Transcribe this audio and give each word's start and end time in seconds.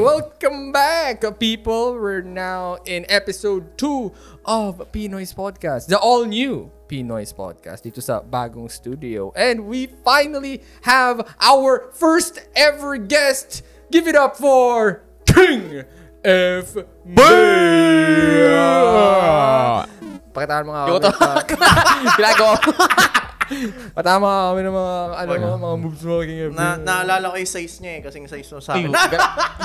welcome 0.00 0.72
back, 0.72 1.20
people. 1.38 1.92
We're 1.92 2.22
now 2.24 2.78
in 2.88 3.04
episode 3.08 3.76
2 3.76 4.12
of 4.46 4.80
Pinoy's 4.92 5.34
Podcast, 5.36 5.86
the 5.92 5.98
all-new 6.00 6.72
Pinoy's 6.88 7.32
Podcast 7.36 7.84
dito 7.84 8.00
sa 8.00 8.24
bagong 8.24 8.72
studio. 8.72 9.28
And 9.36 9.68
we 9.68 9.92
finally 10.00 10.64
have 10.88 11.20
our 11.36 11.92
first 11.92 12.40
ever 12.56 12.96
guest. 12.96 13.60
Give 13.92 14.08
it 14.08 14.16
up 14.16 14.40
for 14.40 15.04
King 15.28 15.84
F. 16.24 16.80
Pakitaan 20.30 20.64
mo 20.64 20.70
nga 20.72 20.82
Yung 20.88 21.02
kami. 21.02 21.12
to. 21.44 21.56
Ginagawa 22.16 22.54
mo. 22.56 22.72
Nga 23.50 24.02
kami 24.02 24.60
ng 24.62 24.74
mga, 24.74 24.94
ano, 25.18 25.30
mga, 25.34 25.58
mga 25.58 25.76
moves 25.82 26.02
mo, 26.06 26.14
King 26.22 26.40
F. 26.48 26.52
Na, 26.54 26.78
naalala 26.78 27.34
ko 27.34 27.36
yung 27.36 27.50
size 27.50 27.76
niya 27.82 27.92
eh, 27.98 28.00
kasing 28.06 28.26
size 28.30 28.50
mo 28.54 28.60
sa 28.62 28.78
akin. 28.78 28.90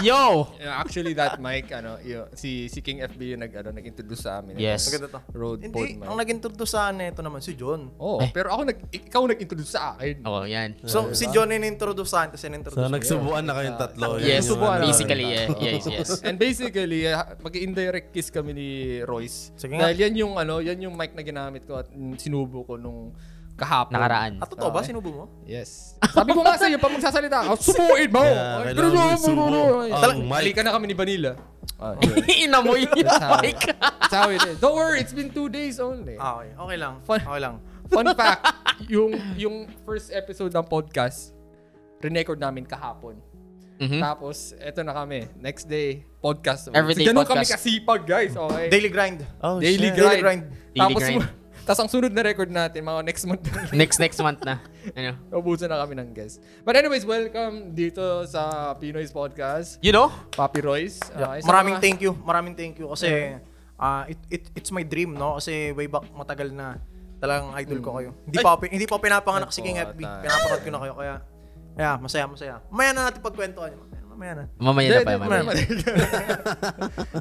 Yo! 0.02 0.50
Yeah, 0.58 0.82
actually, 0.82 1.14
that 1.14 1.38
mic, 1.38 1.70
ano, 1.70 2.02
yun, 2.02 2.26
si, 2.34 2.68
si 2.68 2.82
King 2.82 3.06
FB 3.06 3.22
yung 3.38 3.42
nag, 3.46 3.54
ano, 3.54 3.70
nag-introduce 3.76 4.26
sa 4.26 4.42
amin. 4.42 4.58
Yes. 4.58 4.90
Maganda 4.90 5.08
to. 5.14 5.20
Road 5.32 5.60
pod 5.70 5.86
Hindi, 5.86 6.02
mic. 6.02 6.08
ang 6.10 6.18
nag-introduce 6.18 6.72
sa 6.74 6.90
akin 6.90 7.14
ito 7.14 7.22
naman 7.22 7.40
si 7.46 7.54
John. 7.54 7.92
Oo, 8.02 8.20
pero 8.34 8.52
ako 8.52 8.62
nag 8.74 8.78
ikaw 8.90 9.22
nag-introduce 9.30 9.72
sa 9.78 9.94
akin. 9.96 10.26
Oo, 10.26 10.44
yan. 10.50 10.70
So, 10.84 11.14
si 11.14 11.30
John 11.30 11.54
yung 11.54 11.66
introduce 11.66 12.10
sa 12.10 12.26
akin, 12.26 12.36
tapos 12.36 12.46
in-introduce 12.50 12.82
So, 12.82 12.92
nagsubuan 12.92 13.44
na 13.46 13.54
kayong 13.54 13.78
tatlo. 13.80 14.08
Yes, 14.20 14.50
Susubukan 14.50 14.82
na. 14.82 14.86
basically, 14.90 15.26
yeah. 15.36 15.48
yes, 15.60 15.84
yes. 15.86 16.10
And 16.26 16.36
basically, 16.40 17.08
uh, 17.08 17.38
mag-indirect 17.40 18.10
kiss 18.16 18.34
kami 18.34 18.52
ni 18.56 18.68
Royce. 19.04 19.54
Sige 19.56 19.78
nga. 19.78 19.90
Dahil 19.90 19.98
yan 20.10 20.14
yung 20.26 20.34
ano, 20.40 20.60
yan 20.64 20.80
yung 20.82 20.96
mic 20.96 21.14
na 21.14 21.22
ginamit 21.22 21.68
ko 21.68 21.78
at 21.80 21.88
sinubo 22.18 22.64
ko 22.66 22.80
nung 22.80 23.14
kahapon. 23.56 23.96
Nakaraan. 23.96 24.32
At 24.44 24.48
totoo 24.52 24.70
ba? 24.70 24.84
Sinubo 24.84 25.10
mo? 25.10 25.26
Yes. 25.48 25.96
Sabi 26.12 26.36
ko 26.36 26.44
nga 26.44 26.60
sa 26.60 26.68
iyo, 26.68 26.76
pag 26.76 26.92
magsasalita 26.92 27.38
ka, 27.42 27.52
subuin 27.56 28.12
mo! 28.12 28.20
Yeah, 28.22 28.60
Ay, 28.62 28.76
kailangan 28.76 28.92
ganun, 28.92 28.96
mo 28.96 29.16
isubo 29.16 29.44
ganun, 29.48 29.88
ang 29.96 30.20
mic. 30.28 30.56
Na 30.60 30.72
kami 30.76 30.86
ni 30.92 30.96
Vanilla. 30.96 31.34
Ah, 31.76 31.92
yun. 32.04 32.16
Inamoy 32.48 32.88
yung 32.88 33.04
That's 33.04 33.20
how, 33.20 33.40
mic. 33.44 33.60
that's 33.76 34.16
how 34.16 34.28
it 34.32 34.44
is. 34.44 34.56
Don't 34.60 34.76
worry, 34.76 35.00
it's 35.00 35.12
been 35.12 35.28
two 35.28 35.48
days 35.48 35.80
only. 35.80 36.16
Ah, 36.16 36.40
okay. 36.40 36.52
Okay 36.56 36.78
lang. 36.80 36.94
Fun. 37.04 37.20
Okay 37.20 37.42
lang. 37.42 37.56
Fun 37.92 38.08
fact, 38.18 38.42
yung 38.90 39.12
yung 39.38 39.56
first 39.86 40.10
episode 40.10 40.50
ng 40.50 40.66
podcast, 40.66 41.36
re-record 42.02 42.40
namin 42.40 42.66
kahapon. 42.66 43.20
Mhm. 43.76 44.00
Tapos, 44.00 44.56
eto 44.58 44.82
na 44.82 44.96
kami. 44.96 45.28
Next 45.36 45.68
day, 45.68 46.08
podcast. 46.18 46.72
Everyday 46.72 47.12
Ganun 47.12 47.28
kami 47.28 47.44
podcast. 47.44 47.60
kasipag, 47.60 48.02
guys. 48.08 48.34
Okay. 48.34 48.72
Daily 48.72 48.88
grind. 48.90 49.20
Oh, 49.44 49.60
Daily 49.60 49.92
shit. 49.92 50.00
grind. 50.00 50.10
Daily 50.10 50.24
grind. 50.24 50.44
Daily 50.50 50.80
Tapos, 50.80 51.02
grind. 51.04 51.24
Tapos 51.66 51.82
ang 51.82 51.90
sunod 51.90 52.14
na 52.14 52.22
record 52.22 52.54
natin, 52.54 52.86
mga 52.86 53.02
next 53.02 53.26
month, 53.26 53.42
Next, 53.74 53.98
next 53.98 54.22
month 54.22 54.38
na. 54.46 54.62
Ano? 54.94 55.18
ubusan 55.42 55.66
na 55.66 55.82
kami 55.82 55.98
ng 55.98 56.14
guest. 56.14 56.38
But 56.62 56.78
anyways, 56.78 57.10
welcome 57.10 57.74
dito 57.74 58.22
sa 58.30 58.72
Pinoy's 58.78 59.10
Podcast. 59.10 59.82
You 59.82 59.90
know? 59.90 60.14
Papi 60.38 60.62
Royce. 60.62 61.02
Yeah. 61.10 61.26
Okay, 61.26 61.40
sa 61.42 61.48
Maraming 61.50 61.76
mga- 61.76 61.84
thank 61.84 62.00
you. 62.06 62.14
Maraming 62.22 62.54
thank 62.54 62.78
you 62.78 62.86
kasi 62.94 63.34
ah 63.76 64.06
it, 64.06 64.22
it, 64.30 64.44
it's 64.54 64.70
my 64.70 64.86
dream, 64.86 65.18
no? 65.18 65.42
Kasi 65.42 65.74
way 65.74 65.90
back 65.90 66.06
matagal 66.14 66.54
na 66.54 66.78
talagang 67.18 67.50
idol 67.58 67.80
ko 67.82 67.90
kayo. 67.98 68.10
Hindi 68.30 68.38
pa 68.40 68.52
pi- 68.62 68.72
hindi 68.72 68.86
pa 68.86 68.96
pinapanganak 69.02 69.50
si 69.50 69.66
King 69.66 69.82
Ay, 69.82 69.90
FB. 69.90 70.00
Pinapanood 70.06 70.62
ko 70.62 70.70
na 70.70 70.80
kayo 70.86 70.94
kaya 70.94 71.16
yeah, 71.76 71.96
masaya, 71.98 72.30
masaya. 72.30 72.56
Mamaya 72.70 72.94
na 72.94 73.02
natin 73.10 73.20
pagkwentuhan. 73.26 73.74
Mamaya 74.16 74.34
na. 74.34 74.46
Mamaya 74.56 74.88
na 74.88 75.00
pa. 75.04 75.12
hindi, 75.12 75.28
Mamaya. 75.28 75.54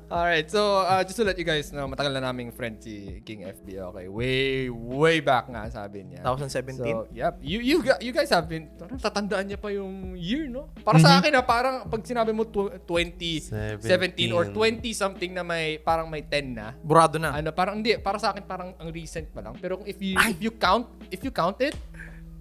Alright, 0.15 0.47
so 0.47 0.61
uh, 0.81 1.03
just 1.03 1.19
to 1.19 1.27
let 1.27 1.35
you 1.35 1.43
guys 1.43 1.75
know, 1.75 1.91
matagal 1.91 2.15
na 2.15 2.23
naming 2.23 2.55
friend 2.55 2.79
si 2.79 3.19
King 3.27 3.43
FB. 3.45 3.67
Okay, 3.91 4.07
way, 4.07 4.37
way 4.71 5.19
back 5.19 5.51
nga 5.51 5.67
sabi 5.69 6.07
niya. 6.07 6.23
2017. 6.23 6.79
So, 6.79 7.11
yep. 7.11 7.35
You, 7.43 7.59
you, 7.59 7.83
gu- 7.83 7.99
you 7.99 8.15
guys 8.15 8.31
have 8.31 8.47
been, 8.47 8.71
parang 8.79 9.03
tatandaan 9.03 9.51
niya 9.51 9.59
pa 9.59 9.75
yung 9.75 10.15
year, 10.15 10.47
no? 10.47 10.71
Para 10.87 11.03
sa 11.03 11.19
akin, 11.19 11.35
na 11.35 11.43
parang 11.43 11.91
pag 11.91 12.03
sinabi 12.07 12.31
mo 12.31 12.47
tw- 12.47 12.79
2017 12.87 13.83
or 14.31 14.47
20 14.47 14.87
something 14.95 15.35
na 15.35 15.43
may, 15.43 15.83
parang 15.83 16.07
may 16.07 16.23
10 16.23 16.55
na, 16.55 16.79
Burado 16.79 17.19
na. 17.19 17.35
ano, 17.35 17.51
parang 17.51 17.83
hindi, 17.83 17.99
para 17.99 18.23
sa 18.23 18.31
akin 18.31 18.47
parang 18.47 18.71
ang 18.79 18.89
recent 18.95 19.35
pa 19.35 19.43
lang. 19.43 19.59
Pero 19.59 19.83
if 19.83 19.99
you, 19.99 20.15
if 20.31 20.39
you 20.39 20.53
count, 20.55 20.87
if 21.11 21.27
you 21.27 21.35
count 21.35 21.59
it, 21.59 21.75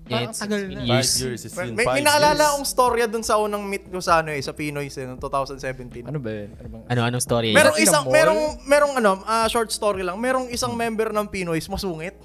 parang 0.06 0.30
it's- 0.30 0.38
tagal 0.38 0.60
na. 0.60 0.68
been 0.68 0.80
Five 0.80 0.88
Years. 1.00 1.12
years. 1.18 1.42
It's 1.44 1.54
May, 1.54 1.66
been 1.66 1.76
may, 1.76 1.86
five 1.86 1.96
may 1.96 2.04
naalala 2.04 2.34
years. 2.36 2.50
akong 2.50 2.68
storya 2.68 3.06
dun 3.06 3.22
sa 3.22 3.36
unang 3.38 3.64
meet 3.64 3.86
ko 3.86 3.98
sa 3.98 4.20
ano 4.20 4.30
eh, 4.30 4.40
sa 4.40 4.52
Pinoy 4.52 4.88
eh, 4.88 5.06
noong 5.06 5.18
2017. 5.18 6.04
Ano 6.04 6.18
ba 6.18 6.30
yun? 6.30 6.50
Ano 6.56 6.68
bang, 6.70 6.84
Ano, 6.88 7.00
anong 7.04 7.24
story? 7.24 7.50
Merong 7.52 7.78
isang 7.78 8.04
merong 8.06 8.42
merong 8.64 8.94
ano, 8.96 9.12
ah, 9.24 9.46
short 9.46 9.70
story 9.70 10.02
lang. 10.02 10.16
Merong 10.18 10.48
isang 10.50 10.74
member 10.74 11.10
ng 11.10 11.26
Pinoy 11.26 11.60
masungit. 11.64 12.16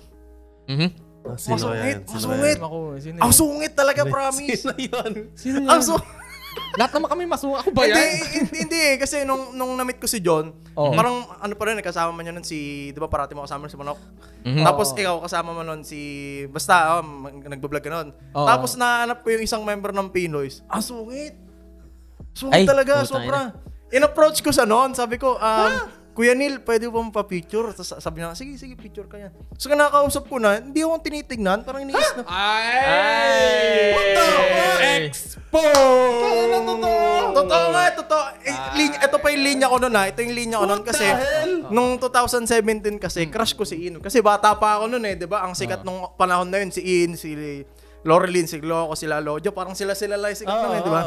Mhm. 0.67 1.07
Ah, 1.21 1.37
Sino 1.37 1.55
Masungit, 1.55 1.85
yan? 1.85 2.01
Sino 2.05 2.19
masungit. 2.25 2.57
yan? 2.57 2.61
ako, 2.63 2.79
sino 2.97 3.17
Ang 3.21 3.33
sungit 3.33 3.73
talaga, 3.75 4.01
promise. 4.11 4.61
Sino 4.61 4.73
yun? 4.75 5.13
Sino 5.35 5.57
yun? 5.61 5.69
Ang 5.69 5.83
su- 5.83 6.07
Lahat 6.77 6.93
naman 6.95 7.09
kami 7.11 7.23
masuha. 7.25 7.61
Ako 7.61 7.71
ba 7.71 7.85
hindi, 7.85 7.97
yan? 7.97 8.11
hindi, 8.39 8.57
hindi 8.65 8.79
eh. 8.81 8.97
Kasi 8.97 9.23
nung, 9.25 9.53
nung 9.53 9.75
na-meet 9.75 9.99
ko 9.99 10.07
si 10.07 10.23
John, 10.23 10.55
Oo. 10.75 10.95
parang 10.95 11.27
ano 11.39 11.55
pa 11.55 11.65
rin, 11.67 11.79
eh, 11.79 11.85
kasama 11.85 12.15
mo 12.15 12.21
niya 12.23 12.31
nun 12.31 12.47
si, 12.47 12.91
di 12.91 12.99
ba 12.99 13.11
parati 13.11 13.35
mo 13.35 13.43
kasama 13.43 13.67
nun 13.67 13.73
si 13.73 13.79
Manok? 13.79 13.99
Mhm. 14.47 14.63
Tapos 14.63 14.93
Oo. 14.93 14.99
ikaw 14.99 15.17
kasama 15.21 15.51
mo 15.51 15.63
nun 15.63 15.83
si, 15.83 16.01
basta, 16.49 16.99
oh, 16.99 17.03
mag- 17.03 17.49
nagbablog 17.49 17.83
ka 17.83 17.91
nun. 17.91 18.09
Oo. 18.33 18.47
Tapos 18.47 18.79
nahanap 18.79 19.21
ko 19.21 19.35
yung 19.35 19.43
isang 19.43 19.63
member 19.67 19.91
ng 19.91 20.09
Pinoys. 20.09 20.63
Ang 20.71 20.85
sungit. 20.85 21.35
Ay, 21.35 22.37
Sungit 22.39 22.71
talaga, 22.71 23.03
putang 23.03 23.11
sobra. 23.11 23.41
In-approach 23.89 24.45
ko 24.45 24.55
sa 24.55 24.63
noon, 24.63 24.95
sabi 24.95 25.19
ko, 25.19 25.35
um, 25.35 25.73
Kuya 26.19 26.35
Neil, 26.35 26.59
pwede 26.67 26.91
mo 26.91 26.99
pa-picture? 27.15 27.71
Tapos 27.71 27.95
sabi 28.03 28.19
niya, 28.19 28.35
sige, 28.35 28.59
sige, 28.59 28.75
picture 28.75 29.07
ka 29.07 29.23
yan. 29.23 29.31
So, 29.55 29.71
kinakausap 29.71 30.27
ko 30.27 30.43
na, 30.43 30.59
hindi 30.59 30.83
ako 30.83 30.99
tinitignan, 30.99 31.63
parang 31.63 31.87
iniis 31.87 32.11
na. 32.19 32.27
Ay! 32.27 33.95
Expo! 34.99 35.63
Totoo 37.39 37.67
nga, 37.71 37.85
totoo. 37.95 38.23
Eh, 38.43 38.57
ito 38.99 39.17
pa 39.23 39.31
yung 39.31 39.45
linya 39.47 39.71
ko 39.71 39.79
nun 39.79 39.95
ha. 39.95 40.11
Ito 40.11 40.19
yung 40.27 40.35
linya 40.35 40.59
ko 40.59 40.67
nun 40.67 40.83
kasi 40.83 41.07
nung 41.71 42.03
2017 42.03 42.99
kasi 42.99 43.31
crush 43.31 43.55
ko 43.55 43.63
si 43.63 43.87
In. 43.87 44.03
Kasi 44.03 44.19
bata 44.19 44.59
pa 44.59 44.83
ako 44.83 44.91
nun 44.91 45.07
eh, 45.07 45.15
'di 45.15 45.31
ba? 45.31 45.47
Ang 45.47 45.55
sikat 45.55 45.87
nung 45.87 46.03
panahon 46.19 46.51
na 46.51 46.59
yun 46.59 46.75
si 46.75 46.83
In, 46.83 47.15
si 47.15 47.63
Laurelyn, 48.07 48.47
si 48.47 48.63
Loco, 48.63 48.95
sila 48.95 49.19
Lojo, 49.19 49.51
parang 49.51 49.75
sila 49.75 49.95
sila 49.95 50.15
lang 50.15 50.35
yung 50.35 50.41
sikat 50.43 50.59
nun 50.59 50.75
eh, 50.79 50.83
'di 50.83 50.91
ba? 50.91 51.03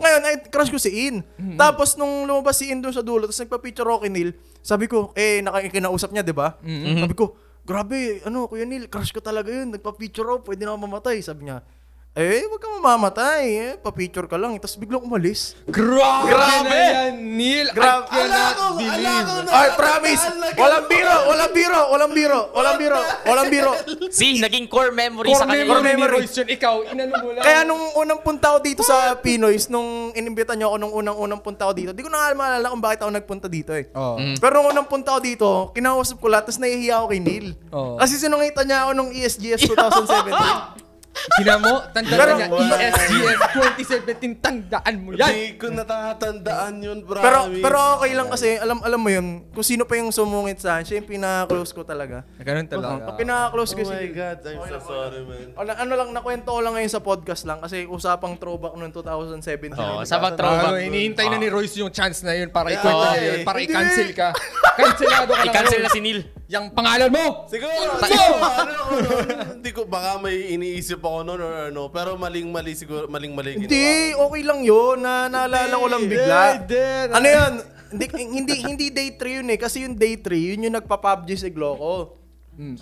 Ngayon, 0.00 0.22
ay 0.28 0.36
crush 0.52 0.72
ko 0.72 0.76
si 0.80 1.08
In. 1.08 1.24
Tapos 1.56 1.96
nung 1.96 2.28
lumabas 2.28 2.60
si 2.60 2.68
In 2.68 2.84
doon 2.84 2.92
sa 2.92 3.04
dulo, 3.04 3.24
tapos 3.24 3.40
nagpa-picture 3.40 3.88
ako 3.88 4.04
kay 4.04 4.12
Neil, 4.12 4.30
sabi 4.60 4.86
ko, 4.86 5.10
eh 5.16 5.40
nakikinausap 5.40 6.12
niya, 6.12 6.24
'di 6.24 6.34
ba? 6.36 6.56
Sabi 7.00 7.14
ko, 7.16 7.34
grabe, 7.64 8.20
ano, 8.24 8.48
Kuya 8.48 8.64
Neil, 8.64 8.88
crush 8.88 9.12
ko 9.12 9.20
talaga 9.20 9.48
yun. 9.52 9.72
Nagpa-picture 9.72 10.26
ako, 10.26 10.38
pwede 10.48 10.64
na 10.64 10.74
ako 10.74 10.78
mamatay. 10.84 11.22
Sabi 11.22 11.48
niya, 11.48 11.62
eh, 12.20 12.44
wag 12.44 12.60
ka 12.60 12.68
mamamatay. 12.76 13.42
Eh. 13.48 13.72
Pa-picture 13.80 14.28
ka 14.28 14.36
lang. 14.36 14.52
Tapos 14.60 14.76
biglang 14.76 15.00
umalis. 15.00 15.56
Grabe, 15.64 16.28
Grabe! 16.28 16.68
na 16.68 17.08
yan, 17.08 17.14
Neil. 17.16 17.66
Grabe. 17.72 18.04
I 18.04 18.12
cannot 18.12 18.56
believe. 18.76 19.28
Ay, 19.50 19.68
promise! 19.74 20.22
Walang 20.54 20.86
biro! 20.86 21.16
Walang 21.26 21.52
biro! 21.52 21.80
Walang 21.88 22.12
biro! 22.12 22.40
Walang 22.52 22.76
biro! 22.76 23.00
Walang 23.24 23.48
biro! 23.48 23.72
See, 24.12 24.36
naging 24.38 24.68
core 24.68 24.92
memory 24.92 25.32
sa 25.32 25.48
Core 25.48 25.64
kanila. 25.64 25.80
memory 25.80 25.80
ni 25.80 25.96
memory. 25.96 26.16
Royce 26.22 26.36
yun. 26.44 26.48
Ikaw, 26.50 26.74
inano 26.92 27.14
mo 27.18 27.28
lang. 27.32 27.44
Kaya 27.44 27.60
nung 27.64 27.84
unang 27.96 28.20
punta 28.20 28.46
ko 28.52 28.58
dito 28.60 28.82
sa 28.84 29.16
Pinoys, 29.16 29.66
nung 29.66 30.12
inimbita 30.12 30.52
niyo 30.52 30.70
ako 30.70 30.76
nung 30.76 30.94
unang-unang 30.94 31.40
punta 31.40 31.66
ko 31.66 31.72
dito, 31.72 31.90
di 31.90 32.04
ko 32.04 32.12
na 32.12 32.20
nga 32.20 32.36
maalala 32.36 32.68
kung 32.68 32.82
bakit 32.82 33.00
ako 33.00 33.10
nagpunta 33.10 33.46
dito 33.48 33.72
eh. 33.72 33.88
Oh. 33.96 34.20
Pero 34.36 34.60
nung 34.60 34.68
unang 34.70 34.86
punta 34.86 35.16
ko 35.16 35.20
dito, 35.22 35.48
kinausap 35.72 36.20
ko 36.20 36.28
lahat, 36.28 36.46
tapos 36.46 36.60
nahihiya 36.60 37.00
ako 37.00 37.06
kay 37.10 37.20
Neil. 37.22 37.46
Oo. 37.72 37.96
Kasi 37.96 38.20
sinungitan 38.20 38.68
niya 38.68 38.84
ako 38.84 38.90
nung 38.92 39.10
ESGS 39.10 39.64
2017. 39.64 40.89
Tina 41.10 41.58
mo, 41.58 41.84
tandaan 41.90 42.16
Pero- 42.16 42.36
niya, 42.38 42.48
ESGS 42.80 43.40
2017, 43.52 44.40
tandaan 44.40 44.94
mo 44.96 45.10
yan. 45.12 45.20
Hindi 45.26 45.46
ko 45.54 45.66
natatandaan 45.68 46.74
yun, 46.80 46.98
promise. 47.02 47.20
pero 47.20 47.38
pero 47.60 47.78
okay 47.96 48.12
lang 48.12 48.28
kasi, 48.28 48.56
alam 48.56 48.80
alam 48.80 48.96
mo 48.96 49.10
yun, 49.10 49.26
kung 49.50 49.62
sino 49.62 49.84
pa 49.84 49.94
yung 49.94 50.08
sumungit 50.08 50.58
sa 50.58 50.78
akin, 50.78 50.84
siya 50.84 50.96
yung 50.98 51.10
pinaka-close 51.10 51.70
ko 51.70 51.82
talaga. 51.82 52.24
Ganun 52.36 52.66
talaga. 52.66 53.04
Ang 53.04 53.18
pinaka-close 53.18 53.72
ko 53.72 53.80
Oh 53.82 53.90
my 53.90 54.08
God, 54.08 54.38
I'm 54.44 54.60
so 54.60 54.78
sorry, 54.80 55.20
man. 55.22 55.46
Ano, 55.56 55.70
ano 55.74 55.92
lang, 55.94 56.08
nakwento 56.10 56.48
ko 56.48 56.60
lang 56.60 56.72
ngayon 56.72 56.90
sa 56.90 57.00
podcast 57.00 57.42
lang 57.44 57.58
kasi 57.58 57.84
usapang 57.84 58.34
throwback 58.34 58.74
noong 58.74 58.94
2017. 58.94 59.74
Oo, 59.74 60.00
sa 60.02 60.16
Ano, 60.16 60.24
pag 60.24 60.34
throwback. 60.36 60.82
hinihintay 60.82 61.26
na 61.26 61.36
ni 61.36 61.48
Royce 61.48 61.76
yung 61.76 61.90
chance 61.90 62.22
na 62.22 62.32
yun 62.32 62.48
para 62.48 62.70
Yeah. 62.70 62.80
ikwento 62.80 63.06
niya 63.12 63.22
yun, 63.26 63.40
para 63.42 63.58
i-cancel 63.60 64.08
ka. 64.12 64.28
Cancelado 64.72 65.30
ka 65.30 65.42
lang. 65.42 65.46
I-cancel 65.48 65.80
na 65.80 65.90
si 65.90 66.00
Neil. 66.00 66.20
Yung 66.50 66.74
pangalan 66.74 67.14
mo! 67.14 67.46
Siguro, 67.46 67.70
ano 67.70 68.02
ako 68.02 68.62
nun, 68.66 69.38
hindi 69.54 69.70
ko, 69.70 69.86
baka 69.86 70.18
may 70.18 70.50
iniisip 70.58 70.98
ako 70.98 71.22
noon 71.22 71.38
or 71.38 71.54
ano, 71.70 71.86
pero 71.94 72.18
maling-mali 72.18 72.74
siguro, 72.74 73.06
maling-mali. 73.06 73.54
Hindi, 73.54 74.18
okay 74.18 74.42
lang 74.42 74.66
yun. 74.66 74.98
Na, 74.98 75.30
naalala 75.30 75.78
ko 75.78 75.86
lang 75.86 76.10
bigla. 76.10 76.38
Hindi, 76.58 76.74
hindi. 76.74 77.14
Ano 77.14 77.26
yun? 77.30 77.52
Hindi, 77.90 78.06
hindi, 78.18 78.54
hindi 78.66 78.86
day 78.90 79.14
3 79.14 79.38
yun 79.42 79.48
eh. 79.54 79.58
Kasi 79.62 79.86
yung 79.86 79.94
day 79.94 80.18
3, 80.18 80.50
yun 80.54 80.66
yung 80.66 80.74
nagpa-PUBG 80.74 81.38
si 81.38 81.50
Gloco. 81.54 82.19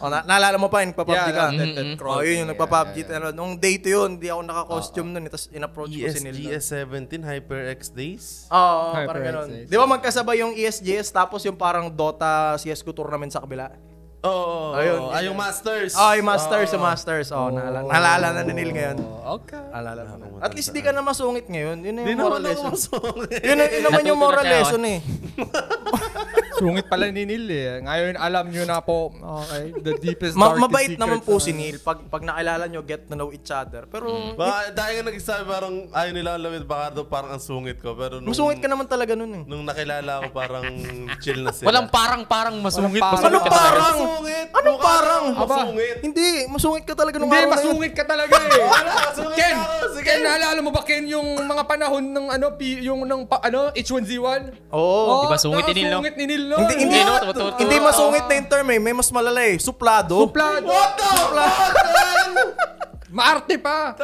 Oh, 0.02 0.10
na- 0.10 0.26
naalala 0.26 0.56
mo 0.56 0.66
pa, 0.66 0.82
yung 0.82 0.90
nagpa-PUBG 0.90 1.14
Yeah, 1.14 1.30
ka? 1.30 1.44
that- 1.48 1.54
that- 1.54 1.74
that 1.94 2.02
Oh, 2.02 2.18
yun 2.18 2.34
yung 2.34 2.40
yeah, 2.42 2.50
nagpa-PUBG. 2.50 2.96
yeah, 2.98 3.20
yeah. 3.20 3.30
Nung 3.30 3.54
day 3.54 3.78
2 3.78 3.86
yun, 3.88 4.10
hindi 4.16 4.26
ako 4.26 4.40
naka-costume 4.42 5.08
nun. 5.12 5.22
eh. 5.22 5.30
Tapos 5.30 5.46
in-approach 5.48 5.92
ko 5.92 6.06
si 6.08 6.18
Neil. 6.18 6.34
doon. 6.34 6.50
ESGS 6.50 6.64
17, 6.82 7.22
HyperX 7.22 7.80
Days? 7.88 8.24
Oo, 8.48 8.90
Hyper 8.90 9.06
parang 9.06 9.24
ganun. 9.46 9.48
Di 9.64 9.76
ba 9.76 9.86
magkasabay 9.86 10.36
yung 10.38 10.52
ESGS 10.52 11.08
tapos 11.08 11.44
yung 11.44 11.54
parang 11.54 11.86
Dota 11.88 12.56
CSGO 12.56 12.90
tournament 12.92 13.30
sa 13.30 13.38
kabila? 13.38 13.70
Oo, 14.18 14.74
oh, 14.74 14.74
Ayun, 14.74 14.98
oh, 14.98 15.14
yung 15.22 15.38
Masters. 15.38 15.94
Ah, 15.94 16.18
yung 16.18 16.26
Masters, 16.26 16.68
Oo. 16.68 16.74
yung 16.74 16.82
Masters. 16.82 17.28
Oh, 17.30 17.54
naalala, 17.54 17.86
naalala 17.86 18.28
na 18.34 18.40
ni 18.42 18.52
Neil 18.52 18.74
ngayon. 18.74 18.96
Oh, 18.98 19.38
okay. 19.38 19.62
Naalala 19.70 20.02
mo 20.10 20.14
na. 20.18 20.42
At 20.42 20.58
least 20.58 20.74
di 20.74 20.82
ka 20.82 20.90
na 20.90 21.06
masungit 21.06 21.46
ngayon. 21.46 21.86
Yun 21.86 21.94
na 21.94 22.02
yung 22.02 22.18
moral 22.18 22.42
naman 22.42 22.50
ako 22.50 22.66
lesson. 22.66 22.98
masungit. 22.98 23.40
Yun, 23.46 23.56
yun 23.62 23.84
naman 23.86 24.02
yung 24.04 24.18
moral 24.18 24.42
lesson 24.42 24.82
eh. 24.82 24.98
Sungit 26.58 26.86
pala 26.86 27.06
ni 27.06 27.22
Neil 27.22 27.46
eh. 27.46 27.78
Ngayon 27.80 28.14
alam 28.14 28.44
nyo 28.44 28.64
na 28.64 28.78
po, 28.78 29.10
okay, 29.12 29.70
the 29.76 29.94
deepest, 29.96 30.34
Ma- 30.34 30.50
darkest 30.50 30.62
mabait 30.62 30.88
secrets 30.88 31.00
naman 31.00 31.18
po 31.20 31.34
na- 31.34 31.40
si 31.40 31.52
Neil. 31.52 31.76
Pag, 31.78 31.98
pag 32.06 32.22
nakilala 32.22 32.64
nyo, 32.66 32.80
get 32.82 33.06
to 33.06 33.14
know 33.14 33.30
each 33.30 33.48
other. 33.48 33.86
Pero 33.86 34.10
Baka 34.34 34.70
dahil 34.72 34.94
nga 34.98 35.04
nagsasabi 35.08 35.44
parang 35.44 35.74
ayaw 35.88 36.12
nila 36.12 36.30
ang 36.32 36.42
lamit, 36.42 36.64
baka 36.64 36.86
daw 36.92 37.04
parang 37.04 37.30
ang 37.32 37.40
sungit 37.40 37.78
ko. 37.78 37.94
Pero 37.94 38.18
nung, 38.18 38.28
masungit 38.28 38.58
ka 38.58 38.66
naman 38.66 38.84
talaga 38.84 39.14
nun 39.14 39.32
eh. 39.32 39.42
nung 39.44 39.62
nakilala 39.62 40.20
ko 40.20 40.28
parang 40.30 40.66
chill 41.18 41.40
na 41.40 41.50
sila. 41.50 41.66
Walang 41.68 41.86
parang-parang 41.88 42.56
masungit. 42.58 42.98
Walang 42.98 43.14
masungit 43.14 43.30
Anong 43.30 43.44
ka 43.44 43.50
talaga. 43.50 43.70
parang? 43.70 43.96
Masungit! 43.98 44.46
Anong 44.50 44.66
Mukha 44.74 44.84
parang? 44.84 45.24
akong 45.28 45.48
Masungit! 45.48 45.96
Hindi, 46.00 46.28
masungit 46.48 46.84
ka 46.84 46.94
talaga 46.94 47.16
nung 47.16 47.28
Hindi, 47.28 47.38
araw 47.38 47.48
na 47.48 47.54
yun. 47.54 47.62
masungit 47.68 47.92
ka 47.92 48.04
talaga 48.04 48.34
eh. 48.34 48.60
Wala, 48.60 48.90
masungit 49.04 49.36
Ken, 49.38 49.54
ako. 49.54 49.74
Sige. 49.90 50.06
Ken, 50.08 50.20
naalala 50.20 50.58
mo 50.58 50.70
ba 50.70 50.82
Ken 50.82 51.04
yung 51.04 51.28
mga 51.38 51.62
panahon 51.64 52.04
ng 52.06 52.26
ano, 52.30 52.46
P, 52.50 52.60
yung 52.80 53.00
ng 53.04 53.22
pa, 53.24 53.36
ano, 53.40 53.68
H1Z1? 53.72 54.40
Oo. 54.70 55.14
Di 55.20 55.28
ba 55.28 55.38
sungit 55.38 55.64
ni 55.66 55.74
Neil, 55.76 55.88
no? 55.88 55.98
Sungit 56.00 56.16
ni 56.16 56.24
Neil, 56.24 56.44
no? 56.48 56.56
Hindi, 56.58 56.74
hindi, 56.80 56.96
Hindi, 56.96 57.00
no? 57.04 57.14
Totoo- 57.28 57.54
hindi 57.60 57.76
masungit 57.78 58.24
na 58.24 58.34
yung 58.34 58.48
term 58.48 58.66
eh. 58.72 58.78
May 58.80 58.94
mas 58.96 59.10
malala 59.12 59.40
eh. 59.44 59.60
Suplado. 59.60 60.16
Suplado. 60.24 60.64
What 60.64 60.90
the 60.96 61.04
fuck? 61.04 62.68
Maarte 63.08 63.56
pa. 63.56 63.96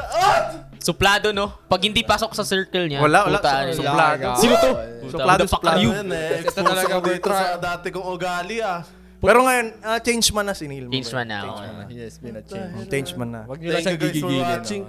Suplado, 0.81 1.33
no? 1.33 1.53
Pag 1.69 1.81
hindi 1.89 2.05
pasok 2.05 2.37
sa 2.37 2.45
circle 2.45 2.89
niya. 2.89 3.01
Wala, 3.01 3.25
wala. 3.25 3.41
puta, 3.41 3.51
Su- 3.51 3.65
yun. 3.65 3.77
Suplado. 3.81 4.29
Sino 4.37 4.55
to? 4.61 4.71
Suplado, 5.09 5.43
suplado. 5.49 5.81
you? 5.81 5.91
Yan 5.93 6.09
eh, 6.13 6.45
dito 6.45 7.29
sa 7.33 7.57
dati 7.57 7.89
kong 7.89 8.05
ugali 8.05 8.61
ah. 8.61 8.85
Pero 9.25 9.41
ngayon, 9.41 9.67
ah, 9.81 9.99
change 9.99 10.29
man 10.31 10.45
na 10.45 10.53
si 10.53 10.69
Neil. 10.69 10.85
Change 10.87 11.11
man 11.13 11.27
na. 11.27 11.39
oh. 11.43 11.57
He 11.89 11.97
has 11.99 12.21
been 12.21 12.37
a 12.37 12.43
change. 12.43 12.87
Change 12.87 13.11
man 13.17 13.29
na. 13.33 13.41
Wag 13.45 13.57
nyo 13.57 13.71
lang 13.71 13.81
siyang 13.81 13.97
gigigilin. 13.99 14.85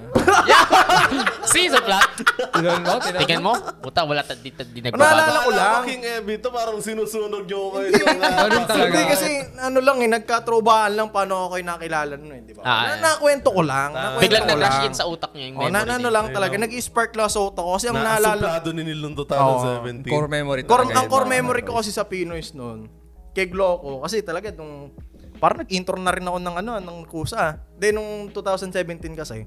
See, 1.46 1.72
suplat. 1.72 2.10
Tinan 2.52 2.84
mo, 2.84 2.94
tinan 3.00 3.20
Tingnan 3.22 3.42
mo. 3.42 3.54
Puta, 3.80 4.04
wala 4.04 4.22
ta 4.22 4.36
di, 4.36 4.52
ta- 4.52 4.66
di 4.66 4.82
Naalala 4.82 5.24
nagbabago. 5.24 5.40
ko 5.40 5.52
lang. 5.54 5.82
King 5.86 6.04
Ebi 6.04 6.34
to 6.38 6.50
parang 6.50 6.80
sinusunog 6.80 7.46
nyo 7.46 7.62
kayo. 7.72 7.90
Ganun 7.96 8.66
talaga. 8.68 8.92
Hindi 8.92 9.04
kasi 9.08 9.30
ano 9.56 9.80
lang 9.80 9.98
eh, 10.02 10.10
nagkatrobahan 10.10 10.92
lang 10.94 11.08
paano 11.10 11.46
ako 11.46 11.56
kayo 11.56 11.64
nakilala 11.64 12.14
nun 12.18 12.34
eh, 12.34 12.42
di 12.44 12.52
ba? 12.52 12.62
Ah, 12.62 12.68
na, 12.68 12.92
ah. 12.92 12.98
nakwento 13.16 13.50
ko 13.50 13.62
lang. 13.64 13.90
Biglang 14.20 14.46
nag-rush 14.46 14.80
lang. 14.82 14.88
in 14.90 14.96
sa 14.98 15.06
utak 15.08 15.32
niya 15.32 15.46
yung 15.48 15.56
Oh, 15.56 15.70
memory. 15.70 15.74
na, 15.74 15.88
na, 15.88 15.94
ano 15.96 16.10
niya. 16.10 16.12
lang 16.12 16.26
talaga, 16.34 16.56
nag-spark 16.60 17.12
lang 17.14 17.30
sa 17.30 17.40
utak 17.40 17.64
ko 17.64 17.72
kasi 17.78 17.88
ang 17.88 17.96
naalala. 17.96 18.36
Nakasuplado 18.36 18.70
ni 18.74 18.82
Neil 18.84 19.00
noong 19.00 19.16
2017. 19.16 20.12
Core 20.12 20.28
memory 20.28 20.62
ang 20.66 21.08
core 21.08 21.30
memory 21.30 21.62
ko 21.64 21.80
kasi 21.80 21.94
sa 21.94 22.04
Pinoys 22.04 22.52
noon, 22.52 22.90
kay 23.36 23.52
Gloco, 23.52 24.00
kasi 24.02 24.24
talaga 24.24 24.50
nung, 24.56 24.96
parang 25.44 25.68
nag-intro 25.68 26.00
na 26.00 26.16
rin 26.16 26.24
ako 26.24 26.40
ng 26.40 26.56
ano, 26.64 26.72
ng 26.80 27.00
kusa. 27.04 27.60
Then 27.76 28.00
nung 28.00 28.32
2017 28.32 28.72
kasi, 29.12 29.44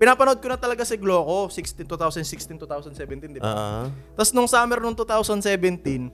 pinapanood 0.00 0.40
ko 0.40 0.48
na 0.48 0.56
talaga 0.56 0.82
si 0.88 0.96
Gloco, 0.96 1.52
16, 1.52 1.84
2016, 1.84 2.56
2017, 2.56 3.36
di 3.36 3.40
ba? 3.44 3.52
Ah. 3.52 3.86
Tapos 4.16 4.32
nung 4.32 4.48
summer 4.48 4.80
nung 4.80 4.96
2017, 4.96 6.08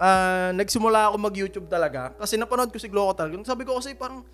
ah 0.00 0.50
nagsimula 0.56 1.12
ako 1.12 1.16
mag-YouTube 1.20 1.66
talaga 1.68 2.16
kasi 2.16 2.40
napanood 2.40 2.72
ko 2.72 2.78
si 2.78 2.88
Gloco 2.88 3.12
talaga. 3.18 3.42
Sabi 3.44 3.66
ko 3.66 3.76
kasi 3.76 3.92
parang 3.92 4.24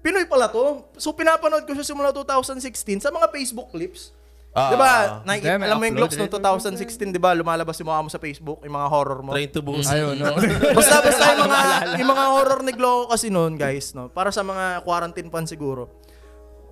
Pinoy 0.00 0.24
pala 0.24 0.48
to. 0.48 0.80
So 0.96 1.12
pinapanood 1.12 1.68
ko 1.68 1.76
siya 1.76 1.84
simula 1.84 2.08
2016 2.12 3.04
sa 3.04 3.12
mga 3.12 3.28
Facebook 3.32 3.68
clips. 3.68 4.16
Ah. 4.50 4.74
'Di 4.74 4.76
ba? 4.82 4.92
Na, 5.22 5.38
Damn, 5.38 5.62
alam 5.62 5.78
mo 5.78 5.84
yung 5.86 5.96
Glocks 6.02 6.18
nung 6.18 6.26
2016, 6.26 7.14
'di 7.14 7.22
ba? 7.22 7.30
Lumalabas 7.38 7.78
yung 7.78 7.86
mukha 7.86 8.02
mo 8.02 8.10
sa 8.10 8.18
Facebook, 8.18 8.58
yung 8.66 8.74
mga 8.74 8.88
horror 8.90 9.20
mo. 9.22 9.30
Train 9.30 9.50
to 9.54 9.62
Busan. 9.62 9.94
Ayun, 9.94 10.14
no? 10.18 10.34
Basta 10.78 10.98
basta 10.98 11.22
yung 11.38 11.46
mga 11.46 11.60
yung 12.02 12.10
mga 12.10 12.24
horror 12.34 12.60
ni 12.66 12.72
Gloco 12.74 13.14
kasi 13.14 13.30
noon, 13.30 13.54
guys, 13.54 13.94
no. 13.94 14.10
Para 14.10 14.34
sa 14.34 14.42
mga 14.42 14.82
quarantine 14.82 15.30
fan 15.30 15.46
siguro. 15.46 15.86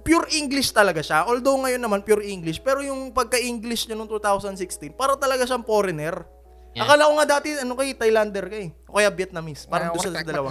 Pure 0.02 0.26
English 0.34 0.74
talaga 0.74 1.04
siya. 1.04 1.22
Although 1.28 1.62
ngayon 1.62 1.78
naman 1.78 2.00
pure 2.02 2.24
English, 2.26 2.64
pero 2.64 2.82
yung 2.82 3.12
pagka-English 3.14 3.86
niya 3.86 3.94
noong 3.94 4.10
2016, 4.10 4.96
para 4.96 5.14
talaga 5.14 5.46
siyang 5.46 5.62
foreigner. 5.62 6.24
Yeah. 6.78 6.86
Akala 6.86 7.10
ko 7.10 7.12
nga 7.18 7.26
dati 7.26 7.48
ano 7.58 7.74
kay 7.74 7.90
Thailander 7.98 8.46
kay. 8.46 8.70
O 8.86 9.02
kaya 9.02 9.10
Vietnamese. 9.10 9.66
Parang 9.66 9.98
doon 9.98 10.14
sa 10.14 10.22
dalawa. 10.22 10.48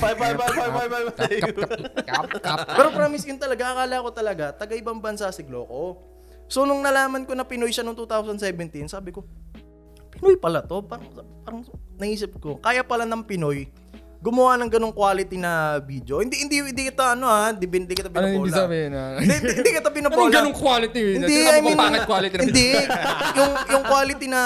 Bye, 0.00 0.16
bye, 0.16 0.32
bye, 0.32 0.48
bye, 0.48 0.70
bye, 0.72 0.88
bye, 0.88 1.04
bye. 1.12 1.40
Pero 2.72 2.88
promise 2.96 3.28
yun 3.28 3.36
talaga, 3.36 3.76
akala 3.76 4.00
ko 4.00 4.10
talaga, 4.16 4.44
taga 4.56 4.72
ibang 4.72 4.96
bansa 4.96 5.28
si 5.28 5.44
Gloco. 5.44 6.00
So 6.48 6.64
nung 6.64 6.80
nalaman 6.80 7.28
ko 7.28 7.36
na 7.36 7.44
Pinoy 7.44 7.68
siya 7.68 7.84
noong 7.84 8.00
2017, 8.08 8.88
sabi 8.88 9.12
ko, 9.12 9.28
Pinoy 10.08 10.40
pala 10.40 10.64
to. 10.64 10.80
Parang, 10.80 11.12
parang 11.44 11.60
naisip 12.00 12.40
ko, 12.40 12.56
kaya 12.56 12.80
pala 12.80 13.04
ng 13.04 13.28
Pinoy 13.28 13.68
gumawa 14.18 14.58
ng 14.58 14.70
ganong 14.70 14.94
quality 14.94 15.38
na 15.38 15.78
video. 15.78 16.18
Hindi 16.18 16.42
hindi 16.42 16.56
hindi 16.58 16.82
kita 16.90 17.14
ano 17.14 17.30
ha, 17.30 17.54
hindi, 17.54 17.70
hindi 17.70 17.94
kita 17.94 18.10
Ano 18.10 18.18
binabola. 18.18 18.34
hindi 18.42 18.50
sabihin 18.50 18.90
na? 18.90 19.04
Hindi, 19.22 19.34
hindi, 19.54 19.70
kita 19.78 19.90
binabola. 19.94 20.18
Anong 20.18 20.34
ganong 20.34 20.58
quality? 20.58 21.00
Hindi, 21.22 21.34
I 21.46 21.60
mean, 21.62 21.78
pangit 21.78 22.02
quality 22.06 22.34
na 22.34 22.42
Hindi, 22.42 22.68
yung, 23.38 23.52
yung 23.70 23.84
quality 23.86 24.26
na 24.26 24.42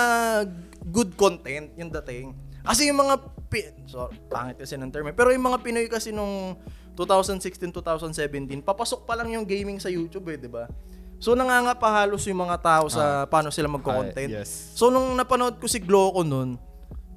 good 0.92 1.10
content, 1.16 1.72
yung 1.80 1.88
dating. 1.88 2.36
Kasi 2.62 2.92
yung 2.92 3.00
mga, 3.00 3.14
pi- 3.48 3.72
so, 3.88 4.12
pangit 4.28 4.60
kasi 4.60 4.76
ng 4.76 4.92
term 4.92 5.08
eh. 5.08 5.16
Pero 5.16 5.32
yung 5.32 5.42
mga 5.48 5.58
Pinoy 5.64 5.88
kasi 5.88 6.12
nung 6.12 6.60
2016, 6.94 7.72
2017, 7.72 8.60
papasok 8.60 9.08
pa 9.08 9.16
lang 9.16 9.32
yung 9.32 9.48
gaming 9.48 9.80
sa 9.80 9.88
YouTube 9.88 10.28
eh, 10.28 10.36
di 10.36 10.52
ba? 10.52 10.68
So 11.22 11.38
nanganga 11.38 11.78
pa 11.78 12.02
halos 12.02 12.26
yung 12.26 12.42
mga 12.42 12.58
tao 12.58 12.90
sa 12.90 13.30
paano 13.30 13.54
sila 13.54 13.70
magko-content. 13.70 14.26
Ah, 14.26 14.42
yes. 14.42 14.74
So 14.74 14.90
nung 14.90 15.14
napanood 15.14 15.62
ko 15.62 15.70
si 15.70 15.78
Gloco 15.78 16.26
nun, 16.26 16.58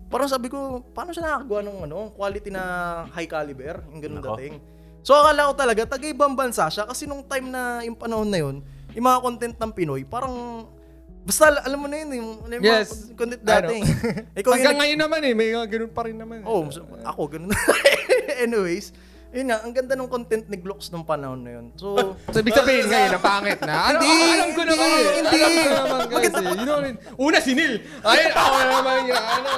parang 0.07 0.27
sabi 0.27 0.47
ko, 0.47 0.57
paano 0.89 1.09
siya 1.09 1.25
nakakagawa 1.25 1.61
ng 1.61 1.77
ano, 1.83 1.97
quality 2.11 2.49
na 2.49 2.63
high 3.09 3.25
caliber, 3.25 3.83
yung 3.89 4.01
ganun 4.01 4.19
Nako. 4.19 4.35
dating. 4.35 4.55
So 5.01 5.13
akala 5.13 5.49
ko 5.49 5.53
talaga, 5.53 5.81
taga 5.87 6.05
ibang 6.05 6.33
bansa 6.33 6.65
siya 6.67 6.83
kasi 6.83 7.05
nung 7.05 7.21
time 7.21 7.47
na 7.47 7.81
yung 7.81 7.93
panahon 7.93 8.25
na 8.25 8.39
yun, 8.39 8.55
yung 8.91 9.05
mga 9.05 9.19
content 9.19 9.55
ng 9.55 9.71
Pinoy, 9.71 10.01
parang 10.03 10.65
Basta 11.25 11.49
al- 11.49 11.65
alam 11.65 11.81
mo 11.81 11.89
na 11.89 11.97
yun, 11.97 12.09
yung, 12.13 12.29
yung 12.45 12.61
Yes. 12.61 13.09
mga 13.09 13.17
content 13.17 13.41
Ano? 13.41 13.49
dati. 13.49 13.75
Ikaw 14.39 14.45
yung 14.45 14.53
Hanggang 14.53 14.69
nag- 14.69 14.81
ngayon 14.85 14.99
naman 15.01 15.19
eh, 15.25 15.33
may 15.33 15.49
mga 15.51 15.67
ganun 15.67 15.89
pa 15.89 16.01
rin 16.05 16.17
naman. 16.21 16.37
eh. 16.37 16.45
Oh, 16.45 16.61
ako 17.01 17.21
ganun. 17.25 17.49
Anyways, 18.45 18.93
yun 19.35 19.51
nga, 19.51 19.59
ang 19.59 19.73
ganda 19.75 19.93
ng 19.93 20.07
content 20.07 20.47
ni 20.47 20.57
Glocks 20.57 20.87
nung 20.89 21.03
panahon 21.03 21.43
na 21.43 21.59
yun. 21.59 21.65
So, 21.75 21.93
So, 22.33 22.39
ibig 22.39 22.55
sabihin 22.55 22.87
ngayon, 22.91 23.11
na 23.11 23.19
pangit 23.19 23.59
na. 23.59 23.75
Ano, 23.91 23.97
Hindi, 23.99 24.15
alam 24.31 24.49
ko 24.55 24.61
naman 24.63 24.87
hindi, 24.87 25.03
eh. 25.03 25.15
hindi. 25.19 25.37
Alam 25.37 25.51
ko 25.51 25.69
naman 25.69 25.99
guys 26.07 26.33
eh. 26.33 26.45
You 26.55 26.65
know, 26.65 26.79
una 27.19 27.37
si 27.43 27.51
Neil. 27.51 27.73
Ayun, 28.01 28.31
ako 28.39 28.57
naman 28.63 28.97
yung 29.05 29.19
ano. 29.19 29.51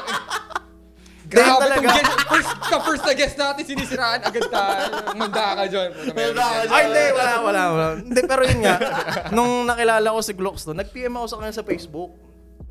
Grabe 1.28 1.60
talaga. 1.60 1.76
tong 1.76 1.88
guest, 1.92 2.14
first, 2.32 2.52
ka 2.64 2.78
first 2.80 3.04
na 3.04 3.12
guest 3.12 3.36
natin, 3.36 3.64
sinisiraan 3.68 4.22
agad 4.24 4.48
tayo. 4.48 4.84
Manda 5.12 5.46
ka 5.60 5.64
dyan. 5.68 5.90
Manda 6.08 6.40
ka 6.40 6.62
dyan. 6.64 6.72
ay 6.72 6.84
hindi, 6.88 7.04
wala, 7.12 7.34
wala, 7.44 7.62
wala. 7.68 7.86
Hindi, 8.00 8.22
pero 8.24 8.42
yun 8.48 8.60
nga, 8.64 8.76
nung 9.36 9.68
nakilala 9.68 10.08
ko 10.08 10.20
si 10.24 10.32
Glocks 10.32 10.64
to, 10.64 10.72
nag-PM 10.72 11.20
ako 11.20 11.26
sa 11.28 11.36
kanya 11.44 11.52
sa 11.52 11.68
Facebook. 11.68 12.16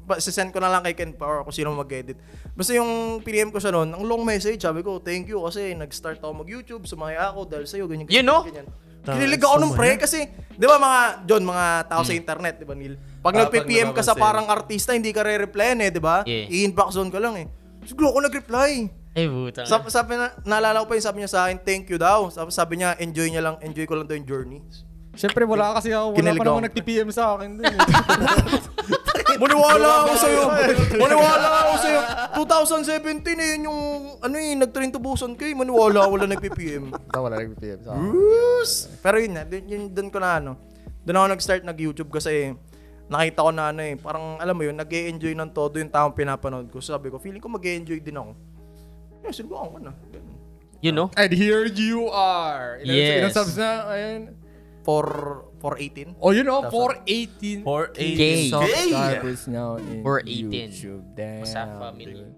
Ba, 0.07 0.17
sisend 0.17 0.49
ko 0.49 0.59
na 0.59 0.71
lang 0.71 0.81
kay 0.81 0.95
Ken 0.95 1.11
Power 1.11 1.43
kung 1.43 1.51
sino 1.51 1.75
mag-edit. 1.75 2.15
Basta 2.55 2.71
yung 2.73 3.19
PM 3.21 3.51
ko 3.51 3.59
siya 3.59 3.75
noon, 3.75 3.91
ang 3.91 4.01
long 4.01 4.23
message, 4.23 4.63
sabi 4.63 4.81
ko, 4.81 4.97
thank 4.97 5.27
you 5.27 5.43
kasi 5.43 5.75
nag-start 5.75 6.23
ako 6.23 6.47
mag-YouTube, 6.47 6.87
sumaya 6.87 7.27
ako 7.27 7.45
dahil 7.45 7.67
sa'yo, 7.67 7.85
ganyan, 7.85 8.07
You 8.07 8.23
ganyan, 8.23 8.25
know? 8.25 8.41
ganyan. 8.43 8.67
Kinilig 9.03 9.39
ako 9.41 9.55
nung 9.61 9.71
pre 9.73 9.95
kasi, 9.97 10.27
di 10.49 10.63
ba 10.63 10.79
mga, 10.79 11.01
John, 11.27 11.43
mga 11.43 11.67
tao 11.87 12.03
sa 12.03 12.11
internet, 12.11 12.59
di 12.59 12.67
ba 12.67 12.75
Neil? 12.75 12.95
Pag 13.21 13.35
Ah, 13.35 13.39
nag-PM 13.45 13.91
pag 13.91 13.99
ka 13.99 14.03
sa 14.03 14.15
parang 14.15 14.47
artista, 14.47 14.95
hindi 14.95 15.11
ka 15.11 15.23
re-replyan 15.23 15.79
eh, 15.79 15.91
di 15.91 15.99
ba? 15.99 16.23
Yeah. 16.23 16.47
I-inbox 16.49 16.95
zone 16.95 17.11
ka 17.11 17.19
lang 17.19 17.35
eh. 17.37 17.47
Siguro 17.83 18.11
ako 18.11 18.27
nag-reply. 18.27 18.73
Eh, 19.13 19.27
puta. 19.27 19.63
Sabi, 19.63 19.89
sabi 19.89 20.15
na, 20.15 20.35
naalala 20.43 20.83
ko 20.83 20.91
pa 20.91 20.95
yung 20.95 21.07
sabi 21.07 21.19
niya 21.19 21.31
sa 21.31 21.47
akin, 21.47 21.59
thank 21.59 21.87
you 21.87 21.97
daw. 21.97 22.27
Sabi, 22.29 22.51
sabi 22.51 22.79
niya, 22.79 22.95
enjoy 22.97 23.27
niya 23.27 23.43
lang, 23.43 23.57
enjoy 23.59 23.87
ko 23.87 23.95
lang 23.95 24.07
daw 24.07 24.15
yung 24.15 24.27
journey. 24.27 24.59
Siyempre, 25.15 25.47
wala 25.47 25.73
kasi 25.73 25.89
ako. 25.89 26.13
Wala 26.13 26.19
Kinilig 26.19 26.37
pa 26.37 26.45
naman 26.45 26.63
nag-TPM 26.67 27.09
sa 27.09 27.33
akin 27.33 27.49
dun. 27.57 27.65
eh. 27.65 27.73
Maniwala 29.37 29.89
ako 30.05 30.13
sa'yo. 30.17 30.43
Maniwala 30.97 31.49
ako 31.65 31.73
sa'yo. 31.81 32.01
2017 32.37 33.23
eh, 33.37 33.49
yun 33.57 33.69
yung, 33.69 33.81
ano 34.21 34.35
eh, 34.37 34.55
nag-train 34.57 34.93
to 34.93 35.01
Busan 35.01 35.37
kay. 35.37 35.53
Maniwala 35.53 36.05
ako 36.05 36.11
wala 36.21 36.27
nag-PPM. 36.29 36.85
Wala 37.13 37.37
akin. 37.39 37.57
Pero 39.01 39.17
yun 39.21 39.33
na, 39.33 39.43
dun, 39.45 39.65
yun, 39.69 39.83
dun 39.93 40.09
ko 40.11 40.19
na 40.21 40.41
ano. 40.41 40.53
Doon 41.07 41.17
ako 41.23 41.27
nag-start 41.39 41.63
nag-YouTube 41.63 42.11
kasi 42.11 42.53
nakita 43.07 43.47
ko 43.47 43.51
na 43.55 43.71
ano 43.71 43.81
eh, 43.87 43.95
parang 43.95 44.37
alam 44.43 44.55
mo 44.59 44.67
yun, 44.67 44.75
nag 44.75 44.91
enjoy 44.91 45.33
ng 45.33 45.51
todo 45.55 45.79
yung 45.79 45.93
taong 45.93 46.13
pinapanood 46.13 46.67
ko. 46.69 46.83
Sabi 46.83 47.09
ko, 47.09 47.23
feeling 47.23 47.39
ko 47.39 47.47
mag 47.47 47.63
enjoy 47.63 48.03
din 48.03 48.19
ako. 48.19 48.35
Yun, 49.23 49.33
sinubukan 49.33 49.69
ko 49.71 49.79
na. 49.79 49.93
Ganun. 50.11 50.37
You 50.85 50.93
know? 50.93 51.09
And 51.17 51.33
here 51.33 51.65
you 51.65 52.13
are. 52.13 52.79
Ilan, 52.85 52.95
Yes. 52.95 53.17
ilan 53.17 53.33
subs 53.33 53.57
na? 53.57 53.71
Ayun. 53.89 54.36
For, 54.87 55.51
for 55.59 55.75
18. 55.75 56.23
Oh, 56.23 56.31
you 56.31 56.47
know, 56.47 56.71
418. 56.71 57.67
418. 57.67 58.55
subscribers 58.55 59.43
now 59.51 59.83
in 59.83 60.07
418. 60.07 60.47
YouTube. 60.47 61.03
Damn. 61.19 61.43
Sa 61.43 61.67
family. 61.67 62.23
dude. 62.23 62.31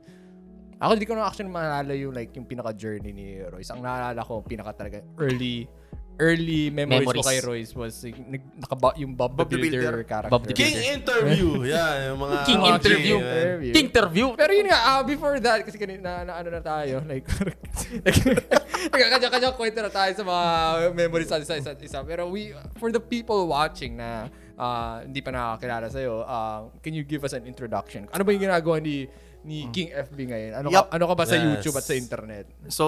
Ako 0.78 0.90
hindi 0.95 1.05
ko 1.11 1.19
na 1.19 1.26
actually 1.26 1.50
maalala 1.50 1.93
yung 1.93 2.14
like 2.14 2.31
yung 2.38 2.47
pinaka-journey 2.47 3.11
ni 3.11 3.43
Royce. 3.43 3.69
Ang 3.75 3.83
naalala 3.83 4.23
ko, 4.23 4.40
pinaka 4.47 4.73
talaga 4.78 5.02
early 5.19 5.67
early 6.19 6.69
memories, 6.71 7.07
ko 7.07 7.15
Memories. 7.15 7.27
kay 7.27 7.39
Royce 7.41 7.73
was 7.75 7.95
like, 8.03 8.19
nag, 8.19 8.43
nakaba, 8.59 8.91
yung 8.99 9.15
Bob, 9.15 9.39
Bob 9.39 9.47
the 9.49 9.57
Builder, 9.57 9.71
Builder. 9.71 10.03
character. 10.03 10.31
Bob 10.31 10.43
the 10.45 10.55
King 10.55 10.75
interview. 10.99 11.63
yeah, 11.73 12.11
yung 12.11 12.19
mga... 12.19 12.37
King 12.45 12.61
Oh, 12.61 12.75
interview. 12.75 13.17
King 13.17 13.23
interview. 13.23 13.73
King 13.73 13.87
interview. 13.89 14.27
Pero 14.35 14.51
yun 14.51 14.67
nga, 14.67 14.81
ah, 14.83 15.03
before 15.07 15.39
that, 15.39 15.63
kasi 15.63 15.79
kanina 15.79 16.27
na, 16.27 16.33
ano 16.43 16.49
na 16.51 16.63
tayo, 16.63 17.03
like, 17.07 17.23
kanya-kanya 18.93 19.55
kwento 19.55 19.79
na 19.79 19.91
tayo 19.91 20.13
sa 20.13 20.23
mga 20.27 20.45
memories 20.95 21.31
sa 21.31 21.39
isa't 21.39 21.79
isa. 21.81 22.03
Pero 22.03 22.29
we, 22.29 22.51
for 22.83 22.91
the 22.91 23.01
people 23.01 23.47
watching 23.47 23.97
na 23.97 24.27
ah, 24.59 25.01
hindi 25.07 25.23
pa 25.23 25.31
nakakilala 25.31 25.87
sa'yo, 25.87 26.27
ah, 26.27 26.67
can 26.83 26.93
you 26.93 27.07
give 27.07 27.23
us 27.23 27.33
an 27.33 27.47
introduction? 27.47 28.11
Ano 28.11 28.27
ba 28.27 28.35
yung 28.35 28.43
ginagawa 28.43 28.83
ni 28.83 29.07
ni 29.49 29.64
King 29.73 29.88
FB 29.90 30.19
ngayon? 30.28 30.52
Ano, 30.55 30.69
Yup. 30.69 30.93
ka, 30.93 31.00
ano 31.00 31.05
ka 31.09 31.14
ba 31.17 31.25
sa 31.25 31.35
Yes. 31.35 31.45
YouTube 31.49 31.76
at 31.81 31.85
sa 31.88 31.95
internet? 31.97 32.45
So, 32.69 32.85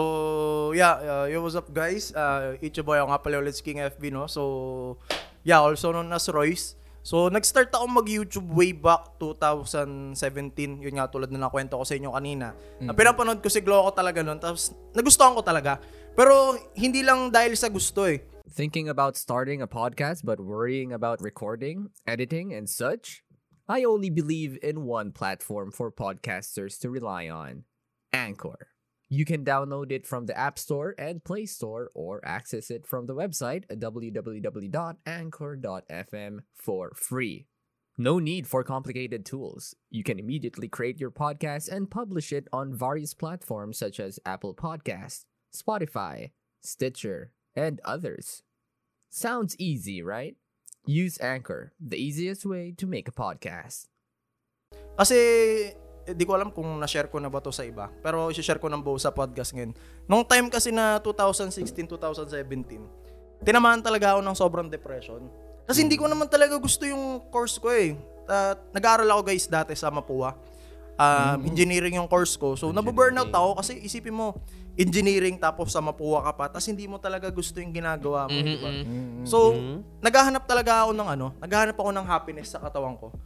yeah, 0.76 0.94
uh, 1.00 1.26
yo, 1.26 1.40
what's 1.40 1.56
up 1.56 1.72
guys? 1.72 2.12
Uh, 2.12 2.60
Ichiboy 2.60 3.00
ako 3.00 3.08
nga 3.08 3.20
pala 3.24 3.40
ulit 3.40 3.56
si 3.56 3.64
King 3.64 3.80
FB, 3.80 4.12
no? 4.12 4.28
So, 4.28 5.00
yeah, 5.40 5.64
also 5.64 5.88
known 5.90 6.12
as 6.12 6.28
Royce. 6.28 6.76
So, 7.00 7.32
nag-start 7.32 7.72
ako 7.72 7.88
mag-YouTube 7.88 8.44
way 8.52 8.76
back 8.76 9.16
2017. 9.16 10.84
Yun 10.84 11.00
nga, 11.00 11.08
tulad 11.08 11.32
na 11.32 11.48
nakwento 11.48 11.80
ko 11.80 11.84
sa 11.88 11.96
inyo 11.96 12.12
kanina. 12.12 12.52
Na 12.76 12.92
pinapanood 12.92 13.40
ko 13.40 13.48
si 13.48 13.64
Gloco 13.64 13.88
talaga 13.90 14.20
nun. 14.20 14.36
Tapos, 14.36 14.76
nagustuhan 14.92 15.32
ko 15.32 15.40
talaga. 15.40 15.80
Pero, 16.12 16.60
hindi 16.76 17.00
lang 17.00 17.32
dahil 17.32 17.56
sa 17.56 17.72
gusto 17.72 18.04
eh. 18.04 18.20
Thinking 18.50 18.92
about 18.92 19.16
starting 19.16 19.62
a 19.62 19.70
podcast 19.70 20.26
but 20.26 20.42
worrying 20.42 20.92
about 20.92 21.22
recording, 21.24 21.88
editing, 22.04 22.52
and 22.52 22.68
such? 22.68 23.24
I 23.70 23.84
only 23.84 24.10
believe 24.10 24.58
in 24.64 24.84
one 24.84 25.12
platform 25.12 25.70
for 25.70 25.92
podcasters 25.92 26.76
to 26.80 26.90
rely 26.90 27.28
on 27.28 27.62
Anchor. 28.12 28.66
You 29.08 29.24
can 29.24 29.44
download 29.44 29.92
it 29.92 30.08
from 30.08 30.26
the 30.26 30.36
App 30.36 30.58
Store 30.58 30.96
and 30.98 31.22
Play 31.22 31.46
Store 31.46 31.92
or 31.94 32.20
access 32.24 32.72
it 32.72 32.84
from 32.84 33.06
the 33.06 33.14
website 33.14 33.68
www.anchor.fm 33.68 36.38
for 36.52 36.92
free. 36.96 37.46
No 37.96 38.18
need 38.18 38.48
for 38.48 38.64
complicated 38.64 39.24
tools. 39.24 39.76
You 39.88 40.02
can 40.02 40.18
immediately 40.18 40.66
create 40.66 40.98
your 40.98 41.12
podcast 41.12 41.68
and 41.68 41.88
publish 41.88 42.32
it 42.32 42.48
on 42.52 42.76
various 42.76 43.14
platforms 43.14 43.78
such 43.78 44.00
as 44.00 44.18
Apple 44.26 44.52
Podcasts, 44.52 45.26
Spotify, 45.54 46.32
Stitcher, 46.60 47.34
and 47.54 47.80
others. 47.84 48.42
Sounds 49.10 49.54
easy, 49.60 50.02
right? 50.02 50.34
Use 50.88 51.20
Anchor, 51.20 51.76
the 51.76 52.00
easiest 52.00 52.48
way 52.48 52.72
to 52.80 52.88
make 52.88 53.04
a 53.04 53.12
podcast. 53.12 53.92
Kasi, 54.96 55.16
eh, 56.08 56.14
di 56.16 56.24
ko 56.24 56.40
alam 56.40 56.48
kung 56.48 56.80
na-share 56.80 57.12
ko 57.12 57.20
na 57.20 57.28
ba 57.28 57.44
to 57.44 57.52
sa 57.52 57.68
iba. 57.68 57.92
Pero, 58.00 58.32
i-share 58.32 58.56
ko 58.56 58.72
ng 58.72 58.80
buo 58.80 58.96
sa 58.96 59.12
podcast 59.12 59.52
ngayon. 59.52 59.76
Nung 60.08 60.24
time 60.24 60.48
kasi 60.48 60.72
na 60.72 60.96
2016-2017, 61.04 62.80
tinamaan 63.44 63.84
talaga 63.84 64.16
ako 64.16 64.20
ng 64.24 64.36
sobrang 64.36 64.68
depression. 64.72 65.28
Kasi 65.68 65.84
hindi 65.84 66.00
ko 66.00 66.08
naman 66.08 66.32
talaga 66.32 66.56
gusto 66.56 66.88
yung 66.88 67.28
course 67.28 67.60
ko 67.60 67.70
eh. 67.70 67.94
Uh, 68.30 68.56
nag-aaral 68.72 69.06
ako 69.10 69.22
guys 69.30 69.46
dati 69.46 69.76
sa 69.76 69.92
Mapua. 69.92 70.32
Um, 71.00 71.48
Engineering 71.48 71.96
yung 71.96 72.04
course 72.12 72.36
ko. 72.36 72.60
So, 72.60 72.76
nababurnout 72.76 73.32
ako 73.32 73.56
kasi 73.56 73.80
isipin 73.80 74.12
mo, 74.12 74.36
engineering 74.76 75.40
tapos 75.40 75.72
sa 75.72 75.80
Mapua 75.80 76.20
ka 76.28 76.32
pa, 76.36 76.44
tapos 76.52 76.68
hindi 76.68 76.84
mo 76.84 77.00
talaga 77.00 77.32
gusto 77.32 77.56
yung 77.56 77.72
ginagawa 77.72 78.28
mo, 78.28 78.36
di 78.36 78.60
ba? 78.60 78.70
So, 79.24 79.56
naghahanap 80.04 80.44
talaga 80.44 80.84
ako 80.84 80.92
ng 80.92 81.08
ano, 81.08 81.26
naghahanap 81.40 81.76
ako 81.80 81.90
ng 81.96 82.04
happiness 82.04 82.52
sa 82.52 82.60
katawan 82.60 83.00
ko. 83.00 83.16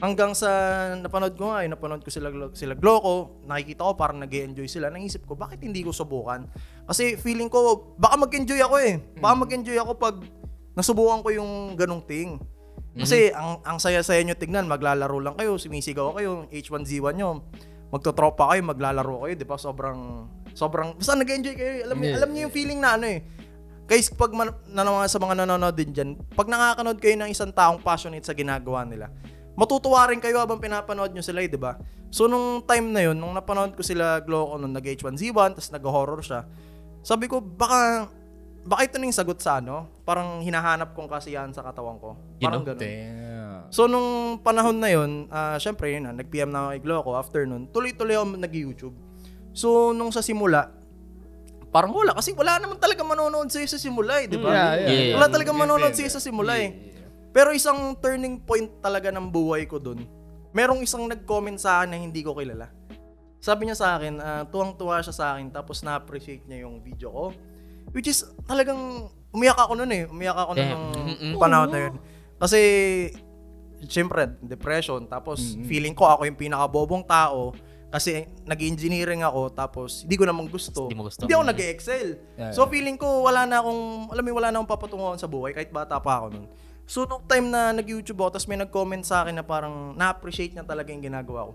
Hanggang 0.00 0.32
sa 0.32 0.48
napanood 0.96 1.36
ko 1.36 1.52
nga, 1.52 1.60
eh, 1.60 1.68
napanood 1.68 2.00
ko 2.00 2.08
sila, 2.08 2.32
sila 2.56 2.72
Gloco, 2.72 3.42
nakikita 3.44 3.84
ko 3.84 3.92
parang 3.98 4.22
nag 4.22 4.32
enjoy 4.32 4.64
sila. 4.64 4.88
Naisip 4.88 5.28
ko, 5.28 5.36
bakit 5.36 5.60
hindi 5.60 5.84
ko 5.84 5.92
subukan? 5.92 6.48
Kasi 6.88 7.20
feeling 7.20 7.52
ko, 7.52 7.92
baka 8.00 8.16
mag-enjoy 8.16 8.64
ako 8.64 8.80
eh. 8.80 8.96
Baka 9.20 9.34
mag-enjoy 9.44 9.76
ako 9.76 10.00
pag 10.00 10.16
nasubukan 10.72 11.20
ko 11.20 11.28
yung 11.34 11.76
ganong 11.76 12.00
thing. 12.06 12.40
Kasi 12.90 13.30
ang 13.30 13.62
ang 13.62 13.78
saya-saya 13.78 14.18
nyo 14.26 14.34
tignan, 14.34 14.66
maglalaro 14.66 15.22
lang 15.22 15.38
kayo, 15.38 15.54
sumisigaw 15.54 16.10
kayo, 16.18 16.50
H1Z1 16.50 17.14
nyo, 17.14 17.46
magtotropa 17.94 18.50
kayo, 18.50 18.62
maglalaro 18.66 19.26
kayo, 19.26 19.34
di 19.38 19.46
ba? 19.46 19.54
Sobrang, 19.54 20.26
sobrang, 20.54 20.98
basta 20.98 21.14
nag-enjoy 21.14 21.54
kayo. 21.54 21.72
Alam, 21.86 21.96
niyo 22.02 22.18
alam 22.18 22.30
niyo 22.34 22.40
yung 22.50 22.54
feeling 22.54 22.82
na 22.82 22.98
ano 22.98 23.06
eh. 23.06 23.22
Guys, 23.86 24.10
pag 24.10 24.30
man, 24.30 24.54
na, 24.70 24.86
mga- 24.86 25.10
sa 25.10 25.18
mga 25.18 25.34
nanonood 25.42 25.74
din 25.74 25.90
dyan, 25.90 26.10
pag 26.34 26.46
nakakanood 26.46 26.98
kayo 27.02 27.18
ng 27.18 27.30
isang 27.30 27.50
taong 27.50 27.82
passionate 27.82 28.22
sa 28.22 28.34
ginagawa 28.34 28.86
nila, 28.86 29.10
matutuwa 29.58 30.06
rin 30.06 30.22
kayo 30.22 30.38
habang 30.38 30.62
pinapanood 30.62 31.10
nyo 31.10 31.22
sila 31.22 31.42
eh, 31.42 31.50
di 31.50 31.58
ba? 31.58 31.74
So, 32.10 32.26
nung 32.26 32.62
time 32.66 32.90
na 32.90 33.06
yun, 33.06 33.18
nung 33.18 33.34
napanood 33.34 33.74
ko 33.74 33.82
sila 33.86 34.18
Gloco 34.22 34.58
nung 34.58 34.74
nag-H1Z1, 34.74 35.58
tapos 35.58 35.70
nag-horror 35.70 36.22
siya, 36.22 36.46
sabi 37.02 37.26
ko, 37.26 37.38
baka, 37.42 38.10
baka 38.64 38.86
ito 38.86 38.96
na 39.00 39.08
yung 39.08 39.16
sagot 39.16 39.38
sa 39.40 39.58
ano? 39.58 39.88
Parang 40.04 40.44
hinahanap 40.44 40.92
kong 40.92 41.08
kasiyahan 41.08 41.52
sa 41.52 41.64
katawan 41.64 41.96
ko. 41.96 42.16
Parang 42.40 42.64
ganun. 42.64 42.80
Damn. 42.80 43.70
So, 43.70 43.86
nung 43.86 44.42
panahon 44.42 44.82
na 44.82 44.90
yun, 44.90 45.30
ah, 45.30 45.56
syempre, 45.56 45.94
yun 45.94 46.10
na, 46.10 46.12
nag-PM 46.12 46.50
na 46.50 46.66
ako 46.66 46.68
kay 46.74 46.80
Gloco 46.82 47.10
after 47.14 47.42
nun, 47.46 47.70
tuloy-tuloy 47.70 48.18
ako 48.18 48.26
nag-YouTube. 48.34 48.96
So, 49.54 49.94
nung 49.94 50.10
sa 50.10 50.20
simula, 50.20 50.74
parang 51.70 51.94
wala. 51.94 52.18
Kasi 52.18 52.34
wala 52.34 52.58
naman 52.58 52.82
talaga 52.82 53.06
manonood 53.06 53.46
sa'yo 53.46 53.70
sa 53.70 53.78
simula 53.78 54.18
eh, 54.20 54.26
di 54.26 54.36
ba? 54.36 54.50
Yeah, 54.50 54.72
yeah. 54.74 54.90
Yeah. 54.90 55.14
Wala 55.16 55.26
talaga 55.30 55.50
manonood 55.54 55.94
sa'yo 55.94 56.10
sa 56.10 56.18
simula 56.18 56.58
eh. 56.58 56.74
Pero 57.30 57.54
isang 57.54 57.94
turning 58.02 58.42
point 58.42 58.66
talaga 58.82 59.14
ng 59.14 59.30
buhay 59.30 59.70
ko 59.70 59.78
dun, 59.78 60.02
merong 60.50 60.82
isang 60.82 61.06
nag-comment 61.06 61.62
sa 61.62 61.82
akin 61.82 61.94
na 61.94 61.98
hindi 62.02 62.26
ko 62.26 62.34
kilala. 62.34 62.66
Sabi 63.38 63.70
niya 63.70 63.78
sa 63.78 63.96
akin, 63.96 64.18
ah, 64.18 64.42
tuwang-tuwa 64.50 64.98
siya 64.98 65.14
sa 65.14 65.24
akin 65.38 65.54
tapos 65.54 65.80
na-appreciate 65.86 66.44
niya 66.50 66.66
yung 66.66 66.82
video 66.82 67.08
ko. 67.08 67.24
Which 67.90 68.06
is 68.06 68.22
talagang 68.46 69.10
umiyak 69.30 69.58
ako 69.58 69.72
nun 69.78 69.90
eh. 69.90 70.06
Umiyak 70.06 70.38
ako 70.38 70.52
nun 70.54 70.66
Damn. 70.66 71.34
nung 71.34 71.42
panahon 71.42 71.68
na 71.70 71.78
yun. 71.88 71.94
Kasi, 72.40 72.60
siyempre, 73.86 74.26
depression. 74.40 75.06
Tapos, 75.06 75.56
feeling 75.64 75.92
ko 75.92 76.08
ako 76.08 76.26
yung 76.26 76.38
pinakabobong 76.38 77.04
tao. 77.04 77.52
Kasi, 77.90 78.30
nag-engineering 78.46 79.26
ako. 79.26 79.50
Tapos, 79.50 80.06
hindi 80.06 80.14
ko 80.14 80.24
naman 80.24 80.46
gusto. 80.46 80.86
Hindi 80.86 80.96
mo 80.96 81.04
gusto. 81.10 81.26
Hindi 81.26 81.34
ako 81.34 81.44
nag-excel. 81.50 82.08
Yeah, 82.38 82.52
So, 82.54 82.70
feeling 82.70 82.94
ko, 82.94 83.26
wala 83.26 83.44
na 83.44 83.58
akong, 83.58 84.14
alam 84.14 84.22
mo, 84.22 84.30
wala 84.30 84.48
na 84.48 84.62
akong 84.62 84.70
papatunguhan 84.70 85.18
sa 85.18 85.26
buhay. 85.26 85.50
Kahit 85.52 85.74
bata 85.74 85.98
pa 85.98 86.22
ako 86.22 86.26
nun. 86.38 86.46
So, 86.86 87.06
nung 87.06 87.22
time 87.26 87.50
na 87.50 87.70
nag-YouTube 87.70 88.18
ako, 88.18 88.30
tapos 88.34 88.48
may 88.50 88.58
nag-comment 88.58 89.02
sa 89.06 89.22
akin 89.22 89.38
na 89.38 89.46
parang 89.46 89.94
na-appreciate 89.94 90.54
niya 90.54 90.66
talaga 90.66 90.90
yung 90.90 91.02
ginagawa 91.02 91.50
ko. 91.50 91.52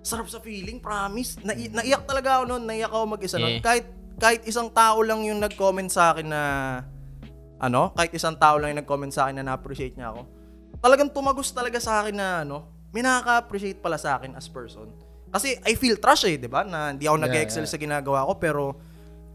Sarap 0.00 0.28
sa 0.28 0.40
feeling, 0.40 0.80
promise. 0.80 1.40
Nai- 1.40 1.68
naiyak 1.68 2.04
talaga 2.04 2.40
ako 2.40 2.44
noon, 2.48 2.62
naiyak 2.64 2.88
ako 2.88 3.04
mag-isa 3.08 3.36
nun. 3.36 3.56
Eh. 3.56 3.60
Kahit, 3.60 3.88
kahit 4.18 4.42
isang 4.46 4.70
tao 4.70 5.02
lang 5.02 5.22
yung 5.26 5.42
nag-comment 5.42 5.90
sa 5.90 6.14
akin 6.14 6.26
na, 6.26 6.42
ano, 7.58 7.90
kahit 7.94 8.14
isang 8.14 8.36
tao 8.38 8.58
lang 8.58 8.74
yung 8.74 8.80
nag-comment 8.84 9.12
sa 9.12 9.26
akin 9.26 9.42
na 9.42 9.44
na-appreciate 9.52 9.94
niya 9.98 10.14
ako. 10.14 10.22
Talagang 10.78 11.10
tumagos 11.10 11.50
talaga 11.50 11.80
sa 11.80 12.04
akin 12.04 12.14
na, 12.14 12.28
ano, 12.46 12.68
may 12.94 13.02
nakaka-appreciate 13.02 13.82
pala 13.82 13.98
sa 13.98 14.20
akin 14.20 14.38
as 14.38 14.46
person. 14.46 14.86
Kasi 15.34 15.58
I 15.66 15.74
feel 15.74 15.98
trash 15.98 16.30
eh, 16.30 16.38
di 16.38 16.46
ba? 16.46 16.62
Na 16.62 16.94
hindi 16.94 17.10
ako 17.10 17.18
nag-excel 17.26 17.66
yeah. 17.66 17.72
sa 17.74 17.78
ginagawa 17.80 18.22
ko, 18.30 18.38
pero 18.38 18.62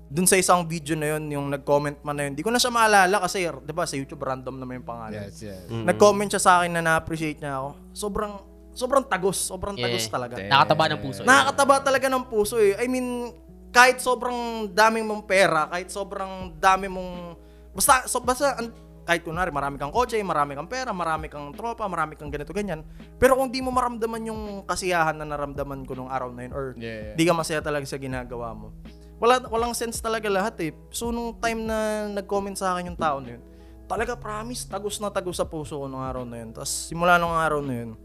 dun 0.10 0.26
sa 0.26 0.40
isang 0.40 0.64
video 0.66 0.96
na 0.96 1.18
yun, 1.18 1.28
yung 1.30 1.48
nag-comment 1.52 2.00
man 2.02 2.16
na 2.18 2.24
yun, 2.26 2.34
di 2.34 2.42
ko 2.42 2.50
na 2.50 2.58
siya 2.58 2.72
maalala 2.72 3.20
kasi, 3.20 3.46
di 3.46 3.74
ba, 3.76 3.84
sa 3.84 4.00
YouTube 4.00 4.24
random 4.24 4.58
naman 4.58 4.82
yung 4.82 4.88
pangalan. 4.88 5.28
Yes, 5.28 5.44
yes. 5.44 5.68
Nag-comment 5.70 6.32
siya 6.32 6.42
sa 6.42 6.52
akin 6.64 6.72
na 6.72 6.82
na-appreciate 6.82 7.44
niya 7.44 7.60
ako. 7.60 7.70
Sobrang, 7.92 8.34
sobrang 8.72 9.04
tagos. 9.04 9.38
Sobrang 9.38 9.76
Yeah. 9.76 9.92
tagos 9.92 10.08
talaga. 10.08 10.40
Nakataba 10.40 10.84
ng 10.96 11.02
puso. 11.04 11.22
Nakakataba 11.28 11.76
talaga 11.84 12.06
ng 12.08 12.24
puso 12.32 12.56
eh. 12.58 12.80
I 12.80 12.88
mean, 12.88 13.36
kahit 13.70 14.02
sobrang 14.02 14.70
daming 14.74 15.06
mong 15.06 15.24
pera, 15.30 15.70
kahit 15.70 15.90
sobrang 15.94 16.54
dami 16.58 16.90
mong... 16.90 17.38
Basta, 17.74 18.10
so, 18.10 18.18
basta 18.22 18.58
an- 18.58 18.74
kahit 19.10 19.26
kunwari, 19.26 19.50
marami 19.50 19.82
kang 19.82 19.90
kotse, 19.90 20.22
marami 20.22 20.54
kang 20.54 20.70
pera, 20.70 20.94
marami 20.94 21.34
kang 21.34 21.50
tropa, 21.58 21.90
marami 21.90 22.14
kang 22.14 22.30
ganito, 22.30 22.54
ganyan. 22.54 22.86
Pero 23.18 23.34
kung 23.34 23.50
di 23.50 23.58
mo 23.58 23.74
maramdaman 23.74 24.22
yung 24.30 24.42
kasiyahan 24.70 25.18
na 25.18 25.26
naramdaman 25.26 25.82
ko 25.90 25.98
nung 25.98 26.14
araw 26.14 26.30
na 26.30 26.46
yun, 26.46 26.54
or 26.54 26.66
Yeah, 26.78 27.14
yeah. 27.14 27.16
di 27.18 27.26
ka 27.26 27.34
masaya 27.34 27.58
talaga 27.58 27.90
sa 27.90 27.98
ginagawa 27.98 28.54
mo, 28.54 28.70
wala, 29.18 29.42
walang 29.50 29.74
sense 29.74 29.98
talaga 29.98 30.30
lahat 30.30 30.62
eh. 30.62 30.72
So, 30.94 31.10
nung 31.10 31.34
time 31.42 31.66
na 31.66 32.06
nag-comment 32.22 32.54
sa 32.54 32.78
akin 32.78 32.94
yung 32.94 33.00
tao 33.02 33.18
na 33.18 33.34
yun, 33.34 33.42
talaga 33.90 34.14
promise, 34.14 34.70
tagos 34.70 35.02
na 35.02 35.10
tagos 35.10 35.42
sa 35.42 35.46
puso 35.50 35.82
ko 35.82 35.90
nung 35.90 36.06
araw 36.06 36.22
na 36.22 36.46
yun. 36.46 36.54
Tapos, 36.54 36.70
simula 36.70 37.18
nung 37.18 37.34
araw 37.34 37.66
na 37.66 37.74
yun, 37.82 37.98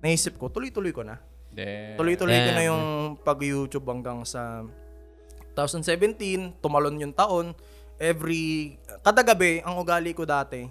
naisip 0.00 0.40
ko, 0.40 0.48
tuloy-tuloy 0.48 0.96
ko 0.96 1.04
na. 1.04 1.20
Damn. 1.54 1.96
Tuloy-tuloy 1.96 2.34
ko 2.34 2.50
na 2.50 2.64
yung 2.66 2.84
pag-YouTube 3.22 3.86
hanggang 3.86 4.26
sa 4.26 4.66
2017, 5.54 6.58
tumalon 6.58 6.98
yung 6.98 7.14
taon. 7.14 7.54
Every, 7.94 8.74
kada 9.06 9.22
gabi, 9.22 9.62
ang 9.62 9.78
ugali 9.78 10.10
ko 10.10 10.26
dati, 10.26 10.66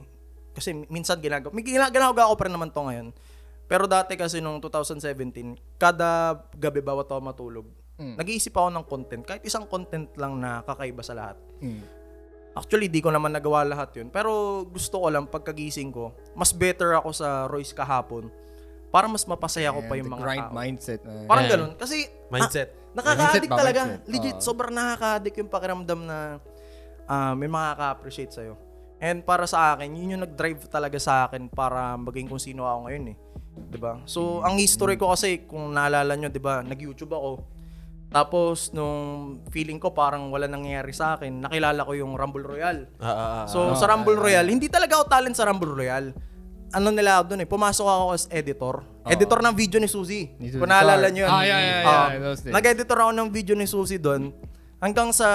kasi 0.51 0.75
minsan 0.91 1.23
ginagawa, 1.23 1.55
may 1.55 1.63
gina- 1.63 1.87
ginagawa 1.87 2.27
ko 2.27 2.35
pa 2.35 2.45
rin 2.51 2.53
naman 2.53 2.69
to 2.69 2.83
ngayon. 2.83 3.07
Pero 3.63 3.87
dati 3.87 4.19
kasi 4.19 4.43
nung 4.43 4.59
2017, 4.59 5.79
kada 5.79 6.35
gabi 6.59 6.83
bawat 6.83 7.07
ako 7.07 7.21
matulog, 7.23 7.67
nag-iisip 7.95 8.51
ako 8.51 8.69
ng 8.75 8.85
content. 8.85 9.23
Kahit 9.23 9.43
isang 9.47 9.63
content 9.71 10.11
lang 10.19 10.35
na 10.43 10.59
kakaiba 10.67 10.99
sa 10.99 11.15
lahat. 11.15 11.39
Mm. 11.63 11.79
Actually, 12.53 12.91
di 12.91 13.01
ko 13.01 13.09
naman 13.09 13.33
nagawa 13.33 13.65
lahat 13.65 13.95
yun. 13.97 14.13
Pero 14.13 14.61
gusto 14.69 15.01
ko 15.01 15.07
lang, 15.09 15.25
pagkagising 15.25 15.89
ko, 15.89 16.13
mas 16.37 16.53
better 16.53 16.93
ako 16.93 17.09
sa 17.15 17.49
Royce 17.49 17.73
kahapon 17.73 18.29
para 18.93 19.09
mas 19.09 19.25
mapasaya 19.25 19.73
ko 19.73 19.81
pa 19.81 19.97
yung 19.97 20.05
the 20.05 20.13
mga 20.13 20.21
grind 20.21 20.45
tao. 20.45 20.53
mindset. 20.53 21.01
na- 21.01 21.25
Parang 21.25 21.43
Yeah. 21.43 21.53
ganun. 21.57 21.71
Kasi, 21.73 21.97
Mindset. 22.29 22.69
ah, 22.69 22.93
nakaka-addict 22.93 23.33
Mindset 23.43 23.57
talaga. 23.57 23.81
Mindset. 23.83 24.05
Legit, 24.07 24.35
Oo. 24.35 24.45
sobrang 24.45 24.69
nakaka-addict 24.71 25.35
yung 25.35 25.49
pakiramdam 25.49 25.99
na 25.99 26.17
ah, 27.03 27.33
may 27.33 27.49
makaka-appreciate 27.49 28.31
sa'yo. 28.31 28.53
And 28.97 29.19
para 29.19 29.43
sa 29.43 29.73
akin, 29.73 29.91
yun 29.91 30.15
yung 30.15 30.23
nag-drive 30.23 30.63
talaga 30.69 30.95
sa 30.95 31.27
akin 31.27 31.49
para 31.49 31.99
maging 31.99 32.29
kung 32.29 32.39
sino 32.39 32.63
ako 32.63 32.87
ngayon 32.87 33.05
eh. 33.11 33.17
'Di 33.67 33.75
ba? 33.75 33.99
So, 34.05 34.39
ang 34.39 34.55
history 34.55 34.95
ko 34.95 35.11
kasi, 35.11 35.43
kung 35.43 35.75
naalala 35.75 36.15
nyo, 36.15 36.31
'di 36.31 36.39
ba, 36.39 36.63
nag-YouTube 36.63 37.11
ako. 37.11 37.43
Tapos, 38.07 38.69
nung 38.71 39.01
feeling 39.49 39.75
ko 39.75 39.89
parang 39.89 40.29
wala 40.29 40.45
nangyayari 40.45 40.93
sa 40.93 41.17
akin, 41.17 41.43
nakilala 41.43 41.81
ko 41.81 41.91
yung 41.91 42.13
Rumble 42.13 42.45
Royale. 42.45 42.85
Ah, 42.95 43.05
ah, 43.05 43.17
ah. 43.43 43.45
So, 43.49 43.73
sa 43.73 43.89
Rumble 43.89 44.15
Royale, 44.15 44.47
hindi 44.47 44.69
talaga 44.69 45.01
ako 45.01 45.09
talent 45.09 45.35
sa 45.35 45.43
Rumble 45.43 45.73
Royale. 45.73 46.13
Ano 46.73 46.89
nila 46.89 47.21
ako 47.21 47.23
doon 47.29 47.41
eh, 47.45 47.49
pumasok 47.49 47.85
ako 47.85 48.05
as 48.17 48.25
editor. 48.33 48.81
Editor 49.05 49.39
ng 49.45 49.53
video 49.53 49.77
ni 49.77 49.85
Suzy. 49.85 50.33
Ni 50.41 50.49
Suzy 50.49 50.57
Kung 50.57 50.73
naalala 50.73 51.13
nyo 51.13 51.21
yun. 51.21 51.29
Ah, 51.29 51.43
yeah, 51.45 51.61
yeah, 51.61 51.81
Ah, 51.85 52.07
yeah, 52.09 52.33
days. 52.33 52.49
Nag-editor 52.49 52.97
ako 52.97 53.11
ng 53.13 53.29
video 53.29 53.53
ni 53.53 53.69
Suzy 53.69 54.01
doon. 54.01 54.33
Hanggang 54.81 55.13
sa 55.13 55.29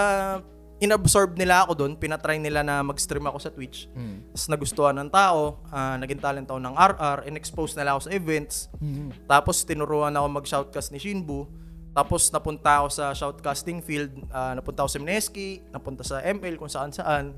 inabsorb 0.82 1.38
nila 1.38 1.62
ako 1.62 1.78
doon, 1.78 1.92
pinatry 1.94 2.42
nila 2.42 2.66
na 2.66 2.82
mag-stream 2.82 3.22
ako 3.26 3.38
sa 3.38 3.50
Twitch. 3.54 3.86
Hmm. 3.94 4.22
Tapos 4.34 4.46
nagustuhan 4.50 4.94
ng 4.98 5.10
tao, 5.10 5.62
ah, 5.70 5.94
naging 5.98 6.18
talent 6.18 6.46
ako 6.50 6.58
ng 6.58 6.74
RR, 6.74 7.18
in-expose 7.30 7.78
nila 7.78 7.94
ako 7.94 8.10
sa 8.10 8.12
events. 8.14 8.66
Hmm. 8.78 9.10
Tapos 9.26 9.62
tinuruan 9.62 10.14
ako 10.18 10.26
mag-shoutcast 10.42 10.90
ni 10.90 10.98
Shinbu. 10.98 11.46
Tapos 11.94 12.30
napunta 12.30 12.82
ako 12.82 12.88
sa 12.94 13.10
shoutcasting 13.14 13.82
field, 13.82 14.10
ah, 14.30 14.54
napunta 14.54 14.86
ako 14.86 14.90
sa 14.90 15.00
Mneski, 15.02 15.62
napunta 15.70 16.02
sa 16.02 16.22
ML 16.22 16.54
kung 16.58 16.70
saan 16.70 16.90
saan. 16.90 17.34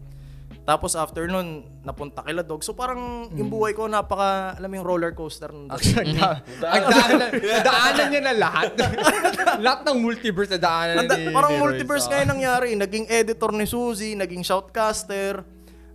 Tapos 0.60 0.92
after 0.94 1.26
nun, 1.26 1.66
napunta 1.82 2.20
kila 2.22 2.44
Dog. 2.44 2.62
So 2.62 2.76
parang 2.76 3.26
yung 3.32 3.48
buhay 3.48 3.72
ko 3.72 3.88
napaka, 3.88 4.54
alam 4.54 4.68
mo 4.68 4.74
yung 4.78 4.86
roller 4.86 5.12
coaster. 5.16 5.50
ng 5.50 5.66
Actually, 5.72 6.14
ang 6.14 6.40
da- 6.60 6.70
ang 6.70 6.84
daanan, 6.86 7.30
daanan 7.64 8.06
niya 8.12 8.22
na 8.22 8.34
lahat. 8.36 8.70
lahat 9.66 9.80
ng 9.88 9.96
multiverse 9.98 10.50
na 10.52 10.60
daanan 10.60 10.94
Nanda- 11.02 11.18
ni 11.18 11.32
parang 11.32 11.52
ni 11.56 11.58
multiverse 11.58 12.06
ngayon 12.06 12.28
nangyari. 12.28 12.68
Naging 12.76 13.06
editor 13.08 13.50
ni 13.50 13.66
Suzy, 13.66 14.12
naging 14.14 14.44
shoutcaster. 14.44 15.42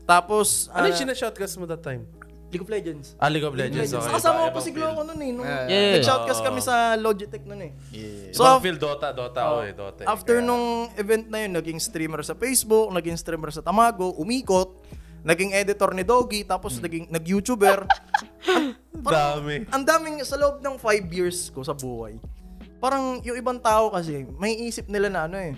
Tapos, 0.06 0.70
Ano 0.70 0.86
ah, 0.86 0.90
yung 0.94 1.02
sinashotcast 1.02 1.58
mo 1.58 1.66
that 1.66 1.82
time? 1.82 2.06
League 2.56 2.64
of 2.64 2.72
Legends. 2.72 3.08
Ah, 3.20 3.28
League 3.28 3.44
of 3.44 3.52
Legends. 3.52 3.92
Legends. 3.92 4.08
Okay. 4.08 4.16
Kasama 4.16 4.38
ko 4.40 4.50
pa 4.50 4.62
si 4.64 4.72
Glow 4.72 4.92
ko 4.96 5.04
nun 5.04 5.20
eh. 5.20 5.30
Nung 5.30 5.44
Yeah. 5.44 5.68
Yeah. 5.68 5.94
nag-shoutcast 6.00 6.40
kami 6.40 6.60
sa 6.60 6.96
Logitech 6.96 7.44
nun 7.44 7.60
eh. 7.60 7.72
So, 8.32 8.48
ibang 8.48 8.64
field, 8.64 8.80
Dota, 8.80 9.12
Dota 9.12 9.40
ako 9.44 9.56
eh, 9.62 9.74
Dota. 9.76 10.02
After 10.08 10.40
Kaya- 10.40 10.48
nung 10.48 10.66
event 10.96 11.28
na 11.28 11.44
yun, 11.44 11.52
naging 11.54 11.78
streamer 11.78 12.24
sa 12.24 12.32
Facebook, 12.34 12.88
naging 12.90 13.20
streamer 13.20 13.52
sa 13.52 13.60
Tamago, 13.60 14.16
umikot, 14.16 14.72
naging 15.22 15.52
editor 15.52 15.92
ni 15.92 16.02
Doggy, 16.02 16.48
tapos 16.48 16.80
naging 16.80 17.12
nag-YouTuber. 17.12 17.84
Dami. 18.96 19.68
Ang 19.70 19.84
daming 19.84 20.24
sa 20.24 20.40
loob 20.40 20.64
ng 20.64 20.80
five 20.80 21.04
years 21.12 21.52
ko 21.52 21.60
sa 21.60 21.76
buhay. 21.76 22.16
Parang 22.78 23.20
yung 23.22 23.36
ibang 23.36 23.60
tao 23.60 23.90
kasi, 23.90 24.24
may 24.38 24.56
isip 24.64 24.88
nila 24.88 25.10
na 25.10 25.26
ano 25.26 25.38
eh. 25.38 25.54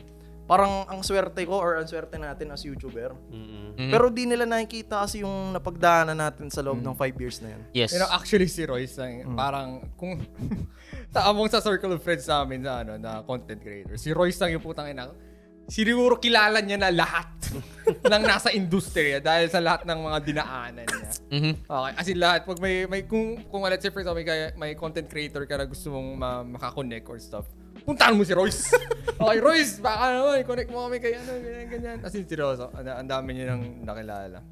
Parang 0.48 0.88
ang 0.88 1.04
swerte 1.04 1.44
ko 1.44 1.60
or 1.60 1.76
ang 1.76 1.84
swerte 1.84 2.16
natin 2.16 2.56
as 2.56 2.64
YouTuber. 2.64 3.12
Mm-mm. 3.28 3.92
Pero 3.92 4.08
di 4.08 4.24
nila 4.24 4.48
nakikita 4.48 5.04
kasi 5.04 5.20
yung 5.20 5.52
napagdaanan 5.52 6.16
natin 6.16 6.48
sa 6.48 6.64
loob 6.64 6.80
ng 6.80 6.96
five 6.96 7.14
years 7.20 7.44
na 7.44 7.52
yun. 7.52 7.62
Yes. 7.76 7.92
You 7.92 8.00
know, 8.00 8.08
actually 8.08 8.48
si 8.48 8.64
Royce, 8.64 8.96
lang, 8.96 9.28
parang 9.36 9.84
kung 10.00 10.24
taamong 11.16 11.52
sa 11.52 11.60
circle 11.60 11.92
of 11.92 12.00
friends 12.00 12.26
namin 12.32 12.64
sa 12.64 12.82
ano, 12.88 12.96
na 12.96 13.28
content 13.28 13.60
creator, 13.60 14.00
si 14.00 14.16
Royce 14.16 14.40
lang 14.40 14.56
yung 14.56 14.64
putang 14.64 14.88
ina. 14.88 15.12
Siguro 15.68 16.16
kilala 16.16 16.64
niya 16.64 16.80
na 16.80 16.96
lahat 16.96 17.28
ng 18.12 18.24
nasa 18.24 18.56
industriya 18.56 19.20
dahil 19.20 19.52
sa 19.52 19.60
lahat 19.60 19.84
ng 19.84 20.00
mga 20.00 20.18
dinaanan 20.24 20.88
niya. 20.88 21.10
Mhm. 21.28 21.54
Okay, 21.68 21.92
as 22.00 22.08
in 22.08 22.20
lahat. 22.24 22.48
Pag 22.48 22.64
may, 22.64 22.88
may 22.88 23.04
kung, 23.04 23.36
kung 23.52 23.68
let's 23.68 23.84
say 23.84 23.92
for 23.92 24.00
example, 24.00 24.24
may, 24.24 24.56
may 24.56 24.72
content 24.80 25.12
creator 25.12 25.44
ka 25.44 25.60
na 25.60 25.68
gusto 25.68 25.92
mong 25.92 26.10
ma- 26.16 26.48
makakonect 26.56 27.04
or 27.12 27.20
stuff, 27.20 27.52
puntahan 27.88 28.20
mo 28.20 28.28
si 28.28 28.36
Royce. 28.36 28.68
okay, 29.24 29.40
Royce, 29.40 29.80
baka 29.80 30.12
naman, 30.12 30.44
connect 30.44 30.68
mo 30.68 30.92
kami 30.92 31.00
kay 31.00 31.16
ano, 31.16 31.32
ganyan, 31.40 31.68
ganyan. 31.72 31.98
As 32.04 32.12
in, 32.12 32.28
seryoso, 32.28 32.68
ang, 32.76 32.84
ang 32.84 33.08
dami 33.08 33.32
niya 33.32 33.56
nang 33.56 33.64
nakilala. 33.88 34.44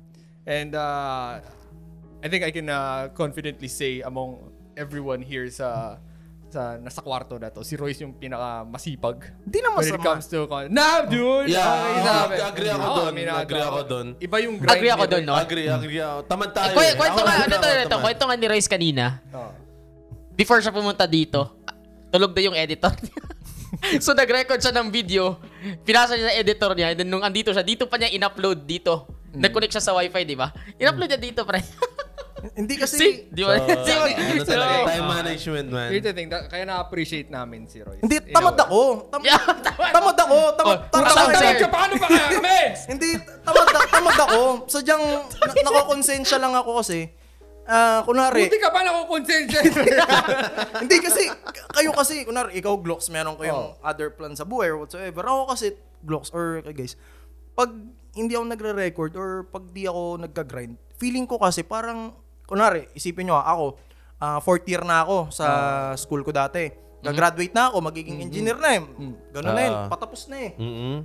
And, 0.48 0.72
uh, 0.72 1.44
I 2.24 2.27
think 2.32 2.48
I 2.48 2.56
can 2.56 2.72
uh, 2.72 3.12
confidently 3.12 3.68
say 3.68 4.00
among 4.00 4.39
everyone 4.74 5.20
here 5.20 5.46
sa 5.51 6.00
sa 6.48 6.80
nasa 6.80 7.04
kwarto 7.04 7.36
na 7.36 7.51
to, 7.51 7.68
si 7.68 7.75
Royce 7.75 8.00
yung 8.00 8.15
pinaka 8.15 8.63
masipag. 8.63 9.27
Di 9.44 9.60
na 9.60 9.75
When 9.75 9.84
it 9.84 10.00
comes 10.00 10.25
to 10.32 10.48
con- 10.48 10.72
Nah, 10.72 11.04
dude! 11.04 11.51
Yeah, 11.51 11.60
Okay, 11.60 11.92
agree- 11.92 12.08
sabi. 12.08 12.36
agree 12.39 12.72
ako 12.72 12.86
Oo, 12.88 12.96
dun, 12.96 13.08
aminado 13.12 13.42
agree 13.44 13.63
ako 13.68 13.80
dun. 13.84 14.08
Iba 14.24 14.38
yung 14.39 14.56
grind 14.63 14.72
Agree 14.80 14.92
ako 14.96 15.04
Royce. 15.04 15.27
no? 15.27 15.34
Agree, 15.36 15.68
agree 15.68 16.00
ako. 16.00 16.18
Tamad 16.32 16.50
tayo. 16.56 16.72
Eh, 16.80 16.94
kwento, 16.96 17.20
nga, 17.20 17.34
ano 17.44 17.56
to, 17.60 17.68
ito, 17.68 17.98
kwento 18.00 18.24
nga 18.24 18.36
ni 18.39 18.48
Royce 18.48 18.70
kanina. 18.72 19.06
Oo. 19.36 19.51
Before 20.32 20.60
siya 20.63 20.72
pumunta 20.72 21.04
dito, 21.04 21.60
tulog 22.09 22.31
na 22.31 22.41
yung 22.41 22.55
editor 22.55 22.93
niya. 22.95 23.24
so 24.03 24.12
nag-record 24.12 24.57
siya 24.57 24.74
ng 24.74 24.87
video, 24.87 25.35
pinasa 25.83 26.15
niya 26.15 26.29
sa 26.29 26.35
editor 26.35 26.72
niya, 26.74 26.87
and 26.89 27.00
then 27.00 27.09
nung 27.09 27.22
andito 27.22 27.51
siya, 27.51 27.61
dito 27.61 27.85
pa 27.85 27.96
niya 27.96 28.09
in-upload 28.09 28.63
dito. 28.63 29.09
Nag-connect 29.31 29.74
siya 29.74 29.83
sa 29.83 29.91
wifi, 29.91 30.24
di 30.24 30.33
ba? 30.33 30.48
In-upload 30.79 31.11
niya 31.11 31.20
dito, 31.20 31.44
pre. 31.44 31.59
Hindi 32.53 32.77
kasi... 32.77 32.96
See? 32.96 33.13
Di 33.27 33.41
ba? 33.41 33.57
So, 33.57 33.65
See? 33.83 34.00
ano 34.13 34.44
talaga, 34.46 34.75
So, 34.77 34.87
time 34.87 35.07
management, 35.18 35.68
man. 35.68 35.89
Here's 35.89 36.05
the 36.05 36.13
thing, 36.13 36.29
da- 36.29 36.46
kaya 36.46 36.63
na-appreciate 36.63 37.27
namin 37.27 37.65
si 37.65 37.81
Royce. 37.81 38.00
Hindi, 38.00 38.22
tamad 38.29 38.55
ako. 38.55 39.09
Tam- 39.09 39.25
Yeah, 39.25 39.41
tamad. 39.59 39.91
tamad 39.91 40.15
ako. 40.15 40.37
Tamad, 40.53 40.77
Oh, 40.77 40.87
tamad, 40.87 41.09
tamad 41.09 41.35
tamad, 41.35 41.57
ka, 41.57 41.68
paano 41.68 41.94
ba 41.98 42.07
kaya 42.07 42.27
kami? 42.31 42.59
Hindi, 42.87 43.09
tamad, 43.44 43.68
tamad 43.89 44.18
ako. 44.20 44.41
Sadyang 44.70 45.03
na- 45.20 45.65
nakakonsensya 45.65 46.37
lang 46.37 46.53
ako 46.53 46.79
kasi. 46.79 47.11
Ah, 47.66 48.06
kunwari, 48.06 48.46
Buti 48.46 48.62
ka 48.62 48.70
pa 48.70 48.86
nakukonsensya. 48.86 49.60
hindi 50.86 50.98
kasi, 51.01 51.25
kayo 51.74 51.90
kasi, 51.92 52.22
kunwari, 52.22 52.54
ikaw, 52.56 52.78
Glocks, 52.78 53.10
meron 53.10 53.34
kayong 53.36 53.74
Oh. 53.74 53.82
other 53.82 54.10
plan 54.10 54.38
sa 54.38 54.46
buhay 54.46 54.70
or 54.70 54.86
whatsoever. 54.86 55.22
Ako 55.22 55.50
kasi, 55.50 55.74
Glocks, 56.00 56.30
or 56.30 56.62
kay 56.62 56.78
guys, 56.78 56.94
pag 57.51 57.74
hindi 58.14 58.32
ako 58.32 58.46
nagre-record 58.48 59.12
or 59.14 59.30
pag 59.46 59.66
di 59.68 59.84
ako 59.84 60.22
nagka-grind, 60.22 60.78
feeling 60.96 61.25
ko 61.25 61.42
kasi 61.42 61.66
parang, 61.66 62.14
kunwari, 62.46 62.86
isipin 62.94 63.28
nyo, 63.28 63.36
ako, 63.36 63.66
ah, 64.20 64.38
fourth 64.40 64.66
year 64.66 64.86
na 64.86 65.01
ako 65.01 65.34
sa 65.34 65.48
school 65.96 66.22
ko 66.22 66.30
dati. 66.30 66.70
Gagraduate 67.01 67.54
na 67.54 67.70
ako, 67.70 67.82
magiging 67.82 68.18
engineer 68.20 68.58
na 68.58 68.70
eh. 68.72 68.82
Ganun 69.30 69.54
na 69.54 69.62
yun, 69.62 69.75
Ah. 69.75 69.86
patapos 69.90 70.25
na 70.25 70.38
eh. 70.40 70.51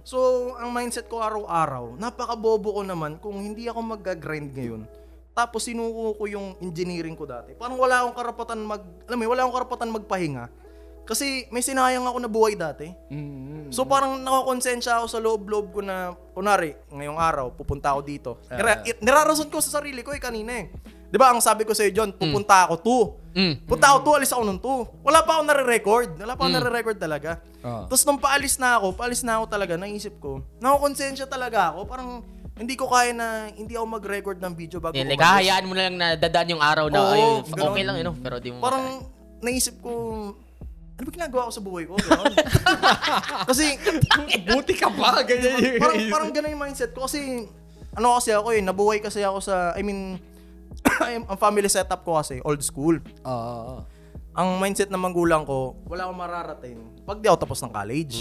So, 0.03 0.17
ang 0.57 0.73
mindset 0.73 1.09
ko 1.09 1.21
araw-araw, 1.21 1.97
napakabobo 1.97 2.73
ko 2.75 2.83
naman 2.85 3.17
kung 3.17 3.37
hindi 3.37 3.65
ako 3.65 3.81
mag-grind 3.87 4.53
ngayon. 4.53 4.85
Tapos 5.41 5.65
sinuko 5.65 6.13
ko 6.15 6.25
yung 6.29 6.53
engineering 6.61 7.17
ko 7.17 7.25
dati. 7.25 7.57
Parang 7.57 7.81
wala 7.81 8.05
akong 8.05 8.13
karapatan 8.13 8.61
mag, 8.61 8.85
alam 9.09 9.17
mo, 9.17 9.25
wala 9.25 9.41
akong 9.41 9.57
karapatan 9.57 9.89
magpahinga. 9.89 10.45
Kasi 11.09 11.49
may 11.49 11.65
sinayang 11.65 12.05
ako 12.05 12.19
na 12.21 12.29
buhay 12.29 12.55
dati. 12.55 12.93
So 13.73 13.89
parang 13.89 14.21
nakakonsensya 14.21 15.01
ako 15.01 15.07
sa 15.09 15.19
loob-loob 15.19 15.67
ko 15.73 15.81
na, 15.81 16.13
kunwari, 16.37 16.77
ngayong 16.87 17.17
araw, 17.17 17.47
pupunta 17.51 17.97
ako 17.97 18.01
dito. 18.05 18.31
Nira- 18.53 18.85
i- 18.85 19.01
nirarason 19.01 19.49
ko 19.49 19.59
sa 19.59 19.81
sarili 19.81 20.05
ko 20.05 20.13
eh 20.13 20.21
kanina 20.21 20.61
eh. 20.61 20.69
Di 21.11 21.19
ba 21.19 21.33
ang 21.33 21.43
sabi 21.43 21.65
ko 21.65 21.73
sa 21.73 21.83
John, 21.89 22.13
pupunta 22.13 22.69
ako 22.69 22.75
to. 22.79 22.99
Mm. 23.35 23.67
Punta 23.67 23.91
ako 23.91 23.99
to, 24.05 24.11
alis 24.15 24.31
ako 24.31 24.43
nun 24.45 24.61
to. 24.61 24.87
Wala 25.03 25.25
pa 25.25 25.41
ako 25.41 25.43
nare-record. 25.49 26.11
Wala 26.21 26.35
pa 26.37 26.47
ako 26.47 26.51
nare-record 26.53 26.99
talaga. 27.01 27.43
Ah. 27.65 27.89
Tapos 27.89 28.07
nung 28.07 28.21
paalis 28.21 28.61
na 28.63 28.79
ako, 28.79 28.95
paalis 28.95 29.23
na 29.25 29.41
ako 29.41 29.51
talaga, 29.51 29.75
naisip 29.75 30.15
ko, 30.23 30.39
nakakonsensya 30.63 31.27
talaga 31.27 31.75
ako. 31.75 31.81
Parang 31.89 32.23
hindi 32.57 32.75
ko 32.77 32.91
kaya 32.91 33.13
na 33.13 33.27
hindi 33.51 33.73
ako 33.73 33.87
mag-record 33.87 34.39
ng 34.41 34.53
video 34.53 34.79
bago 34.79 34.93
Like, 34.93 35.07
umalis. 35.07 35.23
hahayaan 35.23 35.65
mo 35.65 35.73
na 35.73 35.83
lang 35.89 35.97
na 35.97 36.09
dadaan 36.15 36.49
yung 36.51 36.63
araw 36.63 36.87
na, 36.91 36.99
Oo, 36.99 37.13
ay, 37.13 37.23
ganun. 37.49 37.67
okay 37.73 37.83
lang, 37.87 37.97
yun, 38.01 38.07
know, 38.11 38.17
pero 38.19 38.37
di 38.37 38.51
mo 38.53 38.61
Parang 38.61 39.07
naisip 39.41 39.81
ko, 39.81 39.91
ano 41.01 41.03
ba 41.03 41.11
ginagawa 41.11 41.49
ko 41.49 41.53
sa 41.57 41.63
buhay 41.65 41.85
ko? 41.89 41.97
Ganon. 41.97 42.35
kasi, 43.49 43.81
Buti 44.45 44.75
ka 44.77 44.93
pa. 44.93 45.21
Ganyan 45.29 45.57
yung 45.57 45.81
parang, 45.81 45.99
parang 46.13 46.31
ganun 46.31 46.53
yung 46.53 46.63
mindset 46.69 46.93
ko. 46.93 47.09
Kasi, 47.09 47.49
ano 47.97 48.21
kasi 48.21 48.37
ako 48.37 48.53
eh, 48.53 48.61
nabuhay 48.61 49.01
kasi 49.01 49.25
ako 49.25 49.41
sa, 49.41 49.73
I 49.73 49.81
mean, 49.81 50.21
ang 51.31 51.39
family 51.41 51.73
setup 51.73 52.05
ko 52.05 52.21
kasi, 52.21 52.45
old 52.45 52.61
school. 52.61 53.01
Oo. 53.25 53.81
Ang 54.37 54.49
mindset 54.61 54.93
ng 54.93 55.01
magulang 55.01 55.49
ko, 55.49 55.81
wala 55.89 56.05
akong 56.05 56.21
mararating 56.21 56.79
pag 57.11 57.19
di 57.19 57.27
ako 57.27 57.39
tapos 57.43 57.59
ng 57.67 57.73
college. 57.75 58.15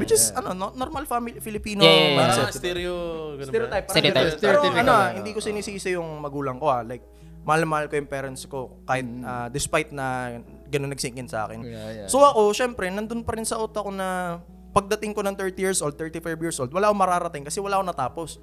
Which 0.00 0.16
is, 0.16 0.32
ano, 0.32 0.56
no, 0.56 0.72
normal 0.72 1.04
family, 1.04 1.36
Filipino 1.44 1.84
Yeah, 1.84 1.92
yeah, 1.92 2.08
yeah. 2.08 2.18
Parang 2.24 2.56
stereo. 2.56 2.94
Stereotype. 3.36 3.84
parang 3.84 3.96
Stereotype. 4.00 4.28
ganun. 4.32 4.40
Pero 4.40 4.58
ano, 4.64 4.92
na. 4.96 5.12
hindi 5.12 5.30
ko 5.36 5.40
sinisisi 5.44 5.92
yung 5.92 6.08
magulang 6.24 6.56
ko 6.56 6.72
ah. 6.72 6.80
Like, 6.80 7.04
mahal-mahal 7.44 7.92
ko 7.92 8.00
yung 8.00 8.08
parents 8.08 8.48
ko 8.48 8.80
kahit 8.88 9.04
ah, 9.24 9.52
despite 9.52 9.92
na 9.92 10.40
ganun 10.72 10.88
nagsink 10.88 11.20
in 11.20 11.28
sa 11.28 11.44
akin. 11.44 11.60
Yeah, 11.60 12.04
yeah. 12.04 12.08
So 12.08 12.24
ako, 12.24 12.56
syempre, 12.56 12.88
nandun 12.88 13.28
pa 13.28 13.36
rin 13.36 13.44
sa 13.44 13.60
utak 13.60 13.84
ko 13.84 13.92
na 13.92 14.40
pagdating 14.70 15.12
ko 15.12 15.20
ng 15.20 15.36
30 15.36 15.60
years 15.60 15.78
old, 15.84 15.98
35 15.98 16.24
years 16.40 16.56
old, 16.62 16.70
wala 16.72 16.88
akong 16.88 17.00
mararating 17.02 17.44
kasi 17.44 17.58
wala 17.58 17.76
akong 17.76 17.90
natapos. 17.90 18.38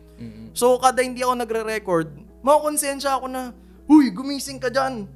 So 0.52 0.76
kada 0.78 1.00
hindi 1.02 1.24
ako 1.24 1.34
nagre-record, 1.40 2.08
makakonsensya 2.44 3.18
ako 3.18 3.32
na, 3.32 3.56
Huy, 3.88 4.12
gumising 4.12 4.60
ka 4.60 4.68
dyan. 4.68 5.08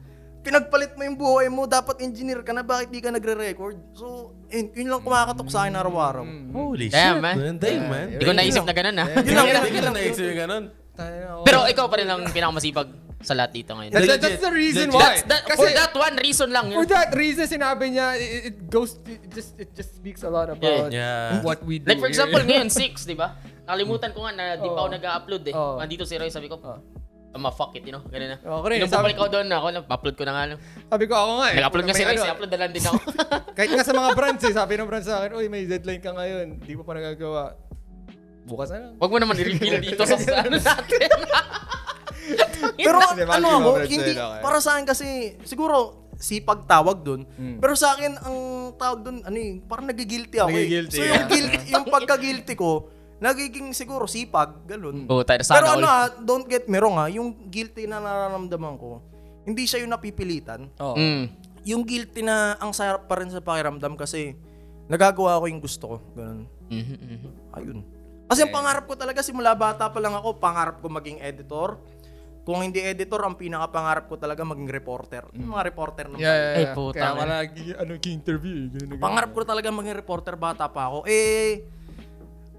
Pinagpalit 0.42 0.98
mo 0.98 1.06
yung 1.06 1.14
buhay 1.16 1.48
mo, 1.48 1.70
dapat 1.70 2.02
engineer 2.02 2.42
ka 2.42 2.50
na, 2.50 2.66
bakit 2.66 2.90
di 2.90 2.98
ka 2.98 3.14
nagre-record? 3.14 3.78
So, 3.94 4.34
yun, 4.50 4.74
yun 4.74 4.88
lang 4.90 5.06
kumakatok 5.06 5.46
sa 5.48 5.64
akin 5.64 5.78
araw-araw. 5.78 6.26
Holy 6.50 6.90
Damn, 6.90 7.22
shit, 7.22 7.22
man. 7.22 7.36
man. 7.38 7.56
Damn, 7.62 7.86
man. 7.86 8.08
Hindi 8.10 8.26
ko 8.26 8.34
naisip 8.34 8.64
na 8.66 8.74
ganun, 8.74 8.96
ah. 8.98 9.08
Yun 9.22 9.36
lang, 9.38 9.46
yun 9.70 9.84
lang, 9.86 9.96
naisip 9.96 10.24
yung 10.26 10.42
ganun. 10.42 10.64
Pero 11.46 11.58
ikaw 11.66 11.86
pa 11.86 11.96
rin 12.02 12.10
ang 12.10 12.26
pinakamasipag 12.26 12.90
sa 13.22 13.38
lahat 13.38 13.54
dito 13.54 13.78
ngayon. 13.78 13.94
That's, 13.94 14.10
Legit. 14.10 14.22
that's 14.26 14.42
the 14.42 14.50
reason 14.50 14.88
Legit. 14.90 14.98
why. 14.98 15.06
That's 15.14 15.24
that, 15.30 15.44
Kasi, 15.46 15.62
for 15.62 15.70
that 15.70 15.94
one 15.94 16.16
reason 16.18 16.48
lang. 16.50 16.66
for 16.74 16.82
Yun. 16.82 16.90
that 16.90 17.10
reason, 17.14 17.46
sinabi 17.46 17.94
niya, 17.94 18.18
it, 18.18 18.30
it 18.50 18.58
goes, 18.66 18.98
it 19.06 19.30
just, 19.30 19.54
it 19.62 19.70
just 19.78 19.94
speaks 19.94 20.26
a 20.26 20.30
lot 20.30 20.50
about 20.50 20.90
Yeah. 20.90 21.38
what 21.46 21.62
we 21.62 21.78
do. 21.78 21.86
Like 21.86 22.02
for 22.02 22.10
here. 22.10 22.18
example, 22.18 22.42
ngayon, 22.50 22.74
6, 22.74 23.06
di 23.06 23.14
ba? 23.14 23.38
Nakalimutan 23.62 24.10
ko 24.10 24.26
nga 24.26 24.34
na 24.34 24.46
di 24.58 24.66
pa 24.66 24.80
ako 24.82 24.90
nag-upload 24.90 25.44
eh. 25.46 25.54
Oo. 25.54 25.78
Nandito 25.78 26.02
si 26.02 26.18
Roy, 26.18 26.34
sabi 26.34 26.50
ko, 26.50 26.58
Oo. 26.58 26.82
Ama 27.32 27.48
fuck 27.50 27.72
it, 27.80 27.84
you 27.88 27.94
know? 27.96 28.04
Ganun 28.12 28.36
na. 28.36 28.38
Oo, 28.44 28.60
rin, 28.68 28.84
Nung 28.84 28.92
sabi- 28.92 29.16
ako 29.16 29.32
doon, 29.32 29.48
ako 29.48 29.68
na, 29.72 29.80
upload 29.88 30.16
ko 30.20 30.24
na 30.28 30.34
nga 30.36 30.44
lang. 30.52 30.60
Sabi 30.92 31.04
ko 31.08 31.14
ako 31.16 31.32
nga 31.40 31.48
eh. 31.48 31.56
Nag-upload 31.64 31.86
nga 31.88 31.96
si 31.96 32.04
May 32.04 32.16
Roy, 32.16 32.28
ano, 32.28 32.34
upload 32.36 32.52
na 32.52 32.60
lang 32.60 32.72
din 32.76 32.84
ako. 32.84 32.98
Kahit 33.58 33.72
nga 33.72 33.86
sa 33.88 33.94
mga 33.96 34.10
brands 34.16 34.44
eh, 34.44 34.54
sabi 34.54 34.72
ng 34.76 34.88
brands 34.88 35.08
sa 35.08 35.16
akin, 35.24 35.32
uy, 35.40 35.46
may 35.48 35.64
deadline 35.64 36.04
ka 36.04 36.12
ngayon, 36.12 36.48
di 36.60 36.74
mo 36.76 36.84
pa 36.84 36.92
nagagawa. 36.92 37.56
Bukas 38.44 38.70
na 38.76 38.78
lang. 38.84 38.94
Wag 39.00 39.12
mo 39.12 39.18
naman 39.18 39.36
i-reveal 39.40 39.80
dito 39.86 40.04
sa 40.04 40.20
sa 40.20 40.44
ano 40.44 40.58
natin. 40.60 41.10
Pero 42.78 42.98
ano 43.02 43.48
ako, 43.58 43.70
hindi, 43.88 44.12
okay? 44.14 44.42
para 44.44 44.58
sa 44.60 44.78
akin 44.78 44.86
kasi, 44.86 45.38
siguro, 45.48 46.08
sipag 46.22 46.70
tawag 46.70 47.02
dun. 47.02 47.26
Hmm. 47.34 47.58
Pero 47.58 47.74
sa 47.74 47.98
akin, 47.98 48.12
ang 48.22 48.38
tawag 48.78 49.00
dun, 49.02 49.18
ano 49.26 49.38
eh, 49.38 49.58
parang 49.66 49.90
nagigilty 49.90 50.38
ako 50.38 50.54
eh. 50.54 50.68
Nagigilty, 50.68 50.98
So 50.98 51.04
yung, 51.04 51.26
guilty, 51.26 51.58
yung 51.74 51.86
pagka-guilty 51.90 52.54
ko, 52.54 52.92
nagiging 53.22 53.70
siguro 53.78 54.10
sipag, 54.10 54.66
ganun. 54.66 55.06
Puta, 55.06 55.38
sana 55.46 55.62
Pero 55.62 55.68
ano 55.78 55.86
all. 55.86 55.94
ah, 55.94 56.08
don't 56.18 56.50
get 56.50 56.66
me 56.66 56.82
wrong 56.82 56.98
ah, 56.98 57.06
yung 57.06 57.38
guilty 57.54 57.86
na 57.86 58.02
nararamdaman 58.02 58.76
ko, 58.82 58.98
hindi 59.46 59.70
siya 59.70 59.86
yung 59.86 59.94
napipilitan. 59.94 60.66
Oo. 60.82 60.98
Mm. 60.98 61.30
Yung 61.62 61.86
guilty 61.86 62.26
na 62.26 62.58
ang 62.58 62.74
sarap 62.74 63.06
pa 63.06 63.22
rin 63.22 63.30
sa 63.30 63.38
pakiramdam 63.38 63.94
kasi 63.94 64.34
nagagawa 64.90 65.38
ko 65.38 65.46
yung 65.46 65.62
gusto 65.62 65.86
ko. 65.86 65.98
Ganun. 66.18 66.50
Mhm, 66.74 66.98
mhm. 66.98 67.32
Ayun. 67.54 67.80
Kasi 68.26 68.48
ang 68.48 68.54
pangarap 68.56 68.90
ko 68.90 68.98
talaga 68.98 69.22
simula 69.22 69.54
bata 69.54 69.86
pa 69.92 70.00
lang 70.02 70.18
ako, 70.18 70.42
pangarap 70.42 70.82
ko 70.82 70.90
maging 70.90 71.22
editor. 71.22 71.78
Kung 72.42 72.66
hindi 72.66 72.82
editor, 72.82 73.22
ang 73.22 73.38
pinaka-pangarap 73.38 74.10
ko 74.10 74.18
talaga 74.18 74.42
maging 74.42 74.66
reporter. 74.66 75.30
Yung 75.38 75.54
mga 75.54 75.64
reporter 75.70 76.10
naman. 76.10 76.26
Yeah, 76.26 76.34
yeah, 76.34 76.58
Ay, 76.58 76.66
yeah. 76.66 76.74
puta, 76.74 76.98
Kaya 76.98 77.14
wala, 77.14 77.36
ano, 77.46 77.92
interview 78.02 78.56
eh. 78.66 78.68
Ganun, 78.74 78.88
ganun. 78.98 79.04
Pangarap 79.04 79.32
ko 79.38 79.42
talaga 79.46 79.70
maging 79.70 79.94
reporter 80.02 80.34
bata 80.34 80.66
pa 80.66 80.90
ako. 80.90 81.06
Eh, 81.06 81.70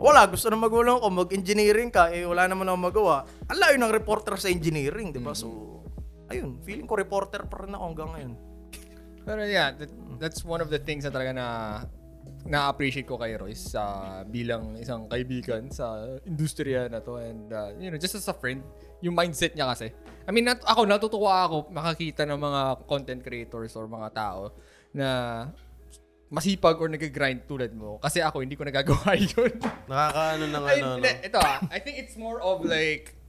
wala, 0.03 0.27
gusto 0.27 0.51
na 0.51 0.59
magulang 0.59 0.99
ko, 0.99 1.07
mag-engineering 1.09 1.95
ka, 1.95 2.11
eh 2.11 2.27
wala 2.27 2.51
naman 2.51 2.67
ako 2.67 2.79
magawa. 2.91 3.17
Ang 3.47 3.59
layo 3.62 3.77
ng 3.79 3.93
reporter 3.95 4.35
sa 4.35 4.51
engineering, 4.51 5.15
di 5.15 5.23
ba? 5.23 5.31
So, 5.31 5.79
ayun, 6.27 6.59
feeling 6.67 6.91
ko 6.91 6.99
reporter 6.99 7.47
pa 7.47 7.62
rin 7.62 7.73
ako 7.79 7.85
hanggang 7.95 8.11
ngayon. 8.11 8.33
Pero 9.23 9.41
yeah, 9.47 9.71
that, 9.71 9.91
that's 10.19 10.43
one 10.43 10.59
of 10.59 10.67
the 10.75 10.83
things 10.83 11.07
na 11.07 11.15
talaga 11.15 11.31
na 11.31 11.47
na-appreciate 12.43 13.07
ko 13.07 13.15
kay 13.15 13.38
Royce 13.38 13.71
sa 13.71 13.83
bilang 14.27 14.75
isang 14.75 15.07
kaibigan 15.07 15.71
sa 15.71 16.19
industriya 16.27 16.91
na 16.91 16.99
to 16.99 17.23
and 17.23 17.47
uh, 17.55 17.71
you 17.79 17.87
know 17.87 17.99
just 17.99 18.19
as 18.19 18.27
a 18.27 18.35
friend 18.35 18.67
yung 18.99 19.15
mindset 19.15 19.55
niya 19.55 19.71
kasi 19.71 19.95
I 20.27 20.31
mean 20.35 20.51
nat- 20.51 20.67
ako 20.67 20.83
natutuwa 20.83 21.47
ako 21.47 21.71
makakita 21.71 22.27
ng 22.27 22.38
mga 22.43 22.61
content 22.91 23.23
creators 23.23 23.79
or 23.79 23.87
mga 23.87 24.11
tao 24.11 24.51
na 24.91 25.09
masipag 26.33 26.81
or 26.81 26.88
nag-grind 26.88 27.45
tulad 27.45 27.68
mo 27.77 28.01
kasi 28.01 28.25
ako 28.25 28.40
hindi 28.40 28.57
ko 28.57 28.64
nagagawa 28.64 29.12
yun 29.37 29.53
Nakakaano 29.85 30.45
ng 30.49 30.64
ano, 30.64 30.87
no? 30.97 31.05
ito 31.05 31.37
ah, 31.37 31.61
I 31.68 31.79
think 31.79 32.01
it's 32.01 32.16
more 32.16 32.40
of 32.40 32.64
like 32.64 33.21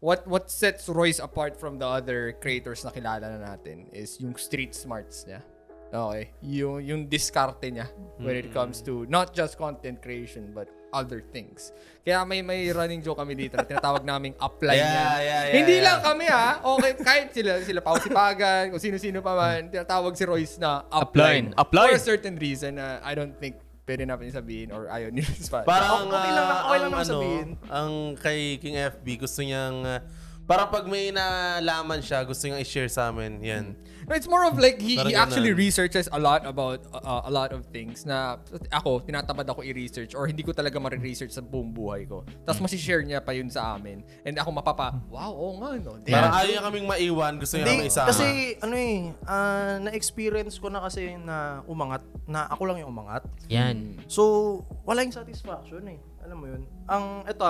what 0.00 0.26
what 0.26 0.50
sets 0.50 0.88
Royce 0.88 1.18
apart 1.18 1.58
from 1.58 1.78
the 1.78 1.86
other 1.86 2.32
creators 2.40 2.86
na 2.86 2.90
kilala 2.90 3.26
na 3.28 3.54
natin 3.54 3.90
is 3.92 4.16
yung 4.22 4.38
street 4.38 4.74
smarts 4.74 5.26
niya. 5.26 5.42
Okay. 5.88 6.30
Yung 6.44 6.78
yung 6.84 7.00
diskarte 7.08 7.72
niya 7.72 7.88
when 8.20 8.36
it 8.36 8.52
comes 8.52 8.84
to 8.84 9.08
not 9.08 9.34
just 9.34 9.56
content 9.58 9.98
creation 10.04 10.52
but 10.54 10.68
other 10.90 11.20
things. 11.22 11.70
Kaya 12.00 12.22
may 12.22 12.40
may 12.40 12.68
running 12.68 12.98
joke 12.98 13.16
kami 13.16 13.36
dito 13.36 13.54
na 13.54 13.62
tinatawag 13.62 14.00
naming 14.00 14.32
upline 14.36 14.74
Yeah, 14.74 14.88
niya. 14.88 14.96
yeah, 14.98 15.18
yeah, 15.20 15.54
Hindi 15.54 15.74
yeah. 15.74 15.84
lang 15.84 15.98
kami 16.00 16.26
ah. 16.26 16.52
Okay, 16.72 16.92
kahit 16.96 17.26
sila 17.30 17.60
sila 17.60 17.80
Pao 17.80 17.96
Sipagan, 17.96 18.68
kung 18.68 18.80
sino-sino 18.80 19.20
pa 19.20 19.32
man, 19.32 19.68
tinatawag 19.68 20.12
si 20.12 20.24
Royce 20.24 20.56
na 20.56 20.82
upline. 20.86 21.52
Upline. 21.52 21.58
Upline. 21.58 21.90
For 21.90 22.00
a 22.00 22.08
certain 22.08 22.34
reason 22.34 22.76
na 22.76 23.00
I 23.00 23.12
don't 23.12 23.34
think 23.34 23.56
pwede 23.84 24.04
natin 24.04 24.28
sabihin 24.30 24.68
or 24.68 24.84
ayaw 24.86 25.08
nila 25.08 25.28
sa 25.42 25.64
Parang 25.64 26.06
Okay 26.06 26.30
lang 26.30 26.44
na- 26.44 26.52
ah, 26.54 26.60
okay 26.62 26.78
lang 26.78 26.84
ang 26.84 26.92
naman 26.92 27.00
ano, 27.02 27.12
sabihin. 27.14 27.48
ang 27.66 27.92
kay 28.16 28.40
King 28.56 28.76
FB 28.78 29.06
gusto 29.18 29.40
niyang 29.40 29.76
ah, 29.82 30.00
parang 30.48 30.72
pag 30.72 30.88
may 30.88 31.12
nalaman 31.12 32.00
siya, 32.00 32.24
gusto 32.24 32.48
niyang 32.48 32.64
i-share 32.64 32.88
sa 32.88 33.12
amin. 33.12 33.36
Yan. 33.44 33.76
No, 34.08 34.16
it's 34.16 34.24
more 34.24 34.48
of 34.48 34.56
like 34.56 34.80
he, 34.80 34.96
Parang 34.96 35.12
he 35.12 35.14
actually 35.14 35.52
ganun. 35.52 35.68
researches 35.68 36.08
a 36.08 36.16
lot 36.16 36.48
about 36.48 36.80
uh, 36.96 37.28
a 37.28 37.32
lot 37.32 37.52
of 37.52 37.68
things 37.68 38.08
na 38.08 38.40
ako, 38.72 39.04
tinatamad 39.04 39.44
ako 39.44 39.60
i-research 39.60 40.16
or 40.16 40.24
hindi 40.24 40.40
ko 40.40 40.56
talaga 40.56 40.80
ma-research 40.80 41.36
sa 41.36 41.44
buong 41.44 41.76
buhay 41.76 42.08
ko. 42.08 42.24
Tapos 42.48 42.64
masishare 42.64 43.04
niya 43.04 43.20
pa 43.20 43.36
yun 43.36 43.52
sa 43.52 43.76
amin. 43.76 44.00
And 44.24 44.40
ako 44.40 44.56
mapapa, 44.56 44.96
wow, 45.12 45.28
oo 45.36 45.60
nga 45.60 45.76
no. 45.76 46.00
Damn. 46.00 46.16
Parang 46.16 46.32
ayaw 46.40 46.50
niya 46.56 46.62
kaming 46.64 46.86
maiwan, 46.88 47.32
gusto 47.36 47.54
niya 47.60 47.68
kaming 47.68 47.92
isama. 47.92 48.08
kasi 48.08 48.26
ano 48.64 48.74
eh, 48.80 49.12
ah, 49.28 49.76
na-experience 49.84 50.56
ko 50.56 50.72
na 50.72 50.80
kasi 50.80 51.12
na 51.20 51.60
umangat, 51.68 52.00
na 52.24 52.48
ako 52.48 52.62
lang 52.64 52.80
yung 52.80 52.88
umangat. 52.96 53.28
Yan. 53.52 54.00
So, 54.08 54.64
wala 54.88 55.04
yung 55.04 55.12
satisfaction 55.12 55.84
eh. 55.84 56.00
Alam 56.24 56.36
mo 56.40 56.46
yun. 56.48 56.64
Ang, 56.88 57.28
eto 57.28 57.44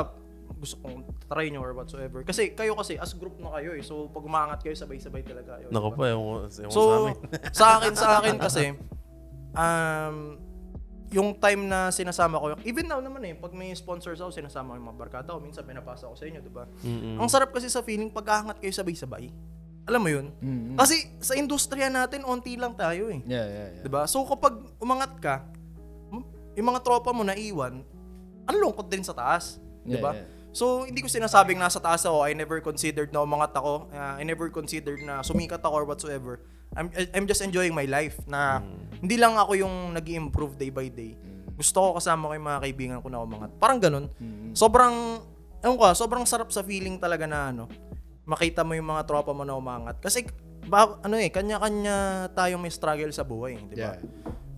gusto 0.59 0.77
kong 0.83 1.07
try 1.31 1.49
nyo 1.49 1.63
or 1.63 1.73
whatsoever. 1.73 2.27
Kasi 2.27 2.53
kayo 2.53 2.75
kasi, 2.75 2.99
as 2.99 3.15
group 3.15 3.39
na 3.39 3.55
kayo 3.55 3.79
eh. 3.79 3.83
So, 3.87 4.11
pag 4.11 4.27
umangat 4.27 4.59
kayo, 4.61 4.75
sabay-sabay 4.75 5.23
talaga 5.23 5.63
kayo. 5.63 5.71
Nako 5.71 5.95
diba? 5.95 5.99
pa, 5.99 6.05
yung, 6.11 6.27
yung 6.51 6.73
sa 6.73 6.75
So, 6.75 6.81
amin. 6.91 7.17
sa 7.59 7.67
akin, 7.79 7.93
sa 7.95 8.09
akin 8.19 8.35
kasi, 8.37 8.65
um, 9.55 10.17
yung 11.09 11.29
time 11.41 11.63
na 11.65 11.89
sinasama 11.89 12.37
ko, 12.37 12.53
even 12.69 12.85
now 12.85 13.01
naman 13.01 13.25
eh, 13.25 13.33
pag 13.33 13.55
may 13.57 13.73
sponsors 13.73 14.21
ako, 14.21 14.35
sinasama 14.35 14.75
ko 14.75 14.83
yung 14.83 14.89
mga 14.93 15.01
barkada 15.01 15.29
ko, 15.33 15.41
minsan 15.41 15.65
pinapasa 15.65 16.05
ko 16.11 16.19
sa 16.19 16.29
inyo, 16.29 16.41
di 16.45 16.53
ba? 16.53 16.69
Ang 17.17 17.29
sarap 17.31 17.55
kasi 17.55 17.71
sa 17.73 17.81
feeling, 17.81 18.13
pagkahangat 18.13 18.61
kayo 18.61 18.75
sabay-sabay. 18.75 19.33
Alam 19.89 20.01
mo 20.05 20.11
yun? 20.13 20.27
Kasi 20.77 21.09
sa 21.17 21.33
industriya 21.33 21.89
natin, 21.89 22.21
onti 22.29 22.61
lang 22.61 22.77
tayo 22.77 23.09
eh. 23.09 23.25
Yeah, 23.25 23.47
yeah, 23.49 23.67
yeah. 23.73 23.83
'Di 23.83 23.89
ba? 23.89 24.05
So 24.05 24.21
kapag 24.29 24.61
umangat 24.77 25.17
ka, 25.17 25.49
yung 26.53 26.69
mga 26.69 26.85
tropa 26.85 27.09
mo 27.17 27.25
naiwan, 27.25 27.81
ang 28.45 28.57
lungkot 28.61 28.93
din 28.93 29.01
sa 29.01 29.17
taas, 29.17 29.57
'di 29.89 29.97
ba? 29.97 30.13
Yeah, 30.13 30.29
yeah. 30.29 30.37
So 30.59 30.83
hindi 30.83 30.99
ko 30.99 31.07
sinasabing 31.07 31.55
nasa 31.55 31.79
taas 31.79 32.03
ako, 32.03 32.27
I 32.27 32.35
never 32.35 32.59
considered 32.59 33.15
na 33.15 33.23
umangat 33.23 33.55
ako, 33.55 33.87
uh, 33.95 34.19
I 34.19 34.27
never 34.27 34.51
considered 34.51 34.99
na 35.07 35.23
sumikat 35.23 35.63
ako 35.63 35.75
or 35.79 35.87
whatsoever. 35.87 36.43
I'm 36.75 36.91
I'm 37.15 37.31
just 37.31 37.47
enjoying 37.47 37.79
my 37.79 37.87
life 37.87 38.19
na 38.27 38.59
hindi 38.99 39.15
lang 39.15 39.39
ako 39.39 39.55
yung 39.55 39.95
nag 39.95 40.03
improve 40.11 40.59
day 40.59 40.75
by 40.75 40.91
day. 40.91 41.15
Gusto 41.55 41.79
ko 41.79 41.89
kasama 42.03 42.27
ko 42.27 42.33
yung 42.35 42.49
mga 42.51 42.61
kaibigan 42.67 42.99
ko 42.99 43.07
na 43.07 43.23
umangat. 43.23 43.55
Parang 43.63 43.79
ganun. 43.79 44.11
Sobrang 44.51 45.23
ewan 45.63 45.77
ko, 45.79 45.95
sobrang 45.95 46.27
sarap 46.27 46.51
sa 46.51 46.67
feeling 46.67 46.99
talaga 46.99 47.31
na 47.31 47.55
ano, 47.55 47.71
makita 48.27 48.67
mo 48.67 48.75
yung 48.75 48.91
mga 48.91 49.07
tropa 49.07 49.31
mo 49.31 49.47
na 49.47 49.55
umangat. 49.55 50.03
Kasi 50.03 50.27
ba, 50.69 51.01
ano 51.01 51.17
eh, 51.17 51.33
kanya-kanya 51.33 52.29
tayong 52.37 52.61
may 52.61 52.71
struggle 52.71 53.09
sa 53.11 53.25
buhay, 53.25 53.57
di 53.73 53.75
ba? 53.75 53.97
Yeah. 53.97 53.99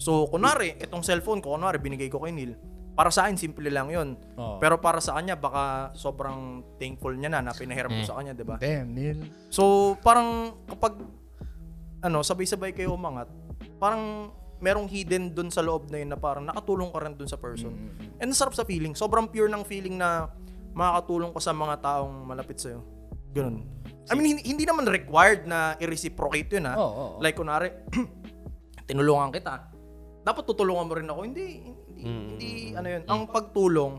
So, 0.01 0.27
kunwari, 0.27 0.75
itong 0.81 1.07
cellphone 1.07 1.39
ko, 1.39 1.55
kunwari, 1.55 1.79
binigay 1.79 2.11
ko 2.11 2.19
kay 2.19 2.35
Neil. 2.35 2.59
Para 3.01 3.09
sa 3.09 3.25
akin, 3.25 3.41
simple 3.41 3.73
lang 3.73 3.89
yun. 3.89 4.13
Oo. 4.37 4.61
Pero 4.61 4.77
para 4.77 5.01
sa 5.01 5.17
kanya, 5.17 5.33
baka 5.33 5.89
sobrang 5.97 6.61
thankful 6.77 7.17
niya 7.17 7.33
na 7.33 7.41
na 7.41 7.57
pinahiram 7.57 7.89
ko 7.89 8.05
sa 8.05 8.21
kanya, 8.21 8.37
di 8.37 8.45
ba? 8.45 8.61
Damn, 8.61 8.93
Neil. 8.93 9.25
So, 9.49 9.97
parang 10.05 10.61
kapag 10.69 11.01
ano, 12.05 12.21
sabay-sabay 12.21 12.77
kayo 12.77 12.93
umangat, 12.93 13.33
parang 13.81 14.29
merong 14.61 14.85
hidden 14.85 15.33
dun 15.33 15.49
sa 15.49 15.65
loob 15.65 15.89
na 15.89 16.05
yun 16.05 16.13
na 16.13 16.21
parang 16.21 16.45
nakatulong 16.45 16.93
ka 16.93 17.01
rin 17.01 17.17
dun 17.17 17.25
sa 17.25 17.41
person. 17.41 17.73
And 18.21 18.37
sarap 18.37 18.53
sa 18.53 18.69
feeling. 18.69 18.93
Sobrang 18.93 19.33
pure 19.33 19.49
ng 19.49 19.65
feeling 19.65 19.97
na 19.97 20.29
makakatulong 20.77 21.33
ka 21.33 21.41
sa 21.41 21.57
mga 21.57 21.81
taong 21.81 22.29
malapit 22.29 22.61
sa'yo. 22.61 22.85
Ganun. 23.33 23.65
I 24.11 24.13
mean, 24.13 24.37
hindi, 24.37 24.45
hindi 24.45 24.65
naman 24.69 24.85
required 24.85 25.49
na 25.49 25.73
i-reciprocate 25.81 26.53
yun 26.53 26.69
ha. 26.69 26.77
Oo, 26.77 26.85
oo, 26.85 26.93
oo. 26.93 27.19
Like, 27.25 27.41
kunwari, 27.41 27.73
tinulungan 28.93 29.33
kita. 29.33 29.73
Dapat 30.21 30.45
tutulungan 30.45 30.85
mo 30.85 30.93
rin 30.93 31.09
ako. 31.09 31.21
Hindi, 31.25 31.65
hindi, 32.01 32.73
hindi 32.73 32.75
ano 32.75 32.89
yun. 32.89 33.03
Ang 33.07 33.23
pagtulong, 33.29 33.93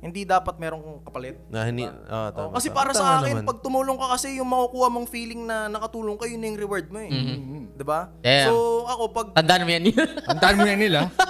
hindi 0.00 0.24
dapat 0.24 0.56
merong 0.56 1.04
kapalit. 1.04 1.36
Na 1.46 1.62
hindi, 1.62 1.84
ah, 1.84 2.32
tama, 2.32 2.48
Oh, 2.48 2.52
kasi 2.56 2.68
tama. 2.68 2.78
para 2.80 2.90
Tama 2.90 2.98
sa 2.98 3.06
akin, 3.20 3.34
naman. 3.36 3.46
pag 3.46 3.58
tumulong 3.60 3.96
ka 3.96 4.06
kasi 4.10 4.40
yung 4.40 4.48
makukuha 4.48 4.88
mong 4.88 5.06
feeling 5.06 5.44
na 5.44 5.68
nakatulong 5.68 6.16
ka, 6.16 6.24
yun 6.24 6.40
na 6.40 6.46
yung 6.48 6.58
reward 6.58 6.88
mo 6.88 6.98
eh. 6.98 7.12
Mm-hmm. 7.12 7.76
'Di 7.76 7.84
ba? 7.84 8.08
Yeah. 8.20 8.48
So, 8.48 8.54
ako 8.84 9.02
pag 9.10 9.26
Tandaan 9.34 9.62
mo 9.62 9.70
yan. 9.70 9.84
Antaan 10.32 10.56
mo 10.56 10.64
yan, 10.64 10.78
Neil 10.78 10.96
ah. 10.96 11.08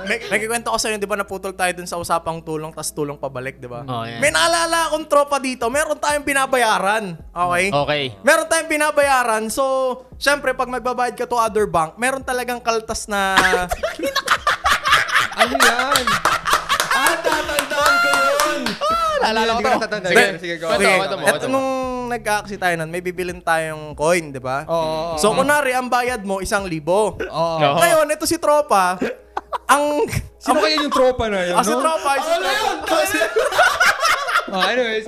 may, 0.00 0.18
nagkikwento 0.22 0.70
ko 0.70 0.78
sa 0.78 0.88
inyo, 0.88 0.98
'di 0.98 1.06
ba, 1.06 1.16
naputol 1.16 1.52
tayo 1.52 1.72
dun 1.74 1.84
sa 1.84 1.98
usapang 1.98 2.40
tulong 2.40 2.70
tas 2.70 2.90
tulong 2.90 3.14
pabalik, 3.14 3.58
'di 3.58 3.66
ba? 3.66 3.82
Oh, 3.84 4.02
yeah. 4.02 4.18
May 4.18 4.30
naalala 4.30 4.88
akong 4.88 5.04
tropa 5.04 5.36
dito, 5.36 5.66
meron 5.66 5.98
tayong 5.98 6.22
binabayaran. 6.22 7.18
Okay? 7.28 7.66
Okay. 7.68 8.02
Meron 8.22 8.46
tayong 8.46 8.70
binabayaran. 8.70 9.42
So, 9.48 9.64
syempre 10.16 10.50
pag 10.52 10.66
magbabayad 10.66 11.14
ka 11.14 11.26
to 11.26 11.36
other 11.36 11.66
bank, 11.66 11.94
meron 11.96 12.22
talagang 12.22 12.58
kaltas 12.58 13.04
na 13.04 13.34
ano 15.38 15.54
yan? 15.54 16.04
Ah, 16.90 17.14
tatandaan 17.14 17.94
ko 17.94 18.08
yun! 18.10 18.60
Naalala 19.18 19.50
ko 19.54 19.60
to. 19.60 19.70
Sige, 20.02 20.24
sige, 20.38 20.54
go. 20.58 20.66
Sige, 20.74 20.92
mo. 21.14 21.26
nung 21.46 21.68
nag-aaksi 22.08 22.56
tayo 22.56 22.74
nun, 22.74 22.90
may 22.90 22.98
bibilin 22.98 23.38
tayong 23.38 23.94
coin, 23.94 24.30
di 24.30 24.40
ba? 24.40 24.64
Oo, 24.66 25.14
So, 25.14 25.34
kunwari, 25.34 25.74
ang 25.74 25.86
bayad 25.86 26.24
mo, 26.24 26.40
isang 26.40 26.66
libo. 26.66 27.14
Oo. 27.18 27.58
Ngayon, 27.78 28.06
ito 28.10 28.24
si 28.24 28.40
tropa, 28.40 28.98
ang... 29.68 30.06
Sino 30.38 30.58
kaya 30.58 30.80
yung 30.80 30.90
tropa 30.90 31.28
na 31.28 31.44
yun, 31.44 31.54
Ah, 31.54 31.62
si 31.62 31.74
tropa, 31.74 32.10
si 32.16 32.30
tropa. 32.30 32.94
Oh, 34.48 34.62
anyways. 34.72 35.06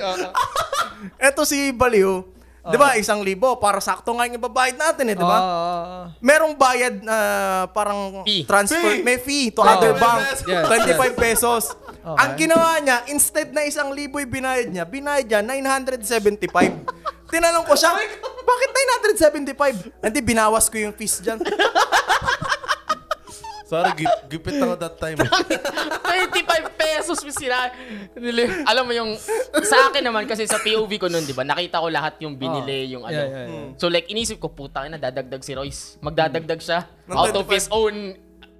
Ito 1.16 1.42
si 1.42 1.72
Baliw. 1.72 2.39
Di 2.60 2.76
ba, 2.76 2.92
isang 2.94 3.20
libo, 3.20 3.56
para 3.56 3.80
sakto 3.80 4.12
nga 4.12 4.28
yung 4.28 4.36
babayad 4.36 4.76
natin 4.76 5.08
eh, 5.08 5.16
di 5.16 5.22
ba? 5.22 5.38
Ah, 5.38 6.02
Merong 6.20 6.52
bayad 6.52 7.00
na 7.00 7.16
parang 7.72 8.20
Fee. 8.20 8.44
transfer, 8.44 8.76
Fee. 8.76 9.00
may 9.00 9.16
fee 9.16 9.48
to 9.48 9.60
Oh. 9.60 9.66
other 9.66 9.92
25 9.92 9.96
bank. 9.96 10.20
pesos. 10.20 10.44
Yes, 10.44 10.64
25 10.68 11.16
pesos. 11.16 11.62
Ang 12.02 12.30
ginawa 12.36 12.76
niya, 12.78 12.96
instead 13.08 13.48
na 13.50 13.64
isang 13.64 13.88
libo 13.90 14.16
yung 14.16 14.28
binayad 14.30 14.68
niya, 14.68 14.84
binayad 14.84 15.24
niya 15.24 15.40
975. 15.40 16.84
Tinanong 17.26 17.64
ko 17.64 17.72
siya, 17.72 17.96
bakit 18.42 18.70
975? 19.16 19.96
Hindi, 20.02 20.20
binawas 20.20 20.68
ko 20.68 20.76
yung 20.76 20.92
fees 20.92 21.16
dyan. 21.18 21.40
Sorry, 23.70 23.94
gip- 23.94 24.22
gipit 24.28 24.58
ako 24.58 24.74
that 24.76 24.98
time. 24.98 25.14
25 25.14 26.42
pesos 26.74 27.18
mo 27.20 27.30
sila. 27.30 27.70
Nili- 28.12 28.66
Alam 28.66 28.82
mo 28.82 28.92
yung, 28.92 29.14
sa 29.62 29.86
akin 29.86 30.02
naman, 30.02 30.26
kasi 30.26 30.42
sa 30.44 30.58
POV 30.58 30.90
ko 30.96 31.06
nun, 31.06 31.22
di 31.22 31.30
ba, 31.30 31.42
nakita 31.42 31.78
ko 31.78 31.86
lahat 31.86 32.18
yung 32.18 32.34
binili, 32.34 32.90
yung 32.90 33.06
ano. 33.06 33.14
Yeah, 33.14 33.30
yeah, 33.30 33.46
yeah. 33.46 33.78
So 33.78 33.86
like, 33.86 34.10
inisip 34.10 34.36
ko, 34.36 34.50
puta 34.50 34.82
na, 34.84 34.98
dadagdag 34.98 35.38
si 35.38 35.54
Royce. 35.54 35.96
Magdadagdag 36.00 36.58
siya 36.58 36.82
out 37.08 37.30
of 37.32 37.46
his 37.46 37.70
own, 37.70 38.18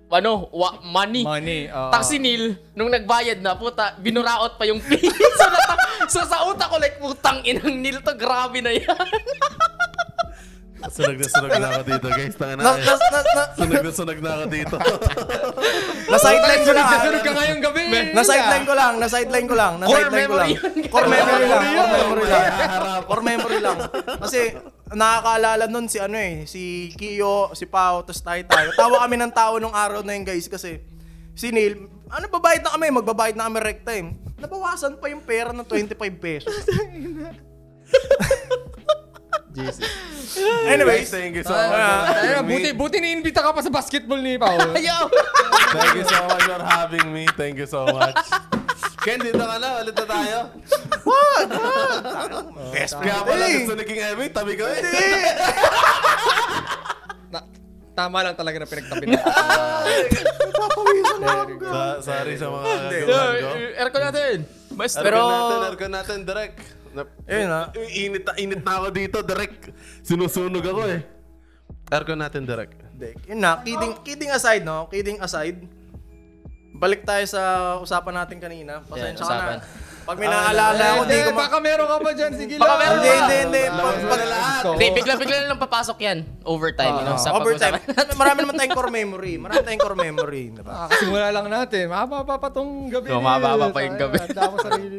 ano, 0.09 0.47
wa- 0.49 0.79
money. 0.81 1.23
Money. 1.23 1.67
oo. 1.67 1.91
Tapos 1.91 2.07
si 2.07 2.19
Neil, 2.19 2.55
nung 2.73 2.89
nagbayad 2.89 3.39
na, 3.39 3.55
puta, 3.55 3.99
binuraot 3.99 4.55
pa 4.55 4.65
yung 4.65 4.79
fee. 4.87 5.11
so, 5.11 5.45
nata- 5.45 5.79
so 6.07 6.19
sa 6.23 6.47
utak 6.47 6.67
ko, 6.67 6.79
like, 6.79 6.99
putang 6.99 7.43
inang 7.43 7.75
Neil 7.75 7.99
to, 7.99 8.15
grabe 8.15 8.59
na 8.59 8.71
yan. 8.71 8.87
sunog 10.89 11.17
na 11.21 11.27
sunog 11.29 11.53
na 11.53 11.67
ako 11.69 11.83
dito, 11.85 12.07
guys. 12.09 12.35
Tanga 12.41 12.55
na. 12.57 12.63
Na, 12.65 12.73
na, 12.73 12.95
na, 12.97 13.21
na, 13.21 13.43
Sunog 13.53 13.83
na 13.85 13.93
sunog 13.93 14.19
na 14.25 14.31
ako 14.33 14.45
dito. 14.49 14.77
na-sideline 16.13 16.63
ko 16.65 16.73
lang. 16.73 16.87
ah. 16.89 17.01
Sunog 17.05 17.23
ka 17.23 17.33
ngayong 17.37 17.61
gabi. 17.61 17.83
Na-sideline 18.17 18.65
ko 18.65 18.75
lang, 18.75 18.93
na-sideline 18.97 19.47
ko 19.47 19.55
lang, 19.55 19.73
na-sideline 19.77 20.29
ko 20.31 20.35
lang. 20.41 20.49
memory 20.49 20.49
yun. 20.57 20.89
Core 20.89 21.09
memory 21.11 21.47
lang, 21.47 21.63
core 21.69 21.93
memory 21.93 22.25
lang. 22.25 22.45
Core 23.05 23.25
memory 23.25 23.59
lang. 23.61 23.79
Kasi 24.25 24.41
nakakaalala 24.91 25.65
nun 25.71 25.87
si 25.87 25.99
ano 26.03 26.17
eh, 26.19 26.49
si 26.51 26.91
Kiyo, 26.97 27.55
si 27.55 27.69
Pao, 27.69 28.03
tapos 28.03 28.23
tayo 28.25 28.43
tayo. 28.49 28.69
Tawa 28.75 29.07
kami 29.07 29.17
ng 29.21 29.33
tao 29.33 29.61
nung 29.63 29.75
araw 29.75 30.03
na 30.03 30.19
yun 30.19 30.27
guys 30.27 30.51
kasi 30.51 30.83
si 31.35 31.55
Neil, 31.55 31.87
ano 32.11 32.27
babayad 32.27 32.67
na 32.67 32.75
kami, 32.75 32.91
magbabayad 32.91 33.37
na 33.39 33.47
kami 33.47 33.59
rec 33.63 33.87
time. 33.87 34.19
Nabawasan 34.41 34.99
pa 34.99 35.07
yung 35.13 35.23
pera 35.23 35.55
ng 35.55 35.63
25 35.63 35.95
pesos. 36.19 36.51
Jesus. 39.51 39.83
Anyways, 40.71 41.11
thank 41.11 41.35
you 41.35 41.43
so 41.43 41.51
much. 41.51 41.75
having 41.75 42.47
buti, 42.47 42.71
me. 42.71 42.79
buti 42.79 42.97
na-invita 43.03 43.43
ka 43.43 43.51
pa 43.51 43.61
sa 43.61 43.71
basketball 43.71 44.23
ni 44.23 44.39
Paul. 44.39 44.63
Ayaw! 44.79 45.11
Thank 45.71 45.95
you 45.97 46.07
so 46.07 46.19
much 46.25 46.45
for 46.47 46.63
having 46.63 47.07
me. 47.11 47.27
Thank 47.35 47.59
you 47.59 47.67
so 47.67 47.83
much. 47.87 48.15
Ken, 49.03 49.19
dito 49.19 49.41
ka 49.41 49.57
na. 49.59 49.83
Ulit 49.83 49.97
na 49.97 50.07
tayo. 50.07 50.39
best 52.71 52.95
Kaya 52.95 53.17
friend. 53.17 53.27
pala 53.27 53.45
Eh, 53.45 53.53
gusto 53.59 53.75
naging 53.75 54.01
Emmy. 54.05 54.27
Tabi 54.31 54.53
ko 54.55 54.65
eh. 54.65 54.81
Na, 57.29 57.39
tama 57.93 58.19
lang 58.23 58.37
talaga 58.39 58.57
na 58.61 58.67
pinagtabi 58.69 59.05
na. 59.09 59.19
Sa- 61.61 62.01
sorry 62.03 62.35
sa 62.39 62.47
mga 62.49 62.65
So, 62.71 62.87
gagawin 63.03 63.41
ko. 63.41 63.51
aircon 63.77 64.03
natin. 64.05 64.37
Mas, 64.71 64.93
Pero, 64.95 65.03
pero, 65.03 65.21
natin, 65.27 65.59
aircon 65.67 65.91
natin, 65.91 66.19
direct. 66.23 66.59
Na, 66.91 67.07
Ayun 67.27 67.51
ah. 67.51 67.67
Init 67.91 68.25
na, 68.27 68.33
init 68.35 68.63
na 68.67 68.73
ako 68.83 68.87
dito, 68.91 69.19
direct. 69.23 69.71
Sinusunog 70.03 70.63
ako 70.63 70.83
eh. 70.91 71.01
Aircon 71.91 72.19
natin, 72.19 72.43
direct. 72.47 72.79
Hindi, 72.95 73.15
Yun 73.31 73.41
na, 73.41 73.63
kidding, 73.63 73.95
kidding 74.03 74.31
aside, 74.31 74.63
no? 74.63 74.87
Kidding 74.91 75.19
aside. 75.23 75.59
Balik 76.75 77.03
tayo 77.07 77.25
sa 77.27 77.41
usapan 77.79 78.25
natin 78.25 78.39
kanina. 78.39 78.83
Pasensya 78.87 79.23
ka 79.23 79.27
usapan. 79.27 79.57
na. 79.59 79.90
Pag 80.05 80.17
may 80.17 80.29
naalala 80.29 80.85
ako, 80.97 81.03
di 81.03 81.11
Hindi, 81.11 81.19
ko 81.23 81.31
ma... 81.31 81.41
baka 81.47 81.57
meron 81.61 81.87
ka 81.87 81.97
pa 82.01 82.11
dyan. 82.17 82.33
Sige 82.35 82.55
Baka 82.57 82.67
lang. 82.67 82.81
meron 82.81 82.97
Hindi, 82.97 83.11
hindi, 83.11 83.37
hindi. 83.45 83.63
Pag, 83.71 83.97
pag, 84.05 84.21
na. 84.21 84.41
Hindi, 84.61 84.87
bigla-bigla 84.97 85.37
na 85.41 85.47
lang 85.53 85.61
papasok 85.61 85.99
yan. 86.01 86.19
Overtime, 86.45 86.95
you 87.01 87.05
know, 87.07 87.19
sa 87.21 87.31
overtime. 87.37 87.75
Marami 88.21 88.39
naman 88.45 88.55
tayong 88.59 88.77
core 88.77 88.93
memory. 88.93 89.35
Marami 89.37 89.61
tayong 89.63 89.83
core 89.83 89.99
memory. 89.99 90.45
Diba? 90.53 90.73
Kakasimula 90.89 91.27
lang 91.33 91.47
natin. 91.49 91.85
Mahaba 91.89 92.37
pa 92.37 92.49
tong 92.51 92.89
gabi. 92.89 93.09
So, 93.09 93.23
mahaba 93.23 93.69
pa 93.71 93.81
yung 93.85 93.97
gabi. 93.97 94.17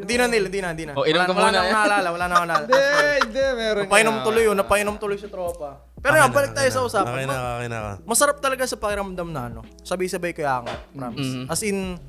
Hindi 0.02 0.16
na 0.18 0.26
nila, 0.30 0.46
hindi 0.48 0.60
na, 0.62 0.70
hindi 0.74 0.86
na. 0.90 0.94
Oh, 0.98 1.06
inom 1.06 1.22
wala, 1.22 1.28
ka 1.28 1.34
wala 1.34 1.42
muna, 1.42 1.52
na 1.52 1.60
akong 1.60 1.70
eh. 1.70 1.76
naalala, 1.76 2.08
wala 2.12 2.26
na 2.26 2.34
akong 2.36 2.50
Hindi, 2.52 2.74
naalala. 2.74 3.12
hindi. 3.22 3.44
Meron 3.52 3.84
Napainom 3.88 4.16
tuloy 4.24 4.44
yun, 4.46 4.58
napainom 4.58 4.96
tuloy 4.98 5.18
sa 5.20 5.30
tropa. 5.30 5.70
Pero 6.02 6.18
yan, 6.18 6.32
balik 6.34 6.52
tayo 6.58 6.70
sa 6.74 6.82
usapan. 6.82 7.14
Okay 7.14 7.26
na, 7.30 7.38
okay 7.62 7.70
na. 7.70 7.78
ka. 7.78 7.92
Masarap 8.10 8.38
talaga 8.42 8.64
sa 8.66 8.74
pakiramdam 8.74 9.30
na 9.30 9.42
ano. 9.54 9.62
Sabay-sabay 9.86 10.34
kaya 10.34 10.66
angat. 10.66 10.80
Promise. 10.98 11.46
As 11.46 11.62
in, 11.62 12.02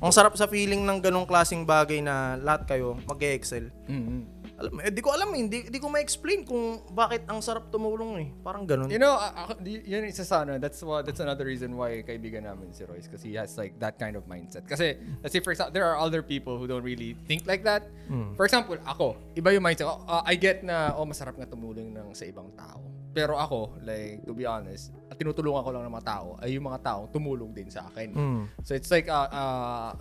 ang 0.00 0.12
sarap 0.12 0.32
sa 0.34 0.48
feeling 0.48 0.80
ng 0.88 1.04
ganong 1.04 1.28
klaseng 1.28 1.68
bagay 1.68 2.00
na 2.00 2.40
lahat 2.40 2.64
kayo 2.64 2.96
mag-excel. 3.04 3.68
Mhm. 3.84 4.39
Alam, 4.60 4.76
eh, 4.84 4.92
di 4.92 5.00
ko 5.00 5.08
alam 5.10 5.32
eh. 5.32 5.48
Di, 5.48 5.58
di 5.72 5.78
ko 5.80 5.88
ma-explain 5.88 6.44
kung 6.44 6.84
bakit 6.92 7.24
ang 7.24 7.40
sarap 7.40 7.72
tumulong 7.72 8.12
eh. 8.20 8.28
Parang 8.44 8.68
ganun. 8.68 8.92
You 8.92 9.00
know, 9.00 9.16
ako, 9.16 9.56
di- 9.58 9.80
yun 9.82 10.04
isa 10.04 10.20
sa 10.20 10.44
ano, 10.44 10.60
that's 10.60 10.84
what 10.84 11.08
that's 11.08 11.18
another 11.18 11.48
reason 11.48 11.72
why 11.74 12.04
kaibigan 12.04 12.44
namin 12.44 12.68
si 12.70 12.84
Royce 12.84 13.08
because 13.08 13.24
he 13.24 13.32
has 13.34 13.56
like 13.56 13.72
that 13.80 13.96
kind 13.96 14.20
of 14.20 14.28
mindset. 14.28 14.68
Kasi 14.68 15.00
let's 15.24 15.32
say 15.32 15.40
for 15.40 15.50
example, 15.50 15.72
there 15.72 15.88
are 15.88 15.96
other 15.96 16.20
people 16.20 16.60
who 16.60 16.68
don't 16.68 16.84
really 16.84 17.16
think 17.24 17.48
like 17.48 17.64
that. 17.64 17.88
For 18.36 18.44
example, 18.44 18.76
ako, 18.84 19.16
iba 19.32 19.48
yung 19.50 19.64
mindset. 19.64 19.88
ko. 19.88 20.04
Uh, 20.04 20.20
I 20.22 20.36
get 20.36 20.60
na 20.60 20.92
oh 20.92 21.08
masarap 21.08 21.40
nga 21.40 21.48
tumulong 21.48 21.96
ng 21.96 22.12
sa 22.12 22.28
ibang 22.28 22.52
tao. 22.52 22.84
Pero 23.10 23.34
ako, 23.34 23.74
like 23.82 24.22
to 24.22 24.30
be 24.30 24.46
honest, 24.46 24.94
at 25.10 25.18
tinutulungan 25.18 25.66
ko 25.66 25.70
lang 25.74 25.82
ng 25.82 25.90
mga 25.90 26.06
tao 26.06 26.38
ay 26.38 26.54
yung 26.54 26.62
mga 26.62 26.78
tao 26.78 27.00
tumulong 27.10 27.50
din 27.50 27.66
sa 27.66 27.88
akin. 27.88 28.14
So 28.62 28.76
it's 28.76 28.86
like 28.86 29.10
a, 29.10 29.26
a, 29.26 29.44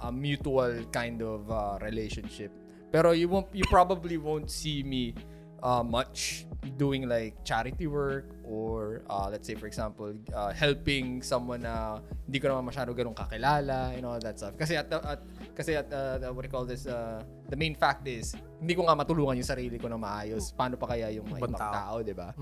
a 0.05 0.09
mutual 0.13 0.83
kind 0.91 1.17
of 1.23 1.49
uh, 1.49 1.81
relationship. 1.81 2.53
Pero 2.89 3.11
you 3.13 3.29
won't 3.29 3.47
you 3.53 3.65
probably 3.69 4.17
won't 4.17 4.49
see 4.49 4.81
me 4.81 5.13
uh, 5.61 5.83
much 5.83 6.45
doing 6.75 7.07
like 7.07 7.39
charity 7.47 7.87
work 7.87 8.35
or 8.43 9.01
uh, 9.09 9.27
let's 9.31 9.47
say 9.47 9.55
for 9.55 9.67
example 9.67 10.11
uh, 10.35 10.51
helping 10.51 11.21
someone 11.21 11.63
na 11.63 11.99
hindi 12.27 12.39
ko 12.39 12.51
naman 12.51 12.67
masyado 12.67 12.91
ganun 12.91 13.15
kakilala 13.15 13.95
and 13.95 14.03
all 14.03 14.19
that 14.19 14.35
stuff. 14.39 14.55
Kasi 14.57 14.75
at, 14.75 14.91
at 14.91 15.21
kasi 15.55 15.75
at 15.75 15.87
uh, 15.93 16.19
what 16.33 16.43
do 16.43 16.47
you 16.49 16.53
call 16.53 16.65
this 16.65 16.87
uh, 16.87 17.23
the 17.47 17.55
main 17.55 17.75
fact 17.75 18.07
is 18.07 18.35
hindi 18.59 18.75
ko 18.75 18.83
nga 18.87 18.95
matulungan 18.97 19.39
yung 19.39 19.47
sarili 19.47 19.77
ko 19.79 19.87
na 19.87 19.95
maayos. 19.95 20.51
Paano 20.51 20.75
pa 20.75 20.91
kaya 20.95 21.13
yung 21.13 21.27
mga 21.31 21.39
Ibang 21.45 21.55
tao. 21.55 21.73
tao, 21.73 21.95
di 22.03 22.15
ba? 22.15 22.33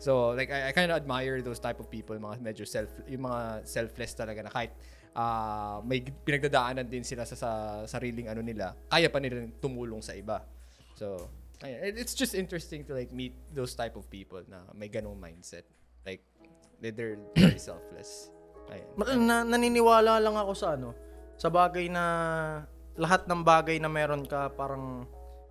So 0.00 0.32
like 0.32 0.48
I, 0.48 0.70
I 0.70 0.72
kind 0.72 0.88
of 0.88 0.96
admire 0.96 1.42
those 1.42 1.60
type 1.60 1.80
of 1.80 1.90
people 1.90 2.16
mga 2.16 2.40
medyo 2.40 2.64
self 2.64 2.88
yung 3.10 3.28
mga 3.28 3.66
selfless 3.66 4.16
talaga 4.16 4.46
na 4.46 4.50
kahit 4.52 4.72
uh, 5.16 5.80
may 5.80 6.04
pinagdadaanan 6.04 6.84
din 6.84 7.00
sila 7.00 7.24
sa, 7.24 7.34
sa 7.34 7.50
sariling 7.86 8.28
ano 8.28 8.40
nila. 8.40 8.76
Kaya 8.86 9.08
pa 9.08 9.16
nila 9.16 9.48
tumulong 9.56 9.98
sa 9.98 10.12
iba. 10.12 10.44
So 10.92 11.26
ayun, 11.58 11.80
it- 11.82 11.98
it's 11.98 12.12
just 12.12 12.32
interesting 12.32 12.84
to 12.84 12.92
like 12.92 13.08
meet 13.10 13.32
those 13.50 13.72
type 13.72 13.96
of 13.96 14.04
people 14.06 14.44
na 14.44 14.68
may 14.70 14.86
ganong 14.86 15.16
mindset. 15.16 15.64
Like 16.04 16.20
they- 16.78 16.92
they're 16.92 17.16
very 17.32 17.56
selfless. 17.58 18.28
Ayun. 18.68 18.88
Ma- 18.94 19.16
Na, 19.16 19.36
naniniwala 19.42 20.18
lang 20.18 20.36
ako 20.36 20.52
sa 20.52 20.74
ano, 20.74 20.92
sa 21.34 21.48
bagay 21.48 21.88
na 21.88 22.04
lahat 22.94 23.24
ng 23.24 23.40
bagay 23.42 23.76
na 23.76 23.88
meron 23.88 24.22
ka 24.22 24.48
parang 24.50 25.04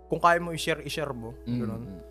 kung 0.05 0.17
kaya 0.17 0.37
mo 0.37 0.49
i-share, 0.49 0.81
i-share 0.81 1.13
mo. 1.13 1.33
Ganun. 1.43 2.01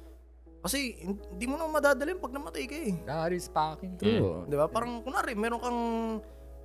Kasi 0.58 0.96
hindi 0.96 1.44
mo 1.44 1.54
na 1.54 1.68
madadalhin 1.68 2.16
pag 2.16 2.32
namatay 2.32 2.64
ka 2.64 2.72
eh. 2.74 2.94
that 3.04 3.30
is 3.30 3.46
fucking 3.46 3.94
true. 3.94 4.48
Di 4.48 4.56
ba? 4.56 4.64
Parang 4.66 5.04
kunwari, 5.04 5.36
meron 5.36 5.60
kang 5.60 5.80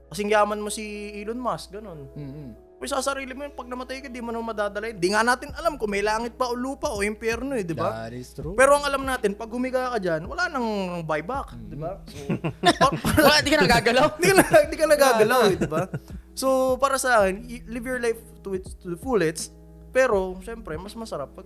kasing 0.09 0.33
yaman 0.33 0.59
mo 0.59 0.69
si 0.73 1.13
Elon 1.21 1.37
Musk, 1.37 1.73
ganun. 1.73 2.09
Mm-mm. 2.17 2.69
May 2.79 2.87
sa 2.87 3.03
sarili 3.03 3.35
mo 3.35 3.43
yun, 3.43 3.51
pag 3.51 3.67
namatay 3.67 3.99
ka, 3.99 4.07
di 4.07 4.23
mo 4.23 4.31
na 4.31 4.39
madadalhin. 4.39 4.95
Di 4.95 5.11
nga 5.11 5.19
natin 5.19 5.51
alam 5.51 5.75
kung 5.75 5.91
may 5.91 5.99
langit 5.99 6.39
pa 6.39 6.47
o 6.47 6.55
lupa 6.55 6.87
o 6.87 7.03
impyerno 7.03 7.51
eh, 7.51 7.67
di 7.67 7.75
ba? 7.75 8.07
that 8.07 8.15
is 8.15 8.31
true 8.31 8.55
Pero 8.55 8.79
ang 8.79 8.87
alam 8.87 9.03
natin, 9.03 9.35
pag 9.35 9.51
humiga 9.51 9.91
ka 9.91 9.99
dyan, 9.99 10.23
wala 10.23 10.47
nang 10.47 11.03
buyback, 11.03 11.59
di 11.67 11.75
ba? 11.75 11.99
So, 12.07 12.39
Wala, 13.19 13.43
di 13.43 13.51
ka 13.51 13.59
nagagalaw. 13.67 14.07
Hindi 14.15 14.27
ka, 14.31 14.35
na, 14.39 14.43
di 14.63 14.77
ka 14.79 14.87
nagagalaw, 14.87 15.41
eh, 15.51 15.57
di 15.59 15.67
ba? 15.67 15.83
So, 16.39 16.79
para 16.79 16.95
sa 16.95 17.27
akin, 17.27 17.67
live 17.67 17.83
your 17.83 17.99
life 17.99 18.23
to, 18.47 18.55
its, 18.55 18.71
to 18.79 18.95
the 18.95 18.99
fullest. 19.03 19.51
Pero, 19.91 20.39
syempre, 20.39 20.79
mas 20.79 20.95
masarap 20.95 21.35
pag 21.35 21.43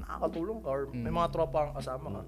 nakakatulong 0.00 0.64
ka 0.64 0.68
or 0.72 0.88
may 0.96 1.12
mga 1.12 1.28
tropa 1.28 1.68
kang 1.68 1.76
kasama 1.76 2.08
ka. 2.08 2.22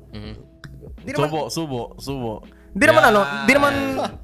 Di 1.01 1.11
naman, 1.17 1.29
Subo, 1.33 1.41
subo, 1.49 1.83
subo. 1.97 2.33
Di 2.73 2.85
naman 2.89 3.03
ano, 3.05 3.21
di 3.45 3.53
naman, 3.53 3.75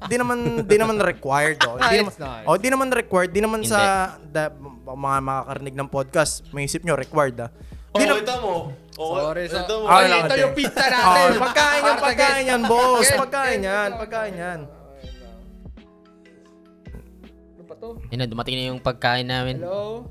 di 0.09 0.15
naman, 0.17 0.37
di 0.65 0.77
naman 0.77 0.97
required. 0.97 1.61
Oh. 1.69 1.77
Di 1.77 2.01
naman, 2.01 2.13
oh, 2.49 2.57
di 2.57 2.69
naman 2.69 2.87
required. 2.89 3.29
Di 3.29 3.41
naman 3.41 3.61
sa 3.61 3.79
da, 4.25 4.49
mga 4.89 5.17
makakarinig 5.21 5.75
ng 5.77 5.87
podcast, 5.87 6.41
may 6.49 6.65
isip 6.65 6.81
nyo, 6.81 6.97
required 6.97 7.37
ah. 7.37 7.49
Oh, 7.89 7.97
Di 7.97 8.05
na- 8.05 8.17
ito 8.17 8.35
mo. 8.41 8.55
Oh, 8.99 9.15
Sorry, 9.31 9.45
so, 9.47 9.61
ito 9.61 9.73
mo. 9.81 9.85
Ah, 9.85 10.01
wala 10.03 10.17
ito 10.19 10.29
ka, 10.29 10.35
yung 10.35 10.53
pizza 10.53 10.81
Oh, 10.81 10.89
natin. 10.89 11.29
pagkain 11.39 11.81
yan, 11.81 11.97
pagkain 12.09 12.43
yan, 12.45 12.61
boss. 12.65 13.07
Pagkain 13.13 13.59
yan, 13.61 13.89
pagkain 13.95 14.33
yan. 14.35 14.59
Ano 17.53 17.63
pa 17.63 17.73
to? 17.77 17.89
Yun 18.09 18.17
na, 18.17 18.25
dumating 18.25 18.55
na 18.57 18.63
yung 18.69 18.81
pagkain 18.81 19.25
namin. 19.25 19.61
Hello? 19.61 20.09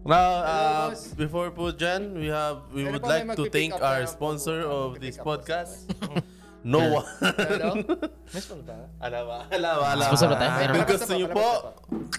Now, 0.00 0.16
uh, 0.40 0.88
boss. 0.88 1.12
before 1.12 1.52
po 1.52 1.68
dyan, 1.72 2.16
we 2.16 2.32
have 2.32 2.64
we 2.72 2.84
Ano 2.84 2.96
would 2.96 3.04
pa, 3.04 3.08
may 3.08 3.20
like 3.20 3.36
to 3.36 3.44
magpipick 3.44 3.52
thank 3.52 3.72
up 3.76 3.84
our 3.84 4.04
sponsor 4.04 4.64
of 4.64 4.96
this 4.96 5.16
podcast. 5.16 5.84
no 6.64 7.00
one. 7.00 7.06
Hello? 7.20 7.70
Alam 9.00 9.22
ba? 9.30 9.38
Alam 9.48 9.74
ba? 9.80 9.86
Alam 9.96 10.06
Sponsor 10.12 10.28
ba 10.28 10.36
tayo? 10.36 10.50
Kung 10.50 10.60
Palabas 10.60 10.88
gusto 10.92 11.12
nyo 11.16 11.28
po, 11.32 11.48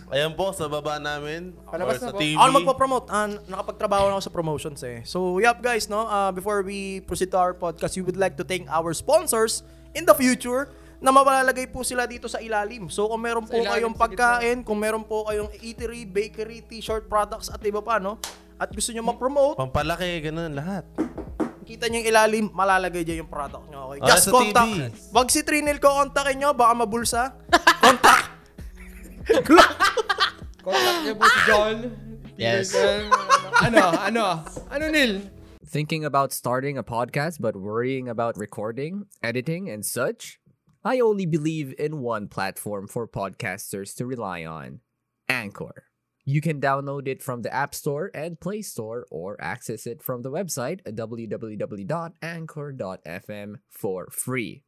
ayan 0.09 0.31
po, 0.33 0.45
sa 0.53 0.65
baba 0.65 0.97
namin. 0.97 1.53
Palabas 1.69 1.97
or 1.97 2.01
na 2.01 2.07
sa 2.09 2.13
po. 2.13 2.19
TV. 2.19 2.35
Ako 2.37 2.49
magpo-promote. 2.57 3.05
Ah, 3.13 3.27
nakapagtrabaho 3.29 4.03
na 4.09 4.13
ako 4.17 4.23
sa 4.25 4.33
promotions 4.33 4.79
eh. 4.81 5.05
So, 5.05 5.37
yup 5.37 5.61
guys, 5.61 5.85
no? 5.85 6.09
Uh, 6.09 6.33
before 6.33 6.65
we 6.65 7.01
proceed 7.05 7.29
to 7.31 7.39
our 7.39 7.53
podcast, 7.53 7.93
we 7.97 8.03
would 8.03 8.17
like 8.17 8.33
to 8.37 8.45
thank 8.45 8.65
our 8.69 8.91
sponsors 8.97 9.61
in 9.93 10.05
the 10.05 10.15
future. 10.17 10.69
na 11.01 11.09
malalagay 11.09 11.65
po 11.65 11.81
sila 11.81 12.05
dito 12.05 12.29
sa 12.29 12.37
ilalim. 12.37 12.85
So 12.85 13.09
kung 13.09 13.25
meron 13.25 13.49
po 13.49 13.57
ilalim, 13.57 13.89
kayong 13.89 13.95
sa 13.97 14.01
pagkain, 14.05 14.57
kung 14.61 14.77
meron 14.77 15.01
po 15.01 15.25
kayong 15.25 15.49
eatery, 15.57 16.05
bakery, 16.05 16.61
t-shirt 16.61 17.09
products 17.09 17.49
at 17.49 17.57
iba 17.65 17.81
pa, 17.81 17.97
no? 17.97 18.21
At 18.61 18.69
gusto 18.69 18.93
nyo 18.93 19.01
ma-promote, 19.09 19.57
Pampalaki, 19.57 20.29
ganun, 20.29 20.53
lahat. 20.53 20.85
Kita 21.71 21.87
nyo 21.87 21.97
yung 22.03 22.09
ilalim, 22.11 22.45
malalagay 22.51 23.07
dyan 23.07 23.23
yung 23.23 23.31
product 23.31 23.71
nyo. 23.71 23.95
Okay? 23.95 23.99
Ah, 24.03 24.07
Just 24.11 24.27
sa 24.27 24.31
contact. 24.35 24.67
TV. 24.75 24.91
Wag 25.15 25.27
si 25.31 25.39
Trinil 25.47 25.79
ko 25.79 25.87
kontakin 25.95 26.35
nyo, 26.35 26.49
baka 26.51 26.73
mabulsa. 26.75 27.21
Contact. 27.83 28.27
Contact 30.65 30.99
niyo 31.07 31.13
po 31.15 31.25
si 31.25 31.39
John. 31.47 31.75
Yes. 32.35 32.73
Ano, 33.61 33.93
ano, 34.01 34.23
ano, 34.69 34.85
Nil? 34.89 35.29
Thinking 35.63 36.03
about 36.03 36.33
starting 36.33 36.75
a 36.75 36.83
podcast 36.83 37.39
but 37.39 37.55
worrying 37.55 38.09
about 38.09 38.35
recording, 38.35 39.07
editing, 39.23 39.69
and 39.69 39.85
such? 39.85 40.41
I 40.83 40.99
only 40.99 41.29
believe 41.29 41.77
in 41.77 42.01
one 42.01 42.27
platform 42.27 42.89
for 42.89 43.07
podcasters 43.07 43.93
to 43.95 44.05
rely 44.05 44.43
on 44.43 44.81
Anchor. 45.29 45.90
You 46.23 46.41
can 46.41 46.61
download 46.61 47.07
it 47.07 47.23
from 47.23 47.41
the 47.41 47.51
App 47.53 47.73
Store 47.73 48.11
and 48.13 48.39
Play 48.39 48.61
Store 48.61 49.07
or 49.09 49.41
access 49.41 49.87
it 49.87 50.03
from 50.03 50.21
the 50.21 50.31
website 50.31 50.83
www.anchor.fm 50.83 53.55
for 53.69 54.07
free. 54.11 54.63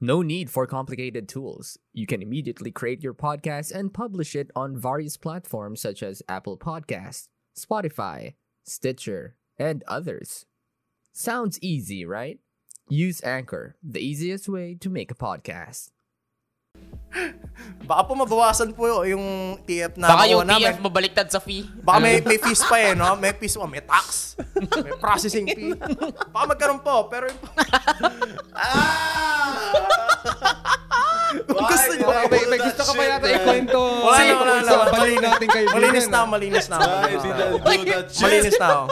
No 0.00 0.22
need 0.22 0.48
for 0.48 0.64
complicated 0.66 1.28
tools. 1.28 1.76
You 1.92 2.06
can 2.06 2.22
immediately 2.22 2.70
create 2.70 3.02
your 3.02 3.14
podcast 3.14 3.72
and 3.72 3.92
publish 3.92 4.36
it 4.36 4.48
on 4.54 4.80
various 4.80 5.16
platforms 5.16 5.80
such 5.80 6.04
as 6.04 6.22
Apple 6.28 6.56
Podcasts, 6.56 7.26
Spotify, 7.58 8.34
Stitcher, 8.64 9.34
and 9.58 9.82
others. 9.88 10.46
Sounds 11.12 11.58
easy, 11.60 12.04
right? 12.04 12.38
Use 12.88 13.20
Anchor, 13.24 13.74
the 13.82 14.00
easiest 14.00 14.48
way 14.48 14.76
to 14.80 14.88
make 14.88 15.10
a 15.10 15.16
podcast. 15.16 15.90
Baka 17.88 18.04
po 18.04 18.12
mabawasan 18.20 18.76
po 18.76 18.84
yung 19.08 19.56
TF 19.64 19.96
na 19.96 20.12
Baka 20.12 20.28
yung 20.28 20.44
namin. 20.44 20.76
TF 20.76 20.84
mabaliktad 20.84 21.28
sa 21.32 21.40
fee. 21.40 21.64
Baka 21.80 21.98
may, 22.04 22.20
may 22.20 22.36
fees 22.36 22.60
pa 22.68 22.76
eh, 22.84 22.92
no? 22.92 23.16
May 23.22 23.32
fees 23.32 23.56
pa, 23.56 23.64
may 23.64 23.80
tax. 23.80 24.36
May 24.84 24.92
processing 25.00 25.48
fee. 25.48 25.72
Baka 26.28 26.44
magkaroon 26.52 26.84
po, 26.84 27.08
pero 27.08 27.32
yung... 27.32 27.40
Kung 31.28 31.64
gusto 31.64 31.92
nyo. 31.96 32.06
Baka 32.08 32.28
may, 32.28 32.44
may 32.48 32.60
gusto 32.60 32.82
ka 32.84 32.92
pa 32.92 33.02
yata 33.04 33.28
ikwento. 33.28 33.80
Wala 34.04 34.20
na, 34.20 34.34
wala 34.36 34.54
na. 34.64 34.72
Baliw 34.92 35.20
natin 35.20 35.48
kay 35.48 35.64
Malinis 35.68 36.08
na, 36.08 36.20
malinis 36.24 36.66
na. 36.72 36.78
That 36.80 38.08
shit? 38.12 38.24
Malinis 38.24 38.56
na 38.56 38.66
ako. 38.68 38.84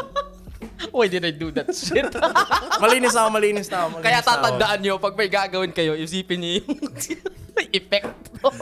Why 0.92 1.08
did 1.08 1.24
I 1.24 1.32
do 1.32 1.48
that 1.56 1.72
shit? 1.72 2.12
Malinis 2.82 3.16
ako, 3.16 3.28
malinis 3.32 3.68
ako. 3.72 3.98
malinis 3.98 4.04
Kaya 4.04 4.18
tatandaan 4.20 4.78
nyo, 4.84 4.94
pag 5.00 5.14
may 5.16 5.28
gagawin 5.32 5.72
kayo, 5.72 5.96
isipin 5.96 6.38
nyo 6.40 6.50
yung 6.60 6.80
effect. 7.72 8.12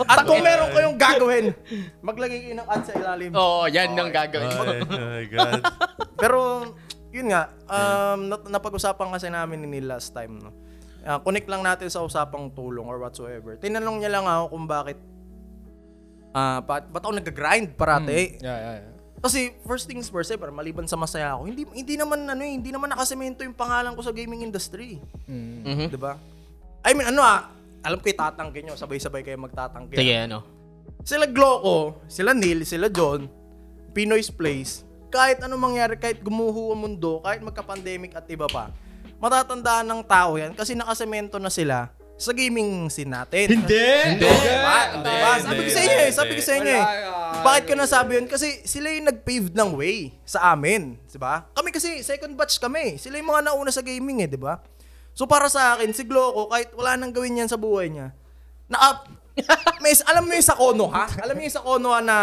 At 0.07 0.23
kung 0.23 0.41
meron 0.41 0.71
kayong 0.71 0.99
gagawin, 0.99 1.45
maglagay 1.99 2.39
kayo 2.47 2.55
ng 2.63 2.69
ad 2.71 2.83
sa 2.87 2.93
ilalim. 2.95 3.31
Oo, 3.35 3.63
oh, 3.63 3.67
yan 3.67 3.99
ang 3.99 4.15
gagawin. 4.15 4.47
Ay, 4.47 4.81
oh 4.87 4.87
my 4.87 5.27
God. 5.27 5.61
Pero, 6.23 6.39
yun 7.11 7.27
nga, 7.35 7.51
um, 7.67 8.31
napag-usapan 8.47 9.09
kasi 9.11 9.27
namin 9.29 9.67
ni 9.67 9.79
Neil 9.79 9.91
last 9.91 10.15
time, 10.15 10.39
no? 10.39 10.55
Ah, 11.05 11.21
connect 11.21 11.51
lang 11.53 11.61
natin 11.61 11.93
sa 11.93 12.01
usapang 12.01 12.49
tulong 12.57 12.89
or 12.89 12.97
whatsoever. 12.97 13.61
Tinanong 13.61 14.01
niya 14.01 14.09
lang 14.09 14.25
ako 14.25 14.57
kung 14.57 14.65
bakit 14.65 14.97
ah 16.35 16.65
ba't, 16.65 16.89
ba't 16.89 17.05
ako 17.05 17.13
nag-grind 17.21 17.77
parati? 17.77 18.41
Yeah, 18.41 18.57
yeah, 18.57 18.77
yeah. 18.81 18.94
Kasi 19.25 19.57
first 19.65 19.89
things 19.89 20.13
first, 20.13 20.29
eh, 20.29 20.37
parang 20.37 20.53
maliban 20.53 20.85
sa 20.85 21.01
masaya 21.01 21.33
ako, 21.33 21.49
hindi 21.49 21.65
hindi 21.73 21.97
naman 21.97 22.29
ano 22.29 22.45
eh, 22.45 22.53
hindi 22.61 22.69
naman 22.69 22.93
nakasemento 22.93 23.41
yung 23.41 23.57
pangalan 23.57 23.97
ko 23.97 24.05
sa 24.05 24.13
gaming 24.13 24.45
industry. 24.45 25.01
Mhm. 25.25 25.89
'Di 25.89 25.97
ba? 25.97 26.21
I 26.85 26.93
mean, 26.93 27.09
ano 27.09 27.25
ah, 27.25 27.49
alam 27.81 27.97
ko 28.05 28.13
itatangke 28.13 28.61
nyo, 28.61 28.77
sabay-sabay 28.77 29.25
kayo 29.25 29.41
magtatangke. 29.41 29.97
Sige, 29.97 30.29
ano. 30.29 30.45
Sila 31.01 31.25
Gloco, 31.25 32.05
sila 32.05 32.37
Neil, 32.37 32.69
sila 32.69 32.93
John, 32.93 33.25
Pinoy's 33.97 34.29
Place, 34.29 34.85
kahit 35.09 35.41
ano 35.41 35.57
mangyari, 35.57 35.97
kahit 35.97 36.21
gumuho 36.21 36.77
ang 36.77 36.85
mundo, 36.85 37.25
kahit 37.25 37.41
magka-pandemic 37.41 38.13
at 38.13 38.29
iba 38.29 38.45
pa, 38.45 38.69
matatandaan 39.25 39.89
ng 39.89 40.03
tao 40.05 40.37
yan 40.37 40.53
kasi 40.53 40.77
nakasemento 40.77 41.41
na 41.41 41.49
sila 41.49 41.89
sa 42.15 42.31
gaming 42.31 42.87
scene 42.89 43.11
natin. 43.11 43.59
Hindi! 43.59 43.91
Hindi! 44.07 44.27
Diba? 44.27 44.79
Diba? 45.03 45.33
Sabi 45.43 45.61
ko 45.67 45.71
sa 45.71 45.83
inyo 45.83 45.99
eh, 45.99 46.11
sabi 46.15 46.33
ko 46.39 46.43
sa 46.43 46.55
inyo 46.57 46.73
eh. 46.73 46.85
Ah, 46.85 47.43
Bakit 47.43 47.63
ko 47.67 47.73
nasabi 47.75 48.11
yun? 48.23 48.27
Kasi 48.31 48.63
sila 48.63 48.87
yung 48.95 49.11
nag-pave 49.11 49.51
ng 49.51 49.71
way 49.75 50.15
sa 50.23 50.55
amin. 50.55 50.95
Diba? 51.11 51.45
Kami 51.53 51.69
kasi, 51.75 52.01
second 52.07 52.39
batch 52.39 52.63
kami. 52.63 52.97
Sila 53.03 53.19
yung 53.19 53.31
mga 53.35 53.51
nauna 53.51 53.75
sa 53.75 53.83
gaming 53.83 54.23
eh, 54.23 54.31
diba? 54.31 54.63
So 55.15 55.27
para 55.27 55.47
sa 55.51 55.79
akin, 55.79 55.91
si 55.95 56.03
Gloco, 56.07 56.51
kahit 56.51 56.75
wala 56.75 56.99
nang 56.99 57.15
gawin 57.15 57.39
yan 57.39 57.51
sa 57.51 57.59
buhay 57.59 57.91
niya, 57.91 58.11
na 58.67 59.03
may, 59.83 59.95
alam 60.07 60.23
mo 60.27 60.31
yung 60.31 60.47
sa 60.47 60.55
Konoha? 60.55 61.05
Alam 61.19 61.35
mo 61.39 61.43
yung 61.43 61.55
sa 61.55 61.63
Konoha 61.63 61.99
na 61.99 62.17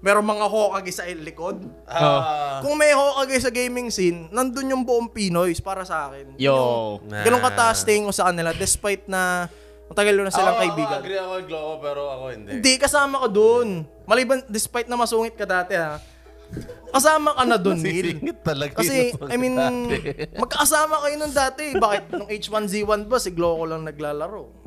merong 0.00 0.26
mga 0.26 0.46
Hokage 0.46 0.92
sa 0.92 1.04
likod? 1.06 1.60
Ah. 1.84 2.60
Kung 2.60 2.74
may 2.74 2.90
Hokage 2.90 3.36
sa 3.38 3.48
gaming 3.48 3.88
scene, 3.88 4.28
nandun 4.28 4.68
yung 4.68 4.82
buong 4.82 5.08
Pinoys 5.08 5.60
para 5.60 5.84
sa 5.84 6.08
akin. 6.08 6.36
Yo. 6.36 6.98
Nah. 7.04 7.22
Ganun 7.22 7.40
kataas 7.40 7.84
tingin 7.84 8.04
ko 8.04 8.12
sa 8.12 8.28
kanila 8.28 8.50
despite 8.50 9.04
na 9.06 9.48
matagal 9.86 10.14
na 10.16 10.30
silang 10.30 10.54
Ako- 10.54 10.62
kaibigan. 10.62 10.98
Ako 10.98 11.04
agree 11.04 11.18
ako 11.18 11.32
with 11.34 11.46
Gloco, 11.46 11.72
pero 11.78 12.00
ako 12.08 12.24
hindi. 12.30 12.50
Hindi, 12.56 12.72
kasama 12.76 13.16
ka 13.18 13.28
dun. 13.28 13.68
Maliban, 14.04 14.40
despite 14.46 14.86
na 14.86 14.96
masungit 14.96 15.34
ka 15.34 15.44
dati 15.44 15.74
ha. 15.74 15.98
Kasama 16.90 17.38
ka 17.38 17.42
na 17.46 17.54
dun, 17.54 17.78
Neil. 17.84 18.18
Talaga 18.42 18.82
Kasi, 18.82 19.14
yung 19.14 19.30
I 19.30 19.36
mean, 19.38 19.54
dati. 19.54 20.26
magkakasama 20.34 20.98
kayo 21.00 21.14
nun 21.16 21.30
dati. 21.30 21.64
Bakit 21.74 22.04
nung 22.10 22.26
H1Z1 22.26 23.06
ba, 23.06 23.18
si 23.18 23.30
Gloco 23.30 23.62
lang 23.62 23.86
naglalaro? 23.86 24.59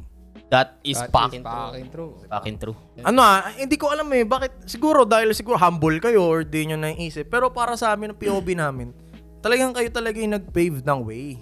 That 0.51 0.77
is 0.85 0.99
That 0.99 1.09
fucking 1.09 1.41
true. 1.41 1.49
fucking 1.49 1.89
true. 1.89 2.11
Fucking 2.29 2.57
true. 2.61 2.75
Ano 3.01 3.19
ah, 3.19 3.49
hindi 3.57 3.73
ko 3.73 3.89
alam 3.89 4.05
eh, 4.13 4.21
bakit, 4.21 4.69
siguro 4.69 5.01
dahil 5.01 5.33
siguro 5.33 5.57
humble 5.57 5.97
kayo 5.97 6.21
or 6.21 6.45
di 6.45 6.69
nyo 6.69 6.77
naiisip. 6.77 7.25
Pero 7.25 7.49
para 7.49 7.73
sa 7.73 7.95
amin, 7.95 8.13
ang 8.13 8.19
POV 8.19 8.53
namin, 8.63 8.93
talagang 9.41 9.73
kayo 9.73 9.89
talaga 9.89 10.17
yung 10.21 10.37
nag-pave 10.37 10.85
ng 10.85 10.99
way. 11.01 11.41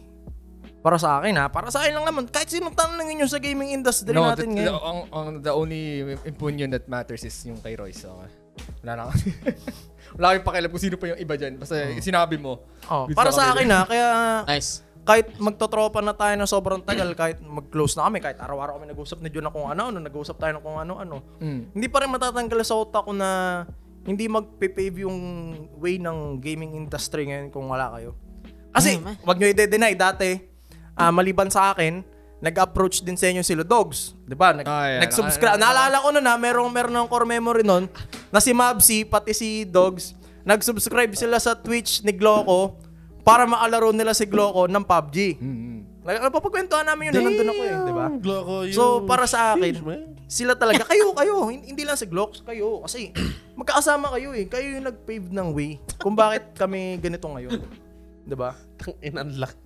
Para 0.81 0.97
sa 0.97 1.21
akin 1.21 1.37
ha, 1.37 1.45
para 1.51 1.69
sa 1.69 1.83
akin 1.83 1.93
lang 1.93 2.07
naman, 2.09 2.25
kahit 2.25 2.49
sinong 2.49 2.73
tanongin 2.73 3.21
nyo 3.21 3.27
sa 3.29 3.37
gaming 3.37 3.69
industry 3.69 4.17
No, 4.17 4.25
natin 4.25 4.49
the, 4.49 4.65
the, 4.65 4.65
ngayon. 4.65 4.73
ang, 4.81 4.99
ang, 5.13 5.27
the 5.43 5.53
only 5.53 5.83
opinion 6.25 6.73
that 6.73 6.89
matters 6.89 7.21
is 7.21 7.35
yung 7.45 7.61
kay 7.61 7.77
Royce. 7.77 8.01
Okay? 8.01 8.29
Wala 8.81 8.91
na 8.97 9.03
Wala 10.17 10.35
kang 10.35 10.43
pakialam 10.43 10.69
kung 10.73 10.81
sino 10.81 10.97
pa 10.97 11.13
yung 11.13 11.19
iba 11.21 11.37
dyan. 11.37 11.55
Basta 11.55 11.77
sinabi 12.01 12.35
mo. 12.35 12.65
Oh, 12.89 13.05
para 13.13 13.29
sa 13.29 13.53
akin 13.53 13.67
ha, 13.69 13.81
kaya 13.85 14.07
Nice. 14.49 14.81
Kahit 15.01 15.33
magtotropa 15.35 15.97
na 15.99 16.13
tayo 16.13 16.33
ng 16.35 16.45
sobrang 16.45 16.79
tagal, 16.79 17.09
kahit 17.13 17.41
mag-close 17.41 17.97
na 17.97 18.05
kami, 18.05 18.21
kahit 18.21 18.37
araw-araw 18.37 18.77
kami 18.77 18.93
nag-usap 18.93 19.17
ni 19.19 19.29
John 19.29 19.43
na 19.43 19.51
kung 19.51 19.65
ano-ano, 19.65 19.97
nag-usap 19.97 20.37
tayo 20.37 20.53
ng 20.53 20.63
kung 20.63 20.77
ano-ano, 20.77 21.25
Mm. 21.37 21.73
hindi 21.73 21.87
pa 21.89 22.05
rin 22.05 22.09
matatanggal 22.09 22.61
sa 22.61 22.77
utak 22.77 23.03
ko 23.03 23.11
na 23.11 23.63
hindi 24.01 24.25
mag-pave 24.25 25.01
yung 25.01 25.17
way 25.77 25.97
ng 25.97 26.37
gaming 26.37 26.73
industry 26.75 27.25
ngayon 27.25 27.49
kung 27.49 27.65
wala 27.65 27.93
kayo. 27.93 28.13
Kasi, 28.71 28.97
wag 29.21 29.37
nyo 29.37 29.47
i-deny, 29.47 29.93
dati, 29.93 30.37
ah, 30.95 31.09
maliban 31.09 31.49
sa 31.49 31.73
akin, 31.73 32.01
nag-approach 32.39 33.05
din 33.05 33.13
sa 33.13 33.29
inyo 33.29 33.45
sila 33.45 33.61
dogs. 33.61 34.17
Di 34.25 34.33
ba? 34.33 34.49
Nag- 34.49 34.65
Ah, 34.65 34.85
yeah. 34.87 35.01
Nag-subscribe. 35.01 35.61
Naalala 35.61 36.01
ko 36.01 36.09
nun 36.09 36.25
na 36.25 36.33
merong, 36.33 36.69
meron 36.69 36.93
ng 36.95 37.05
core 37.05 37.29
memory 37.29 37.61
nun 37.61 37.85
na 38.33 38.41
si 38.41 38.49
Mabsi, 38.49 39.05
pati 39.05 39.29
si 39.31 39.61
Dogs, 39.61 40.17
nag-subscribe 40.41 41.13
sila 41.13 41.37
sa 41.37 41.53
Twitch 41.53 42.01
ni 42.01 42.09
Gloco 42.09 42.80
para 43.21 43.45
maalaro 43.45 43.93
nila 43.93 44.13
si 44.13 44.25
Gloco 44.25 44.65
ng 44.65 44.83
PUBG. 44.85 45.17
Mm-hmm. 45.37 45.77
Like, 46.01 46.17
napapagkwentuhan 46.17 46.85
namin 46.89 47.09
yun 47.09 47.13
na 47.13 47.21
nandun 47.29 47.49
ako 47.53 47.61
eh, 47.61 47.75
di 47.77 47.93
ba? 47.93 48.05
Gloco, 48.17 48.53
you... 48.65 48.73
So, 48.73 49.05
para 49.05 49.29
sa 49.29 49.53
akin, 49.53 49.85
sila 50.25 50.57
talaga, 50.57 50.81
kayo, 50.91 51.13
kayo, 51.13 51.45
hin- 51.53 51.65
hindi 51.73 51.85
lang 51.85 51.93
si 51.93 52.09
Glocks, 52.09 52.41
kayo. 52.41 52.81
Kasi, 52.81 53.13
magkakasama 53.53 54.09
kayo 54.17 54.33
eh. 54.33 54.49
Kayo 54.49 54.81
yung 54.81 54.89
nag-pave 54.89 55.29
ng 55.29 55.47
way 55.53 55.77
kung 56.01 56.17
bakit 56.17 56.57
kami 56.57 56.97
ganito 56.97 57.29
ngayon. 57.29 57.61
Di 58.21 58.37
ba? 58.37 58.53
Tang 58.77 58.93
inunlock. 59.01 59.57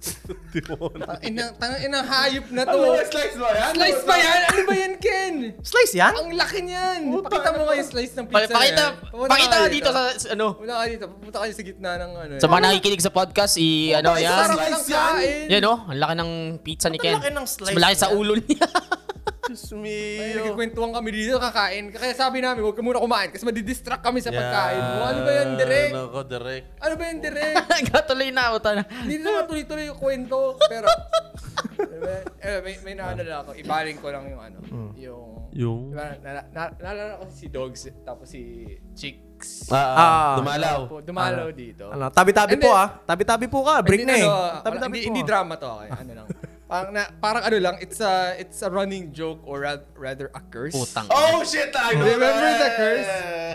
Di 0.55 0.61
mo 0.71 0.87
na. 0.95 1.19
Inang, 1.23 1.51
tang, 1.59 1.75
inang 1.79 2.07
hayop 2.07 2.47
na 2.55 2.63
to. 2.63 2.79
slice 3.11 3.35
ba 3.35 3.49
yan? 3.51 3.71
Slice 3.75 4.03
ba 4.07 4.15
yan? 4.15 4.39
Ano 4.47 4.61
ba 4.63 4.73
yan, 4.75 4.93
Ken? 4.95 5.33
Slice 5.59 5.93
yan? 5.95 6.13
Ang 6.15 6.29
laki 6.39 6.59
niyan. 6.63 6.99
Pakita 7.19 7.49
mo 7.51 7.67
nga 7.67 7.75
yung 7.75 7.89
slice 7.91 8.13
ng 8.15 8.25
Pa- 8.31 8.43
pizza 8.43 8.55
pakita, 8.55 8.83
yan. 8.95 9.27
Pakita 9.27 9.55
ka 9.59 9.67
dito 9.67 9.89
sa, 9.91 10.01
ano, 10.31 10.45
Pumunta 10.55 10.75
ka 10.79 10.85
dito. 10.87 11.05
Pumunta 11.11 11.37
ka 11.39 11.45
sa 11.51 11.63
gitna 11.67 11.91
ng 11.99 12.11
ano. 12.15 12.33
sa 12.39 12.47
mga 12.47 12.61
nakikinig 12.63 13.03
sa 13.03 13.11
podcast, 13.11 13.53
i, 13.59 13.91
ano, 13.91 14.15
yan. 14.15 14.47
ng 14.51 14.83
kain? 14.87 15.45
Yan, 15.51 15.63
oh. 15.67 15.77
Ang 15.91 15.99
laki 15.99 16.13
ng 16.15 16.31
pizza 16.63 16.87
ni 16.87 16.97
Ang 16.99 17.03
Ken. 17.03 17.15
laki 17.19 17.31
ng 17.35 17.47
slice 17.47 17.75
Malaki 17.75 17.95
sa 17.99 18.11
ulo 18.15 18.39
niya. 18.39 18.67
Diyos 19.45 19.61
Ay, 19.69 19.77
mio. 19.77 20.35
nagkikwentuhan 20.35 20.91
kami 20.91 21.09
dito, 21.11 21.37
kakain. 21.37 21.89
Kaya 21.89 22.13
sabi 22.13 22.41
namin, 22.41 22.61
huwag 22.61 22.73
ka 22.73 22.81
muna 22.81 22.97
kumain 22.97 23.29
kasi 23.29 23.45
madidistract 23.45 24.01
kami 24.01 24.17
sa 24.17 24.29
pagkain 24.29 24.81
mo. 24.81 24.99
Ano 25.03 25.19
ba 25.21 25.31
yan, 25.31 25.49
direct? 25.55 25.93
Nako, 25.93 26.19
direct. 26.23 26.65
Ano 26.79 26.93
ba 26.95 27.03
yan, 27.03 27.17
direct? 27.19 27.55
Gatuloy 27.91 28.29
na 28.29 28.41
ako. 28.49 28.57
Tana. 28.59 28.81
Hindi 29.05 29.15
naman 29.21 29.45
tuloy-tuloy 29.45 29.85
yung 29.85 29.99
kwento. 29.99 30.37
Pero, 30.65 30.89
eh, 32.41 32.59
may, 32.61 32.75
may 32.81 32.93
naano 32.93 33.21
lang 33.21 33.39
ako. 33.43 33.51
Ibaling 33.55 33.97
ko 33.97 34.07
lang 34.09 34.23
yung 34.25 34.41
ano. 34.41 34.57
Yung, 34.97 35.29
Yung? 35.53 35.81
Diba, 35.87 36.19
na, 36.19 36.41
na, 36.49 36.63
naalala 36.75 37.13
ko 37.21 37.25
si 37.29 37.45
Dogs, 37.47 37.87
tapos 38.01 38.27
si 38.27 38.65
Chicks. 38.91 39.67
Ah, 39.67 39.77
ah, 39.77 39.95
Ah. 39.95 40.33
dumalaw. 40.35 40.79
Po, 40.87 40.99
dumalaw 40.99 41.47
dito. 41.51 41.87
Ano, 41.87 42.07
tabi-tabi 42.09 42.55
po 42.55 42.71
ah. 42.71 43.03
Tabi-tabi 43.03 43.45
po 43.45 43.61
ka. 43.61 43.79
Break 43.79 44.03
na 44.03 44.15
eh. 44.15 44.25
ano, 44.25 44.63
Tabi-tabi 44.63 44.93
hindi, 44.95 44.99
po. 44.99 45.09
hindi 45.11 45.21
ah. 45.21 45.27
drama 45.27 45.53
to. 45.55 45.69
Okay? 45.77 45.89
Ano 45.93 46.11
lang. 46.11 46.27
Parang, 46.65 46.89
na, 46.97 47.05
parang 47.21 47.43
ano 47.45 47.57
lang, 47.61 47.75
it's 47.77 48.01
a, 48.01 48.33
it's 48.41 48.65
a 48.65 48.69
running 48.73 49.13
joke 49.13 49.37
or 49.45 49.61
ra- 49.61 49.85
rather 49.93 50.33
a 50.33 50.41
curse. 50.41 50.73
Putang. 50.73 51.05
Oh 51.13 51.45
shit! 51.45 51.69
I 51.77 51.93
know 51.93 52.09
Remember 52.09 52.49
the 52.57 52.65
that. 52.65 52.73
curse? 52.73 53.09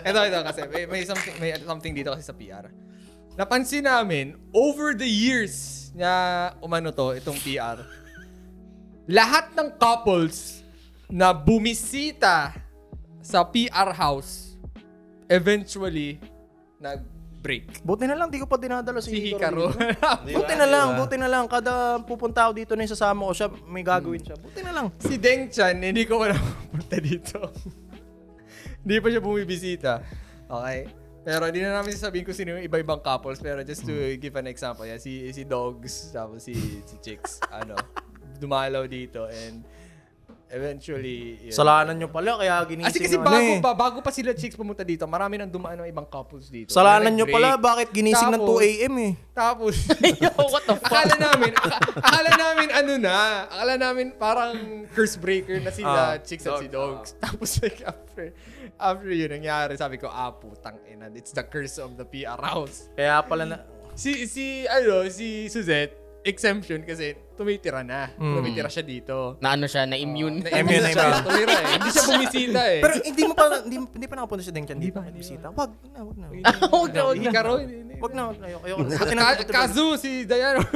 Ito, 0.07 0.19
ito 0.31 0.39
kasi. 0.47 0.61
May, 0.71 0.83
may, 0.87 1.03
something, 1.03 1.35
may 1.43 1.49
something 1.59 1.91
dito 1.91 2.15
kasi 2.15 2.23
sa 2.23 2.31
PR. 2.31 2.71
Napansin 3.35 3.83
namin, 3.83 4.39
over 4.55 4.95
the 4.95 5.07
years 5.07 5.91
na 5.91 6.51
umano 6.63 6.95
to, 6.95 7.11
itong 7.19 7.35
PR, 7.43 7.83
lahat 9.11 9.51
ng 9.59 9.75
couples 9.75 10.63
na 11.11 11.35
bumisita 11.35 12.55
sa 13.19 13.43
PR 13.43 13.91
house, 13.91 14.55
eventually, 15.27 16.15
nag-break. 17.41 17.81
Buti 17.81 18.05
na 18.05 18.13
lang, 18.13 18.29
di 18.29 18.37
ko 18.37 18.45
pa 18.45 18.61
dinadala 18.61 19.01
si, 19.01 19.09
Si 19.09 19.33
Hikaru. 19.33 19.73
Hikaru. 19.73 20.29
Buti 20.37 20.53
na 20.53 20.67
lang, 20.69 20.87
buti 20.93 21.17
na 21.17 21.27
lang. 21.27 21.49
Kada 21.49 21.97
pupunta 22.05 22.45
ako 22.45 22.53
dito 22.53 22.71
na 22.77 22.85
yung 22.85 22.93
sasama 22.93 23.25
ko 23.25 23.33
siya, 23.33 23.47
may 23.65 23.81
gagawin 23.81 24.21
siya. 24.21 24.37
Buti 24.37 24.61
na 24.61 24.71
lang. 24.71 24.87
si 25.01 25.17
Deng 25.17 25.49
Chan, 25.49 25.73
hindi 25.73 26.05
ko 26.05 26.21
wala 26.21 26.37
pupunta 26.37 27.01
dito. 27.01 27.49
hindi 28.85 28.95
pa 29.01 29.07
siya 29.09 29.21
bumibisita. 29.25 29.93
Okay? 30.45 30.85
Pero 31.21 31.43
hindi 31.49 31.61
na 31.65 31.81
namin 31.81 31.93
sasabihin 31.97 32.25
kung 32.25 32.37
sino 32.37 32.57
yung 32.57 32.65
iba-ibang 32.65 33.01
couples. 33.01 33.41
Pero 33.41 33.65
just 33.65 33.81
to 33.89 33.93
give 34.21 34.37
an 34.37 34.45
example, 34.45 34.85
yan, 34.85 35.01
si, 35.01 35.25
si 35.33 35.41
Dogs, 35.41 36.13
tapos 36.13 36.45
si, 36.45 36.53
si 36.85 36.95
Chicks, 37.01 37.41
ano, 37.61 37.73
dumalaw 38.37 38.85
dito 38.85 39.25
and 39.29 39.65
eventually, 40.51 41.17
yun. 41.41 41.49
Kasalanan 41.49 41.95
nyo 41.95 42.07
pala, 42.07 42.35
kaya 42.35 42.59
ginising 42.63 42.87
Kasi 42.91 42.99
kasi 43.01 43.15
ng 43.15 43.23
bago 43.23 43.35
ano 43.35 43.51
eh. 43.51 43.59
pa, 43.59 43.71
bago 43.71 43.97
pa 43.99 44.09
sila 44.09 44.31
chicks 44.31 44.53
pumunta 44.53 44.81
dito, 44.81 45.03
marami 45.05 45.35
nang 45.35 45.47
dumaan 45.47 45.79
ng 45.79 45.87
ibang 45.87 46.05
couples 46.05 46.47
dito. 46.47 46.69
Kasalanan 46.69 47.11
nyo 47.11 47.25
pala, 47.25 47.55
bakit 47.55 47.89
ginising 47.89 48.29
ng 48.29 48.37
Tapos- 48.37 48.59
2 48.59 48.69
a.m. 48.69 48.93
eh. 48.99 49.13
Tapos, 49.31 49.73
Yo, 50.21 50.29
what 50.37 50.63
the 50.63 50.75
fuck? 50.75 50.87
akala 50.87 51.15
namin, 51.17 51.51
aka- 51.53 51.81
akala 51.97 52.31
namin 52.33 52.67
ano 52.69 52.93
na, 52.97 53.15
akala 53.47 53.73
namin 53.75 54.05
parang 54.13 54.53
curse 54.89 55.15
breaker 55.15 55.57
na 55.57 55.71
sila, 55.71 55.89
Ah, 55.89 56.15
chicks 56.17 56.43
at 56.43 56.57
si 56.57 56.67
dogs. 56.67 57.15
Tapos 57.17 57.49
like 57.57 57.79
after, 57.81 58.35
after 58.75 59.09
yun 59.09 59.31
nangyari, 59.31 59.73
sabi 59.73 59.95
ko, 59.95 60.07
ah, 60.07 60.31
putang 60.31 60.75
ina, 60.85 61.07
it's 61.11 61.31
the 61.31 61.41
curse 61.41 61.75
of 61.75 61.95
the 61.95 62.03
PR 62.03 62.37
house. 62.37 62.91
Kaya 62.93 63.23
pala 63.23 63.43
na... 63.45 63.57
Si, 63.91 64.23
si, 64.25 64.63
ano, 64.65 65.03
si 65.07 65.45
Suzette, 65.45 65.95
exemption 66.21 66.81
kasi 66.81 67.17
tumitira 67.33 67.81
na. 67.81 68.13
Mm. 68.13 68.35
Tumitira 68.35 68.69
siya 68.69 68.81
dito. 68.81 69.41
Na 69.41 69.53
ano 69.53 69.65
siya, 69.65 69.83
na 69.83 69.95
immune. 69.95 70.41
Na-immune 70.41 70.77
Immune, 70.77 70.93
siya. 70.93 71.05
immune. 71.09 71.25
Tumira 71.25 71.53
eh. 71.53 71.65
Hindi 71.73 71.89
siya 71.89 72.03
bumisita 72.05 72.61
eh. 72.67 72.79
Pero 72.79 72.93
hindi 73.01 73.21
mo 73.25 73.33
pa, 73.33 73.43
hindi, 73.59 73.77
hindi 73.81 74.05
pa 74.05 74.15
nakapunta 74.15 74.41
si 74.41 74.51
Deng 74.51 74.65
Chan. 74.65 74.77
Hindi 74.77 74.91
pa 74.91 75.01
bisita. 75.07 75.47
Wag 75.49 75.71
na, 75.89 75.99
wag 76.03 76.17
na. 76.17 76.25
Huwag 76.69 76.91
na, 76.91 77.01
huwag 77.03 77.17
na. 77.17 77.23
Hikaro. 77.25 77.53
Wag 77.97 78.13
na, 78.13 78.21
wag 78.27 78.37
na. 78.37 78.45
Ayoko, 78.47 78.65
ayoko. 78.65 78.79
Buti 78.85 79.15
na, 79.15 79.21
Ka- 79.23 79.35
buti 79.35 79.45
na. 79.47 79.55
Kazu, 79.57 79.87
si 79.97 80.11
Diana. 80.23 80.61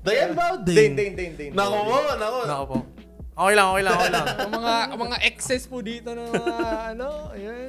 Dayan 0.00 0.30
ba? 0.34 0.56
Dane, 0.58 0.92
Dane, 0.92 1.12
Dane. 1.32 1.52
Nako 1.52 1.76
mo, 1.80 1.96
nako. 2.14 2.38
Nako 2.44 2.64
po. 2.66 2.78
Okay 3.40 3.54
lang, 3.56 3.66
okay 3.72 3.82
lang, 3.82 3.94
okay 3.96 4.10
lang. 4.12 4.26
Ang 4.36 4.52
mga 4.52 4.74
mga 5.00 5.16
excess 5.24 5.64
po 5.64 5.80
dito 5.80 6.12
ng 6.12 6.28
mga 6.28 6.58
ano, 6.92 7.08
ayan. 7.32 7.64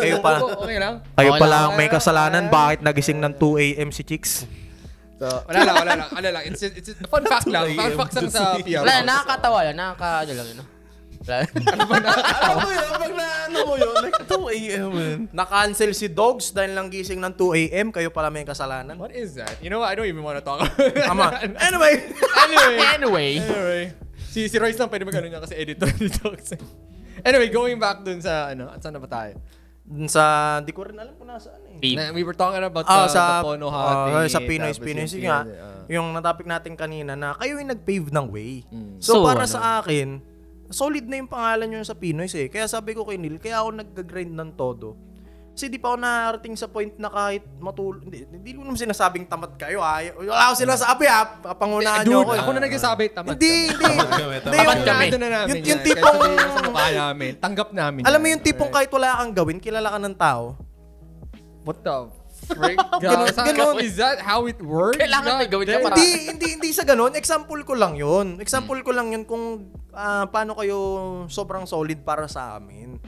Kayo 0.00 0.16
pa. 0.24 0.40
Okay 0.40 0.76
lang. 0.80 0.94
Kayo 1.14 1.30
pa 1.36 1.46
lang. 1.46 1.68
may 1.76 1.88
kasalanan. 1.88 2.48
Bakit 2.48 2.80
nagising 2.84 3.20
ng 3.20 3.32
2 3.36 3.64
a.m. 3.78 3.88
si 3.92 4.02
Chicks? 4.02 4.48
So, 5.14 5.30
wala 5.46 5.60
lang, 5.62 5.74
wala 5.78 5.92
lang. 5.94 6.08
Ano 6.10 6.28
lang, 6.34 6.42
it's, 6.50 6.60
it's, 6.60 6.90
it's 6.90 7.00
fun 7.06 7.22
fact 7.24 7.46
lang. 7.46 7.70
Fun 7.78 7.94
fact 7.94 8.12
lang 8.18 8.28
sa 8.28 8.58
PR. 8.58 8.82
Wala, 8.82 8.94
nakakatawa 9.06 9.58
lang. 9.70 9.76
Nakaka, 9.78 10.08
ano 10.26 10.32
lang, 10.34 10.48
ano. 10.58 10.64
Wala. 11.24 12.10
Alam 12.44 12.58
mo 12.60 12.68
yun, 12.68 12.88
pag 13.00 13.12
na 13.16 13.26
ano 13.48 13.58
mo 13.64 13.74
yun, 13.80 13.94
like 14.04 14.20
2 14.28 14.56
a.m. 14.60 14.88
man. 14.92 15.18
Na-cancel 15.32 15.96
si 15.96 16.12
Dogs 16.12 16.52
dahil 16.52 16.76
lang 16.76 16.92
gising 16.92 17.16
ng 17.22 17.32
2 17.32 17.62
a.m. 17.64 17.86
Kayo 17.94 18.12
pala 18.12 18.28
may 18.28 18.44
kasalanan. 18.44 18.98
What 19.00 19.16
is 19.16 19.32
that? 19.40 19.56
You 19.64 19.72
know 19.72 19.80
what? 19.80 19.88
I 19.88 19.96
don't 19.96 20.10
even 20.10 20.20
want 20.20 20.36
to 20.36 20.44
talk 20.44 20.60
about 20.60 20.76
Ama. 21.08 21.40
Anyway. 21.62 21.94
anyway. 22.44 22.74
anyway. 22.92 23.30
Anyway. 23.40 23.82
Si, 24.28 24.50
si 24.50 24.56
Royce 24.60 24.76
lang 24.76 24.90
pwede 24.92 25.06
mag-ano 25.08 25.30
niya 25.30 25.40
kasi 25.40 25.54
editor 25.56 25.88
dito. 25.96 26.28
Anyway, 27.24 27.48
going 27.48 27.76
back 27.76 28.00
dun 28.00 28.20
sa, 28.20 28.52
ano, 28.52 28.68
at 28.68 28.78
saan 28.78 28.92
na 28.92 29.00
ba 29.00 29.08
tayo? 29.08 29.34
Dun 29.82 30.08
sa, 30.08 30.24
di 30.60 30.72
ko 30.72 30.84
rin 30.84 30.96
alam 30.96 31.12
kung 31.12 31.28
nasaan 31.28 31.60
eh. 31.76 31.92
Na, 31.92 32.08
we 32.10 32.24
were 32.24 32.32
talking 32.32 32.60
about 32.60 32.84
Ah, 32.86 33.04
the, 33.04 33.08
sa, 33.10 33.22
the 33.40 33.44
Pono 33.44 33.68
hunting. 33.68 34.14
ah, 34.14 34.24
sa 34.26 34.40
Pinoy, 34.40 34.72
Pinoy. 34.74 35.04
yung 35.04 35.12
Sige 35.12 35.26
nga, 35.26 35.44
ah. 35.44 35.84
yung 35.86 36.06
natopic 36.10 36.46
natin 36.46 36.72
kanina 36.72 37.12
na 37.12 37.36
kayo 37.36 37.60
yung 37.60 37.68
nag-pave 37.68 38.08
ng 38.08 38.26
way. 38.28 38.64
Mm. 38.66 38.96
So, 38.96 39.20
So, 39.20 39.28
para 39.28 39.44
ano? 39.44 39.50
sa 39.50 39.80
akin, 39.80 40.24
solid 40.70 41.04
na 41.04 41.20
yung 41.20 41.28
pangalan 41.28 41.68
nyo 41.68 41.80
sa 41.82 41.92
Pinoy 41.92 42.24
eh. 42.26 42.48
Kaya 42.48 42.64
sabi 42.64 42.96
ko 42.96 43.04
kay 43.04 43.20
Neil, 43.20 43.36
kaya 43.36 43.60
ako 43.60 43.76
nag-grind 43.76 44.32
ng 44.32 44.50
todo. 44.56 44.96
Kasi 45.54 45.70
di 45.70 45.78
pa 45.78 45.88
ako 45.88 45.96
nakarating 45.96 46.54
sa 46.54 46.66
point 46.66 46.90
na 46.98 47.06
kahit 47.06 47.46
matul... 47.56 48.02
Hindi, 48.02 48.26
hindi 48.26 48.50
ko 48.52 48.66
naman 48.66 48.74
sinasabing 48.74 49.22
tamad 49.24 49.54
kayo 49.54 49.78
ha. 49.78 50.02
Wala 50.02 50.50
ako 50.50 50.54
sinasabi 50.58 51.06
ha. 51.06 51.20
Pangunahan 51.54 52.02
Dude, 52.02 52.10
nyo 52.10 52.18
ako. 52.20 52.32
eh. 52.34 52.40
ako 52.42 52.50
na 52.50 52.60
nagsasabi, 52.60 53.04
tamad 53.08 53.38
Hindi, 53.38 53.70
hindi. 53.70 53.86
Hindi, 53.86 54.38
Tamad 54.42 54.58
yung- 54.74 54.82
kami. 54.84 55.04
Ano 55.06 55.16
na 55.16 55.28
namin 55.30 55.46
Yung- 55.46 55.54
yan. 55.54 55.62
yung 55.64 55.78
Kahit 55.78 55.86
tipong- 55.86 56.18
sabihin 56.18 56.34
nyo 56.34 56.48
sa 56.50 56.60
mukha 56.60 56.86
namin, 56.90 57.30
tanggap 57.38 57.68
namin. 57.70 58.02
Alam 58.02 58.18
mo 58.18 58.26
yung 58.28 58.42
tipong 58.42 58.70
kahit 58.74 58.90
wala 58.90 59.08
kang 59.14 59.32
gawin, 59.32 59.58
kilala 59.58 59.88
ka 59.88 59.98
ng 60.00 60.16
tao. 60.18 60.44
What 61.62 61.78
the 61.80 61.96
frick? 62.50 62.78
Ganun- 63.02 63.30
Sa- 63.30 63.46
ganun. 63.46 63.74
Is 63.78 63.94
that 63.94 64.18
how 64.20 64.44
it 64.44 64.58
works? 64.58 64.98
Kailangan 64.98 65.38
may 65.38 65.46
gawin 65.46 65.66
ka 65.66 65.78
para- 65.80 65.94
Hindi, 65.94 66.10
hindi, 66.28 66.46
hindi 66.58 66.70
sa 66.70 66.82
ganun. 66.82 67.14
Example 67.14 67.62
ko 67.62 67.72
lang 67.72 67.94
yun. 67.94 68.42
Example 68.42 68.82
ko 68.82 68.90
lang 68.90 69.14
yun 69.14 69.22
kung 69.22 69.70
ah, 69.94 70.26
paano 70.26 70.58
kayo 70.58 70.78
sobrang 71.30 71.62
solid 71.62 72.02
para 72.02 72.26
sa 72.26 72.58
amin. 72.58 72.98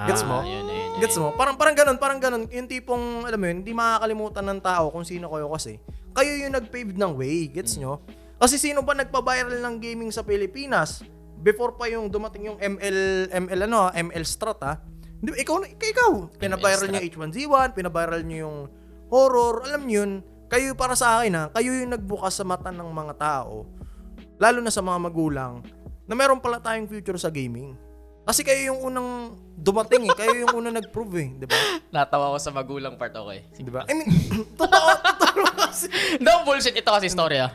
Gets 0.00 0.24
mo? 0.24 0.40
Ah, 0.40 0.48
yun, 0.48 0.64
yun, 0.64 0.76
yun. 0.96 1.00
Gets 1.04 1.16
mo? 1.20 1.28
Parang 1.36 1.60
parang 1.60 1.76
ganun, 1.76 1.96
parang 2.00 2.16
ganun. 2.16 2.48
Yung 2.48 2.68
tipong, 2.68 3.28
alam 3.28 3.36
mo 3.36 3.46
yun, 3.52 3.60
hindi 3.60 3.72
makakalimutan 3.76 4.44
ng 4.48 4.60
tao 4.64 4.88
kung 4.88 5.04
sino 5.04 5.28
kayo 5.28 5.52
kasi. 5.52 5.76
Kayo 6.16 6.32
yung 6.40 6.56
nag-pave 6.56 6.96
ng 6.96 7.12
way, 7.20 7.52
gets 7.52 7.76
nyo? 7.76 8.00
Kasi 8.40 8.56
sino 8.56 8.80
ba 8.80 8.96
nagpa-viral 8.96 9.60
ng 9.60 9.76
gaming 9.76 10.08
sa 10.08 10.24
Pilipinas? 10.24 11.04
Before 11.40 11.76
pa 11.76 11.88
yung 11.92 12.08
dumating 12.08 12.48
yung 12.48 12.58
ML, 12.60 13.28
ML 13.28 13.60
ano, 13.68 13.92
ML 13.92 14.24
Strat 14.24 14.60
ha? 14.64 14.80
Di 15.20 15.28
ba, 15.32 15.36
ikaw, 15.36 15.60
ikaw, 15.68 15.88
ikaw. 15.92 16.12
Pinaviral 16.40 16.88
nyo 16.88 17.00
H1Z1, 17.04 17.76
pinaviral 17.76 18.24
nyo 18.24 18.38
yung 18.40 18.58
horror, 19.12 19.68
alam 19.68 19.84
nyo 19.84 19.94
yun. 20.00 20.12
Kayo 20.48 20.72
para 20.72 20.96
sa 20.96 21.20
akin 21.20 21.32
ha, 21.36 21.44
kayo 21.52 21.76
yung 21.76 21.92
nagbukas 21.92 22.40
sa 22.40 22.44
mata 22.48 22.72
ng 22.72 22.88
mga 22.88 23.14
tao, 23.20 23.68
lalo 24.40 24.58
na 24.64 24.72
sa 24.72 24.80
mga 24.80 24.98
magulang, 24.98 25.60
na 26.08 26.16
meron 26.16 26.42
pala 26.42 26.58
tayong 26.58 26.88
future 26.88 27.20
sa 27.20 27.30
gaming. 27.30 27.76
Kasi 28.20 28.44
kayo 28.44 28.74
yung 28.74 28.80
unang 28.84 29.08
dumating 29.56 30.06
eh. 30.06 30.14
Kayo 30.14 30.34
yung 30.46 30.54
unang 30.56 30.76
nag-prove 30.76 31.14
eh. 31.18 31.28
Di 31.34 31.46
ba? 31.48 31.56
Natawa 31.90 32.32
ko 32.32 32.38
sa 32.38 32.52
magulang 32.52 32.94
part, 32.94 33.12
okay. 33.12 33.48
Di 33.56 33.72
ba? 33.72 33.84
I 33.88 33.92
mean, 33.96 34.08
totoo, 34.60 34.88
totoo 35.02 35.44
kasi. 35.56 35.86
No, 36.20 36.44
bullshit. 36.44 36.76
Ito 36.76 36.90
kasi 36.92 37.08
story, 37.08 37.40
ah. 37.40 37.52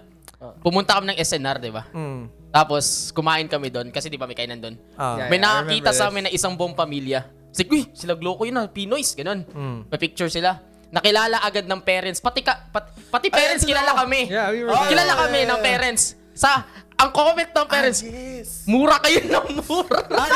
Pumunta 0.62 1.00
kami 1.00 1.16
ng 1.16 1.18
SNR, 1.18 1.58
di 1.58 1.72
ba? 1.74 1.88
Mm. 1.90 2.30
Tapos, 2.54 3.10
kumain 3.12 3.50
kami 3.50 3.74
doon. 3.74 3.90
Kasi 3.90 4.12
di 4.12 4.20
ba 4.20 4.30
may 4.30 4.38
kainan 4.38 4.62
doon? 4.62 4.76
Ah. 4.94 5.26
Yeah. 5.26 5.30
may 5.32 5.40
I 5.40 5.44
nakakita 5.44 5.90
sa 5.96 6.12
amin 6.12 6.30
na 6.30 6.32
isang 6.32 6.54
buong 6.54 6.78
pamilya. 6.78 7.26
Sabi, 7.56 7.72
uy, 7.72 7.84
sila 7.96 8.20
Gloco 8.20 8.44
yun 8.44 8.60
ah, 8.60 8.68
Pinoys, 8.68 9.16
ganun. 9.16 9.48
Mm. 9.48 9.88
May 9.90 10.00
picture 10.00 10.28
sila. 10.30 10.60
Nakilala 10.92 11.42
agad 11.42 11.66
ng 11.66 11.82
parents. 11.82 12.20
Pati, 12.22 12.46
ka, 12.46 12.68
pat- 12.70 12.94
pati 13.10 13.32
parents, 13.32 13.64
sila. 13.66 13.80
kilala 13.80 13.92
kami. 14.06 14.28
Yeah, 14.30 14.52
we 14.52 14.64
were 14.64 14.76
Oh, 14.76 14.86
kilala 14.86 15.14
kami 15.26 15.48
ng 15.48 15.60
parents. 15.64 16.20
Sa, 16.36 16.68
ang 16.96 17.10
comment 17.12 17.50
ng 17.52 17.68
parents, 17.68 18.00
Yes. 18.02 18.64
mura 18.66 18.96
kayo 19.00 19.20
ng 19.28 19.48
mura. 19.64 20.00
Ay, 20.10 20.32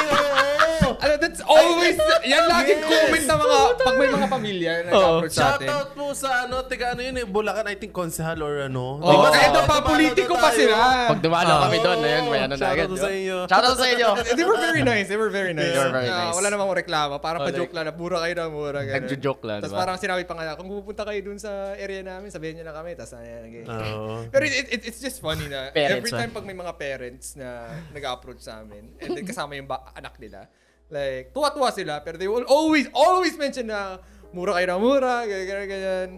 oo. 0.83 0.88
Ano, 0.99 1.13
that's 1.15 1.39
always, 1.41 1.95
yan 2.27 2.43
laging 2.45 2.81
comment 2.81 3.25
ng 3.25 3.39
mga, 3.39 3.57
pag 3.79 3.95
may 3.95 4.09
mga 4.09 4.27
pamilya 4.27 4.71
na 4.77 4.89
nag-approach 4.89 5.31
sa 5.31 5.55
atin. 5.55 5.65
Shoutout 5.65 5.89
po 5.93 6.05
sa 6.11 6.29
ano, 6.43 6.55
tiga 6.63 6.91
ano 6.91 7.01
yun 7.01 7.15
eh, 7.15 7.25
Bulacan, 7.25 7.65
I 7.65 7.75
think 7.75 7.91
konsehal 7.91 8.39
or 8.39 8.59
ano. 8.61 8.97
Oh, 8.97 9.07
Diba? 9.09 9.27
na 9.29 9.39
Diba? 9.41 9.61
pa 9.63 9.75
politiko 9.81 10.33
pa 10.33 10.51
sila. 10.51 10.75
Pag 11.07 11.19
dumalo 11.19 11.53
kami 11.61 11.77
doon, 11.79 11.97
ayun, 11.99 12.23
may 12.27 12.41
ano 12.41 12.53
na 12.53 12.65
agad. 12.65 12.85
Shoutout 12.85 12.99
sa 12.99 13.09
inyo. 13.09 13.37
Shoutout 13.45 13.77
sa 13.77 13.87
inyo. 13.87 14.07
They 14.37 14.43
were 14.43 14.59
very 14.59 14.81
nice. 14.81 15.05
They 15.07 15.15
were 15.15 15.31
very 15.31 15.53
nice. 15.53 15.71
They 15.71 15.79
were 15.79 15.93
very 15.93 16.09
Ah, 16.09 16.19
nice. 16.25 16.35
wala 16.35 16.47
namang 16.49 16.69
reklamo. 16.75 17.15
Parang 17.17 17.39
Oh, 17.39 17.47
pa-joke 17.47 17.71
lang 17.71 17.85
na 17.85 17.93
mura 17.93 18.19
kayo 18.19 18.33
na 18.35 18.45
mura. 18.47 18.79
ganun. 18.81 19.07
Nagjo-joke 19.07 19.43
lang, 19.43 19.59
Tapos 19.59 19.71
diba? 19.71 19.79
parang 19.79 19.95
sinabi 19.95 20.23
pa 20.23 20.33
nga, 20.35 20.53
kung 20.53 20.67
pupunta 20.67 21.03
kayo 21.03 21.19
dun 21.21 21.37
sa 21.37 21.49
area 21.73 22.01
namin, 22.01 22.27
sabihin 22.27 22.59
nyo 22.59 22.67
lang 22.67 22.75
kami. 22.75 22.91
Tapos 22.93 23.15
ayan, 23.15 23.41
okay. 23.45 23.63
Oo. 23.63 24.27
Pero 24.27 24.43
it, 24.45 24.67
it, 24.69 24.81
it's 24.85 24.99
just 24.99 25.19
funny 25.19 25.45
na 25.45 25.71
Parents, 25.71 25.95
every 25.95 26.11
ah. 26.11 26.19
time 26.19 26.31
pag 26.31 26.43
may 26.43 26.53
mga 26.53 26.73
parents 26.75 27.27
na 27.33 27.47
nag-approach 27.89 28.41
sa 28.41 28.59
amin, 28.59 28.91
and 28.97 29.13
then 29.13 29.23
kasama 29.23 29.55
yung 29.55 29.65
ba- 29.65 29.93
anak 29.93 30.17
nila, 30.17 30.49
like, 30.89 31.31
tuwa-tuwa 31.31 31.69
sila, 31.71 32.01
pero 32.01 32.17
they 32.17 32.27
will 32.27 32.45
always, 32.45 32.89
always 32.93 33.37
mention 33.37 33.69
na 33.69 33.97
mura 34.33 34.57
kayo 34.57 34.67
na 34.73 34.77
mura, 34.77 35.25
ganyan, 35.25 35.45
ganyan, 35.47 35.67
ganyan. 35.69 36.09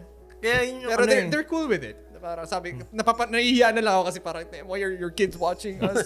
Kaya 0.41 0.57
yun 0.65 0.75
yung 0.81 0.91
Pero 0.91 1.01
ano 1.03 1.09
they're, 1.11 1.25
eh. 1.25 1.29
they're 1.29 1.45
cool 1.47 1.67
with 1.67 1.83
it. 1.83 1.97
Parang 2.21 2.45
sabi, 2.45 2.77
napapa, 2.93 3.25
nahihiya 3.25 3.73
na 3.73 3.81
lang 3.81 3.93
ako 3.97 4.03
kasi 4.13 4.19
parang, 4.21 4.45
why 4.69 4.77
are 4.77 4.93
your 4.93 5.09
kids 5.09 5.33
watching 5.33 5.81
us? 5.81 6.05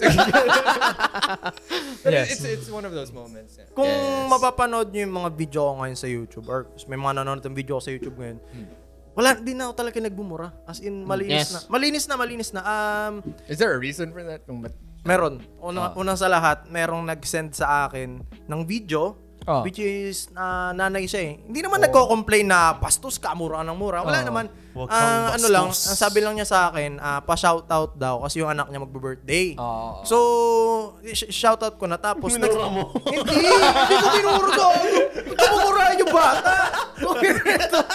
Pero 2.00 2.14
Yes. 2.16 2.32
it's, 2.32 2.44
it's 2.44 2.68
one 2.72 2.84
of 2.84 2.92
those 2.96 3.12
moments. 3.12 3.60
Yeah. 3.60 3.68
Kung 3.76 3.84
Yes. 3.84 4.24
mapapanood 4.30 4.96
nyo 4.96 5.00
yung 5.04 5.12
mga 5.14 5.30
video 5.36 5.60
ko 5.68 5.72
ngayon 5.76 5.98
sa 5.98 6.08
YouTube 6.08 6.46
or 6.48 6.72
may 6.88 6.96
mga 6.96 7.20
nanonood 7.20 7.44
ng 7.44 7.56
video 7.56 7.76
ko 7.76 7.82
sa 7.84 7.92
YouTube 7.92 8.16
ngayon, 8.16 8.38
wala, 9.12 9.36
di 9.36 9.52
na 9.52 9.68
ako 9.68 9.74
talaga 9.76 9.96
nagbumura. 10.00 10.48
As 10.64 10.80
in, 10.80 11.04
malinis 11.04 11.32
Yes. 11.36 11.52
na. 11.52 11.60
Malinis 11.68 12.04
na, 12.08 12.14
malinis 12.16 12.50
na. 12.52 12.60
Um, 12.64 13.12
Is 13.48 13.60
there 13.60 13.72
a 13.72 13.80
reason 13.80 14.12
for 14.12 14.24
that? 14.24 14.44
Kung 14.48 14.64
ba't- 14.64 14.76
meron. 15.06 15.34
Una, 15.58 15.90
Unang 15.94 16.14
sa 16.14 16.26
lahat, 16.26 16.66
merong 16.66 17.06
nag-send 17.06 17.54
sa 17.54 17.86
akin 17.86 18.22
ng 18.44 18.60
video 18.62 19.22
Oh. 19.46 19.62
Which 19.62 19.78
is, 19.78 20.26
na 20.34 20.74
nanay 20.74 21.06
siya 21.06 21.22
eh. 21.22 21.32
Hindi 21.38 21.62
naman 21.62 21.78
nagko-complain 21.78 22.50
na 22.50 22.74
bastos 22.74 23.14
ka, 23.14 23.30
mura 23.30 23.62
ng 23.62 23.78
mura. 23.78 24.02
Wala 24.02 24.18
Oh. 24.18 24.26
naman. 24.26 24.50
Huwag 24.74 24.90
Ah, 24.90 24.98
kang 25.30 25.38
ano 25.38 25.46
lang, 25.46 25.66
ang 25.70 25.94
sabi 25.94 26.18
lang 26.18 26.34
niya 26.34 26.50
sa 26.50 26.66
akin, 26.66 26.98
ah, 26.98 27.22
pa-shoutout 27.22 27.94
daw 27.94 28.26
kasi 28.26 28.42
yung 28.42 28.50
anak 28.50 28.66
niya 28.66 28.82
magbe-birthday. 28.82 29.54
Oo. 29.54 30.02
So, 30.02 30.16
sh- 31.06 31.30
shoutout 31.30 31.78
ko 31.78 31.86
na 31.86 31.94
tapos 31.94 32.34
Minura 32.34 32.66
mo. 32.66 32.90
hindi, 33.06 33.22
hindi 33.22 33.94
ko 34.02 34.08
minura 34.10 34.66
murahin 35.62 36.02
yung 36.02 36.10
bata. 36.10 36.54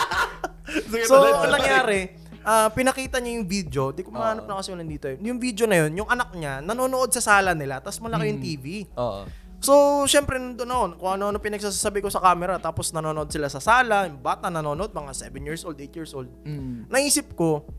So, 1.03 1.19
ang 1.19 1.51
nangyari, 1.51 2.15
ah, 2.43 2.69
pinakita 2.69 3.17
niya 3.17 3.41
yung 3.41 3.47
video. 3.47 3.89
Di 3.91 4.01
ko 4.01 4.09
mahanap 4.09 4.45
na 4.45 4.57
kasi 4.57 4.73
yung 4.73 4.81
nandito. 4.81 5.05
eh. 5.09 5.17
Yung 5.21 5.37
video 5.37 5.65
na 5.65 5.85
yun, 5.85 5.91
yung 6.03 6.09
anak 6.09 6.33
niya, 6.33 6.59
nanonood 6.59 7.09
sa 7.13 7.21
sala 7.21 7.53
nila, 7.53 7.81
tapos 7.81 8.01
malaki 8.01 8.29
yung 8.29 8.41
TV. 8.41 8.65
Oo. 8.97 9.23
So, 9.61 9.73
syempre, 10.09 10.41
nandun 10.41 10.73
ako, 10.73 10.83
kung 10.97 11.11
ano-ano 11.21 11.37
pinagsasabi 11.37 12.01
ko 12.01 12.09
sa 12.09 12.17
camera, 12.17 12.57
tapos 12.57 12.89
nanonood 12.89 13.29
sila 13.29 13.45
sa 13.45 13.61
sala, 13.61 14.09
yung 14.09 14.17
bata 14.17 14.49
nanonood, 14.49 14.89
mga 14.89 15.13
7 15.13 15.37
years 15.37 15.61
old, 15.61 15.77
8 15.77 15.93
years 15.93 16.17
old. 16.17 16.33
Mm. 16.41 16.89
Naisip 16.89 17.37
ko, 17.37 17.69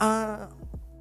ah, 0.00 0.48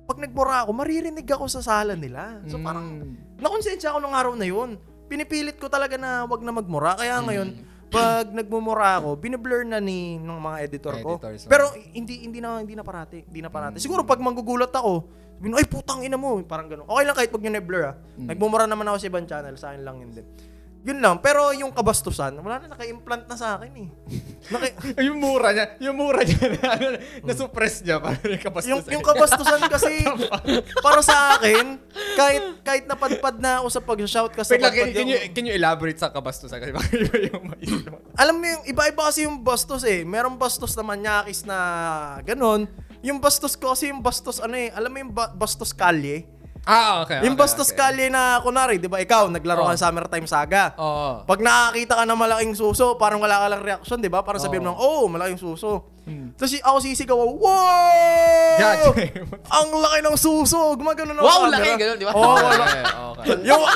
pag 0.04 0.18
nagbura 0.20 0.68
ako, 0.68 0.76
maririnig 0.76 1.24
ako 1.24 1.48
sa 1.48 1.64
sala 1.64 1.96
nila. 1.96 2.44
So, 2.52 2.60
parang, 2.60 3.16
nakonsensya 3.40 3.96
ako 3.96 4.04
nung 4.04 4.18
araw 4.18 4.36
na 4.36 4.44
yun. 4.44 4.76
Pinipilit 5.08 5.56
ko 5.56 5.72
talaga 5.72 5.96
na 5.96 6.28
wag 6.28 6.44
na 6.44 6.52
magmura. 6.52 7.00
Kaya 7.00 7.24
ngayon, 7.24 7.50
pag 7.90 8.30
nagmumura 8.30 9.02
ako, 9.02 9.18
biniblur 9.18 9.66
na 9.66 9.82
ni 9.82 10.22
ng 10.22 10.40
mga 10.40 10.58
editor 10.66 10.94
ko. 11.02 11.18
Editors. 11.18 11.50
Pero 11.50 11.74
hindi 11.94 12.22
hindi 12.24 12.40
na 12.40 12.62
hindi 12.62 12.78
na 12.78 12.86
parati, 12.86 13.26
hindi 13.26 13.42
na 13.42 13.50
parati. 13.50 13.82
Siguro 13.82 14.06
pag 14.06 14.22
manggugulat 14.22 14.70
ako, 14.70 15.10
sabihin, 15.40 15.56
ay 15.58 15.66
putang 15.66 16.04
ina 16.06 16.20
mo, 16.20 16.38
parang 16.44 16.68
gano'n. 16.68 16.86
Okay 16.86 17.04
lang 17.08 17.16
kahit 17.16 17.32
pag 17.32 17.42
nyo 17.42 17.52
na-blur 17.56 17.84
ah. 17.88 17.96
Nagmumura 18.20 18.68
naman 18.68 18.86
ako 18.92 18.98
sa 19.00 19.08
ibang 19.08 19.26
channel, 19.26 19.56
sa 19.56 19.72
akin 19.74 19.82
lang 19.82 19.98
yun 20.04 20.12
din. 20.14 20.28
Yun 20.80 21.04
lang. 21.04 21.20
Pero 21.20 21.52
yung 21.52 21.76
kabastusan, 21.76 22.40
wala 22.40 22.64
na, 22.64 22.72
naka-implant 22.72 23.28
na 23.28 23.36
sa 23.36 23.60
akin 23.60 23.72
eh. 23.76 23.88
Naka- 24.48 24.80
yung 25.08 25.20
mura 25.20 25.52
niya, 25.52 25.66
yung 25.84 25.96
mura 26.00 26.24
niya 26.24 26.56
na, 26.56 26.68
ano, 26.72 26.88
na-suppress 27.28 27.84
niya 27.84 28.00
para 28.00 28.16
yung 28.24 28.40
kapastos. 28.40 28.70
yung, 28.72 28.82
yung 28.88 29.04
kabastusan 29.04 29.60
kasi 29.68 30.08
para 30.86 31.04
sa 31.04 31.36
akin, 31.36 31.76
kahit 32.16 32.44
kahit 32.64 32.84
napadpad 32.88 33.44
na 33.44 33.60
ako 33.60 33.68
sa 33.68 33.82
pag-shout 33.84 34.32
kasi 34.32 34.56
Wait 34.56 34.64
lang, 34.64 34.72
can, 34.72 34.90
can, 34.96 35.08
you, 35.12 35.20
can 35.36 35.44
you 35.44 35.54
elaborate 35.54 36.00
sa 36.00 36.16
kabastusan? 36.16 36.64
Kasi 36.64 36.72
baka 36.72 36.88
iba 36.96 37.16
yung 37.28 37.44
maisip 37.52 37.84
mo. 37.92 38.00
alam 38.16 38.36
mo 38.40 38.46
yung 38.48 38.64
iba-iba 38.64 39.02
kasi 39.04 39.28
yung 39.28 39.44
bastos 39.44 39.84
eh. 39.84 40.08
Merong 40.08 40.40
bastos 40.40 40.80
na 40.80 40.84
manyakis 40.88 41.44
na 41.44 41.58
ganon. 42.24 42.72
Yung 43.04 43.20
bastos 43.20 43.60
ko 43.60 43.76
kasi 43.76 43.92
yung 43.92 44.00
bastos 44.00 44.40
ano 44.40 44.56
eh, 44.56 44.72
alam 44.72 44.92
mo 44.92 44.98
yung 45.00 45.12
ba- 45.12 45.32
bastos 45.32 45.76
kalye? 45.76 46.24
Ah, 46.70 47.02
okay. 47.02 47.26
yung 47.26 47.34
okay, 47.34 47.42
bastos 47.42 47.74
okay. 47.74 47.82
kalye 47.82 48.08
na 48.08 48.38
kunari, 48.40 48.78
'di 48.78 48.86
ba? 48.86 49.02
Ikaw 49.02 49.26
naglaro 49.28 49.66
ka 49.66 49.70
Oh. 49.70 49.74
ng 49.74 49.82
Summertime 49.82 50.28
Saga. 50.30 50.78
Oo. 50.78 51.26
Pag 51.26 51.42
nakakita 51.42 51.98
ka 51.98 52.04
ng 52.06 52.14
malaking 52.16 52.54
suso, 52.54 52.94
parang 52.94 53.18
wala 53.18 53.42
ka 53.42 53.48
lang 53.50 53.62
reaction, 53.66 53.98
'di 53.98 54.06
ba? 54.08 54.22
Parang 54.22 54.38
sabihin 54.38 54.62
mo, 54.64 54.78
"Oh, 54.78 55.10
malaking 55.10 55.42
suso." 55.42 55.90
Tapos 56.38 56.50
si- 56.50 56.62
ako 56.62 56.78
sisigaw, 56.80 57.18
"Wow!" 57.18 58.54
God. 58.56 58.78
Ang 59.58 59.70
laki 59.74 60.00
ng 60.04 60.14
suso. 60.16 60.74
Gumagano 60.74 61.12
na 61.12 61.22
Wow, 61.22 61.50
laki, 61.50 61.74
ganun, 61.74 61.98
di 61.98 62.06
ba? 62.06 62.14
Oo, 62.14 62.38
okay, 62.38 62.82
okay. 63.18 63.26
yung 63.46 63.62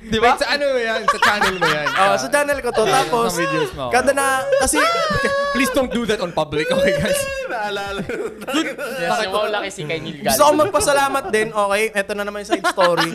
Di 0.00 0.18
ba? 0.18 0.36
Sa 0.36 0.46
ano 0.50 0.66
yan? 0.76 1.00
Sa 1.08 1.18
channel 1.20 1.54
mo 1.56 1.66
yan? 1.68 1.88
Oh, 1.96 2.14
sa 2.16 2.28
channel 2.28 2.58
ko 2.60 2.68
to. 2.72 2.84
Tapos, 2.84 3.32
sa 3.32 3.38
videos 3.40 3.70
mo. 3.74 3.88
kada 3.88 4.12
na, 4.12 4.44
kasi, 4.60 4.78
Please 5.50 5.70
don't 5.74 5.90
do 5.90 6.06
that 6.06 6.22
on 6.22 6.30
public, 6.30 6.70
okay 6.70 6.94
guys? 6.94 7.20
Naalala. 7.50 8.06
Yes, 8.06 9.18
yung 9.26 9.34
wow 9.34 9.50
laki 9.50 9.68
si 9.74 9.82
kay 9.82 9.98
Neil 9.98 10.22
gusto 10.22 10.46
ko 10.46 10.52
magpasalamat 10.54 11.24
din, 11.34 11.48
okay, 11.50 11.84
eto 11.90 12.14
na 12.14 12.22
naman 12.22 12.46
yung 12.46 12.50
side 12.54 12.66
story. 12.70 13.10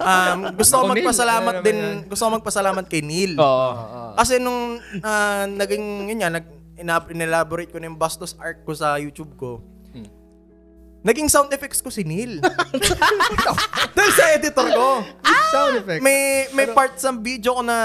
Um, 0.00 0.56
gusto 0.56 0.74
ko 0.80 0.84
magpasalamat 0.96 1.54
ano 1.60 1.64
din, 1.64 1.78
gusto 2.08 2.22
ko 2.24 2.30
magpasalamat 2.40 2.84
kay 2.88 3.04
Neil. 3.04 3.36
Oo. 3.36 3.70
Kasi 4.16 4.40
nung 4.40 4.80
ah, 5.04 5.44
naging, 5.44 6.08
yun 6.08 6.24
yan, 6.24 6.32
nag, 6.40 6.46
inelaborate 7.12 7.68
ko 7.68 7.76
na 7.76 7.92
yung 7.92 8.00
Bastos 8.00 8.32
arc 8.40 8.64
ko 8.64 8.72
sa 8.72 8.96
YouTube 8.96 9.36
ko, 9.36 9.60
naging 11.02 11.28
sound 11.30 11.50
effects 11.54 11.78
ko 11.78 11.88
si 11.88 12.02
Neil. 12.02 12.42
Dahil 13.96 14.12
sa 14.12 14.24
editor 14.34 14.66
ko. 14.74 14.88
Sound 15.48 15.74
effect. 15.80 16.00
May 16.02 16.50
may 16.52 16.66
part 16.70 16.98
sa 16.98 17.14
video 17.14 17.58
ko 17.58 17.62
na 17.62 17.76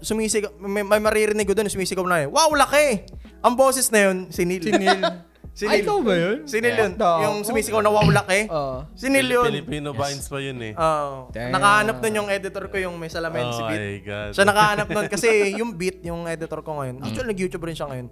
sumisigaw, 0.00 0.52
may, 0.60 0.84
may 0.84 1.00
maririnig 1.00 1.46
ko 1.48 1.56
doon, 1.56 1.72
sumisigaw 1.72 2.04
na 2.06 2.24
eh. 2.24 2.28
Wow, 2.28 2.52
laki! 2.54 3.08
Ang 3.40 3.54
boses 3.56 3.88
na 3.88 4.10
yun, 4.10 4.28
si 4.28 4.44
Neil. 4.44 4.62
Si 4.62 4.72
Neil. 4.76 5.00
si 5.58 5.64
Ay, 5.66 5.80
ikaw 5.80 6.04
ba 6.04 6.12
yun? 6.12 6.44
Si 6.44 6.60
Neil 6.60 6.76
yun. 6.76 6.92
Yeah. 6.94 7.18
Yung 7.24 7.36
sumisigaw 7.42 7.80
na 7.80 7.90
wow, 7.90 8.04
laki. 8.06 8.46
Oo. 8.52 8.84
Si 8.92 9.08
Neil 9.08 9.26
yun. 9.32 9.48
Filipino 9.48 9.96
Vines 9.96 10.28
pa 10.28 10.38
yun 10.38 10.60
eh. 10.60 10.72
Oo. 10.76 11.32
Damn. 11.32 11.50
nakahanap 11.56 11.96
nun 12.04 12.14
yung 12.14 12.28
editor 12.28 12.64
ko, 12.68 12.76
yung 12.76 12.94
may 13.00 13.08
salamin 13.08 13.48
si 13.50 13.62
Oh 13.64 13.68
beat. 13.72 13.80
my 13.80 13.96
God. 14.04 14.30
Siya 14.36 14.44
nakahanap 14.44 14.86
nun 14.92 15.06
kasi 15.08 15.28
yung 15.56 15.72
beat, 15.74 16.04
yung 16.04 16.28
editor 16.28 16.60
ko 16.60 16.78
ngayon. 16.78 17.00
Actually, 17.00 17.32
nag-YouTube 17.32 17.64
rin 17.64 17.74
siya 17.74 17.88
ngayon. 17.88 18.06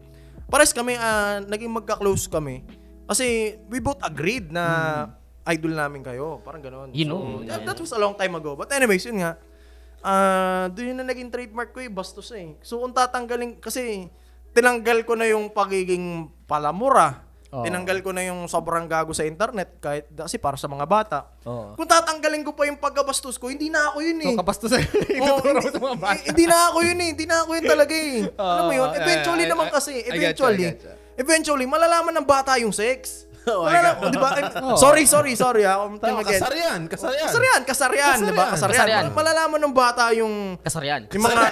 Pares 0.49 0.73
kami, 0.73 0.97
ah, 0.97 1.45
naging 1.45 1.69
magka-close 1.69 2.25
kami. 2.27 2.65
Kasi 3.09 3.27
we 3.67 3.81
both 3.81 3.99
agreed 4.01 4.53
na 4.53 4.65
idol 5.49 5.73
namin 5.73 6.05
kayo. 6.05 6.45
Parang 6.45 6.61
gano'n. 6.61 6.93
You 6.93 7.09
know. 7.09 7.41
that, 7.43 7.65
that 7.65 7.79
was 7.81 7.91
a 7.91 7.99
long 7.99 8.13
time 8.13 8.37
ago. 8.37 8.53
But 8.53 8.69
anyways, 8.69 9.09
yun 9.09 9.25
nga. 9.25 9.41
Ah, 9.99 10.69
doon 10.71 10.93
yun 10.93 10.99
na 11.01 11.09
naging 11.09 11.33
trademark 11.33 11.73
ko 11.73 11.81
eh, 11.81 11.89
bastos 11.89 12.31
eh. 12.31 12.55
So 12.61 12.79
kung 12.79 12.93
tatanggalin, 12.93 13.59
kasi 13.59 14.13
tinanggal 14.53 15.03
ko 15.03 15.17
na 15.17 15.27
yung 15.27 15.49
pagiging 15.49 16.29
palamura. 16.45 17.25
Oo. 17.49 17.65
Tinanggal 17.65 18.05
ko 18.05 18.13
na 18.13 18.29
yung 18.29 18.45
sobrang 18.45 18.85
gago 18.85 19.17
sa 19.17 19.25
internet 19.25 19.81
kahit 19.81 20.05
kasi 20.13 20.37
para 20.37 20.61
sa 20.61 20.69
mga 20.69 20.85
bata. 20.85 21.33
Oo. 21.49 21.73
Kung 21.75 21.89
tatanggalin 21.89 22.45
ko 22.45 22.53
pa 22.53 22.69
yung 22.69 22.77
pagkabastos 22.77 23.41
ko, 23.41 23.49
hindi 23.49 23.73
na 23.73 23.89
ako 23.89 24.05
yun 24.05 24.21
eh. 24.21 24.29
So, 24.29 24.39
kabastusan. 24.39 24.79
Oo, 24.85 25.41
Ituturo 25.41 25.57
hindi, 25.57 25.73
sa 25.73 25.81
mga 25.81 25.97
bata. 25.97 26.21
hindi 26.29 26.45
na 26.45 26.57
ako 26.69 26.79
yun 26.85 26.99
eh. 27.01 27.09
Hindi 27.17 27.25
na 27.25 27.37
ako 27.41 27.51
yun 27.57 27.65
talaga 27.65 27.95
eh. 27.97 28.17
Alam 28.53 28.65
mo 28.69 28.75
yun? 28.77 28.89
Eventually 28.93 29.43
I- 29.43 29.49
I- 29.49 29.53
naman 29.57 29.67
kasi. 29.73 29.93
I 29.97 29.97
get 29.97 30.05
you, 30.05 30.13
I 30.13 30.19
Eventually. 30.21 30.67
get 30.69 30.79
you. 30.85 30.97
Eventually, 31.19 31.67
malalaman 31.67 32.15
ng 32.15 32.27
bata 32.27 32.55
yung 32.63 32.73
sex. 32.73 33.28
Oh, 33.51 33.65
Malalaman, 33.65 34.09
di 34.09 34.19
ba? 34.19 34.31
Eh, 34.35 34.45
Sorry, 34.85 35.05
sorry, 35.05 35.33
sorry 35.35 35.63
ah. 35.63 35.83
Um, 35.83 35.97
Tama, 35.97 36.21
again. 36.21 36.37
kasarian, 36.37 36.81
kasarian. 36.85 37.25
Kasarian, 37.25 37.61
kasarian, 37.65 38.17
di 38.21 38.33
ba? 38.33 38.47
Kasarian. 38.53 38.79
Kasarian. 38.79 39.05
Malalaman 39.11 39.61
ng 39.61 39.75
bata 39.75 40.13
yung 40.13 40.57
Kasarian. 40.59 41.09
yung 41.09 41.25
mga 41.25 41.43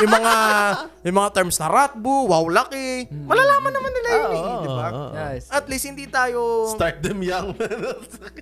yung 0.00 0.10
mga 0.10 0.32
yung 1.02 1.16
mga 1.16 1.30
terms 1.32 1.56
na 1.56 1.66
ratbu, 1.66 2.14
wow 2.26 2.44
laki. 2.46 3.08
Malalaman 3.10 3.70
naman 3.70 3.90
nila 3.92 4.08
yun 4.10 4.30
eh, 4.30 4.42
di 4.60 4.70
ba? 4.70 4.86
Nice. 5.10 5.46
At 5.48 5.64
least 5.66 5.84
hindi 5.84 6.04
tayo 6.06 6.68
Start 6.70 7.00
them 7.00 7.20
young. 7.20 7.52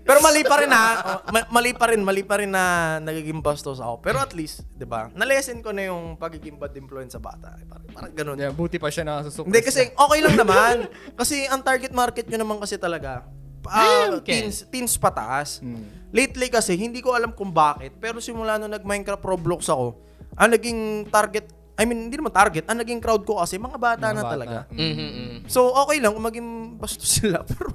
Pero 0.00 0.18
mali 0.20 0.42
pa 0.42 0.58
rin 0.58 0.70
ha. 0.76 0.86
Oh, 0.98 1.30
ma- 1.30 1.48
mali 1.50 1.72
pa 1.72 1.88
rin, 1.88 2.00
mali 2.00 2.22
pa 2.22 2.36
rin 2.36 2.50
na 2.50 2.64
nagiging 2.98 3.40
bastos 3.40 3.78
ako. 3.78 4.00
Pero 4.00 4.18
at 4.18 4.32
least, 4.32 4.66
'di 4.72 4.84
ba? 4.84 5.08
Na-lesson 5.12 5.60
ko 5.60 5.70
na 5.70 5.86
yung 5.86 6.14
pagiging 6.14 6.56
bad 6.56 6.74
influence 6.74 7.14
sa 7.14 7.20
bata. 7.20 7.54
Parang, 7.60 7.86
parang 7.88 8.12
ganun. 8.12 8.36
Yeah, 8.36 8.52
buti 8.52 8.76
pa 8.76 8.88
siya 8.88 9.06
nakasusupport. 9.06 9.48
Hindi 9.48 9.60
kasi 9.62 9.82
okay 9.88 10.20
lang 10.20 10.36
naman. 10.36 10.74
kasi 11.14 11.46
ang 11.46 11.62
target 11.62 11.92
market 11.92 12.26
nyo 12.26 12.38
naman 12.38 12.58
kasi 12.58 12.67
talaga 12.76 13.24
ah, 13.64 14.04
Ayun, 14.04 14.20
Ken. 14.20 14.44
teens, 14.44 14.64
teens 14.66 14.94
pataas. 14.94 15.60
Hmm. 15.60 15.84
Lately 16.08 16.48
kasi, 16.48 16.72
hindi 16.72 17.00
ko 17.00 17.12
alam 17.12 17.30
kung 17.30 17.48
bakit. 17.48 17.92
Pero 17.94 18.16
simula 18.16 18.56
nung 18.56 18.68
nag-Minecraft 18.70 19.20
Roblox 19.20 19.68
ako, 19.68 19.92
ang 20.34 20.50
naging 20.50 20.80
target, 21.06 21.44
I 21.74 21.84
mean, 21.84 22.08
hindi 22.08 22.16
naman 22.16 22.32
target, 22.32 22.64
ang 22.64 22.80
naging 22.80 22.96
crowd 22.96 23.22
ko 23.22 23.38
kasi 23.38 23.54
mga 23.54 23.76
bata 23.76 24.10
na 24.10 24.18
bata. 24.18 24.32
talaga. 24.32 24.58
Mhm. 24.72 25.46
So, 25.46 25.68
okay 25.76 26.00
lang 26.00 26.10
kung 26.10 26.24
maging 26.24 26.48
bastos 26.74 27.20
sila. 27.20 27.44
Pero, 27.48 27.70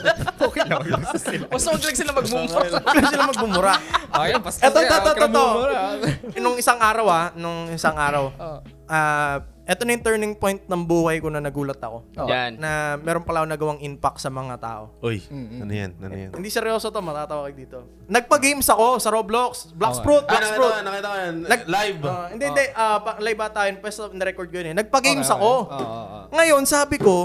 okay 0.46 0.62
lang. 0.64 0.80
Basta 1.50 1.66
huwag 1.68 1.82
lang 1.82 1.96
sila 1.98 2.12
magmumura. 2.14 2.62
wala 2.78 3.02
sila 3.04 3.24
magbumura. 3.26 3.74
Ayun, 4.14 4.40
basta 4.40 4.60
Eto, 4.64 4.78
Huwag 4.78 4.88
ka 5.12 5.26
eto. 5.26 5.28
mumura. 5.34 5.82
nung 6.38 6.56
isang 6.56 6.78
araw 6.78 7.06
ah, 7.06 7.26
nung 7.34 7.68
isang 7.68 7.96
araw, 7.98 8.24
Oh. 8.32 8.58
ah, 8.86 9.42
eto 9.68 9.84
na 9.84 9.92
yung 9.92 10.00
turning 10.00 10.32
point 10.32 10.64
ng 10.64 10.82
buhay 10.82 11.20
ko 11.20 11.28
na 11.28 11.44
nagulat 11.44 11.76
ako. 11.76 12.08
Oh. 12.16 12.24
Yan. 12.24 12.56
Na 12.56 12.96
meron 12.96 13.20
pala 13.20 13.44
ako 13.44 13.52
nagawang 13.52 13.80
impact 13.84 14.16
sa 14.16 14.32
mga 14.32 14.56
tao. 14.56 14.96
Uy, 14.98 15.20
ano 15.28 15.68
yan? 15.68 15.92
Ano 16.00 16.14
yan? 16.16 16.30
Hindi 16.32 16.48
seryoso 16.48 16.88
to, 16.88 17.04
matatawa 17.04 17.44
kayo 17.44 17.54
dito. 17.54 17.78
Nagpa-games 18.08 18.64
ako 18.64 18.96
sa 18.96 19.12
Roblox. 19.12 19.68
Okay. 19.68 19.76
Blacksprout, 19.76 20.24
Ah, 20.24 20.32
nakita 20.32 20.56
ko 20.56 20.64
yan, 20.66 20.82
nakita 20.82 21.06
ko 21.06 21.16
yan. 21.20 21.34
Nag- 21.44 21.68
Live. 21.68 22.00
Ah, 22.02 22.26
hindi, 22.32 22.44
hindi. 22.48 22.64
ah, 22.72 22.98
pa- 22.98 23.20
live 23.20 23.40
ata 23.44 23.60
yun. 23.68 23.76
Pwes 23.78 23.96
na-record 24.16 24.48
ko 24.48 24.56
yun 24.56 24.68
eh. 24.72 24.74
Nagpa-games 24.74 25.28
Okay, 25.28 25.36
ako. 25.36 25.52
okay. 25.68 25.76
Oo, 25.76 25.92
oo, 25.92 26.06
oo. 26.08 26.20
Ngayon, 26.32 26.62
sabi 26.64 26.96
ko, 26.96 27.16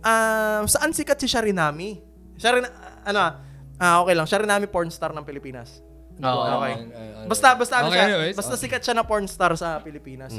ah, 0.00 0.64
saan 0.64 0.96
sikat 0.96 1.20
si 1.20 1.28
Sharinami? 1.28 2.00
Sharin, 2.40 2.64
ano 3.04 3.20
ah, 3.76 4.00
okay 4.00 4.14
lang. 4.16 4.24
Sharinami 4.24 4.66
porn 4.66 4.88
star 4.88 5.12
ng 5.12 5.20
Pilipinas. 5.20 5.84
Oo. 6.22 6.42
Okay. 6.56 6.72
Ay, 6.72 6.86
ay, 6.88 7.08
ay. 7.12 7.26
Basta, 7.26 7.48
basta, 7.54 7.74
ano 7.76 7.86
Okay, 7.86 7.96
siya, 7.96 8.06
anyways. 8.08 8.34
basta 8.34 8.54
sikat 8.54 8.82
siya 8.82 8.94
na 8.94 9.02
porn 9.02 9.26
star 9.26 9.54
sa 9.54 9.78
Pilipinas. 9.78 10.34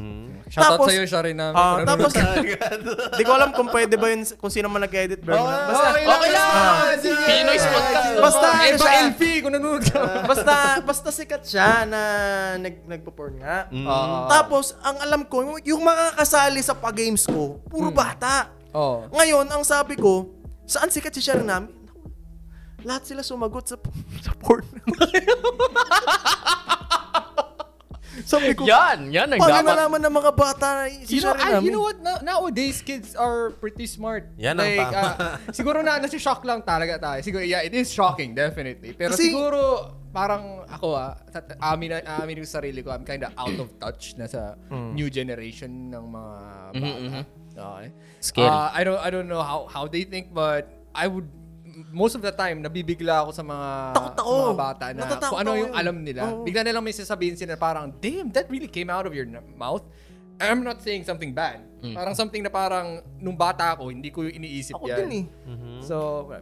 Shoutout 0.48 0.80
Tapos- 0.80 0.88
sa'yo, 0.90 1.04
siya 1.04 1.22
rin 1.22 1.36
namin. 1.36 1.56
Ah, 1.56 1.80
tapos, 1.82 2.12
di 3.20 3.24
ko 3.24 3.32
alam 3.32 3.52
kung 3.52 3.68
pwede 3.68 3.96
ba 3.96 4.08
yun 4.08 4.24
kung 4.36 4.48
sino 4.48 4.68
man 4.68 4.84
nag-edit. 4.84 5.20
Bro. 5.20 5.36
Basta, 5.36 5.88
Okay 5.92 6.32
lang. 6.32 6.52
Pinoy's 7.24 7.66
podcast. 7.66 8.16
basta, 8.18 8.48
ano 8.48 8.76
ba 8.76 8.84
siya, 8.86 9.02
LP 9.08 9.22
kung 9.40 9.54
nanonood 9.54 9.84
ka? 9.86 10.02
basta, 10.32 10.54
basta 10.82 11.10
sikat 11.10 11.44
siya 11.44 11.84
na 11.84 12.02
nag, 12.58 12.76
nagpo-porn 12.86 13.40
nga. 13.40 13.68
Oo. 13.70 14.28
Tapos, 14.28 14.76
ang 14.80 14.98
alam 15.00 15.22
ko, 15.24 15.44
yung- 15.44 15.64
yung 15.66 15.82
mga 15.82 16.16
kasali 16.16 16.60
sa 16.60 16.72
pa-games 16.74 17.24
ko, 17.24 17.60
puro 17.66 17.92
bata. 17.92 18.52
Oo. 18.72 19.08
Ngayon, 19.10 19.48
ang 19.48 19.64
sabi 19.64 19.96
ko, 19.96 20.32
saan 20.64 20.88
sikat 20.88 21.12
si 21.12 21.20
Sharinami? 21.20 21.83
Lahat 22.84 23.04
sila 23.04 23.22
sumagot 23.22 23.66
sa, 23.66 23.76
sa 24.26 24.32
porn. 24.36 24.64
Sabi 28.24 28.54
ko, 28.54 28.70
Yan, 28.70 29.10
yan 29.10 29.26
ang 29.26 29.42
paano 29.42 29.66
dapat. 29.66 29.74
nalaman 29.74 30.02
ng 30.06 30.14
mga 30.14 30.32
bata 30.38 30.68
na 30.70 30.84
You 30.86 31.02
sisari 31.04 31.34
know, 31.34 31.34
I, 31.34 31.50
namin? 31.52 31.66
you 31.66 31.72
know 31.74 31.82
what? 31.82 31.98
Na- 31.98 32.22
nowadays, 32.22 32.78
kids 32.80 33.18
are 33.18 33.58
pretty 33.58 33.90
smart. 33.90 34.30
Yan 34.38 34.62
ang 34.62 34.70
like, 34.70 34.86
tama. 34.86 35.10
ah, 35.18 35.36
siguro 35.58 35.82
na 35.82 35.98
nasi-shock 35.98 36.46
lang 36.46 36.62
talaga 36.62 37.02
tayo. 37.02 37.20
Siguro, 37.26 37.42
yeah, 37.42 37.66
it 37.66 37.74
is 37.74 37.90
shocking, 37.90 38.38
definitely. 38.38 38.94
Pero 38.94 39.18
Kasi- 39.18 39.34
siguro, 39.34 39.60
parang 40.14 40.62
ako 40.70 40.94
ah, 40.94 41.18
amin, 41.66 41.90
na- 41.90 42.06
amin 42.22 42.38
yung 42.38 42.48
sarili 42.48 42.86
ko, 42.86 42.94
I'm 42.94 43.02
kind 43.02 43.26
of 43.26 43.34
out 43.34 43.58
of 43.58 43.74
touch 43.82 44.14
na 44.14 44.30
sa 44.30 44.54
Hmm. 44.70 44.94
new 44.94 45.10
generation 45.10 45.90
ng 45.90 46.04
mga 46.06 46.34
bata. 46.70 47.26
Okay. 47.54 47.88
Scary. 48.22 48.46
Uh, 48.46 48.70
I 48.70 48.82
don't 48.82 48.98
I 48.98 49.10
don't 49.10 49.30
know 49.30 49.42
how 49.42 49.66
how 49.66 49.86
they 49.86 50.06
think 50.06 50.34
but 50.34 50.70
I 50.90 51.06
would 51.06 51.30
most 51.90 52.14
of 52.14 52.22
the 52.22 52.32
time 52.32 52.60
nabibigla 52.60 53.22
ako 53.22 53.32
sa 53.32 53.44
mga 53.44 53.70
Takot 53.92 54.16
ako. 54.16 54.32
sa 54.32 54.44
mga 54.46 54.58
bata 54.60 54.86
na 54.88 55.00
Natatakot 55.00 55.30
kung 55.30 55.40
ano 55.40 55.50
ako 55.50 55.60
yung 55.60 55.72
yun. 55.72 55.80
alam 55.80 55.96
nila. 56.00 56.22
Oo. 56.28 56.44
Bigla 56.44 56.62
na 56.62 56.72
lang 56.72 56.84
may 56.84 56.92
sasabihin 56.92 57.34
sila 57.34 57.54
parang, 57.56 57.90
damn, 57.98 58.30
that 58.30 58.46
really 58.48 58.68
came 58.68 58.88
out 58.88 59.04
of 59.04 59.12
your 59.12 59.26
n- 59.26 59.42
mouth. 59.54 59.82
I'm 60.38 60.62
not 60.62 60.82
saying 60.82 61.04
something 61.04 61.32
bad. 61.32 61.62
Parang 61.84 62.16
something 62.16 62.40
na 62.40 62.50
parang 62.50 63.00
nung 63.18 63.36
bata 63.36 63.76
ako, 63.76 63.92
hindi 63.92 64.08
ko 64.08 64.24
iniisip 64.24 64.74
Ako 64.74 64.88
yan. 64.88 64.98
din 65.04 65.12
eh. 65.14 65.26
So, 65.84 65.96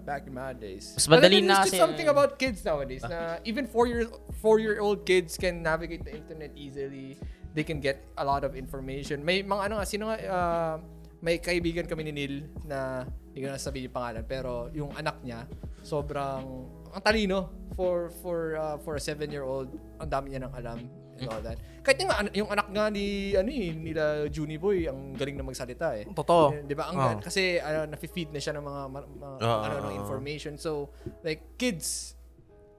back 0.06 0.26
in 0.26 0.34
my 0.34 0.54
days. 0.54 0.94
Mas 0.94 1.06
But 1.06 1.18
madali 1.20 1.42
then 1.42 1.50
na 1.50 1.60
there's 1.60 1.66
just 1.66 1.74
kasi- 1.74 1.82
something 1.82 2.08
about 2.08 2.38
kids 2.38 2.62
nowadays 2.62 3.02
na 3.02 3.20
even 3.44 3.66
four 3.66 3.90
year 3.90 4.06
four 4.38 4.58
year 4.58 4.78
old 4.80 5.02
kids 5.02 5.36
can 5.36 5.60
navigate 5.60 6.02
the 6.02 6.14
internet 6.14 6.54
easily. 6.54 7.18
They 7.52 7.66
can 7.66 7.82
get 7.82 8.06
a 8.16 8.24
lot 8.24 8.44
of 8.44 8.54
information. 8.54 9.22
May 9.22 9.42
mga 9.42 9.62
ano 9.66 9.74
nga, 9.76 9.86
sino 9.86 10.08
nga, 10.08 10.18
uh, 10.22 10.76
may 11.22 11.38
kaibigan 11.38 11.86
kami 11.86 12.09
ni 12.09 12.13
Neil 12.13 12.36
na 12.65 13.05
hindi 13.30 13.45
ko 13.45 13.53
na 13.53 13.57
sabihin 13.57 13.88
yung 13.88 13.95
pangalan 13.95 14.24
pero 14.26 14.67
yung 14.74 14.91
anak 14.93 15.22
niya 15.22 15.45
sobrang 15.82 16.43
ang 16.91 17.01
talino 17.01 17.49
for 17.78 18.09
for 18.22 18.57
uh, 18.57 18.76
for 18.82 18.97
a 18.97 19.01
seven 19.01 19.30
year 19.30 19.45
old 19.45 19.69
ang 20.01 20.09
dami 20.09 20.34
niya 20.34 20.49
ng 20.49 20.53
alam 20.53 20.80
and 21.17 21.30
all 21.30 21.39
that 21.39 21.55
kahit 21.82 21.97
yung, 22.01 22.11
yung 22.36 22.49
anak 22.49 22.67
nga 22.69 22.89
ni 22.89 23.34
ano 23.34 23.49
eh, 23.49 23.69
nila 23.74 24.03
Juni 24.28 24.57
Boy 24.57 24.86
ang 24.86 25.13
galing 25.13 25.34
na 25.34 25.41
magsalita 25.41 25.97
eh 25.97 26.05
Totoo. 26.09 26.65
Di 26.65 26.74
ba 26.78 26.89
ang 26.89 26.97
Oh. 26.97 27.17
kasi 27.22 27.57
ano 27.57 27.89
nafi-feed 27.89 28.30
na 28.30 28.38
siya 28.38 28.53
ng 28.57 28.65
mga, 28.65 28.82
mga 28.89 29.01
Ah, 29.41 29.59
ano 29.65 29.74
ah, 29.78 29.82
ng 29.89 29.95
ah. 29.97 30.01
information 30.01 30.53
so 30.57 30.89
like 31.22 31.41
kids 31.57 32.17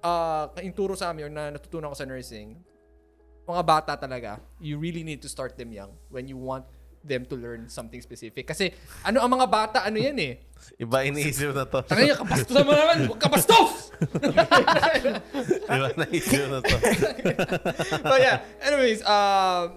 uh 0.03 0.51
yung 0.59 0.75
turo 0.75 0.95
sa 0.95 1.15
amin 1.15 1.31
or 1.31 1.33
na 1.33 1.55
natutunan 1.55 1.91
ko 1.91 1.97
sa 1.99 2.07
nursing 2.07 2.59
mga 3.43 3.63
bata 3.63 3.93
talaga 3.95 4.39
you 4.59 4.79
really 4.79 5.03
need 5.03 5.19
to 5.19 5.31
start 5.31 5.55
them 5.55 5.71
young 5.71 5.91
when 6.11 6.27
you 6.27 6.35
want 6.39 6.67
them 7.03 7.27
to 7.27 7.35
learn 7.35 7.67
something 7.67 8.01
specific 8.01 8.47
kasi 8.47 8.71
ano 9.03 9.21
ang 9.21 9.31
mga 9.31 9.47
bata 9.51 9.79
ano 9.83 9.99
yan 9.99 10.19
eh 10.23 10.35
Iba 10.79 11.03
iniisip 11.07 11.55
na 11.55 11.67
to. 11.67 11.83
Tangin 11.83 12.11
niya, 12.11 12.17
kapastos 12.19 12.55
naman 12.55 12.75
naman. 12.79 12.97
Huwag 13.11 13.21
kapastos! 13.21 13.91
Iba 15.67 15.89
naisip 15.99 16.43
na 16.49 16.59
to. 16.63 16.77
but 18.07 18.19
yeah, 18.23 18.47
anyways, 18.63 19.03
uh, 19.03 19.75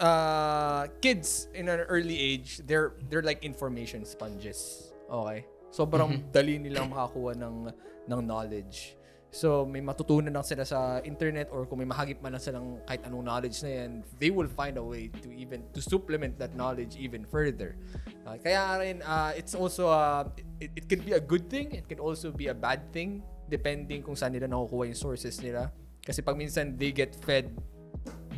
uh, 0.00 0.82
kids 0.98 1.48
in 1.54 1.70
an 1.70 1.86
early 1.86 2.18
age, 2.18 2.62
they're 2.66 2.98
they're 3.10 3.24
like 3.24 3.42
information 3.46 4.02
sponges. 4.02 4.90
Okay? 5.06 5.46
Sobrang 5.74 6.30
dali 6.30 6.58
nilang 6.58 6.90
makakuha 6.90 7.34
ng 7.34 7.70
ng 8.10 8.20
knowledge. 8.22 8.98
So, 9.34 9.66
may 9.66 9.82
matutunan 9.82 10.30
lang 10.30 10.46
sila 10.46 10.62
sa 10.62 11.02
internet 11.02 11.50
or 11.50 11.66
kung 11.66 11.82
may 11.82 11.90
mahagip 11.90 12.22
man 12.22 12.38
lang 12.38 12.44
silang 12.46 12.78
kahit 12.86 13.02
anong 13.02 13.26
knowledge 13.26 13.66
na 13.66 13.82
yan, 13.82 13.90
they 14.22 14.30
will 14.30 14.46
find 14.46 14.78
a 14.78 14.84
way 14.86 15.10
to 15.10 15.34
even 15.34 15.66
to 15.74 15.82
supplement 15.82 16.38
that 16.38 16.54
knowledge 16.54 16.94
even 16.94 17.26
further. 17.26 17.74
Uh, 18.22 18.38
kaya 18.38 18.62
rin, 18.78 19.02
uh, 19.02 19.34
it's 19.34 19.58
also, 19.58 19.90
uh, 19.90 20.22
it, 20.62 20.70
it 20.78 20.84
could 20.86 21.02
be 21.02 21.18
a 21.18 21.20
good 21.20 21.50
thing, 21.50 21.74
it 21.74 21.90
can 21.90 21.98
also 21.98 22.30
be 22.30 22.46
a 22.46 22.54
bad 22.54 22.86
thing, 22.94 23.26
depending 23.50 24.06
kung 24.06 24.14
saan 24.14 24.38
nila 24.38 24.46
nakukuha 24.46 24.86
yung 24.94 25.02
sources 25.02 25.42
nila. 25.42 25.74
Kasi 25.98 26.22
pag 26.22 26.38
minsan 26.38 26.78
they 26.78 26.94
get 26.94 27.10
fed 27.26 27.50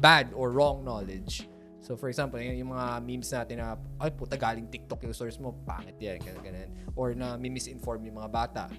bad 0.01 0.33
or 0.33 0.49
wrong 0.49 0.81
knowledge. 0.81 1.45
So 1.85 2.01
for 2.01 2.09
example, 2.09 2.41
yung, 2.41 2.73
mga 2.73 3.05
memes 3.05 3.29
natin 3.29 3.61
na, 3.61 3.77
ay 4.01 4.17
puta 4.17 4.41
galing 4.41 4.65
TikTok 4.73 5.05
yung 5.05 5.13
source 5.13 5.37
mo, 5.37 5.61
pangit 5.69 6.01
yan, 6.01 6.25
ganun, 6.25 6.41
ganun. 6.41 6.71
Or 6.97 7.13
na 7.13 7.37
misinform 7.37 8.09
yung 8.09 8.17
mga 8.17 8.33
bata 8.33 8.73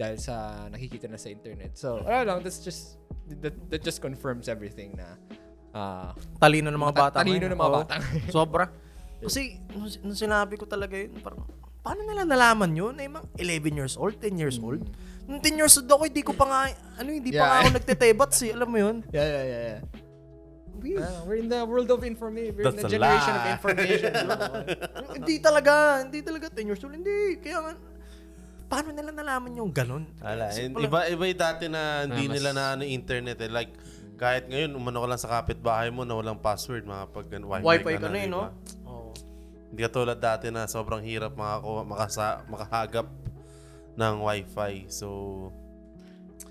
dahil 0.00 0.16
sa 0.16 0.64
nakikita 0.72 1.04
na 1.12 1.20
sa 1.20 1.28
internet. 1.28 1.76
So, 1.76 2.00
ano 2.00 2.24
lang, 2.24 2.38
that's 2.40 2.64
just, 2.64 2.96
that, 3.44 3.52
that 3.68 3.84
just 3.84 4.00
confirms 4.00 4.48
everything 4.48 4.96
na, 4.96 5.20
ah, 5.76 6.16
Talino 6.40 6.72
ng 6.72 6.80
mga 6.80 6.96
bata. 6.96 7.16
talino 7.20 7.44
ng 7.52 7.60
mga 7.60 7.74
bata. 7.84 8.00
Sobra. 8.32 8.72
Kasi, 9.20 9.60
nung, 9.76 9.92
nung 10.00 10.16
sinabi 10.16 10.56
ko 10.56 10.64
talaga 10.64 10.96
yun, 10.96 11.20
parang, 11.20 11.44
paano 11.84 12.00
nila 12.08 12.24
nalaman 12.24 12.72
yun? 12.72 12.96
Ay, 12.96 13.12
mga 13.12 13.28
11 13.36 13.76
years 13.76 13.94
old, 14.00 14.16
10 14.16 14.40
years 14.40 14.56
old. 14.56 14.80
Nung 15.28 15.44
10 15.44 15.60
years 15.60 15.76
old 15.76 15.92
ako, 15.92 16.08
hindi 16.08 16.24
ko 16.24 16.32
pa 16.32 16.48
nga, 16.48 16.60
ano, 16.96 17.08
hindi 17.12 17.36
pa. 17.36 17.44
Yeah. 17.44 17.44
nga 17.44 17.58
ako 17.60 17.68
nagtetebats 17.76 18.38
eh. 18.48 18.50
Alam 18.56 18.68
mo 18.72 18.78
yun? 18.80 18.96
yeah, 19.16 19.28
yeah, 19.28 19.44
yeah, 19.44 19.62
yeah. 19.76 19.80
Weird. 20.80 21.04
Ah, 21.04 21.20
we're 21.28 21.36
in 21.36 21.52
the 21.52 21.60
world 21.68 21.92
of 21.92 22.00
information. 22.08 22.56
We're 22.56 22.72
That's 22.72 22.80
in 22.80 22.88
the 22.88 22.94
generation 22.96 23.32
of 23.36 23.44
lie. 23.44 23.52
information. 23.52 24.12
hindi 25.20 25.36
talaga, 25.44 26.00
hindi 26.08 26.24
talaga 26.24 26.48
10 26.48 26.72
years 26.72 26.80
old. 26.80 26.96
Hindi, 26.96 27.36
kaya 27.36 27.60
nga, 27.60 27.72
paano 28.70 28.94
nila 28.94 29.10
nalaman 29.10 29.50
yung 29.52 29.74
ganun? 29.74 30.06
Pala- 30.16 30.54
Iba, 30.54 31.10
iba 31.10 31.24
yung 31.26 31.40
dati 31.42 31.66
na 31.66 32.06
hindi 32.06 32.24
Ah, 32.24 32.28
mas- 32.30 32.34
nila 32.38 32.50
na 32.54 32.64
ano 32.78 32.82
internet 32.86 33.42
eh. 33.42 33.50
Like, 33.50 33.74
kahit 34.14 34.46
ngayon, 34.46 34.70
umano 34.78 35.02
ka 35.02 35.06
lang 35.10 35.20
sa 35.20 35.28
kapitbahay 35.34 35.90
mo 35.90 36.06
na 36.06 36.14
walang 36.14 36.38
password, 36.38 36.86
mga 36.86 37.04
pag 37.10 37.26
wifi, 37.26 37.66
Wi-Fi 37.66 37.94
ka 37.98 38.06
na, 38.06 38.08
na 38.08 38.18
eh, 38.20 38.24
di 38.24 38.30
no? 38.30 38.42
Oo. 38.86 39.10
Hindi 39.70 39.80
katulad 39.80 40.18
dati 40.18 40.46
na 40.48 40.70
sobrang 40.70 41.02
hirap 41.02 41.34
makakuha, 41.34 41.82
makasa, 41.82 42.44
makahagap 42.46 43.06
ng 43.96 44.14
wifi. 44.22 44.86
So, 44.86 45.08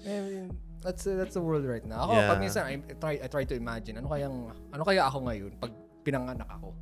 mean, 0.03 0.51
that's 0.81 1.05
uh, 1.05 1.15
that's 1.15 1.35
the 1.35 1.43
world 1.43 1.63
right 1.63 1.85
now. 1.85 2.09
Ako, 2.09 2.11
Yeah. 2.15 2.29
pag 2.31 2.39
minsan, 2.41 2.63
I, 2.65 2.75
I 2.81 2.93
try, 2.97 3.13
I 3.21 3.27
try 3.27 3.43
to 3.45 3.55
imagine, 3.55 3.95
ano 3.95 4.09
kayang, 4.09 4.35
ano 4.73 4.83
kaya 4.83 5.05
ako 5.05 5.29
ngayon 5.29 5.51
pag 5.55 5.71
pinanganak 6.01 6.49
ako? 6.49 6.73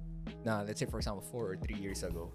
Na, 0.46 0.64
let's 0.64 0.80
say, 0.80 0.88
for 0.88 0.98
example, 0.98 1.22
four 1.22 1.52
or 1.52 1.58
three 1.60 1.78
years 1.78 2.02
ago. 2.02 2.32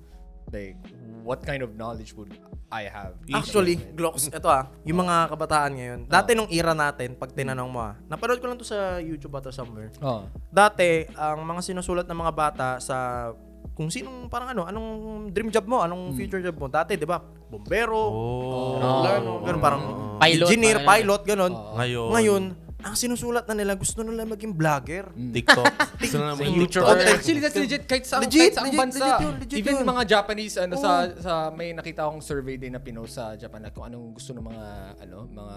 Like, 0.51 0.77
what 1.23 1.45
kind 1.47 1.63
of 1.63 1.79
knowledge 1.79 2.13
would 2.19 2.35
I 2.73 2.89
have? 2.89 3.15
Actually, 3.31 3.79
Glocks, 3.95 4.27
ito 4.27 4.49
ah, 4.49 4.67
yung 4.83 5.05
mga 5.07 5.31
kabataan 5.31 5.71
ngayon. 5.77 6.01
Dati 6.09 6.35
nung 6.35 6.51
era 6.51 6.73
natin, 6.73 7.15
pag 7.15 7.31
tinanong 7.31 7.71
mo 7.71 7.79
ah, 7.79 7.95
napanood 8.09 8.41
ko 8.43 8.47
lang 8.51 8.59
to 8.59 8.67
sa 8.67 8.99
YouTube 8.99 9.37
ata 9.39 9.53
somewhere. 9.55 9.93
Oh. 10.03 10.27
Dati, 10.51 11.07
ang 11.15 11.45
mga 11.45 11.61
sinusulat 11.63 12.09
ng 12.09 12.19
mga 12.19 12.33
bata 12.35 12.69
sa 12.83 13.31
kung 13.73 13.89
sinong 13.89 14.29
parang 14.29 14.53
ano, 14.53 14.69
anong 14.69 14.89
dream 15.33 15.49
job 15.49 15.65
mo, 15.65 15.81
anong 15.81 16.13
future 16.13 16.43
job 16.45 16.57
mo. 16.59 16.69
Dati, 16.69 16.99
di 16.99 17.09
ba? 17.09 17.23
Bombero, 17.23 17.97
oh, 17.97 18.77
ano, 18.81 19.41
ganun, 19.45 19.61
parang 19.61 19.83
Pilot, 20.23 20.49
engineer, 20.49 20.79
parang- 20.81 20.89
pilot, 21.03 21.23
ganun. 21.25 21.53
Ngayon. 21.77 22.09
Ngayon, 22.13 22.43
ang 22.83 22.95
sinusulat 22.95 23.45
na 23.45 23.55
nila, 23.55 23.73
gusto 23.75 24.01
nila 24.01 24.23
maging 24.25 24.53
vlogger. 24.53 25.07
TikTok. 25.11 25.73
Gusto 26.03 26.19
na 26.19 26.35
naman 26.35 26.51
YouTuber. 26.53 26.99
Actually, 27.09 27.39
that's 27.39 27.55
legit. 27.55 27.87
Kahit 27.87 28.05
sa, 28.05 28.19
Legit, 28.19 28.51
kahit 28.51 28.55
sa 28.55 28.63
legit, 28.65 28.79
bansa. 28.79 28.99
legit 28.99 29.21
yun, 29.21 29.35
legit 29.39 29.57
even 29.57 29.75
yun. 29.77 29.87
mga 29.87 30.03
Japanese, 30.05 30.55
ano, 30.57 30.75
sa, 30.77 30.91
sa, 31.17 31.33
may 31.49 31.71
nakita 31.71 32.03
akong 32.03 32.19
survey 32.21 32.57
din 32.57 32.73
na 32.73 32.79
pinost 32.79 33.15
sa 33.15 33.33
Japan 33.35 33.63
na 33.63 33.71
kung 33.71 33.85
anong 33.85 34.13
gusto 34.13 34.31
ng 34.31 34.43
mga, 34.43 34.67
ano, 35.01 35.17
mga 35.25 35.57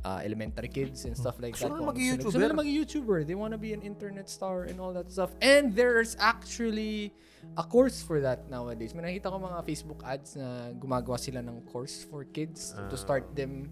uh, 0.00 0.20
elementary 0.22 0.68
kids 0.68 1.04
and 1.04 1.14
stuff 1.14 1.38
like 1.38 1.52
Gusto 1.52 1.66
that. 1.66 1.70
nila 1.70 1.80
Kung 1.80 1.90
maging 1.90 2.06
gusto- 2.08 2.22
Gusto 2.24 2.38
YouTuber. 2.38 2.42
nila 2.44 2.54
maging 2.56 2.76
YouTuber. 2.78 3.18
They 3.24 3.34
wanna 3.34 3.58
be 3.58 3.72
an 3.72 3.82
internet 3.82 4.26
star 4.26 4.64
and 4.64 4.78
all 4.78 4.92
that 4.92 5.10
stuff. 5.10 5.30
And 5.38 5.74
there's 5.74 6.14
actually 6.18 7.10
a 7.54 7.64
course 7.64 7.98
for 7.98 8.22
that 8.22 8.46
nowadays. 8.46 8.94
May 8.94 9.02
nakita 9.04 9.26
ko 9.26 9.36
mga 9.36 9.66
Facebook 9.66 10.00
ads 10.02 10.38
na 10.38 10.70
gumagawa 10.72 11.18
sila 11.18 11.42
ng 11.42 11.66
course 11.66 12.06
for 12.06 12.22
kids 12.24 12.70
to 12.88 12.94
start 12.94 13.26
them 13.34 13.66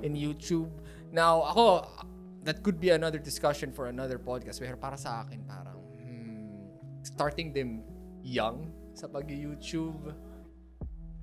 in 0.00 0.14
YouTube. 0.14 0.70
Now, 1.12 1.42
ako, 1.42 1.86
that 2.44 2.62
could 2.62 2.80
be 2.80 2.90
another 2.90 3.18
discussion 3.18 3.72
for 3.72 3.86
another 3.86 4.18
podcast. 4.18 4.60
Pero 4.60 4.76
para 4.76 4.96
sa 4.96 5.26
akin, 5.26 5.44
parang, 5.46 5.80
hmm, 5.98 6.70
starting 7.02 7.52
them 7.52 7.82
young 8.22 8.70
sa 8.94 9.06
pag-YouTube, 9.06 10.14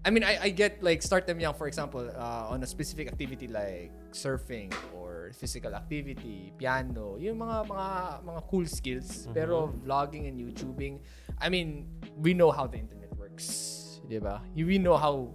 I 0.05 0.11
mean, 0.11 0.23
I, 0.23 0.37
I 0.43 0.49
get 0.49 0.83
like 0.83 1.01
start 1.01 1.27
them 1.27 1.39
young, 1.39 1.53
for 1.53 1.67
example, 1.67 2.03
uh, 2.03 2.51
on 2.51 2.61
a 2.61 2.67
specific 2.67 3.07
activity 3.07 3.47
like 3.47 3.91
surfing 4.11 4.73
or 4.93 5.31
physical 5.31 5.73
activity, 5.75 6.51
piano, 6.57 7.15
yung 7.15 7.39
mga 7.39 7.71
mga 7.71 7.89
mga 8.27 8.41
cool 8.51 8.65
skills. 8.67 9.31
Pero 9.31 9.71
vlogging 9.79 10.27
and 10.27 10.35
YouTubing, 10.35 10.99
I 11.39 11.47
mean, 11.47 11.87
we 12.19 12.33
know 12.35 12.51
how 12.51 12.67
the 12.67 12.83
internet 12.83 13.15
works, 13.15 14.03
'di 14.03 14.19
ba? 14.19 14.43
We 14.51 14.75
know 14.75 14.99
how 14.99 15.31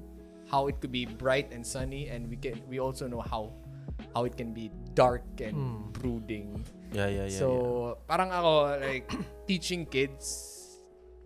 how 0.52 0.68
it 0.68 0.84
could 0.84 0.92
be 0.92 1.08
bright 1.08 1.48
and 1.48 1.64
sunny, 1.64 2.12
and 2.12 2.28
we 2.28 2.36
can 2.36 2.60
we 2.68 2.76
also 2.76 3.08
know 3.08 3.24
how 3.24 3.56
how 4.14 4.24
it 4.24 4.36
can 4.36 4.52
be 4.52 4.70
dark 4.94 5.24
and 5.40 5.92
brooding. 5.92 6.64
Yeah, 6.92 7.08
yeah, 7.08 7.26
yeah. 7.28 7.38
So, 7.38 7.48
yeah. 7.48 7.92
parang 8.08 8.30
ako, 8.32 8.52
like, 8.80 9.08
teaching 9.48 9.84
kids, 9.86 10.56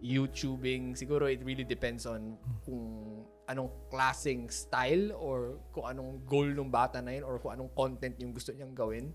YouTubing, 0.03 0.99
siguro 0.99 1.31
it 1.31 1.41
really 1.47 1.63
depends 1.63 2.07
on 2.07 2.35
kung 2.67 3.23
anong 3.47 3.71
klaseng 3.91 4.51
style 4.51 5.15
or 5.15 5.63
kung 5.71 5.87
anong 5.87 6.27
goal 6.27 6.47
ng 6.47 6.71
bata 6.71 6.99
na 6.99 7.15
yun 7.15 7.23
or 7.23 7.39
kung 7.39 7.55
anong 7.55 7.71
content 7.75 8.19
yung 8.19 8.35
gusto 8.35 8.51
niyang 8.51 8.75
gawin. 8.75 9.15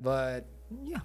But, 0.00 0.48
Yeah. 0.84 1.04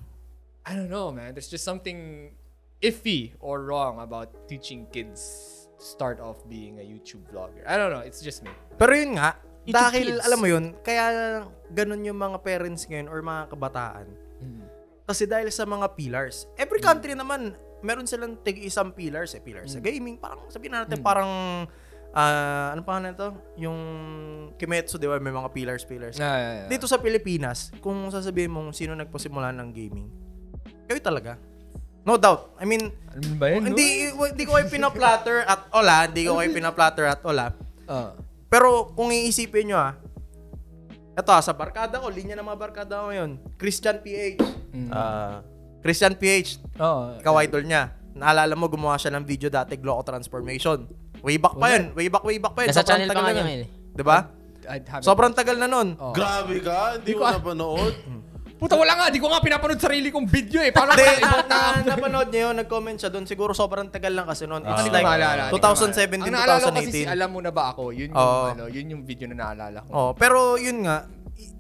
I 0.64 0.76
don't 0.76 0.90
know, 0.90 1.12
man. 1.12 1.36
There's 1.36 1.52
just 1.52 1.68
something 1.68 2.32
iffy 2.80 3.36
or 3.40 3.64
wrong 3.64 4.00
about 4.00 4.48
teaching 4.48 4.88
kids 4.92 5.20
to 5.80 5.84
start 5.84 6.20
off 6.20 6.40
being 6.48 6.80
a 6.80 6.86
YouTube 6.88 7.28
vlogger. 7.32 7.68
I 7.68 7.76
don't 7.76 7.92
know. 7.92 8.00
It's 8.00 8.24
just 8.24 8.44
me. 8.44 8.52
Pero 8.80 8.96
yun 8.96 9.20
nga, 9.20 9.36
YouTube 9.64 9.76
dahil 9.76 10.08
Kids. 10.16 10.24
alam 10.28 10.38
mo 10.40 10.48
yun, 10.48 10.66
kaya 10.84 11.06
ganun 11.72 12.04
yung 12.04 12.20
mga 12.20 12.38
parents 12.44 12.84
ngayon 12.86 13.08
or 13.08 13.24
mga 13.24 13.44
kabataan. 13.48 14.08
Kasi 15.04 15.28
dahil 15.28 15.52
sa 15.52 15.64
mga 15.64 15.96
pillars. 15.96 16.48
Every 16.56 16.80
country 16.80 17.12
naman, 17.12 17.56
meron 17.80 18.08
silang 18.08 18.40
tig 18.40 18.60
isang 18.60 18.92
pillars. 18.92 19.36
Eh, 19.36 19.44
pillars 19.44 19.76
sa 19.76 19.84
gaming. 19.84 20.16
Parang 20.16 20.48
sabihin 20.48 20.76
natin, 20.76 21.04
parang, 21.04 21.32
ah, 22.12 22.72
ano 22.72 22.82
pa 22.84 23.04
nito? 23.04 23.36
Yung 23.60 23.80
Kimetsu, 24.56 24.96
di 24.96 25.08
ba? 25.08 25.20
May 25.20 25.36
mga 25.36 25.52
pillars, 25.52 25.84
pillars. 25.84 26.16
Yeah, 26.16 26.36
yeah, 26.36 26.54
yeah. 26.64 26.68
Dito 26.72 26.88
sa 26.88 27.00
Pilipinas, 27.00 27.72
kung 27.84 28.08
sasabihin 28.08 28.52
mong 28.52 28.72
sino 28.72 28.96
nagpasimula 28.96 29.52
ng 29.52 29.70
gaming, 29.76 30.08
kayo 30.88 31.00
talaga. 31.04 31.36
No 32.04 32.20
doubt. 32.20 32.56
I 32.60 32.68
mean, 32.68 32.92
Ano 33.12 33.36
ba 33.40 33.48
yun? 33.48 33.64
hindi, 33.72 34.12
hindi 34.12 34.44
ko 34.44 34.60
kayo 34.60 34.68
pinaplatter 34.68 35.48
at 35.48 35.72
ola. 35.72 36.08
Hindi 36.08 36.28
ko 36.28 36.36
kayo 36.40 36.52
pinaplatter 36.60 37.06
at 37.08 37.20
ola. 37.24 37.52
Ah. 37.88 38.12
Pero 38.54 38.94
kung 38.94 39.10
iisipin 39.10 39.74
nyo 39.74 39.82
ah, 39.82 39.98
eto 41.18 41.34
ah, 41.34 41.42
sa 41.42 41.58
barkada 41.58 41.98
ko, 41.98 42.14
linya 42.14 42.38
ng 42.38 42.46
mga 42.46 42.60
barkada 42.62 43.02
ko 43.02 43.10
ngayon, 43.10 43.42
Christian 43.58 43.98
PH. 43.98 44.38
Ah, 44.94 45.42
Christian 45.82 46.14
PH, 46.14 46.62
Oo. 46.78 47.18
ikaw 47.18 47.34
idol 47.42 47.66
niya. 47.66 47.98
Naalala 48.14 48.54
mo, 48.54 48.70
gumawa 48.70 49.02
siya 49.02 49.10
ng 49.18 49.26
video 49.26 49.50
dati, 49.50 49.74
Gloco 49.74 50.06
Transformation. 50.06 50.86
Way 51.26 51.42
back 51.42 51.58
pa 51.58 51.66
yun. 51.74 51.98
Way 51.98 52.08
back, 52.14 52.24
way 52.30 52.38
back 52.38 52.54
pa 52.54 52.62
yun. 52.62 52.70
Nasa 52.70 52.86
Sobrang 52.86 52.90
channel 52.94 53.10
pa 53.10 53.14
tagal 53.18 53.26
nga 53.26 53.26
na 53.26 53.34
niya 53.34 53.46
ngayon 53.50 53.62
eh. 53.66 53.70
Diba? 53.98 54.18
I'd. 54.64 54.84
Sobrang 55.02 55.34
tagal 55.34 55.58
na 55.58 55.68
nun. 55.68 55.90
Oh. 55.98 56.14
grabe 56.14 56.56
ka, 56.62 57.02
hindi 57.02 57.12
mo 57.18 57.26
napanood. 57.26 57.96
Puta, 58.64 58.80
wala 58.80 58.96
nga. 58.96 59.06
Di 59.12 59.20
ko 59.20 59.28
nga 59.28 59.44
pinapanood 59.44 59.76
sarili 59.76 60.08
kong 60.08 60.24
video 60.24 60.64
eh. 60.64 60.72
Paano 60.72 60.96
Hindi, 60.96 61.20
na, 61.20 61.44
na, 61.44 61.60
napanood 61.84 62.32
niya 62.32 62.42
yun, 62.48 62.56
nag-comment 62.64 62.96
siya 62.96 63.12
doon. 63.12 63.28
Siguro 63.28 63.52
sobrang 63.52 63.92
tagal 63.92 64.16
lang 64.16 64.24
kasi 64.24 64.48
noon. 64.48 64.64
It's 64.64 64.88
Hindi 64.88 64.88
ko 64.88 64.96
like 64.96 65.04
maalala, 65.04 65.44
hindi 65.52 65.60
ko 65.60 65.60
2017, 65.60 65.68
maalala. 65.68 66.24
Ang 66.24 66.32
naalala 66.32 66.64
ko 66.64 66.72
kasi 66.72 66.88
si 66.88 67.02
2018. 67.04 67.12
Alam 67.20 67.30
Mo 67.36 67.40
Na 67.44 67.52
Ba 67.52 67.64
Ako, 67.76 67.84
yun 67.92 68.16
yung, 68.16 68.24
Oo. 68.24 68.44
ano, 68.56 68.64
yun 68.72 68.86
yung 68.88 69.04
video 69.04 69.28
na 69.28 69.36
naalala 69.36 69.84
ko. 69.84 69.90
Oh, 69.92 70.12
pero 70.16 70.56
yun 70.56 70.88
nga, 70.88 71.12
i- 71.36 71.52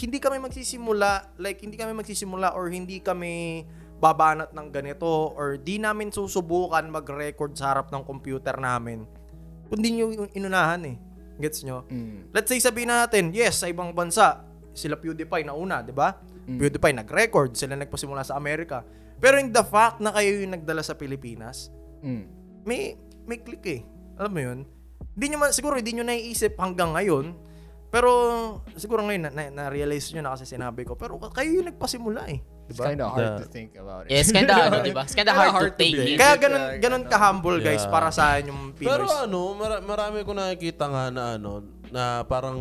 hindi 0.00 0.16
kami 0.16 0.40
magsisimula, 0.40 1.36
like 1.36 1.60
hindi 1.60 1.76
kami 1.76 1.92
magsisimula 1.92 2.56
or 2.56 2.72
hindi 2.72 3.04
kami 3.04 3.68
babanat 4.00 4.56
ng 4.56 4.68
ganito 4.72 5.36
or 5.36 5.60
di 5.60 5.76
namin 5.76 6.08
susubukan 6.08 6.88
mag-record 6.88 7.52
sa 7.52 7.76
harap 7.76 7.92
ng 7.92 8.00
computer 8.00 8.56
namin. 8.56 9.04
Kundi 9.68 9.92
nyo 9.92 10.08
yung 10.08 10.32
inunahan 10.32 10.80
eh. 10.88 10.96
Gets 11.36 11.68
nyo? 11.68 11.84
Mm. 11.92 12.32
Let's 12.32 12.48
say 12.48 12.56
sabihin 12.56 12.88
natin, 12.88 13.28
yes, 13.36 13.60
sa 13.60 13.68
ibang 13.68 13.92
bansa, 13.92 14.40
sila 14.72 14.96
PewDiePie 14.96 15.44
na 15.44 15.52
una, 15.52 15.84
di 15.84 15.92
ba? 15.92 16.16
PewDiePie 16.56 16.96
nag-record, 16.96 17.54
sila 17.54 17.76
nagpasimula 17.76 18.22
sa 18.22 18.34
Amerika. 18.34 18.82
Pero 19.16 19.36
in 19.36 19.50
the 19.50 19.62
fact 19.62 20.00
na 20.00 20.10
kayo 20.10 20.40
yung 20.40 20.50
nagdala 20.50 20.80
sa 20.80 20.94
Pilipinas, 20.94 21.68
Mm. 22.00 22.24
may 22.64 22.96
may 23.22 23.38
click 23.38 23.62
eh. 23.64 23.80
Alam 24.16 24.32
mo 24.32 24.40
'yun? 24.40 24.58
Hindi 25.12 25.26
nyo 25.28 25.38
man, 25.38 25.52
siguro 25.52 25.76
hindi 25.76 25.92
nyo 25.92 26.02
naiisip 26.02 26.56
hanggang 26.56 26.96
ngayon. 26.96 27.36
Pero 27.90 28.08
siguro 28.72 29.02
ngayon 29.02 29.26
na, 29.26 29.30
na, 29.30 29.42
na-realize 29.50 30.14
nyo 30.14 30.22
na 30.22 30.32
kasi 30.32 30.46
sinabi 30.46 30.86
ko. 30.86 30.94
Pero 30.94 31.18
kayo 31.28 31.50
yung 31.52 31.66
nagpasimula 31.66 32.22
eh. 32.30 32.38
It's 32.70 32.78
Diba? 32.78 32.86
kind 32.86 33.02
of 33.02 33.10
hard 33.10 33.26
The- 33.26 33.42
to 33.42 33.48
think 33.50 33.74
about 33.74 34.06
it. 34.06 34.14
Yes, 34.14 34.30
kinda 34.30 34.54
ano, 34.54 34.78
di 34.78 34.94
ba? 34.94 35.02
It's 35.02 35.12
kinda 35.12 35.34
hard, 35.34 35.74
to 35.74 35.74
take 35.74 35.98
in. 35.98 36.14
Kaya 36.14 36.38
It's, 36.38 36.42
ganun, 36.46 36.62
ganun 36.78 37.02
ano, 37.02 37.10
ka-humble 37.10 37.58
guys 37.58 37.82
Yeah. 37.82 37.90
para 37.90 38.08
sa 38.08 38.38
akin 38.38 38.54
yung 38.54 38.62
Pero 38.78 39.10
ano, 39.10 39.58
mara- 39.58 39.82
marami 39.82 40.22
ko 40.22 40.30
nakikita 40.30 40.86
nga 40.86 41.10
na 41.10 41.34
ano, 41.34 41.66
na 41.90 42.22
parang 42.22 42.54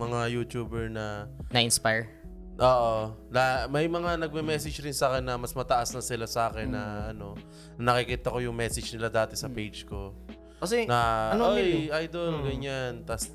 mga 0.00 0.32
YouTuber 0.32 0.88
na 0.88 1.28
Na-inspire. 1.52 2.08
Oo. 2.54 3.18
La, 3.34 3.66
may 3.66 3.90
mga 3.90 4.14
nagme-message 4.26 4.78
rin 4.86 4.94
sa 4.94 5.10
akin 5.10 5.26
na 5.26 5.34
mas 5.34 5.50
mataas 5.50 5.90
na 5.90 5.98
sila 5.98 6.26
sa 6.30 6.50
akin 6.50 6.70
na 6.70 7.10
ano, 7.10 7.34
na 7.74 7.94
nakikita 7.94 8.30
ko 8.30 8.38
yung 8.38 8.54
message 8.54 8.94
nila 8.94 9.10
dati 9.10 9.34
sa 9.34 9.50
page 9.50 9.82
ko. 9.86 10.14
Kasi, 10.62 10.86
Na, 10.86 11.34
ano, 11.34 11.58
oy, 11.58 11.90
idol, 11.90 12.46
ganyan. 12.46 13.02
Tapos, 13.02 13.34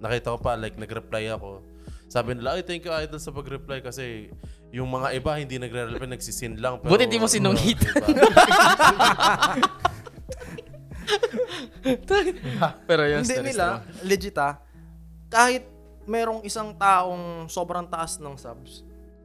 nakita 0.00 0.32
ko 0.34 0.38
pa, 0.40 0.56
like, 0.56 0.80
nag-reply 0.80 1.28
ako. 1.28 1.60
Sabi 2.08 2.34
nila, 2.34 2.56
ay, 2.56 2.64
thank 2.64 2.88
you, 2.88 2.92
idol, 2.94 3.20
sa 3.20 3.30
pag-reply 3.30 3.84
kasi 3.84 4.32
yung 4.74 4.88
mga 4.90 5.12
iba 5.14 5.38
hindi 5.38 5.60
nagre-reply, 5.60 6.08
nagsisin 6.16 6.56
lang. 6.58 6.80
Pero, 6.80 6.96
Buti 6.96 7.04
di 7.04 7.20
mo 7.20 7.28
sinunggit. 7.28 7.78
ano, 7.84 8.06
diba? 12.24 12.68
Pero 12.88 13.02
yun, 13.04 13.22
hindi 13.22 13.38
nila, 13.44 13.84
legit 14.02 14.36
ah, 14.40 14.56
kahit 15.28 15.73
merong 16.04 16.44
isang 16.44 16.72
taong 16.76 17.48
sobrang 17.48 17.84
taas 17.88 18.20
ng 18.20 18.36
subs, 18.36 18.84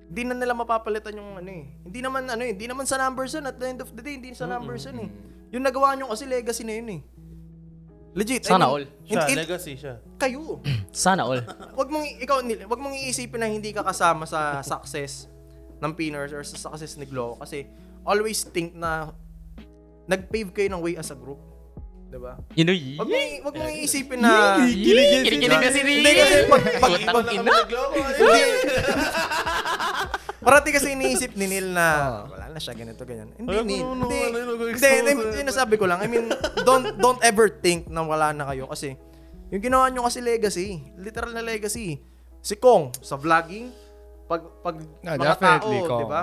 hindi 0.09 0.25
na 0.25 0.33
nila 0.33 0.57
mapapalitan 0.57 1.13
yung 1.13 1.37
ano 1.37 1.51
eh. 1.53 1.69
Hindi 1.85 1.99
naman 2.01 2.25
ano 2.25 2.41
eh, 2.41 2.51
hindi 2.57 2.65
naman 2.65 2.89
sa 2.89 2.97
numbers 2.97 3.35
yun. 3.37 3.45
At 3.45 3.61
the 3.61 3.67
end 3.69 3.79
of 3.85 3.93
the 3.93 4.01
day, 4.01 4.17
hindi 4.17 4.33
sa 4.33 4.49
numbers 4.49 4.89
yun 4.89 5.05
eh. 5.05 5.09
Yung 5.53 5.61
nagawa 5.61 5.93
nyo 5.93 6.09
kasi 6.09 6.25
legacy 6.25 6.65
na 6.65 6.73
yun 6.81 6.89
eh. 6.97 7.01
Legit. 8.17 8.41
Sana 8.41 8.65
all. 8.65 8.89
Siya, 9.05 9.29
It, 9.29 9.37
it, 9.37 9.37
legacy 9.45 9.73
siya. 9.77 10.01
kayo. 10.17 10.65
Sana 10.89 11.29
all. 11.29 11.45
Wag 11.79 11.89
mong 11.93 12.05
ikaw 12.17 12.41
Neil, 12.41 12.65
wag 12.65 12.81
mong 12.81 12.97
iisipin 12.97 13.37
na 13.37 13.45
hindi 13.45 13.69
ka 13.69 13.85
kasama 13.85 14.25
sa 14.25 14.57
success 14.73 15.29
ng 15.77 15.93
Pinners 15.93 16.33
or 16.33 16.41
sa 16.41 16.57
success 16.57 16.97
ni 16.97 17.05
Glow 17.05 17.37
kasi 17.37 17.69
always 18.01 18.41
think 18.49 18.73
na 18.73 19.13
nag-pave 20.09 20.49
kayo 20.49 20.73
ng 20.73 20.81
way 20.81 20.97
as 20.97 21.13
a 21.13 21.17
group. 21.17 21.37
'Di 22.09 22.17
ba? 22.17 22.33
You 22.57 22.65
know, 22.65 22.73
Wag 22.73 23.07
mong 23.07 23.21
i- 23.23 23.39
wag 23.39 23.53
mong 23.55 23.73
iisipin 23.75 24.17
na 24.17 24.57
Kinikilig 24.57 25.45
na 25.47 25.69
si 25.69 25.79
Ricky. 25.79 26.01
Hindi 26.01 26.11
kasi 26.11 26.35
pag, 26.49 26.63
pag, 26.81 26.93
pag- 27.05 27.31
ina. 27.31 27.53
Parati 30.39 30.71
kasi 30.71 30.95
iniisip 30.95 31.35
ni 31.35 31.45
Neil 31.45 31.69
na 31.69 31.85
wala 32.25 32.47
na 32.49 32.57
siya 32.57 32.71
ganito 32.73 33.03
ganyan. 33.03 33.29
Hindi 33.35 33.55
Neil. 33.61 33.83
naman, 33.83 34.07
Hindi. 34.07 34.19
Hindi, 34.23 34.39
hindi, 34.71 35.11
eh. 35.11 35.15
hindi, 35.19 35.41
nasabi 35.43 35.75
ko 35.75 35.85
lang. 35.85 35.99
I 35.99 36.07
mean, 36.07 36.31
don't 36.63 36.95
don't 36.95 37.19
ever 37.21 37.51
think 37.51 37.85
na 37.85 38.01
wala 38.01 38.31
na 38.31 38.47
kayo 38.47 38.65
kasi 38.65 38.95
yung 39.51 39.61
ginawa 39.61 39.91
nyo 39.91 40.07
kasi 40.07 40.23
legacy. 40.23 40.79
Literal 40.95 41.35
na 41.35 41.43
legacy. 41.43 41.99
Si 42.39 42.55
Kong 42.55 42.95
sa 42.97 43.19
vlogging, 43.19 43.67
pag 44.25 44.41
pag 44.63 44.79
No, 45.03 45.11
mga 45.11 45.27
definitely 45.27 45.79
tao, 45.83 45.99
'di 45.99 46.07
ba? 46.07 46.21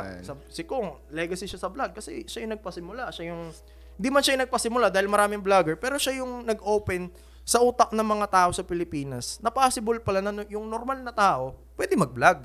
si 0.49 0.63
Kong, 0.65 0.89
legacy 1.13 1.45
siya 1.45 1.61
sa 1.61 1.69
vlog 1.69 1.93
kasi 1.93 2.25
siya 2.25 2.43
yung 2.43 2.57
nagpasimula, 2.57 3.13
siya 3.13 3.31
yung 3.31 3.53
Di 3.97 4.13
man 4.13 4.21
siya 4.21 4.37
yung 4.37 4.45
nagpasimula 4.45 4.93
dahil 4.93 5.09
maraming 5.09 5.41
vlogger, 5.41 5.77
pero 5.81 5.97
siya 5.97 6.21
yung 6.21 6.45
nag-open 6.45 7.09
sa 7.47 7.63
utak 7.63 7.95
ng 7.95 8.07
mga 8.07 8.27
tao 8.29 8.51
sa 8.53 8.67
Pilipinas 8.67 9.39
na 9.41 9.49
possible 9.49 10.03
pala 10.03 10.21
na 10.21 10.43
yung 10.51 10.67
normal 10.67 10.99
na 11.01 11.15
tao 11.15 11.55
pwede 11.79 11.97
mag-vlog. 11.97 12.45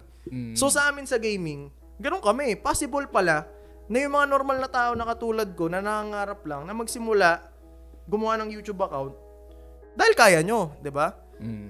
So 0.53 0.69
sa 0.69 0.87
amin 0.87 1.09
sa 1.09 1.17
gaming, 1.17 1.73
ganun 1.97 2.21
kami. 2.21 2.53
Possible 2.55 3.09
pala 3.09 3.49
na 3.89 3.97
yung 3.97 4.13
mga 4.13 4.29
normal 4.29 4.61
na 4.61 4.69
tao 4.69 4.93
na 4.93 5.03
katulad 5.03 5.49
ko 5.57 5.67
na 5.67 5.81
nangangarap 5.81 6.45
lang 6.45 6.63
na 6.63 6.71
magsimula 6.71 7.41
gumawa 8.05 8.37
ng 8.39 8.53
YouTube 8.53 8.79
account 8.79 9.11
dahil 9.91 10.13
kaya 10.15 10.39
nyo, 10.39 10.71
'di 10.79 10.91
ba? 10.93 11.17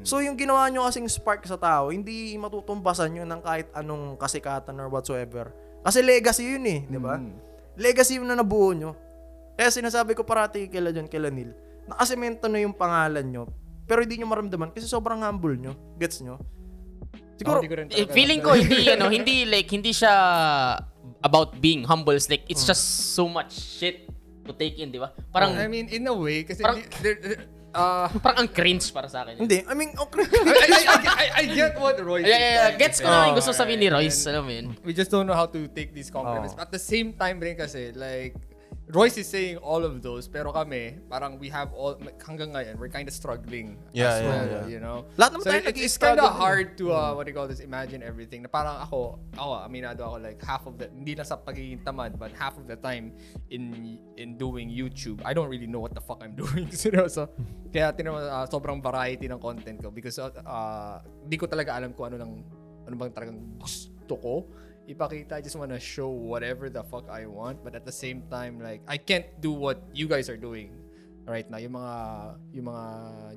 So 0.03 0.19
yung 0.19 0.35
ginawa 0.35 0.67
nyo 0.67 0.83
kasing 0.83 1.07
spark 1.07 1.47
sa 1.47 1.55
tao, 1.55 1.95
hindi 1.95 2.35
matutumbasan 2.35 3.15
yun 3.15 3.25
ng 3.31 3.41
kahit 3.41 3.71
anong 3.71 4.19
kasikatan 4.19 4.75
or 4.77 4.91
whatsoever. 4.91 5.55
Kasi 5.81 6.03
legacy 6.03 6.43
yun 6.53 6.65
eh, 6.67 6.79
'di 6.85 6.99
ba? 6.99 7.15
Legacy 7.79 8.19
yun 8.19 8.27
na 8.27 8.35
nabuo 8.35 8.75
nyo. 8.75 8.91
Kaya 9.53 9.69
sinasabi 9.69 10.13
ko 10.13 10.23
parati 10.23 10.65
kila 10.65 10.89
John, 10.89 11.05
kila 11.05 11.27
Neil, 11.27 11.51
nakasemento 11.85 12.45
na 12.45 12.59
yung 12.59 12.71
pangalan 12.71 13.25
nyo, 13.25 13.43
pero 13.83 14.01
hindi 14.01 14.17
nyo 14.17 14.27
maramdaman 14.27 14.71
kasi 14.71 14.85
sobrang 14.85 15.21
humble 15.21 15.53
nyo. 15.53 15.73
Gets 15.95 16.21
nyo? 16.21 16.39
Siguro, 17.35 17.57
di 17.57 17.67
ko 17.67 17.75
rin 17.75 17.87
Eh, 17.89 18.05
talaga 18.05 18.13
feeling 18.13 18.39
ko 18.39 18.53
hindi 18.53 18.85
ano, 18.87 19.05
hindi 19.07 19.43
like 19.43 19.67
hindi 19.67 19.91
siya 19.91 20.13
about 21.21 21.57
being 21.57 21.83
humble. 21.83 22.13
It's 22.13 22.29
like 22.29 22.45
it's 22.47 22.63
just 22.63 23.13
so 23.13 23.25
much 23.25 23.51
shit 23.51 24.05
to 24.41 24.53
take 24.53 24.77
in, 24.77 24.89
di 24.89 24.97
ba? 24.97 25.09
Parang 25.29 25.53
I 25.53 25.65
mean, 25.65 25.89
in 25.89 26.05
a 26.05 26.13
way, 26.13 26.41
kasi 26.41 26.61
Parang- 26.61 26.81
di- 26.81 27.01
there- 27.01 27.17
there- 27.19 27.41
uh, 27.71 28.09
parang 28.25 28.45
ang 28.45 28.49
cringe 28.49 28.89
para 28.89 29.05
sa 29.05 29.21
akin. 29.23 29.37
hindi. 29.37 29.61
I 29.61 29.73
mean, 29.73 29.93
okay. 29.95 30.21
I, 30.25 30.65
I, 30.69 30.81
I, 30.81 30.97
I, 31.07 31.25
I 31.35 31.43
get 31.47 31.73
what 31.75 31.97
Roy 31.97 32.21
Yeah, 32.21 32.29
yeah, 32.29 32.37
yeah. 32.37 32.69
is 32.69 32.77
Gets 32.77 32.97
ko 33.01 33.07
na 33.07 33.29
yung 33.29 33.37
gusto 33.37 33.53
sabihin 33.53 33.79
ni 33.79 33.89
Royce. 33.89 34.21
Alam 34.27 34.43
mo 34.45 34.51
yun. 34.51 34.65
We 34.81 34.93
just 34.93 35.09
don't 35.09 35.25
know 35.25 35.37
how 35.37 35.45
to 35.45 35.59
take 35.69 35.91
these 35.91 36.09
compliments. 36.09 36.53
Oh. 36.53 36.61
At 36.61 36.69
the 36.69 36.81
same 36.81 37.13
time 37.13 37.37
rin 37.37 37.53
kasi, 37.53 37.89
like, 37.91 38.37
Royce 38.91 39.23
is 39.23 39.27
saying 39.31 39.55
all 39.63 39.87
of 39.87 40.03
those, 40.03 40.27
pero 40.27 40.51
kami, 40.51 40.99
parang 41.07 41.39
we 41.39 41.47
have 41.47 41.71
all, 41.71 41.95
hanggang 42.27 42.51
ngayon, 42.51 42.75
we're 42.75 42.91
kind 42.91 43.07
of 43.07 43.15
struggling 43.15 43.79
Yeah, 43.95 44.11
as 44.11 44.15
yeah, 44.19 44.27
well, 44.27 44.45
yeah. 44.51 44.65
you 44.67 44.79
know? 44.83 45.07
Lahat 45.15 45.31
naman 45.31 45.43
so 45.47 45.51
tayo 45.55 45.63
it- 45.63 45.79
it's 45.79 45.95
kind 45.95 46.19
of 46.19 46.27
eh. 46.27 46.35
hard 46.35 46.75
to, 46.75 46.91
uh, 46.91 47.15
what 47.15 47.23
do 47.23 47.31
you 47.31 47.37
call 47.39 47.47
this, 47.47 47.63
imagine 47.63 48.03
everything. 48.03 48.43
Na 48.43 48.51
parang 48.51 48.83
ako, 48.83 49.15
ako, 49.39 49.63
aminado 49.63 50.03
ako, 50.03 50.19
like, 50.19 50.43
half 50.43 50.67
of 50.67 50.75
the, 50.75 50.91
hindi 50.91 51.15
lang 51.15 51.23
sa 51.23 51.39
pagiging 51.39 51.79
tamad, 51.87 52.19
but 52.19 52.35
half 52.35 52.59
of 52.59 52.67
the 52.67 52.75
time 52.75 53.15
in 53.47 53.95
in 54.19 54.35
doing 54.35 54.67
YouTube, 54.67 55.23
I 55.23 55.31
don't 55.31 55.47
really 55.47 55.71
know 55.71 55.79
what 55.79 55.95
the 55.95 56.03
fuck 56.03 56.19
I'm 56.19 56.35
doing. 56.43 56.67
Seryoso. 56.75 57.31
Kaya 57.71 57.95
tinan 57.95 58.11
mo, 58.11 58.19
uh, 58.19 58.43
sobrang 58.51 58.83
variety 58.83 59.31
ng 59.31 59.39
content 59.39 59.79
ko 59.79 59.87
because 59.87 60.19
uh, 60.19 60.35
uh, 60.43 60.99
di 61.23 61.39
ko 61.39 61.47
talaga 61.47 61.79
alam 61.79 61.95
kung 61.95 62.11
ano 62.11 62.19
lang, 62.19 62.31
ano 62.83 62.95
bang 62.99 63.15
talagang 63.15 63.39
gusto 63.55 64.13
ko 64.19 64.33
ipakita. 64.87 65.37
I 65.37 65.41
just 65.41 65.55
wanna 65.55 65.79
show 65.79 66.09
whatever 66.09 66.69
the 66.69 66.83
fuck 66.83 67.09
I 67.09 67.25
want. 67.25 67.63
But 67.63 67.75
at 67.75 67.85
the 67.85 67.93
same 67.93 68.23
time, 68.29 68.59
like, 68.59 68.81
I 68.87 68.97
can't 68.97 69.27
do 69.41 69.51
what 69.51 69.81
you 69.93 70.07
guys 70.07 70.29
are 70.29 70.37
doing 70.39 70.73
right 71.27 71.45
now. 71.49 71.61
Yung 71.61 71.77
mga, 71.77 71.95
yung 72.53 72.65
mga 72.65 72.85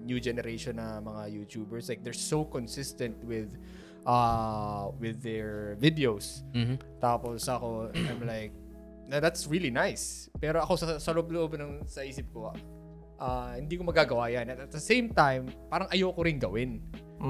new 0.00 0.18
generation 0.20 0.76
na 0.76 1.00
mga 1.00 1.30
YouTubers, 1.36 1.88
like, 1.88 2.02
they're 2.02 2.16
so 2.16 2.44
consistent 2.44 3.14
with, 3.24 3.52
uh, 4.08 4.90
with 4.98 5.20
their 5.22 5.76
videos. 5.80 6.42
Tapos 7.00 7.48
ako, 7.48 7.92
I'm 7.92 8.24
like, 8.26 8.52
that's 9.08 9.46
really 9.46 9.70
nice. 9.70 10.32
Pero 10.40 10.64
ako 10.64 10.74
sa, 10.80 10.86
sa 10.96 11.12
loob-loob 11.12 11.60
ng 11.60 11.84
sa 11.84 12.00
isip 12.02 12.24
ko, 12.32 12.56
ah, 13.20 13.52
hindi 13.54 13.76
ko 13.76 13.84
magagawa 13.84 14.32
yan. 14.32 14.48
At 14.48 14.64
at 14.68 14.72
the 14.72 14.80
same 14.80 15.12
time, 15.12 15.52
parang 15.68 15.88
ayoko 15.92 16.24
rin 16.24 16.40
gawin. 16.40 16.80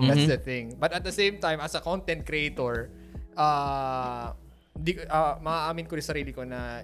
That's 0.07 0.27
the 0.27 0.39
thing. 0.39 0.75
But 0.79 0.91
at 0.91 1.07
the 1.07 1.15
same 1.15 1.39
time, 1.39 1.62
as 1.62 1.75
a 1.79 1.83
content 1.83 2.27
creator, 2.27 2.91
uh, 3.37 4.35
di, 4.74 4.99
uh, 5.07 5.39
maaamin 5.39 5.87
ko 5.87 5.95
rin 5.95 6.05
sarili 6.05 6.35
ko 6.35 6.43
na 6.43 6.82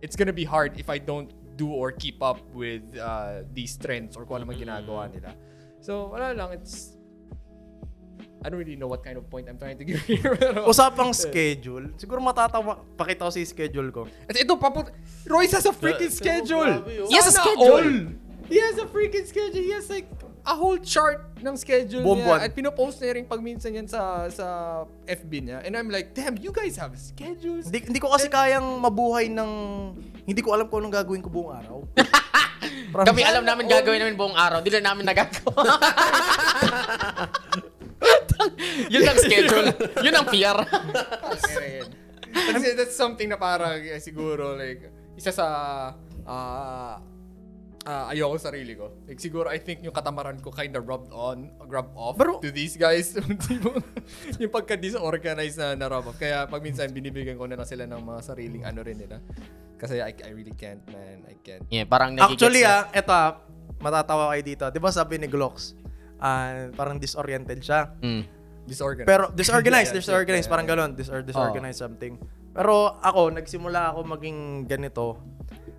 it's 0.00 0.16
gonna 0.16 0.32
be 0.32 0.44
hard 0.44 0.80
if 0.80 0.88
I 0.88 0.98
don't 0.98 1.28
do 1.60 1.68
or 1.68 1.92
keep 1.92 2.22
up 2.24 2.40
with 2.56 2.82
uh, 2.96 3.44
these 3.52 3.76
trends 3.76 4.16
or 4.16 4.24
kung 4.24 4.40
ano 4.40 4.48
man 4.48 4.56
ginagawa 4.56 5.12
nila. 5.12 5.36
So, 5.80 6.12
wala 6.12 6.32
lang. 6.32 6.56
It's 6.56 6.96
I 8.40 8.48
don't 8.48 8.56
really 8.56 8.76
know 8.76 8.88
what 8.88 9.04
kind 9.04 9.20
of 9.20 9.28
point 9.28 9.48
I'm 9.48 9.60
trying 9.60 9.76
to 9.76 9.84
give 9.84 10.00
here. 10.00 10.32
Pero, 10.40 10.64
Usapang 10.64 11.12
schedule. 11.12 11.92
Siguro 12.00 12.24
matatawa. 12.24 12.80
Pakita 12.96 13.28
ko 13.28 13.32
si 13.32 13.44
schedule 13.44 13.92
ko. 13.92 14.08
At 14.24 14.32
ito, 14.32 14.56
paput... 14.56 14.88
Royce 15.28 15.52
has 15.52 15.68
a 15.68 15.76
freaking 15.76 16.08
schedule! 16.08 16.80
oh. 16.80 17.08
He 17.08 17.14
has 17.20 17.28
a 17.28 17.36
schedule. 17.36 17.84
all. 17.84 17.92
He 18.48 18.56
has 18.56 18.80
a 18.80 18.88
freaking 18.88 19.28
schedule. 19.28 19.60
He 19.60 19.76
has 19.76 19.92
like 19.92 20.08
a 20.50 20.54
whole 20.58 20.78
chart 20.82 21.30
ng 21.38 21.54
schedule 21.54 22.02
Buong 22.02 22.18
niya. 22.18 22.26
buwan. 22.26 22.38
At 22.42 22.50
pinopost 22.50 22.98
niya 22.98 23.14
rin 23.14 23.24
pag 23.24 23.38
minsan 23.38 23.70
yan 23.70 23.86
sa, 23.86 24.26
sa 24.34 24.46
FB 25.06 25.32
niya. 25.46 25.58
And 25.62 25.78
I'm 25.78 25.86
like, 25.86 26.10
damn, 26.10 26.34
you 26.42 26.50
guys 26.50 26.74
have 26.82 26.98
schedules? 26.98 27.70
Hindi, 27.70 27.86
hindi 27.86 28.00
ko 28.02 28.10
kasi 28.10 28.26
kayang 28.26 28.82
mabuhay 28.82 29.30
ng... 29.30 29.50
Hindi 30.26 30.40
ko 30.42 30.58
alam 30.58 30.66
kung 30.66 30.82
anong 30.82 30.94
gagawin 30.98 31.22
ko 31.22 31.30
buong 31.30 31.54
araw. 31.54 31.78
Kami 33.08 33.22
alam 33.22 33.46
namin 33.46 33.70
gagawin 33.70 34.02
namin 34.02 34.18
buong 34.18 34.34
araw. 34.34 34.58
Di 34.58 34.74
lang 34.74 34.82
namin 34.82 35.06
nagagawa. 35.06 35.62
yun 38.92 39.06
ang 39.06 39.18
schedule. 39.22 39.70
Yun 40.02 40.14
ang 40.18 40.26
PR. 40.26 40.58
Kasi 42.30 42.66
that's 42.74 42.98
something 42.98 43.30
na 43.30 43.38
parang 43.38 43.78
eh, 43.78 44.02
siguro 44.02 44.58
like 44.58 44.90
isa 45.14 45.30
sa 45.30 45.46
ah 46.26 46.98
ah, 47.90 48.06
ayoko 48.14 48.38
sa 48.38 48.54
sarili 48.54 48.78
ko. 48.78 48.94
Like 49.10 49.18
siguro 49.18 49.50
I 49.50 49.58
think 49.58 49.82
yung 49.82 49.90
katamaran 49.90 50.38
ko 50.38 50.54
kind 50.54 50.70
of 50.78 50.86
rubbed 50.86 51.10
on, 51.10 51.50
rubbed 51.66 51.90
off 51.98 52.14
Pero- 52.14 52.38
to 52.38 52.54
these 52.54 52.78
guys. 52.78 53.18
Yung 54.42 54.50
pagka-disorganized 54.50 55.58
na 55.58 55.74
na-rub 55.74 56.06
off. 56.06 56.18
Kaya 56.18 56.46
pag 56.46 56.62
minsan 56.62 56.90
binibigyan 56.94 57.34
ko 57.34 57.50
na 57.50 57.58
lang 57.58 57.66
sila 57.66 57.86
ng 57.90 57.98
mga 57.98 58.20
sariling 58.22 58.62
ano 58.62 58.80
rin 58.86 58.98
nila. 58.98 59.18
Kasi 59.74 59.98
I, 59.98 60.14
I 60.14 60.30
really 60.30 60.54
can't, 60.54 60.82
man. 60.92 61.26
I 61.26 61.34
can't. 61.42 61.64
Yeah, 61.72 61.88
parang 61.88 62.14
Actually 62.20 62.62
na. 62.62 62.86
ah, 62.86 62.94
eto 62.94 63.10
ah, 63.10 63.42
matatawa 63.80 64.30
kayo 64.36 64.42
dito. 64.44 64.64
Di 64.70 64.78
ba 64.78 64.92
sabi 64.92 65.18
ni 65.18 65.26
Glocks, 65.26 65.74
ah, 66.20 66.68
parang 66.76 67.00
disoriented 67.00 67.58
siya. 67.64 67.90
Mm. 67.98 68.22
Disorganized. 68.68 69.08
Pero 69.08 69.24
disorganized, 69.40 69.90
Yeah, 69.96 70.04
disorganized, 70.04 70.46
yeah, 70.46 70.52
parang 70.52 70.66
yeah. 70.68 70.76
galon, 70.78 70.90
dis 70.94 71.08
or 71.08 71.24
disorganized 71.24 71.80
something. 71.80 72.14
Pero 72.52 72.98
ako, 73.00 73.32
nagsimula 73.34 73.94
ako 73.96 74.00
maging 74.04 74.68
ganito. 74.68 75.16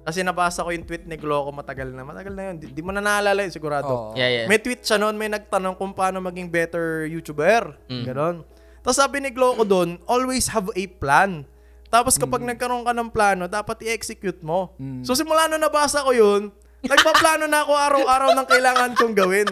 Kasi 0.01 0.25
nabasa 0.25 0.65
ko 0.65 0.73
yung 0.73 0.85
tweet 0.85 1.05
ni 1.05 1.13
Gloco 1.17 1.53
matagal 1.53 1.93
na. 1.93 2.01
Matagal 2.01 2.33
na 2.33 2.43
yun. 2.49 2.55
Di, 2.57 2.65
di 2.73 2.81
mo 2.81 2.89
na 2.89 3.01
naalala 3.01 3.45
yun 3.45 3.53
sigurado. 3.53 3.89
Oo. 3.89 4.17
Yeah, 4.17 4.43
yeah. 4.43 4.45
May 4.49 4.57
tweet 4.57 4.81
siya 4.81 4.97
noon, 4.97 5.13
may 5.17 5.29
nagtanong 5.29 5.77
kung 5.77 5.93
paano 5.93 6.17
maging 6.21 6.49
better 6.49 7.05
YouTuber. 7.05 7.77
Mm. 7.85 8.03
Ganon. 8.09 8.35
Tapos 8.81 8.97
sabi 8.97 9.21
ni 9.21 9.29
Gloco 9.29 9.61
doon, 9.61 10.01
always 10.09 10.49
have 10.49 10.65
a 10.73 10.83
plan. 10.89 11.45
Tapos 11.91 12.15
kapag 12.15 12.41
nagkaroon 12.41 12.87
ka 12.87 12.95
ng 12.95 13.11
plano, 13.11 13.45
dapat 13.51 13.83
i-execute 13.83 14.41
mo. 14.41 14.73
So 15.03 15.13
simula 15.13 15.51
nung 15.51 15.61
nabasa 15.61 16.01
ko 16.01 16.15
yun, 16.15 16.49
nagpaplano 16.81 17.45
na 17.45 17.61
ako 17.61 17.73
araw-araw 17.77 18.29
ng 18.31 18.47
kailangan 18.47 18.91
kong 18.95 19.13
gawin. 19.13 19.49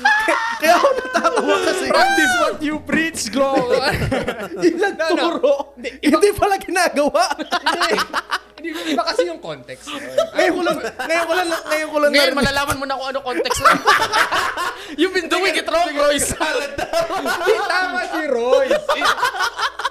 Kaya 0.62 0.72
ako 0.76 0.88
natatawa 0.94 1.56
kasi. 1.64 1.84
Practice 1.88 2.34
what 2.38 2.58
you 2.60 2.76
preach, 2.80 3.20
Glo. 3.28 3.52
Ilang 4.62 4.94
No, 4.94 5.06
no. 5.08 5.14
turo. 5.16 5.54
Hindi 5.78 6.28
pala 6.32 6.54
ginagawa. 6.56 7.22
Hindi. 7.34 7.92
Hindi, 8.62 8.94
iba 8.94 9.02
kasi 9.02 9.26
yung 9.26 9.42
context. 9.42 9.90
ngayon 9.90 10.52
ko 10.54 10.62
lang, 10.62 10.78
ngayon 10.78 11.24
ko 11.26 11.34
lang, 11.34 11.48
ngayon 11.50 11.88
ko 11.90 11.98
lang 11.98 12.10
Ngayon, 12.14 12.30
malalaman 12.32 12.76
mo 12.78 12.84
na 12.86 12.94
kung 12.94 13.08
ano 13.10 13.18
context 13.20 13.58
na. 13.58 13.74
You've 14.98 15.10
been 15.10 15.26
doing 15.26 15.58
it 15.58 15.66
wrong, 15.66 15.90
Royce. 15.90 16.30
Hindi 16.30 17.54
tama 17.66 18.00
si 18.06 18.20
Royce. 18.30 18.86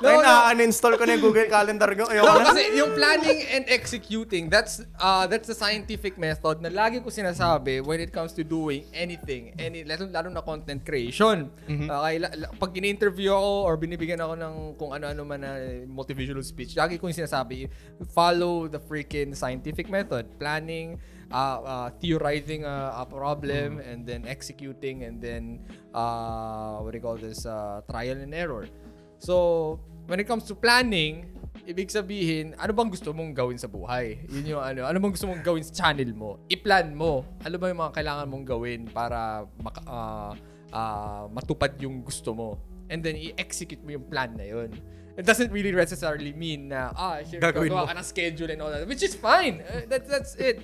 Ay, 0.02 0.18
na-uninstall 0.18 0.98
ko 0.98 1.06
na 1.06 1.14
yung 1.14 1.30
Google 1.30 1.46
Calendar 1.46 1.92
ko. 1.94 2.10
Ayoko 2.10 2.26
No, 2.26 2.40
na. 2.40 2.46
kasi 2.50 2.62
yung 2.74 2.96
planning 2.96 3.40
and 3.54 3.70
executing, 3.70 4.50
that's 4.50 4.82
uh, 4.98 5.30
that's 5.30 5.46
the 5.46 5.54
scientific 5.54 6.18
method 6.18 6.58
na 6.58 6.74
lagi 6.74 6.98
ko 6.98 7.12
sinasabi 7.12 7.84
when 7.84 8.00
it 8.00 8.10
comes 8.10 8.34
to 8.34 8.42
doing 8.42 8.82
anything, 8.96 9.54
any 9.62 9.86
lalo, 9.92 10.04
lalo 10.08 10.28
na 10.32 10.40
content 10.40 10.80
creation. 10.80 11.52
Okay, 11.92 12.16
la- 12.18 12.36
la- 12.36 12.52
pag 12.56 12.72
in-interview 12.72 13.36
ako 13.36 13.52
or 13.68 13.74
binibigyan 13.76 14.24
ako 14.24 14.34
ng 14.40 14.56
kung 14.80 14.92
ano-ano 14.96 15.22
man 15.28 15.40
na 15.44 15.52
motivational 15.86 16.42
speech, 16.42 16.80
lagi 16.80 16.96
ko 16.96 17.12
yung 17.12 17.20
sinasabi, 17.20 17.68
follow 18.16 18.72
the 18.72 18.80
freaking 18.80 19.36
scientific 19.36 19.92
method. 19.92 20.26
Planning, 20.40 20.96
uh, 21.30 21.60
uh, 21.62 21.88
theorizing 22.00 22.64
a, 22.64 23.04
a 23.04 23.06
problem, 23.06 23.84
and 23.84 24.08
then 24.08 24.24
executing, 24.24 25.04
and 25.04 25.20
then, 25.20 25.60
uh, 25.92 26.80
what 26.80 26.92
do 26.92 26.98
you 26.98 27.04
call 27.04 27.20
this, 27.20 27.44
uh, 27.44 27.84
trial 27.92 28.16
and 28.16 28.32
error. 28.32 28.72
So, 29.20 29.78
when 30.08 30.20
it 30.20 30.26
comes 30.26 30.48
to 30.50 30.56
planning, 30.56 31.30
ibig 31.64 31.90
sabihin, 31.90 32.54
ano 32.56 32.72
bang 32.72 32.90
gusto 32.90 33.12
mong 33.12 33.32
gawin 33.32 33.58
sa 33.58 33.68
buhay? 33.68 34.26
Yun 34.28 34.58
yung 34.58 34.62
ano, 34.62 34.86
ano 34.86 34.98
bang 34.98 35.14
gusto 35.14 35.28
mong 35.28 35.42
gawin 35.42 35.62
sa 35.62 35.74
channel 35.74 36.12
mo? 36.12 36.42
I-plan 36.48 36.92
mo. 36.92 37.26
Ano 37.42 37.56
ba 37.58 37.70
yung 37.70 37.80
mga 37.80 37.94
kailangan 37.94 38.26
mong 38.28 38.46
gawin 38.46 38.82
para 38.88 39.46
maka, 39.60 39.82
ah, 39.86 40.32
ah, 40.72 41.24
matupad 41.30 41.74
yung 41.80 42.02
gusto 42.02 42.34
mo? 42.34 42.50
And 42.90 43.00
then, 43.00 43.16
i-execute 43.16 43.80
mo 43.82 43.94
yung 43.94 44.06
plan 44.06 44.36
na 44.36 44.44
yun. 44.44 44.74
It 45.16 45.28
doesn't 45.28 45.52
really 45.52 45.72
necessarily 45.72 46.32
mean 46.32 46.72
na, 46.72 46.92
ah, 46.92 47.20
sure, 47.22 47.40
Gagawin 47.40 47.72
mo. 47.72 47.84
ka 47.84 47.94
ng 47.94 48.08
schedule 48.08 48.50
and 48.52 48.60
all 48.60 48.72
that, 48.72 48.88
which 48.88 49.04
is 49.04 49.14
fine. 49.14 49.60
Uh, 49.64 49.84
that, 49.88 50.08
that's 50.08 50.36
it. 50.36 50.64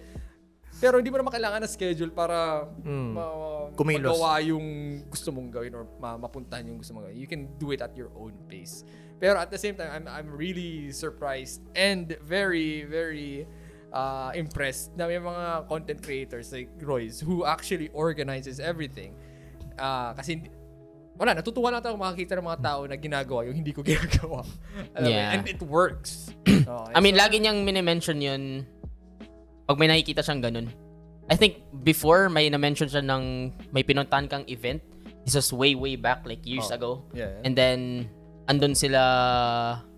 Pero 0.77 1.01
hindi 1.01 1.09
mo 1.09 1.17
naman 1.17 1.33
kailangan 1.33 1.65
ng 1.65 1.71
schedule 1.73 2.13
para 2.13 2.69
ma- 2.85 3.73
Kumilos. 3.73 4.13
magawa 4.13 4.37
yung 4.45 4.65
gusto 5.09 5.33
mong 5.33 5.49
gawin 5.49 5.73
or 5.73 5.89
ma- 5.97 6.21
mapuntahan 6.21 6.69
yung 6.69 6.77
gusto 6.77 6.93
mong 6.93 7.09
gawin. 7.09 7.17
You 7.17 7.25
can 7.25 7.49
do 7.57 7.73
it 7.73 7.81
at 7.81 7.97
your 7.97 8.13
own 8.13 8.37
pace. 8.45 8.85
Pero 9.17 9.41
at 9.41 9.49
the 9.49 9.57
same 9.57 9.73
time, 9.73 9.89
I'm, 9.89 10.05
I'm 10.05 10.29
really 10.29 10.93
surprised 10.93 11.65
and 11.73 12.13
very, 12.21 12.85
very 12.85 13.49
uh, 13.89 14.29
impressed 14.37 14.93
na 14.93 15.09
may 15.09 15.17
mga 15.17 15.65
content 15.65 15.99
creators 16.01 16.53
like 16.53 16.69
Royce 16.81 17.17
who 17.17 17.41
actually 17.41 17.89
organizes 17.97 18.61
everything. 18.61 19.17
Ah, 19.77 20.13
kasi 20.13 20.45
wala, 21.17 21.33
natutuwa 21.33 21.73
lang 21.73 21.81
ako 21.81 21.97
makakita 21.97 22.37
ng 22.37 22.45
mga 22.45 22.59
tao 22.61 22.81
na 22.85 22.93
ginagawa 22.93 23.41
yung 23.49 23.57
hindi 23.57 23.73
ko 23.73 23.81
ginagawa. 23.87 24.45
Alam? 24.93 25.09
Yeah. 25.09 25.33
And 25.33 25.49
it 25.49 25.61
works. 25.65 26.29
Oh, 26.67 26.83
I 26.91 26.99
mean, 26.99 27.15
lagi 27.15 27.39
niyang 27.39 27.63
minimension 27.63 28.19
yun 28.19 28.67
pag 29.63 29.79
may 29.79 29.87
nakikita 29.87 30.19
siyang 30.19 30.43
ganun. 30.43 30.67
I 31.31 31.39
think 31.39 31.63
before, 31.87 32.27
may 32.27 32.51
na-mention 32.51 32.91
siya 32.91 32.99
ng 33.07 33.23
may 33.71 33.87
pinuntahan 33.87 34.27
kang 34.27 34.43
event. 34.51 34.83
This 35.23 35.39
was 35.39 35.51
way, 35.55 35.79
way 35.79 35.95
back, 35.95 36.27
like 36.27 36.43
years 36.43 36.67
Oh. 36.67 36.75
ago. 36.75 36.91
Yeah. 37.15 37.31
And 37.47 37.55
then, 37.55 38.11
andun 38.47 38.73
sila, 38.73 38.99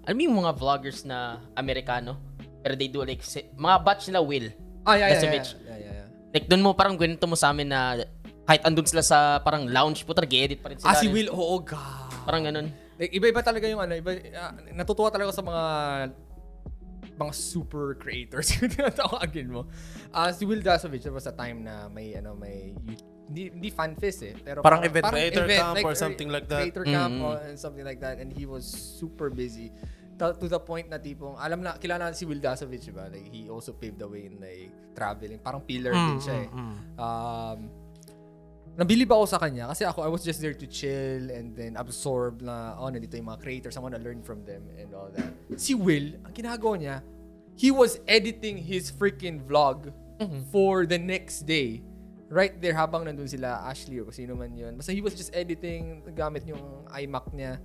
alam 0.03 0.15
mo 0.17 0.21
yung 0.25 0.37
mga 0.41 0.53
vloggers 0.57 1.05
na 1.05 1.39
Amerikano? 1.53 2.17
Pero 2.59 2.73
they 2.75 2.89
do 2.91 3.05
like, 3.05 3.23
si- 3.23 3.47
mga 3.55 3.77
batch 3.85 4.09
nila 4.11 4.21
Will. 4.25 4.49
ah, 4.83 4.97
yeah, 4.97 5.13
yeah, 5.13 5.21
yeah, 5.21 5.33
yeah, 5.33 5.77
yeah, 5.79 5.93
yeah. 6.03 6.07
Like, 6.33 6.45
dun 6.49 6.61
mo 6.65 6.73
parang 6.73 6.97
ganito 6.97 7.25
mo 7.29 7.37
sa 7.37 7.53
amin 7.53 7.69
na 7.69 8.01
kahit 8.49 8.65
andun 8.65 8.85
sila 8.89 9.05
sa 9.05 9.37
parang 9.45 9.69
lounge 9.69 10.01
po, 10.03 10.17
edit 10.17 10.59
pa 10.59 10.73
rin 10.73 10.81
sila. 10.81 10.89
Ah, 10.89 10.97
si 10.97 11.05
Will, 11.05 11.29
oo, 11.29 11.61
God. 11.61 12.09
Parang 12.25 12.41
ganun. 12.41 12.73
Like, 12.97 13.13
iba-iba 13.13 13.45
talaga 13.45 13.69
yung 13.69 13.79
ano, 13.79 13.93
iba, 13.93 14.17
ah, 14.33 14.57
natutuwa 14.73 15.13
talaga 15.13 15.31
sa 15.31 15.45
mga 15.45 15.63
mga 17.19 17.33
super 17.35 17.99
creators 17.99 18.49
yung 18.57 18.71
tinatawagin 18.71 19.51
mo. 19.51 19.69
Ah, 20.09 20.33
si 20.33 20.47
Will 20.49 20.65
Dasovich, 20.65 21.05
there 21.05 21.13
was 21.13 21.27
a 21.29 21.35
time 21.35 21.61
na 21.61 21.91
may, 21.91 22.15
ano, 22.17 22.33
may, 22.33 22.73
you- 23.29 23.53
hindi, 23.53 23.53
hindi 23.53 23.69
fan 23.69 23.93
fest 23.93 24.25
eh. 24.25 24.33
Pero 24.33 24.65
Parang 24.65 24.81
event. 24.81 25.05
Creator 25.05 25.45
camp 25.45 25.77
or 25.85 25.93
er, 25.93 25.95
something 25.95 26.29
like 26.33 26.49
that. 26.49 26.65
Creator 26.65 26.85
camp 26.89 27.13
Mm. 27.13 27.25
or 27.29 27.35
and 27.45 27.57
something 27.61 27.85
like 27.85 28.01
that. 28.01 28.17
And 28.17 28.33
he 28.33 28.49
was 28.49 28.65
super 28.65 29.29
busy. 29.29 29.69
To, 30.17 30.33
to 30.35 30.49
the 30.49 30.59
point 30.59 30.89
na 30.89 30.97
tipong, 30.99 31.37
alam 31.39 31.63
na, 31.63 31.77
kilala 31.77 32.11
na 32.11 32.17
si 32.17 32.25
Will 32.27 32.41
Dasovich, 32.41 32.89
diba? 32.89 33.07
Like, 33.07 33.29
he 33.31 33.47
also 33.47 33.71
paved 33.71 34.01
the 34.01 34.09
way 34.09 34.27
in 34.27 34.35
like 34.41 34.67
traveling. 34.91 35.39
Parang 35.39 35.61
pillar 35.63 35.93
din 35.93 36.19
siya 36.19 36.35
eh. 36.43 36.49
Um, 36.99 37.59
nabilib 38.75 39.11
ako 39.11 39.25
sa 39.27 39.39
kanya 39.39 39.67
kasi 39.71 39.83
ako 39.83 40.03
I 40.03 40.09
was 40.11 40.23
just 40.23 40.39
there 40.39 40.55
to 40.55 40.67
chill 40.67 41.27
and 41.31 41.51
then 41.51 41.75
absorb 41.75 42.39
na 42.39 42.79
oh 42.79 42.87
nandito 42.87 43.19
yung 43.19 43.27
mga 43.27 43.43
creators 43.43 43.75
I 43.75 43.83
wanna 43.83 43.99
learn 43.99 44.23
from 44.23 44.43
them 44.47 44.67
and 44.75 44.91
all 44.95 45.11
that. 45.15 45.31
Si 45.59 45.75
Will, 45.75 46.15
ang 46.23 46.31
ginagawa 46.31 46.75
niya, 46.79 46.95
he 47.59 47.71
was 47.71 47.99
editing 48.07 48.55
his 48.59 48.87
freaking 48.91 49.43
vlog 49.43 49.91
for 50.51 50.83
the 50.87 50.99
next 50.99 51.43
day. 51.47 51.83
Right 52.29 52.53
there 52.61 52.77
habang 52.77 53.09
nandun 53.09 53.25
sila 53.25 53.65
Ashley 53.65 54.05
o 54.05 54.13
sino 54.13 54.37
man 54.37 54.53
yun. 54.53 54.77
Basta 54.77 54.93
he 54.93 55.01
was 55.01 55.17
just 55.17 55.33
editing 55.33 56.05
gamit 56.13 56.45
yung 56.45 56.85
iMac 56.93 57.33
niya. 57.33 57.57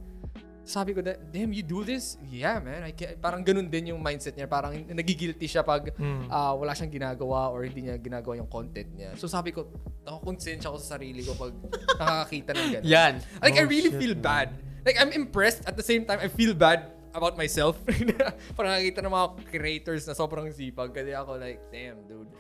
Sabi 0.65 0.97
ko, 0.97 1.05
damn, 1.05 1.53
you 1.53 1.61
do 1.61 1.85
this? 1.85 2.17
Yeah, 2.25 2.57
man. 2.57 2.89
I 2.89 2.97
can, 2.97 3.21
parang 3.21 3.45
ganun 3.45 3.69
din 3.69 3.93
yung 3.93 4.01
mindset 4.01 4.33
niya. 4.33 4.49
Parang 4.49 4.73
nagigilty 4.73 5.45
siya 5.45 5.61
pag 5.61 5.93
ah, 6.33 6.57
wala 6.57 6.73
siyang 6.73 6.89
ginagawa 6.89 7.53
or 7.53 7.69
hindi 7.69 7.85
niya 7.85 8.01
ginagawa 8.01 8.41
yung 8.41 8.49
content 8.49 8.89
niya. 8.97 9.13
So 9.21 9.29
sabi 9.29 9.53
ko, 9.53 9.69
ako 10.09 10.33
konsensya 10.33 10.73
ako 10.73 10.81
sa 10.81 10.97
sarili 10.97 11.21
ko 11.21 11.37
pag 11.37 11.53
nakakakita 12.01 12.51
ng 12.57 12.69
ganun. 12.81 12.89
Yan. 12.89 13.15
Like, 13.45 13.61
I 13.61 13.69
really 13.69 13.93
feel 13.93 14.17
bad. 14.17 14.57
Like, 14.89 14.97
I'm 14.97 15.13
impressed. 15.13 15.69
At 15.69 15.77
the 15.77 15.85
same 15.85 16.09
time, 16.09 16.21
I 16.25 16.33
feel 16.33 16.57
bad 16.57 16.93
about 17.13 17.37
myself. 17.37 17.77
parang 18.57 18.73
nakakita 18.73 19.05
ng 19.05 19.13
mga 19.13 19.27
creators 19.53 20.09
na 20.09 20.17
sobrang 20.17 20.49
sipag. 20.49 20.97
Kasi 20.97 21.13
ako 21.13 21.37
like, 21.37 21.61
damn, 21.69 22.05
dude. 22.09 22.33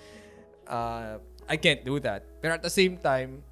Uh, 0.65 1.21
I 1.49 1.57
can't 1.57 1.83
do 1.83 2.01
that. 2.01 2.25
Pero 2.41 2.55
at 2.55 2.63
the 2.63 2.73
same 2.73 2.97
time, 2.97 3.45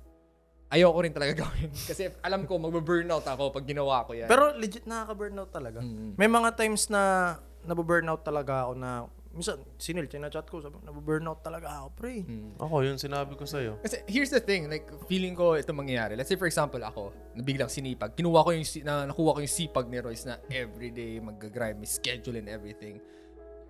ayoko 0.73 1.05
rin 1.05 1.13
talaga 1.13 1.33
gawin. 1.45 1.69
Kasi 1.71 2.09
alam 2.25 2.49
ko, 2.49 2.57
magbe-burnout 2.57 3.25
ako 3.25 3.53
pag 3.53 3.65
ginawa 3.69 4.09
ko 4.09 4.17
yan. 4.17 4.29
Pero 4.29 4.57
legit 4.57 4.89
nakaka-burnout 4.89 5.51
talaga. 5.53 5.85
May 6.17 6.29
mga 6.29 6.57
times 6.57 6.89
na 6.89 7.37
nababurnout 7.63 8.25
talaga 8.25 8.67
ako 8.67 8.73
na 8.75 8.91
minsan 9.33 9.57
sinil, 9.81 10.05
chat 10.09 10.45
ko, 10.45 10.61
sabi, 10.61 10.77
nababurnout 10.85 11.41
talaga 11.41 11.81
ako, 11.81 11.89
pre. 11.97 12.21
Ako, 12.61 12.85
yun 12.85 13.01
sinabi 13.01 13.33
ko 13.33 13.49
sa'yo. 13.49 13.81
Kasi 13.81 14.05
here's 14.05 14.29
the 14.29 14.41
thing, 14.41 14.69
like 14.69 14.85
feeling 15.09 15.33
ko 15.33 15.57
ito 15.57 15.73
mangyayari. 15.73 16.17
Let's 16.21 16.29
say 16.29 16.37
for 16.37 16.45
example 16.45 16.81
ako, 16.85 17.17
nabiglang 17.33 17.73
sinipag. 17.73 18.13
Kinuha 18.13 18.45
ko 18.45 18.51
yung 18.53 18.69
si- 18.69 18.85
na, 18.85 19.09
nakuha 19.09 19.37
ko 19.37 19.41
yung 19.41 19.49
sipag 19.53 19.89
ni 19.89 19.99
Royce 20.05 20.29
na 20.29 20.37
everyday 20.53 21.17
mag-grind, 21.17 21.81
may 21.81 21.89
schedule 21.89 22.37
and 22.37 22.49
everything. 22.49 23.01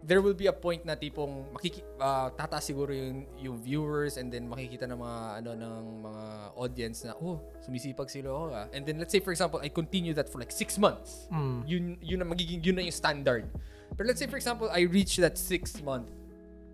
There 0.02 0.18
will 0.18 0.34
be 0.34 0.50
a 0.50 0.52
point 0.52 0.82
na 0.82 0.98
tipong 0.98 1.54
makiki 1.54 1.86
ah, 2.02 2.26
tataas 2.34 2.66
siguro 2.66 2.90
yung 2.90 3.22
yung 3.38 3.56
viewers 3.62 4.18
and 4.18 4.34
then 4.34 4.50
makikita 4.50 4.90
ng 4.90 4.98
mga 4.98 5.18
ano 5.38 5.50
ng 5.54 5.84
mga 6.02 6.24
audience 6.58 7.06
na 7.06 7.14
oh, 7.14 7.38
sumisipag 7.62 8.10
sila 8.10 8.34
ako 8.34 8.44
ah. 8.50 8.66
And 8.74 8.82
then 8.82 8.98
let's 8.98 9.14
say 9.14 9.22
for 9.22 9.30
example, 9.30 9.62
I 9.62 9.70
continue 9.70 10.10
that 10.18 10.26
for 10.26 10.42
like 10.42 10.50
six 10.50 10.74
months. 10.74 11.30
Yun 11.70 12.02
yun 12.02 12.18
na 12.18 12.26
magiging 12.26 12.58
yun 12.66 12.74
na 12.74 12.82
yung 12.82 12.94
standard. 12.94 13.46
But 13.94 14.10
let's 14.10 14.18
say 14.18 14.26
for 14.26 14.40
example, 14.40 14.66
I 14.74 14.90
reach 14.90 15.22
that 15.22 15.38
six 15.38 15.78
month 15.78 16.10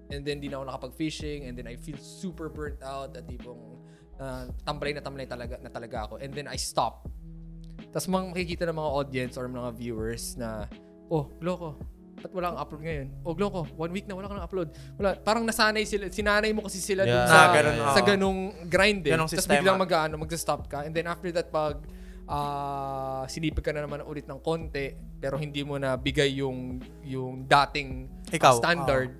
and 0.09 0.24
then 0.24 0.41
di 0.41 0.49
na 0.49 0.61
ako 0.61 0.64
nakapag-fishing 0.72 1.45
and 1.45 1.53
then 1.53 1.68
I 1.68 1.76
feel 1.76 2.01
super 2.01 2.49
burnt 2.49 2.81
out 2.81 3.12
at 3.12 3.29
tipong 3.29 3.61
uh, 4.16 4.49
tambalay 4.64 4.97
na 4.97 5.05
tambalay 5.05 5.29
talaga, 5.29 5.61
na 5.61 5.68
talaga 5.68 6.09
ako 6.09 6.14
and 6.20 6.33
then 6.33 6.49
I 6.49 6.57
stop. 6.57 7.05
Tapos 7.93 8.09
makikita 8.09 8.68
ng 8.68 8.76
mga 8.76 8.91
audience 8.91 9.35
or 9.37 9.49
mga 9.49 9.70
viewers 9.76 10.37
na 10.37 10.64
oh, 11.09 11.29
Gloko, 11.41 11.76
ba't 12.19 12.33
wala 12.33 12.47
kang 12.49 12.61
upload 12.61 12.83
ngayon? 12.83 13.07
Oh, 13.23 13.33
Gloko, 13.33 13.61
one 13.73 13.91
week 13.91 14.05
na 14.05 14.12
wala 14.12 14.27
kang 14.27 14.39
upload. 14.41 14.69
Wala, 14.95 15.14
parang 15.16 15.43
nasanay 15.43 15.83
sila, 15.83 16.07
sinanay 16.09 16.51
mo 16.51 16.62
kasi 16.62 16.79
sila 16.79 17.03
dun 17.03 17.14
Yeah. 17.14 17.27
sa, 17.27 17.39
Ah, 17.39 17.49
ganun, 17.53 17.75
sa 17.79 17.87
oo. 17.95 18.07
ganung 18.07 18.39
grind 18.66 19.03
eh. 19.03 19.12
Ganong 19.12 19.29
Tapos 19.29 19.47
biglang 19.47 19.77
mag-ano, 19.77 20.14
magsa-stop 20.16 20.66
ka 20.66 20.83
and 20.83 20.93
then 20.93 21.07
after 21.07 21.31
that 21.31 21.49
pag 21.49 21.79
ah 22.29 23.25
sinipag 23.25 23.62
ka 23.62 23.73
na 23.73 23.81
naman 23.81 24.05
ulit 24.05 24.29
ng 24.29 24.37
konti 24.39 24.93
pero 25.16 25.35
hindi 25.35 25.64
mo 25.64 25.81
na 25.81 25.97
bigay 25.97 26.37
yung 26.37 26.77
yung 27.01 27.49
dating 27.49 28.05
ah, 28.29 28.37
Ikaw, 28.37 28.55
standard 28.59 29.16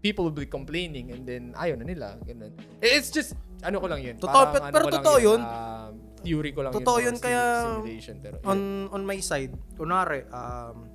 people 0.00 0.28
will 0.28 0.36
be 0.36 0.44
complaining 0.44 1.10
and 1.10 1.24
then 1.24 1.56
ayaw 1.56 1.80
na 1.80 1.84
nila 1.84 2.20
ganun 2.20 2.52
it's 2.78 3.08
just 3.08 3.32
ano 3.60 3.80
ko 3.80 3.88
lang 3.88 4.04
yun 4.04 4.16
Totoo, 4.16 4.36
parang 4.36 4.52
pero- 4.52 4.64
ano 4.66 4.74
pero 4.74 4.86
totoo 4.92 5.16
yun. 5.18 5.40
um, 5.40 5.92
theory 6.20 6.52
ko 6.52 6.60
lang 6.60 6.72
Totoo 6.74 6.96
yun, 6.98 7.04
yun, 7.06 7.14
for 7.14 7.24
kaya 7.24 7.44
simulation 7.80 8.16
pero 8.20 8.36
yun. 8.36 8.44
on 8.44 8.58
on 8.90 9.02
my 9.02 9.16
side, 9.18 9.48
kunwari, 9.72 10.20
um, 10.28 10.89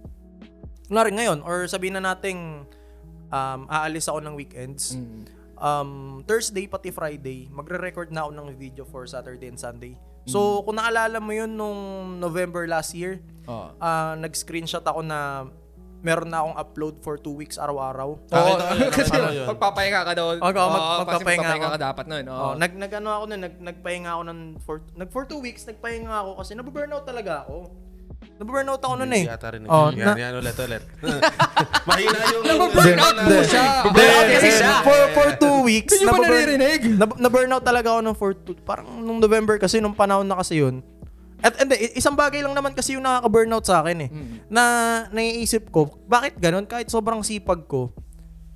kunwari 0.86 1.12
ngayon, 1.12 1.42
or 1.42 1.66
sabihin 1.66 1.98
na 1.98 2.14
nating 2.14 2.66
um, 3.30 3.60
aalis 3.68 4.06
ako 4.06 4.22
ng 4.22 4.34
weekends, 4.34 4.94
Mm. 4.94 5.26
um, 5.56 5.90
Thursday 6.24 6.66
pati 6.66 6.90
Friday, 6.90 7.50
magre-record 7.50 8.10
na 8.10 8.24
ako 8.24 8.32
ng 8.34 8.48
video 8.56 8.84
for 8.84 9.06
Saturday 9.06 9.48
and 9.48 9.58
Sunday. 9.58 9.98
So, 10.26 10.66
kung 10.66 10.82
naalala 10.82 11.22
mo 11.22 11.30
yun 11.30 11.54
nung 11.54 11.78
November 12.18 12.66
last 12.66 12.98
year, 12.98 13.22
Oo. 13.46 13.70
ah, 13.78 14.18
nag-screenshot 14.18 14.82
ako 14.82 15.06
na 15.06 15.46
meron 16.02 16.30
na 16.30 16.42
akong 16.42 16.54
upload 16.56 16.96
for 17.00 17.18
two 17.18 17.34
weeks 17.34 17.58
araw-araw. 17.58 18.18
Oo, 18.18 18.50
yun, 18.74 18.90
kasi 18.90 19.10
magpapahinga 19.46 20.02
ka 20.02 20.14
daw. 20.14 20.34
Oo, 20.34 20.42
mag- 20.42 20.58
Oo, 20.58 21.02
kasi 21.02 21.22
magpapahinga 21.22 21.50
ako. 21.52 21.66
ka 21.68 21.80
dapat 21.82 22.06
nun. 22.06 22.26
Oo. 22.26 22.42
Oh, 22.42 22.54
nag 22.54 22.74
nagano 22.74 23.10
ako 23.12 23.24
nun, 23.26 23.42
nag 23.42 23.56
nagpahinga 23.60 24.10
ako 24.14 24.22
nun 24.26 24.40
for 24.62 24.76
nag 24.94 25.10
for 25.10 25.26
two 25.26 25.38
weeks, 25.38 25.66
nagpahinga 25.66 26.10
ako 26.10 26.42
kasi 26.42 26.54
nabu-burnout 26.54 27.06
talaga 27.06 27.46
ako. 27.46 27.70
Nabu-burnout 28.36 28.82
ako 28.82 28.94
nun 29.00 29.12
eh. 29.12 29.24
Hindi 29.24 29.32
ata 29.32 29.48
rin. 29.48 29.64
Oh, 29.64 29.88
yan, 29.90 30.06
na- 30.06 30.18
yan, 30.18 30.34
ulit, 30.36 30.56
ulit. 30.58 30.84
Mahina 31.88 32.20
yung... 32.30 32.44
Burnout 32.76 33.16
mo 33.18 33.40
siya. 33.42 33.66
Burnout 33.88 34.28
kasi 34.30 34.50
siya. 34.52 34.72
For 34.82 35.00
for 35.14 35.28
two 35.38 35.58
weeks, 35.70 35.94
Hindi 35.94 36.04
nyo 36.04 36.12
ba 36.12 36.20
naririnig? 36.22 36.80
nab- 36.96 37.16
na-burnout 37.18 37.64
talaga 37.64 37.88
ako 37.90 38.00
nung 38.02 38.14
for 38.14 38.32
two, 38.34 38.52
parang 38.60 39.00
nung 39.00 39.18
November 39.18 39.56
kasi 39.56 39.80
nung 39.80 39.94
panahon 39.94 40.24
na 40.24 40.36
kasi 40.36 40.60
yun. 40.60 40.84
At 41.40 41.56
hindi, 41.56 41.76
i- 41.78 41.96
isang 41.96 42.12
bagay 42.14 42.42
lang 42.42 42.52
naman 42.52 42.72
kasi 42.72 42.96
yung 42.96 43.04
nakaka-burnout 43.04 43.64
sa 43.64 43.80
akin 43.80 43.98
eh. 44.02 44.10
Na 44.46 44.64
naiisip 45.10 45.70
ko, 45.70 45.96
bakit 46.04 46.36
ganun? 46.36 46.66
Kahit 46.66 46.88
sobrang 46.88 47.22
sipag 47.22 47.64
ko, 47.66 47.96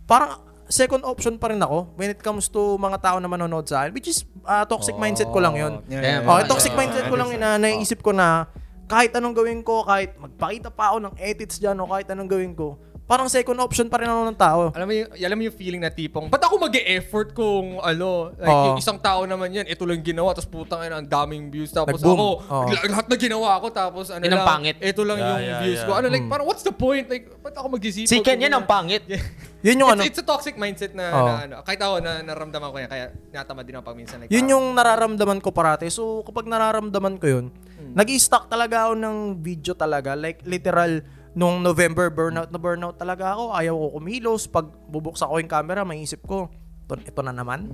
parang 0.03 0.43
second 0.65 1.01
option 1.01 1.34
pa 1.36 1.49
rin 1.49 1.57
ako 1.57 1.95
when 1.95 2.09
it 2.09 2.19
comes 2.19 2.45
to 2.45 2.75
mga 2.75 2.99
tao 2.99 3.17
na 3.17 3.25
manonood 3.25 3.63
sa 3.63 3.82
akin. 3.82 3.95
Which 3.95 4.05
is, 4.07 4.21
ah, 4.43 4.65
toxic 4.65 4.93
mindset 4.93 5.27
ko 5.27 5.39
lang 5.39 5.55
yun. 5.55 5.80
Yeah, 5.88 6.03
yeah, 6.19 6.19
Oh, 6.21 6.36
yeah. 6.36 6.45
toxic 6.45 6.69
Yeah. 6.69 6.80
mindset 6.80 7.05
ko 7.07 7.15
lang 7.15 7.30
yun 7.30 7.39
na 7.39 7.55
naisip 7.55 8.01
ko 8.01 8.11
na 8.11 8.43
kahit 8.89 9.13
anong 9.13 9.35
gawin 9.35 9.61
ko, 9.61 9.85
kahit 9.85 10.17
magpakita 10.17 10.73
pa 10.73 10.91
ako 10.91 10.97
ng 10.99 11.13
edits 11.15 11.55
dyan 11.55 11.77
o 11.77 11.85
kahit 11.85 12.09
anong 12.09 12.25
gawin 12.27 12.51
ko, 12.51 12.73
parang 13.05 13.25
second 13.25 13.57
option 13.57 13.85
pa 13.85 13.97
rin 13.97 14.05
ako 14.05 14.21
ng 14.23 14.37
tao. 14.37 14.61
Alam 14.69 14.85
mo 14.85 14.93
yung, 14.95 15.09
alam 15.11 15.35
mo 15.35 15.43
yung 15.45 15.53
feeling 15.55 15.77
na 15.77 15.89
tipong, 15.89 16.25
ba't 16.25 16.41
ako 16.41 16.57
mag 16.59 16.73
effort 16.75 17.33
kung 17.33 17.77
ano, 17.79 18.29
like 18.33 18.49
Oo. 18.49 18.65
yung 18.67 18.77
isang 18.77 18.97
tao 18.97 19.25
naman 19.25 19.49
yan, 19.51 19.65
ito 19.65 19.81
lang 19.81 19.97
ginawa, 19.99 20.29
tapos 20.31 20.45
putang 20.45 20.81
ina, 20.83 20.97
ang 20.97 21.05
daming 21.05 21.49
views, 21.49 21.69
tapos 21.69 21.97
Nag-boom. 21.97 22.13
ako, 22.13 22.27
la- 22.69 22.85
lahat 22.87 23.05
na 23.05 23.15
ginawa 23.15 23.49
ko, 23.57 23.67
tapos 23.69 24.05
ano 24.09 24.21
Yun 24.21 24.29
ang 24.31 24.37
lang, 24.37 24.49
pangit. 24.51 24.75
ito 24.77 25.01
lang 25.01 25.17
Yeah, 25.17 25.25
yung 25.25 25.41
yeah, 25.41 25.61
views 25.65 25.79
yeah. 25.79 25.85
ko. 25.85 25.91
Ano, 25.97 26.05
like, 26.07 26.21
Hmm. 26.21 26.29
parang 26.29 26.45
what's 26.45 26.61
the 26.61 26.69
point? 26.71 27.05
Like, 27.05 27.25
ba't 27.41 27.53
ako 27.53 27.67
mag-isipag? 27.71 28.09
Si 28.09 28.21
Ken 28.21 28.37
yan 28.37 28.53
ang 28.53 28.65
pangit. 28.65 29.01
Yun 29.65 29.75
yung 29.75 29.89
ano, 29.91 30.01
It's, 30.01 30.13
it's 30.13 30.21
a 30.21 30.25
toxic 30.25 30.53
mindset 30.55 30.93
na, 30.93 31.05
Oo. 31.11 31.25
na 31.25 31.33
ano, 31.43 31.55
kahit 31.61 31.81
ako 31.81 31.99
na 31.99 32.21
naramdaman 32.21 32.69
ko 32.69 32.77
yan, 32.77 32.87
kaya 32.87 33.05
natamad 33.33 33.65
din 33.65 33.73
ako 33.73 33.85
pag 33.85 33.97
minsan. 33.97 34.17
Like, 34.21 34.29
Yun 34.29 34.45
yung 34.47 34.65
nararamdaman 34.71 35.41
ko 35.41 35.49
parate. 35.49 35.89
So, 35.89 36.21
kapag 36.21 36.45
nararamdaman 36.45 37.17
ko 37.17 37.25
yun, 37.27 37.45
nag-i-stock 37.80 38.51
talaga 38.51 38.89
ako 38.89 38.93
ng 38.99 39.17
video 39.39 39.73
talaga. 39.73 40.13
Like, 40.13 40.43
literal, 40.45 41.03
nung 41.34 41.61
November, 41.61 42.09
burnout 42.09 42.49
na 42.51 42.59
burnout 42.59 42.97
talaga 42.97 43.34
ako. 43.36 43.53
Ayaw 43.55 43.75
ko 43.75 43.88
kumilos. 43.99 44.49
Pag 44.49 44.69
bubuksan 44.89 45.30
ko 45.30 45.36
yung 45.39 45.51
camera, 45.51 45.82
maisip 45.88 46.25
ko, 46.25 46.49
ito, 46.86 46.93
ito 46.99 47.21
na 47.21 47.32
naman. 47.32 47.69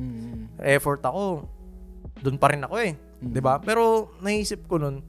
Effort 0.60 1.02
ako. 1.04 1.48
Doon 2.20 2.38
pa 2.40 2.52
rin 2.52 2.64
ako 2.64 2.76
eh. 2.80 2.96
'Di 3.20 3.42
ba? 3.44 3.60
Pero, 3.60 4.14
naisip 4.24 4.68
ko 4.68 4.80
nun, 4.80 5.04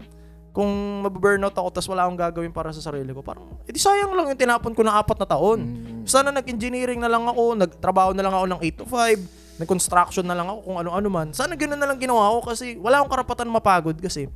kung 0.57 1.05
mababurnout 1.05 1.53
ako 1.53 1.69
tapos 1.69 1.89
wala 1.93 2.09
akong 2.09 2.17
gagawin 2.17 2.53
para 2.55 2.73
sa 2.73 2.81
sarili 2.81 3.13
ko, 3.13 3.21
parang, 3.21 3.45
edi 3.69 3.77
sayang 3.77 4.17
lang 4.17 4.33
yung 4.33 4.41
tinapon 4.41 4.73
ko 4.73 4.81
na 4.81 4.97
apat 4.97 5.21
na 5.21 5.29
taon. 5.29 5.61
Sana 6.09 6.33
nag-engineering 6.33 6.97
na 6.97 7.13
lang 7.13 7.29
ako, 7.29 7.61
nagtrabaho 7.61 8.17
na 8.17 8.25
lang 8.25 8.33
ako 8.33 8.47
ng 8.57 8.61
8 8.65 8.81
to 8.81 8.87
5, 8.89 9.61
nag-construction 9.61 10.25
na 10.25 10.33
lang 10.33 10.49
ako 10.49 10.65
kung 10.65 10.79
ano-ano 10.81 11.09
man. 11.13 11.29
Sana 11.37 11.61
ganoon 11.61 11.77
na 11.77 11.89
lang 11.93 12.01
ginawa 12.01 12.33
ko 12.41 12.49
kasi 12.49 12.81
wala 12.81 13.05
akong 13.05 13.13
karapatan 13.13 13.53
mapagod 13.53 14.01
kasi 14.01 14.33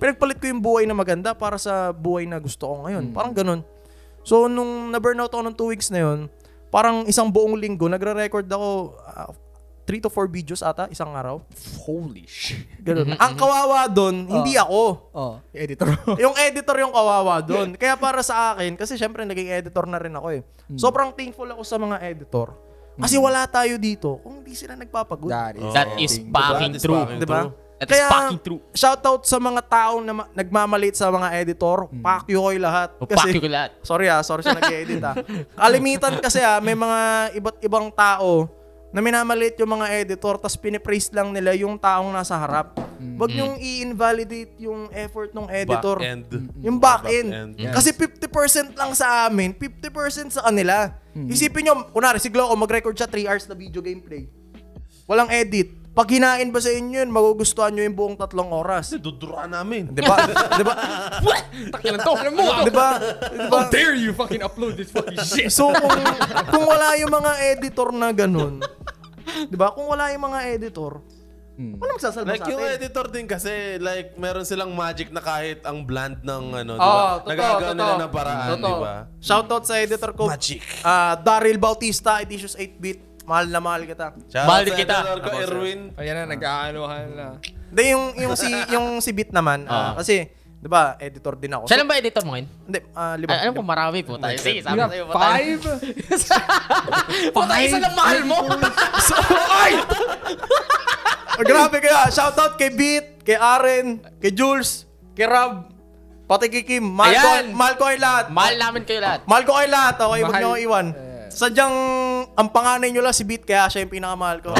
pinagpalit 0.00 0.40
ko 0.40 0.48
yung 0.48 0.64
buhay 0.64 0.88
na 0.88 0.96
maganda 0.96 1.36
para 1.36 1.60
sa 1.60 1.92
buhay 1.92 2.24
na 2.24 2.40
gusto 2.40 2.64
ko 2.64 2.88
ngayon. 2.88 3.12
Parang 3.12 3.36
ganun. 3.36 3.60
So, 4.24 4.48
nung 4.48 4.88
na-burnout 4.88 5.28
ako 5.28 5.42
ng 5.44 5.56
2 5.56 5.72
weeks 5.76 5.88
na 5.92 6.00
yun, 6.00 6.18
parang 6.72 7.04
isang 7.04 7.28
buong 7.28 7.60
linggo, 7.60 7.84
nagre-record 7.86 8.48
ako 8.48 8.96
3 9.90 10.06
to 10.06 10.10
4 10.12 10.30
videos 10.30 10.62
ata, 10.62 10.86
isang 10.86 11.10
araw. 11.12 11.42
holy 11.82 12.22
shit. 12.28 12.62
Ganun. 12.78 13.10
Ang 13.18 13.34
kawawa 13.34 13.90
doon, 13.90 14.22
hindi 14.28 14.54
ako. 14.54 14.80
Oh, 15.10 15.34
editor. 15.50 15.90
yung 16.22 16.36
editor 16.38 16.76
yung 16.78 16.94
kawawa 16.94 17.42
doon. 17.42 17.74
Kaya 17.74 17.98
para 17.98 18.22
sa 18.22 18.54
akin, 18.54 18.78
kasi 18.78 18.94
syempre 18.94 19.26
naging 19.26 19.50
editor 19.50 19.84
na 19.90 19.98
rin 19.98 20.14
ako 20.14 20.28
eh. 20.30 20.40
Sobrang 20.78 21.10
thankful 21.10 21.48
ako 21.50 21.62
sa 21.66 21.76
mga 21.76 21.96
editor. 22.06 22.54
Kasi 23.00 23.16
wala 23.16 23.48
tayo 23.48 23.80
dito 23.80 24.20
kung 24.20 24.44
hindi 24.44 24.52
sila 24.54 24.76
nagpapagod. 24.76 25.32
That 25.32 25.56
is, 25.56 25.72
That 25.72 25.88
is 25.96 26.12
fucking 26.20 26.76
is 26.76 26.82
true. 26.84 27.00
fucking 27.00 27.18
Ba? 27.80 27.88
true. 27.88 27.96
That 27.96 27.96
is 27.96 28.12
fucking 28.12 28.42
true. 28.44 28.60
shoutout 28.76 29.22
sa 29.24 29.40
mga 29.40 29.60
taong 29.64 30.02
na 30.04 30.12
ma- 30.12 30.28
nagmamalit 30.36 30.94
sa 30.96 31.08
mga 31.08 31.32
editor. 31.40 31.88
Fuck 31.88 32.28
you 32.28 32.40
ko'y 32.40 32.60
lahat. 32.60 32.92
O, 33.00 33.08
fuck 33.08 33.32
you 33.32 33.48
lahat. 33.48 33.72
Sorry 33.80 34.06
ah, 34.12 34.20
sorry 34.20 34.44
sa 34.44 34.52
nag-edit 34.52 35.00
ah. 35.00 35.16
Kalimitan 35.60 36.20
kasi 36.20 36.44
ah, 36.44 36.60
may 36.60 36.76
mga 36.76 37.32
iba't 37.40 37.56
ibang 37.64 37.88
tao 37.88 38.52
na 38.90 38.98
minamalit 38.98 39.54
yung 39.54 39.80
mga 39.80 39.86
editor 40.02 40.34
tapos 40.34 40.58
pinipraise 40.58 41.14
lang 41.14 41.30
nila 41.30 41.54
yung 41.54 41.78
taong 41.78 42.10
nasa 42.10 42.34
harap. 42.36 42.74
Wag 43.00 43.30
yung 43.32 43.56
i-invalidate 43.56 44.60
yung 44.60 44.90
effort 44.92 45.32
ng 45.32 45.46
editor. 45.48 45.96
Back 45.96 46.10
end. 46.10 46.24
Yung 46.60 46.76
back 46.76 47.08
end. 47.08 47.30
Back 47.32 47.64
end. 47.64 47.72
Kasi 47.72 47.96
50% 47.96 48.76
lang 48.76 48.92
sa 48.92 49.30
amin, 49.30 49.56
50% 49.56 50.36
sa 50.36 50.44
kanila. 50.44 50.90
Isipin 51.16 51.70
nyo, 51.70 51.88
kunwari 51.94 52.20
si 52.20 52.28
Gloco 52.28 52.52
mag-record 52.58 52.92
siya 52.92 53.08
3 53.08 53.30
hours 53.30 53.46
na 53.48 53.56
video 53.56 53.80
gameplay. 53.80 54.26
Walang 55.08 55.32
edit. 55.32 55.79
Pag 55.90 56.06
hinain 56.08 56.48
ba 56.48 56.62
sa 56.62 56.70
inyo 56.70 57.02
yun, 57.02 57.10
magugustuhan 57.10 57.74
nyo 57.74 57.82
yung 57.82 57.96
buong 57.98 58.16
tatlong 58.16 58.46
oras. 58.48 58.88
Kasi 58.88 59.02
duduraan 59.02 59.50
namin. 59.50 59.90
Di 59.90 59.98
ba? 60.00 60.16
Di 60.54 60.62
ba? 60.62 60.74
Takilan 61.74 61.98
to, 61.98 62.12
alam 62.14 62.32
mo, 62.32 62.46
Di 62.62 62.70
ba? 62.70 62.88
Di 63.26 63.48
ba? 63.50 63.58
How 63.58 63.74
dare 63.74 63.98
you 63.98 64.14
fucking 64.14 64.38
upload 64.40 64.78
this 64.78 64.88
fucking 64.88 65.18
shit? 65.20 65.50
So 65.50 65.68
kung 65.68 65.90
kung 66.46 66.64
wala 66.64 66.94
yung 66.94 67.10
mga 67.10 67.32
editor 67.50 67.90
na 67.90 68.14
ganun, 68.14 68.62
'di 69.50 69.56
ba? 69.58 69.74
Kung 69.74 69.90
wala 69.90 70.14
yung 70.14 70.24
mga 70.24 70.40
editor, 70.48 71.02
ano 71.60 71.90
magsasalba 71.90 72.30
Like 72.30 72.40
sa 72.40 72.48
yung 72.48 72.62
atin? 72.62 72.76
editor 72.78 73.06
din 73.10 73.26
kasi, 73.26 73.52
like, 73.76 74.16
meron 74.16 74.48
silang 74.48 74.72
magic 74.72 75.10
na 75.10 75.20
kahit 75.20 75.60
ang 75.60 75.84
bland 75.84 76.22
ng 76.22 76.44
ano, 76.56 76.72
di 76.72 76.80
Oo, 76.80 76.88
ba? 76.88 77.20
totoo, 77.20 77.28
Nagagawa 77.28 77.72
nila 77.74 77.94
ng 77.98 78.12
paraan, 78.14 78.48
Totoo. 78.48 78.64
di 78.64 78.74
ba? 78.80 78.94
Shoutout 79.20 79.64
sa 79.66 79.74
editor 79.76 80.10
ko. 80.14 80.24
Magic. 80.24 80.62
Ah, 80.80 81.12
Daryl 81.14 81.58
Bautista, 81.58 82.16
Editious 82.16 82.56
8-bit. 82.56 83.09
Mahal 83.30 83.46
na 83.46 83.60
mahal 83.62 83.86
kita. 83.86 84.06
Shout 84.26 84.42
Mahal 84.42 84.62
din 84.66 84.74
kita. 84.74 84.96
editor 85.06 85.18
ko, 85.22 85.30
Erwin. 85.38 85.80
Ayan 85.94 86.14
na, 86.18 86.24
nag-aanuhan 86.34 87.06
na. 87.14 87.26
Hindi 87.70 87.82
yung 87.94 88.04
yung 88.18 88.34
si 88.34 88.50
yung 88.74 88.86
si 88.98 89.14
Bit 89.14 89.30
naman 89.30 89.70
ah, 89.70 89.94
kasi 89.94 90.26
'Di 90.60 90.68
ba? 90.68 90.98
Editor 91.00 91.40
din 91.40 91.54
ako. 91.56 91.64
Siya 91.64 91.78
lang 91.80 91.88
ba 91.88 91.96
editor 91.96 92.20
mo 92.26 92.36
ngayon? 92.36 92.48
Hindi, 92.68 92.78
ah, 92.92 93.16
lima. 93.16 93.28
Ay, 93.32 93.38
alam 93.48 93.54
ko 93.56 93.62
marami 93.64 93.98
po 94.04 94.20
tayo. 94.20 94.36
Sige, 94.36 94.60
sabi 94.60 94.76
sa'yo 94.76 95.04
po 95.08 95.12
tayo. 95.16 95.24
five? 95.24 95.60
Puta, 97.34 97.54
isa 97.64 97.78
lang 97.80 97.94
mahal 97.96 98.20
mo. 98.28 98.38
So, 99.00 99.16
ay! 99.64 99.72
Oh, 101.40 101.44
grabe 101.48 101.80
kaya. 101.80 102.12
Shoutout 102.12 102.60
kay 102.60 102.76
Beat, 102.76 103.24
kay 103.24 103.40
Aren, 103.40 104.04
kay 104.20 104.36
Jules, 104.36 104.84
kay 105.16 105.24
Rob, 105.24 105.72
pati 106.28 106.52
kay 106.52 106.60
Kim. 106.68 106.84
Mahal 106.84 107.14
ko, 107.16 107.28
Ayan. 107.32 107.46
mahal 107.56 107.74
ko 107.80 107.82
kayo 107.88 108.00
lahat. 108.04 108.24
mahal 108.28 108.54
namin 108.60 108.82
kayo 108.84 109.00
lahat. 109.00 109.20
Mahal 109.24 109.42
ko 109.48 109.52
kayo 109.56 109.68
lahat. 109.72 109.94
Okay, 109.96 110.20
huwag 110.20 110.28
Mahal. 110.28 110.36
niyo 110.36 110.50
ako 110.52 110.58
iwan. 110.60 110.86
Sadyang, 111.40 111.72
ang 112.36 112.48
panganay 112.52 112.92
nyo 112.92 113.00
lang 113.00 113.16
si 113.16 113.24
Beat, 113.24 113.48
kaya 113.48 113.64
siya 113.72 113.80
yung 113.80 113.96
pinakamahal 113.96 114.44
ko. 114.44 114.52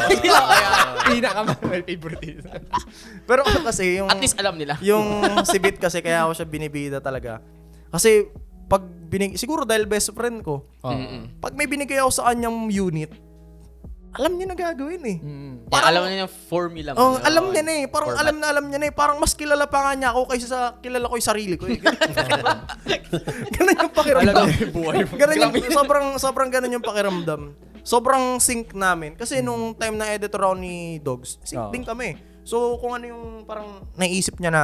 Pinaka-my 1.13 1.85
favorite. 1.85 2.41
Pero 3.29 3.45
kasi 3.45 4.01
yung... 4.01 4.09
At 4.09 4.17
least 4.17 4.41
alam 4.41 4.57
nila. 4.57 4.81
yung 4.81 5.05
si 5.45 5.61
Beat 5.61 5.77
kasi 5.77 6.01
kaya 6.01 6.25
ako 6.25 6.41
siya 6.41 6.49
binibida 6.49 6.97
talaga. 7.05 7.45
Kasi 7.93 8.33
pag 8.65 8.81
binig 8.81 9.37
siguro 9.37 9.69
dahil 9.69 9.85
best 9.85 10.17
friend 10.17 10.41
ko. 10.41 10.65
Pag 11.45 11.53
may 11.53 11.69
binigay 11.69 12.01
ako 12.01 12.17
sa 12.17 12.33
kanyang 12.33 12.73
unit, 12.73 13.13
alam 14.11 14.33
niya 14.35 14.47
na 14.51 14.57
gagawin 14.59 15.03
eh. 15.07 15.17
Yan, 15.71 15.83
alam 15.87 16.03
niyo 16.11 16.27
yung 16.27 16.35
formula 16.51 16.91
mo. 16.93 16.99
Oh, 16.99 17.15
Yun. 17.15 17.23
alam 17.23 17.45
niya 17.55 17.63
na 17.63 17.73
eh. 17.79 17.85
Parang 17.87 18.11
Format. 18.11 18.23
alam 18.27 18.37
na 18.43 18.47
alam 18.51 18.65
niya 18.67 18.79
na 18.83 18.87
eh. 18.91 18.95
Parang 18.95 19.17
mas 19.23 19.33
kilala 19.39 19.71
pa 19.71 19.79
nga 19.87 19.93
niya 19.95 20.11
ako 20.11 20.21
kaysa 20.35 20.47
sa 20.51 20.61
kilala 20.83 21.07
ko 21.07 21.15
yung 21.15 21.29
sarili 21.31 21.55
ko 21.55 21.71
eh. 21.71 21.79
ganun 23.55 23.77
yung 23.87 23.95
pakiramdam. 23.95 24.47
ganun 25.15 25.37
yung, 25.39 25.55
sobrang, 25.71 26.07
sobrang 26.19 26.51
ganun 26.51 26.75
yung 26.75 26.85
pakiramdam. 26.85 27.55
Sobrang 27.87 28.43
sync 28.43 28.75
namin. 28.75 29.15
Kasi 29.15 29.47
nung 29.47 29.79
time 29.79 29.95
na 29.95 30.11
editor 30.11 30.43
ako 30.43 30.55
ni 30.59 30.99
Dogs, 30.99 31.39
sync 31.47 31.71
Oo. 31.71 31.73
din 31.73 31.87
kami. 31.87 32.19
So 32.43 32.83
kung 32.83 32.99
ano 32.99 33.07
yung 33.07 33.25
parang 33.47 33.87
naisip 33.95 34.43
niya 34.43 34.51
na 34.51 34.63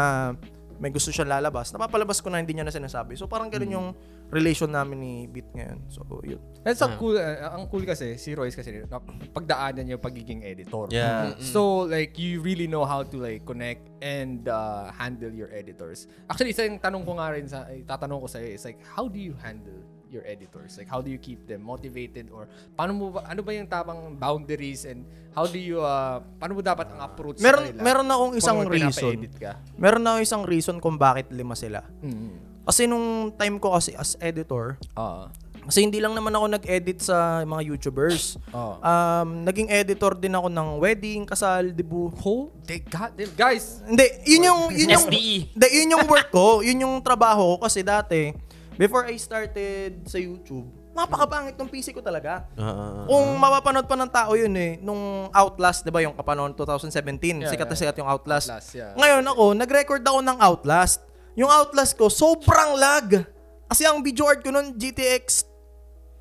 may 0.76 0.90
gusto 0.92 1.09
siya 1.09 1.24
lalabas, 1.24 1.72
napapalabas 1.72 2.20
ko 2.20 2.28
na 2.28 2.42
hindi 2.42 2.53
niya 2.53 2.66
na 2.66 2.74
sinasabi. 2.74 3.14
So 3.14 3.30
parang 3.30 3.49
ganun 3.49 3.72
yung 3.72 3.88
relation 4.31 4.70
namin 4.70 4.97
ni 4.99 5.12
Beat 5.31 5.47
ngayon. 5.55 5.79
So 5.89 6.03
yun. 6.27 6.43
That's 6.66 6.83
a 6.83 6.99
cool, 6.99 7.14
uh, 7.14 7.55
ang 7.55 7.70
cool 7.70 7.87
kasi, 7.87 8.18
si 8.18 8.35
Royce 8.35 8.59
kasi, 8.59 8.83
na- 8.91 8.99
pagdaanan 9.31 9.87
niya 9.87 9.95
yung 9.95 10.03
pagiging 10.03 10.43
editor. 10.43 10.91
Yeah. 10.91 11.39
So, 11.39 11.87
like, 11.87 12.18
you 12.18 12.43
really 12.43 12.66
know 12.66 12.83
how 12.83 13.07
to, 13.07 13.16
like, 13.22 13.47
connect 13.47 13.87
and 14.03 14.43
uh, 14.51 14.91
handle 14.91 15.31
your 15.31 15.47
editors. 15.55 16.11
Actually, 16.27 16.51
isa 16.51 16.66
yung 16.66 16.83
tanong 16.83 17.07
ko 17.07 17.22
nga 17.22 17.31
rin 17.31 17.47
sa, 17.47 17.70
tatanong 17.70 18.18
ko 18.18 18.27
sa'yo 18.27 18.51
is, 18.51 18.66
like, 18.66 18.83
how 18.83 19.07
do 19.07 19.14
you 19.14 19.39
handle 19.39 19.79
your 20.11 20.27
editors? 20.27 20.74
Like, 20.74 20.91
how 20.91 20.99
do 20.99 21.07
you 21.07 21.22
keep 21.22 21.47
them 21.47 21.62
motivated? 21.62 22.35
Or, 22.35 22.51
paano 22.74 22.99
mo 22.99 23.05
ba, 23.14 23.31
ano 23.31 23.47
ba 23.47 23.55
yung 23.55 23.70
tamang 23.70 24.18
boundaries 24.18 24.91
and 24.91 25.07
how 25.39 25.47
do 25.47 25.62
you, 25.62 25.79
uh, 25.79 26.18
paano 26.43 26.59
mo 26.59 26.66
dapat 26.66 26.91
ang 26.91 26.99
approach 26.99 27.39
Meron 27.39 27.62
sa 27.62 27.70
kanila? 27.70 27.83
meron 27.87 28.09
akong 28.11 28.35
isang 28.43 28.59
may 28.59 28.74
reason. 28.74 29.22
ka. 29.39 29.53
Meron 29.79 30.03
akong 30.03 30.24
isang 30.27 30.43
reason 30.43 30.77
kung 30.83 30.99
bakit 30.99 31.31
lima 31.31 31.55
sila. 31.55 31.87
Mm. 32.03 32.45
Kasi 32.67 32.91
nung 32.91 33.31
time 33.39 33.57
ko 33.62 33.73
kasi 33.73 33.95
as 33.95 34.19
editor, 34.19 34.77
Ah. 34.93 35.31
Kasi 35.67 35.83
hindi 35.83 35.99
lang 35.99 36.14
naman 36.14 36.31
ako 36.31 36.47
nag-edit 36.47 37.03
sa 37.03 37.43
mga 37.43 37.75
YouTubers. 37.75 38.39
Oo. 38.55 38.79
Um, 38.79 39.43
naging 39.43 39.67
editor 39.67 40.14
din 40.14 40.31
ako 40.31 40.47
ng 40.47 40.69
wedding, 40.79 41.27
kasal, 41.27 41.75
debut. 41.75 42.14
Oh, 42.23 42.55
they 42.71 42.79
got 42.79 43.19
them. 43.19 43.27
Guys, 43.35 43.83
Hindi, 43.83 44.07
yun 44.31 44.47
yung 44.47 44.61
yun 44.71 44.95
yung 44.95 45.07
SDE. 45.11 45.51
Hindi, 45.59 45.67
yun 45.75 45.89
yung 45.99 46.07
work 46.07 46.31
ko, 46.31 46.47
yun 46.67 46.87
yung 46.87 47.03
trabaho 47.03 47.59
ko 47.59 47.67
kasi 47.67 47.83
dati 47.83 48.31
before 48.79 49.11
I 49.11 49.19
started 49.19 50.07
sa 50.07 50.23
YouTube, 50.23 50.71
napakapangit 50.95 51.59
ng 51.59 51.69
PC 51.69 51.91
ko 51.91 52.01
talaga. 52.01 52.47
Ah. 52.55 53.03
Kung 53.05 53.35
mapapanood 53.35 53.91
pa 53.91 53.97
ng 53.99 54.11
tao 54.12 54.39
yun 54.39 54.55
eh, 54.55 54.79
nung 54.79 55.27
Outlast, 55.35 55.83
'di 55.83 55.91
ba, 55.91 55.99
yung 55.99 56.14
kapanon 56.14 56.55
2017, 56.55 57.43
Yeah, 57.43 57.51
sikat 57.51 57.67
na 57.67 57.75
yeah. 57.75 57.81
sikat 57.83 57.97
yung 57.99 58.09
Outlast. 58.09 58.49
Outlast, 58.49 58.71
yeah. 58.71 58.95
Ngayon 58.95 59.25
ako, 59.27 59.45
nag-record 59.59 60.03
ako 60.07 60.19
ng 60.23 60.39
Outlast. 60.39 61.03
Yung 61.37 61.53
Outlast 61.53 61.95
ko, 61.95 62.09
sobrang 62.09 62.74
lag. 62.74 63.28
Kasi 63.66 63.84
ang 63.84 64.01
video 64.01 64.24
art 64.24 64.41
ko 64.41 64.49
nun, 64.49 64.72
GTX 64.72 65.45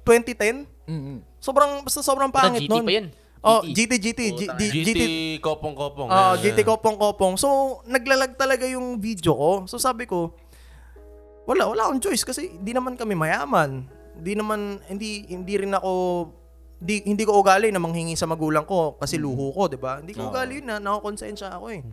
2010. 0.03 0.67
mm 0.85 1.17
Sobrang, 1.39 1.85
basta 1.85 2.01
sobrang 2.01 2.33
pangit 2.33 2.65
GT 2.65 2.71
nun. 2.71 2.83
pa 2.83 2.91
yun. 2.91 3.07
Oh, 3.45 3.61
GT. 3.61 3.77
GT, 3.77 3.93
GT, 4.01 4.21
G- 4.33 4.49
G- 4.49 4.71
GT 4.73 4.87
GT, 4.87 5.01
kopong-kopong. 5.37 6.09
Ah, 6.09 6.33
Ayan, 6.33 6.41
GT 6.41 6.65
kopong-kopong. 6.65 7.37
So, 7.37 7.47
naglalag 7.85 8.33
talaga 8.33 8.65
yung 8.65 8.97
video 8.97 9.37
ko. 9.37 9.51
So, 9.69 9.77
sabi 9.77 10.09
ko, 10.09 10.33
wala, 11.45 11.69
wala 11.69 11.81
akong 11.85 12.01
choice 12.01 12.25
kasi 12.25 12.49
hindi 12.49 12.73
naman 12.73 12.97
kami 12.97 13.13
mayaman. 13.13 13.85
Hindi 14.17 14.33
naman, 14.33 14.81
hindi, 14.89 15.29
hindi 15.29 15.53
rin 15.61 15.77
ako, 15.77 15.91
di, 16.81 17.05
hindi 17.05 17.21
ko 17.21 17.37
ugali 17.37 17.69
na 17.69 17.77
manghingi 17.77 18.17
sa 18.17 18.25
magulang 18.25 18.65
ko 18.65 18.97
kasi 18.97 19.21
luho 19.21 19.53
ko, 19.53 19.69
di 19.69 19.77
ba? 19.77 20.01
Hindi 20.01 20.17
ko 20.17 20.25
ugali 20.27 20.59
yun 20.59 20.65
na, 20.65 20.81
nakakonsensya 20.81 21.53
ako 21.53 21.65
eh. 21.69 21.85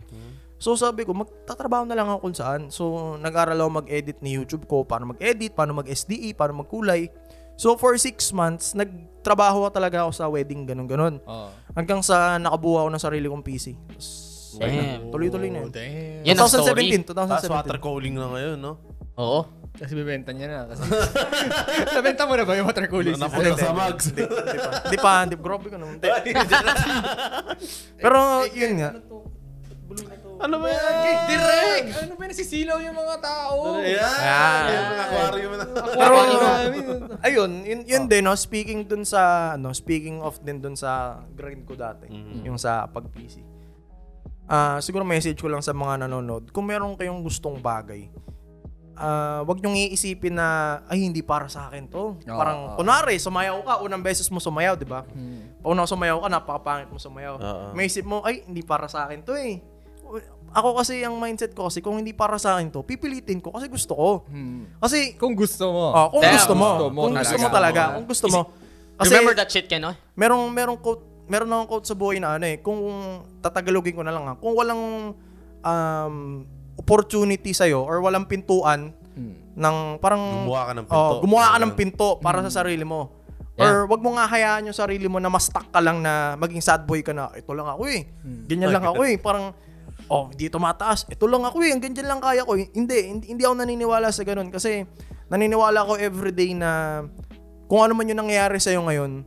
So 0.63 0.79
sabi 0.79 1.03
ko, 1.03 1.11
magtatrabaho 1.11 1.83
na 1.83 1.91
lang 1.91 2.07
ako 2.07 2.19
kung 2.23 2.35
saan. 2.39 2.61
So 2.71 3.15
nag-aral 3.19 3.59
ako 3.59 3.83
mag-edit 3.83 4.23
ni 4.23 4.39
YouTube 4.39 4.63
ko, 4.63 4.87
paano 4.87 5.11
mag-edit, 5.11 5.51
paano 5.51 5.75
mag-SDE, 5.75 6.31
paano 6.39 6.63
magkulay. 6.63 7.11
So 7.59 7.75
for 7.75 7.99
six 7.99 8.31
months, 8.31 8.71
nagtrabaho 8.71 9.67
talaga 9.75 10.07
ako 10.07 10.11
sa 10.15 10.31
wedding, 10.31 10.63
ganun-ganun. 10.63 11.19
Oh. 11.27 11.51
Hanggang 11.75 11.99
sa 11.99 12.39
nakabuha 12.39 12.87
ako 12.87 12.89
ng 12.95 13.03
sarili 13.03 13.27
kong 13.27 13.43
PC. 13.43 13.75
Damn. 14.55 15.11
Tuloy-tuloy 15.11 15.51
na 15.51 15.67
yun. 15.67 15.71
Damn. 15.75 16.31
Yan 16.31 16.37
ang 16.39 16.47
story. 16.47 16.95
2017, 16.95 17.11
2017. 17.11 17.11
Tapos 17.11 17.51
water 17.51 17.79
cooling 17.83 18.15
na 18.15 18.31
ngayon, 18.31 18.55
no? 18.55 18.79
Oo. 19.19 19.43
Kasi 19.75 19.99
bibenta 19.99 20.31
niya 20.31 20.47
na. 20.47 20.59
Kasi 20.71 20.79
Nabenta 21.99 22.23
mo 22.23 22.39
na 22.39 22.47
ba 22.47 22.55
yung 22.55 22.71
water 22.71 22.87
cooling 22.87 23.19
system? 23.19 23.35
Napunta 23.35 23.59
sa 23.59 23.75
mags. 23.75 24.05
Hindi 24.15 24.23
pa. 24.23 24.39
Hindi 24.87 24.97
pa. 25.01 25.13
Hindi, 25.27 25.35
grabe 25.43 25.67
ka 25.67 25.75
naman. 25.75 25.99
Pero 27.99 28.47
yun 28.55 28.71
nga. 28.79 28.89
Ano 30.43 30.59
ba 30.59 30.67
yan? 30.67 30.95
Direct! 31.31 31.87
Ano 32.03 32.13
ba 32.19 32.23
nasisilaw 32.27 32.77
yung 32.83 32.97
mga 32.99 33.15
tao? 33.23 33.79
Ayan. 33.79 34.03
Ayan. 34.03 34.91
Aquarium 34.99 35.53
na. 35.55 35.65
Pero 35.71 36.13
ayun, 37.23 37.51
yun, 37.63 37.79
yun 37.87 38.03
din 38.11 38.27
no, 38.27 38.35
speaking 38.35 38.83
dun 38.83 39.07
sa 39.07 39.55
ano, 39.55 39.71
speaking 39.71 40.19
of 40.19 40.35
din 40.43 40.59
dun 40.59 40.75
sa 40.75 41.23
grind 41.31 41.63
ko 41.63 41.79
dati, 41.79 42.11
yung 42.43 42.59
sa 42.59 42.83
pag-PC. 42.91 43.39
Ah, 44.43 44.83
siguro 44.83 45.07
message 45.07 45.39
ko 45.39 45.47
lang 45.47 45.63
sa 45.63 45.71
mga 45.71 46.03
nanonood, 46.03 46.51
kung 46.51 46.67
meron 46.67 46.99
kayong 46.99 47.23
gustong 47.23 47.63
bagay, 47.63 48.11
ah, 48.99 49.39
wag 49.47 49.63
niyong 49.63 49.79
iisipin 49.87 50.35
na 50.35 50.83
ay 50.91 51.07
hindi 51.07 51.23
para 51.23 51.47
sa 51.47 51.71
akin 51.71 51.87
'to. 51.87 52.19
Parang 52.27 52.75
kunwari, 52.75 53.15
sumayaw 53.15 53.63
ka, 53.63 53.73
unang 53.79 54.03
beses 54.03 54.27
mo 54.27 54.43
sumayaw, 54.43 54.75
'di 54.75 54.83
ba? 54.83 55.07
Pag 55.63 55.71
unang 55.71 55.87
sumayaw 55.87 56.19
ka, 56.19 56.27
napakapangit 56.27 56.91
mo 56.91 56.99
sumayaw. 56.99 57.39
Oo. 57.39 57.65
May 57.71 57.87
isip 57.87 58.03
mo, 58.03 58.19
ay 58.27 58.43
hindi 58.43 58.59
para 58.59 58.91
sa 58.91 59.07
akin 59.07 59.23
'to 59.23 59.39
eh. 59.39 59.63
Ako 60.53 60.77
kasi 60.77 61.01
ang 61.01 61.17
mindset 61.17 61.51
ko 61.51 61.65
kasi 61.65 61.81
kung 61.81 61.97
hindi 61.97 62.13
para 62.13 62.37
sa 62.37 62.55
akin 62.55 62.69
'to, 62.69 62.85
pipilitin 62.85 63.41
ko 63.41 63.49
kasi 63.49 63.65
gusto 63.67 63.93
ko. 63.97 64.09
Kasi 64.77 65.17
Kung 65.17 65.33
gusto 65.33 65.65
mo. 65.73 65.85
Oh, 65.91 66.07
kung 66.13 66.21
Damn, 66.21 66.37
gusto 66.37 66.53
mo. 66.53 66.67
gusto 66.69 66.87
mo 66.93 66.99
kung 67.03 67.15
gusto 67.17 67.33
talaga. 67.33 67.41
mo 67.41 67.49
talaga. 67.49 67.81
Kung 67.97 68.07
gusto 68.07 68.27
mo. 68.29 68.41
Kasi 68.93 69.09
Remember 69.09 69.33
that 69.33 69.49
shit, 69.49 69.65
Ken, 69.65 69.81
no? 69.81 69.97
merong 70.13 70.53
merong 70.53 70.77
quote, 70.77 71.01
meron 71.25 71.49
akong 71.49 71.69
quote 71.69 71.87
sa 71.89 71.97
buhay 71.97 72.21
na 72.21 72.37
ano 72.37 72.45
eh, 72.45 72.61
kung 72.61 72.77
tatagalogin 73.41 73.97
ko 73.97 74.03
na 74.05 74.13
lang 74.13 74.29
ha, 74.29 74.37
kung 74.37 74.53
walang 74.53 75.17
um, 75.65 76.15
opportunity 76.77 77.57
sa'yo 77.57 77.81
or 77.81 78.05
walang 78.05 78.29
pintuan 78.29 78.93
ng 79.53 79.75
parang 79.97 80.45
Gumawa 80.45 80.61
ka 80.69 80.73
ng 80.77 80.85
pinto. 80.85 80.97
Oh, 80.97 81.13
gumawa 81.21 81.45
ka 81.53 81.57
ng 81.61 81.73
pinto 81.73 82.07
para 82.21 82.41
sa 82.45 82.61
sarili 82.61 82.85
mo. 82.85 83.13
Or 83.53 83.85
wag 83.85 84.01
mo 84.01 84.17
nga 84.17 84.25
hayaan 84.25 84.65
yung 84.65 84.77
sarili 84.77 85.05
mo 85.05 85.21
na 85.21 85.29
ma-stuck 85.29 85.69
ka 85.69 85.77
lang 85.77 86.01
na 86.01 86.33
maging 86.41 86.61
sad 86.61 86.89
boy 86.89 87.05
ka 87.05 87.13
na, 87.13 87.29
ito 87.33 87.53
lang 87.53 87.69
ako 87.69 87.85
eh. 87.85 88.09
Ganyan 88.49 88.73
lang 88.73 88.81
ako 88.81 89.05
eh. 89.05 89.21
Parang, 89.21 89.53
oh, 90.13 90.29
hindi 90.29 90.45
tumataas. 90.53 91.09
Ito 91.09 91.25
lang 91.25 91.41
ako 91.41 91.65
eh. 91.65 91.73
Ang 91.73 91.81
ganyan 91.81 92.05
lang 92.05 92.21
kaya 92.21 92.45
ko. 92.45 92.53
Hindi, 92.53 92.97
hindi, 93.09 93.25
hindi 93.33 93.41
ako 93.41 93.65
naniniwala 93.65 94.13
sa 94.13 94.21
ganun. 94.21 94.53
Kasi, 94.53 94.85
naniniwala 95.33 95.81
ako 95.81 95.97
everyday 95.97 96.53
na 96.53 97.01
kung 97.65 97.81
ano 97.81 97.97
man 97.97 98.05
yung 98.05 98.21
nangyayari 98.21 98.61
sa'yo 98.61 98.85
ngayon, 98.85 99.25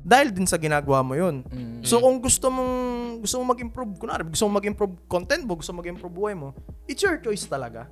dahil 0.00 0.32
din 0.32 0.48
sa 0.48 0.56
ginagawa 0.56 1.04
mo 1.04 1.12
yun. 1.12 1.44
So 1.84 2.00
kung 2.00 2.24
gusto 2.24 2.48
mong 2.48 2.72
gusto 3.20 3.36
mong 3.36 3.50
mag-improve, 3.52 3.92
kunwari, 4.00 4.24
gusto 4.24 4.48
mong 4.48 4.56
mag-improve 4.56 4.94
content 5.04 5.44
mo, 5.44 5.60
gusto 5.60 5.76
mong 5.76 5.84
mag-improve 5.84 6.14
buhay 6.16 6.32
mo, 6.32 6.56
it's 6.88 7.04
your 7.04 7.20
choice 7.20 7.44
talaga. 7.44 7.84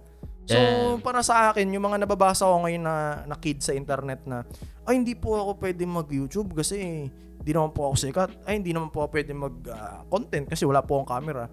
So, 0.49 0.57
Damn. 0.57 1.05
para 1.05 1.21
sa 1.21 1.53
akin, 1.53 1.69
yung 1.69 1.85
mga 1.85 2.09
nababasa 2.09 2.49
ko 2.49 2.65
ngayon 2.65 2.81
na, 2.81 3.21
na 3.29 3.37
kid 3.37 3.61
sa 3.61 3.77
internet 3.77 4.25
na, 4.25 4.49
ay, 4.89 4.97
hindi 4.97 5.13
po 5.13 5.37
ako 5.37 5.61
pwede 5.61 5.85
mag-YouTube 5.85 6.57
kasi 6.57 7.05
hindi 7.13 7.51
naman 7.53 7.77
po 7.77 7.93
ako 7.93 7.95
sikat. 8.01 8.31
Ay, 8.49 8.57
hindi 8.57 8.73
naman 8.73 8.89
po 8.89 9.05
ako 9.05 9.13
pwede 9.13 9.37
mag-content 9.37 10.49
kasi 10.49 10.65
wala 10.65 10.81
po 10.81 11.05
akong 11.05 11.13
camera. 11.13 11.53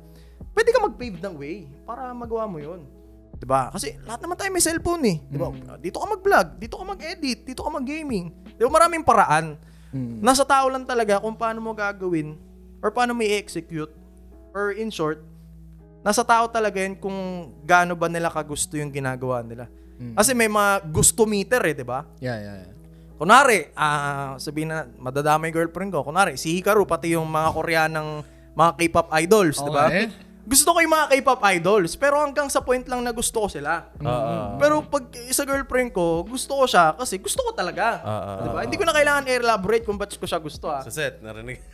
Pwede 0.55 0.71
ka 0.71 0.79
mag-pave 0.79 1.19
ng 1.19 1.35
way 1.35 1.67
para 1.83 2.15
magawa 2.15 2.47
mo 2.47 2.57
yun. 2.63 2.87
'Di 3.35 3.43
ba? 3.43 3.67
Kasi 3.67 3.99
lahat 4.07 4.23
naman 4.23 4.39
tayo 4.39 4.49
may 4.55 4.63
cellphone 4.63 5.03
eh. 5.03 5.17
'Di 5.27 5.35
ba? 5.35 5.51
Dito 5.75 5.99
ka 5.99 6.07
mag-vlog, 6.07 6.47
dito 6.55 6.79
ka 6.79 6.85
mag-edit, 6.87 7.39
dito 7.43 7.59
ka 7.59 7.69
mag-gaming. 7.69 8.31
'Di 8.55 8.63
ba? 8.63 8.71
Maraming 8.71 9.03
paraan. 9.03 9.59
Nasa 10.19 10.43
tao 10.43 10.67
lang 10.67 10.83
talaga 10.83 11.19
kung 11.19 11.35
paano 11.35 11.59
mo 11.59 11.71
gagawin 11.71 12.35
or 12.79 12.91
paano 12.91 13.15
mo 13.15 13.23
i-execute 13.23 13.91
or 14.51 14.71
in 14.75 14.91
short, 14.91 15.23
nasa 16.03 16.23
tao 16.23 16.47
talaga 16.47 16.79
yun 16.79 16.95
kung 16.95 17.51
gaano 17.63 17.95
ba 17.95 18.07
nila 18.07 18.31
kagusto 18.31 18.75
yung 18.79 18.91
ginagawa 18.91 19.43
nila. 19.43 19.67
Kasi 20.15 20.35
may 20.35 20.51
mga 20.51 20.83
gusto 20.91 21.23
meter 21.23 21.63
eh, 21.67 21.75
'di 21.75 21.83
ba? 21.87 22.03
Yeah, 22.19 22.39
yeah, 22.39 22.55
yeah. 22.63 22.73
Kunwari, 23.15 23.71
ah 23.75 24.35
sabihin 24.35 24.67
na 24.67 24.83
madadamay 24.99 25.51
girlfriend 25.51 25.91
ko. 25.91 26.03
Kunwari, 26.03 26.35
si 26.35 26.59
Hikaru 26.59 26.83
pati 26.83 27.15
yung 27.15 27.27
mga 27.31 27.49
Koreanang 27.55 28.09
mga 28.51 28.71
K-pop 28.75 29.07
idols, 29.15 29.59
'di 29.59 29.71
ba? 29.71 29.87
Gusto 30.45 30.77
ko 30.77 30.79
yung 30.79 30.93
mga 30.93 31.09
K-pop 31.09 31.41
idols, 31.57 31.97
pero 31.97 32.21
hanggang 32.21 32.45
sa 32.53 32.61
point 32.61 32.85
lang 32.85 33.01
na 33.01 33.09
gusto 33.09 33.41
ko 33.41 33.47
sila. 33.49 33.89
Ah, 34.05 34.53
Pero 34.61 34.85
pag 34.85 35.09
sa 35.33 35.41
girlfriend 35.41 35.89
ko, 35.89 36.21
gusto 36.21 36.53
ko 36.61 36.69
siya 36.69 36.93
kasi 36.93 37.17
gusto 37.17 37.41
ko 37.41 37.51
talaga. 37.57 38.05
Ah, 38.05 38.09
ah, 38.13 38.45
diba? 38.45 38.61
Hindi 38.61 38.77
ko 38.77 38.85
na 38.85 38.93
kailangan 38.93 39.25
i-elaborate 39.25 39.83
kung 39.89 39.97
ba't 39.97 40.13
ko 40.13 40.25
siya 40.29 40.37
gusto 40.37 40.69
ah. 40.69 40.85
Sa 40.85 40.93
set, 40.93 41.17
narinig. 41.25 41.57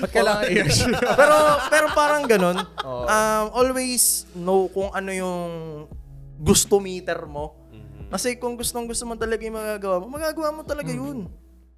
Ba't 0.00 0.12
kailangan 0.14 0.44
i-assure? 0.54 0.94
pero 1.20 1.36
pero 1.66 1.86
parang 1.90 2.22
ganun. 2.28 2.62
Um, 2.84 3.46
always 3.56 4.28
know 4.36 4.70
kung 4.70 4.92
ano 4.94 5.10
yung 5.10 5.50
gusto 6.38 6.78
meter 6.78 7.26
mo. 7.26 7.56
Kasi 8.10 8.36
kung 8.42 8.58
gustong 8.58 8.90
gusto 8.90 9.06
mo 9.06 9.14
talaga 9.14 9.42
yung 9.46 9.54
magagawa 9.54 9.96
mo, 10.02 10.06
magagawa 10.10 10.48
mo 10.50 10.62
talaga 10.66 10.90
yun. 10.90 11.30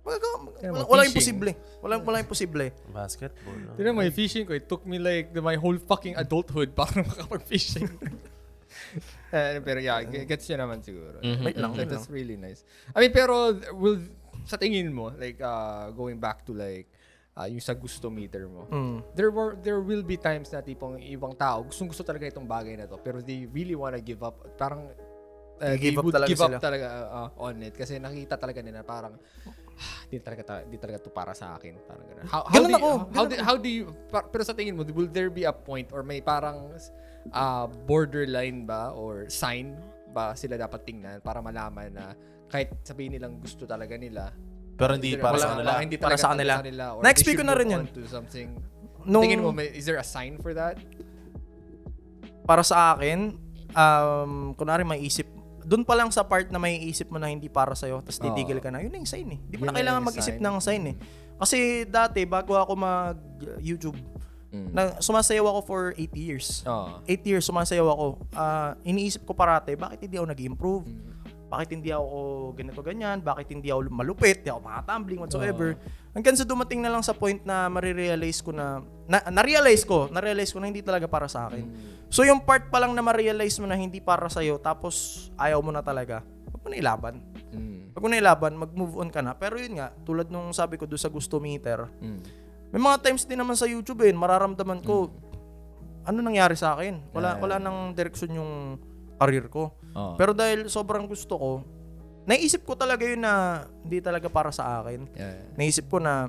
Kaya 0.03 0.71
Wala, 0.71 0.85
wala 0.85 1.03
imposible. 1.07 1.55
Wala, 1.79 1.95
wala 1.99 2.19
imposible. 2.19 2.75
Basketball. 2.89 3.55
no? 3.57 3.75
Tignan 3.75 3.95
mo, 3.95 4.03
yung 4.03 4.13
fishing 4.13 4.43
ko, 4.43 4.53
it 4.53 4.67
took 4.67 4.83
me 4.83 4.99
like 4.99 5.31
the- 5.31 5.41
my 5.41 5.55
whole 5.55 5.79
fucking 5.79 6.15
adulthood 6.17 6.75
para 6.79 7.03
makapag-fishing. 7.03 7.87
Eh, 9.31 9.61
pero 9.61 9.81
yeah, 9.81 10.01
gets 10.05 10.45
niya 10.45 10.61
naman 10.61 10.81
siguro. 10.81 11.17
Wait 11.21 11.57
lang, 11.57 11.73
wait 11.73 11.85
That- 11.85 11.93
That's 11.95 12.09
lang. 12.09 12.13
really 12.15 12.37
nice. 12.37 12.65
I 12.93 13.01
mean, 13.01 13.13
pero 13.13 13.53
will 13.73 14.01
sa 14.45 14.57
tingin 14.57 14.89
mo, 14.91 15.09
like 15.15 15.41
uh, 15.41 15.89
going 15.91 16.17
back 16.17 16.45
to 16.45 16.53
like 16.53 16.89
uh, 17.33 17.45
yung 17.45 17.61
sa 17.61 17.73
gusto 17.73 18.09
meter 18.09 18.45
mo, 18.45 18.69
Mm. 18.69 18.97
there 19.15 19.29
were 19.29 19.57
there 19.57 19.81
will 19.81 20.01
be 20.03 20.17
times 20.17 20.49
na 20.51 20.61
tipong 20.61 21.01
ibang 21.01 21.33
tao 21.33 21.65
gustong 21.65 21.89
gusto 21.89 22.01
talaga 22.03 22.27
itong 22.27 22.45
bagay 22.45 22.77
na 22.77 22.85
to 22.85 22.97
pero 22.99 23.21
they 23.21 23.45
really 23.47 23.73
wanna 23.73 23.97
give 23.99 24.21
up 24.21 24.37
parang 24.55 24.89
uh, 25.59 25.77
Give 25.77 25.81
they 25.81 25.93
up 25.95 26.03
would 26.03 26.13
talaga 26.13 26.29
give 26.29 26.41
sila. 26.43 26.57
up 26.57 26.61
talaga 26.61 26.87
uh, 27.09 27.29
on 27.39 27.57
it 27.63 27.73
kasi 27.73 27.97
nakita 27.97 28.37
talaga 28.37 28.61
nila 28.61 28.83
parang 28.83 29.17
"Ah, 29.17 29.53
di 30.07 30.19
talaga 30.19 30.43
ta- 30.43 30.65
di 30.65 30.77
talaga 30.77 30.99
to 30.99 31.09
para 31.09 31.33
sa 31.33 31.55
akin 31.55 31.75
parang 31.83 32.05
ganun. 32.05 32.25
How, 32.25 32.43
how 32.43 32.53
Ganun 32.53 32.63
do 32.63 32.71
you, 32.71 32.77
ako, 32.77 32.91
how, 32.91 33.05
ganun 33.05 33.29
do, 33.29 33.35
how 33.41 33.57
do 33.57 33.69
you 33.69 33.85
pa- 34.07 34.25
pero 34.25 34.43
sa 34.43 34.53
tingin 34.53 34.73
mo 34.73 34.85
will 34.87 35.09
there 35.09 35.29
be 35.29 35.43
a 35.43 35.53
point 35.53 35.89
or 35.91 36.01
may 36.01 36.19
parang 36.19 36.71
uh, 37.31 37.67
borderline 37.85 38.63
ba 38.63 38.91
or 38.91 39.27
sign 39.27 39.75
ba 40.11 40.33
sila 40.33 40.55
dapat 40.57 40.83
tingnan 40.83 41.19
para 41.19 41.39
malaman 41.39 41.89
na 41.89 42.13
kahit 42.47 42.69
sabihin 42.83 43.17
nilang 43.17 43.39
gusto 43.39 43.65
talaga 43.65 43.97
nila 43.97 44.29
Pero 44.73 44.93
hindi 44.95 45.15
para 45.15 45.33
wala- 45.33 45.41
sa 45.41 45.51
kanila. 45.55 45.73
hindi 45.79 45.97
Para 45.97 46.17
talaga 46.17 46.21
sa 46.21 46.31
kanila. 46.33 46.55
Na-explain 47.01 47.29
they 47.29 47.39
ko 47.39 47.45
na 47.45 47.55
rin 47.55 47.69
on 47.71 47.85
To 47.89 48.03
something. 48.07 48.49
Nung- 49.03 49.23
Tingin 49.23 49.41
mo, 49.41 49.51
may, 49.51 49.69
is 49.69 49.85
there 49.85 49.97
a 49.97 50.07
sign 50.07 50.39
for 50.39 50.53
that? 50.53 50.79
Para 52.43 52.63
sa 52.63 52.93
akin, 52.93 53.39
um, 53.73 54.55
kunwari 54.55 54.83
may 54.83 54.99
isip, 55.01 55.27
doon 55.63 55.83
pa 55.83 55.95
lang 55.95 56.11
sa 56.11 56.23
part 56.23 56.49
na 56.49 56.59
may 56.59 56.79
isip 56.85 57.09
mo 57.09 57.19
na 57.19 57.27
hindi 57.27 57.47
para 57.47 57.73
sa'yo, 57.73 58.01
tapos 58.01 58.19
titigil 58.19 58.59
ka 58.59 58.71
na, 58.71 58.83
yun 58.83 58.91
na 58.91 58.99
yung 58.99 59.09
sign 59.09 59.29
eh. 59.33 59.41
Di 59.47 59.57
mo 59.57 59.65
Yun 59.65 59.73
na 59.73 59.79
kailangan 59.79 60.03
mag-isip 60.03 60.37
sign. 60.37 60.43
ng 60.43 60.57
sign 60.59 60.83
eh. 60.91 60.97
Kasi 61.37 61.59
dati, 61.85 62.23
bago 62.23 62.55
ako 62.55 62.73
mag-YouTube, 62.77 63.99
Mm. 64.53 64.69
na, 64.69 65.01
sumasayaw 65.01 65.49
ako 65.49 65.61
for 65.65 65.83
8 65.97 66.13
years. 66.13 66.61
Oo. 66.69 67.01
8 67.09 67.25
years 67.25 67.49
sumasayaw 67.49 67.89
ako. 67.89 68.07
Ah, 68.37 68.77
iniisip 68.85 69.25
ko 69.25 69.33
parate, 69.33 69.73
bakit 69.75 70.05
hindi 70.05 70.21
ako 70.21 70.29
nag-improve? 70.29 70.85
Bakit 71.49 71.69
hindi 71.73 71.89
ako 71.89 72.17
ganito 72.53 72.81
ganyan? 72.81 73.21
Bakit 73.21 73.49
hindi 73.49 73.69
ako 73.69 73.89
malupit? 73.89 74.41
Hindi 74.41 74.53
ako 74.53 74.61
makatumbling 74.61 75.21
whatsoever. 75.21 75.77
Hanggang 76.13 76.37
sa 76.37 76.45
dumating 76.45 76.81
na 76.81 76.89
lang 76.89 77.01
sa 77.01 77.13
point 77.13 77.41
na 77.45 77.69
marirealize 77.69 78.41
ko 78.41 78.53
na, 78.53 78.81
na 79.09 79.21
na-realize 79.29 79.85
ko, 79.85 80.09
na-realize 80.09 80.53
ko 80.53 80.61
na 80.61 80.69
hindi 80.69 80.81
talaga 80.81 81.05
para 81.05 81.29
sa 81.29 81.49
akin. 81.49 81.65
So 82.13 82.29
yung 82.29 82.45
part 82.45 82.69
pa 82.69 82.77
lang 82.77 82.93
na 82.93 83.01
ma-realize 83.01 83.57
mo 83.57 83.65
na 83.65 83.73
hindi 83.73 83.97
para 83.97 84.29
sa 84.29 84.45
iyo 84.45 84.61
tapos 84.61 85.27
ayaw 85.41 85.65
mo 85.65 85.73
na 85.73 85.81
talaga. 85.81 86.21
Huwag 86.53 86.61
mo 86.61 86.69
na 86.69 86.77
ilaban. 86.77 87.25
Mm. 87.49 87.97
Huwag 87.97 88.03
mo 88.05 88.09
na 88.13 88.21
ilaban, 88.21 88.53
mag-move 88.53 89.01
on 89.01 89.09
ka 89.09 89.25
na. 89.25 89.33
Pero 89.33 89.57
yun 89.57 89.81
nga, 89.81 89.89
tulad 90.05 90.29
nung 90.29 90.53
sabi 90.53 90.77
ko 90.77 90.85
doon 90.85 91.01
sa 91.01 91.09
gusto 91.09 91.41
meter, 91.41 91.89
Mm. 92.05 92.21
may 92.69 92.81
mga 92.85 93.01
times 93.01 93.25
din 93.25 93.41
naman 93.41 93.57
sa 93.57 93.65
YouTube 93.65 94.05
eh, 94.05 94.13
mararamdaman 94.13 94.85
ko, 94.85 95.09
ano 96.05 96.19
nangyari 96.21 96.53
sa 96.53 96.77
akin? 96.77 97.01
Wala, 97.17 97.41
wala 97.41 97.57
nang 97.57 97.97
direksyon 97.97 98.37
yung 98.37 98.53
career 99.17 99.49
ko. 99.49 99.73
Oo. 99.97 100.13
Pero 100.21 100.37
dahil 100.37 100.69
sobrang 100.69 101.09
gusto 101.09 101.39
ko, 101.39 101.51
naisip 102.29 102.67
ko 102.69 102.77
talaga 102.77 103.09
yun 103.09 103.25
na 103.25 103.65
hindi 103.87 104.05
talaga 104.05 104.29
para 104.29 104.53
sa 104.53 104.83
akin. 104.85 105.09
Yeah. 105.17 105.49
Naisip 105.57 105.89
ko 105.89 105.97
na, 105.97 106.29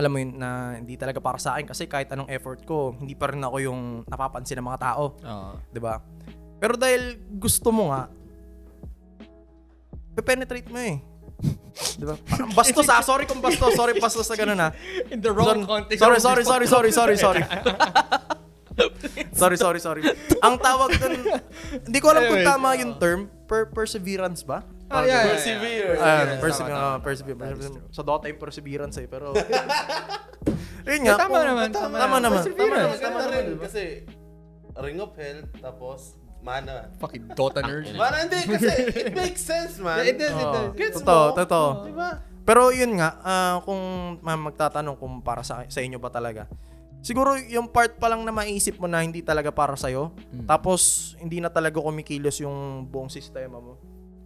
alam 0.00 0.10
mo 0.10 0.16
yun, 0.16 0.40
na 0.40 0.80
hindi 0.80 0.96
talaga 0.96 1.20
para 1.20 1.36
sa 1.36 1.54
akin 1.54 1.68
kasi 1.68 1.84
kahit 1.84 2.08
anong 2.08 2.32
effort 2.32 2.64
ko, 2.64 2.96
hindi 2.96 3.12
pa 3.12 3.28
rin 3.28 3.44
ako 3.44 3.56
yung 3.60 3.80
napapansin 4.08 4.56
ng 4.56 4.66
mga 4.66 4.80
tao. 4.80 5.12
'di 5.68 5.80
ba? 5.80 6.00
Pero 6.56 6.80
dahil 6.80 7.20
gusto 7.36 7.68
mo 7.68 7.92
nga, 7.92 8.08
penetrate 10.20 10.68
mo 10.72 10.80
eh. 10.80 11.00
'Di 12.00 12.04
ba? 12.04 12.16
Parang 12.16 12.52
bastos 12.52 12.88
ah, 12.88 13.00
sorry 13.04 13.24
kung 13.28 13.40
bastos, 13.44 13.76
sorry 13.76 13.96
bastos 14.00 14.24
sa 14.24 14.36
ganun 14.36 14.56
ah. 14.60 14.72
In 15.12 15.20
the 15.20 15.32
wrong 15.32 15.64
Sorry, 15.64 15.84
context. 15.84 16.00
sorry, 16.00 16.18
sorry, 16.20 16.44
sorry, 16.44 16.66
sorry, 16.66 16.90
sorry, 16.92 17.16
sorry. 17.16 17.42
sorry, 19.40 19.56
sorry, 19.56 19.80
sorry. 19.80 20.02
Ang 20.40 20.56
tawag 20.60 20.96
dun, 20.96 21.12
hindi 21.88 21.98
ko 22.00 22.12
alam 22.12 22.24
kung 22.28 22.44
tama 22.44 22.68
yung 22.80 22.96
term, 22.96 23.28
per 23.44 23.68
perseverance 23.68 24.44
ba? 24.44 24.64
Ah, 24.90 25.06
yeah, 25.06 25.06
yeah, 25.06 25.22
yeah. 25.22 25.30
Persevere. 25.30 25.90
Ah, 25.94 26.02
tama, 26.02 26.66
ah, 26.66 26.66
tama. 26.66 26.98
perseverance. 26.98 27.38
That 27.38 27.62
is 27.62 27.70
true. 27.70 27.94
Sa 27.94 28.02
Dota 28.02 28.26
yung 28.26 28.40
perseverance 28.42 28.96
eh, 28.98 29.06
pero... 29.06 29.30
Yun 30.90 31.00
nga. 31.06 31.14
Tama 31.14 31.30
kung- 31.30 31.46
naman, 31.46 31.66
Tama, 31.70 31.86
tama 31.86 31.96
tama 31.96 32.16
naman. 32.18 32.42
Tama 32.42 32.74
naman. 32.74 32.96
Tama 32.98 32.98
Tama 32.98 33.18
naman. 33.30 33.62
Kasi, 33.62 33.82
Ring 34.74 34.98
of 34.98 35.12
Hell, 35.14 35.46
tapos, 35.62 36.18
mana. 36.42 36.90
Fucking 36.98 37.30
Dota 37.38 37.62
nerd. 37.62 37.86
Mana, 38.00 38.26
hindi. 38.26 38.40
Kasi, 38.42 38.72
it 38.90 39.14
makes 39.14 39.44
sense, 39.44 39.78
man. 39.78 40.02
It 40.02 40.18
does, 40.18 40.34
it 40.34 40.48
does. 40.50 40.70
Gets 40.74 40.96
Totoo, 40.98 41.22
mo? 41.22 41.36
totoo. 41.38 41.68
Diba? 41.86 42.10
Pero 42.42 42.74
yun 42.74 42.98
nga, 42.98 43.20
ah, 43.22 43.56
kung 43.62 43.78
ma- 44.24 44.40
magtatanong 44.40 44.98
kung 44.98 45.22
para 45.22 45.46
sa, 45.46 45.62
sa 45.70 45.78
inyo 45.78 46.02
ba 46.02 46.10
talaga. 46.10 46.50
Siguro 47.00 47.38
yung 47.38 47.64
part 47.64 47.96
pa 47.96 48.10
lang 48.10 48.26
na 48.26 48.32
maisip 48.34 48.76
mo 48.76 48.84
na 48.84 49.00
hindi 49.00 49.24
talaga 49.24 49.48
para 49.48 49.72
sa'yo, 49.72 50.12
tapos 50.44 51.12
hindi 51.16 51.40
na 51.40 51.48
talaga 51.48 51.80
kumikilos 51.80 52.42
yung 52.42 52.84
buong 52.84 53.08
sistema 53.08 53.56
mo. 53.56 53.80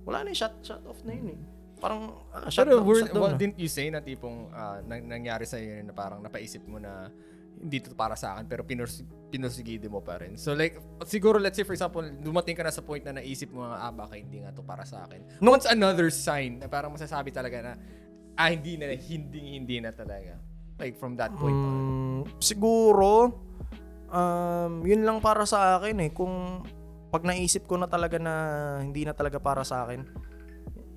Wala 0.05 0.25
na 0.25 0.33
yung 0.33 0.39
shut, 0.39 0.55
shut 0.63 0.85
off 0.85 1.01
na 1.03 1.13
yun 1.13 1.37
eh. 1.37 1.41
Parang 1.81 2.17
ah, 2.31 2.49
shut 2.49 2.65
Pero 2.65 2.81
down, 2.81 2.87
were, 2.87 3.01
shut 3.03 3.13
down 3.13 3.23
what, 3.23 3.33
na. 3.35 3.41
didn't 3.41 3.59
you 3.59 3.69
say 3.69 3.89
na 3.89 4.01
tipong 4.01 4.49
ah, 4.53 4.81
nang, 4.85 5.05
nangyari 5.05 5.45
sa 5.45 5.57
iyo 5.57 5.81
na 5.83 5.93
parang 5.93 6.23
napaisip 6.23 6.65
mo 6.65 6.79
na 6.79 7.09
hindi 7.55 7.81
to 7.81 7.95
para 7.95 8.19
sa 8.19 8.35
akin 8.37 8.51
pero 8.51 8.67
pinurs 8.67 9.01
pinusigide 9.31 9.87
mo 9.89 10.03
pa 10.03 10.21
rin. 10.21 10.37
So 10.37 10.53
like 10.53 10.77
siguro 11.07 11.39
let's 11.41 11.57
say 11.57 11.65
for 11.65 11.73
example 11.73 12.03
dumating 12.03 12.59
ka 12.59 12.67
na 12.67 12.75
sa 12.75 12.83
point 12.83 13.01
na 13.01 13.17
naisip 13.17 13.49
mo 13.55 13.65
nga 13.65 13.89
ah 13.89 13.93
baka 13.95 14.19
hindi 14.19 14.43
nga 14.43 14.53
to 14.53 14.61
para 14.61 14.85
sa 14.85 15.07
akin. 15.07 15.41
Nung- 15.41 15.57
What's 15.57 15.71
another 15.71 16.11
sign 16.11 16.61
na 16.61 16.67
parang 16.69 16.93
masasabi 16.93 17.31
talaga 17.31 17.63
na 17.63 17.73
ah 18.35 18.51
hindi 18.51 18.75
na 18.75 18.91
hindi 18.93 19.57
hindi 19.57 19.77
na 19.81 19.95
talaga. 19.95 20.37
Like 20.77 20.99
from 20.99 21.15
that 21.17 21.31
point 21.39 21.55
on. 21.55 21.71
Mm, 21.71 22.23
siguro, 22.43 23.31
um, 24.11 24.83
yun 24.83 25.07
lang 25.07 25.23
para 25.23 25.47
sa 25.47 25.79
akin 25.79 26.03
eh. 26.03 26.11
Kung 26.11 26.67
pag 27.15 27.23
naisip 27.23 27.71
ko 27.71 27.79
na 27.79 27.87
talaga 27.87 28.19
na 28.19 28.35
hindi 28.83 29.07
na 29.07 29.15
talaga 29.15 29.39
para 29.39 29.63
sa 29.63 29.87
akin, 29.87 30.03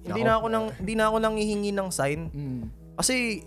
hindi 0.02 0.26
na 0.26 0.41
ako 0.41 0.48
nang 0.49 0.65
hindi 0.73 0.94
na 0.98 1.14
ako 1.14 1.18
nang 1.22 1.35
hihingi 1.38 1.69
ng 1.69 1.89
sign 1.94 2.22
Mm. 2.34 2.64
kasi 2.98 3.45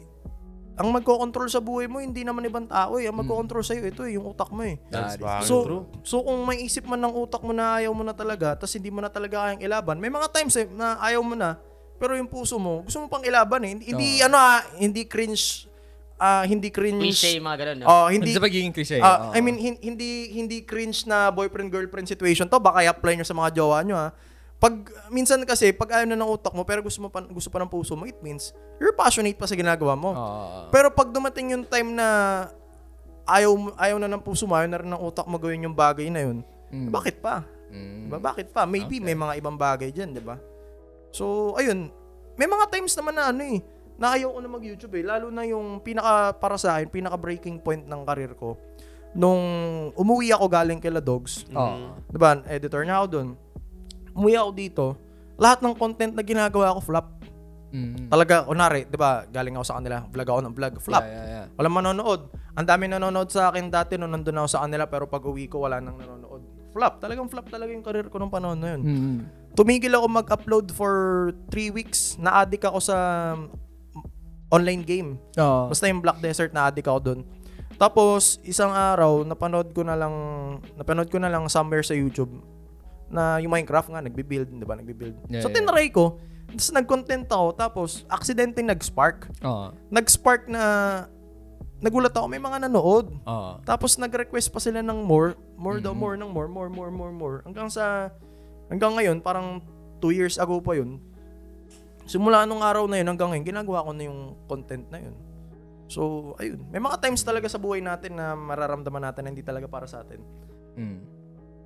ang 0.79 0.97
magko-control 0.97 1.51
sa 1.51 1.61
buhay 1.61 1.91
mo 1.91 2.01
hindi 2.01 2.25
naman 2.25 2.41
ibang 2.47 2.65
tao 2.65 2.97
eh. 2.97 3.05
Ang 3.05 3.21
magko-control 3.21 3.61
sa 3.61 3.77
iyo 3.77 3.85
ito 3.85 4.01
eh, 4.01 4.17
yung 4.17 4.33
utak 4.33 4.49
mo 4.49 4.65
eh. 4.65 4.81
That's 4.89 5.21
So, 5.45 5.67
true. 5.67 5.85
so 6.01 6.25
kung 6.25 6.41
may 6.41 6.57
isip 6.65 6.89
man 6.89 7.05
ng 7.05 7.13
utak 7.13 7.45
mo 7.45 7.53
na 7.53 7.77
ayaw 7.77 7.93
mo 7.93 8.01
na 8.01 8.17
talaga, 8.17 8.57
tapos 8.57 8.73
hindi 8.73 8.89
mo 8.89 9.05
na 9.05 9.13
talaga 9.13 9.45
kayang 9.45 9.61
ilaban, 9.61 10.01
may 10.01 10.09
mga 10.09 10.33
times 10.33 10.57
eh, 10.57 10.65
na 10.73 10.97
ayaw 11.05 11.21
mo 11.21 11.37
na, 11.37 11.61
pero 12.01 12.17
yung 12.17 12.33
puso 12.33 12.57
mo, 12.57 12.81
gusto 12.81 12.97
mo 12.97 13.13
pang 13.13 13.21
ilaban 13.21 13.61
eh. 13.61 13.77
Hindi, 13.77 13.85
hindi 13.93 14.09
ano 14.25 14.41
ah, 14.41 14.65
hindi 14.81 15.05
cringe, 15.05 15.69
ah, 16.21 16.45
hindi 16.45 16.69
cringe. 16.69 17.01
Cliche, 17.01 17.41
mga 17.41 17.57
ganun. 17.57 17.77
No? 17.81 17.87
Oh, 17.89 18.07
Hindi 18.07 18.29
hindi, 18.29 18.37
sa 18.37 18.45
pagiging 18.45 18.73
cliche. 18.77 19.01
ah, 19.01 19.33
oo. 19.33 19.33
I 19.33 19.41
mean, 19.41 19.57
hin- 19.57 19.81
hindi, 19.81 20.29
hindi 20.31 20.61
cringe 20.61 21.09
na 21.09 21.33
boyfriend-girlfriend 21.33 22.05
situation 22.07 22.45
to, 22.47 22.61
baka 22.61 22.85
i-apply 22.85 23.17
nyo 23.17 23.27
sa 23.27 23.33
mga 23.33 23.57
jowa 23.57 23.81
nyo 23.81 23.97
ha. 23.97 24.13
Pag, 24.61 24.93
minsan 25.09 25.41
kasi, 25.49 25.73
pag 25.73 25.89
ayaw 25.97 26.05
na 26.05 26.21
ng 26.21 26.29
utak 26.29 26.53
mo, 26.53 26.69
pero 26.69 26.85
gusto 26.85 27.01
mo 27.01 27.09
pa, 27.09 27.25
gusto 27.25 27.49
pa 27.49 27.65
ng 27.65 27.71
puso 27.73 27.97
mo, 27.97 28.05
it 28.05 28.21
means, 28.21 28.53
you're 28.77 28.93
passionate 28.93 29.41
pa 29.41 29.49
sa 29.49 29.57
ginagawa 29.57 29.97
mo. 29.97 30.13
Oo. 30.13 30.69
Pero 30.69 30.93
pag 30.93 31.09
dumating 31.09 31.57
yung 31.57 31.65
time 31.65 31.97
na 31.97 32.07
ayaw, 33.25 33.73
ayaw 33.81 33.97
na 33.97 34.13
ng 34.13 34.21
puso 34.21 34.45
mo, 34.45 34.53
ayaw 34.53 34.69
na 34.69 34.79
rin 34.85 34.91
ng 34.93 35.01
utak 35.01 35.25
mo 35.25 35.41
gawin 35.41 35.65
yung 35.65 35.73
bagay 35.73 36.13
na 36.13 36.29
yun, 36.29 36.45
bakit 36.93 37.25
pa? 37.25 37.43
Mm. 37.73 38.11
Diba? 38.11 38.19
Bakit 38.21 38.53
pa? 38.53 38.67
Maybe 38.67 38.99
may 39.01 39.15
mga 39.15 39.39
ibang 39.41 39.57
bagay 39.57 39.91
dyan, 39.91 40.13
di 40.13 40.23
ba? 40.23 40.37
So, 41.11 41.55
ayun. 41.57 41.91
May 42.39 42.47
mga 42.47 42.69
times 42.69 42.95
naman 42.95 43.15
na 43.17 43.31
ano 43.31 43.43
eh, 43.43 43.59
na 44.01 44.17
ayaw 44.17 44.33
ko 44.33 44.39
na 44.41 44.49
mag-YouTube 44.49 44.95
eh. 44.97 45.05
Lalo 45.05 45.29
na 45.29 45.45
yung 45.45 45.85
pinaka, 45.85 46.33
para 46.41 46.57
sa 46.57 46.81
akin, 46.81 46.89
pinaka 46.89 47.21
breaking 47.21 47.61
point 47.61 47.85
ng 47.85 48.01
karir 48.09 48.33
ko. 48.33 48.57
Nung 49.13 49.43
umuwi 49.93 50.33
ako 50.33 50.49
galing 50.49 50.81
kila 50.81 51.05
Dogs, 51.05 51.45
Oo. 51.53 52.01
di 52.09 52.17
ba, 52.17 52.41
editor 52.49 52.81
na 52.89 53.05
ako 53.05 53.07
dun. 53.13 53.29
Umuwi 54.17 54.35
ako 54.41 54.51
dito, 54.57 54.85
lahat 55.37 55.61
ng 55.61 55.77
content 55.77 56.17
na 56.17 56.25
ginagawa 56.25 56.73
ko 56.73 56.81
flop. 56.81 57.09
Mm. 57.71 58.09
Talaga, 58.11 58.49
kunwari, 58.49 58.89
di 58.89 58.99
ba, 58.99 59.29
galing 59.29 59.55
ako 59.55 59.67
sa 59.69 59.77
kanila, 59.79 60.03
vlog 60.09 60.29
ako 60.33 60.41
ng 60.49 60.55
vlog, 60.57 60.75
flop. 60.81 61.05
Yeah, 61.05 61.13
yeah, 61.13 61.27
yeah. 61.29 61.47
Walang 61.61 61.75
manonood. 61.77 62.21
Ang 62.57 62.67
dami 62.67 62.85
nanonood 62.91 63.29
sa 63.31 63.53
akin 63.53 63.69
dati 63.69 63.95
nung 63.95 64.11
nandun 64.11 64.41
ako 64.43 64.49
sa 64.49 64.65
kanila 64.67 64.91
pero 64.91 65.07
pag 65.07 65.23
uwi 65.23 65.47
ko 65.47 65.63
wala 65.63 65.79
nang 65.79 65.95
nanonood. 65.95 66.43
Flop. 66.75 67.03
Talagang 67.03 67.31
flop 67.31 67.47
talaga 67.51 67.71
yung 67.71 67.83
career 67.83 68.07
ko 68.11 68.19
nung 68.19 68.31
panahon 68.31 68.59
na 68.59 68.75
yun. 68.75 68.83
Mm. 68.83 69.19
Tumigil 69.55 69.95
ako 69.95 70.07
mag-upload 70.07 70.67
for 70.75 70.95
3 71.51 71.75
weeks. 71.75 72.15
Na-addict 72.19 72.63
ako 72.67 72.79
sa 72.79 72.97
online 74.51 74.83
game. 74.83 75.17
Oo. 75.39 75.71
Basta 75.71 75.87
yung 75.87 76.03
Black 76.03 76.19
Desert 76.19 76.51
na-addict 76.51 76.91
ako 76.91 77.01
dun. 77.01 77.21
Tapos, 77.81 78.37
isang 78.45 78.69
araw, 78.69 79.25
napanood 79.25 79.73
ko 79.73 79.81
na 79.81 79.97
lang, 79.97 80.13
napanood 80.77 81.09
ko 81.09 81.17
na 81.17 81.33
lang 81.33 81.49
somewhere 81.49 81.81
sa 81.81 81.97
YouTube 81.97 82.29
na 83.09 83.41
yung 83.41 83.51
Minecraft 83.51 83.91
nga, 83.91 84.05
nagbi-build, 84.05 84.53
di 84.53 84.67
ba? 84.69 84.77
Nagbi-build. 84.77 85.17
Yeah, 85.33 85.41
so, 85.41 85.49
yeah. 85.49 85.57
tinry 85.65 85.89
ko. 85.89 86.21
Tapos, 86.51 86.71
nag-content 86.71 87.27
ako. 87.27 87.47
Tapos, 87.57 87.91
accidentally 88.07 88.69
nag-spark. 88.69 89.33
Oo. 89.41 89.73
Nag-spark 89.89 90.47
na, 90.47 90.63
nagulat 91.81 92.13
ako, 92.13 92.29
may 92.29 92.43
mga 92.43 92.69
nanood. 92.69 93.17
Oo. 93.25 93.53
Tapos, 93.65 93.97
nag-request 93.97 94.53
pa 94.53 94.61
sila 94.61 94.85
ng 94.85 95.01
more. 95.01 95.35
More 95.57 95.81
daw, 95.81 95.97
Mm-hmm. 95.97 96.05
more, 96.05 96.17
ng 96.21 96.31
more, 96.31 96.49
more, 96.53 96.69
more, 96.69 96.93
more, 96.93 97.15
more. 97.15 97.37
Hanggang 97.49 97.73
sa, 97.73 98.13
hanggang 98.69 98.93
ngayon, 98.93 99.25
parang 99.25 99.65
two 100.05 100.13
years 100.13 100.37
ago 100.37 100.61
pa 100.61 100.77
yun. 100.77 101.01
Simula 102.11 102.43
nung 102.43 102.59
araw 102.59 102.91
na 102.91 102.99
yun 102.99 103.07
hanggang 103.07 103.31
ngayon, 103.31 103.47
ginagawa 103.47 103.87
ko 103.87 103.95
na 103.95 104.03
yung 104.11 104.35
content 104.51 104.83
na 104.91 104.99
yun. 104.99 105.15
So, 105.87 106.35
ayun. 106.43 106.67
May 106.75 106.83
mga 106.83 106.99
times 106.99 107.23
talaga 107.23 107.47
sa 107.47 107.63
buhay 107.63 107.79
natin 107.79 108.19
na 108.19 108.35
mararamdaman 108.35 108.99
natin 108.99 109.23
na 109.23 109.31
hindi 109.31 109.47
talaga 109.47 109.71
para 109.71 109.87
sa 109.87 110.03
atin. 110.03 110.19
Mm. 110.75 110.99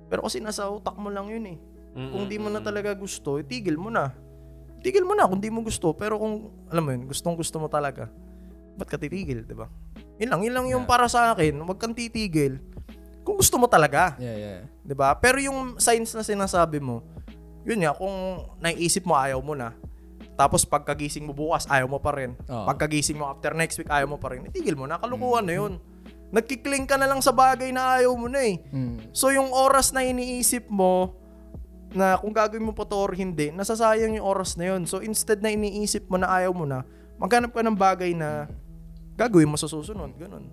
Pero 0.05 0.21
kasi 0.21 0.37
nasa 0.37 0.69
utak 0.69 0.93
mo 1.01 1.09
lang 1.09 1.33
yun 1.33 1.49
eh. 1.49 1.57
Mm-mm. 1.97 2.13
Kung 2.13 2.23
di 2.29 2.37
mo 2.37 2.53
na 2.53 2.61
talaga 2.61 2.93
gusto, 2.93 3.41
itigil 3.41 3.73
mo 3.73 3.89
na. 3.89 4.13
Tigil 4.85 5.01
mo 5.01 5.17
na 5.17 5.25
kung 5.25 5.41
di 5.41 5.49
mo 5.49 5.65
gusto. 5.65 5.97
Pero 5.97 6.21
kung, 6.21 6.53
alam 6.69 6.83
mo 6.85 6.89
yun, 6.93 7.09
gustong 7.09 7.33
gusto 7.33 7.57
mo 7.57 7.65
talaga, 7.65 8.05
ba't 8.77 8.85
ka 8.85 9.01
titigil, 9.01 9.41
di 9.49 9.57
ba? 9.57 9.65
Yun 10.21 10.29
lang, 10.29 10.41
yun 10.45 10.53
lang 10.53 10.65
yung 10.69 10.85
Yeah. 10.85 10.93
para 10.93 11.09
sa 11.09 11.33
akin. 11.33 11.57
Huwag 11.65 11.81
kang 11.81 11.97
titigil. 11.97 12.61
Kung 13.25 13.41
gusto 13.41 13.57
mo 13.57 13.65
talaga, 13.65 14.13
Yeah, 14.21 14.37
yeah. 14.37 14.61
'di 14.85 14.93
ba? 14.93 15.17
Pero 15.17 15.41
yung 15.41 15.81
signs 15.81 16.13
na 16.13 16.21
sinasabi 16.21 16.77
mo, 16.77 17.01
yun 17.65 17.81
nga 17.81 17.97
kung 17.97 18.13
naiisip 18.61 19.01
mo 19.01 19.17
ayaw 19.17 19.41
mo 19.41 19.57
na. 19.57 19.73
Tapos 20.35 20.67
pagkagising 20.67 21.23
mo 21.23 21.31
bukas, 21.31 21.63
ayaw 21.71 21.87
mo 21.87 21.99
pa 22.03 22.11
rin. 22.11 22.35
Oo. 22.51 22.67
Pagkagising 22.67 23.15
mo 23.15 23.31
after 23.31 23.55
next 23.55 23.79
week, 23.79 23.87
ayaw 23.87 24.11
mo 24.11 24.19
pa 24.19 24.35
rin. 24.35 24.43
Itigil 24.51 24.75
mo 24.75 24.83
na, 24.83 24.99
kalukuhan 24.99 25.47
na 25.47 25.55
yun. 25.55 25.79
Nagkikling 26.35 26.83
ka 26.83 26.99
na 26.99 27.07
lang 27.07 27.23
sa 27.23 27.31
bagay 27.31 27.71
na 27.71 27.99
ayaw 27.99 28.11
mo 28.19 28.27
na 28.27 28.43
eh. 28.43 28.59
Mm. 28.75 29.15
So 29.15 29.31
yung 29.31 29.55
oras 29.55 29.95
na 29.95 30.03
iniisip 30.03 30.67
mo 30.67 31.15
na 31.95 32.19
kung 32.19 32.35
gagawin 32.35 32.67
mo 32.67 32.75
pa 32.75 32.83
to 32.83 32.99
or 32.99 33.15
hindi, 33.15 33.55
nasasayang 33.55 34.19
yung 34.19 34.27
oras 34.27 34.59
na 34.59 34.75
yun. 34.75 34.83
So 34.83 34.99
instead 34.99 35.39
na 35.39 35.55
iniisip 35.55 36.11
mo 36.11 36.19
na 36.19 36.27
ayaw 36.27 36.51
mo 36.51 36.67
na, 36.67 36.83
maghanap 37.15 37.55
ka 37.55 37.63
ng 37.63 37.77
bagay 37.79 38.11
na 38.11 38.51
gagawin 39.15 39.47
mo 39.47 39.55
sa 39.55 39.71
susunod. 39.71 40.11
Ganun. 40.19 40.51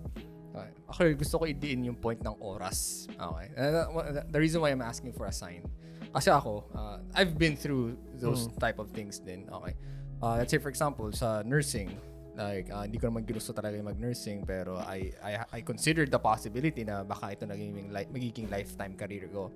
Okay. 0.55 0.71
Actually, 0.87 1.19
gusto 1.19 1.43
ko 1.43 1.45
idiin 1.51 1.91
yung 1.91 1.99
point 1.99 2.23
ng 2.23 2.39
oras. 2.39 3.11
Okay. 3.11 3.51
Uh, 3.59 4.23
the 4.31 4.39
reason 4.39 4.63
why 4.63 4.71
I'm 4.71 4.85
asking 4.87 5.11
for 5.19 5.27
a 5.27 5.35
sign. 5.35 5.67
Kasi 6.13 6.31
ako, 6.31 6.71
uh, 6.77 7.03
I've 7.17 7.35
been 7.35 7.59
through 7.59 7.99
those 8.23 8.47
type 8.63 8.79
of 8.79 8.95
things 8.95 9.19
din. 9.19 9.51
Okay. 9.51 9.75
Uh, 10.23 10.39
let's 10.39 10.55
say 10.55 10.63
for 10.63 10.71
example, 10.71 11.11
sa 11.11 11.43
nursing, 11.43 11.91
like, 12.39 12.71
uh, 12.71 12.87
hindi 12.87 12.97
ko 13.03 13.11
naman 13.11 13.27
ginusto 13.27 13.51
talaga 13.51 13.75
yung 13.77 13.91
mag-nursing, 13.91 14.47
pero 14.47 14.79
I, 14.79 15.11
I, 15.19 15.33
I 15.51 15.61
considered 15.61 16.15
the 16.15 16.23
possibility 16.23 16.87
na 16.87 17.03
baka 17.03 17.35
ito 17.35 17.45
naging, 17.45 17.91
li- 17.91 18.11
magiging 18.15 18.47
lifetime 18.49 18.95
career 18.95 19.27
ko. 19.29 19.51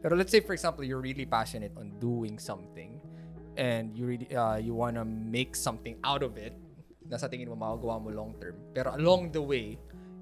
Pero 0.00 0.16
let's 0.16 0.32
say 0.32 0.40
for 0.40 0.56
example, 0.56 0.80
you're 0.80 1.04
really 1.04 1.28
passionate 1.28 1.76
on 1.76 1.92
doing 2.00 2.40
something 2.40 2.96
and 3.60 3.92
you 3.92 4.08
really 4.08 4.28
uh, 4.32 4.56
you 4.56 4.72
wanna 4.72 5.04
make 5.04 5.52
something 5.52 6.00
out 6.00 6.24
of 6.24 6.40
it 6.40 6.56
na 7.04 7.20
sa 7.20 7.28
tingin 7.28 7.52
mo 7.52 7.58
magagawa 7.58 8.00
mo 8.00 8.08
long 8.08 8.32
term. 8.40 8.56
Pero 8.72 8.96
along 8.96 9.34
the 9.36 9.42
way, 9.42 9.76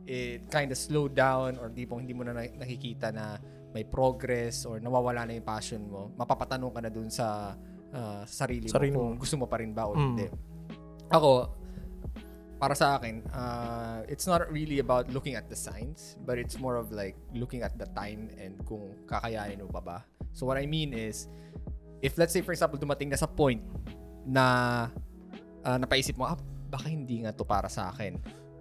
it 0.08 0.42
kind 0.50 0.72
of 0.72 0.78
slowed 0.80 1.14
down 1.14 1.60
or 1.62 1.70
di 1.70 1.86
hindi 1.86 2.16
mo 2.16 2.26
na- 2.26 2.50
nakikita 2.58 3.14
na 3.14 3.38
may 3.78 3.86
progress 3.86 4.66
or 4.66 4.82
nawawala 4.82 5.22
na 5.22 5.38
yung 5.38 5.46
passion 5.46 5.86
mo, 5.86 6.10
mapapatanong 6.18 6.74
ka 6.74 6.80
na 6.82 6.90
dun 6.90 7.06
sa 7.06 7.54
uh, 7.94 8.22
sarili, 8.26 8.66
Sarili 8.66 8.90
mo 8.90 8.98
mo. 8.98 9.04
kung 9.14 9.18
gusto 9.22 9.36
mo 9.38 9.46
pa 9.46 9.62
rin 9.62 9.70
ba 9.70 9.86
o 9.86 9.94
Mm. 9.94 10.02
hindi. 10.02 10.26
Ako, 11.08 11.30
para 12.58 12.74
sa 12.74 12.98
akin, 12.98 13.22
uh, 13.30 14.02
it's 14.10 14.26
not 14.26 14.42
really 14.50 14.82
about 14.82 15.06
looking 15.14 15.38
at 15.38 15.46
the 15.46 15.54
signs, 15.54 16.18
but 16.26 16.42
it's 16.42 16.58
more 16.58 16.74
of 16.74 16.90
like 16.90 17.14
looking 17.30 17.62
at 17.62 17.78
the 17.78 17.86
time 17.94 18.26
and 18.34 18.58
kung 18.66 18.98
kakayanin 19.06 19.62
mo 19.62 19.70
pa 19.70 19.78
ba. 19.80 19.98
So 20.34 20.42
what 20.42 20.58
I 20.58 20.66
mean 20.66 20.90
is, 20.90 21.30
if 22.02 22.18
let's 22.18 22.34
say 22.34 22.42
for 22.42 22.50
example, 22.50 22.74
dumating 22.76 23.14
na 23.14 23.16
sa 23.16 23.30
point 23.30 23.62
na 24.26 24.44
uh, 25.62 25.78
napaisip 25.78 26.18
mo, 26.18 26.26
ah, 26.26 26.34
baka 26.66 26.90
hindi 26.90 27.22
nga 27.22 27.30
to 27.30 27.46
para 27.46 27.70
sa 27.70 27.94
akin. 27.94 28.18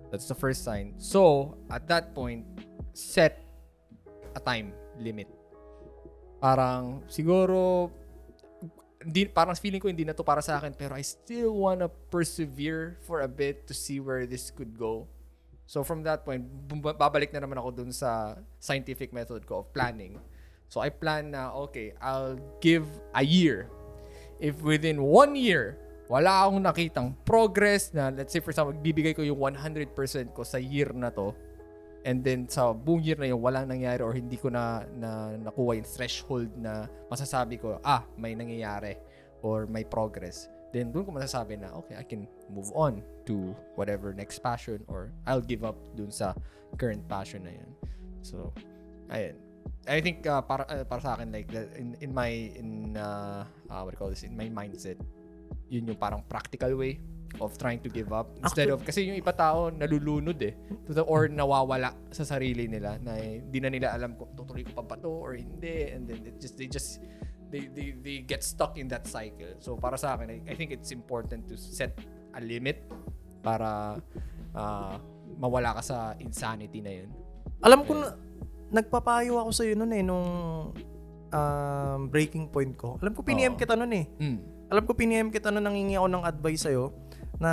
That's 0.07 0.29
the 0.29 0.37
first 0.37 0.63
sign. 0.63 0.95
So, 0.95 1.51
at 1.67 1.83
that 1.91 2.15
point, 2.15 2.47
set 2.95 3.43
a 4.31 4.39
time 4.39 4.71
limit. 4.99 5.29
Parang, 6.37 7.01
siguro, 7.09 7.89
hindi, 9.01 9.29
parang 9.29 9.55
feeling 9.55 9.81
ko 9.81 9.87
hindi 9.87 10.05
na 10.05 10.13
to 10.13 10.25
para 10.25 10.41
sa 10.41 10.57
akin, 10.57 10.73
pero 10.73 10.97
I 10.97 11.03
still 11.05 11.53
wanna 11.53 11.87
persevere 11.87 12.97
for 13.05 13.21
a 13.21 13.29
bit 13.29 13.65
to 13.69 13.73
see 13.73 14.01
where 14.01 14.25
this 14.25 14.49
could 14.49 14.75
go. 14.77 15.07
So 15.67 15.83
from 15.83 16.03
that 16.07 16.23
point, 16.23 16.47
babalik 16.71 17.35
na 17.35 17.43
naman 17.43 17.59
ako 17.59 17.83
dun 17.83 17.91
sa 17.91 18.39
scientific 18.57 19.11
method 19.11 19.43
ko 19.43 19.63
of 19.63 19.71
planning. 19.75 20.15
So 20.71 20.79
I 20.79 20.91
plan 20.91 21.35
na, 21.35 21.51
okay, 21.67 21.91
I'll 21.99 22.39
give 22.63 22.87
a 23.11 23.23
year. 23.23 23.67
If 24.39 24.63
within 24.63 25.03
one 25.03 25.35
year, 25.35 25.75
wala 26.07 26.47
akong 26.47 26.63
nakitang 26.63 27.09
progress 27.27 27.91
na, 27.91 28.07
let's 28.07 28.31
say 28.31 28.39
for 28.39 28.55
example, 28.55 28.75
bibigay 28.79 29.11
ko 29.11 29.23
yung 29.27 29.39
100% 29.39 29.91
ko 30.31 30.41
sa 30.47 30.55
year 30.55 30.91
na 30.95 31.11
to, 31.11 31.35
and 32.07 32.23
then 32.23 32.47
sa 32.47 32.71
buong 32.71 33.03
year 33.03 33.19
na 33.19 33.27
yun, 33.27 33.43
walang 33.43 33.67
nangyari 33.67 33.99
or 33.99 34.15
hindi 34.15 34.39
ko 34.39 34.47
na, 34.47 34.87
na 34.95 35.35
nakuha 35.35 35.75
yung 35.75 35.83
threshold 35.83 36.47
na 36.55 36.87
masasabi 37.11 37.59
ko, 37.59 37.83
ah, 37.83 38.07
may 38.15 38.31
nangyayari 38.31 38.95
or 39.43 39.67
may 39.67 39.83
progress. 39.83 40.47
Then 40.71 40.95
doon 40.95 41.03
ko 41.03 41.11
masasabi 41.19 41.59
na, 41.59 41.75
okay, 41.83 41.99
I 41.99 42.07
can 42.07 42.23
move 42.47 42.71
on 42.71 43.03
to 43.27 43.51
whatever 43.75 44.15
next 44.15 44.39
passion 44.39 44.79
or 44.87 45.11
I'll 45.27 45.43
give 45.43 45.67
up 45.67 45.75
dun 45.99 46.07
sa 46.07 46.31
current 46.79 47.03
passion 47.11 47.43
na 47.43 47.51
yun. 47.51 47.69
So, 48.23 48.55
ayun. 49.11 49.35
I 49.87 49.99
think 49.99 50.23
uh, 50.27 50.43
para 50.43 50.63
uh, 50.67 50.83
para 50.87 50.99
sa 51.03 51.15
akin 51.15 51.31
like 51.31 51.47
that, 51.51 51.75
in 51.75 51.95
in 52.03 52.11
my 52.11 52.31
in 52.55 52.95
uh, 52.95 53.47
uh, 53.67 53.81
what 53.83 53.91
do 53.91 53.95
you 53.95 53.99
call 53.99 54.11
this 54.11 54.23
in 54.27 54.35
my 54.35 54.51
mindset 54.51 54.99
yun 55.71 55.87
yung 55.87 55.99
parang 55.99 56.23
practical 56.27 56.75
way 56.75 56.99
of 57.43 57.53
trying 57.59 57.77
to 57.83 57.89
give 57.91 58.09
up 58.15 58.31
instead 58.41 58.71
of 58.71 58.81
kasi 58.81 59.05
yung 59.05 59.17
iba 59.19 59.35
tao 59.35 59.69
nalulunod 59.69 60.39
eh 60.41 60.53
to 60.87 60.95
the, 60.95 61.03
or 61.05 61.29
nawawala 61.29 61.93
sa 62.09 62.25
sarili 62.25 62.65
nila 62.65 62.97
na 63.03 63.19
hindi 63.19 63.59
na 63.61 63.69
nila 63.69 63.87
alam 63.93 64.17
kung 64.17 64.31
tutuloy 64.33 64.65
ko 64.65 64.81
pa 64.81 64.83
ba 64.83 64.95
to 64.97 65.11
or 65.11 65.37
hindi 65.37 65.93
and 65.93 66.09
then 66.09 66.23
it 66.25 66.39
just 66.41 66.57
they 66.57 66.65
just 66.65 67.03
they, 67.53 67.69
they 67.71 67.93
they 68.01 68.17
get 68.25 68.41
stuck 68.41 68.75
in 68.79 68.89
that 68.89 69.05
cycle 69.05 69.53
so 69.61 69.77
para 69.77 69.95
sa 69.99 70.17
akin 70.17 70.33
I, 70.33 70.37
I 70.49 70.55
think 70.57 70.73
it's 70.73 70.89
important 70.95 71.45
to 71.51 71.55
set 71.59 71.93
a 72.33 72.41
limit 72.41 72.83
para 73.45 74.01
uh, 74.57 74.95
mawala 75.37 75.77
ka 75.77 75.81
sa 75.85 75.97
insanity 76.17 76.81
na 76.81 77.03
yun 77.03 77.11
Alam 77.65 77.89
ko 77.89 77.97
na, 77.97 78.13
nagpapayo 78.69 79.41
ako 79.41 79.51
sa'yo 79.53 79.73
noon 79.73 79.93
eh, 79.95 80.03
nung 80.05 80.29
um, 81.33 81.99
breaking 82.11 82.51
point 82.51 82.73
ko. 82.77 82.99
Alam 83.01 83.13
ko, 83.17 83.25
piniem 83.25 83.57
kita 83.57 83.73
noon 83.73 83.93
eh. 83.95 84.05
mm. 84.05 84.37
Alam 84.67 84.83
ko, 84.83 84.91
piniem 84.93 85.31
kita 85.31 85.49
noon, 85.49 85.65
nangingi 85.65 85.95
ako 85.97 86.07
ng 86.11 86.23
advice 86.27 86.67
sa'yo 86.67 86.93
na, 87.37 87.51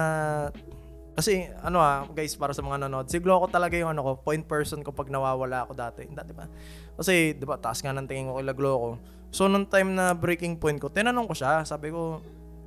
kasi 1.15 1.47
ano 1.63 1.79
ah, 1.79 2.03
guys, 2.11 2.35
para 2.35 2.51
sa 2.51 2.61
mga 2.61 2.85
nanonood, 2.85 3.07
si 3.07 3.23
Gloco 3.23 3.47
talaga 3.47 3.79
yung 3.79 3.95
ano 3.95 4.03
ko, 4.03 4.11
point 4.19 4.43
person 4.43 4.83
ko 4.83 4.91
pag 4.91 5.07
nawawala 5.09 5.63
ako 5.63 5.73
dati. 5.79 6.11
Dati 6.11 6.35
ba? 6.35 6.51
Kasi, 6.99 7.39
di 7.39 7.45
ba, 7.47 7.55
taas 7.55 7.79
nga 7.83 7.95
ng 7.95 8.07
tingin 8.11 8.27
ko 8.31 8.39
kay 8.39 8.47
Gloco. 8.51 8.99
So, 9.31 9.47
nung 9.47 9.67
time 9.67 9.95
na 9.95 10.15
breaking 10.15 10.59
point 10.59 10.79
ko, 10.79 10.91
tinanong 10.91 11.31
ko 11.31 11.35
siya, 11.35 11.63
sabi 11.63 11.95
ko, 11.95 12.19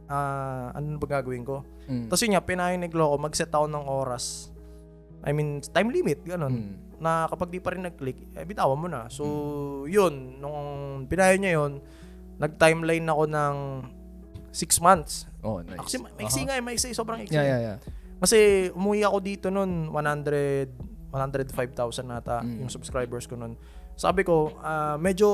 ah, 0.07 0.71
ano 0.71 0.95
ba 0.95 1.19
gagawin 1.19 1.43
ko? 1.43 1.63
Mm. 1.87 2.07
Tapos 2.07 2.21
yun 2.23 2.33
nga, 2.35 2.43
pinayo 2.43 2.75
ni 2.79 2.87
Gloco, 2.87 3.15
mag-set 3.19 3.51
ako 3.51 3.67
ng 3.67 3.85
oras. 3.87 4.51
I 5.27 5.35
mean, 5.35 5.59
time 5.59 5.91
limit, 5.91 6.23
ganun. 6.23 6.55
Mm. 6.55 6.75
Na 7.03 7.27
kapag 7.27 7.51
di 7.51 7.59
pa 7.59 7.75
rin 7.75 7.83
nag-click, 7.83 8.35
eh, 8.35 8.47
bitawan 8.47 8.79
mo 8.79 8.87
na. 8.87 9.11
So, 9.11 9.23
yun, 9.91 10.39
nung 10.39 11.03
pinayo 11.11 11.35
niya 11.35 11.59
yun, 11.59 11.83
nag-timeline 12.39 13.07
ako 13.11 13.23
ng 13.27 13.55
6 14.49 14.79
months. 14.79 15.25
oh 15.41 15.59
nice 15.61 15.79
Kasi 15.79 15.95
ma- 15.97 16.11
maiksi 16.13 16.41
nga 16.43 16.53
eh, 16.53 16.61
maiksi, 16.61 16.89
sobrang 16.91 17.21
iksi. 17.21 17.31
yeah 17.31 17.45
yeah 17.45 17.59
yeah 17.61 17.77
Kasi 18.17 18.37
umuwi 18.71 19.01
ako 19.01 19.17
dito 19.21 19.47
noon 19.47 19.93
100 19.93 20.73
105,000 21.07 21.73
nata 22.03 22.41
Mm. 22.41 22.61
yung 22.61 22.69
subscribers 22.69 23.25
ko 23.25 23.35
noon. 23.35 23.55
Sabi 23.95 24.21
ko, 24.21 24.53
ah, 24.59 24.97
medyo 24.97 25.29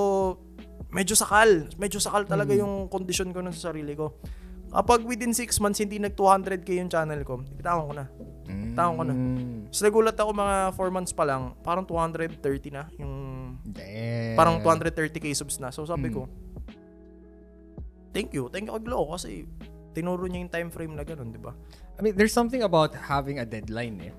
medyo 0.90 1.14
sakal, 1.14 1.66
medyo 1.76 1.98
sakal 1.98 2.24
talaga 2.24 2.52
Mm. 2.52 2.60
yung 2.60 2.74
condition 2.88 3.30
ko 3.30 3.40
nun 3.40 3.52
sa 3.52 3.70
sarili 3.70 3.94
ko. 3.94 4.20
Kapag 4.70 5.02
within 5.04 5.32
6 5.32 5.58
months 5.60 5.80
hindi 5.80 5.98
nag 5.98 6.14
200k 6.14 6.78
yung 6.78 6.88
channel 6.88 7.22
ko, 7.22 7.42
bitawan 7.42 7.86
ko 7.86 7.94
na. 7.94 8.06
Bitawan 8.46 8.94
ko 8.96 9.04
na. 9.04 9.14
Mm. 9.14 9.60
Tapos 9.66 9.82
nagulat 9.82 10.16
ako 10.16 10.30
mga 10.32 10.56
4 10.72 10.92
months 10.92 11.12
pa 11.12 11.24
lang, 11.24 11.42
parang 11.62 11.84
230 11.84 12.38
na 12.70 12.84
yung 12.96 13.14
Damn. 13.64 14.36
parang 14.36 14.56
230k 14.60 15.32
subs 15.32 15.58
na. 15.58 15.70
So 15.70 15.84
sabi 15.84 16.10
Mm. 16.10 16.16
ko, 16.16 16.22
thank 18.14 18.32
you. 18.32 18.48
Thank 18.48 18.70
you 18.70 18.74
kay 18.78 18.84
Glow 18.86 19.10
kasi 19.12 19.50
tinuro 19.92 20.26
niya 20.26 20.46
yung 20.46 20.54
time 20.54 20.70
frame 20.70 20.94
na 20.94 21.04
ganun, 21.04 21.34
di 21.34 21.42
ba? 21.42 21.54
I 21.98 22.02
mean, 22.02 22.14
there's 22.18 22.34
something 22.34 22.62
about 22.66 22.94
having 22.96 23.38
a 23.38 23.46
deadline 23.46 24.02
eh. 24.02 24.14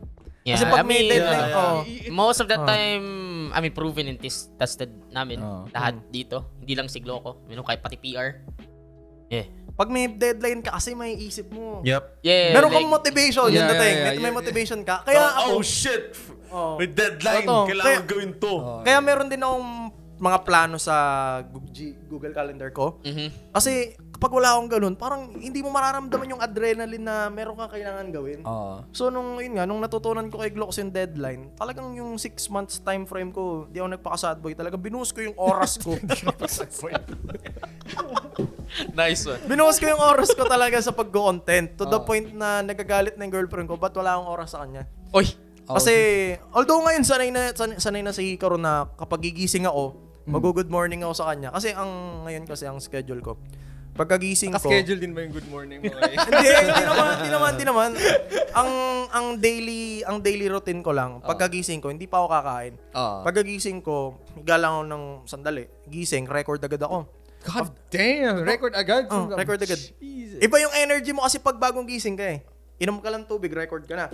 Yeah, 0.44 0.60
Kasi 0.60 0.64
pag 0.68 0.84
I 0.84 0.86
may 0.86 1.08
mean, 1.08 1.10
deadline, 1.16 1.48
yeah, 1.48 1.56
oh, 1.56 1.80
Most 2.12 2.44
of 2.44 2.52
the 2.52 2.60
Oh. 2.60 2.68
time, 2.68 3.04
I 3.50 3.64
mean, 3.64 3.72
proven 3.72 4.12
and 4.12 4.20
tes- 4.20 4.52
tested 4.60 4.92
namin. 5.08 5.40
Oh. 5.40 5.64
Lahat 5.72 5.96
dito. 6.12 6.52
Hindi 6.60 6.76
lang 6.76 6.86
si 6.86 7.00
Gloco. 7.00 7.40
You 7.48 7.56
know, 7.56 7.64
kahit 7.64 7.80
pati 7.80 7.96
PR. 7.96 8.44
Yeah. 9.32 9.48
pag 9.74 9.90
may 9.90 10.06
deadline 10.06 10.62
ka 10.62 10.78
kasi 10.78 10.94
may 10.94 11.18
isip 11.18 11.50
mo. 11.50 11.82
Yep. 11.82 12.22
Yeah, 12.22 12.54
Meron 12.54 12.70
like, 12.70 12.76
kang 12.78 12.90
motivation, 12.92 13.46
Yeah, 13.50 13.56
yun 13.56 13.64
the 13.66 13.74
yeah, 13.74 13.82
thing. 13.82 13.94
yeah, 13.96 14.04
May- 14.04 14.14
yeah, 14.14 14.22
may 14.22 14.30
yeah. 14.30 14.38
motivation 14.38 14.78
ka. 14.86 15.02
Kaya 15.02 15.18
oh, 15.18 15.34
ako, 15.34 15.52
shit! 15.66 16.14
Oh. 16.54 16.78
May 16.78 16.86
deadline. 16.86 17.42
Totoo. 17.42 17.66
Kailangan 17.66 17.90
Kaya- 17.90 18.06
gawin 18.06 18.30
to. 18.38 18.52
kaya 18.86 18.98
meron 19.02 19.26
din 19.26 19.42
akong 19.42 19.90
mga 20.14 20.38
plano 20.42 20.76
sa 20.76 20.94
Google 22.06 22.30
Calendar 22.30 22.70
ko. 22.70 23.02
Mhm. 23.02 23.50
Kasi 23.50 23.98
kapag 24.14 24.30
wala 24.30 24.54
akong 24.54 24.70
ganun, 24.70 24.94
parang 24.94 25.26
hindi 25.34 25.58
mo 25.58 25.68
mararamdaman 25.68 26.30
yung 26.30 26.40
adrenaline 26.40 27.02
na 27.02 27.28
meron 27.28 27.54
kang 27.54 27.68
kailangan 27.68 28.06
gawin. 28.08 28.38
Oo. 28.42 28.80
So 28.90 29.10
nung 29.10 29.36
yun 29.36 29.54
nga, 29.54 29.66
nung 29.66 29.78
natutunan 29.78 30.30
ko 30.30 30.38
kay 30.38 30.48
Glocks 30.48 30.78
yung 30.78 30.88
deadline, 30.88 31.50
talagang 31.54 31.92
yung 31.92 32.14
6 32.14 32.30
months 32.48 32.78
time 32.78 33.04
frame 33.04 33.28
ko, 33.28 33.66
di 33.68 33.76
ako 33.76 33.90
nagpaka-sad 33.90 34.38
boy. 34.38 34.54
Talagang 34.54 34.80
binuhos 34.80 35.10
ko 35.10 35.20
yung 35.20 35.34
oras 35.34 35.76
ko. 35.76 35.98
nice 38.94 39.22
one. 39.24 39.40
binuhos 39.44 39.76
ko 39.78 39.84
yung 39.86 40.00
oras 40.00 40.30
ko 40.30 40.42
talaga 40.46 40.78
sa 40.78 40.90
pag-content. 40.90 41.74
To 41.74 41.84
the 41.84 41.98
Oh. 41.98 42.04
point 42.04 42.30
na 42.30 42.60
nagagalit 42.60 43.14
na 43.14 43.26
yung 43.26 43.34
girlfriend 43.34 43.66
ko, 43.66 43.74
ba't 43.74 43.94
wala 43.94 44.14
akong 44.14 44.30
oras 44.30 44.48
sa 44.50 44.62
kanya? 44.62 44.86
Oy, 45.10 45.26
Kasi, 45.64 45.92
although 46.52 46.84
ngayon 46.84 47.02
sanay 47.02 47.32
na, 47.32 47.50
sanay, 47.50 47.76
sanay 47.80 48.02
na 48.04 48.12
si 48.12 48.30
Hikaru 48.30 48.56
na 48.56 48.84
kapag 48.94 49.24
gigising 49.24 49.64
ako. 49.64 49.96
Mag-good 50.24 50.70
morning 50.72 51.04
ako 51.04 51.14
sa 51.14 51.24
kanya. 51.32 51.52
Kasi 51.52 51.72
ang, 51.72 52.24
ngayon 52.24 52.44
kasi 52.48 52.64
ang 52.64 52.80
schedule 52.80 53.20
ko, 53.20 53.36
pagkagising 53.94 54.50
ko, 54.50 54.58
Naka-schedule 54.58 55.00
din 55.00 55.12
ba 55.14 55.22
yung 55.22 55.34
good 55.34 55.48
morning 55.48 55.78
mo? 55.78 55.86
eh? 55.86 56.16
hindi, 56.28 56.48
hindi 56.50 56.84
naman, 56.84 57.06
hindi 57.14 57.30
naman, 57.30 57.50
hindi 57.54 57.66
naman. 57.66 57.90
Ang 58.54 58.70
ang 59.14 59.26
daily 59.38 60.02
ang 60.02 60.18
daily 60.18 60.50
routine 60.50 60.82
ko 60.82 60.90
lang, 60.90 61.22
pagkagising 61.22 61.78
ko, 61.78 61.94
hindi 61.94 62.10
pa 62.10 62.24
ako 62.24 62.28
kakain. 62.32 62.74
Oo. 62.96 63.16
Pagkagising 63.22 63.78
ko, 63.84 64.18
higa 64.34 64.56
lang 64.58 64.72
ako 64.74 64.84
ng 64.90 65.04
sandali. 65.30 65.64
Gising, 65.86 66.26
record 66.26 66.58
agad 66.64 66.82
ako. 66.82 67.06
God 67.44 67.70
damn! 67.92 68.40
Record 68.40 68.72
agad? 68.72 69.04
Oh, 69.12 69.28
record 69.28 69.60
agad. 69.60 69.76
Jesus. 69.76 70.40
Iba 70.40 70.56
yung 70.64 70.72
energy 70.80 71.12
mo 71.12 71.28
kasi 71.28 71.36
pag 71.36 71.60
bagong 71.60 71.84
gising 71.84 72.16
ka 72.16 72.24
eh. 72.24 72.40
Inom 72.80 73.04
ka 73.04 73.12
lang 73.12 73.28
tubig, 73.28 73.52
record 73.52 73.84
ka 73.84 73.94
na. 73.94 74.06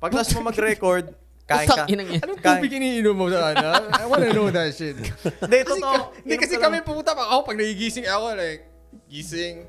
Pag 0.00 0.16
last 0.16 0.32
mo 0.32 0.48
mag-record, 0.48 1.12
kain 1.48 1.68
ka. 1.68 1.84
Anong 1.88 2.38
Kain. 2.44 2.60
tubig 2.60 2.72
iniinom 2.76 3.16
mo 3.16 3.32
sa 3.32 3.56
ano? 3.56 3.88
I 3.88 4.04
wanna 4.04 4.30
know 4.36 4.52
that 4.52 4.76
shit. 4.76 5.00
Hindi, 5.42 5.58
kasi, 5.64 5.80
totoo. 5.80 6.12
hindi 6.20 6.36
kasi 6.36 6.54
ka 6.60 6.68
kami 6.68 6.84
pumunta 6.84 7.16
pa 7.16 7.24
ako 7.32 7.48
pag 7.48 7.56
nagigising 7.56 8.04
ako 8.04 8.36
like 8.36 8.68
gising, 9.08 9.64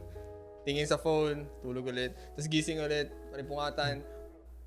tingin 0.68 0.84
sa 0.84 0.99
phone, 0.99 1.47
tulog 1.64 1.88
ulit, 1.88 2.11
tapos 2.35 2.51
gising 2.51 2.84
ulit, 2.84 3.07
panipungatan, 3.31 4.03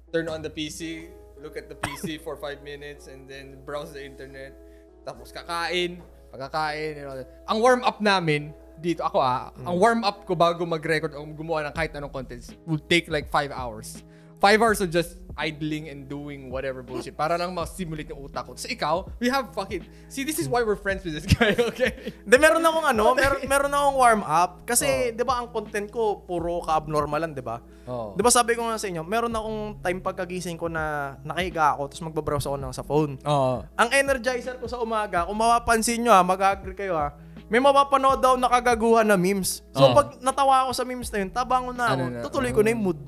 turn 0.08 0.26
on 0.32 0.40
the 0.40 0.48
PC, 0.48 1.12
look 1.44 1.60
at 1.60 1.68
the 1.68 1.76
PC 1.76 2.16
for 2.24 2.40
5 2.40 2.64
minutes 2.64 3.12
and 3.12 3.28
then 3.28 3.60
browse 3.68 3.92
the 3.92 4.00
internet, 4.00 4.56
tapos 5.04 5.28
kakain, 5.36 6.00
pagkakain, 6.32 6.96
all 7.04 7.20
that. 7.20 7.28
Ang 7.52 7.58
warm 7.60 7.82
up 7.84 8.00
namin 8.00 8.56
dito 8.82 9.04
ako 9.04 9.22
ah, 9.22 9.54
ang 9.62 9.76
warm 9.78 10.00
up 10.02 10.24
ko 10.26 10.34
bago 10.34 10.64
mag-record 10.66 11.14
o 11.14 11.22
gumawa 11.22 11.70
ng 11.70 11.74
kahit 11.76 11.92
anong 11.94 12.10
contents 12.10 12.50
will 12.66 12.80
take 12.90 13.06
like 13.06 13.28
5 13.30 13.52
hours. 13.52 14.00
5 14.42 14.58
hours 14.58 14.82
of 14.82 14.90
just 14.90 15.22
idling 15.32 15.88
and 15.88 16.10
doing 16.10 16.50
whatever 16.50 16.82
bullshit 16.82 17.14
para 17.14 17.40
lang 17.40 17.54
ma-stimulate 17.54 18.10
yung 18.10 18.26
utak 18.26 18.44
ko. 18.44 18.52
So 18.52 18.68
ikaw, 18.68 19.08
we 19.16 19.30
have 19.30 19.48
fucking... 19.50 19.80
See, 20.10 20.26
this 20.26 20.36
is 20.36 20.44
why 20.44 20.60
we're 20.60 20.76
friends 20.76 21.00
with 21.00 21.14
this 21.14 21.24
guy, 21.24 21.56
okay? 21.72 22.12
Hindi, 22.20 22.36
meron 22.36 22.60
akong 22.60 22.84
ano, 22.84 23.04
meron, 23.14 23.40
meron 23.46 23.72
akong 23.72 23.96
warm 23.96 24.22
up. 24.22 24.66
Kasi, 24.66 25.14
di 25.14 25.24
ba, 25.24 25.40
ang 25.40 25.48
content 25.48 25.88
ko, 25.88 26.20
puro 26.20 26.60
ka-abnormal 26.60 27.16
lang, 27.16 27.32
di 27.32 27.40
ba? 27.40 27.64
Oo. 27.88 28.12
Di 28.12 28.20
ba 28.20 28.28
sabi 28.28 28.52
ko 28.52 28.66
nga 28.66 28.76
sa 28.76 28.84
inyo, 28.84 29.00
meron 29.00 29.32
akong 29.32 29.80
time 29.80 30.04
pagkagising 30.04 30.60
ko 30.60 30.68
na 30.68 31.16
nakahiga 31.22 31.78
ako, 31.78 31.88
tapos 31.88 32.02
magbabrowse 32.04 32.46
ako 32.46 32.58
ng 32.58 32.74
sa 32.74 32.84
phone. 32.84 33.12
Oo. 33.24 33.64
Ang 33.72 33.88
energizer 33.88 34.60
ko 34.60 34.68
sa 34.68 34.84
umaga, 34.84 35.24
kung 35.24 35.38
mapapansin 35.38 36.02
nyo 36.02 36.12
ha, 36.12 36.20
mag-agree 36.20 36.76
kayo 36.76 36.92
ha, 36.92 37.16
may 37.48 37.56
mapapanood 37.56 38.20
daw 38.20 38.36
na 38.36 38.48
kagaguhan 38.48 39.04
na 39.04 39.16
memes. 39.16 39.64
So 39.72 39.84
Oh. 39.84 39.92
pag 39.92 40.20
natawa 40.20 40.64
ako 40.64 40.72
sa 40.72 40.84
memes 40.84 41.08
na 41.08 41.20
yun, 41.20 41.28
tabangon 41.28 41.72
na 41.72 41.84
ako, 41.86 41.94
Ano 41.94 42.04
na? 42.10 42.20
tutuloy 42.20 42.48
ko 42.48 42.60
na 42.60 42.72
yung 42.72 42.84
mood. 42.84 43.00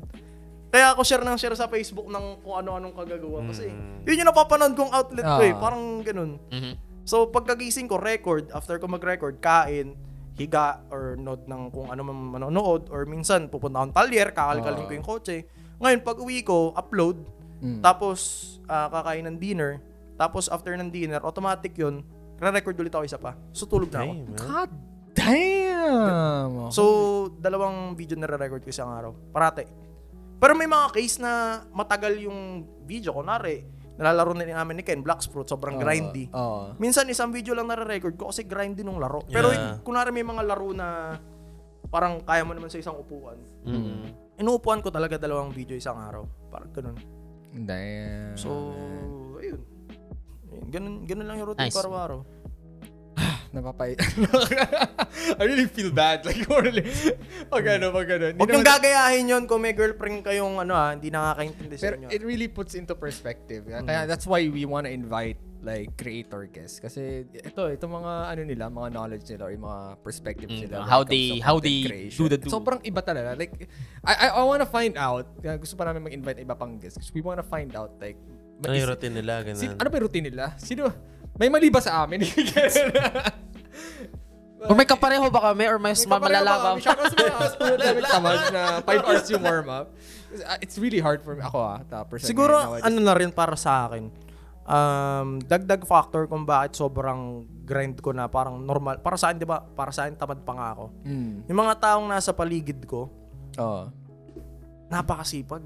Kaya 0.75 0.91
ako 0.91 1.07
share 1.07 1.23
ng 1.23 1.39
share 1.39 1.55
sa 1.55 1.71
Facebook 1.71 2.11
ng 2.11 2.43
kung 2.43 2.59
ano-anong 2.59 2.99
kagagawa. 2.99 3.47
Kasi 3.47 3.71
yun 4.03 4.19
yung 4.19 4.29
napapanood 4.35 4.75
kong 4.75 4.91
outlet 4.91 5.23
ko 5.23 5.43
eh. 5.47 5.55
Ah. 5.55 5.61
Parang 5.63 6.03
ganun. 6.03 6.43
Mhm. 6.51 6.75
So 7.07 7.31
pagkagising 7.31 7.87
ko, 7.87 8.03
record. 8.03 8.51
After 8.51 8.83
ko 8.83 8.91
mag-record, 8.91 9.39
kain, 9.39 9.95
higa, 10.35 10.83
or 10.91 11.15
note 11.15 11.47
ng 11.47 11.71
kung 11.71 11.95
ano 11.95 12.03
man 12.03 12.43
manonood. 12.43 12.91
Or 12.91 13.07
minsan, 13.07 13.47
pupunta 13.47 13.87
akong 13.87 13.95
talyer, 13.95 14.35
kakalkalin 14.35 14.83
ko 14.91 14.93
yung 14.99 15.07
kotse. 15.07 15.47
Ngayon, 15.79 16.01
pag 16.03 16.19
uwi 16.19 16.43
ko, 16.43 16.75
upload. 16.75 17.23
Tapos, 17.81 18.19
ah, 18.67 18.91
kakain 18.91 19.25
ng 19.31 19.39
dinner. 19.39 19.79
Tapos, 20.19 20.53
after 20.53 20.75
ng 20.75 20.91
dinner, 20.91 21.23
automatic 21.23 21.73
yun, 21.79 22.03
re-record 22.37 22.77
ulit 22.77 22.93
ako 22.93 23.05
isa 23.07 23.17
pa. 23.17 23.39
So, 23.55 23.65
tulog 23.65 23.89
na 23.95 24.05
ako. 24.05 24.13
Damn. 24.13 24.37
God 24.37 24.71
damn! 25.15 26.53
So, 26.75 26.83
dalawang 27.39 27.95
video 27.95 28.19
na 28.19 28.27
re-record 28.27 28.61
ko 28.67 28.69
isang 28.69 28.91
araw. 28.91 29.15
Parate. 29.31 29.71
Pero 30.45 30.53
may 30.61 30.69
mga 30.69 30.93
case 30.93 31.25
na 31.25 31.65
matagal 31.73 32.21
yung 32.21 32.69
video. 32.85 33.17
Kunwari, 33.17 33.65
nalalaro 33.97 34.37
na 34.37 34.45
rin 34.45 34.53
namin 34.53 34.77
ni 34.77 34.85
Ken, 34.85 35.01
Blacksprout, 35.01 35.49
sobrang 35.49 35.81
grindy. 35.81 36.29
Oo. 36.37 36.77
Minsan 36.77 37.09
isang 37.09 37.33
video 37.33 37.57
lang 37.57 37.73
nare-record 37.73 38.13
ko 38.21 38.29
kasi 38.29 38.45
grindy 38.45 38.85
nung 38.85 39.01
laro. 39.01 39.25
Pero 39.25 39.49
Yeah. 39.49 39.81
kunwari 39.81 40.13
may 40.13 40.21
mga 40.21 40.45
laro 40.45 40.77
na 40.77 41.17
parang 41.89 42.21
kaya 42.21 42.45
mo 42.45 42.53
naman 42.53 42.69
sa 42.69 42.77
isang 42.77 42.93
upuan. 42.93 43.41
Mm. 43.65 44.37
Inuupuan 44.45 44.85
ko 44.85 44.93
talaga 44.93 45.17
dalawang 45.17 45.49
video 45.49 45.81
isang 45.81 45.97
araw. 45.97 46.29
Parang 46.53 46.69
ganun. 46.77 47.01
Damn. 47.65 48.37
So, 48.37 48.77
ayun. 49.41 49.65
Ayun, 50.53 50.67
Ganun, 50.69 50.95
ganun 51.09 51.25
lang 51.25 51.41
yung 51.41 51.57
routine 51.57 51.73
Nice. 51.73 51.75
ko 51.75 51.89
araw-araw. 51.89 52.21
Napapay. 53.55 53.95
I 55.39 55.45
really 55.45 55.67
feel 55.67 55.91
bad. 55.91 56.23
Like, 56.25 56.43
really, 56.45 56.83
pag 57.47 57.65
ano, 57.71 57.91
pag 57.91 58.09
ano. 58.11 58.25
Huwag 58.35 58.49
niyong 58.49 58.67
gagayahin 58.67 59.25
yun 59.27 59.43
kung 59.45 59.61
may 59.61 59.73
girlfriend 59.73 60.21
kayong 60.21 60.59
ano 60.59 60.73
ha, 60.73 60.93
hindi 60.93 61.09
nakakaintindi 61.09 61.75
sa 61.75 61.85
Pero 61.87 61.95
inyo. 61.97 62.09
it 62.11 62.21
really 62.21 62.47
puts 62.47 62.75
into 62.75 62.93
perspective. 62.93 63.65
Kaya 63.65 64.05
that's 64.05 64.25
why 64.25 64.43
we 64.45 64.65
want 64.65 64.85
to 64.85 64.93
invite 64.93 65.37
like 65.65 65.97
creator 65.97 66.45
guests 66.45 66.77
kasi 66.77 67.25
ito 67.25 67.63
ito 67.65 67.89
mga 67.89 68.13
ano 68.29 68.43
nila 68.45 68.69
mga 68.69 68.89
knowledge 68.93 69.25
nila 69.33 69.49
or 69.49 69.51
yung 69.51 69.65
mga 69.65 69.81
perspectives 70.05 70.53
Mm, 70.53 70.61
nila 70.69 70.85
how 70.85 71.01
they- 71.01 71.41
how 71.41 71.57
they 71.57 71.89
creation. 71.89 72.21
do 72.21 72.29
the 72.29 72.37
do. 72.37 72.53
sobrang 72.53 72.85
iba 72.85 73.01
talaga 73.01 73.33
like 73.33 73.65
I 74.05 74.29
I, 74.29 74.37
I 74.37 74.43
want 74.45 74.61
to 74.61 74.69
find 74.69 74.93
out 74.95 75.25
gusto 75.41 75.73
pa 75.73 75.89
namin 75.89 76.05
mag-invite 76.05 76.37
iba 76.37 76.53
pang 76.53 76.77
guests 76.77 77.01
kasi 77.01 77.17
we 77.17 77.25
want 77.25 77.41
to 77.41 77.47
find 77.49 77.73
out 77.73 77.97
like 77.97 78.21
Ano 78.61 78.77
yung 78.77 78.87
routine 78.87 79.17
nila? 79.17 79.41
Ganun. 79.41 79.57
Sin- 79.57 79.73
ano 79.75 79.89
ba 79.89 79.97
yung 79.97 80.05
routine 80.05 80.27
nila? 80.29 80.53
Sino? 80.61 80.93
May 81.35 81.51
mali 81.51 81.67
ba 81.71 81.83
sa 81.83 82.07
amin? 82.07 82.23
Or 84.65 84.73
may 84.73 84.89
kapareho 84.89 85.29
ba 85.29 85.53
kami 85.53 85.69
or 85.69 85.77
May 85.77 85.93
kapareho 85.93 86.25
malala 86.25 86.51
ba 86.57 86.57
ba? 86.57 86.69
kami? 86.73 86.81
Shout 86.81 86.97
out 86.97 87.13
sa 87.13 87.21
mga 87.21 87.49
student 87.53 87.97
tamad 88.09 88.41
na 88.49 88.63
5 88.81 89.05
hours 89.05 89.27
yung 89.29 89.45
warm 89.45 89.69
up. 89.69 89.87
It's 90.65 90.81
really 90.81 91.05
hard 91.05 91.21
for 91.21 91.37
me. 91.37 91.45
Ako 91.45 91.59
ah, 91.61 91.85
ta, 91.85 92.09
personally. 92.09 92.33
Siguro 92.33 92.57
nowadays. 92.57 92.85
ano 92.89 92.99
na 93.05 93.13
rin 93.13 93.29
para 93.29 93.61
sa 93.61 93.85
akin. 93.85 94.09
Um, 94.65 95.45
dagdag 95.45 95.85
factor 95.85 96.25
kung 96.25 96.49
bakit 96.49 96.81
sobrang 96.81 97.45
grind 97.69 98.01
ko 98.01 98.17
na 98.17 98.25
parang 98.25 98.57
normal. 98.57 99.05
Para 99.05 99.21
sa 99.21 99.29
akin, 99.29 99.37
'di 99.37 99.45
ba? 99.45 99.61
Para 99.61 99.93
sa 99.93 100.09
akin 100.09 100.17
tamad 100.17 100.41
pa 100.41 100.57
nga 100.57 100.73
ako. 100.73 100.85
Mm. 101.05 101.45
Yung 101.45 101.59
mga 101.61 101.75
taong 101.85 102.09
nasa 102.09 102.33
paligid 102.33 102.81
ko, 102.89 103.13
Oo. 103.61 103.93
napakasipag. 104.89 105.61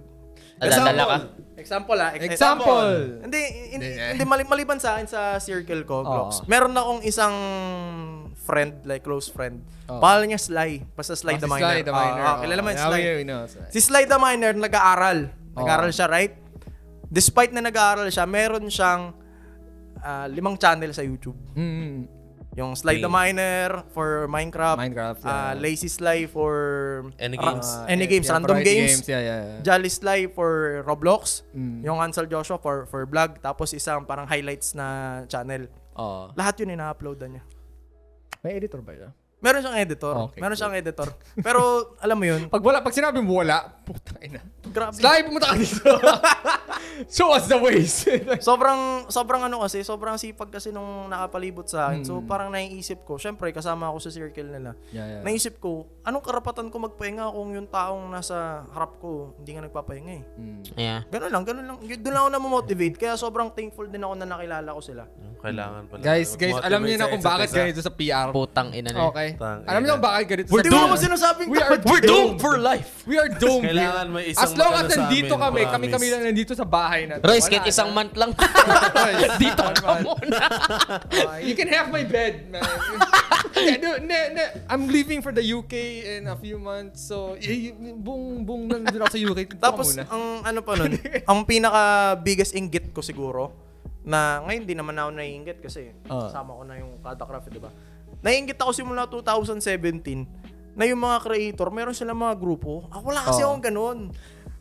Nadadala 0.59 1.05
ka? 1.05 1.19
Example 1.59 1.99
ah. 1.99 2.11
ex- 2.13 2.25
Example! 2.29 2.89
Hindi, 3.21 3.41
hindi, 3.69 3.87
Hindi, 3.87 3.87
eh. 3.93 4.11
hindi 4.15 4.25
mali- 4.25 4.47
maliban 4.47 4.79
sa 4.79 4.95
akin 4.95 5.07
sa 5.07 5.21
circle 5.39 5.83
ko. 5.83 6.03
Glocks. 6.03 6.47
Meron 6.47 6.71
akong 6.73 7.03
isang 7.03 7.35
friend, 8.41 8.83
like 8.83 9.03
close 9.03 9.27
friend. 9.27 9.61
Oo. 9.87 9.99
Pangalan 9.99 10.31
niya 10.31 10.41
Sly. 10.41 10.87
Basta 10.93 11.13
Sly 11.13 11.35
Oh, 11.35 11.37
the 11.37 11.45
si 11.45 11.51
Miner. 11.51 11.65
Sly 11.65 11.81
the 11.81 11.91
Ah, 11.91 11.99
Miner. 11.99 12.23
ah, 12.25 12.37
kilala 12.39 12.61
mo 12.61 12.69
yung 12.69 12.79
Yeah, 12.79 12.89
Sly. 12.89 13.01
we 13.13 13.25
know 13.25 13.41
Sly. 13.45 13.67
Si 13.69 13.81
Sly 13.81 14.03
the 14.05 14.19
Miner, 14.19 14.53
nag-aaral. 14.53 15.19
Nag-aaral 15.53 15.91
Oo. 15.91 15.95
siya, 15.95 16.07
right? 16.07 16.35
Despite 17.09 17.51
na 17.51 17.61
nag-aaral 17.61 18.07
siya, 18.07 18.25
meron 18.25 18.67
siyang 18.67 19.13
ah, 19.99 20.27
limang 20.27 20.55
channel 20.55 20.91
sa 20.91 21.03
YouTube. 21.03 21.37
Mm. 21.53 22.07
Yung 22.59 22.75
Sly 22.75 22.99
the 22.99 23.07
Miner 23.07 23.87
for 23.95 24.27
Minecraft. 24.27 24.83
Minecraft, 24.83 25.23
ah, 25.23 25.55
yeah. 25.55 25.63
Lazy 25.63 25.87
Sly 25.87 26.27
for... 26.27 27.07
Any 27.15 27.39
games. 27.39 27.71
Uh, 27.71 27.87
any 27.87 28.03
yeah, 28.03 28.11
games, 28.11 28.27
yeah, 28.27 28.35
random 28.35 28.51
variety 28.51 28.75
games. 28.75 29.07
Yeah, 29.07 29.23
yeah, 29.23 29.41
yeah. 29.47 29.61
Jolly 29.63 29.93
Sly 29.95 30.27
for 30.35 30.83
Roblox. 30.83 31.47
Mm. 31.55 31.87
Yung 31.87 32.03
Ansel 32.03 32.27
Joshua 32.27 32.59
for 32.59 32.91
for 32.91 33.07
vlog. 33.07 33.39
Tapos 33.39 33.71
isang 33.71 34.03
parang 34.03 34.27
highlights 34.27 34.75
na 34.75 35.23
channel. 35.31 35.71
Oo. 35.95 36.35
Lahat 36.35 36.59
yun 36.59 36.75
ina-uploadan 36.75 37.39
niya. 37.39 37.45
May 38.43 38.59
editor 38.59 38.83
ba 38.83 38.91
yun? 38.91 39.15
Meron 39.39 39.63
siyang 39.63 39.79
editor. 39.79 40.15
Okay, 40.29 40.41
Meron 40.43 40.57
siyang 40.57 40.75
editor. 40.75 41.09
Pero 41.39 41.61
alam 41.97 42.19
mo 42.19 42.27
yun, 42.27 42.51
Pag 42.51 42.59
wala, 42.59 42.83
pag 42.83 42.91
sinabi 42.91 43.23
mo 43.23 43.39
wala, 43.39 43.71
puta 43.87 44.19
ina. 44.19 44.43
grabe. 44.67 44.99
Sly, 44.99 45.19
pumunta 45.25 45.49
ka 45.49 45.57
dito. 45.57 45.93
Show 47.09 47.31
us 47.31 47.47
the 47.47 47.55
ways. 47.55 48.03
sobrang 48.43 49.07
sobrang 49.07 49.47
ano 49.47 49.63
kasi, 49.63 49.81
sobrang 49.81 50.19
sipag 50.19 50.51
kasi 50.51 50.69
nung 50.69 51.07
nakapalibot 51.07 51.65
sa 51.65 51.89
akin. 51.89 52.03
So 52.03 52.19
parang 52.21 52.51
naiisip 52.51 53.07
ko, 53.07 53.15
syempre 53.15 53.55
kasama 53.55 53.87
ako 53.87 53.99
sa 54.01 54.11
circle 54.11 54.51
nila. 54.51 54.75
Yeah, 54.91 55.07
yeah. 55.09 55.23
Naisip 55.23 55.63
ko, 55.63 55.87
anong 56.03 56.27
karapatan 56.27 56.67
ko 56.67 56.83
magpahinga 56.83 57.31
kung 57.31 57.55
yung 57.55 57.69
taong 57.69 58.11
nasa 58.11 58.67
harap 58.69 58.99
ko 58.99 59.39
hindi 59.39 59.55
nga 59.55 59.63
nagpapahinga 59.65 60.13
eh. 60.13 60.25
Yeah. 60.75 61.07
Ganun 61.09 61.31
lang, 61.31 61.45
ganun 61.45 61.65
lang. 61.65 61.79
Yun- 61.81 62.01
Doon 62.01 62.13
lang 62.13 62.23
ako 62.25 62.31
na-motivate. 62.33 62.97
Kaya 62.97 63.15
sobrang 63.15 63.51
thankful 63.51 63.87
din 63.87 64.03
ako 64.03 64.15
na 64.17 64.27
nakilala 64.27 64.71
ko 64.71 64.81
sila. 64.83 65.07
Kailangan 65.39 65.83
pala. 65.87 66.03
guys, 66.03 66.35
guys, 66.35 66.59
alam 66.59 66.83
niyo 66.83 66.99
na 66.99 67.07
kung 67.07 67.23
bakit 67.23 67.49
ganito 67.53 67.79
sa 67.79 67.91
PR. 67.91 68.35
Putang 68.35 68.75
ina 68.75 68.91
na. 68.91 69.07
Okay. 69.29 69.37
Tang 69.37 69.61
Alam 69.65 69.81
niyo 69.83 69.95
bakit 69.99 70.25
ganito 70.27 70.47
Hindi 70.49 70.65
sa 70.65 70.65
mo 70.65 70.73
PR. 70.73 70.85
naman 70.85 70.99
sinasabing 70.99 71.47
We 71.49 71.59
are 71.59 71.71
We're 71.81 72.01
doomed 72.01 72.39
for 72.39 72.55
life. 72.57 73.03
We 73.05 73.15
are 73.17 73.29
doomed. 73.29 73.69
Kailangan 73.69 74.05
may 74.09 74.25
isang 74.31 74.43
As 74.43 74.51
long 74.55 74.73
as 74.73 74.85
nandito 74.89 75.33
kami, 75.35 75.61
promise. 75.61 75.73
kami-kami 75.75 76.05
lang 76.09 76.21
nandito 76.25 76.53
sa 76.53 76.63
bahay 76.63 77.05
na. 77.05 77.19
to. 77.19 77.25
Royce, 77.25 77.47
kahit 77.47 77.67
isang 77.67 77.93
month 77.93 78.13
lang. 78.15 78.31
Dito 79.39 79.63
ka 79.77 80.01
muna. 80.01 80.37
Uh, 81.09 81.37
you 81.41 81.53
can 81.53 81.67
have 81.67 81.89
my 81.89 82.03
bed, 82.03 82.49
man. 82.49 82.63
I'm 84.69 84.87
leaving 84.87 85.21
for 85.21 85.31
the 85.31 85.43
UK 85.43 85.73
in 86.15 86.27
a 86.27 86.37
few 86.37 86.59
months. 86.59 87.03
So, 87.03 87.35
buong, 87.97 88.45
buong 88.45 88.63
nandun 88.69 89.01
ako 89.01 89.11
sa 89.11 89.21
UK. 89.21 89.39
Tapos, 89.57 89.87
ang 89.97 90.45
ano 90.45 90.61
pa 90.61 90.75
nun, 90.75 90.93
ang 91.31 91.39
pinaka 91.45 92.15
biggest 92.19 92.53
inggit 92.53 92.93
ko 92.93 93.01
siguro, 93.01 93.51
na 94.03 94.41
ngayon 94.43 94.63
di 94.65 94.73
naman 94.73 94.95
ako 94.95 95.09
naiinggit 95.13 95.59
kasi 95.61 95.93
Ah. 96.09 96.29
kasama 96.29 96.55
ko 96.55 96.63
na 96.65 96.75
yung 96.77 96.97
kada 96.99 97.23
craft, 97.23 97.49
di 97.51 97.61
ba? 97.61 97.71
Naiinggit 98.21 98.57
ako 98.57 98.71
simula 98.73 99.07
2017 99.07 100.27
na 100.75 100.85
yung 100.85 101.01
mga 101.01 101.19
creator, 101.21 101.69
meron 101.69 101.93
sila 101.93 102.13
mga 102.13 102.35
grupo. 102.35 102.87
Ah, 102.89 102.99
wala 102.99 103.23
kasi 103.23 103.43
Oh. 103.43 103.51
akong 103.51 103.65
ganun. 103.65 103.99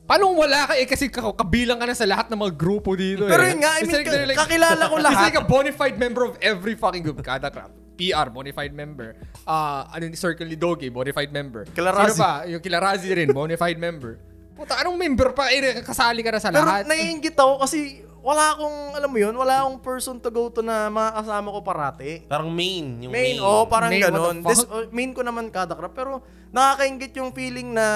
Paano 0.03 0.31
wala 0.31 0.65
ka 0.65 0.73
eh? 0.73 0.85
Kasi 0.85 1.07
ka- 1.07 1.35
kabilang 1.35 1.77
ka 1.77 1.85
na 1.85 1.93
sa 1.93 2.07
lahat 2.07 2.31
ng 2.31 2.39
mga 2.39 2.53
grupo 2.55 2.95
dito 2.95 3.27
Pero 3.27 3.43
eh. 3.43 3.51
yun 3.51 3.59
nga, 3.59 3.75
I 3.75 3.83
It's 3.83 3.91
mean, 3.91 4.01
they're 4.01 4.25
ka- 4.29 4.41
kakilala 4.41 4.83
ko 4.87 4.95
It's 4.97 5.05
lahat. 5.05 5.23
like 5.25 5.37
a 5.37 5.43
bona 5.43 5.69
fide 5.69 5.97
member 5.97 6.23
of 6.23 6.33
every 6.39 6.73
fucking 6.73 7.03
group. 7.03 7.19
Kada 7.19 7.49
crap. 7.49 7.69
PR, 7.93 8.29
bona 8.29 8.49
fide 8.49 8.71
member. 8.71 9.17
Ah, 9.43 9.89
ano 9.89 10.05
yung 10.05 10.15
circle 10.15 10.45
ni 10.45 10.55
Dogi, 10.55 10.87
bona 10.87 11.09
fide 11.09 11.29
member. 11.29 11.65
Kilarazi. 11.67 12.13
Sino 12.13 12.23
pa? 12.23 12.45
Yung 12.45 12.61
Kilarazi 12.61 13.09
rin, 13.11 13.29
bona 13.29 13.53
fide 13.53 13.77
member. 13.77 14.11
Puta, 14.53 14.73
anong 14.79 14.95
member 14.95 15.33
pa? 15.33 15.49
Eh, 15.49 15.81
kasali 15.81 16.21
ka 16.21 16.29
na 16.29 16.39
sa 16.39 16.49
Pero 16.49 16.61
lahat. 16.63 16.85
naiinggit 16.85 17.35
ako 17.35 17.61
kasi 17.61 18.01
wala 18.27 18.51
akong, 18.51 18.77
alam 18.91 19.07
mo 19.07 19.17
yun, 19.17 19.31
wala 19.31 19.63
akong 19.63 19.79
person 19.79 20.19
to 20.19 20.27
go 20.27 20.51
to 20.51 20.59
na 20.59 20.91
makakasama 20.91 21.47
ko 21.47 21.59
parati. 21.63 22.11
Parang 22.27 22.51
main. 22.51 22.99
Yung 22.99 23.07
Main, 23.07 23.39
main. 23.39 23.39
oh, 23.39 23.63
parang 23.65 23.87
Main, 23.87 24.03
ganun. 24.03 24.35
This, 24.43 24.67
oh, 24.67 24.83
main 24.91 25.15
ko 25.15 25.23
naman 25.23 25.47
kada 25.47 25.71
crap. 25.71 25.95
Pero 25.95 26.19
nakakaingit 26.51 27.15
yung 27.15 27.31
feeling 27.31 27.71
na, 27.71 27.87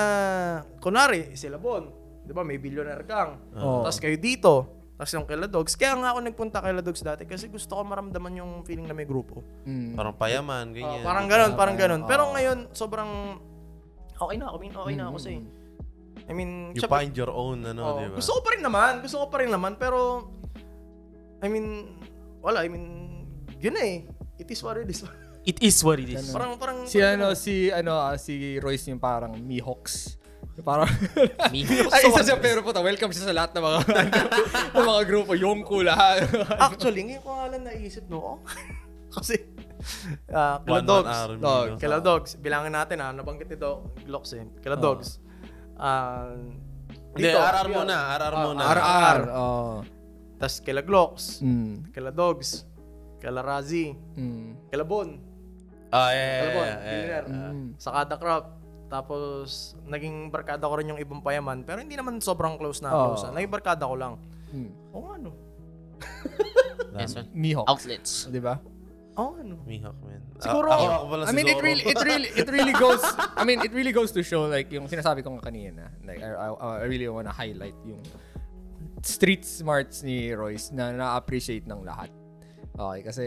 kunwari, 0.80 1.36
sila 1.36 1.60
Bon. 1.60 1.84
Di 2.24 2.32
ba, 2.32 2.48
may 2.48 2.56
billionaire 2.56 3.04
kang. 3.04 3.44
Oo. 3.60 3.84
Tapos 3.84 4.00
kayo 4.00 4.16
dito. 4.16 4.54
Tapos 4.96 5.12
yung 5.12 5.26
kila 5.26 5.50
Dogs. 5.50 5.74
Kaya 5.74 5.98
nga 5.98 6.14
ako 6.14 6.20
nagpunta 6.22 6.62
kila 6.62 6.80
Dogs 6.80 7.02
dati 7.02 7.26
kasi 7.26 7.50
gusto 7.50 7.74
ko 7.74 7.82
maramdaman 7.82 8.38
yung 8.38 8.62
feeling 8.62 8.86
na 8.86 8.94
may 8.94 9.04
grupo. 9.04 9.42
Mm. 9.66 9.98
Parang 9.98 10.16
payaman, 10.16 10.70
Oh, 10.70 10.76
ganyan. 10.78 11.02
parang 11.04 11.26
ganun, 11.28 11.52
parang 11.58 11.76
ganun. 11.76 12.02
oo. 12.02 12.08
Pero 12.08 12.24
ngayon, 12.32 12.58
sobrang 12.72 13.12
okay 14.16 14.38
na 14.38 14.48
ako. 14.48 14.56
I 14.56 14.62
mean, 14.62 14.74
okay 14.78 14.96
na 14.96 15.04
ako 15.10 15.14
kasi. 15.18 15.32
I 16.26 16.34
mean, 16.34 16.72
You 16.72 16.80
syempre- 16.80 17.02
find 17.02 17.14
your 17.14 17.30
own, 17.30 17.66
ano, 17.66 17.82
Oo. 17.82 17.98
di 17.98 18.06
ba? 18.08 18.16
Gusto 18.16 18.32
ko 18.36 18.42
pa 18.42 18.50
rin 18.52 18.62
naman. 18.62 18.92
Gusto 19.02 19.18
ko 19.20 19.28
pa 19.28 19.38
rin 19.40 19.50
naman. 19.50 19.76
Pero, 19.76 20.30
I 21.40 21.48
mean, 21.48 21.98
wala. 22.40 22.62
I 22.62 22.70
mean, 22.70 22.86
yun 23.58 23.74
na 23.74 23.84
eh. 23.84 24.06
It 24.38 24.48
is 24.48 24.62
what 24.62 24.76
it 24.76 24.88
is. 24.88 25.02
It 25.42 25.58
is 25.58 25.82
what 25.82 25.98
it 25.98 26.06
is. 26.06 26.30
parang, 26.30 26.54
parang, 26.56 26.86
Si 26.86 27.02
ano, 27.02 27.34
si 27.34 27.74
ano, 27.74 27.98
ah, 27.98 28.14
si 28.14 28.62
Royce 28.62 28.94
yung 28.94 29.02
parang 29.02 29.34
Mihawks. 29.34 30.22
Yung 30.54 30.62
Parang 30.62 30.86
Mihawks. 31.54 31.90
Ay, 31.90 32.06
isa 32.06 32.22
siya 32.22 32.38
pero 32.38 32.62
puta, 32.62 32.78
welcome 32.78 33.10
siya 33.10 33.26
sa 33.26 33.34
lahat 33.34 33.50
ng 33.52 33.64
mga 33.64 33.80
ng 34.78 34.86
mga 34.86 35.02
grupo, 35.04 35.34
Yongko 35.34 35.82
lahat. 35.82 36.30
Actually, 36.62 37.10
ngayon 37.10 37.26
ko 37.26 37.30
nga 37.34 37.46
lang 37.50 37.66
naisip, 37.66 38.06
no? 38.06 38.38
Kasi, 39.10 39.50
uh, 40.30 40.62
kila 40.62 40.78
One 40.78 40.86
dogs. 40.86 41.10
army, 41.10 41.42
Dog. 41.42 41.68
no? 41.68 41.78
Kila 41.82 41.98
dogs. 42.00 42.32
Bilangin 42.38 42.78
natin 42.78 43.02
ha, 43.02 43.10
nabanggit 43.10 43.50
ito, 43.50 43.72
Glocks 44.06 44.38
eh. 44.38 44.46
Kila 44.62 44.78
dogs. 44.78 45.18
Ah, 45.82 46.30
Hindi, 47.12 47.26
dito, 47.26 47.38
RR 47.38 47.66
yeah. 47.66 47.74
muna, 47.74 47.96
RR 48.16 48.36
muna. 48.40 48.62
RR. 48.70 49.20
Oh. 49.34 49.76
Tas 50.38 50.62
kila 50.62 50.82
Glocks. 50.82 51.42
Mm. 51.42 51.90
Kila 51.90 52.14
dogs. 52.14 52.70
Kila 53.18 53.42
Razi. 53.42 53.98
Mm. 54.16 54.70
Kila 54.70 54.86
Bon. 54.86 55.10
Ah, 55.90 56.10
yeah, 56.10 56.16
yeah, 56.16 56.38
Kala 56.40 56.50
Bon. 56.52 56.62
yeah, 56.64 56.78
yeah, 56.78 56.86
Billionaire. 56.88 57.28
Mm. 57.28 57.68
Sa 57.76 57.90
kada 57.92 58.16
crop. 58.16 58.46
Tapos, 58.88 59.48
naging 59.86 60.30
barkada 60.30 60.64
ko 60.64 60.76
rin 60.76 60.88
yung 60.88 61.00
ibang 61.00 61.20
payaman. 61.20 61.64
Pero 61.64 61.80
hindi 61.80 61.96
naman 61.96 62.20
sobrang 62.20 62.56
close 62.56 62.80
na 62.80 62.92
Oh. 62.92 63.12
close. 63.12 63.26
ah. 63.26 63.32
Naging 63.32 63.50
barkada 63.50 63.84
ko 63.84 63.96
lang. 63.96 64.14
Mm. 64.54 64.72
Oo 64.94 65.08
ano. 65.12 65.30
Mihawk. 67.34 67.66
Outlets. 67.68 68.28
Di 68.28 68.40
ba? 68.40 68.60
Oo 69.20 69.36
ano. 69.36 69.60
Mihawk, 69.68 70.00
man. 70.04 70.22
Siguro- 70.40 70.72
ako, 70.72 70.86
ako 70.88 71.06
pala 71.12 71.24
I 71.28 71.32
mean, 71.36 71.48
it 71.48 71.60
siguro. 71.60 71.68
really, 71.68 71.84
it 71.84 72.00
really, 72.00 72.30
it 72.32 72.48
really 72.48 72.76
goes. 72.76 73.04
I 73.36 73.44
mean, 73.44 73.60
it 73.60 73.74
really 73.76 73.92
goes 73.92 74.12
to 74.16 74.24
show 74.24 74.48
like 74.48 74.72
yung 74.72 74.88
sinasabi 74.88 75.20
ko 75.20 75.36
nga 75.36 75.52
kanina. 75.52 75.92
Like, 76.08 76.24
I, 76.24 76.32
I, 76.32 76.48
I 76.80 76.86
really 76.88 77.08
wanna 77.12 77.32
highlight 77.36 77.76
yung 77.84 78.00
street 79.04 79.44
smarts 79.44 80.04
ni 80.06 80.32
Royce 80.32 80.72
na 80.72 80.96
na-appreciate 80.96 81.68
ng 81.68 81.84
lahat. 81.84 82.10
Okay, 82.72 83.02
kasi 83.04 83.26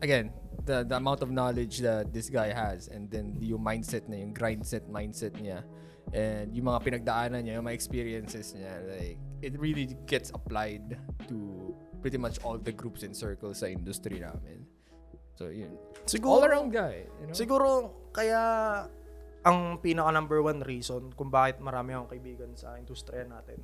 again, 0.00 0.32
the 0.64 0.86
the 0.86 0.96
amount 0.96 1.20
of 1.20 1.28
knowledge 1.30 1.84
that 1.84 2.08
this 2.14 2.30
guy 2.30 2.48
has 2.54 2.88
and 2.88 3.10
then 3.10 3.36
yung 3.42 3.60
mindset 3.60 4.08
na 4.08 4.16
yung 4.16 4.32
grind 4.32 4.62
set 4.64 4.86
mindset 4.88 5.34
niya 5.42 5.66
and 6.14 6.54
yung 6.54 6.70
mga 6.70 6.80
pinagdaanan 6.82 7.44
niya, 7.44 7.60
yung 7.60 7.66
mga 7.66 7.76
experiences 7.76 8.54
niya, 8.56 8.80
like 8.88 9.18
it 9.42 9.54
really 9.58 9.92
gets 10.06 10.30
applied 10.32 10.96
to 11.28 11.70
pretty 12.00 12.18
much 12.18 12.38
all 12.42 12.58
the 12.58 12.72
groups 12.72 13.02
and 13.02 13.14
circles 13.14 13.60
sa 13.62 13.66
industry 13.66 14.22
namin. 14.22 14.66
So, 15.42 15.50
yun. 15.50 15.74
Siguro, 16.06 16.38
All 16.38 16.46
around 16.46 16.70
guy. 16.70 17.02
You 17.18 17.26
know? 17.26 17.34
Siguro, 17.34 17.68
kaya 18.14 18.40
ang 19.42 19.82
pinaka 19.82 20.14
number 20.14 20.38
one 20.38 20.62
reason 20.62 21.10
kung 21.12 21.26
bakit 21.26 21.58
marami 21.58 21.98
akong 21.98 22.14
kaibigan 22.14 22.54
sa 22.54 22.78
industriya 22.78 23.26
natin. 23.26 23.58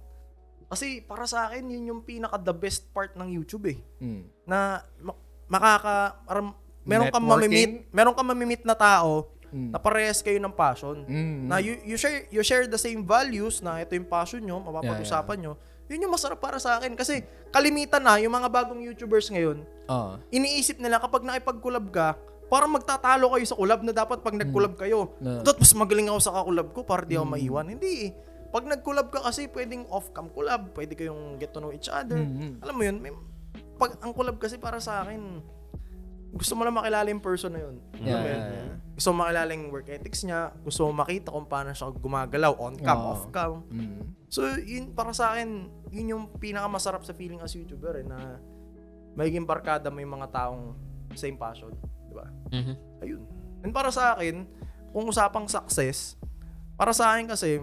Kasi 0.67 1.01
para 1.01 1.23
sa 1.25 1.47
akin, 1.47 1.71
yun 1.71 1.87
yung 1.87 2.03
pinaka 2.03 2.35
the 2.37 2.51
best 2.51 2.91
part 2.91 3.15
ng 3.15 3.31
YouTube 3.31 3.71
eh. 3.71 3.79
Mm. 4.03 4.27
Na 4.43 4.83
ma- 4.99 5.15
makaka... 5.47 6.19
aram- 6.27 6.59
meron 6.83 7.09
kang 7.09 7.23
mamimit, 7.23 7.87
meron 7.89 8.13
kang 8.13 8.27
mamimit 8.27 8.67
na 8.67 8.75
tao 8.75 9.31
Mm. 9.49 9.73
na 9.73 9.81
parehas 9.81 10.21
kayo 10.21 10.37
ng 10.37 10.53
passion. 10.53 11.09
Mm. 11.09 11.49
Na 11.49 11.57
you, 11.57 11.81
you 11.81 11.97
share 11.97 12.29
you 12.29 12.45
share 12.45 12.69
the 12.69 12.77
same 12.77 13.01
values 13.01 13.65
na 13.65 13.81
ito 13.81 13.97
yung 13.97 14.05
passion 14.05 14.45
nyo, 14.45 14.61
mapapag-usapan 14.61 15.41
nyo. 15.41 15.53
Yun 15.89 16.05
yung 16.05 16.13
masarap 16.13 16.37
para 16.37 16.57
sa 16.57 16.77
akin. 16.77 16.93
Kasi 16.93 17.21
kalimitan 17.49 18.01
na, 18.01 18.17
yung 18.17 18.31
mga 18.31 18.49
bagong 18.49 18.81
YouTubers 18.83 19.29
ngayon, 19.29 19.65
Ah. 19.85 20.21
iniisip 20.29 20.77
nila 20.77 20.97
kapag 20.99 21.25
nakipag-collab 21.25 21.89
ka, 21.89 22.15
parang 22.47 22.71
magtatalo 22.71 23.29
kayo 23.31 23.45
sa 23.45 23.57
collab 23.57 23.81
na 23.81 23.93
dapat 23.93 24.21
pag 24.21 24.33
nag-collab 24.33 24.77
kayo. 24.77 25.17
Na- 25.19 25.41
Dapat 25.41 25.61
mas 25.61 25.73
magaling 25.75 26.09
ako 26.09 26.19
sa 26.19 26.33
kakolab 26.35 26.69
ko 26.71 26.81
para 26.83 27.03
di 27.03 27.13
ako 27.13 27.27
maiwan. 27.27 27.69
Hindi 27.69 27.93
eh. 28.05 28.11
Pag 28.49 28.65
nag-collab 28.65 29.09
ka 29.09 29.21
kasi 29.23 29.49
pwedeng 29.49 29.85
off-cam 29.87 30.29
collab, 30.29 30.73
pwede 30.73 30.93
kayong 30.93 31.37
get 31.37 31.53
to 31.53 31.61
know 31.61 31.69
each 31.69 31.89
other. 31.89 32.17
Mhm. 32.17 32.61
Alam 32.61 32.75
mo 32.75 32.83
yun, 32.83 32.97
may, 32.99 33.13
pag 33.77 34.01
ang 34.01 34.13
collab 34.13 34.37
kasi 34.37 34.57
para 34.57 34.77
sa 34.79 35.03
akin, 35.03 35.45
gusto 36.31 36.53
mo 36.53 36.63
lang 36.63 36.73
makilala 36.73 37.09
yung 37.09 37.21
person 37.21 37.49
na 37.51 37.61
yun. 37.63 37.77
Yeah, 37.95 38.09
Alam 38.11 38.21
mo 38.21 38.29
yun? 38.29 38.37
yeah, 38.39 38.49
yeah. 38.51 38.77
Gusto 38.95 39.09
mo 39.09 39.17
makilala 39.23 39.51
yung 39.51 39.67
work 39.69 39.89
ethics 39.89 40.21
niya, 40.23 40.41
gusto 40.59 40.81
mo 40.83 40.93
makita 40.99 41.29
kung 41.29 41.47
paano 41.47 41.71
siya 41.71 41.89
gumagalaw, 41.91 42.53
on-cam, 42.59 42.97
Oo. 42.99 43.09
off-cam. 43.15 43.53
Mm. 43.69 44.01
So, 44.27 44.45
yun, 44.59 44.93
para 44.93 45.13
sa 45.13 45.33
akin, 45.33 45.69
yun 45.93 46.13
yung 46.17 46.25
pinakamasarap 46.37 47.03
sa 47.05 47.17
feeling 47.17 47.41
as 47.41 47.53
YouTuber 47.57 48.03
eh, 48.03 48.07
na 48.07 48.39
magiging 49.17 49.49
barkada 49.49 49.89
mo 49.89 49.99
yung 49.99 50.15
mga 50.21 50.29
taong 50.31 50.77
same 51.17 51.35
passion. 51.35 51.73
Di 52.09 52.15
ba? 52.15 52.27
Mhm. 52.53 52.75
Ayun. 53.03 53.23
And 53.65 53.73
para 53.75 53.91
sa 53.91 54.15
akin, 54.15 54.47
kung 54.93 55.05
usapang 55.09 55.49
success, 55.51 56.15
para 56.79 56.95
sa 56.95 57.17
akin 57.17 57.27
kasi, 57.27 57.59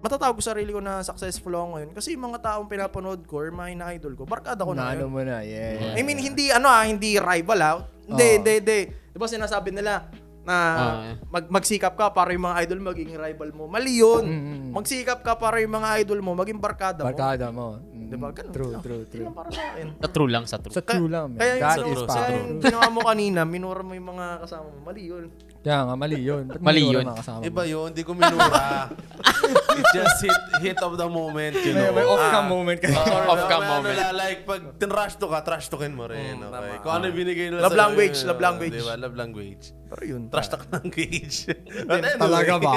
matatawag 0.00 0.36
ko 0.36 0.42
sarili 0.44 0.72
ko 0.72 0.80
na 0.80 1.00
successful 1.00 1.52
ako 1.56 1.66
ngayon 1.76 1.90
kasi 1.96 2.12
yung 2.12 2.28
mga 2.28 2.40
taong 2.44 2.68
pinapanood 2.68 3.24
ko 3.24 3.40
or 3.40 3.48
mga 3.52 3.70
ina-idol 3.72 4.12
ko, 4.16 4.24
barkada 4.28 4.64
ko 4.64 4.72
na 4.76 4.92
ngayon. 4.92 5.08
mo 5.08 5.20
na, 5.24 5.40
yeah, 5.44 5.80
yeah. 5.80 5.94
I 5.96 6.02
mean, 6.04 6.20
hindi 6.20 6.52
ano 6.52 6.68
ah, 6.68 6.84
hindi 6.84 7.16
rival 7.16 7.60
ah. 7.60 7.76
Hindi, 8.04 8.26
hindi, 8.40 8.52
hindi. 8.60 8.78
Di 9.12 9.16
ba 9.16 9.24
sinasabi 9.24 9.72
nila 9.72 10.08
na 10.44 10.54
Ah. 10.54 11.12
mag 11.26 11.48
magsikap 11.48 11.92
ka 11.92 12.08
para 12.08 12.30
yung 12.30 12.44
mga 12.44 12.56
idol 12.62 12.80
maging 12.84 13.10
rival 13.12 13.50
mo. 13.50 13.64
Mali 13.64 13.96
yun. 13.96 14.22
Mm. 14.22 14.68
Magsikap 14.70 15.20
ka 15.20 15.34
para 15.34 15.58
yung 15.58 15.72
mga 15.72 16.04
idol 16.04 16.20
mo 16.20 16.32
maging 16.34 16.60
barkada 16.60 17.00
mo. 17.00 17.08
Barkada 17.08 17.48
mo. 17.48 17.80
Mm. 17.82 18.06
Diba? 18.06 18.28
Ganun 18.30 18.52
True, 18.52 18.70
lang. 18.70 18.82
true, 18.82 19.04
true. 19.06 19.24
lang 19.24 19.34
para 19.34 19.48
sa 19.48 19.62
akin. 19.66 19.86
Sa 19.96 20.08
true 20.08 20.28
lang, 20.28 20.44
sa 20.44 20.56
true. 20.58 20.70
Sa 20.70 20.82
true 20.82 21.08
lang, 21.08 21.26
man. 21.30 21.38
Kaya 21.38 21.50
yung, 21.50 21.62
That 21.62 21.72
ginawa- 21.74 21.88
is 21.88 21.96
true, 21.96 22.06
kaya 22.06 22.20
power. 22.20 22.36
yung 22.36 22.60
ginawa 22.60 22.86
mo 22.88 23.00
kanina, 23.02 23.40
minura 23.42 23.80
mo 23.80 23.92
yung 23.92 24.08
mga 24.10 24.26
kasama 24.40 24.66
mo. 24.66 24.78
Mali 24.84 25.02
yun. 25.02 25.24
Kaya 25.64 25.80
nga, 25.82 25.94
mali 25.96 26.20
yun. 26.20 26.44
Ba't 26.44 26.60
Mali 26.60 26.84
minura 26.84 27.00
yun. 27.00 27.04
mga 27.08 27.18
kasama 27.18 27.36
mo? 27.40 27.44
Iba 27.48 27.62
yun, 27.64 27.86
hindi 27.88 28.04
ko 28.04 28.12
minura. 28.12 28.92
It 29.74 29.86
just 29.90 30.20
hit, 30.20 30.40
hit 30.60 30.78
of 30.78 30.94
the 30.94 31.08
moment, 31.08 31.56
you 31.56 31.72
May, 31.72 31.88
know. 31.88 31.96
may 31.96 32.04
off-cam 32.04 32.46
Ah. 32.46 32.52
moment 32.52 32.78
kasi. 32.78 32.94
Oo, 32.94 33.32
Off-cam 33.32 33.58
may 33.58 33.70
moment. 33.72 33.96
Ano, 33.96 34.12
like, 34.14 34.40
pag 34.44 34.60
tinrush 34.76 35.16
to 35.16 35.26
ka, 35.26 35.40
trash 35.40 35.66
talkin 35.66 35.90
mo 35.90 36.04
rin. 36.04 36.36
Mm, 36.36 36.46
okay? 36.46 36.52
tama. 36.52 36.78
Kung 36.78 36.92
ano 36.92 37.04
yung 37.08 37.16
binigay 37.16 37.46
nila 37.48 37.64
Love 37.64 37.74
language, 37.74 38.12
yun, 38.14 38.28
love 38.28 38.36
oh, 38.36 38.44
language. 38.44 38.74
Diba? 38.76 38.94
Love 38.94 39.16
language. 39.16 39.64
Pero 39.88 40.02
yun. 40.04 40.22
Trash 40.28 40.48
talk 40.48 40.68
language. 40.68 41.36
But 41.88 41.96
anyway. 41.98 42.20
Talaga 42.20 42.54
ba? 42.60 42.76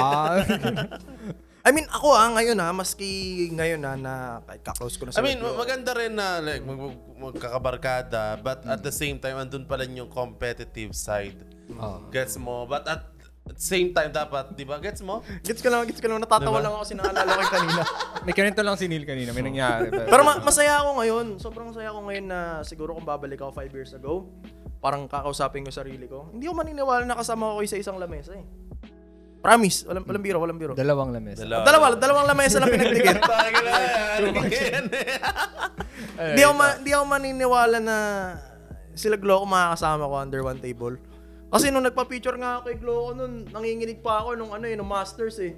I 1.68 1.70
mean, 1.70 1.84
ako 1.86 2.08
ah, 2.10 2.32
ngayon 2.32 2.56
ah, 2.56 2.72
maski 2.72 3.10
ngayon 3.52 3.84
ah, 3.84 3.92
na 3.94 4.12
kahit 4.42 4.62
kaklose 4.64 4.96
ko 4.96 5.04
na 5.04 5.12
I 5.12 5.14
sila. 5.14 5.24
mean, 5.28 5.38
maganda 5.44 5.92
rin 5.92 6.16
na 6.16 6.40
like, 6.40 6.64
mag, 6.64 6.80
mag- 6.80 7.04
magkakabarkada, 7.28 8.40
but 8.40 8.64
at 8.64 8.80
the 8.80 8.88
same 8.90 9.20
time, 9.20 9.36
andun 9.36 9.68
pala 9.68 9.84
yung 9.84 10.08
competitive 10.08 10.96
side. 10.96 11.36
Gets 12.10 12.40
mo? 12.40 12.64
But 12.64 12.88
at 12.88 13.18
at 13.48 13.56
the 13.56 13.64
same 13.64 13.96
time, 13.96 14.12
dapat, 14.12 14.52
di 14.52 14.68
ba? 14.68 14.76
Gets 14.76 15.00
mo? 15.00 15.24
gets 15.40 15.64
ko 15.64 15.72
lang, 15.72 15.88
gets 15.88 16.04
ko 16.04 16.12
lang. 16.12 16.20
Natatawa 16.20 16.60
Diba? 16.60 16.64
lang 16.68 16.72
ako 16.76 16.80
kasi 16.84 16.94
naalala 17.00 17.32
ko 17.32 17.48
kanina. 17.48 17.82
May 18.28 18.34
ganito 18.36 18.60
lang 18.60 18.76
si 18.76 18.84
Neil 18.92 19.08
kanina. 19.08 19.32
May 19.32 19.40
nangyari. 19.40 19.88
Pero 20.12 20.20
ma- 20.20 20.44
masaya 20.44 20.84
ako 20.84 21.00
ngayon. 21.00 21.26
Sobrang 21.40 21.72
masaya 21.72 21.88
ako 21.88 22.12
ngayon 22.12 22.26
na 22.28 22.60
siguro 22.60 22.92
kung 22.92 23.08
babalik 23.08 23.40
ako 23.40 23.56
5 23.56 23.72
years 23.72 23.96
ago, 23.96 24.28
parang 24.84 25.08
kakausapin 25.08 25.64
ko 25.64 25.72
sarili 25.72 26.04
ko. 26.04 26.28
Hindi 26.28 26.44
ako 26.44 26.60
maniniwala 26.60 27.08
na 27.08 27.16
kasama 27.16 27.56
ko 27.56 27.64
sa 27.64 27.80
isang 27.80 27.96
lamesa 27.96 28.36
eh. 28.36 28.44
Promise. 29.40 29.86
Walang, 29.88 30.04
walang 30.04 30.24
biro, 30.28 30.38
walang 30.44 30.58
biro. 30.60 30.72
Dalawang 30.76 31.10
lames. 31.14 31.40
Dalawa, 31.40 31.96
dalawang 31.96 32.26
lamesa 32.28 32.60
lang 32.60 32.68
pinagdikit. 32.68 33.16
Hindi 36.18 36.42
ako, 36.42 36.54
ma- 36.58 36.78
di 36.82 36.90
ako 36.92 37.04
maniniwala 37.06 37.78
na 37.80 37.96
sila 38.98 39.14
Gloco 39.16 39.46
makakasama 39.46 40.04
ko 40.04 40.14
under 40.18 40.42
one 40.42 40.58
table. 40.58 40.98
Kasi 41.48 41.72
nung 41.72 41.80
nagpa-picture 41.80 42.36
nga 42.36 42.56
ako 42.56 42.62
kay 42.62 42.76
Gloco 42.76 43.10
nun, 43.14 43.48
nanginginig 43.48 43.98
pa 43.98 44.20
ako 44.20 44.36
nung 44.36 44.52
ano 44.52 44.64
eh, 44.64 44.76
nung 44.76 44.86
Masters 44.86 45.40
eh. 45.40 45.56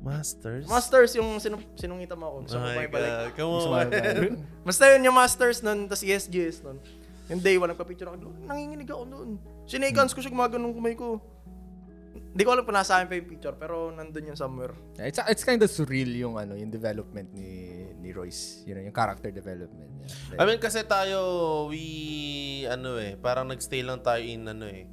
Masters? 0.00 0.64
Masters 0.64 1.12
yung 1.12 1.36
sinu- 1.36 1.60
sinungita 1.76 2.16
mo 2.16 2.24
ako. 2.26 2.36
Gusto 2.48 2.56
Oh 2.56 2.64
my 2.64 2.72
pa 2.74 2.84
ibalik. 2.88 3.12
God. 3.12 3.30
Come 3.36 3.52
on. 3.52 3.86
Basta 4.66 4.84
yun 4.90 5.04
yung 5.04 5.12
Masters 5.14 5.60
nun, 5.60 5.84
tas 5.86 6.00
ESGS 6.00 6.64
nun. 6.64 6.80
Yung 7.28 7.38
day 7.38 7.54
one, 7.54 7.68
nagpa-picture 7.68 8.08
ako. 8.08 8.16
Gloco, 8.18 8.40
Nanginginig 8.48 8.88
ako 8.88 9.04
nun. 9.04 9.30
Sinigans 9.68 10.16
ko 10.16 10.24
siya 10.24 10.32
gumagano 10.32 10.72
kumay 10.72 10.96
ko. 10.96 11.20
Hindi 12.10 12.42
ko 12.42 12.50
alam 12.50 12.64
kung 12.64 12.74
nasa 12.74 12.96
akin 12.96 13.06
pa 13.06 13.14
yung 13.14 13.28
picture, 13.28 13.54
pero 13.54 13.90
nandun 13.90 14.22
yun 14.24 14.38
somewhere. 14.38 14.72
It's 14.96 15.18
it's 15.28 15.42
kind 15.42 15.58
of 15.58 15.68
surreal 15.68 16.10
yung 16.10 16.38
ano, 16.38 16.54
yung 16.54 16.70
development 16.70 17.30
ni 17.30 17.50
ni 17.98 18.10
Royce. 18.10 18.62
You 18.64 18.72
know, 18.72 18.82
yung 18.82 18.94
character 18.94 19.28
development 19.28 19.90
niya. 19.96 20.08
I 20.38 20.42
mean, 20.42 20.58
kasi 20.58 20.80
tayo, 20.82 21.18
we, 21.66 21.82
ano 22.64 22.96
eh, 22.96 23.14
parang 23.14 23.46
nagstay 23.46 23.82
lang 23.82 23.98
tayo 24.00 24.22
in, 24.22 24.46
ano 24.46 24.64
eh, 24.64 24.86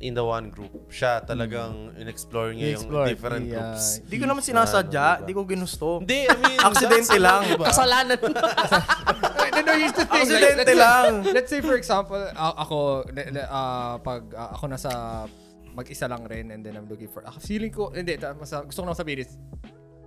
in 0.00 0.14
the 0.14 0.24
one 0.24 0.50
group. 0.50 0.72
Siya 0.90 1.22
talagang 1.22 1.94
in-explore 1.96 2.52
niya 2.52 2.74
yung 2.74 2.82
Explored, 2.88 3.08
different 3.12 3.46
yeah. 3.46 3.54
groups. 3.54 3.84
Hindi 4.02 4.16
ko 4.18 4.24
naman 4.26 4.42
sinasadya, 4.42 5.06
hindi 5.22 5.32
ko 5.32 5.40
ginusto. 5.46 5.88
Hindi, 6.02 6.26
I 6.26 6.36
mean, 6.36 6.58
Aksidente 6.68 7.16
lang. 7.20 7.40
diba? 7.46 7.66
Kasalanan. 7.70 8.18
no, 9.54 9.58
no, 9.62 9.72
here's 9.76 9.94
the 9.94 10.04
thing. 10.08 10.22
Aksidente 10.26 10.58
let's 10.64 10.70
say- 10.72 10.80
lang. 10.80 11.10
Let's 11.22 11.50
say 11.52 11.60
for 11.62 11.76
example, 11.76 12.18
a- 12.18 12.56
ako 12.58 13.06
le- 13.12 13.30
le- 13.30 13.48
ah, 13.48 14.00
pag 14.00 14.26
ah, 14.34 14.56
ako 14.56 14.64
nasa 14.68 14.90
mag-isa 15.76 16.08
lang 16.08 16.24
rin 16.24 16.48
and 16.50 16.64
then 16.64 16.72
I'm 16.72 16.88
looking 16.88 17.12
for 17.12 17.20
ah, 17.28 17.36
feeling 17.36 17.68
ko 17.68 17.92
hindi 17.92 18.16
ta- 18.16 18.32
mas, 18.32 18.48
gusto 18.48 18.80
ko 18.80 18.86
lang 18.88 18.96
sabihin 18.96 19.28
is 19.28 19.36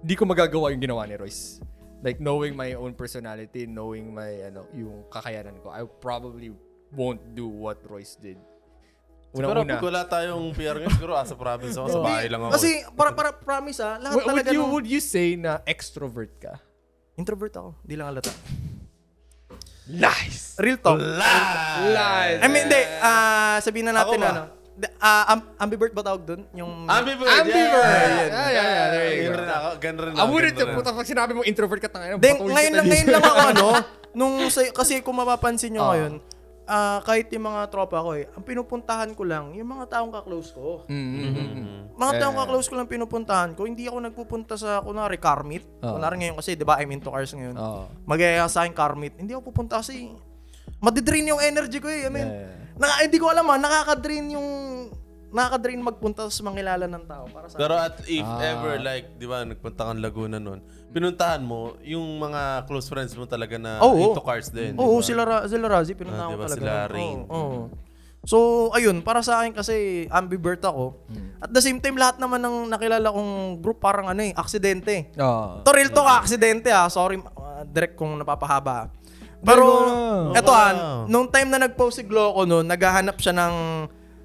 di 0.02 0.18
ko 0.18 0.26
magagawa 0.26 0.74
yung 0.74 0.82
ginawa 0.82 1.06
ni 1.06 1.16
Royce. 1.16 1.62
Like 2.00 2.24
knowing 2.24 2.56
my 2.56 2.80
own 2.80 2.96
personality, 2.96 3.68
knowing 3.68 4.16
my 4.16 4.48
ano, 4.48 4.64
yung 4.72 5.04
kakayanan 5.12 5.60
ko, 5.60 5.68
I 5.70 5.84
probably 6.00 6.56
won't 6.96 7.20
do 7.36 7.46
what 7.46 7.84
Royce 7.84 8.16
did. 8.16 8.40
Pero 9.30 9.46
Una-una. 9.48 9.72
pag 9.72 9.84
wala 9.84 10.02
tayong 10.04 10.46
PR 10.52 10.76
ngayon, 10.76 10.90
siguro 10.92 11.14
asa 11.14 11.34
province 11.34 11.76
ako, 11.76 11.88
sa 11.88 12.02
bahay 12.02 12.26
lang 12.26 12.42
ako. 12.42 12.52
Kasi, 12.52 12.70
para, 12.92 13.14
para 13.14 13.30
promise 13.32 13.78
ah, 13.80 13.96
lahat 13.96 14.16
Would, 14.16 14.26
would 14.26 14.32
talaga 14.36 14.50
you 14.50 14.60
nung- 14.60 14.72
would 14.72 14.88
you 14.88 14.98
say 14.98 15.36
na 15.36 15.62
extrovert 15.64 16.34
ka? 16.36 16.58
Introvert 17.14 17.54
ako, 17.54 17.78
di 17.84 17.94
lang 17.94 18.10
halata. 18.10 18.34
Nice. 19.86 20.54
Real 20.56 20.78
talk. 20.78 21.02
Lies. 21.02 22.40
I 22.40 22.48
mean, 22.48 22.66
hindi, 22.66 22.82
ah, 23.00 23.58
sabihin 23.60 23.86
na 23.86 23.94
natin 23.96 24.18
Ako 24.18 24.22
ba? 24.22 24.30
ano. 24.32 24.44
di- 24.76 24.94
ah, 24.98 25.26
am- 25.30 25.50
ambivert 25.58 25.92
ba 25.92 26.02
tawag 26.02 26.24
doon? 26.24 26.42
Yung... 26.54 26.86
Ambivert! 26.86 27.26
Ambivert. 27.28 28.30
Yeah, 28.30 28.30
Yeah, 28.30 28.50
yeah, 28.50 28.68
yeah. 28.68 28.88
There 28.88 29.10
you 29.12 29.18
Ganun 29.20 29.30
go. 29.30 29.40
rin 29.40 29.50
ako. 29.52 29.70
Ganun 29.76 30.00
rin 30.00 30.10
I 30.10 30.16
ako. 30.16 30.30
wouldn't 30.32 30.56
ganun 30.56 30.68
rin. 30.68 30.78
puta 30.78 30.90
pag 30.92 31.06
sinabi 31.06 31.32
mo 31.34 31.42
introvert 31.44 31.82
ka 31.82 31.90
tanga. 31.90 32.16
Then, 32.16 32.36
ngayon 32.40 32.74
lang, 32.76 32.86
ngayon 32.88 33.08
lang 33.10 33.24
ako 33.24 33.40
ano, 33.52 33.68
nung, 34.12 34.34
sa- 34.48 34.72
kasi 34.72 35.02
kung 35.02 35.14
mapapansin 35.16 35.70
nyo 35.72 35.82
Ah. 35.84 35.90
ngayon, 35.92 36.14
ah, 36.70 37.02
kahit 37.02 37.34
yung 37.34 37.50
mga 37.50 37.66
tropa 37.74 37.98
ko 38.06 38.14
eh, 38.14 38.30
ang 38.38 38.46
pinupuntahan 38.46 39.12
ko 39.18 39.26
lang, 39.26 39.58
yung 39.58 39.66
mga 39.74 39.98
taong 39.98 40.14
kaklose 40.14 40.54
ko. 40.54 40.86
Mm-hmm. 40.86 41.98
Mga 41.98 42.14
taong 42.22 42.38
kaklose 42.38 42.70
ko 42.70 42.78
lang 42.78 42.86
pinupuntahan 42.86 43.58
ko, 43.58 43.66
hindi 43.66 43.90
ako 43.90 43.98
nagpupunta 44.06 44.54
sa, 44.56 44.80
kunwari, 44.86 45.18
Carmit. 45.18 45.66
Ah. 45.82 45.98
Kunwari 45.98 46.22
ngayon 46.22 46.38
kasi, 46.38 46.54
di 46.54 46.62
ba, 46.64 46.78
I'm 46.78 46.94
into 46.94 47.10
cars 47.10 47.34
ngayon. 47.34 47.58
Oo. 47.58 47.90
Magaya 48.06 48.46
sa 48.46 48.64
akin 48.64 48.78
Carmit. 48.78 49.18
Hindi 49.18 49.34
ako 49.34 49.50
pupunta 49.50 49.82
kasi, 49.82 50.14
madidrain 50.78 51.26
yung 51.26 51.42
energy 51.42 51.82
ko 51.82 51.90
eh. 51.90 52.06
I 52.06 52.12
mean, 52.14 52.30
Yeah. 52.30 52.54
na, 52.80 53.04
hindi 53.04 53.18
ko 53.18 53.28
alam 53.34 53.50
ah, 53.50 53.60
nakaka-drain 53.60 54.30
yung, 54.32 54.48
nakaka-drain 55.30 55.80
magpunta 55.80 56.26
sa 56.26 56.42
mangilala 56.42 56.86
ng 56.86 57.04
tao. 57.06 57.26
Para 57.28 57.46
sa 57.46 57.56
Pero 57.56 57.74
at 57.74 58.02
if 58.06 58.22
Ah. 58.22 58.42
ever, 58.44 58.78
like, 58.78 59.14
di 59.16 59.26
ba, 59.26 59.42
nagpunta 59.42 59.86
kang 59.86 60.00
Laguna 60.00 60.38
nun, 60.38 60.60
pinuntahan 60.90 61.40
mo, 61.40 61.78
yung 61.82 62.18
mga 62.18 62.66
close 62.66 62.88
friends 62.88 63.14
mo 63.14 63.24
talaga 63.24 63.56
na 63.56 63.78
Oo. 63.80 64.10
into 64.10 64.20
cars 64.20 64.50
din. 64.50 64.74
di 64.74 64.80
Oo, 64.80 64.98
ba? 64.98 65.06
sila, 65.06 65.22
Ra- 65.24 65.46
sila 65.46 65.66
Razi, 65.68 65.94
pinuntahan 65.94 66.26
Ah, 66.26 66.32
ko 66.32 66.36
diba, 66.36 66.46
talaga. 66.48 66.62
sila. 66.62 66.74
Rain. 66.90 67.20
Oo, 67.24 67.38
oo. 67.38 67.62
So, 68.20 68.38
ayun, 68.74 69.00
para 69.00 69.24
sa 69.24 69.40
akin 69.40 69.56
kasi 69.56 69.76
ambivert 70.10 70.60
ako. 70.60 70.98
At 71.40 71.50
the 71.50 71.64
same 71.64 71.80
time, 71.80 71.96
lahat 71.96 72.20
naman 72.20 72.38
ng 72.38 72.68
nakilala 72.68 73.08
kong 73.08 73.32
group 73.58 73.80
parang 73.80 74.06
ano 74.06 74.20
eh, 74.20 74.36
aksidente. 74.36 75.16
Oo. 75.16 75.64
To 75.64 75.72
real 75.72 75.88
talk, 75.90 76.10
aksidente 76.20 76.68
ah. 76.68 76.92
Sorry, 76.92 77.16
uh, 77.16 77.64
direct 77.64 77.96
kung 77.96 78.20
napapahaba. 78.20 78.92
Pero, 79.40 79.64
eto 80.36 80.52
ah, 80.52 81.08
nung 81.08 81.32
time 81.32 81.48
na 81.48 81.64
nag-post 81.64 81.96
si 81.96 82.04
Gloco 82.04 82.44
noon, 82.44 82.68
naghahanap 82.68 83.16
siya 83.16 83.32
ng, 83.32 83.56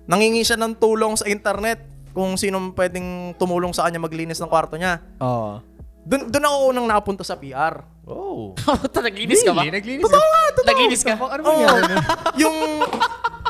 nangingi 0.05 0.45
siya 0.45 0.61
ng 0.61 0.77
tulong 0.77 1.17
sa 1.17 1.25
internet 1.27 1.81
kung 2.15 2.39
sino 2.39 2.61
pwedeng 2.73 3.35
tumulong 3.35 3.75
sa 3.75 3.89
kanya 3.89 3.99
maglinis 3.99 4.39
ng 4.39 4.49
kwarto 4.49 4.79
niya. 4.79 5.03
Oo. 5.19 5.59
Doon 6.05 6.29
doon 6.29 6.45
ako 6.45 6.57
unang 6.71 6.87
napunta 6.87 7.25
sa 7.25 7.35
PR. 7.35 7.81
Oh. 8.05 8.53
Puta, 8.85 9.01
naglinis 9.01 9.41
ka 9.41 9.57
ba? 9.57 9.65
Really? 9.65 9.81
Naglinis 9.81 10.05
Totoo 10.05 10.21
nga, 10.23 10.43
totoo. 10.53 10.69
Naglinis 10.69 11.03
ka? 11.03 11.15
Ano 11.17 11.41
ba 11.41 11.51
Oo. 11.51 11.61
yan? 11.65 11.83
yung 12.45 12.57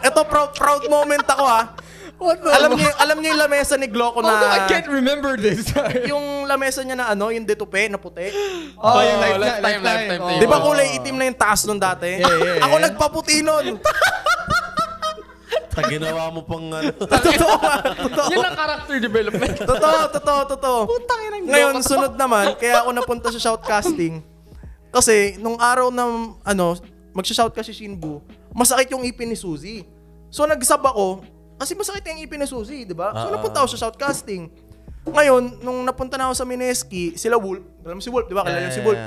eto 0.01 0.21
proud, 0.25 0.51
proud 0.55 0.83
moment 0.87 1.27
ako 1.27 1.45
ah. 1.45 1.65
What 2.15 2.39
the 2.41 2.51
Alam 2.55 2.79
niyo 2.79 2.91
alam 2.95 3.17
niyo 3.19 3.35
yung 3.35 3.43
lamesa 3.43 3.75
ni 3.75 3.91
Gloco 3.91 4.23
na 4.23 4.39
Although 4.39 4.55
I 4.55 4.71
can't 4.71 4.87
remember 4.87 5.35
this. 5.35 5.67
yung 6.11 6.47
lamesa 6.47 6.87
niya 6.87 6.95
na 6.95 7.11
ano, 7.11 7.35
yung 7.35 7.43
detupe 7.43 7.91
na 7.91 7.99
puti. 7.99 8.31
oh, 8.79 9.03
yung 9.03 9.19
Oh, 9.19 9.21
lifetime, 9.21 9.43
lifetime, 9.43 9.83
lifetime 9.83 10.23
oh. 10.23 10.29
table. 10.31 10.41
Di 10.41 10.47
ba 10.47 10.59
kulay 10.63 10.89
itim 10.95 11.17
na 11.19 11.25
yung 11.27 11.39
taas 11.39 11.67
nun 11.67 11.83
dati? 11.83 12.23
Yeah, 12.23 12.37
yeah, 12.39 12.65
Ako 12.65 12.75
nagpaputi 12.79 13.43
nun. 13.43 13.83
Pag 15.75 15.85
ginawa 15.91 16.31
mo 16.31 16.47
pang 16.47 16.63
ano. 16.71 16.91
totoo 17.03 17.55
totoo. 17.99 18.27
Yun 18.31 18.47
ang 18.47 18.55
character 18.55 18.97
development. 18.97 19.55
Totoo, 19.71 19.99
totoo, 20.09 20.41
totoo. 20.55 20.79
Putang 20.87 21.21
ina 21.21 21.37
ng 21.37 21.47
Ngayon, 21.51 21.75
sunod 21.83 22.15
naman, 22.15 22.55
kaya 22.55 22.81
ako 22.81 22.91
napunta 22.95 23.29
sa 23.35 23.41
shoutcasting. 23.43 24.23
Kasi, 24.95 25.35
nung 25.37 25.59
araw 25.59 25.91
na, 25.91 26.07
ano, 26.47 26.79
magsha-shout 27.11 27.51
ka 27.51 27.67
si 27.67 27.75
Shinbu, 27.75 28.23
masakit 28.55 28.95
yung 28.95 29.03
ipin 29.03 29.27
ni 29.27 29.35
Suzy. 29.35 29.83
So, 30.31 30.47
nag-sub 30.47 30.79
ako, 30.79 31.27
kasi 31.59 31.75
masakit 31.75 32.07
yung 32.07 32.23
ipin 32.23 32.39
ni 32.39 32.47
Suzy, 32.47 32.87
di 32.87 32.95
ba? 32.95 33.11
So, 33.11 33.27
Ah, 33.27 33.35
napunta 33.35 33.63
ako 33.63 33.75
sa 33.75 33.91
shoutcasting. 33.91 34.55
Ngayon, 35.05 35.61
nung 35.61 35.83
napunta 35.83 36.15
na 36.15 36.31
ako 36.31 36.35
sa 36.39 36.47
Mineski, 36.47 37.13
sila 37.19 37.35
Wolf, 37.37 37.61
alam 37.83 37.99
mo 37.99 38.03
si 38.03 38.09
Wolf, 38.09 38.25
di 38.25 38.35
ba? 38.35 38.47
Kilala 38.47 38.71
mo 38.71 38.73
si 38.73 38.83
Wolf. 38.87 39.03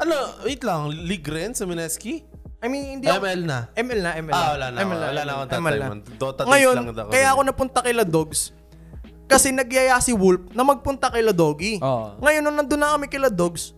Ano, 0.00 0.14
wait 0.42 0.62
lang, 0.64 0.88
league 0.90 1.28
rin 1.28 1.52
sa 1.52 1.68
Mineski? 1.68 2.24
I 2.60 2.66
mean, 2.68 3.00
hindi 3.00 3.08
ako... 3.08 3.24
ML 3.24 3.42
na. 3.48 3.58
ML 3.72 4.00
na, 4.04 4.10
ML 4.20 4.32
Ah, 4.36 4.48
wala 4.52 4.66
na 4.68 4.76
ako. 4.76 4.92
Wala 4.92 5.22
na 5.24 5.32
akong 5.32 5.52
ML 5.64 5.76
na. 5.80 5.88
Dota 6.20 6.40
Ngayon, 6.44 6.76
lang 6.76 6.88
ako 6.92 7.08
kaya 7.08 7.28
ako 7.32 7.40
napunta 7.48 7.78
kay 7.80 7.94
La 7.96 8.04
Dogs. 8.04 8.52
Kasi 9.24 9.48
nagyaya 9.48 9.96
si 10.04 10.12
Wolf 10.12 10.52
na 10.52 10.60
magpunta 10.60 11.08
kay 11.08 11.24
La 11.24 11.32
Doggy. 11.32 11.80
Oo. 11.80 12.20
Ngayon, 12.20 12.42
nung 12.44 12.56
nandun 12.60 12.76
na 12.76 12.92
kami 12.92 13.08
kay 13.08 13.16
La 13.16 13.32
Dogs, 13.32 13.72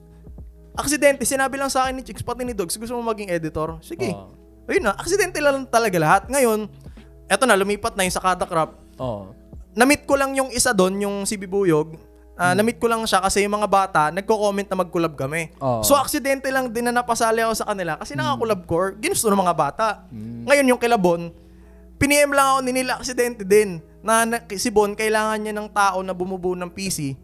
aksidente, 0.74 1.22
sinabi 1.22 1.62
lang 1.62 1.70
sa 1.70 1.86
akin 1.86 1.94
ni 1.94 2.02
Chicks, 2.02 2.26
pati 2.26 2.42
ni 2.42 2.56
Dogs, 2.56 2.74
gusto 2.74 2.98
mo 2.98 3.06
maging 3.06 3.30
editor? 3.30 3.78
Sige. 3.86 4.10
Oo. 4.10 4.34
Ayun 4.66 4.82
na, 4.82 4.98
aksidente 4.98 5.38
lang 5.38 5.62
talaga 5.70 5.94
lahat. 6.02 6.22
Ngayon, 6.26 6.66
eto 7.30 7.44
na, 7.46 7.54
lumipat 7.54 7.94
na 7.94 8.02
yung 8.02 8.14
sa 8.14 8.22
Kada 8.22 8.50
Crop. 8.50 8.74
Oo. 8.98 9.30
Na-meet 9.78 10.10
ko 10.10 10.18
lang 10.18 10.34
yung 10.34 10.50
isa 10.50 10.74
doon, 10.74 10.98
yung 10.98 11.16
si 11.22 11.38
Bibuyog. 11.38 11.94
Ah, 12.42 12.52
Na-meet 12.52 12.76
ko 12.76 12.90
lang 12.90 13.06
siya 13.06 13.22
kasi 13.22 13.46
yung 13.46 13.54
mga 13.54 13.70
bata, 13.70 14.10
nagko-comment 14.10 14.66
na 14.66 14.82
mag-collab 14.82 15.14
kami. 15.14 15.54
Oo. 15.56 15.80
So, 15.80 15.94
aksidente 15.94 16.50
lang 16.50 16.66
din 16.68 16.82
na 16.82 16.92
napasali 16.92 17.38
ako 17.38 17.54
sa 17.54 17.70
kanila 17.70 17.94
kasi 17.94 18.18
nakakulab 18.18 18.66
ko, 18.66 18.90
ginusto 18.98 19.30
ng 19.30 19.38
mga 19.38 19.54
bata. 19.54 19.86
Ngayon, 20.42 20.66
yung 20.66 20.80
kilabon, 20.80 21.30
piniem 21.96 22.34
lang 22.34 22.46
ako 22.52 22.60
ni 22.66 22.72
nila 22.74 22.98
aksidente 22.98 23.46
din 23.46 23.78
na, 24.02 24.26
na 24.26 24.42
si 24.50 24.68
Bon, 24.68 24.90
kailangan 24.90 25.38
niya 25.38 25.54
ng 25.54 25.70
tao 25.70 26.02
na 26.02 26.10
bumubuo 26.10 26.58
ng 26.58 26.66
PC. 26.66 27.14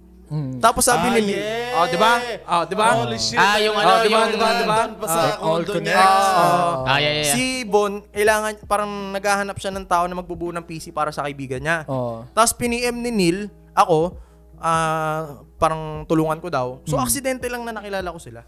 Tapos 0.61 0.85
sabi 0.85 1.09
Ah, 1.09 1.17
ni 1.17 1.33
yeah! 1.33 1.73
Oh, 1.73 1.89
di 1.89 1.97
ba? 1.97 2.13
Oh, 2.45 2.63
di 2.69 2.77
ba? 2.77 3.01
Holy 3.01 3.17
shit. 3.17 3.41
Ah, 3.41 3.57
yung 3.57 3.73
ano, 3.73 3.89
Oh, 3.89 4.01
diba, 4.05 4.29
yung... 4.29 4.37
diba, 4.37 4.49
diba? 4.61 4.77
Doon 4.85 5.01
pa 5.01 5.07
sa 5.09 5.21
Ah, 5.25 5.35
all 5.41 5.65
connects. 5.65 6.29
Oh. 6.37 6.85
Ah, 6.85 6.99
yeah, 7.01 7.01
yeah, 7.01 7.25
yeah. 7.25 7.33
Si 7.33 7.45
Bon, 7.65 8.05
kailangan, 8.05 8.61
parang 8.69 8.93
naghahanap 9.11 9.57
siya 9.57 9.73
ng 9.73 9.89
tao 9.89 10.05
na 10.05 10.15
magbubuo 10.15 10.53
ng 10.53 10.61
PC 10.63 10.93
para 10.93 11.09
sa 11.11 11.25
kaibigan 11.25 11.65
niya. 11.65 11.89
Oo. 11.89 12.29
Tapos 12.31 12.53
piniem 12.53 12.93
ni 12.93 13.09
Neil, 13.09 13.39
ako, 13.73 14.21
ah, 14.61 15.43
parang 15.57 16.05
tulungan 16.07 16.39
ko 16.39 16.49
daw. 16.53 16.67
So, 16.85 16.99
aksidente 16.99 17.47
lang 17.51 17.65
na 17.67 17.75
nakilala 17.75 18.11
ko 18.13 18.21
sila. 18.21 18.43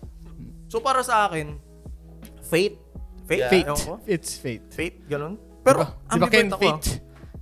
So, 0.71 0.79
para 0.79 1.03
sa 1.03 1.27
akin, 1.27 1.59
fate. 2.47 2.79
Fate? 3.27 3.43
Yeah. 3.47 3.51
Fate. 3.51 3.69
Ko. 3.87 3.95
It's 4.07 4.39
fate. 4.39 4.67
Fate, 4.71 5.03
ganun. 5.07 5.39
Pero, 5.63 5.87
Diba- 5.87 5.95
diba 5.95 6.13
ambivert 6.15 6.35
Ken 6.35 6.49
ako. 6.51 6.63
Fate? 6.63 6.89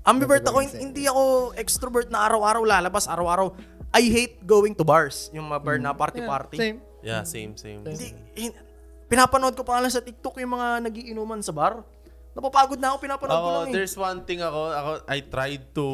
Ambivert 0.08 0.42
Diba 0.44 0.50
ako, 0.52 0.58
hindi 0.80 1.02
ako 1.04 1.22
extrovert 1.56 2.08
na 2.08 2.24
araw-araw 2.24 2.62
lalabas, 2.64 3.04
araw-araw. 3.04 3.52
I 3.92 4.04
hate 4.08 4.44
going 4.44 4.76
to 4.76 4.84
bars. 4.84 5.32
Yung 5.32 5.48
mga 5.48 5.60
bar 5.64 5.76
na 5.80 5.92
party-party. 5.96 6.56
Same. 6.56 6.78
Yeah, 7.00 7.24
same, 7.24 7.56
same. 7.56 7.80
Hindi, 7.84 8.12
pinapanood 9.08 9.56
ko 9.56 9.64
pa 9.64 9.80
lang 9.80 9.88
sa 9.88 10.04
TikTok 10.04 10.36
yung 10.44 10.52
mga 10.60 10.84
nagiinuman 10.84 11.40
sa 11.40 11.56
bar. 11.56 11.84
Napapagod 12.38 12.78
na 12.78 12.94
ako, 12.94 13.02
pinapanood 13.02 13.34
ko 13.34 13.50
lang 13.50 13.66
eh. 13.66 13.74
there's 13.74 13.98
one 13.98 14.22
thing 14.22 14.38
ako, 14.38 14.70
ako, 14.70 14.90
I 15.10 15.18
tried 15.20 15.74
to, 15.74 15.86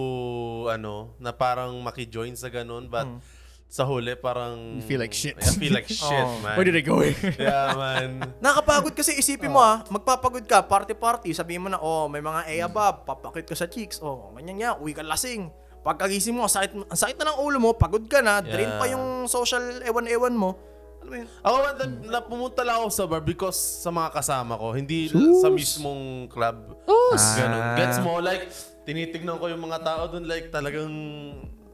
ano, 0.69 1.17
na 1.17 1.33
parang 1.33 1.73
maki-join 1.81 2.37
sa 2.37 2.53
ganun, 2.53 2.85
but 2.85 3.09
Hmm. 3.09 3.25
sa 3.67 3.83
huli 3.83 4.13
parang... 4.13 4.77
You 4.77 4.85
feel 4.85 5.01
like 5.01 5.11
shit. 5.11 5.35
I 5.35 5.57
feel 5.57 5.73
like 5.73 5.89
shit, 6.05 6.05
Oh. 6.21 6.37
man. 6.45 6.53
Where 6.55 6.69
did 6.69 6.77
I 6.77 6.85
go? 6.85 7.01
Yeah, 7.01 7.73
man. 7.73 8.29
Nakakapagod 8.45 8.93
kasi 8.93 9.17
isipin 9.17 9.49
mo 9.49 9.59
ah, 9.59 9.89
magpapagod 9.89 10.45
ka, 10.45 10.61
party-party, 10.61 11.33
sabihin 11.33 11.65
mo 11.65 11.73
na, 11.73 11.81
oh, 11.81 12.07
may 12.07 12.21
mga 12.21 12.45
eh 12.47 12.61
above, 12.61 13.09
papakit 13.09 13.49
ka 13.49 13.57
sa 13.57 13.65
chicks, 13.65 13.97
oh, 13.99 14.29
ganyan 14.37 14.61
nga, 14.61 14.71
uwi 14.77 14.93
ka 14.93 15.01
lasing. 15.01 15.49
Pagkagising 15.81 16.37
mo, 16.37 16.45
ang 16.45 16.53
sakit, 16.53 16.77
sakit 16.87 17.17
na 17.19 17.33
ng 17.33 17.41
ulo 17.41 17.57
mo, 17.59 17.73
pagod 17.73 18.05
ka 18.05 18.21
na, 18.21 18.45
drain 18.45 18.69
Yeah. 18.69 18.77
pa 18.77 18.85
yung 18.87 19.05
social 19.27 19.81
ewan-ewan 19.81 20.37
mo. 20.37 20.61
Alam 21.05 21.13
mo 21.13 21.17
yun? 21.21 21.29
Ako, 21.45 21.57
na, 21.61 21.71
na, 22.17 22.19
pumunta 22.25 22.61
lang 22.65 22.81
ako 22.81 22.89
sa 22.89 23.05
bar 23.05 23.21
because 23.21 23.61
sa 23.61 23.93
mga 23.93 24.09
kasama 24.17 24.57
ko, 24.57 24.73
hindi 24.73 25.13
sa 25.13 25.53
mismong 25.53 26.33
club. 26.33 26.81
Ganun. 27.13 27.63
Gets 27.77 27.99
mo, 28.01 28.25
like, 28.25 28.49
tinitignan 28.89 29.37
ko 29.37 29.53
yung 29.53 29.61
mga 29.69 29.85
tao 29.85 30.09
dun, 30.09 30.25
like, 30.25 30.49
talagang 30.49 30.89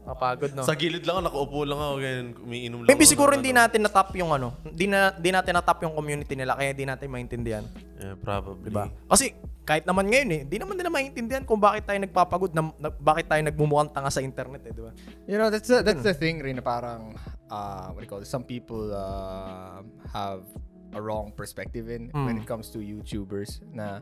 Kapagod, 0.01 0.51
no? 0.57 0.65
sa 0.65 0.73
gilid 0.73 1.05
lang 1.05 1.21
ako, 1.21 1.23
nakaupo 1.29 1.59
lang 1.61 1.77
ako, 1.77 1.93
ganyan, 2.01 2.27
umiinom 2.41 2.77
lang 2.81 2.89
Maybe 2.89 3.05
ako 3.05 3.11
siguro 3.13 3.31
hindi 3.37 3.53
ano. 3.53 3.61
natin 3.61 3.79
na-tap 3.85 4.09
yung 4.17 4.33
ano, 4.33 4.57
hindi 4.65 4.89
na, 4.89 5.13
di 5.13 5.29
natin 5.29 5.53
na-tap 5.53 5.77
yung 5.85 5.93
community 5.93 6.33
nila, 6.33 6.57
kaya 6.57 6.73
di 6.73 6.89
natin 6.89 7.05
maintindihan. 7.05 7.61
Yeah, 8.01 8.17
probably. 8.17 8.73
Diba? 8.73 8.89
Kasi 9.05 9.37
kahit 9.61 9.85
naman 9.85 10.09
ngayon 10.09 10.29
eh, 10.33 10.41
di 10.49 10.57
naman 10.57 10.73
nila 10.73 10.89
maintindihan 10.89 11.45
kung 11.45 11.61
bakit 11.61 11.85
tayo 11.85 12.01
nagpapagod, 12.01 12.49
na, 12.49 12.73
na- 12.81 12.97
bakit 12.97 13.29
tayo 13.29 13.45
nagmumukhang 13.45 13.93
tanga 13.93 14.09
sa 14.09 14.25
internet 14.25 14.65
eh, 14.65 14.73
di 14.73 14.81
ba? 14.81 14.91
You 15.29 15.37
know, 15.37 15.53
that's 15.53 15.69
the, 15.69 15.85
that's 15.85 16.01
the 16.01 16.17
thing 16.17 16.41
rin 16.41 16.57
na 16.57 16.65
parang, 16.65 17.13
uh, 17.51 17.91
what 17.91 17.99
do 17.99 18.03
you 18.07 18.09
call 18.09 18.23
it? 18.23 18.27
Some 18.31 18.47
people 18.47 18.95
uh, 18.95 19.83
have 20.15 20.47
a 20.95 21.01
wrong 21.01 21.31
perspective 21.35 21.91
in 21.91 22.09
when 22.11 22.39
it 22.39 22.47
comes 22.47 22.71
to 22.71 22.79
YouTubers 22.79 23.61
na 23.71 23.99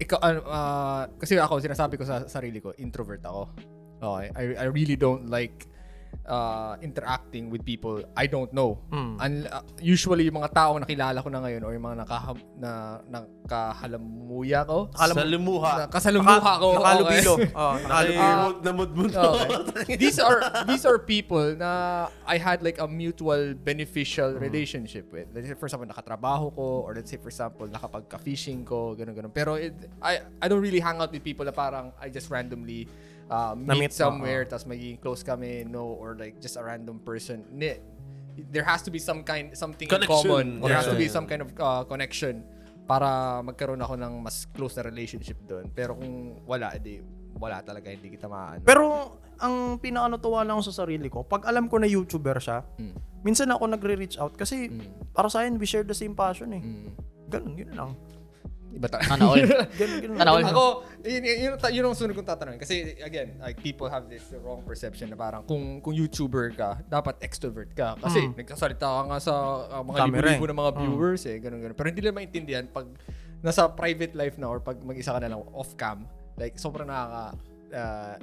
ikaw, 0.00 0.16
uh, 0.20 0.40
uh, 0.48 1.02
kasi 1.20 1.36
ako, 1.36 1.60
sinasabi 1.60 2.00
ko 2.00 2.04
sa 2.04 2.24
sarili 2.24 2.60
ko, 2.60 2.72
introvert 2.80 3.24
ako. 3.24 3.48
Okay, 4.00 4.28
I, 4.36 4.44
I 4.64 4.66
really 4.68 4.96
don't 4.96 5.28
like 5.28 5.68
uh, 6.24 6.74
interacting 6.80 7.48
with 7.48 7.64
people 7.64 8.00
I 8.16 8.26
don't 8.26 8.52
know. 8.52 8.80
Unl- 8.90 9.48
uh, 9.48 9.60
usually, 9.78 10.24
yung 10.24 10.40
mga 10.40 10.52
tao 10.52 10.76
na 10.76 10.86
kilala 10.86 11.20
ko 11.20 11.28
na 11.28 11.40
ngayon 11.40 11.62
or 11.62 11.72
yung 11.72 11.84
mga 11.84 12.04
nakaham, 12.04 12.36
na, 12.56 12.70
nakahalamuya 13.08 14.64
ko, 14.66 14.88
Nakalam- 14.92 15.16
na 15.78 15.84
kasalumuha 15.88 16.52
ko. 16.58 16.68
Nakalubilo. 16.80 17.32
okay. 17.36 17.50
Oh, 17.54 17.74
nakalubilo. 17.80 18.46
namud 18.64 18.90
mo 18.96 19.02
Okay. 19.04 19.96
these 19.96 20.18
are 20.18 20.40
these 20.66 20.84
are 20.84 20.98
people 20.98 21.54
na 21.54 22.06
I 22.26 22.36
had 22.38 22.62
like 22.62 22.80
a 22.80 22.88
mutual 22.88 23.54
beneficial 23.54 24.34
relationship 24.36 25.12
with. 25.12 25.28
Let's 25.34 25.46
say 25.48 25.54
for 25.54 25.66
example 25.66 25.88
nakatrabaho 25.88 26.54
ko 26.54 26.64
or 26.88 26.94
let's 26.94 27.10
say 27.10 27.18
for 27.20 27.28
example 27.28 27.68
nakapagka-fishing 27.68 28.64
ko, 28.64 28.96
ganun 28.96 29.14
ganun. 29.14 29.32
Pero 29.32 29.54
it, 29.54 29.74
I 30.00 30.24
I 30.40 30.48
don't 30.48 30.60
really 30.62 30.80
hang 30.80 30.98
out 31.00 31.12
with 31.12 31.22
people 31.22 31.44
na 31.44 31.52
parang 31.52 31.92
I 32.00 32.08
just 32.08 32.30
randomly 32.32 32.88
uh, 33.30 33.54
meet 33.54 33.66
Na-meet 33.68 33.92
mo, 33.92 33.96
somewhere 33.96 34.42
tas 34.44 34.64
magiging 34.64 35.00
close 35.00 35.22
kami 35.22 35.64
no 35.64 35.96
or 35.96 36.16
like 36.18 36.40
just 36.40 36.56
a 36.56 36.62
random 36.64 37.00
person. 37.00 37.44
Ni, 37.52 37.78
there 38.50 38.66
has 38.66 38.82
to 38.82 38.90
be 38.90 38.98
some 38.98 39.22
kind 39.22 39.54
something 39.54 39.86
in 39.86 39.94
Connection. 39.94 40.26
common. 40.26 40.46
There 40.60 40.74
has 40.74 40.90
to 40.90 40.98
be 40.98 41.08
some 41.08 41.26
kind 41.28 41.42
of 41.46 41.50
uh, 41.56 41.82
connection 41.86 42.42
para 42.84 43.40
magkaroon 43.40 43.80
ako 43.80 43.96
ng 43.96 44.12
mas 44.20 44.44
close 44.52 44.76
na 44.76 44.84
relationship 44.84 45.40
doon. 45.48 45.72
Pero 45.72 45.96
kung 45.96 46.44
wala, 46.44 46.74
edi 46.76 47.00
wala 47.34 47.64
talaga, 47.64 47.90
hindi 47.90 48.12
kita 48.12 48.28
maano. 48.28 48.62
Pero 48.62 49.16
ang 49.42 49.80
pinaka-natuwa 49.82 50.46
lang 50.46 50.60
ako 50.60 50.64
sa 50.70 50.86
sarili 50.86 51.10
ko, 51.10 51.26
pag 51.26 51.48
alam 51.50 51.66
ko 51.66 51.82
na 51.82 51.88
YouTuber 51.88 52.38
siya, 52.38 52.62
minsan 53.26 53.50
ako 53.50 53.66
nagre-reach 53.74 54.20
out 54.20 54.36
kasi 54.38 54.70
para 55.10 55.26
sa 55.26 55.42
akin, 55.42 55.58
we 55.58 55.66
share 55.66 55.82
the 55.82 55.96
same 55.96 56.14
passion 56.14 56.54
eh. 56.54 56.62
Ganun, 57.26 57.58
yun 57.58 57.72
lang. 57.74 57.90
Iba 58.74 58.90
ta- 58.90 59.00
Sana 59.00 59.30
all. 59.30 59.38
Sana 60.18 60.30
all. 60.30 60.42
Ako, 60.44 60.64
yun, 61.06 61.22
yun, 61.22 61.36
yun, 61.40 61.52
yun 61.70 61.82
ang 61.86 61.94
sunod 61.94 62.12
kong 62.12 62.26
tatanungin. 62.26 62.58
Kasi, 62.58 62.98
again, 62.98 63.38
like, 63.38 63.54
people 63.56 63.86
have 63.86 64.10
this 64.10 64.26
wrong 64.42 64.66
perception 64.66 65.08
na 65.08 65.16
parang 65.16 65.46
kung, 65.46 65.78
kung 65.78 65.94
YouTuber 65.94 66.52
ka, 66.52 66.82
dapat 66.84 67.22
extrovert 67.22 67.70
ka. 67.72 67.94
Kasi, 67.96 68.34
nagkasalita 68.34 68.82
ka 68.82 69.02
nga 69.06 69.18
sa 69.22 69.34
uh, 69.70 69.82
mga 69.82 69.96
libo-libo 70.10 70.44
ng 70.44 70.58
mga 70.58 70.72
viewers 70.76 71.22
eh, 71.24 71.38
ganun, 71.38 71.62
ganun. 71.62 71.76
Pero 71.78 71.86
hindi 71.86 72.00
nila 72.02 72.12
maintindihan 72.12 72.66
pag 72.66 72.90
nasa 73.40 73.70
private 73.70 74.16
life 74.16 74.36
na 74.36 74.48
or 74.48 74.58
pag 74.58 74.80
mag-isa 74.82 75.14
ka 75.14 75.20
na 75.22 75.30
lang 75.30 75.40
off-cam, 75.54 76.02
like, 76.34 76.58
sobrang 76.58 76.90
nakaka, 76.90 77.38
uh, 77.70 78.14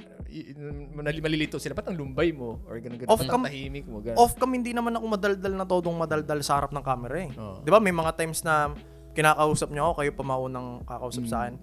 malilito 0.96 1.60
sila. 1.60 1.76
Ba't 1.76 1.92
ang 1.92 1.98
lumbay 2.00 2.32
mo? 2.32 2.60
Or 2.68 2.80
ganun, 2.80 3.00
ganun. 3.00 3.10
Ba't 3.10 3.20
Off-cam- 3.20 3.44
ang 3.44 3.52
tahimik 3.52 3.86
mo? 3.88 4.00
Ganun. 4.00 4.18
Off-cam, 4.18 4.52
hindi 4.52 4.72
naman 4.72 4.96
ako 4.96 5.06
madaldal 5.08 5.54
na 5.56 5.66
todong 5.66 5.96
madaldal 5.96 6.40
sa 6.42 6.60
harap 6.60 6.72
ng 6.72 6.84
camera 6.84 7.16
eh. 7.20 7.30
Oo. 7.36 7.62
Di 7.62 7.70
ba? 7.70 7.80
May 7.80 7.94
mga 7.94 8.12
times 8.16 8.44
na 8.44 8.72
kinakausap 9.12 9.70
niyo 9.72 9.92
ako, 9.92 9.94
kayo 10.04 10.12
pa 10.16 10.24
maunang 10.24 10.68
kakausap 10.88 11.26
sa 11.28 11.46
akin. 11.46 11.56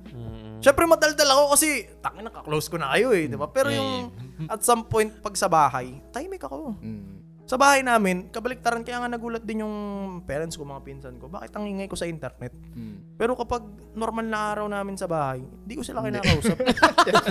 Siyempre 0.61 0.85
madaldal 0.85 1.31
ako 1.33 1.45
kasi 1.57 1.89
tangin 2.05 2.29
na 2.29 2.33
ka-close 2.33 2.69
ko 2.69 2.77
na 2.77 2.93
kayo 2.93 3.15
eh, 3.17 3.25
di 3.25 3.37
ba? 3.39 3.49
Pero 3.49 3.73
yung 3.73 4.13
at 4.47 4.61
some 4.61 4.85
point 4.85 5.09
pag 5.21 5.35
sa 5.35 5.49
bahay, 5.49 5.97
tahimik 6.13 6.45
ako. 6.45 6.77
Mm. 6.81 7.19
Sa 7.49 7.57
bahay 7.57 7.81
namin, 7.81 8.29
kabaliktaran 8.29 8.85
kaya 8.85 9.01
nga 9.01 9.09
nagulat 9.09 9.41
din 9.41 9.65
yung 9.65 9.75
parents 10.29 10.61
ko, 10.61 10.69
mga 10.69 10.85
pinsan 10.85 11.17
ko. 11.17 11.33
Bakit 11.33 11.49
ang 11.57 11.65
ingay 11.65 11.89
ko 11.89 11.97
sa 11.97 12.05
internet? 12.05 12.53
Mm. 12.77 13.17
Pero 13.17 13.33
kapag 13.41 13.65
normal 13.97 14.29
na 14.29 14.53
araw 14.53 14.69
namin 14.69 15.01
sa 15.01 15.09
bahay, 15.09 15.41
hindi 15.41 15.75
ko 15.75 15.81
sila 15.81 16.05
kinakausap. 16.05 16.61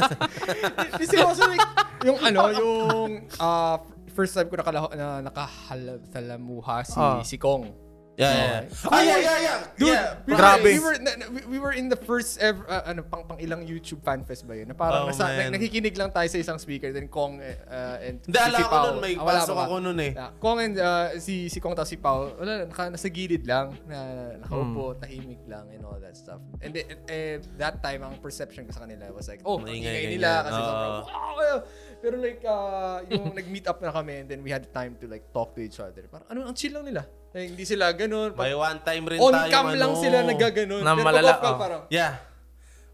Kasi 1.06 1.16
also 1.22 1.46
like, 1.46 1.62
yung 2.02 2.18
ano, 2.18 2.50
yung 2.50 3.30
uh, 3.38 3.78
first 4.10 4.34
time 4.34 4.50
ko 4.50 4.58
nakala, 4.58 4.90
na 4.98 5.22
nakahalalamuha 5.22 6.82
si, 6.82 6.98
Ah. 6.98 7.22
si 7.22 7.38
Kong. 7.38 7.70
Yeah, 8.18 8.34
yeah, 8.34 8.50
yeah. 8.66 8.90
Ah, 8.90 9.02
yeah, 9.06 9.20
yeah, 9.22 9.38
yeah. 9.38 9.58
Dude, 9.78 9.94
yeah. 9.94 10.18
we 10.26 10.34
Grabe. 10.34 10.66
Were, 10.66 10.74
we, 10.74 10.80
were, 10.82 10.98
we, 11.30 11.42
we 11.54 11.58
were 11.62 11.70
in 11.70 11.86
the 11.86 11.96
first 11.96 12.42
ever, 12.42 12.66
uh, 12.66 12.82
ano, 12.90 13.06
pang, 13.06 13.30
pang 13.30 13.38
ilang 13.38 13.62
YouTube 13.62 14.02
fan 14.02 14.26
fest 14.26 14.50
ba 14.50 14.58
yun? 14.58 14.66
Na 14.66 14.74
parang 14.74 15.06
Oh, 15.06 15.14
nasa, 15.14 15.30
man. 15.30 15.54
na- 15.54 15.62
nakikinig 15.62 15.94
lang 15.94 16.10
tayo 16.10 16.26
sa 16.26 16.42
isang 16.42 16.58
speaker, 16.58 16.90
then 16.90 17.06
Kong 17.06 17.38
uh, 17.38 18.02
and 18.02 18.18
Hindi, 18.26 18.34
ala 18.42 18.58
si 18.58 18.64
ko 18.66 18.74
Pao. 18.74 18.86
nun, 18.90 18.96
may 19.06 19.14
Ah, 19.14 19.26
pasok 19.38 19.58
ako 19.62 19.76
nun 19.86 20.00
eh. 20.02 20.12
Yeah, 20.18 20.34
Kong 20.42 20.58
and 20.58 20.76
uh, 20.82 21.14
si, 21.22 21.46
si 21.46 21.62
Kong 21.62 21.78
tapos 21.78 21.94
si 21.94 22.02
Pao, 22.02 22.34
wala, 22.34 22.66
naka, 22.66 22.90
nasa 22.90 23.06
gilid 23.14 23.46
lang, 23.46 23.78
na 23.86 24.00
nakaupo, 24.42 24.98
Hmm. 24.98 25.02
tahimik 25.06 25.46
lang 25.46 25.70
and 25.70 25.86
all 25.86 26.02
that 26.02 26.18
stuff. 26.18 26.42
And 26.58 26.74
eh, 26.74 26.98
eh, 27.06 27.38
that 27.62 27.86
time, 27.86 28.02
ang 28.02 28.18
perception 28.18 28.66
ko 28.66 28.74
sa 28.74 28.82
kanila 28.82 29.14
was 29.14 29.30
like, 29.30 29.46
oh, 29.46 29.62
ang 29.62 29.70
Maingay, 29.70 29.94
ingay 29.94 30.18
nila 30.18 30.42
kasi 30.42 30.58
Oo. 30.58 30.66
sobrang, 30.66 30.94
wow! 31.06 31.58
Pero 32.02 32.16
like, 32.18 32.42
uh, 32.42 32.98
yung 33.14 33.30
nag-meet 33.38 33.70
up 33.70 33.78
na 33.78 33.94
kami 33.94 34.26
and 34.26 34.28
then 34.28 34.42
we 34.42 34.50
had 34.50 34.66
time 34.74 34.98
to 34.98 35.06
like 35.06 35.30
talk 35.30 35.54
to 35.54 35.62
each 35.62 35.78
other. 35.78 36.02
Parang, 36.10 36.26
ano, 36.34 36.50
ang 36.50 36.58
chill 36.58 36.74
lang 36.74 36.82
nila. 36.82 37.06
Like, 37.38 37.54
hindi 37.54 37.66
sila 37.70 37.94
ganun. 37.94 38.34
May 38.34 38.58
one 38.58 38.82
time 38.82 39.04
rin 39.06 39.22
On 39.22 39.30
tayo, 39.30 39.46
cam 39.48 39.70
ano, 39.70 39.78
lang 39.78 39.94
sila 39.94 40.18
nagaganon. 40.26 40.82
Na 40.82 40.92
Pero 40.92 41.06
malala, 41.06 41.32
pag 41.32 41.38
cam 41.40 41.54
oh. 41.54 41.60
parang, 41.62 41.82
Yeah. 41.94 42.14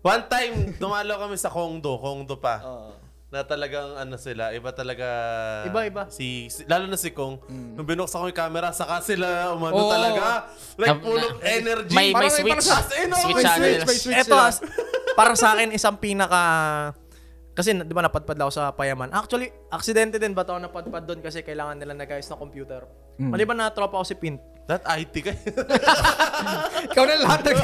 One 0.04 0.24
time, 0.28 0.54
dumalo 0.76 1.16
kami 1.16 1.40
sa 1.40 1.48
Kongdo. 1.48 1.96
Kongdo 1.96 2.36
pa. 2.36 2.60
Oo. 2.60 2.92
Na 3.32 3.42
talagang 3.42 3.96
ano 3.96 4.20
sila, 4.20 4.52
iba 4.52 4.70
talaga. 4.70 5.08
Iba, 5.64 5.88
iba. 5.88 6.04
Si, 6.12 6.52
si- 6.52 6.68
lalo 6.68 6.86
na 6.86 7.00
si 7.00 7.16
Kong. 7.16 7.40
Nung 7.48 7.88
binuksan 7.88 8.20
ko 8.20 8.28
yung 8.28 8.36
camera, 8.36 8.76
saka 8.76 9.00
sila 9.00 9.56
umano 9.56 9.80
Oo. 9.80 9.88
talaga. 9.88 10.52
Like, 10.76 11.00
full 11.00 11.24
of 11.24 11.40
energy. 11.40 11.96
May, 11.96 12.12
may 12.12 12.28
Parang- 12.28 12.36
switch. 12.36 12.52
parang 12.52 12.68
sa- 12.68 12.84
As 12.84 12.92
in, 12.94 13.10
oh, 13.10 13.24
switch 13.24 13.40
may 13.40 13.48
switch, 13.48 13.82
may 13.88 13.96
switch 13.96 14.28
as- 14.28 14.60
para 15.16 15.34
sa 15.34 15.56
akin, 15.56 15.72
isang 15.72 15.96
pinaka... 15.96 16.42
Kasi, 17.54 17.70
di 17.78 17.94
ba, 17.94 18.02
napadpad 18.02 18.34
lang 18.34 18.50
ako 18.50 18.54
sa 18.58 18.74
payaman. 18.74 19.14
Actually, 19.14 19.54
aksidente 19.70 20.18
din 20.18 20.34
ba't 20.34 20.50
ako 20.50 20.58
napadpad 20.58 21.06
doon 21.06 21.22
kasi 21.22 21.46
kailangan 21.46 21.78
nila 21.78 21.94
na 21.94 22.06
guys 22.10 22.26
na 22.26 22.38
computer. 22.38 22.82
Maliban 23.22 23.54
na 23.54 23.70
tropa 23.70 24.02
ako 24.02 24.06
si 24.10 24.16
Pint. 24.18 24.42
That 24.66 24.82
IT 24.82 25.16
ka. 25.22 25.34
ikaw 26.90 27.04
na 27.06 27.14
lahat 27.20 27.40
nag 27.46 27.58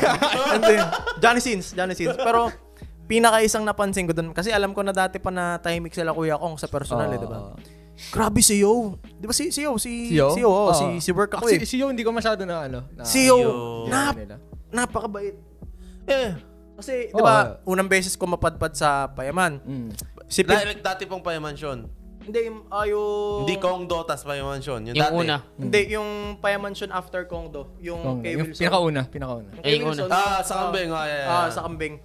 And 0.54 0.62
then, 0.62 0.84
Johnny 1.18 1.42
Sins, 1.42 1.74
Johnny 1.74 1.98
Sins. 1.98 2.14
Pero, 2.22 2.54
pinaka 3.10 3.42
isang 3.42 3.66
napansin 3.66 4.06
ko 4.06 4.14
doon, 4.14 4.30
kasi 4.30 4.54
alam 4.54 4.78
ko 4.78 4.86
na 4.86 4.94
dati 4.94 5.18
pa 5.18 5.34
na 5.34 5.58
tahimik 5.58 5.98
sila 5.98 6.14
Kuya 6.14 6.38
Kong 6.38 6.62
sa 6.62 6.70
personal, 6.70 7.10
eh, 7.10 7.18
di 7.18 7.26
ba? 7.26 7.58
Grabe 8.14 8.40
si 8.46 8.62
Yo. 8.62 8.96
Di 9.20 9.26
ba 9.26 9.34
si, 9.34 9.50
si 9.50 9.66
Yo? 9.66 9.76
Si, 9.76 10.14
Yo? 10.14 10.32
Si 10.32 10.40
Yo, 10.40 10.48
oh, 10.48 10.70
Oo. 10.70 10.78
si, 10.78 10.86
si 11.04 11.12
work 11.12 11.36
ako 11.36 11.50
si, 11.50 11.58
eh. 11.58 11.68
si 11.68 11.76
Yo, 11.82 11.90
hindi 11.92 12.06
ko 12.06 12.14
masyado 12.16 12.46
na 12.48 12.70
ano. 12.70 12.86
Na, 12.96 13.04
Si 13.04 13.28
Yo, 13.28 13.38
Yo. 13.42 13.52
nap, 13.92 14.16
napakabait. 14.72 15.36
Eh, 16.08 16.32
kasi, 16.80 17.12
di 17.12 17.22
ba, 17.22 17.60
unang 17.64 17.86
beses 17.86 18.16
ko 18.16 18.26
mapadpad 18.26 18.74
sa 18.74 19.12
payaman. 19.12 19.60
Mm. 19.62 19.90
Si 20.26 20.42
Pint, 20.42 20.64
like, 20.66 20.80
dati 20.80 21.04
pong 21.04 21.20
Payamansyon. 21.20 21.90
hindi, 22.20 22.40
yung, 22.46 22.62
ah, 22.70 22.86
yung... 22.86 23.42
Hindi 23.42 23.58
Kongdo, 23.58 24.06
tas 24.06 24.22
Payamansyon. 24.22 24.94
Yung, 24.94 24.96
Yung 24.96 25.02
dati. 25.02 25.18
una. 25.18 25.36
Hindi, 25.58 25.82
yung 25.90 26.10
Payamansion 26.38 26.94
after 26.94 27.26
Kongdo. 27.26 27.74
Yung 27.82 28.00
Kong, 28.06 28.20
kay 28.22 28.38
yung 28.38 28.46
Wilson. 28.46 28.62
pinakauna, 28.62 29.02
pinakauna. 29.10 29.50
Yung 29.58 29.64
kay 29.66 29.82
Wilson. 29.82 30.10
Ah, 30.14 30.40
sa 30.46 30.54
kambing. 30.66 30.94
Oh, 30.94 31.02
yeah, 31.02 31.20
yeah. 31.26 31.34
Ah, 31.34 31.50
sa 31.50 31.66
kambing. 31.66 31.98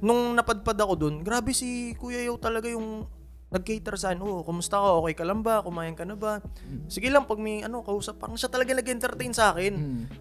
Nung 0.00 0.34
napadpad 0.34 0.74
ako 0.74 0.92
dun, 0.98 1.14
grabe 1.22 1.54
si 1.54 1.94
Kuya 1.94 2.24
Yo 2.24 2.34
talaga 2.40 2.66
yung 2.66 3.06
nag-cater 3.50 3.94
sa 3.94 4.06
akin, 4.08 4.22
oh, 4.22 4.40
kumusta 4.40 4.78
ka? 4.78 4.94
Okay 4.96 5.12
ka 5.12 5.24
lang 5.26 5.42
ba? 5.42 5.58
Kumain 5.58 5.92
ka 5.92 6.06
na 6.06 6.14
ba? 6.14 6.38
Sige 6.86 7.10
lang, 7.10 7.26
pag 7.26 7.36
may 7.36 7.60
ano, 7.60 7.82
kausap, 7.82 8.16
parang 8.16 8.38
siya 8.38 8.46
talaga 8.46 8.70
nag-entertain 8.72 9.34
sa 9.34 9.50
akin. 9.50 9.74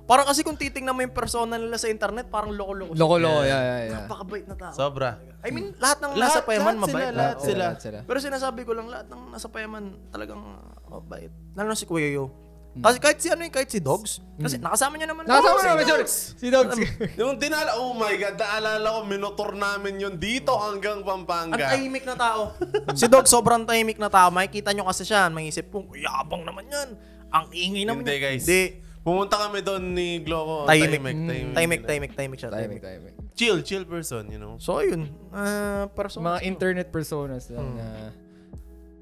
Parang 0.03 0.25
kasi 0.25 0.41
kung 0.41 0.57
titingnan 0.57 0.91
mo 0.91 1.01
yung 1.01 1.13
persona 1.13 1.55
nila 1.55 1.77
sa 1.77 1.87
internet, 1.87 2.27
parang 2.27 2.49
loko-loko. 2.51 2.91
siya. 2.91 2.99
Loko-loko, 2.99 3.41
yeah, 3.43 3.61
yeah, 3.61 3.79
yeah. 3.85 3.93
Napakabait 4.01 4.45
na 4.45 4.57
tao. 4.57 4.73
Sobra. 4.73 5.21
I 5.39 5.53
mean, 5.53 5.77
lahat 5.77 6.01
ng 6.01 6.11
Lahat- 6.11 6.35
nasa 6.35 6.41
payaman 6.41 6.73
lahat 6.75 6.83
sila, 6.83 6.97
mabait. 6.99 7.13
lahat 7.15 7.37
Oo, 7.37 7.45
sila. 7.45 7.63
lahat 7.63 7.79
sila. 7.79 7.99
Pero 8.03 8.17
sinasabi 8.19 8.61
ko 8.65 8.71
lang, 8.73 8.87
lahat 8.89 9.07
ng 9.07 9.21
nasa 9.29 9.47
payaman 9.47 9.83
talagang 10.09 10.41
mabait. 10.85 11.29
Lalo 11.53 11.67
na 11.69 11.77
si 11.77 11.85
Kuya 11.85 12.09
Yo. 12.09 12.48
Kasi 12.79 12.97
kahit 12.97 13.19
si 13.19 13.27
ano 13.27 13.41
yung 13.41 13.51
kahit 13.51 13.67
si 13.67 13.79
Dogs. 13.79 14.23
Kasi 14.35 14.55
nakasama 14.55 14.95
niya 14.95 15.11
naman. 15.11 15.27
Nakasama 15.27 15.51
Oo, 15.51 15.59
si 15.59 15.67
naman, 15.67 15.83
Dogs. 15.83 16.13
sorry. 16.15 16.39
Si 16.39 16.47
Dogs. 16.47 16.75
Yung 17.19 17.35
dinala, 17.35 17.75
oh 17.75 17.91
my 17.91 18.15
God, 18.15 18.35
naalala 18.35 18.87
ko, 18.87 18.99
minotor 19.03 19.51
namin 19.51 19.99
yun 19.99 20.15
dito 20.15 20.55
hanggang 20.55 21.03
Ang 21.03 21.27
Pampanga. 21.27 21.75
tahimik 21.75 22.07
na 22.07 22.15
tao. 22.15 22.55
si 22.99 23.05
Dogs 23.05 23.27
sobrang 23.27 23.67
tahimik 23.67 23.99
na 23.99 24.07
tao. 24.07 24.31
Makikita 24.31 24.71
nyo 24.71 24.87
kasi 24.87 25.03
siya. 25.03 25.27
Maisip 25.27 25.67
po, 25.67 25.83
yabang 25.91 26.47
naman 26.47 26.71
yan. 26.71 26.95
Ang 27.29 27.45
ingay 27.51 27.83
naman 27.83 28.07
Hindi 28.07 28.15
yan." 28.15 28.23
guys. 28.23 28.43
Hindi. 28.47 28.63
Pumunta 28.99 29.35
kami 29.39 29.59
doon 29.59 29.83
ni 29.91 30.23
Gloco. 30.23 30.63
Tahimik. 30.63 30.99
Tahimik, 30.99 31.15
tahimik. 31.27 31.53
Tahimik, 31.55 31.81
tahimik, 31.83 32.11
tahimik 32.15 32.37
siya. 32.39 32.49
Timing, 32.49 32.79
Tahimik. 32.79 33.11
timing. 33.11 33.15
Chill, 33.35 33.57
chill 33.63 33.83
person, 33.83 34.27
you 34.27 34.39
know. 34.39 34.55
So, 34.59 34.79
ayun. 34.79 35.07
Uh, 35.31 35.87
persona. 35.91 36.35
Mga 36.35 36.39
internet 36.43 36.87
personas 36.91 37.47
lang 37.47 37.75
na... 37.75 37.87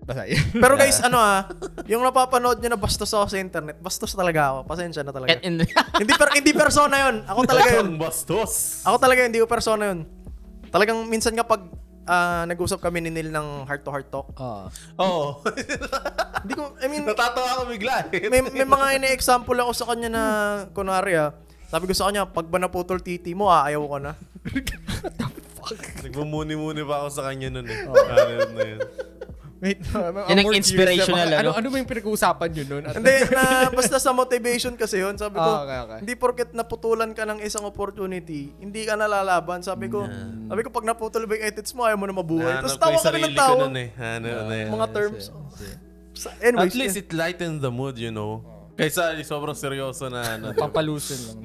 Basta 0.07 0.23
yun. 0.23 0.39
Pero 0.63 0.73
guys, 0.79 1.03
ano 1.03 1.19
ah, 1.19 1.43
yung 1.83 1.99
napapanood 1.99 2.63
nyo 2.63 2.69
na 2.71 2.79
bastos 2.79 3.11
ako 3.11 3.27
sa 3.27 3.37
internet, 3.43 3.75
bastos 3.83 4.15
talaga 4.15 4.55
ako. 4.55 4.59
Pasensya 4.63 5.03
na 5.03 5.11
talaga. 5.11 5.35
And, 5.43 5.67
hindi 6.01 6.13
per, 6.15 6.31
hindi 6.31 6.51
persona 6.55 6.95
yun. 7.11 7.15
Ako 7.27 7.39
talaga 7.43 7.69
yun. 7.75 7.87
Bastos. 8.01 8.81
Ako 8.87 8.95
talaga 9.03 9.27
hindi 9.27 9.43
ko 9.43 9.45
persona 9.51 9.91
yun. 9.91 10.07
Talagang 10.71 11.03
minsan 11.11 11.35
nga 11.35 11.43
pag 11.43 11.67
ah, 12.07 12.47
nag-usap 12.47 12.79
kami 12.79 13.03
ni 13.03 13.11
Neil 13.11 13.35
ng 13.35 13.67
heart 13.67 13.83
to 13.83 13.91
heart 13.91 14.07
talk, 14.07 14.31
Ah. 14.39 14.71
Oo. 14.95 15.43
hindi 16.39 16.53
ko, 16.55 16.71
I 16.79 16.87
mean, 16.87 17.03
Natatawa 17.03 17.59
ako 17.59 17.63
bigla 17.67 18.07
may, 18.31 18.39
may 18.47 18.63
mga 18.63 18.85
ine-example 18.95 19.59
ako 19.59 19.71
sa 19.75 19.91
kanya 19.91 20.07
na, 20.07 20.23
kunwari 20.71 21.19
ah, 21.19 21.35
sabi 21.67 21.83
ko 21.83 21.91
sa 21.91 22.07
kanya, 22.07 22.23
pag 22.23 22.47
ba 22.47 22.63
naputol 22.63 23.03
titi 23.03 23.35
mo, 23.35 23.51
ah, 23.51 23.67
ayaw 23.67 23.83
ko 23.83 23.97
na. 23.99 24.15
Nagmumuni-muni 26.07 26.79
pa 26.87 27.03
ako 27.03 27.07
sa 27.11 27.27
kanya 27.27 27.51
nun 27.51 27.67
eh. 27.67 27.83
Ano 27.83 28.31
yun 28.31 28.51
na 28.55 28.63
yun. 28.63 28.79
Wait, 29.57 29.81
I'm 29.89 30.13
Yan 30.29 30.37
ang 30.37 30.53
inspirational, 30.53 31.27
na 31.27 31.37
ano? 31.39 31.49
Ano, 31.49 31.57
ano 31.57 31.67
ba 31.67 31.75
yung 31.77 31.89
pinag-uusapan 31.89 32.49
nyo 32.51 32.63
nun? 32.67 32.83
At- 32.85 32.95
Hindi, 32.95 33.13
na 33.27 33.41
basta 33.73 33.97
sa 33.97 34.13
motivation 34.13 34.77
kasi 34.77 35.01
yun, 35.01 35.17
sabi 35.17 35.35
ko, 35.35 35.49
Ah, 35.49 35.65
okay, 35.65 35.77
okay. 35.81 35.97
hindi 36.05 36.13
porket 36.13 36.53
naputulan 36.53 37.09
ka 37.11 37.25
ng 37.25 37.41
isang 37.41 37.65
opportunity, 37.65 38.53
hindi 38.55 38.85
ka 38.85 38.93
nalalaban. 38.93 39.65
Sabi 39.65 39.89
ko, 39.89 40.05
sabi 40.45 40.61
ko, 40.61 40.69
pag 40.69 40.85
naputol 40.85 41.25
ba 41.25 41.33
yung 41.33 41.45
edits 41.47 41.73
mo, 41.73 41.83
ayaw 41.83 41.97
mo 41.97 42.05
na 42.05 42.13
mabuhay. 42.13 42.53
Tapos 42.59 42.77
ko 42.77 42.81
tawa 42.85 42.95
ka 42.95 43.07
sarili 43.09 43.23
ng 43.23 43.33
ko 43.33 43.41
tawa. 43.41 43.61
nun 43.65 43.75
eh. 43.75 43.89
Ano 43.97 44.27
na 44.45 44.55
yun. 44.55 44.69
Mga 44.71 44.87
terms. 44.93 45.23
Sa- 46.13 46.33
Anyways, 46.39 46.61
At 46.63 46.77
least 46.77 46.95
it 46.95 47.09
lightened 47.11 47.57
the 47.59 47.69
mood, 47.69 47.97
you 47.97 48.09
know. 48.09 48.45
Kaysa 48.73 49.17
sobrang 49.25 49.57
seryoso 49.57 50.05
na 50.05 50.37
ano. 50.37 50.53
Pampalusin 50.53 51.17
lang. 51.23 51.37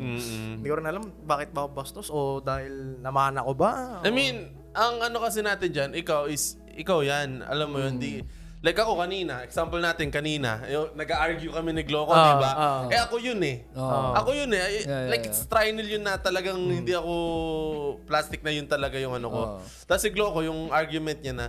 Hindi 0.61 0.69
ko 0.69 0.77
rin 0.77 0.85
alam 0.85 1.01
bakit 1.25 1.49
ba 1.49 1.65
ako 1.65 1.69
bastos 1.73 2.09
o 2.09 2.45
dahil 2.45 3.01
naman 3.01 3.41
ako 3.41 3.57
ba? 3.57 4.05
I 4.05 4.13
mean, 4.13 4.53
ang 4.73 5.01
ano 5.01 5.17
kasi 5.21 5.41
natin 5.41 5.69
dyan, 5.69 5.91
ikaw 5.93 6.29
is, 6.29 6.61
ikaw 6.77 7.05
yan. 7.05 7.45
Alam 7.45 7.69
mo 7.69 7.79
yun, 7.83 7.99
di, 7.99 8.23
like 8.63 8.79
ako 8.79 8.95
kanina, 8.95 9.43
example 9.43 9.83
natin 9.83 10.09
kanina, 10.09 10.63
yung, 10.71 10.95
nag-argue 10.95 11.51
kami 11.51 11.71
ni 11.75 11.83
Gloco, 11.83 12.15
Ah, 12.15 12.27
di 12.31 12.35
ba? 12.39 12.51
ah. 12.55 12.83
eh 12.87 13.01
ako 13.03 13.19
yun 13.19 13.41
eh. 13.43 13.67
Ah. 13.75 14.23
Ako 14.23 14.31
yun 14.39 14.51
eh. 14.55 14.59
Yeah, 14.59 14.71
yeah, 14.87 15.03
like, 15.11 15.27
yeah. 15.27 15.35
it's 15.35 15.43
triangle 15.51 15.89
yun 15.89 16.07
na 16.07 16.15
talagang 16.17 16.59
hindi 16.63 16.95
ako 16.95 17.13
plastic 18.07 18.41
na 18.47 18.55
yun 18.55 18.71
talaga 18.71 18.97
yung 19.03 19.19
ano 19.19 19.29
ko. 19.29 19.43
Ah. 19.43 19.65
Tapos 19.85 20.03
si 20.07 20.11
Gloco, 20.15 20.47
yung 20.47 20.71
argument 20.71 21.19
niya 21.19 21.35
na, 21.35 21.47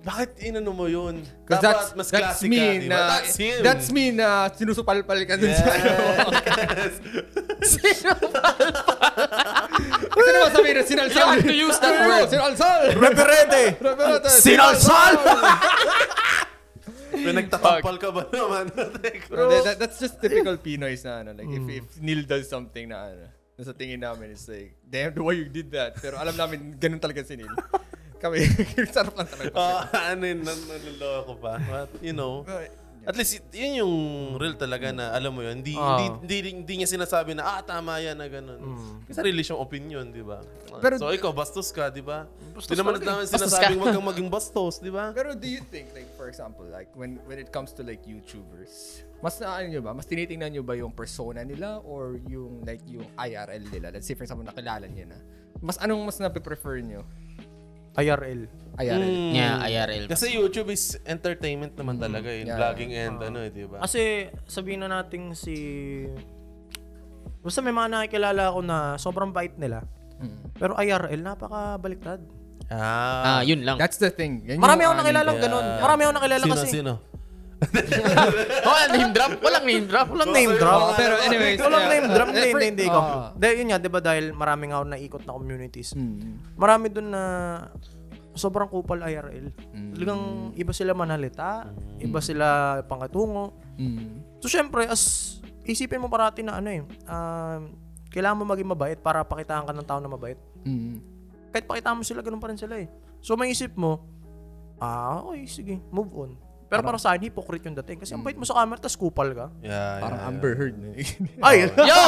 bakit 0.00 0.32
inano 0.40 0.72
mo 0.72 0.88
yun? 0.88 1.20
Dapat 1.44 1.60
that's, 1.60 1.88
mas 1.92 2.08
that's 2.08 2.40
classic 2.40 2.48
me 2.48 2.56
ka, 2.56 2.88
na, 2.88 2.98
That's 3.20 3.36
him. 3.36 3.56
that's 3.60 3.88
me 3.92 4.04
na 4.16 4.48
sinusupalpal 4.48 5.20
ka 5.28 5.36
dun 5.36 5.52
sa 5.52 5.66
ano. 5.76 5.92
Gusto 10.08 10.30
naman 10.34 10.50
sabihin 10.56 10.76
na 10.80 10.84
sinalsal. 10.88 11.20
You 11.20 11.28
have 11.36 11.44
to 11.44 11.56
use 11.68 11.78
that 11.84 11.96
word. 12.08 12.26
Sinalsal. 12.32 12.80
Reverente! 12.96 13.62
Reverente. 13.76 14.28
Sinalsal! 14.32 15.14
Pinagtatampal 17.20 17.96
ka 18.00 18.08
ba 18.08 18.22
naman? 18.32 18.64
Bro, 19.30 19.52
that, 19.66 19.76
that's 19.76 20.00
just 20.00 20.16
typical 20.22 20.56
Pinoys 20.56 21.04
na 21.04 21.20
ano. 21.20 21.36
Like, 21.36 21.50
if, 21.52 21.64
if 21.84 21.86
Neil 22.00 22.24
does 22.24 22.48
something 22.48 22.88
na 22.88 23.12
ano, 23.12 23.28
na 23.28 23.60
sa 23.60 23.76
tingin 23.76 24.00
namin, 24.00 24.32
it's 24.32 24.48
like, 24.48 24.72
damn, 24.80 25.12
the 25.12 25.20
way 25.20 25.36
you 25.36 25.50
did 25.52 25.68
that. 25.76 26.00
Pero 26.00 26.16
alam 26.16 26.32
namin, 26.32 26.80
ganun 26.80 26.96
talaga 27.02 27.20
si 27.20 27.36
Neil. 27.36 27.52
Kami, 28.20 28.36
sarap 28.86 29.16
lang 29.16 29.26
talaga. 29.26 29.52
Ah, 29.52 29.82
ano 30.12 30.22
yun, 30.22 30.40
nan- 30.40 30.66
nanloloko 30.66 31.32
pa. 31.36 31.56
But, 31.58 31.88
you 31.98 32.12
know, 32.12 32.44
at 33.00 33.16
least 33.16 33.40
yun 33.50 33.80
yung 33.80 33.94
real 34.36 34.52
talaga 34.54 34.92
na 34.92 35.08
alam 35.10 35.32
mo 35.32 35.40
yun. 35.40 35.64
Hindi, 35.64 35.72
Ah. 35.72 35.96
hindi, 35.96 36.36
hindi, 36.36 36.50
hindi 36.54 36.74
niya 36.76 36.88
sinasabi 36.90 37.32
na, 37.32 37.48
ah, 37.48 37.60
tama 37.60 37.96
yan 37.96 38.12
na 38.14 38.28
ganun. 38.28 38.60
Kasi 39.02 39.16
sarili 39.16 39.40
siyang 39.40 39.56
opinion, 39.58 40.04
di 40.06 40.20
ba? 40.20 40.44
Pero- 40.78 41.00
so, 41.00 41.08
ikaw, 41.08 41.32
bastos 41.32 41.72
ka, 41.72 41.88
di 41.88 42.04
ba? 42.04 42.28
Hindi 42.52 42.76
naman 42.76 43.00
namin 43.00 43.24
Bastos 43.24 43.40
sinasabing 43.40 43.80
ka. 43.80 43.82
wag 43.82 43.94
kang 43.96 44.04
maging 44.06 44.28
bastos, 44.28 44.74
di 44.78 44.92
ba? 44.92 45.10
Pero 45.10 45.32
do 45.32 45.48
you 45.48 45.64
think, 45.66 45.88
like, 45.90 46.12
for 46.14 46.28
example, 46.28 46.68
like, 46.68 46.92
when 46.92 47.16
when 47.24 47.40
it 47.40 47.48
comes 47.48 47.72
to, 47.72 47.80
like, 47.80 48.04
YouTubers, 48.04 49.00
mas 49.18 49.36
na, 49.38 49.48
ano 49.54 49.66
nyo 49.66 49.80
ba, 49.80 49.92
mas 49.92 50.04
tinitingnan 50.04 50.48
nyo 50.50 50.62
ba 50.62 50.76
yung 50.76 50.92
persona 50.92 51.40
nila 51.40 51.80
or 51.80 52.20
yung, 52.26 52.60
like, 52.62 52.84
yung 52.84 53.08
IRL 53.16 53.64
nila? 53.66 53.88
Let's 53.90 54.04
say, 54.04 54.12
for 54.12 54.24
example, 54.24 54.44
nakilala 54.44 54.84
nyo 54.86 55.08
na. 55.08 55.18
Mas, 55.58 55.76
anong 55.76 56.04
mas 56.04 56.16
na-prefer 56.16 56.80
nyo? 56.80 57.04
IRL. 57.98 58.46
IRL. 58.78 59.02
Mm. 59.02 59.32
yeah, 59.34 59.54
IRL. 59.66 60.04
Kasi 60.06 60.32
YouTube 60.32 60.70
is 60.70 60.96
entertainment 61.04 61.74
naman 61.74 61.98
talaga 61.98 62.30
eh. 62.30 62.46
Yeah. 62.46 62.56
Vlogging 62.56 62.92
and 62.94 63.18
ano 63.18 63.38
eh, 63.42 63.50
di 63.50 63.66
ba? 63.66 63.82
Kasi 63.82 64.30
sabihin 64.46 64.86
na 64.86 65.02
natin 65.02 65.34
si... 65.34 65.56
Basta 67.40 67.64
may 67.64 67.72
mga 67.72 67.88
nakikilala 67.88 68.52
ako 68.52 68.60
na 68.62 68.76
sobrang 69.00 69.32
bait 69.32 69.56
nila. 69.56 69.84
Pero 70.60 70.76
IRL, 70.76 71.20
napaka-baliktad. 71.24 72.20
Ah, 72.70 73.40
Ah, 73.40 73.42
yun 73.42 73.66
lang. 73.66 73.80
That's 73.80 73.98
the 73.98 74.12
thing. 74.14 74.46
Yan 74.46 74.62
Marami 74.62 74.86
yung 74.86 74.94
ako 74.94 75.00
nakilala 75.02 75.30
ano, 75.34 75.42
ganun. 75.42 75.64
Marami 75.82 76.00
ako 76.06 76.12
nakilala 76.14 76.44
sino, 76.44 76.54
kasi. 76.54 76.66
sino? 76.70 76.92
oh, 78.68 78.76
name 78.88 79.12
drop? 79.12 79.32
Walang 79.44 79.64
name 79.68 79.84
drop. 79.84 80.08
Walang 80.08 80.32
name 80.32 80.54
drop. 80.56 80.80
Oh, 80.80 80.92
pero 80.96 81.14
anyways, 81.20 81.60
Walang 81.60 81.84
yeah. 81.84 81.92
name 81.92 82.06
drop. 82.08 82.28
Hindi, 82.32 82.48
hindi, 82.48 82.66
hindi. 82.72 82.86
Ah. 82.88 83.36
Dahil 83.36 83.54
yun 83.60 83.66
nga, 83.68 83.78
di 83.78 83.90
ba 83.92 84.00
dahil 84.00 84.32
marami 84.32 84.72
nga 84.72 84.76
ako 84.80 84.86
naikot 84.88 85.22
na 85.28 85.32
communities. 85.36 85.92
Hmm. 85.92 86.40
Marami 86.56 86.86
dun 86.88 87.12
na 87.12 87.22
sobrang 88.32 88.70
kupal 88.70 89.04
IRL. 89.04 89.52
Talagang 89.92 90.54
iba 90.56 90.72
sila 90.72 90.96
manalita, 90.96 91.68
iba 92.00 92.20
sila 92.24 92.80
pangatungo. 92.88 93.52
Hmm. 93.76 94.24
So, 94.40 94.48
syempre, 94.48 94.88
as 94.88 95.36
isipin 95.68 96.00
mo 96.00 96.08
parati 96.08 96.40
na 96.40 96.58
ano 96.58 96.68
eh, 96.72 96.82
um, 97.06 97.60
kailangan 98.08 98.40
mo 98.40 98.44
maging 98.48 98.68
mabait 98.72 98.98
para 98.98 99.22
pakitaan 99.22 99.68
ka 99.68 99.72
ng 99.76 99.86
tao 99.86 100.00
na 100.00 100.08
mabait. 100.08 100.40
Hmm. 100.64 100.98
Kahit 101.52 101.68
pakitaan 101.68 102.00
mo 102.00 102.04
sila, 102.06 102.24
ganun 102.24 102.40
pa 102.40 102.48
rin 102.48 102.58
sila 102.58 102.80
eh. 102.80 102.88
So, 103.20 103.36
may 103.36 103.52
isip 103.52 103.76
mo, 103.76 104.00
ah, 104.80 105.20
okay, 105.28 105.44
sige, 105.44 105.76
move 105.92 106.08
on. 106.16 106.32
Pero 106.70 106.80
para 106.86 106.96
sa 107.02 107.12
akin, 107.12 107.26
hypocrite 107.26 107.66
yung 107.66 107.76
dating. 107.82 107.98
Kasi 107.98 108.14
ang 108.14 108.22
bait 108.22 108.38
mo 108.38 108.46
sa 108.46 108.62
camera, 108.62 108.78
tas 108.78 108.94
kupal 108.94 109.34
ka. 109.34 109.46
Yeah, 109.58 109.98
Parang 109.98 110.20
yeah, 110.22 110.30
Amber 110.30 110.52
Heard. 110.54 110.74
Ay! 111.50 111.66
Yo! 111.66 112.02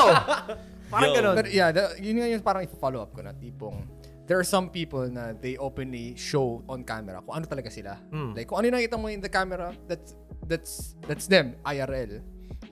parang 0.86 1.10
Yo. 1.10 1.16
ganun. 1.18 1.34
But 1.34 1.50
yeah, 1.50 1.74
the, 1.74 1.98
yun 1.98 2.22
nga 2.22 2.26
yung 2.30 2.44
parang 2.46 2.62
i-follow 2.62 3.02
up 3.02 3.10
ko 3.10 3.26
na 3.26 3.34
tipong 3.34 3.82
there 4.26 4.38
are 4.38 4.46
some 4.46 4.70
people 4.70 5.02
na 5.10 5.34
they 5.34 5.58
openly 5.58 6.14
show 6.14 6.62
on 6.70 6.86
camera 6.86 7.18
kung 7.26 7.42
ano 7.42 7.44
talaga 7.44 7.68
sila. 7.68 7.98
Like 8.38 8.46
kung 8.46 8.62
ano 8.62 8.70
yung 8.70 8.76
nakita 8.78 8.96
mo 8.96 9.10
in 9.10 9.18
the 9.18 9.28
camera, 9.28 9.74
that's 9.90 10.14
that's 10.46 10.94
that's 11.04 11.26
them, 11.26 11.58
IRL. 11.66 12.22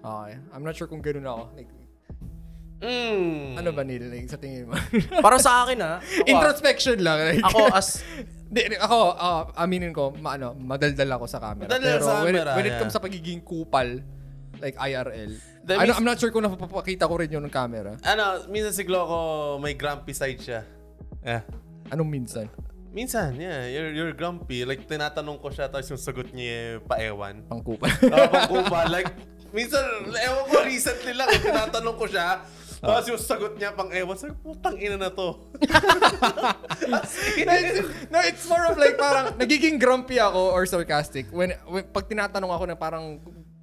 Okay. 0.01 0.35
I'm 0.55 0.63
not 0.65 0.79
sure 0.79 0.87
kung 0.87 1.03
ganoon 1.03 1.27
ako. 1.27 1.43
Like, 1.59 1.71
Mm. 2.81 3.61
ano 3.61 3.77
ba 3.77 3.85
nila 3.85 4.09
like, 4.09 4.25
sa 4.25 4.41
tingin 4.41 4.65
mo? 4.65 4.73
Para 5.25 5.37
sa 5.37 5.69
akin 5.69 5.79
ah, 5.85 6.01
ako, 6.01 6.17
ah, 6.25 6.31
Introspection 6.33 6.97
lang. 7.05 7.19
Like, 7.21 7.45
ako 7.53 7.61
as, 7.77 8.01
Di, 8.51 8.67
di, 8.67 8.77
ako, 8.81 8.99
ah, 9.15 9.43
aminin 9.63 9.93
ko, 9.93 10.11
ma, 10.17 10.35
ano, 10.35 10.57
madaldal 10.57 11.21
ako 11.21 11.25
sa 11.29 11.39
camera. 11.39 11.69
Madaldal 11.71 12.01
Pero 12.01 12.07
sa 12.09 12.15
when, 12.25 12.35
it, 12.35 12.43
camera, 12.43 12.57
when 12.57 12.67
it 12.67 12.73
yeah. 12.75 12.81
comes 12.83 12.95
sa 12.97 13.03
pagiging 13.05 13.41
kupal, 13.45 14.01
like 14.59 14.75
IRL, 14.81 15.33
That 15.65 15.77
ano, 15.77 15.93
means- 15.93 15.99
I'm 16.01 16.09
not 16.09 16.17
sure 16.19 16.33
kung 16.33 16.43
napapakita 16.43 17.05
ko 17.05 17.15
rin 17.21 17.29
yun 17.29 17.45
ng 17.45 17.53
camera. 17.53 18.01
Ano, 18.01 18.49
minsan 18.49 18.73
si 18.73 18.83
Gloco 18.83 19.61
may 19.61 19.77
grumpy 19.77 20.17
side 20.17 20.41
siya. 20.41 20.65
Yeah. 21.21 21.45
Anong 21.93 22.09
minsan? 22.09 22.49
Minsan, 22.91 23.39
yeah, 23.39 23.71
you're, 23.71 23.93
you're 23.95 24.15
grumpy. 24.17 24.67
Like, 24.67 24.83
tinatanong 24.89 25.39
ko 25.39 25.55
siya, 25.55 25.71
tapos 25.71 25.87
yung 25.95 26.03
sagot 26.03 26.35
niya, 26.35 26.83
paewan. 26.91 27.47
Pang 27.47 27.63
kupal. 27.63 27.87
Uh, 28.03 28.27
pangkupa. 28.27 28.91
like, 28.91 29.07
minsan, 29.55 29.85
ewan 30.11 30.45
ko, 30.51 30.57
recently 30.67 31.15
lang, 31.15 31.31
tinatanong 31.39 31.95
ko 31.95 32.11
siya, 32.11 32.43
tapos 32.81 33.07
yung 33.13 33.21
sagot 33.21 33.53
niya, 33.61 33.77
pang 33.77 33.93
ewan, 33.93 34.17
sabi, 34.17 34.33
putang 34.41 34.81
ina 34.81 34.97
na 34.97 35.13
to. 35.13 35.37
no, 36.89 37.53
it's, 37.53 37.81
no, 38.09 38.19
it's 38.25 38.45
more 38.49 38.65
of 38.73 38.81
like 38.81 38.97
parang 38.97 39.37
nagiging 39.37 39.77
grumpy 39.77 40.17
ako 40.17 40.57
or 40.57 40.65
sarcastic 40.65 41.29
when, 41.29 41.53
when 41.69 41.85
pag 41.93 42.09
tinatanong 42.09 42.49
ako 42.49 42.65
na 42.65 42.77
parang 42.77 43.21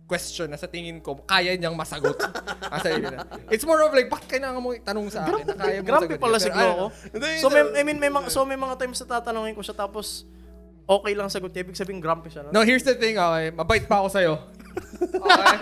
question 0.08 0.48
na 0.48 0.56
sa 0.56 0.72
tingin 0.72 1.04
ko 1.04 1.20
kaya 1.26 1.58
niyang 1.60 1.76
masagot. 1.76 2.16
ang 2.72 2.80
sarili 2.80 3.12
na. 3.12 3.28
It's 3.52 3.68
more 3.68 3.84
of 3.84 3.92
like 3.92 4.08
bakit 4.08 4.40
kailangan 4.40 4.62
mo 4.64 4.72
itanong 4.72 5.12
sa 5.12 5.28
akin 5.28 5.44
na 5.44 5.56
kaya 5.60 5.84
mo 5.84 5.88
grabe 5.92 6.06
sagutin? 6.08 6.24
pala 6.24 6.38
Pero, 6.40 6.46
siguro 6.48 6.70
ako. 6.72 6.86
So, 7.44 7.48
may. 7.52 7.62
I 7.76 7.84
mean, 7.84 8.00
may 8.00 8.12
mga, 8.14 8.28
so 8.32 8.48
may 8.48 8.56
mga 8.56 8.80
times 8.80 8.98
na 9.04 9.20
tatanungin 9.20 9.54
ko 9.58 9.62
siya 9.66 9.76
tapos 9.76 10.24
okay 10.88 11.14
lang 11.14 11.28
sagot 11.28 11.52
niya. 11.52 11.68
Ibig 11.68 11.76
sabihin, 11.76 12.00
grumpy 12.00 12.32
siya. 12.32 12.48
No? 12.48 12.56
No, 12.56 12.62
here's 12.64 12.88
the 12.88 12.96
thing, 12.96 13.20
okay. 13.20 13.52
Mabait 13.52 13.84
pa 13.86 14.00
ako 14.00 14.08
sa'yo. 14.08 14.34
Okay. 14.98 15.58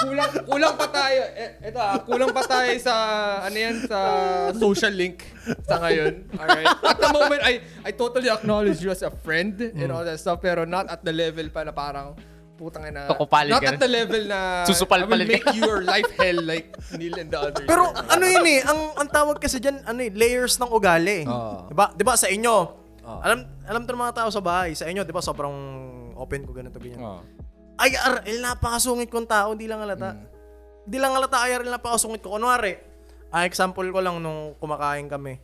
kulang, 0.00 0.32
kulang 0.48 0.74
pa 0.74 0.86
tayo. 0.88 1.20
Eh, 1.36 1.50
ito 1.70 1.78
ah, 1.78 2.00
kulang 2.00 2.32
pa 2.32 2.42
tayo 2.44 2.72
sa, 2.80 2.94
ano 3.44 3.56
yan, 3.56 3.76
sa 3.84 3.98
social 4.56 4.94
link 4.94 5.22
sa 5.64 5.76
ngayon. 5.78 6.24
Alright? 6.34 6.66
At 6.80 6.98
the 6.98 7.10
moment, 7.12 7.40
I, 7.44 7.60
I 7.84 7.90
totally 7.92 8.28
acknowledge 8.28 8.80
you 8.80 8.90
as 8.90 9.02
a 9.02 9.12
friend 9.12 9.60
and 9.60 9.88
all 9.92 10.04
that 10.04 10.18
stuff, 10.18 10.40
pero 10.40 10.64
not 10.64 10.88
at 10.88 11.04
the 11.04 11.12
level 11.12 11.46
pa 11.52 11.62
na 11.62 11.72
parang, 11.72 12.16
putang 12.60 12.84
ina. 12.84 13.08
Kukupalit 13.08 13.56
Not 13.56 13.64
ka 13.64 13.72
at 13.72 13.80
na. 13.80 13.80
the 13.80 13.88
level 13.88 14.22
na 14.28 14.38
Susupalpalit 14.68 15.24
I 15.24 15.32
will 15.32 15.32
make 15.32 15.46
ka. 15.48 15.56
your 15.56 15.80
life 15.80 16.10
hell 16.20 16.40
like 16.44 16.68
Neil 16.92 17.16
and 17.16 17.32
the 17.32 17.40
others. 17.40 17.64
Pero 17.64 17.88
ano 17.88 18.24
yun 18.28 18.44
eh, 18.44 18.60
ang, 18.60 18.80
ang 19.00 19.08
tawag 19.08 19.40
kasi 19.40 19.56
dyan, 19.56 19.80
ano 19.88 20.00
eh, 20.04 20.12
layers 20.12 20.60
ng 20.60 20.68
ugali. 20.68 21.24
Oo. 21.24 21.72
Diba? 21.72 21.88
Diba 21.96 22.14
sa 22.20 22.28
inyo, 22.28 22.54
alam 23.00 23.48
alam 23.64 23.80
to 23.88 23.96
ng 23.96 24.02
mga 24.04 24.14
tao 24.22 24.28
sa 24.28 24.44
bahay, 24.44 24.76
sa 24.76 24.84
inyo, 24.86 25.02
diba 25.08 25.24
sobrang 25.24 25.56
open 26.20 26.44
ko 26.44 26.52
ganito, 26.52 26.76
ganyan. 26.76 27.00
Oh. 27.00 27.24
IRL, 27.80 28.44
napakasungit 28.44 29.08
kong 29.08 29.24
tao, 29.24 29.56
hindi 29.56 29.64
lang 29.64 29.80
halata. 29.80 30.12
Hindi 30.84 30.98
lang 31.00 31.16
halata, 31.16 31.48
IRL, 31.48 31.72
napakasungit 31.72 32.20
ko. 32.20 32.36
Kunwari, 32.36 32.76
ah, 33.32 33.48
example 33.48 33.88
ko 33.88 34.04
lang 34.04 34.20
nung 34.20 34.52
kumakain 34.60 35.08
kami. 35.08 35.40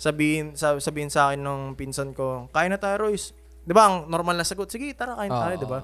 Sabihin, 0.00 0.56
sa, 0.56 0.80
sabihin 0.80 1.12
sa 1.12 1.30
akin 1.30 1.44
nung 1.44 1.76
pinsan 1.76 2.16
ko, 2.16 2.48
kain 2.50 2.72
na 2.72 2.80
tayo, 2.80 3.08
Royce. 3.08 3.36
Di 3.64 3.72
ba, 3.72 3.88
ang 3.88 4.08
normal 4.08 4.36
na 4.36 4.44
sagot, 4.44 4.68
sige, 4.68 4.92
tara, 4.96 5.16
kain 5.16 5.32
tayo, 5.32 5.54
di 5.60 5.68
ba? 5.68 5.80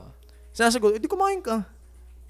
Sinasagot, 0.50 0.96
hindi 0.96 1.08
kumain 1.08 1.40
ka. 1.40 1.64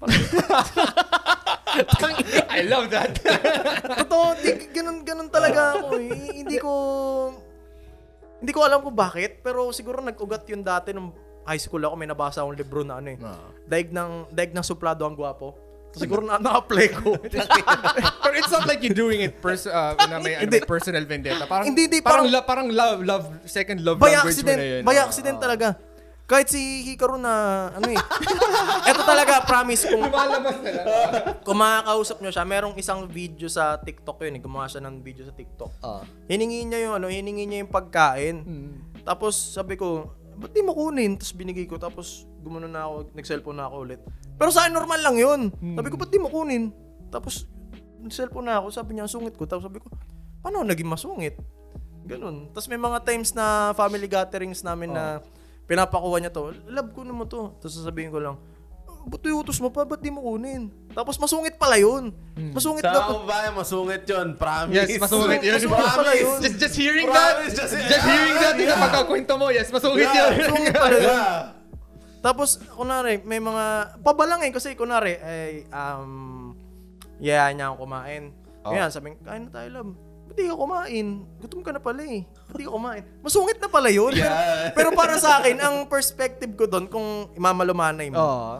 I 2.51 2.67
love 2.67 2.91
that. 2.91 3.15
Totoo, 4.03 4.35
di, 4.39 4.49
ganun, 4.75 5.07
ganun 5.07 5.29
talaga 5.31 5.79
ako 5.79 5.95
eh. 5.97 6.43
Hindi 6.43 6.57
ko, 6.59 6.71
hindi 8.41 8.51
ko 8.51 8.59
alam 8.65 8.83
kung 8.83 8.97
bakit, 8.97 9.39
pero 9.39 9.71
siguro 9.71 10.03
nag-ugat 10.03 10.43
yun 10.49 10.61
dati 10.61 10.91
nung 10.91 11.15
high 11.45 11.61
school 11.61 11.81
ako, 11.81 11.95
may 11.97 12.09
nabasa 12.09 12.41
akong 12.41 12.57
libro 12.57 12.81
na 12.85 13.01
ano 13.01 13.09
eh. 13.13 13.17
Daig 13.71 13.87
ng, 13.87 14.27
daig 14.29 14.51
ng 14.51 14.59
suplado 14.61 15.07
ang 15.07 15.15
gwapo. 15.15 15.55
Siguro 15.95 16.23
na, 16.23 16.35
na-apply 16.35 16.87
ko. 16.99 17.15
Pero 18.23 18.33
it's 18.35 18.51
not 18.51 18.67
like 18.67 18.79
you're 18.79 18.95
doing 18.95 19.23
it 19.23 19.39
pers 19.39 19.63
uh, 19.63 19.95
na 20.11 20.19
may, 20.19 20.35
ano, 20.35 20.51
personal 20.63 21.03
vendetta. 21.03 21.47
Parang, 21.47 21.67
Hindi, 21.67 21.87
hindi, 21.87 21.99
parang, 21.99 22.27
parang- 22.27 22.31
la- 22.31 22.47
parang 22.47 22.67
love, 22.67 22.99
love, 23.03 23.25
second 23.43 23.79
love 23.79 23.95
by 23.95 24.11
language 24.11 24.23
mo 24.23 24.31
accident, 24.43 24.59
na 24.59 24.67
yun. 24.67 24.81
by 24.83 24.95
Ah. 24.95 25.03
accident 25.03 25.37
talaga. 25.39 25.67
Kahit 26.23 26.47
si 26.47 26.59
Hikaru 26.87 27.19
na, 27.19 27.33
ano 27.75 27.91
eh. 27.91 27.99
Ito 28.87 29.03
talaga, 29.03 29.43
promise, 29.43 29.83
kung, 29.83 29.99
Lumalabas 29.99 30.63
na 30.63 30.71
kung 31.43 31.59
makakausap 31.59 32.23
nyo 32.23 32.31
siya, 32.31 32.47
merong 32.47 32.75
isang 32.79 33.03
video 33.03 33.51
sa 33.51 33.75
TikTok 33.75 34.15
yun 34.23 34.39
eh. 34.39 34.41
Gumawa 34.41 34.71
siya 34.71 34.79
ng 34.79 35.03
video 35.03 35.27
sa 35.27 35.35
TikTok. 35.35 35.71
Hiningi 36.31 36.71
niya 36.71 36.87
yung 36.87 36.95
ano, 36.95 37.11
hiningi 37.11 37.43
niya 37.43 37.67
yung 37.67 37.71
pagkain. 37.71 38.47
Tapos 39.03 39.35
sabi 39.35 39.75
ko, 39.75 40.07
ba't 40.41 40.51
di 40.51 40.65
mo 40.65 40.73
kunin? 40.73 41.15
Tapos 41.21 41.33
binigay 41.37 41.69
ko, 41.69 41.77
tapos 41.77 42.25
gumano 42.41 42.65
na 42.65 42.89
ako, 42.89 43.13
nag-cellphone 43.13 43.57
na 43.61 43.69
ako 43.69 43.75
ulit. 43.85 44.01
Pero 44.35 44.49
sa 44.49 44.65
akin 44.65 44.73
normal 44.73 44.99
lang 45.05 45.15
yun. 45.21 45.41
Sabi 45.77 45.87
ko, 45.93 45.95
ba't 46.01 46.09
di 46.09 46.17
mo 46.17 46.33
kunin? 46.33 46.73
Tapos 47.13 47.45
nag-cellphone 48.01 48.49
na 48.49 48.57
ako, 48.57 48.67
sabi 48.73 48.97
niya, 48.97 49.05
sungit 49.05 49.37
ko. 49.37 49.45
Tapos 49.45 49.69
sabi 49.69 49.77
ko, 49.77 49.87
paano 50.41 50.65
naging 50.65 50.89
masungit? 50.89 51.37
Ganun. 52.09 52.49
Tapos 52.49 52.65
may 52.65 52.81
mga 52.81 53.05
times 53.05 53.37
na 53.37 53.77
family 53.77 54.09
gatherings 54.09 54.65
namin 54.65 54.89
na 54.89 55.21
pinapakuha 55.69 56.17
niya 56.17 56.33
to, 56.33 56.51
love 56.67 56.89
ko 56.91 57.05
naman 57.05 57.29
to. 57.29 57.53
Tapos 57.61 57.77
sasabihin 57.77 58.09
ko 58.09 58.19
lang, 58.19 58.35
"Ah, 58.35 58.50
ba't 59.03 59.23
utos 59.23 59.57
mo 59.57 59.69
pa? 59.69 59.81
Ba't 59.81 59.99
di 59.99 60.09
mo 60.09 60.21
kunin? 60.21 60.69
Tapos 60.91 61.15
masungit 61.15 61.55
pala 61.55 61.79
yun. 61.79 62.11
Masungit 62.51 62.83
Sa 62.83 62.91
daw. 62.91 63.23
babae, 63.23 63.47
masungit 63.51 64.03
yun. 64.03 64.35
Promise. 64.35 64.75
Yes, 64.75 64.99
masungit 64.99 65.41
yun. 65.41 65.53
Masungit 65.63 65.95
pala 65.95 66.13
yun. 66.13 66.37
Just, 66.39 66.57
just 66.59 66.75
hearing 66.75 67.07
that, 67.07 67.35
Promise, 67.39 67.53
just, 67.55 67.73
just- 67.73 68.05
hearing 68.05 68.35
that, 68.37 68.55
Yeah. 68.55 68.67
yeah. 68.69 68.79
pagkakwento 68.79 69.33
mo, 69.35 69.47
yes, 69.49 69.67
masungit 69.69 70.05
yun. 70.05 70.31
Masungit 70.37 70.75
pala 70.83 70.97
yun. 70.97 71.07
Yeah. 71.07 71.39
Tapos, 72.21 72.49
kunwari, 72.71 73.17
may 73.25 73.41
mga, 73.41 73.97
pabalang 74.05 74.45
eh, 74.45 74.53
kasi 74.53 74.77
kunwari, 74.77 75.17
ay, 75.17 75.65
um, 75.67 76.53
yeah, 77.17 77.49
niya 77.49 77.73
ako 77.73 77.89
kumain. 77.89 78.29
Oh. 78.61 78.69
Yan, 78.69 78.93
sabi, 78.93 79.17
kain 79.19 79.49
na 79.49 79.51
tayo, 79.51 79.67
love. 79.73 79.91
Ba't 80.29 80.37
di 80.37 80.45
ka 80.45 80.53
kumain? 80.53 81.07
Gutom 81.41 81.59
ka 81.59 81.73
na 81.73 81.81
pala 81.81 82.05
eh. 82.05 82.21
Ba't 82.45 82.55
di 82.55 82.63
ka 82.63 82.71
kumain? 82.71 83.01
Masungit 83.19 83.57
na 83.57 83.67
pala 83.67 83.89
yun. 83.89 84.13
Pero, 84.13 84.31
pero 84.77 84.89
para 84.93 85.17
sa 85.17 85.41
akin, 85.41 85.57
ang 85.59 85.89
perspective 85.89 86.53
ko 86.53 86.69
doon, 86.69 86.85
kung 86.85 87.07
imamalumanay 87.33 88.13
mo, 88.13 88.21
Oo. 88.21 88.53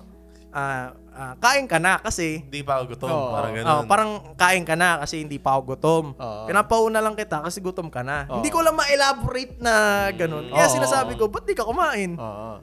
Ah, 0.51 0.91
ah, 1.11 1.33
kain 1.39 1.65
ka 1.65 1.79
na 1.79 1.99
kasi, 1.99 2.43
Hindi 2.43 2.61
pa 2.61 2.79
ako 2.79 2.95
gutom. 2.95 3.09
Oo. 3.09 3.31
Parang 3.31 3.51
ganun. 3.51 3.67
ah, 3.67 3.83
parang 3.83 4.09
kain 4.35 4.63
ka 4.63 4.75
na 4.75 4.89
kasi 4.99 5.23
hindi 5.23 5.37
pa 5.37 5.55
ako 5.55 5.61
gutom. 5.75 6.05
Oo. 6.15 6.45
Pinapauna 6.45 6.99
lang 6.99 7.15
kita 7.15 7.41
kasi 7.41 7.59
gutom 7.59 7.87
ka 7.87 8.03
na. 8.03 8.27
Hindi 8.27 8.47
ko 8.47 8.61
lang 8.61 8.75
ma-elaborate 8.75 9.59
na 9.59 9.73
ganun. 10.11 10.47
Kaya 10.47 10.67
Oo. 10.67 10.75
sinasabi 10.75 11.15
ko, 11.15 11.27
ba't 11.27 11.43
di 11.43 11.55
ka 11.55 11.63
kumain? 11.63 12.15
Oo. 12.15 12.61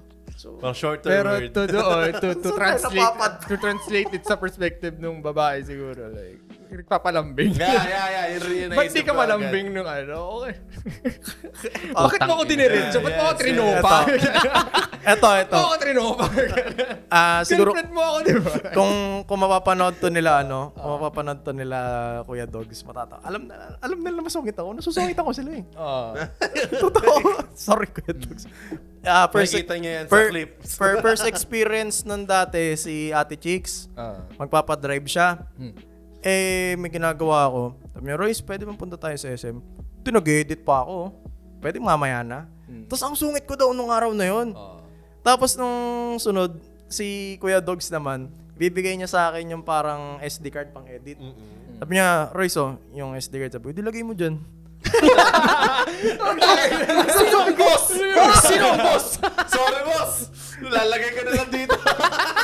Parang 0.62 0.70
shorter 0.70 1.10
Pero 1.10 1.30
word. 1.34 1.50
to, 1.50 1.62
do, 1.66 1.78
or 1.82 2.14
to, 2.14 2.28
to 2.38 2.50
translate 2.62 3.10
to 3.42 3.54
translate 3.58 4.10
it 4.14 4.22
sa 4.22 4.38
perspective 4.38 4.94
nung 4.96 5.18
babae 5.18 5.66
siguro 5.66 6.14
like 6.14 6.38
nagpapalambing. 6.70 7.52
yeah, 7.54 7.82
yeah, 7.82 8.06
yeah. 8.08 8.24
Yun 8.30 8.42
yung 8.68 8.70
Ba't 8.70 8.88
di 8.88 9.00
ka 9.00 9.10
ko 9.10 9.16
malambing 9.16 9.66
nung 9.70 9.84
ano? 9.84 10.16
Okay. 10.38 10.54
Bakit 11.98 12.20
mo 12.22 12.32
ako 12.34 12.44
diniretso? 12.44 12.96
Ba't 12.98 13.12
mo 13.12 13.22
ako 13.22 13.32
Yes, 13.32 13.40
trinopa? 13.40 13.94
Eto, 15.00 15.26
Ba't 15.26 15.42
eto. 15.42 15.54
mo 15.54 15.64
ako 15.64 15.76
trinopa? 15.78 16.24
Ah, 17.08 17.40
siguro, 17.40 17.72
Girlfriend 17.72 17.90
mo 17.90 18.02
ako, 18.04 18.16
di 18.20 18.32
ba? 18.36 18.52
kung 18.70 18.92
kung 19.24 19.38
mapapanood 19.40 19.96
to 19.96 20.08
nila 20.08 20.44
ano, 20.44 20.76
kung 20.76 20.92
mapapanood 20.94 21.40
to 21.40 21.52
nila 21.52 21.78
Kuya 22.22 22.44
Dogs, 22.44 22.84
matatawa. 22.84 23.24
Alam 23.24 23.48
na 23.48 23.80
alam 23.80 23.98
nila 23.98 24.20
masungit 24.20 24.52
ako. 24.52 24.76
Nasusungit 24.76 25.16
ako 25.16 25.32
sila 25.32 25.56
eh. 25.56 25.64
Oo. 25.72 26.12
Totoo. 26.84 27.14
Sorry 27.54 27.88
Kuya 27.88 28.12
Dogs. 28.12 28.44
Ah, 29.00 29.24
first, 29.26 29.56
Makikita 29.56 29.74
niya 29.76 29.92
yan 29.94 30.04
sa 30.04 30.12
per- 30.12 30.28
clips. 30.28 30.68
per- 30.76 31.00
first 31.00 31.24
experience 31.24 32.04
nun 32.04 32.22
dati 32.22 32.76
si 32.76 33.08
Ate 33.08 33.34
Chicks, 33.34 33.88
Ah. 33.94 34.20
magpapadrive 34.36 35.08
siya. 35.08 35.48
Hmm. 35.56 35.72
Eh, 36.22 36.74
may 36.78 36.90
ginagawa 36.90 37.46
ako. 37.46 37.62
Sabi 37.94 38.04
niya, 38.10 38.18
Royce, 38.18 38.42
pwede 38.42 38.62
bang 38.66 38.78
punta 38.78 38.98
tayo 38.98 39.14
sa 39.14 39.30
SM? 39.30 39.56
Ito, 40.02 40.10
nag-edit 40.10 40.66
pa 40.66 40.82
ako. 40.82 41.14
Pwede 41.62 41.78
mamaya 41.78 42.22
na. 42.26 42.50
Tapos 42.86 43.02
ang 43.04 43.14
sungit 43.16 43.44
ko 43.48 43.54
daw 43.56 43.70
nung 43.72 43.88
araw 43.92 44.12
na 44.12 44.26
yon. 44.28 44.52
Oo. 44.52 44.82
Tapos 45.22 45.54
nung 45.58 46.16
sunod, 46.16 46.56
si 46.88 47.36
Kuya 47.38 47.60
Dogs 47.60 47.88
naman, 47.92 48.32
bibigay 48.56 48.96
niya 48.96 49.08
sa 49.08 49.20
akin 49.30 49.54
yung 49.54 49.64
parang 49.64 50.18
SD 50.24 50.50
card 50.50 50.72
pang 50.72 50.88
edit. 50.88 51.20
Sabi 51.78 51.90
niya, 51.94 52.32
Royce, 52.34 52.58
oh, 52.58 52.74
yung 52.90 53.14
SD 53.14 53.38
card. 53.38 53.52
Sabi 53.54 53.64
ko, 53.70 53.72
dilagay 53.76 54.02
mo 54.02 54.12
dyan. 54.16 54.40
Sino 57.08 57.36
ang 57.42 57.54
boss? 57.54 57.84
Sino 58.42 58.64
ang 58.68 58.80
boss? 58.80 59.06
Sorry, 59.48 59.82
boss. 59.84 60.12
Lalagay 60.58 61.10
ko 61.14 61.20
na 61.22 61.32
lang 61.38 61.48
dito. 61.48 61.74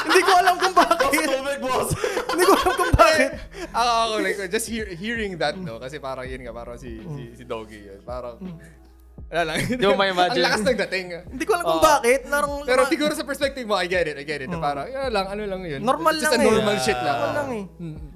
Hindi 0.06 0.20
ko 0.22 0.32
alam 0.38 0.54
kung 0.56 0.74
Boss, 0.74 0.86
bakit. 0.86 1.26
tubig, 1.26 1.58
boss. 1.58 1.88
Hindi 2.30 2.44
ko 2.46 2.52
alam 2.54 2.74
kung 2.74 2.92
bakit. 2.94 3.30
Ako, 3.74 3.90
ako, 3.90 4.14
like, 4.22 4.38
just 4.48 4.66
hear, 4.70 4.86
hearing 4.86 5.34
that, 5.34 5.58
no? 5.58 5.82
Kasi 5.82 5.98
parang 5.98 6.22
yun 6.22 6.46
nga, 6.46 6.54
parang 6.54 6.78
si, 6.78 7.02
si, 7.02 7.22
si 7.34 7.42
Doggy 7.42 7.90
yun. 7.90 8.00
Parang, 8.06 8.38
wala 8.38 9.42
lang. 9.50 9.56
Di 9.66 9.82
mo 9.82 9.98
ma-imagine. 9.98 10.38
Ang 10.38 10.46
lakas 10.46 10.62
ng 10.62 10.78
dating. 10.86 11.06
Hindi 11.26 11.44
ko 11.44 11.52
alam 11.58 11.64
kung 11.66 11.82
bakit. 11.82 12.20
Larang, 12.30 12.62
Pero 12.62 12.80
siguro 12.86 13.12
sa 13.18 13.26
perspective 13.26 13.66
mo, 13.66 13.74
I 13.74 13.90
get 13.90 14.06
it, 14.06 14.14
I 14.14 14.22
get 14.22 14.46
it. 14.46 14.48
Na 14.48 14.62
parang, 14.62 14.86
yun 14.86 15.10
lang, 15.10 15.26
ano 15.26 15.42
lang 15.42 15.60
yun. 15.66 15.80
normal 15.82 16.14
Just 16.14 16.30
lang 16.30 16.38
a 16.38 16.38
eh. 16.38 16.46
normal 16.46 16.76
shit 16.78 16.98
lang. 16.98 17.16
Normal 17.18 17.32
lang 17.34 17.48
eh. 17.50 17.64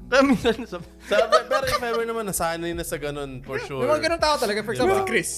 Minsan, 0.09 0.65
sabi, 0.65 0.89
Sabi, 1.05 1.37
pero 1.53 1.65
if 1.65 1.79
ever 1.79 2.01
naman, 2.03 2.25
nasanay 2.25 2.73
na 2.73 2.81
sa 2.81 2.97
ganun, 2.97 3.41
for 3.41 3.61
sure. 3.61 3.85
May 3.85 3.91
mga 3.91 4.03
ganun 4.09 4.21
tao 4.21 4.37
talaga. 4.37 4.61
For 4.63 4.73
example, 4.73 4.97
si 4.97 5.05
Chris. 5.05 5.31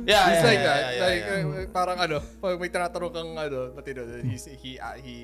Yeah, 0.00 0.24
He's 0.24 0.38
yeah, 0.38 0.42
like 0.44 0.54
yeah, 0.54 0.62
that. 0.64 0.82
yeah, 0.84 1.02
like, 1.02 1.22
yeah. 1.22 1.42
uh, 1.58 1.70
parang 1.70 1.98
ano, 1.98 2.16
pag 2.38 2.54
may 2.54 2.66
tinatanong 2.68 3.10
kang 3.10 3.30
ano, 3.34 3.58
pati 3.72 3.90
doon, 3.92 4.22
he's, 4.24 4.46
he, 4.46 4.74
uh, 4.76 4.94
he, 4.94 5.14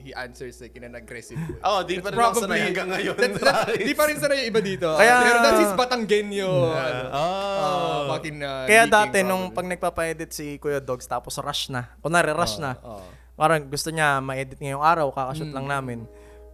he 0.00 0.10
answers 0.10 0.58
like 0.58 0.74
in 0.74 0.82
an 0.82 0.94
aggressive 0.94 1.38
way. 1.38 1.54
Oo, 1.60 1.82
di 1.82 1.98
pa 1.98 2.10
rin 2.10 2.18
ako 2.18 2.42
sanay 2.42 2.62
hanggang 2.64 2.90
ngayon. 2.90 3.14
That, 3.14 3.30
that, 3.38 3.78
di 3.78 3.94
pa 3.94 4.04
rin 4.06 4.18
sanay 4.18 4.42
yung 4.42 4.48
iba 4.50 4.60
dito. 4.60 4.90
Kaya- 4.90 5.22
Pero 5.22 5.38
that's 5.38 5.62
his 5.62 5.74
Batanggenyo. 5.74 6.50
ano, 6.66 7.02
Oh. 7.10 7.14
uh, 7.14 8.00
fucking, 8.10 8.38
uh, 8.38 8.66
Kaya 8.66 8.82
dati, 8.86 9.22
nung 9.22 9.50
probably. 9.50 9.54
pag 9.54 9.66
nagpapa-edit 9.70 10.30
si 10.30 10.58
Kuya 10.58 10.78
Dogs, 10.78 11.06
tapos 11.06 11.38
rush 11.38 11.70
na. 11.70 11.94
Kunwari, 11.98 12.34
rush 12.34 12.58
na. 12.58 12.74
oo. 12.82 13.06
Parang 13.34 13.62
gusto 13.62 13.90
niya 13.90 14.18
ma-edit 14.18 14.58
ngayong 14.58 14.82
araw, 14.82 15.10
kakashoot 15.10 15.50
lang 15.50 15.66
namin. 15.66 16.10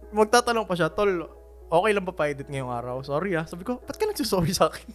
Magtatanong 0.09 0.69
pa 0.69 0.77
siya, 0.77 0.93
Tol, 0.93 1.25
okay 1.71 1.91
lang 1.95 2.03
ba 2.03 2.13
pa-edit 2.13 2.47
ngayong 2.51 2.71
araw? 2.71 2.99
Sorry 3.01 3.33
ah. 3.39 3.47
Sabi 3.47 3.63
ko, 3.63 3.79
ba't 3.79 3.95
ka 3.95 4.03
nagsusorry 4.03 4.51
sa 4.51 4.67
akin? 4.67 4.87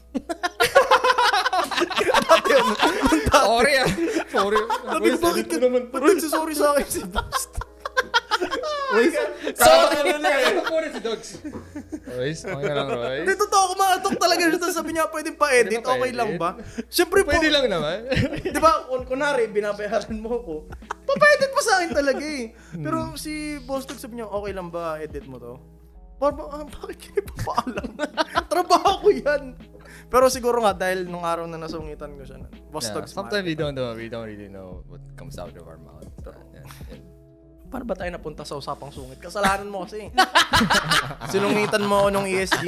Dati 2.28 2.50
yun. 2.52 2.66
Sorry 3.32 3.72
ah. 3.80 3.88
Sorry. 4.28 4.60
Sabi 4.84 5.06
ko, 5.10 5.18
bakit 5.24 5.46
ka 5.48 5.56
naman? 5.56 5.82
Ba't 5.88 6.02
nagsusorry 6.04 6.54
sa 6.54 6.76
akin 6.76 6.86
si 6.86 7.00
Boss? 7.08 7.40
Sorry. 9.56 9.98
Ano 10.46 10.62
po 10.62 10.76
na 10.78 10.88
si 10.92 11.00
Dogs? 11.02 11.30
Royce, 12.06 12.42
okay 12.46 12.64
na 12.70 12.74
lang, 12.76 12.88
Royce. 12.92 13.24
Hindi, 13.24 13.34
totoo, 13.34 13.64
kumatok 13.74 14.14
talaga 14.16 14.42
siya. 14.46 14.58
Tapos 14.60 14.76
sabi 14.76 14.90
niya, 14.94 15.04
pwedeng 15.10 15.36
pa-edit, 15.36 15.80
Pwede 15.80 15.84
pa 15.84 15.92
okay 15.96 16.12
lang 16.14 16.30
ba? 16.38 16.50
Siyempre 16.88 17.20
po, 17.26 17.34
Pwede 17.34 17.50
lang 17.50 17.66
naman. 17.66 18.06
di 18.40 18.60
ba, 18.62 18.86
kun 18.86 19.02
kunwari, 19.04 19.50
binabayaran 19.50 20.16
mo 20.16 20.38
ko, 20.40 20.54
papaedit 21.04 21.50
pa 21.52 21.60
sa 21.60 21.72
akin 21.82 21.90
talaga 21.92 22.24
eh. 22.24 22.54
Pero 22.72 23.16
si 23.18 23.58
Boss 23.64 23.84
Dogs 23.84 24.00
sabi 24.00 24.20
niya, 24.22 24.30
okay 24.30 24.52
lang 24.54 24.68
ba, 24.70 24.96
edit 25.02 25.26
mo 25.26 25.36
to? 25.40 25.54
Parang, 26.16 26.48
ah, 26.48 26.64
bakit 26.64 26.96
kayo 27.12 27.22
papaalam? 27.28 27.88
Trabaho 28.52 29.04
ko 29.04 29.08
yan. 29.12 29.52
Pero 30.06 30.32
siguro 30.32 30.64
nga, 30.64 30.72
dahil 30.72 31.04
nung 31.04 31.26
araw 31.26 31.44
na 31.44 31.60
nasungitan 31.60 32.16
ko 32.16 32.22
siya, 32.24 32.40
boss 32.72 32.88
Yeah, 32.88 33.04
sometimes 33.04 33.44
we 33.44 33.58
don't 33.58 33.76
know. 33.76 33.92
We 33.92 34.08
don't 34.08 34.24
really 34.24 34.48
know 34.48 34.86
what 34.88 35.02
comes 35.18 35.36
out 35.36 35.52
of 35.52 35.66
our 35.66 35.76
mouth. 35.76 36.06
Yeah, 36.24 36.62
yeah. 36.62 37.02
Paano 37.66 37.82
ba 37.82 37.98
tayo 37.98 38.10
napunta 38.14 38.46
sa 38.46 38.54
usapang 38.54 38.94
sungit? 38.94 39.18
Kasalanan 39.18 39.66
mo 39.66 39.82
kasi. 39.82 40.06
Sinungitan 41.34 41.82
mo 41.82 42.06
ako 42.06 42.08
nung 42.14 42.26
E 42.30 42.38
ESG. 42.46 42.64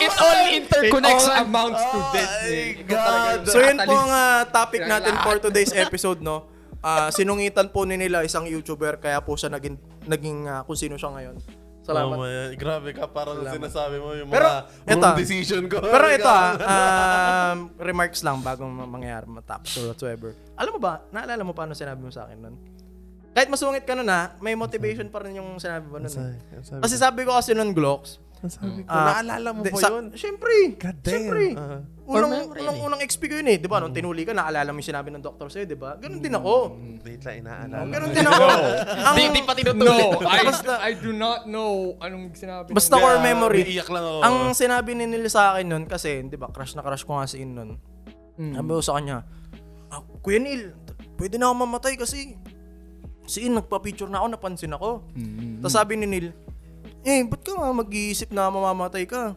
It 0.00 0.14
all 0.16 0.40
interconnects. 0.48 1.28
It 1.28 1.32
all 1.36 1.44
amounts 1.44 1.82
to 1.84 1.98
this. 2.16 2.32
eh. 2.48 2.80
Ikaw 2.80 2.96
talaga, 2.96 3.46
so 3.46 3.58
yun 3.60 3.76
po 3.78 3.92
ang 3.92 4.10
ah, 4.10 4.40
topic 4.48 4.82
natin 4.88 5.14
for 5.20 5.36
today's 5.38 5.72
episode, 5.76 6.24
no? 6.24 6.48
Ah, 6.80 7.12
sinungitan 7.12 7.68
po 7.68 7.84
ni 7.84 7.94
nila 7.94 8.24
isang 8.24 8.44
YouTuber, 8.44 8.96
kaya 8.96 9.20
po 9.20 9.36
siya 9.36 9.52
naging, 9.52 9.76
naging 10.04 10.48
ah, 10.48 10.64
kung 10.64 10.74
sino 10.74 10.96
siya 10.96 11.12
ngayon. 11.12 11.36
Salamat. 11.80 12.12
Oh 12.12 12.20
my, 12.20 12.56
grabe 12.56 12.92
ka, 12.92 13.04
parang 13.04 13.40
sinasabi 13.42 13.96
mo 13.96 14.12
yung 14.12 14.28
Pero, 14.28 14.44
mga 14.44 14.60
eto. 14.84 15.00
wrong 15.00 15.16
decision 15.16 15.62
ko. 15.66 15.80
Pero 15.80 16.06
ito 16.12 16.24
ah, 16.24 16.52
um, 17.52 17.58
remarks 17.76 18.20
lang 18.20 18.40
bago 18.40 18.64
ma- 18.64 18.86
mangyari 18.86 19.24
matapos 19.26 19.76
or 19.76 19.92
whatsoever. 19.92 20.32
Alam 20.54 20.76
mo 20.76 20.80
ba, 20.80 21.04
naalala 21.10 21.40
mo 21.40 21.52
paano 21.52 21.72
sinabi 21.72 22.00
mo 22.00 22.08
sa 22.08 22.24
akin 22.24 22.38
nun? 22.38 22.56
Kahit 23.30 23.48
masungit 23.48 23.84
ka 23.84 23.92
nun 23.92 24.08
ha, 24.08 24.36
may 24.38 24.52
motivation 24.54 25.08
pa 25.08 25.20
rin 25.20 25.36
yung 25.36 25.56
sinabi 25.56 25.84
mo 25.84 25.96
nun. 25.96 26.08
eh. 26.08 26.36
Sabi, 26.60 26.80
Kasi 26.80 26.94
sabi 26.96 27.20
ko 27.24 27.32
kasi 27.32 27.52
nun, 27.52 27.72
Glocks, 27.72 28.20
sabi 28.46 28.84
ko, 28.84 28.88
ah, 28.88 29.20
naalala 29.20 29.48
mo 29.50 29.60
ba 29.62 29.76
sa- 29.76 29.92
yun? 29.92 30.12
Siyempre. 30.12 30.76
God 30.76 30.96
damn. 31.00 31.10
Siyempre. 31.10 31.42
Ah. 31.56 31.80
Unang, 32.12 32.32
memory 32.32 32.60
unang, 32.60 32.76
eh. 32.76 32.86
unang 32.86 33.00
XP 33.00 33.22
ko 33.24 33.34
yun 33.38 33.48
eh. 33.48 33.56
Di 33.56 33.66
ba? 33.66 33.78
Nung 33.78 33.90
tinuli 33.90 34.22
ka, 34.22 34.32
naalala 34.32 34.68
mo 34.68 34.76
yung 34.76 34.88
sinabi 34.88 35.08
ng 35.08 35.20
doktor 35.20 35.46
sa'yo, 35.46 35.64
di 35.64 35.74
ba? 35.74 35.94
Ganun 35.94 36.18
din 36.18 36.32
ako. 36.32 36.54
Wait 37.00 37.20
lang, 37.20 37.36
inaalala. 37.38 37.86
Ganun 37.86 38.10
din 38.10 38.26
ako. 38.30 38.44
Ang, 38.82 39.14
Di, 39.14 39.22
di 39.28 39.40
pa 39.40 39.52
tinutuloy. 39.52 39.86
No, 39.86 40.26
I, 40.26 40.38
Basta- 40.50 40.80
I 40.80 40.92
do 40.94 41.10
not 41.10 41.46
know 41.46 41.94
anong 41.98 42.34
sinabi. 42.34 42.70
basta 42.70 42.92
ng- 42.92 43.00
core 43.00 43.20
memory. 43.20 43.62
Iiyak 43.64 43.88
lang 43.88 44.02
ako. 44.02 44.18
Ang 44.20 44.36
sinabi 44.52 44.90
ni 44.92 45.04
nila 45.06 45.28
sa 45.28 45.54
akin 45.54 45.66
nun, 45.66 45.84
kasi, 45.84 46.22
di 46.22 46.34
ba, 46.34 46.48
crush 46.48 46.74
na 46.74 46.82
crush 46.82 47.02
ko 47.02 47.14
nga 47.14 47.26
si 47.26 47.38
In 47.38 47.54
nun. 47.54 47.78
Mm. 48.34 48.54
Sabi 48.54 48.68
ko 48.68 48.80
sa 48.80 48.94
kanya, 48.96 49.22
ah, 49.88 50.02
Kuya 50.18 50.38
Neil, 50.38 50.74
pwede 51.14 51.36
na 51.36 51.46
ako 51.46 51.54
mamatay 51.60 51.94
kasi 51.94 52.34
si 53.24 53.38
In, 53.42 53.54
nagpa-picture 53.54 54.08
na 54.08 54.18
ako, 54.18 54.26
napansin 54.30 54.72
ako. 54.72 55.06
Mm. 55.12 55.60
Tapos 55.60 55.74
sabi 55.74 55.94
ni 55.94 56.04
Neil, 56.04 56.34
eh, 57.00 57.22
ba't 57.22 57.40
ka 57.40 57.52
nga 57.52 57.70
mag-iisip 57.70 58.28
na 58.28 58.48
mamamatay 58.48 59.04
ka? 59.04 59.32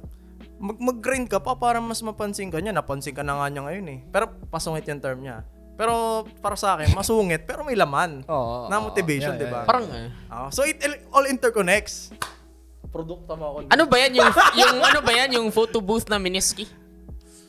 Mag- 0.63 0.79
mag-grind 0.79 1.27
ka 1.27 1.43
pa 1.43 1.53
para 1.53 1.83
mas 1.83 1.99
mapansin 1.99 2.47
ka 2.47 2.63
niya. 2.63 2.71
Napansin 2.71 3.11
ka 3.11 3.19
na 3.19 3.35
nga 3.35 3.51
niya 3.51 3.61
ngayon 3.61 3.85
eh. 3.89 3.99
Pero 4.07 4.31
pasungit 4.47 4.87
yung 4.87 5.03
term 5.03 5.19
niya. 5.19 5.43
Pero 5.73 6.23
para 6.39 6.55
sa 6.55 6.77
akin, 6.77 6.93
masungit 6.93 7.43
pero 7.43 7.65
may 7.65 7.75
laman. 7.75 8.23
Oo, 8.23 8.69
na 8.69 8.77
oo, 8.77 8.87
motivation, 8.87 9.35
yeah, 9.35 9.41
di 9.41 9.47
ba? 9.49 9.59
yeah, 9.59 9.67
Parang, 9.67 9.85
eh. 9.89 10.07
Ah, 10.29 10.47
so 10.47 10.63
it 10.63 10.77
all 11.09 11.25
interconnects. 11.25 12.13
Produkto 12.87 13.33
mo 13.33 13.45
ako. 13.49 13.57
ano 13.67 13.83
ba 13.83 13.97
yan 13.97 14.21
yung, 14.21 14.29
yung 14.53 14.77
ano 14.79 14.99
ba 15.01 15.11
yan 15.11 15.29
yung 15.33 15.49
photo 15.49 15.81
booth 15.81 16.05
na 16.05 16.15
Miniski? 16.15 16.69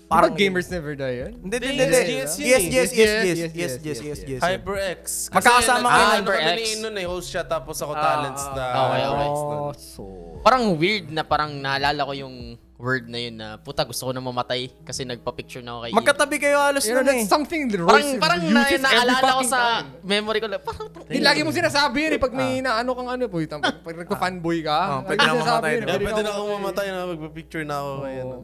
Parang 0.04 0.32
gamers 0.32 0.68
never 0.68 0.96
die 0.96 1.20
yun. 1.20 1.32
Hindi, 1.38 1.56
hindi, 1.60 1.80
Yes, 1.80 1.92
hindi. 1.92 2.14
yes, 2.14 2.32
Yes, 2.32 2.62
yes, 2.64 2.90
yes, 2.92 3.38
yes, 3.52 3.72
yes, 3.78 3.98
Yes, 4.00 4.20
yes. 4.22 4.40
HyperX. 4.40 5.02
Kasi 5.28 5.32
Magkakasama 5.34 5.86
kayo. 5.86 6.00
ano 6.02 6.12
HyperX. 6.14 6.40
kami 6.40 6.60
ni 6.60 6.72
nun 6.80 6.94
eh, 6.96 7.06
host 7.06 7.28
siya 7.28 7.42
tapos 7.42 7.76
ako 7.76 7.92
talents 7.92 8.44
na 8.52 8.64
Okay, 8.64 8.80
okay. 8.80 9.00
HyperX. 9.04 9.36
Oh, 9.36 9.72
so... 9.74 10.02
Parang 10.40 10.64
weird 10.74 11.08
na 11.08 11.22
parang 11.22 11.52
naalala 11.54 12.04
ko 12.04 12.12
yung 12.14 12.56
word 12.74 13.06
na 13.06 13.18
yun 13.22 13.38
na 13.38 13.54
puta 13.54 13.86
gusto 13.86 14.02
ko 14.02 14.10
na 14.10 14.18
mamatay 14.18 14.66
kasi 14.82 15.06
nagpa-picture 15.06 15.62
na 15.62 15.78
ako 15.78 15.80
kay 15.80 15.90
Ian. 15.90 15.98
Magkatabi 16.02 16.36
kayo 16.42 16.58
halos 16.58 16.82
You 16.82 16.98
know, 16.98 17.06
eh. 17.06 17.22
something 17.22 17.70
that 17.70 17.78
Parang, 17.80 18.18
parang 18.18 18.40
na, 18.50 18.62
naalala 18.66 19.30
ko 19.30 19.42
sa 19.46 19.58
time. 19.80 20.02
memory 20.02 20.38
ko. 20.42 20.46
Parang, 20.58 20.90
Hindi 21.06 21.22
lagi 21.22 21.40
mo 21.46 21.54
sinasabi 21.54 21.96
yun 22.02 22.12
eh 22.14 22.20
pag 22.20 22.34
may 22.34 22.58
inaano 22.58 22.90
kang 22.92 23.10
ano 23.14 23.30
po, 23.30 23.38
pag, 23.38 23.62
pag 23.78 23.96
nagpa-fanboy 24.02 24.58
ka. 24.66 24.78
Oh, 24.90 25.00
pwede 25.06 25.22
lagi 25.22 25.30
na 25.30 25.34
mamatay, 25.38 25.70
yun, 25.70 25.78
di 25.78 25.86
ba? 25.86 25.92
Kaya 25.94 26.02
pwede 26.02 26.22
na 26.22 26.30
ako 26.30 26.42
mamatay 26.50 26.86
na 26.90 27.00
magpa-picture 27.06 27.64
na 27.64 27.76
ako. 27.78 27.90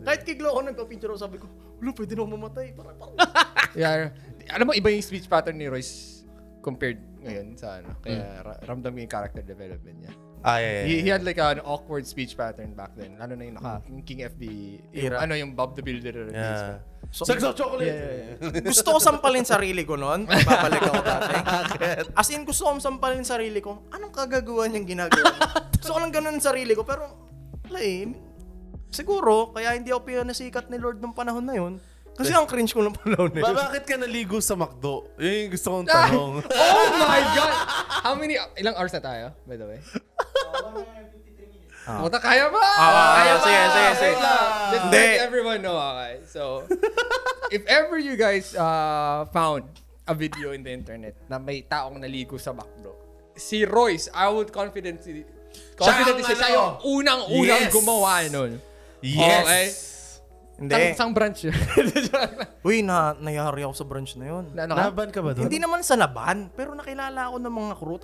Kahit 0.06 0.20
kay 0.22 0.34
Glo 0.38 0.48
ako 0.48 0.60
nagpa-picture 0.62 1.10
ako, 1.10 1.18
sabi 1.18 1.36
ko, 1.42 1.46
Ulo, 1.82 1.90
pwede 1.90 2.12
na 2.14 2.20
ako 2.22 2.30
mamatay. 2.30 2.66
Parang, 2.72 2.96
parang, 2.96 3.16
Yeah. 3.70 4.10
Alam 4.50 4.66
mo, 4.66 4.72
iba 4.74 4.90
yung 4.90 5.02
speech 5.02 5.26
pattern 5.26 5.54
ni 5.54 5.70
Royce 5.70 6.22
compared 6.58 6.98
ngayon 7.22 7.54
sa 7.54 7.78
ano. 7.78 7.94
Kaya 7.98 8.42
ra- 8.42 8.60
ramdam 8.64 8.94
yung 8.94 9.06
character 9.06 9.42
development 9.42 9.96
niya. 10.00 10.12
Ah, 10.40 10.56
yeah, 10.56 10.88
He, 10.88 10.96
yeah. 10.96 11.02
he 11.04 11.08
had 11.12 11.20
like 11.20 11.36
an 11.36 11.60
awkward 11.60 12.08
speech 12.08 12.32
pattern 12.32 12.72
back 12.72 12.96
then. 12.96 13.20
Lalo 13.20 13.36
na 13.36 13.44
yung 13.44 13.56
naka, 13.60 13.84
yung 13.92 14.00
King 14.00 14.24
FB, 14.24 14.42
yung, 14.88 15.04
Era. 15.12 15.16
ano 15.20 15.36
yung 15.36 15.52
Bob 15.52 15.76
the 15.76 15.84
Builder. 15.84 16.32
yeah. 16.32 16.80
So- 17.12 17.28
Sex 17.28 17.42
of 17.42 17.52
chocolate! 17.58 18.38
gusto 18.64 18.88
ko 18.94 18.98
sampalin 19.02 19.44
sarili 19.44 19.84
ko 19.84 20.00
noon. 20.00 20.24
Papalik 20.24 20.80
ako 20.80 21.02
dati. 21.02 21.34
As 22.16 22.28
in, 22.30 22.46
gusto 22.46 22.64
ko 22.64 22.78
sampalin 22.78 23.26
sarili 23.26 23.60
ko. 23.60 23.84
Anong 23.92 24.14
kagagawa 24.14 24.64
niyang 24.70 24.88
ginagawa? 24.88 25.28
gusto 25.80 25.90
ko 25.92 25.98
lang 26.00 26.12
ganun 26.14 26.40
sarili 26.40 26.72
ko. 26.72 26.86
Pero, 26.86 27.04
eh. 27.76 28.08
Siguro, 28.90 29.52
kaya 29.52 29.74
hindi 29.74 29.92
ako 29.92 30.02
pinasikat 30.02 30.66
ni 30.66 30.78
Lord 30.78 30.98
nung 30.98 31.12
panahon 31.12 31.44
na 31.44 31.54
yun. 31.54 31.78
Kasi 32.10 32.34
ang 32.34 32.44
cringe 32.44 32.74
ko 32.74 32.82
nung 32.82 32.92
panahon 32.92 33.32
na 33.32 33.40
Ba, 33.40 33.48
yun. 33.48 33.56
bakit 33.56 33.84
ka 33.86 33.96
naligo 33.96 34.36
sa 34.42 34.52
McDo? 34.52 35.08
Yun 35.16 35.34
yung 35.46 35.52
gusto 35.52 35.68
kong 35.72 35.86
tanong. 35.88 36.32
oh 36.42 36.86
my 37.00 37.22
God! 37.32 37.52
How 38.02 38.12
many, 38.12 38.34
ilang 38.54 38.76
hours 38.76 38.92
na 38.92 39.00
tayo, 39.00 39.24
by 39.46 39.56
the 39.56 39.66
way? 39.66 39.78
Ah. 41.90 42.06
Puta, 42.06 42.20
kaya 42.20 42.46
ba? 42.52 42.60
Ah, 42.60 43.10
kaya 43.18 43.34
sige, 43.40 43.60
sige, 43.72 43.90
sige. 43.98 44.14
Lang. 44.20 44.46
Let's 44.70 44.86
let 44.92 45.26
everyone 45.26 45.58
know, 45.58 45.74
okay? 45.74 46.22
So, 46.28 46.62
if 47.56 47.64
ever 47.66 47.98
you 47.98 48.14
guys 48.14 48.54
uh, 48.54 49.26
found 49.32 49.66
a 50.06 50.14
video 50.14 50.52
in 50.52 50.62
the 50.62 50.70
internet 50.70 51.16
na 51.26 51.40
may 51.40 51.64
taong 51.64 51.98
naligo 51.98 52.38
sa 52.38 52.54
McDo, 52.54 52.94
si 53.34 53.64
Royce, 53.64 54.12
I 54.12 54.28
would 54.30 54.52
confidently, 54.52 55.24
confidently 55.74 56.22
say, 56.22 56.36
siya 56.36 56.48
ano? 56.52 56.54
yung 56.54 56.70
unang-unang 57.00 57.62
Yes. 57.66 57.72
gumawa 57.72 58.12
nun. 58.28 58.52
Yes! 59.00 59.42
Okay. 59.48 59.66
Hindi. 60.60 60.76
Sang, 60.76 61.08
sang 61.08 61.12
branch 61.16 61.48
yun? 61.48 61.56
Uy, 62.68 62.84
na, 62.84 63.16
nayari 63.16 63.64
ako 63.64 63.72
sa 63.72 63.86
branch 63.88 64.20
na 64.20 64.28
yun. 64.28 64.44
na, 64.52 64.68
ano 64.68 64.76
ka? 64.76 64.92
Laban 64.92 65.08
ka 65.08 65.24
ba 65.24 65.32
doon? 65.32 65.48
Hindi 65.48 65.56
naman 65.56 65.80
sa 65.80 65.96
laban, 65.96 66.52
pero 66.52 66.76
nakilala 66.76 67.32
ako 67.32 67.40
ng 67.40 67.54
mga 67.56 67.72
crew. 67.80 67.96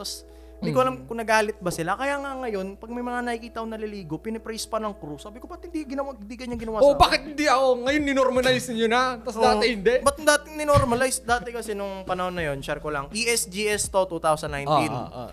Hindi 0.56 0.72
ko 0.72 0.80
alam 0.80 1.04
kung 1.04 1.16
nagalit 1.16 1.60
ba 1.60 1.68
sila. 1.68 1.94
Kaya 1.94 2.16
nga 2.16 2.32
ngayon, 2.38 2.76
pag 2.76 2.88
may 2.88 3.00
mga 3.00 3.20
nakikita 3.22 3.56
ako 3.60 3.68
naliligo, 3.68 4.16
pinipraise 4.16 4.64
pa 4.64 4.80
ng 4.80 4.96
crew. 4.96 5.16
Sabi 5.16 5.36
ko, 5.36 5.44
ba't 5.44 5.60
hindi, 5.60 5.84
ginawa, 5.84 6.12
hindi 6.12 6.32
ganyan 6.32 6.56
ginawa 6.56 6.80
Oh, 6.80 6.92
akin? 6.92 6.98
bakit 6.98 7.20
hindi 7.26 7.44
ako? 7.44 7.66
Ngayon, 7.84 8.02
ninormalize 8.02 8.66
niyo 8.70 8.88
na. 8.88 9.20
Tapos 9.20 9.36
Oo. 9.36 9.44
dati 9.44 9.64
hindi. 9.70 9.94
Ba't 10.00 10.16
dati 10.18 10.48
ninormalize? 10.50 11.18
Dati 11.22 11.48
kasi 11.50 11.72
nung 11.72 12.02
panahon 12.02 12.32
na 12.32 12.42
yon 12.42 12.58
share 12.60 12.80
ko 12.80 12.88
lang. 12.88 13.12
E 13.12 13.22
ESGS 13.22 13.88
to 13.88 14.00
2019. 14.10 14.64
Ah, 14.64 14.88
ah, 14.88 15.18
ah. 15.22 15.30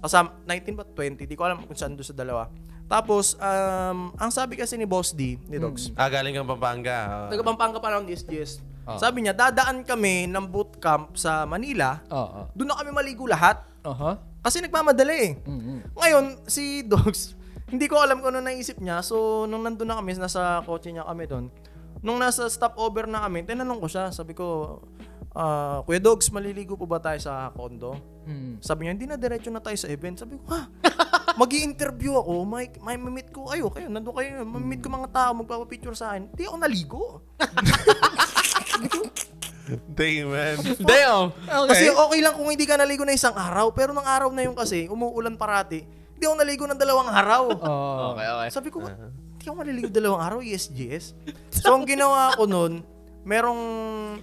Kasama, 0.00 0.32
19 0.42 0.74
ba 0.74 0.84
20? 0.86 1.24
Di 1.24 1.32
ko 1.32 1.44
alam 1.44 1.60
kung 1.60 1.76
saan 1.76 1.92
doon 1.92 2.04
sa 2.04 2.12
dalawa. 2.12 2.48
Tapos, 2.84 3.36
um, 3.36 4.12
ang 4.14 4.28
sabi 4.28 4.56
kasi 4.56 4.76
ni 4.76 4.84
Boss 4.84 5.12
D, 5.12 5.40
ni 5.42 5.56
Dogs, 5.56 5.88
Ah, 5.92 6.08
galing 6.08 6.32
kang 6.32 6.44
Pampanga. 6.46 7.28
taga 7.28 7.40
Pampanga 7.40 7.80
pa 7.80 7.88
lang 7.88 8.04
ng 8.04 8.12
ESGS. 8.12 8.60
Ah. 8.84 9.00
Sabi 9.00 9.24
niya, 9.24 9.32
dadaan 9.32 9.80
kami 9.80 10.28
ng 10.28 10.44
bootcamp 10.44 11.16
sa 11.16 11.44
Manila. 11.44 12.04
Ah, 12.08 12.44
ah. 12.44 12.46
Doon 12.52 12.68
na 12.68 12.76
kami 12.76 12.90
maligo 12.92 13.24
lahat. 13.24 13.64
Aha. 13.80 14.20
Kasi 14.44 14.60
nagmamadali 14.60 15.16
eh. 15.16 15.32
Mm-hmm. 15.40 15.78
Ngayon, 15.96 16.24
si 16.44 16.64
Dogs, 16.92 17.32
hindi 17.72 17.88
ko 17.88 17.96
alam 17.96 18.20
kung 18.20 18.36
ano 18.36 18.44
naisip 18.44 18.76
niya. 18.76 19.00
So, 19.00 19.48
nung 19.48 19.64
nandun 19.64 19.88
na 19.88 19.96
kami, 19.96 20.12
nasa 20.20 20.60
kotse 20.68 20.92
niya 20.92 21.08
kami 21.08 21.24
doon. 21.24 21.48
Nung 22.04 22.20
nasa 22.20 22.44
stopover 22.52 23.08
na 23.08 23.24
kami, 23.24 23.48
tinanong 23.48 23.80
ko 23.80 23.88
siya. 23.88 24.12
Sabi 24.12 24.36
ko, 24.36 24.78
ah, 25.32 25.80
Kuya 25.88 25.96
Dogs, 25.96 26.28
maliligo 26.28 26.76
po 26.76 26.84
ba 26.84 27.00
tayo 27.00 27.16
sa 27.16 27.48
condo? 27.56 27.96
Mm. 28.28 28.60
Sabi 28.60 28.84
niya, 28.84 28.92
hindi 28.92 29.08
na 29.08 29.16
diretso 29.16 29.48
na 29.48 29.64
tayo 29.64 29.80
sa 29.80 29.88
event. 29.88 30.20
Sabi 30.20 30.36
ko, 30.36 30.44
ha? 30.52 30.68
mag 31.40 31.50
interview 31.50 32.14
ako, 32.20 32.46
may, 32.46 32.68
may 32.84 33.00
meet 33.00 33.32
ko 33.32 33.48
kayo, 33.48 33.66
kayo, 33.72 33.88
nandun 33.90 34.14
kayo, 34.14 34.44
may 34.46 34.76
meet 34.76 34.84
ko 34.84 34.92
mga 34.92 35.10
tao, 35.10 35.30
magpapapicture 35.34 35.96
sa 35.96 36.14
akin. 36.14 36.30
Hindi 36.30 36.44
ako 36.44 36.56
naligo. 36.60 37.02
Damn, 39.96 40.28
man. 40.28 40.56
Damn! 40.76 41.32
Kasi 41.68 41.88
okay 41.88 42.20
lang 42.20 42.36
kung 42.36 42.48
hindi 42.52 42.68
ka 42.68 42.76
naligo 42.76 43.02
na 43.02 43.16
isang 43.16 43.32
araw, 43.32 43.72
pero 43.72 43.96
nung 43.96 44.04
araw 44.04 44.28
na 44.28 44.44
yun 44.44 44.52
kasi, 44.52 44.84
umuulan 44.92 45.40
parati, 45.40 45.80
hindi 46.14 46.24
ako 46.24 46.36
naligo 46.36 46.64
ng 46.68 46.76
dalawang 46.78 47.08
araw. 47.08 47.42
Oh. 47.64 48.12
Okay, 48.12 48.28
okay. 48.28 48.48
Sabi 48.52 48.68
ko, 48.68 48.84
"Ba't 48.84 48.96
hindi 49.44 49.52
ako 49.52 49.60
maliligo 49.60 49.88
dalawang 49.92 50.22
araw, 50.24 50.38
ESGS. 50.40 51.12
So, 51.52 51.76
ang 51.76 51.84
ginawa 51.84 52.32
ko 52.32 52.48
nun, 52.48 52.80
merong, 53.28 53.60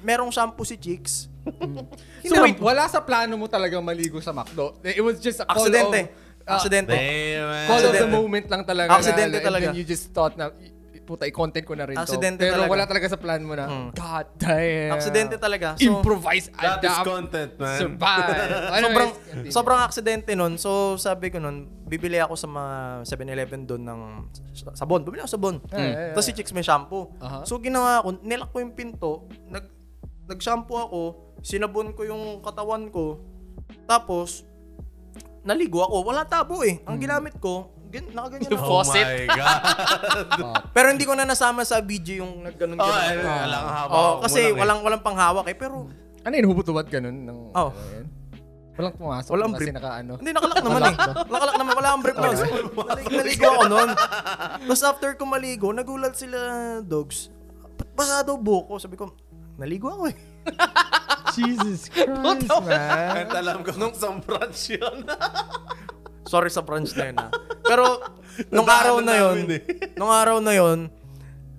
merong 0.01 0.33
shampoo 0.33 0.65
si 0.65 0.81
Chicks. 0.81 1.29
So 2.25 2.41
wait, 2.41 2.57
wala 2.57 2.85
sa 2.85 3.01
plano 3.01 3.33
mo 3.33 3.45
talaga 3.45 3.77
maligo 3.81 4.17
sa 4.21 4.33
McDo? 4.33 4.77
It 4.81 5.01
was 5.01 5.21
just 5.21 5.41
a 5.41 5.45
call 5.45 5.65
Aksidente. 5.69 6.09
of... 6.09 6.49
Aksidente. 6.57 6.93
Damn, 6.93 7.45
man. 7.49 7.65
call 7.69 7.81
of 7.81 7.93
the 7.93 8.01
Aksidente. 8.01 8.13
moment 8.13 8.45
lang 8.49 8.61
talaga. 8.65 8.89
Aksidente 8.97 9.37
na, 9.37 9.45
talaga. 9.45 9.65
And 9.69 9.73
then 9.73 9.81
you 9.81 9.85
just 9.85 10.09
thought 10.09 10.33
na, 10.37 10.49
"I- 10.53 10.70
puta, 11.11 11.25
i-content 11.25 11.61
ko 11.61 11.73
na 11.73 11.83
rin 11.83 11.93
to. 11.93 12.01
Aksidente 12.01 12.41
Pero 12.41 12.55
talaga. 12.57 12.71
wala 12.71 12.83
talaga 12.85 13.05
sa 13.05 13.15
plan 13.15 13.39
mo 13.39 13.51
na, 13.51 13.65
Hmm. 13.65 13.89
God 13.91 14.27
damn. 14.37 14.91
Aksidente 14.91 15.35
talaga. 15.35 15.75
So, 15.75 15.83
Improvise, 15.83 16.47
That 16.53 16.79
is 16.79 16.87
adapt, 16.87 17.05
content, 17.05 17.51
man. 17.55 17.77
survive. 17.77 18.27
Anyways, 18.71 18.81
sobrang 18.81 19.09
continue. 19.11 19.51
sobrang 19.51 19.79
aksidente 19.81 20.31
nun. 20.33 20.55
So 20.55 20.71
sabi 20.95 21.27
ko 21.27 21.37
nun, 21.37 21.57
bibili 21.83 22.15
ako 22.15 22.33
sa 22.33 22.47
mga 22.47 22.75
7-Eleven 23.03 23.61
doon 23.65 23.83
ng 23.83 23.99
sabon. 24.73 25.03
Bibili 25.03 25.19
ako 25.19 25.31
sabon. 25.33 25.55
Yeah, 25.67 25.75
yeah, 25.75 25.87
yeah. 25.91 26.11
Tapos 26.11 26.25
si 26.25 26.31
Chicks 26.31 26.51
may 26.51 26.63
shampoo. 26.63 27.11
Aha. 27.17 27.43
So 27.43 27.57
ginawa 27.57 27.99
ko, 27.99 28.15
nilak 28.17 28.49
ko 28.49 28.57
yung 28.57 28.71
pinto, 28.71 29.27
nag 29.45 29.67
nag-shampoo 30.23 30.79
ako, 30.79 31.01
sinabon 31.41 31.91
ko 31.91 32.01
yung 32.03 32.39
katawan 32.39 32.87
ko. 32.87 33.19
Tapos 33.83 34.47
naligo 35.41 35.81
ako. 35.81 36.05
Wala 36.05 36.23
tabo 36.23 36.61
eh. 36.61 36.79
Ang 36.85 36.97
ginamit 36.97 37.35
ko, 37.35 37.73
gan, 37.91 38.05
nakaganyan 38.09 38.49
ako. 38.49 38.55
Oh 38.57 38.69
Faucet. 38.79 39.05
my 39.05 39.27
God. 39.29 39.61
Pero 40.75 40.87
hindi 40.89 41.03
ko 41.03 41.13
na 41.13 41.27
nasama 41.27 41.61
sa 41.61 41.83
video 41.83 42.23
yung 42.23 42.41
nagganon 42.41 42.79
oh, 42.79 42.87
ganon. 42.87 42.97
ay, 42.97 43.43
alang 43.45 43.65
haba. 43.67 43.91
Oh, 43.91 44.11
mo 44.15 44.21
kasi 44.23 44.39
lang 44.41 44.55
eh. 44.55 44.59
walang 44.59 44.79
walang 44.81 45.03
panghawak 45.03 45.45
eh. 45.45 45.55
Pero 45.55 45.91
Ano 46.21 46.33
yun, 46.33 46.47
hubot-hubad 46.47 46.85
ganun? 46.87 47.17
Ng, 47.25 47.39
Oh. 47.51 47.69
ano 47.69 47.91
yan? 47.91 48.07
Walang 48.71 48.95
pumasok. 48.95 49.31
Walang 49.35 49.51
kasi 49.51 49.61
brief. 49.61 49.75
naka 49.75 49.91
ano. 49.99 50.13
Hindi, 50.15 50.31
nakalak 50.31 50.57
naman 50.63 50.81
eh. 50.81 50.95
Nakalak 51.27 51.55
naman. 51.59 51.73
Wala 51.75 51.87
akong 51.91 52.03
brief 52.07 52.17
na. 52.17 52.29
Naligo, 52.31 53.09
naligo 53.11 53.45
ako 53.45 53.63
nun. 53.67 53.89
Tapos 54.63 54.81
after 54.81 55.11
ko 55.13 55.23
maligo, 55.27 55.67
nagulat 55.69 56.13
sila 56.15 56.39
dogs. 56.81 57.27
Ba't 57.75 57.89
basa 57.93 58.23
daw 58.23 58.39
buhok 58.39 58.65
ko? 58.69 58.75
Sabi 58.79 58.95
ko, 58.95 59.11
naligo 59.59 59.91
ako 59.91 60.03
eh. 60.09 60.15
Jesus 61.35 61.87
Christ, 61.87 62.17
man. 62.63 63.07
Kahit 63.11 63.31
alam 63.33 63.59
ko 63.61 63.71
nung 63.75 63.93
branch 64.19 64.61
yun. 64.71 64.97
Sorry 66.31 66.47
sa 66.47 66.63
branch 66.63 66.95
na 66.95 67.03
yun 67.11 67.17
ha. 67.19 67.27
Pero, 67.67 67.83
nung 68.55 68.63
araw 68.71 69.03
na 69.03 69.13
yun, 69.19 69.51
eh. 69.51 69.61
nung 69.99 70.07
araw 70.07 70.39
na 70.39 70.55
yun, 70.55 70.87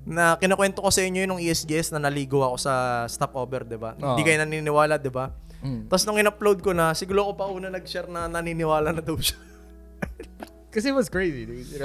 na 0.09 0.41
kinukwento 0.41 0.81
ko 0.81 0.89
sa 0.89 1.05
inyo 1.05 1.29
yung 1.29 1.37
ESGS 1.45 1.93
na 1.93 2.09
naligo 2.09 2.41
ako 2.41 2.57
sa 2.57 3.05
stopover, 3.05 3.69
di 3.69 3.77
ba? 3.77 3.93
Hindi 3.93 4.25
Oo. 4.25 4.27
kayo 4.27 4.41
naniniwala, 4.41 4.97
di 4.97 5.13
ba? 5.13 5.29
Mm. 5.63 5.87
Tapos 5.93 6.09
nung 6.09 6.19
in-upload 6.19 6.59
ko 6.65 6.73
na, 6.73 6.97
siguro 6.97 7.29
ko 7.31 7.33
pa 7.37 7.47
una 7.53 7.69
nag-share 7.69 8.09
na 8.09 8.27
naniniwala 8.27 8.97
na 8.97 9.05
daw 9.05 9.15
siya. 9.15 9.37
Kasi 10.73 10.89
it 10.89 10.97
was 10.97 11.13
crazy, 11.13 11.45
dude. 11.45 11.69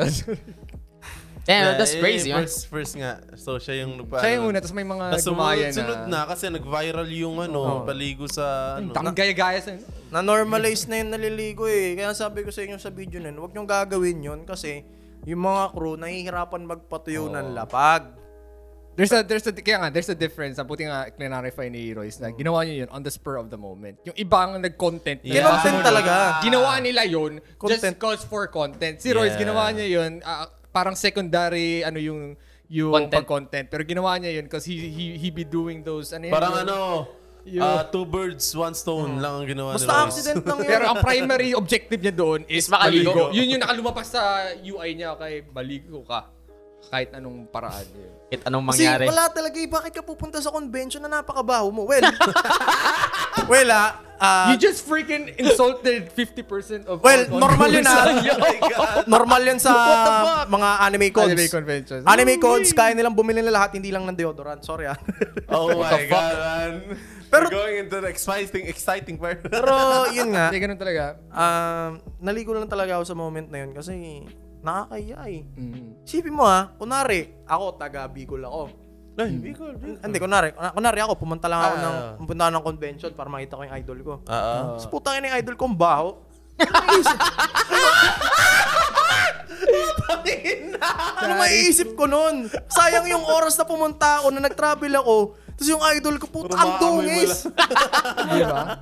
Damn, 1.48 1.80
that's 1.80 1.96
Eh, 1.96 2.04
crazy, 2.04 2.28
man. 2.28 2.44
First, 2.44 2.68
first 2.68 2.94
nga. 2.94 3.24
So, 3.40 3.56
siya 3.56 3.88
yung 3.88 4.04
nagpa... 4.04 4.20
Siya 4.20 4.36
yung 4.36 4.52
una, 4.52 4.60
tapos 4.60 4.76
may 4.76 4.84
mga 4.84 5.06
Tapos 5.16 5.26
gumaya 5.26 5.72
sumunod, 5.72 5.78
sunod 5.80 6.00
na. 6.04 6.08
na 6.12 6.28
kasi 6.28 6.44
nag-viral 6.52 7.08
yung 7.08 7.36
ano, 7.40 7.88
paligo 7.88 8.28
sa 8.28 8.78
ano. 8.78 8.92
Ang 8.92 9.16
gaya-gaya 9.16 9.64
sa 9.64 9.72
Na-normalize 10.12 10.92
na 10.92 11.00
yung 11.00 11.16
naliligo 11.16 11.64
eh. 11.66 11.96
Kaya 11.96 12.12
sabi 12.12 12.44
ko 12.44 12.52
sa 12.52 12.62
inyo 12.62 12.76
sa 12.76 12.92
video 12.92 13.24
na 13.24 13.32
yun, 13.32 13.40
huwag 13.40 13.56
niyong 13.56 13.64
gagawin 13.66 14.20
yun 14.20 14.44
kasi 14.44 14.84
yung 15.24 15.40
mga 15.40 15.72
crew 15.72 15.96
nahihirapan 15.96 16.68
magpatuyo 16.68 17.32
ng 17.32 17.56
lapag. 17.56 18.12
There's 18.98 19.14
a 19.14 19.22
there's 19.22 19.46
a 19.46 19.54
kaya 19.54 19.78
nga 19.78 19.90
there's 19.94 20.10
a 20.10 20.18
difference. 20.18 20.58
Ang 20.58 20.66
puti 20.66 20.82
nga 20.82 21.06
clarify 21.14 21.70
ni 21.70 21.94
Royce 21.94 22.18
na 22.18 22.34
ginawa 22.34 22.66
niya 22.66 22.82
yun 22.82 22.90
on 22.90 23.06
the 23.06 23.14
spur 23.14 23.38
of 23.38 23.54
the 23.54 23.60
moment. 23.60 24.02
Yung 24.02 24.18
ibang 24.18 24.58
nag-content 24.58 25.22
na 25.22 25.30
Yeah. 25.38 25.62
Sumunod, 25.62 25.86
talaga. 25.86 26.42
Ginawa 26.42 26.82
nila 26.82 27.06
yun 27.06 27.38
just 27.62 27.86
Content. 27.86 27.96
cause 28.02 28.26
for 28.26 28.50
content. 28.50 28.98
Si 28.98 29.14
Royce 29.14 29.38
Yeah. 29.38 29.46
ginawa 29.46 29.70
niya 29.70 29.88
yun 30.02 30.12
ah, 30.26 30.50
parang 30.78 30.94
secondary 30.94 31.82
ano 31.82 31.98
yung 31.98 32.38
yung 32.68 32.92
Content. 32.94 33.16
pag-content 33.18 33.66
pero 33.66 33.82
ginawa 33.82 34.14
niya 34.16 34.38
yun 34.38 34.46
cause 34.46 34.64
he 34.64 34.78
he 34.78 35.16
he 35.16 35.28
be 35.30 35.42
doing 35.42 35.82
those 35.82 36.12
ano 36.12 36.28
yun, 36.28 36.34
Parang 36.34 36.54
yung- 36.54 36.64
ano, 36.64 36.78
Yung- 37.48 37.64
ah, 37.64 37.80
two 37.82 38.04
birds, 38.04 38.44
one 38.52 38.76
stone 38.76 39.18
lang 39.18 39.40
ang 39.40 39.48
ginawa 39.48 39.72
Basta 39.74 39.88
nila. 39.88 40.04
accident 40.04 40.44
lang 40.44 40.60
yun. 40.60 40.68
Pero 40.68 40.84
ang 40.86 41.00
primary 41.00 41.56
objective 41.56 41.96
niya 41.98 42.12
doon 42.12 42.44
is 42.46 42.68
Is 42.68 42.68
makaligo. 42.68 43.08
maligo. 43.08 43.24
Yun 43.32 43.56
yung 43.56 43.62
nakalumabas 43.64 44.08
sa 44.10 44.22
UI 44.60 44.90
niya 44.94 45.16
kay 45.16 45.48
maligo 45.48 46.04
ka. 46.04 46.28
Kahit 46.88 47.16
anong 47.16 47.48
paraan 47.48 47.88
yun. 47.90 48.12
Kahit 48.28 48.42
anong 48.44 48.64
Kasi 48.68 48.84
mangyari. 48.84 49.06
wala 49.08 49.24
talaga 49.32 49.58
eh. 49.58 49.70
Bakit 49.70 49.92
ka 49.92 50.04
pupunta 50.04 50.38
sa 50.38 50.52
convention 50.52 51.00
na 51.00 51.12
napakabaho 51.14 51.72
mo? 51.72 51.88
Well, 51.88 52.04
well 53.48 53.70
ah, 53.72 53.96
ah, 54.20 54.50
you 54.52 54.58
just 54.58 54.84
freaking 54.84 55.30
insulted 55.38 56.10
50% 56.12 56.86
of 56.86 57.02
well, 57.02 57.24
normal 57.30 57.70
yun 57.70 57.86
ah. 57.86 58.22
normal 59.16 59.42
yun 59.42 59.58
sa 59.62 59.72
mga 60.46 60.70
anime 60.84 61.08
cons. 61.14 61.32
Anime 61.32 61.48
conventions. 61.50 62.04
Anime 62.06 62.36
codes, 62.38 62.72
kaya 62.74 62.94
nilang 62.94 63.16
bumili 63.16 63.42
na 63.42 63.54
lahat, 63.54 63.78
hindi 63.78 63.90
lang 63.94 64.06
ng 64.06 64.18
deodorant. 64.18 64.62
Sorry 64.66 64.90
ah. 64.90 64.98
Oh 65.54 65.72
my 65.80 66.04
God, 66.10 66.34
man. 66.38 66.72
Pero- 67.28 67.52
We're 67.52 67.60
going 67.60 67.78
into 67.88 67.98
the 68.00 68.08
exciting, 68.08 68.68
exciting 68.72 69.20
part. 69.20 69.44
Pero 69.52 70.08
yun 70.16 70.32
nga, 70.32 70.48
Hindi, 70.48 70.64
ganun 70.64 70.80
talaga. 70.80 71.20
um, 71.28 72.00
naligo 72.24 72.56
lang 72.56 72.72
talaga 72.72 73.00
ako 73.00 73.04
sa 73.04 73.16
moment 73.16 73.48
na 73.52 73.68
yun 73.68 73.72
kasi 73.76 74.24
nakakaya 74.64 75.20
eh. 75.28 75.44
Mm. 75.44 76.08
Isipin 76.08 76.34
mo 76.36 76.48
ha, 76.48 76.72
kunwari, 76.80 77.44
ako 77.44 77.76
taga 77.76 78.08
Bicol 78.08 78.44
ako. 78.48 78.87
Ay, 79.18 79.34
Bicol, 79.34 79.74
Bicol. 79.82 79.98
Hindi, 79.98 80.18
kunwari, 80.22 80.54
kunwari 80.54 81.00
ako, 81.02 81.18
pumunta 81.18 81.50
lang 81.50 81.58
ako 81.58 81.74
Ah. 81.74 81.82
ng, 81.82 81.96
pumunta 82.22 82.42
ako 82.46 82.54
ng 82.54 82.66
convention 82.70 83.12
para 83.18 83.28
makita 83.34 83.58
ko 83.58 83.62
yung 83.66 83.76
idol 83.82 84.00
ko. 84.06 84.14
Ah, 84.30 84.34
ah. 84.38 84.62
Tapos 84.78 84.86
putang 84.94 85.18
ina 85.18 85.34
yung 85.34 85.38
idol 85.42 85.56
ko, 85.58 85.66
ang 85.66 85.78
baho. 85.78 86.10
ano 91.18 91.34
maiisip 91.42 91.98
ko 91.98 92.06
nun? 92.06 92.46
Sayang 92.70 93.10
yung 93.10 93.26
oras 93.26 93.58
na 93.58 93.66
pumunta 93.66 94.22
ako, 94.22 94.30
na 94.30 94.46
nag-travel 94.46 94.94
ako. 95.02 95.16
Tapos 95.58 95.70
yung 95.74 95.84
idol 95.98 96.16
ko, 96.22 96.26
puta, 96.30 96.54
ang 96.54 96.78
dungis. 96.78 97.50
Di 98.30 98.44
ba? 98.46 98.78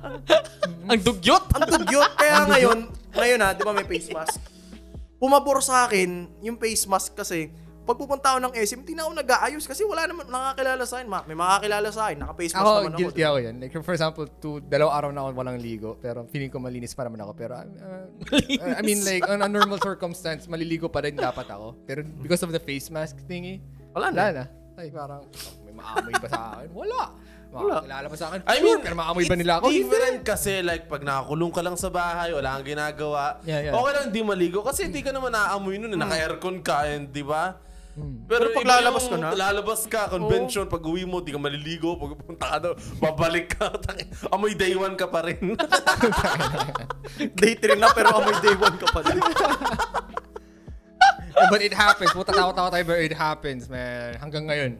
Ang 0.92 1.00
dugyot! 1.00 1.44
ang 1.56 1.64
dugyot. 1.64 2.12
Kaya 2.12 2.44
ngayon, 2.44 2.78
ngayon 3.16 3.38
ha, 3.40 3.56
di 3.56 3.64
ba 3.64 3.72
may 3.72 3.88
face 3.88 4.12
mask? 4.12 4.36
Pumabor 5.16 5.64
sa 5.64 5.88
akin 5.88 6.28
yung 6.44 6.60
face 6.60 6.84
mask 6.84 7.16
kasi 7.16 7.48
pag 7.86 7.96
pupunta 7.96 8.26
ako 8.28 8.38
ng 8.42 8.54
SM, 8.58 8.80
hindi 8.82 8.92
na 8.92 9.06
ako 9.06 9.12
nag-aayos 9.16 9.64
kasi 9.64 9.82
wala 9.82 10.04
naman 10.04 10.26
nakakilala 10.26 10.82
sa 10.82 10.98
akin. 10.98 11.06
Ma- 11.06 11.22
May 11.22 11.34
makakilala 11.34 11.88
sa 11.88 12.00
akin, 12.04 12.16
naka-face 12.18 12.50
mask 12.50 12.60
Ako, 12.60 12.70
naman 12.76 12.90
ako. 12.90 12.98
guilty 12.98 13.22
ako 13.22 13.36
yan. 13.38 13.54
Like, 13.56 13.72
for 13.78 13.94
example, 13.94 14.26
two, 14.36 14.58
dalawang 14.60 14.90
araw 14.92 15.10
na 15.10 15.20
ako 15.20 15.28
walang 15.32 15.58
ligo. 15.58 15.90
Pero 15.96 16.26
feeling 16.26 16.48
ko 16.48 16.58
malinis 16.58 16.92
pa 16.92 17.02
naman 17.02 17.22
ako. 17.22 17.32
Pero, 17.32 17.54
uh, 17.54 17.62
uh, 17.62 18.74
I 18.74 18.82
mean, 18.82 19.00
like, 19.02 19.22
on 19.24 19.38
a 19.38 19.46
normal 19.46 19.78
circumstance, 19.78 20.44
maliligo 20.44 20.86
pa 20.86 21.00
rin 21.00 21.14
dapat 21.14 21.46
ako. 21.46 21.78
Pero 21.84 22.02
because 22.18 22.42
of 22.42 22.50
the 22.50 22.58
face 22.58 22.88
mask 22.88 23.22
thingy, 23.24 23.62
Wala 23.92 24.10
na. 24.10 24.18
wala 24.18 24.32
na. 24.34 24.44
Like, 24.74 24.92
parang, 24.92 25.22
may 25.62 25.72
maamoy 25.72 26.12
ba 26.12 26.28
sa 26.28 26.40
akin? 26.52 26.68
Wala. 26.74 27.02
Makakilala 27.46 28.06
ba 28.06 28.16
sa 28.18 28.26
akin? 28.28 28.40
I 28.44 28.58
mean, 28.58 28.78
pero 28.78 28.92
maamoy 28.92 29.24
ba 29.24 29.32
nila 29.32 29.52
ako? 29.56 29.70
Different 29.70 30.20
kasi 30.20 30.60
like 30.60 30.84
pag 30.84 31.00
nakakulong 31.00 31.48
ka 31.48 31.62
lang 31.62 31.78
sa 31.78 31.88
bahay, 31.88 32.28
wala 32.30 32.58
kang 32.58 32.68
ginagawa. 32.68 33.40
Yeah, 33.42 33.62
yeah. 33.62 33.72
Okay 33.72 33.92
lang 33.94 34.04
hindi 34.10 34.20
maligo 34.20 34.60
kasi 34.60 34.84
hindi 34.84 35.00
ka 35.00 35.08
naman 35.08 35.30
naaamoy 35.30 35.78
nun. 35.78 35.88
eh. 35.88 35.96
Naka-aircon 35.96 36.60
ka, 36.60 36.84
and, 36.86 37.08
di 37.08 37.22
ba? 37.22 37.56
Hmm. 37.96 38.28
Pero 38.28 38.52
pag 38.52 38.60
iba 38.60 38.76
lalabas 38.76 39.04
ka 39.08 39.16
na? 39.16 39.32
Lalabas 39.32 39.80
ka, 39.88 40.12
convention, 40.12 40.68
pag 40.68 40.84
uwi 40.84 41.08
mo, 41.08 41.24
di 41.24 41.32
ka 41.32 41.40
maliligo. 41.40 41.96
Pag 41.96 42.20
punta 42.20 42.46
ka 42.52 42.58
doon, 42.60 42.76
babalik 43.00 43.56
ka. 43.56 43.72
Amoy 44.36 44.52
day 44.52 44.76
one 44.76 45.00
ka 45.00 45.08
pa 45.08 45.24
rin. 45.24 45.56
Day 47.40 47.56
3 47.56 47.80
na 47.80 47.88
pero 47.96 48.12
amoy 48.18 48.34
day 48.42 48.52
1 48.52 48.82
ka 48.82 48.86
pa 48.92 49.00
din. 49.06 49.22
Eh, 51.36 51.46
but 51.48 51.62
it 51.62 51.72
happens. 51.72 52.10
Puta 52.12 52.32
tawa-tawa 52.32 52.68
tayo, 52.72 52.84
but 52.84 53.00
it 53.00 53.14
happens, 53.14 53.68
man. 53.68 54.16
Hanggang 54.20 54.44
ngayon. 54.48 54.72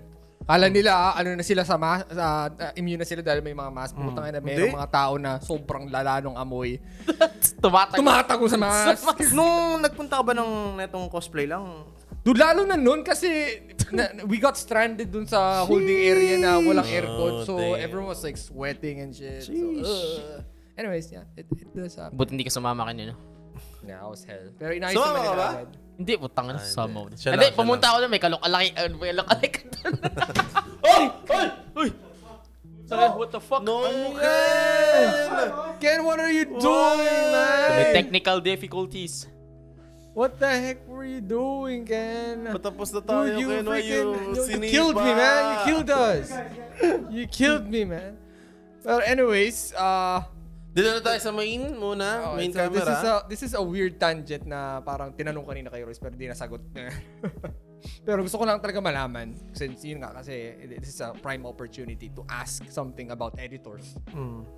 Kala 0.46 0.70
nila, 0.70 0.94
ah, 0.94 1.12
ano 1.18 1.34
na 1.34 1.42
sila 1.42 1.66
sa, 1.66 1.74
ma- 1.74 2.06
sa 2.06 2.46
ah, 2.50 2.72
immune 2.78 3.02
na 3.02 3.06
sila 3.08 3.18
dahil 3.18 3.42
may 3.42 3.52
mga 3.52 3.70
mask. 3.72 3.92
Puta 3.98 4.20
nga 4.22 4.30
na, 4.30 4.38
may 4.38 4.54
Hindi. 4.54 4.74
mga 4.74 4.88
tao 4.94 5.18
na 5.18 5.42
sobrang 5.42 5.90
lala 5.90 6.22
ng 6.22 6.38
amoy. 6.38 6.78
Tumatag. 7.62 7.98
Tumatago 7.98 8.46
sa 8.46 8.58
mask. 8.60 9.06
Nung 9.34 9.82
nagpunta 9.82 10.20
ka 10.20 10.24
ba 10.24 10.32
ng 10.38 10.78
netong 10.78 11.10
cosplay 11.10 11.50
lang, 11.50 11.82
Dude, 12.26 12.42
lalo 12.42 12.66
na 12.66 12.74
nun 12.74 13.06
kasi 13.06 13.62
na, 13.94 14.10
we 14.26 14.42
got 14.42 14.58
stranded 14.58 15.14
dun 15.14 15.30
sa 15.30 15.62
holding 15.62 15.94
area 15.94 16.42
na 16.42 16.58
walang 16.58 16.82
Oh, 16.82 16.96
aircon. 16.98 17.32
So, 17.46 17.54
damn. 17.54 17.78
everyone 17.78 18.10
was 18.10 18.18
like 18.26 18.34
sweating 18.34 18.98
and 18.98 19.14
shit. 19.14 19.46
So, 19.46 19.54
uh, 19.54 20.42
anyways, 20.74 21.14
yeah. 21.14 21.22
It, 21.38 21.46
it 21.54 21.70
does 21.70 21.94
happen. 21.94 22.18
Buti 22.18 22.34
hindi 22.34 22.42
ka 22.42 22.50
sumama 22.50 22.82
kanina. 22.90 23.14
Yeah, 23.86 24.02
I 24.02 24.10
was 24.10 24.26
hell. 24.26 24.50
Pero 24.58 24.74
inayos 24.74 24.98
naman 24.98 25.14
ka 25.14 25.22
nila 25.22 25.38
ba? 25.38 25.48
agad. 25.62 25.68
Hindi, 25.96 26.12
putang 26.18 26.46
na 26.50 26.58
sama 26.58 26.90
mo. 26.90 27.00
Siya 27.14 27.30
Hindi, 27.38 27.46
lang, 27.46 27.54
siya 27.54 27.60
pumunta 27.62 27.86
ako 27.94 27.96
doon, 28.02 28.10
may 28.10 28.20
kalok-alaki. 28.20 28.68
Uh, 28.74 28.88
may 28.98 29.08
kalok-alaki 29.14 29.48
ka 29.54 29.60
doon. 29.70 29.94
oh! 30.82 31.02
Ay! 31.38 31.46
Uy! 31.78 31.88
Sabi, 32.86 33.02
what 33.14 33.30
the 33.30 33.38
fuck? 33.42 33.62
No, 33.62 33.86
Ken! 34.18 35.46
Ken, 35.78 35.98
what 36.02 36.18
are 36.18 36.30
you 36.34 36.46
doing, 36.46 37.22
man? 37.30 37.70
May 37.78 37.86
technical 37.94 38.42
difficulties. 38.42 39.30
What 40.16 40.40
the 40.40 40.48
heck 40.48 40.80
were 40.88 41.04
you 41.04 41.20
doing, 41.20 41.84
Ken? 41.84 42.48
Patapos 42.48 42.88
na 42.96 43.04
tayo, 43.04 43.36
Dude, 43.36 43.44
you 43.44 43.48
Ken. 43.52 43.60
You 43.60 43.68
freaking 43.68 44.08
you 44.32 44.42
sinipa? 44.48 44.72
killed 44.72 44.96
me, 44.96 45.12
man. 45.12 45.42
You 45.44 45.56
killed 45.68 45.90
us. 45.92 46.26
You 47.12 47.24
killed 47.28 47.66
me, 47.68 47.82
man. 47.84 48.12
Well, 48.80 49.04
anyways, 49.04 49.76
uh, 49.76 50.24
Dito 50.76 50.92
na 50.92 51.00
tayo 51.00 51.16
sa 51.16 51.32
main 51.32 51.72
muna. 51.72 52.32
oh, 52.32 52.36
main 52.36 52.52
so 52.52 52.60
this 52.68 52.84
is 52.84 53.00
camera. 53.00 53.12
a 53.12 53.28
this 53.32 53.42
is 53.44 53.52
a 53.56 53.62
weird 53.64 53.96
tangent 53.96 54.44
na 54.44 54.84
parang 54.84 55.08
tinanong 55.16 55.48
kanina 55.48 55.72
kay 55.72 55.80
Royce 55.80 55.96
pero 55.96 56.12
di 56.12 56.28
nasagot. 56.28 56.60
pero 58.08 58.20
gusto 58.20 58.36
ko 58.36 58.44
lang 58.44 58.60
talaga 58.60 58.84
malaman 58.84 59.32
since 59.56 59.88
yun 59.88 60.04
nga 60.04 60.12
kasi 60.12 60.52
this 60.76 60.92
is 60.92 61.00
a 61.00 61.16
prime 61.24 61.48
opportunity 61.48 62.12
to 62.12 62.20
ask 62.28 62.60
something 62.68 63.08
about 63.08 63.32
editors. 63.40 63.96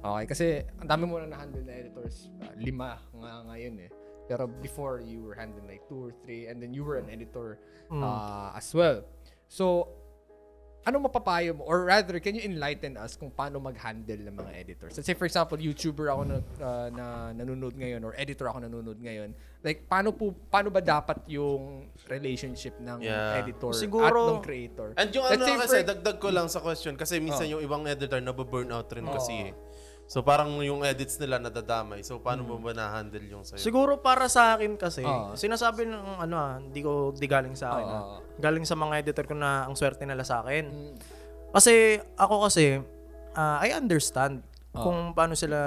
Okay, 0.02 0.24
kasi 0.26 0.46
ang 0.82 0.90
dami 0.90 1.06
mo 1.06 1.22
na 1.22 1.30
na-handle 1.38 1.62
na 1.62 1.74
editors. 1.78 2.34
Uh, 2.42 2.50
lima 2.58 2.98
nga 3.14 3.46
ngayon 3.54 3.86
eh. 3.86 3.90
Pero 4.28 4.44
before, 4.46 5.00
you 5.00 5.24
were 5.24 5.34
handling 5.34 5.64
like 5.64 5.80
two 5.88 5.96
or 5.96 6.12
three 6.22 6.46
and 6.46 6.60
then 6.60 6.76
you 6.76 6.84
were 6.84 7.00
an 7.00 7.08
editor 7.08 7.56
uh, 7.90 8.52
as 8.52 8.68
well. 8.76 9.00
So, 9.48 9.88
ano 10.84 11.04
mapapayo 11.04 11.52
mo? 11.52 11.64
Or 11.68 11.84
rather, 11.84 12.16
can 12.20 12.32
you 12.32 12.44
enlighten 12.48 12.96
us 12.96 13.16
kung 13.16 13.28
paano 13.28 13.60
mag-handle 13.60 14.24
ng 14.24 14.32
mga 14.36 14.52
editors? 14.56 14.96
Let's 14.96 15.04
say, 15.04 15.12
for 15.12 15.28
example, 15.28 15.60
YouTuber 15.60 16.08
ako 16.08 16.22
na, 16.24 16.36
uh, 16.60 16.88
na 16.88 17.06
nanonood 17.36 17.76
ngayon 17.76 18.00
or 18.04 18.16
editor 18.16 18.48
ako 18.48 18.64
nanonood 18.64 18.96
ngayon. 19.00 19.36
Like, 19.60 19.84
paano 19.84 20.16
po, 20.16 20.32
paano 20.48 20.72
ba 20.72 20.80
dapat 20.80 21.28
yung 21.28 21.92
relationship 22.08 22.80
ng 22.80 23.04
Yeah. 23.04 23.36
editor 23.42 23.72
at 23.74 23.80
Siguro- 23.80 24.40
ng 24.40 24.44
creator? 24.44 24.96
And 24.96 25.12
yung 25.12 25.28
Let's 25.28 25.36
ano 25.36 25.44
say 25.44 25.56
kasi, 25.60 25.76
for- 25.84 25.88
dagdag 25.92 26.16
ko 26.20 26.28
lang 26.32 26.46
sa 26.48 26.60
question 26.64 26.96
kasi 26.96 27.20
minsan 27.20 27.44
Oh. 27.52 27.58
yung 27.58 27.62
ibang 27.68 27.84
editor 27.84 28.20
na 28.24 28.32
burn 28.32 28.72
out 28.72 28.88
rin 28.92 29.04
kasi 29.04 29.50
eh. 29.50 29.52
So 30.08 30.24
parang 30.24 30.56
yung 30.64 30.80
edits 30.88 31.20
nila 31.20 31.36
nadadamay. 31.36 32.00
So 32.00 32.16
paano 32.16 32.40
mo 32.48 32.56
ba 32.56 32.72
na-handle 32.72 33.28
yung 33.28 33.44
sa'yo? 33.44 33.60
Siguro 33.60 34.00
para 34.00 34.24
sa 34.32 34.56
akin 34.56 34.80
kasi, 34.80 35.04
Oo. 35.04 35.36
sinasabi 35.36 35.84
ng 35.84 36.24
ano 36.24 36.34
ah, 36.40 36.56
hindi 36.56 36.80
ko 36.80 37.12
di 37.12 37.28
galing 37.28 37.52
sa 37.52 37.76
akin. 37.76 37.86
ah. 37.86 38.00
Oo. 38.00 38.16
Galing 38.40 38.64
sa 38.64 38.72
mga 38.72 39.04
editor 39.04 39.28
ko 39.28 39.36
na 39.36 39.68
ang 39.68 39.76
swerte 39.76 40.08
nila 40.08 40.24
sa 40.24 40.40
akin. 40.40 40.64
Mm. 40.64 40.94
Kasi 41.52 42.00
ako 42.16 42.48
kasi, 42.48 42.80
ah, 43.36 43.60
I 43.60 43.76
understand 43.76 44.40
kung 44.72 45.12
paano 45.12 45.34
sila, 45.36 45.58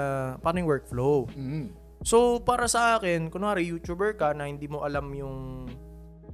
paano 0.42 0.58
yung 0.58 0.70
workflow. 0.70 1.28
Mm. 1.36 1.68
So, 2.02 2.42
para 2.42 2.66
sa 2.66 2.98
akin, 2.98 3.30
kunwari 3.30 3.62
YouTuber 3.70 4.18
ka 4.18 4.34
na 4.34 4.50
hindi 4.50 4.66
mo 4.66 4.82
alam 4.82 5.06
yung 5.14 5.68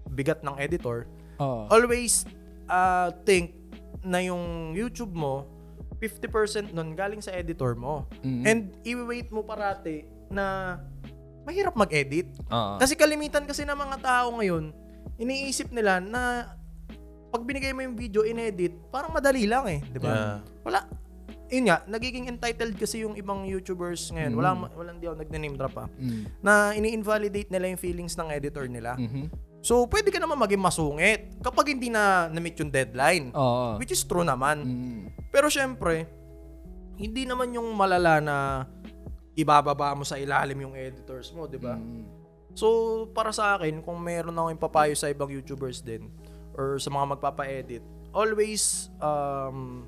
bigat 0.08 0.40
ng 0.40 0.56
editor, 0.56 1.04
Oo. 1.36 1.68
always 1.68 2.24
uh, 2.72 3.12
think 3.28 3.52
na 4.00 4.24
yung 4.24 4.72
YouTube 4.72 5.12
mo, 5.12 5.44
50% 5.98 6.70
nun 6.70 6.94
galing 6.94 7.18
sa 7.18 7.34
editor 7.34 7.74
mo. 7.74 8.06
Mhm. 8.22 8.44
And 8.46 8.60
i-wait 8.86 9.28
mo 9.34 9.42
parati 9.42 10.06
na 10.30 10.78
mahirap 11.42 11.74
mag-edit. 11.74 12.30
Oo. 12.48 12.78
Kasi 12.78 12.94
kalimitan 12.94 13.44
kasi 13.48 13.66
ng 13.66 13.74
mga 13.74 13.96
tao 13.98 14.36
ngayon, 14.38 14.70
iniisip 15.18 15.74
nila 15.74 15.98
na 15.98 16.54
pag 17.28 17.42
binigay 17.44 17.74
mo 17.76 17.84
yung 17.84 17.96
video 17.98 18.24
in-edit, 18.24 18.72
parang 18.88 19.12
madali 19.12 19.44
lang 19.44 19.64
eh, 19.68 19.80
di 19.84 20.00
ba? 20.00 20.08
Yeah. 20.08 20.36
Wala. 20.64 20.80
Yun 21.48 21.64
nga, 21.68 21.80
nagiging 21.88 22.28
entitled 22.28 22.76
kasi 22.76 23.04
yung 23.04 23.16
ibang 23.16 23.48
YouTubers 23.48 24.12
ngayon. 24.12 24.32
Wala, 24.36 24.68
walang 24.76 25.00
di 25.00 25.08
ako 25.08 25.16
nag-name 25.24 25.56
drop 25.56 25.76
ah. 25.80 25.88
Mm. 25.96 26.22
Na 26.44 26.76
ini-invalidate 26.76 27.48
nila 27.48 27.72
yung 27.72 27.80
feelings 27.80 28.14
ng 28.20 28.28
editor 28.28 28.68
nila. 28.68 28.96
Mhm. 29.00 29.32
So, 29.68 29.84
pwede 29.92 30.08
ka 30.08 30.16
naman 30.16 30.40
maging 30.40 30.64
masungit 30.64 31.28
kapag 31.44 31.76
hindi 31.76 31.92
na 31.92 32.32
na-meet 32.32 32.56
yung 32.56 32.72
deadline. 32.72 33.36
Oo. 33.36 33.76
Which 33.76 33.92
is 33.92 34.00
true 34.00 34.24
naman. 34.24 34.64
Mm. 34.64 35.00
Pero 35.28 35.52
syempre, 35.52 36.08
hindi 36.96 37.28
naman 37.28 37.52
yung 37.52 37.76
malala 37.76 38.16
na 38.16 38.64
ibababa 39.36 39.92
mo 39.92 40.08
sa 40.08 40.16
ilalim 40.16 40.56
yung 40.56 40.72
editors 40.72 41.28
mo, 41.36 41.44
di 41.44 41.60
ba? 41.60 41.76
Mm. 41.76 42.00
So, 42.56 42.66
para 43.12 43.28
sa 43.28 43.60
akin, 43.60 43.84
kung 43.84 44.00
meron 44.00 44.32
akong 44.40 44.56
papayo 44.56 44.96
sa 44.96 45.12
ibang 45.12 45.28
YouTubers 45.28 45.84
din 45.84 46.08
or 46.56 46.80
sa 46.80 46.88
mga 46.88 47.20
magpapa-edit, 47.20 47.84
always 48.16 48.88
um, 49.04 49.84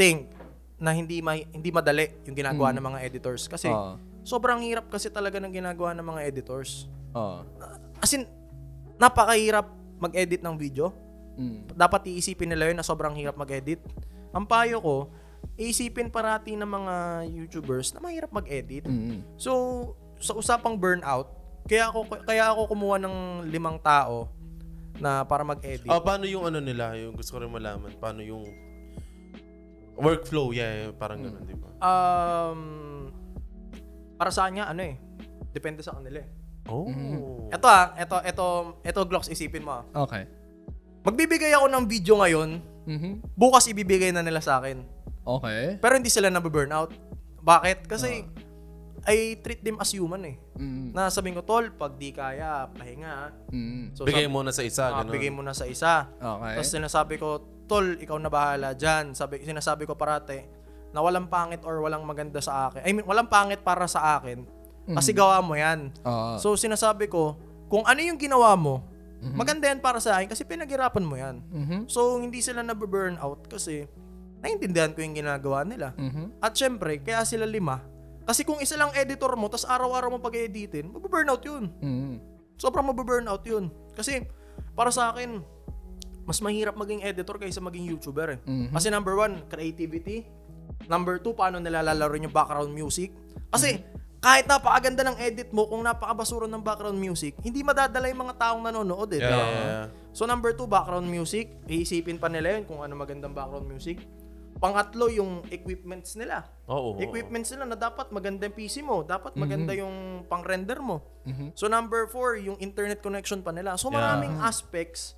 think 0.00 0.32
na 0.80 0.96
hindi 0.96 1.20
ma- 1.20 1.44
hindi 1.52 1.68
madali 1.68 2.08
yung 2.24 2.32
ginagawa 2.40 2.72
ng 2.72 2.84
mga 2.88 2.98
editors 3.04 3.44
kasi 3.52 3.68
Oo. 3.68 4.00
sobrang 4.24 4.64
hirap 4.64 4.88
kasi 4.88 5.12
talaga 5.12 5.36
ng 5.44 5.52
ginagawa 5.52 5.92
ng 5.92 6.08
mga 6.08 6.20
editors. 6.24 6.88
Oo. 7.12 7.44
As 8.00 8.16
in, 8.16 8.24
napakahirap 9.00 9.66
mag-edit 9.96 10.44
ng 10.44 10.54
video. 10.60 10.92
Mm. 11.40 11.72
Dapat 11.72 12.12
iisipin 12.12 12.52
nila 12.52 12.68
yun 12.68 12.76
na 12.76 12.84
sobrang 12.84 13.16
hirap 13.16 13.40
mag-edit. 13.40 13.80
Ang 14.36 14.44
payo 14.44 14.84
ko, 14.84 14.96
iisipin 15.56 16.12
parati 16.12 16.52
ng 16.52 16.68
mga 16.68 16.94
YouTubers 17.32 17.96
na 17.96 18.04
mahirap 18.04 18.28
mag-edit. 18.28 18.84
Mm. 18.84 19.24
So, 19.40 19.52
sa 20.20 20.36
usapang 20.36 20.76
burnout, 20.76 21.32
kaya 21.64 21.88
ako 21.88 22.12
kaya 22.28 22.52
ako 22.52 22.76
kumuha 22.76 23.00
ng 23.00 23.16
limang 23.48 23.80
tao 23.80 24.28
na 25.00 25.24
para 25.24 25.44
mag-edit. 25.48 25.88
Oh, 25.88 26.04
paano 26.04 26.28
yung 26.28 26.44
ano 26.44 26.60
nila? 26.60 26.92
Yung 27.00 27.16
gusto 27.16 27.36
ko 27.36 27.38
rin 27.40 27.48
malaman. 27.48 27.96
Paano 27.96 28.20
yung 28.20 28.44
workflow? 29.96 30.52
Yeah, 30.52 30.88
yeah, 30.88 30.92
parang 30.92 31.24
ganun, 31.24 31.44
di 31.48 31.56
ba? 31.56 31.68
Um, 31.80 32.60
para 34.20 34.28
sa 34.28 34.48
kanya, 34.48 34.68
ano 34.68 34.84
eh, 34.84 35.00
depende 35.56 35.80
sa 35.80 35.96
kanila 35.96 36.20
eh. 36.20 36.39
Oh. 36.70 36.86
Ito 37.50 37.66
ah, 37.66 37.92
ito, 37.94 38.16
ito, 38.22 38.46
ito 38.80 39.00
Glocks, 39.04 39.28
isipin 39.28 39.66
mo 39.66 39.72
ah. 39.72 39.84
Okay. 40.06 40.24
Magbibigay 41.02 41.50
ako 41.52 41.66
ng 41.66 41.84
video 41.84 42.14
ngayon, 42.16 42.50
Mhm. 42.86 43.34
bukas 43.34 43.66
ibibigay 43.66 44.10
na 44.10 44.22
nila 44.22 44.38
sa 44.38 44.62
akin. 44.62 44.84
Okay. 45.20 45.76
Pero 45.76 45.92
hindi 45.94 46.08
sila 46.08 46.30
nababurnout. 46.30 46.94
Bakit? 47.40 47.88
Kasi 47.88 48.24
I 49.00 49.40
treat 49.40 49.64
them 49.64 49.80
as 49.80 49.88
human 49.90 50.20
eh. 50.22 50.36
Mm. 50.60 50.92
Na 50.92 51.08
sabihin 51.08 51.32
ko, 51.32 51.40
tol, 51.40 51.72
pag 51.72 51.96
di 51.96 52.12
kaya, 52.12 52.68
pahinga. 52.68 53.08
ah." 53.08 53.30
Mm. 53.48 53.96
So, 53.96 54.04
Bigay 54.04 54.28
sab- 54.28 54.32
mo 54.32 54.44
na 54.44 54.52
sa 54.52 54.60
isa, 54.60 54.84
ah, 54.86 55.00
ganun. 55.00 55.12
bigay 55.16 55.32
mo 55.32 55.40
na 55.40 55.56
sa 55.56 55.64
isa. 55.64 56.12
Okay. 56.12 56.54
Tapos 56.60 56.68
sinasabi 56.68 57.14
ko, 57.16 57.28
tol, 57.64 57.96
ikaw 57.96 58.20
na 58.20 58.28
bahala 58.28 58.76
dyan. 58.76 59.16
Sabi, 59.16 59.40
sinasabi 59.40 59.88
ko 59.88 59.96
parate, 59.96 60.44
na 60.92 61.00
walang 61.00 61.32
pangit 61.32 61.64
or 61.64 61.80
walang 61.80 62.04
maganda 62.04 62.44
sa 62.44 62.68
akin. 62.68 62.84
I 62.84 62.92
mean, 62.92 63.06
walang 63.06 63.32
pangit 63.32 63.64
para 63.64 63.88
sa 63.88 64.20
akin. 64.20 64.44
Kasi 64.96 65.10
gawa 65.12 65.38
mo 65.38 65.54
yan. 65.54 65.92
Oo. 66.02 66.38
So, 66.38 66.54
sinasabi 66.54 67.06
ko, 67.06 67.36
kung 67.70 67.86
ano 67.86 68.00
yung 68.00 68.18
ginawa 68.18 68.58
mo, 68.58 68.82
Mhm. 69.20 69.36
maganda 69.36 69.68
yan 69.68 69.78
para 69.78 70.00
sa 70.00 70.16
akin 70.16 70.32
kasi 70.32 70.42
pinaghirapan 70.42 71.04
mo 71.04 71.14
yan. 71.14 71.44
Mhm. 71.46 71.78
So, 71.86 72.16
hindi 72.16 72.40
sila 72.40 72.64
nababurn 72.64 73.20
out 73.20 73.46
kasi 73.46 73.84
naiintindihan 74.40 74.96
ko 74.96 75.04
yung 75.04 75.12
ginagawa 75.12 75.62
nila. 75.62 75.92
Mhm. 75.94 76.40
At 76.40 76.56
syempre, 76.56 76.96
kaya 77.04 77.22
sila 77.22 77.44
lima. 77.44 77.84
Kasi 78.24 78.48
kung 78.48 78.56
isa 78.58 78.80
lang 78.80 78.90
editor 78.96 79.36
mo, 79.36 79.52
tas 79.52 79.68
araw-araw 79.68 80.16
mo 80.16 80.18
pag-editin, 80.18 80.88
mababurnout 80.88 81.44
yun. 81.44 81.68
Mhm. 81.78 82.12
Sobrang 82.56 82.86
mababurnout 82.88 83.44
yun. 83.44 83.68
Kasi, 83.92 84.24
para 84.72 84.88
sa 84.88 85.12
akin, 85.12 85.44
mas 86.24 86.40
mahirap 86.40 86.78
maging 86.78 87.02
editor 87.02 87.36
kaysa 87.36 87.60
maging 87.60 87.90
YouTuber 87.90 88.38
eh. 88.38 88.40
Mhm. 88.46 88.72
Kasi 88.72 88.88
number 88.88 89.18
one, 89.18 89.44
creativity. 89.50 90.24
Number 90.88 91.20
two, 91.20 91.36
paano 91.36 91.60
nilalaro 91.60 92.16
yung 92.16 92.32
background 92.32 92.72
music. 92.72 93.12
Kasi, 93.52 93.82
kahit 94.20 94.44
napakaganda 94.44 95.00
ng 95.00 95.16
edit 95.16 95.48
mo, 95.48 95.64
kung 95.64 95.80
napakabasura 95.80 96.44
ng 96.44 96.60
background 96.60 97.00
music, 97.00 97.40
hindi 97.40 97.64
madadala 97.64 98.04
yung 98.12 98.28
mga 98.28 98.36
taong 98.36 98.60
nanonood 98.60 99.16
eh. 99.16 99.20
Yeah, 99.24 99.32
yeah, 99.32 99.48
yeah. 99.48 99.86
So 100.12 100.28
number 100.28 100.52
two, 100.52 100.68
background 100.68 101.08
music. 101.08 101.48
Iisipin 101.64 102.20
pa 102.20 102.28
nila 102.28 102.60
yun 102.60 102.68
kung 102.68 102.84
ano 102.84 102.92
magandang 103.00 103.32
background 103.32 103.64
music. 103.64 104.04
Pangatlo, 104.60 105.08
yung 105.08 105.40
equipments 105.48 106.20
nila. 106.20 106.44
Oo. 106.68 106.92
oo. 106.92 107.00
Equipments 107.00 107.48
nila 107.48 107.64
na 107.72 107.80
dapat 107.80 108.12
maganda 108.12 108.44
yung 108.44 108.52
PC 108.52 108.84
mo. 108.84 109.00
Dapat 109.00 109.40
maganda 109.40 109.72
yung 109.72 110.28
pang-render 110.28 110.76
mo. 110.84 111.00
Mhm. 111.24 111.56
So 111.56 111.72
number 111.72 112.04
four, 112.12 112.36
yung 112.36 112.60
internet 112.60 113.00
connection 113.00 113.40
pa 113.40 113.56
nila. 113.56 113.80
So 113.80 113.88
Yeah. 113.88 114.04
maraming 114.04 114.36
aspects, 114.44 115.16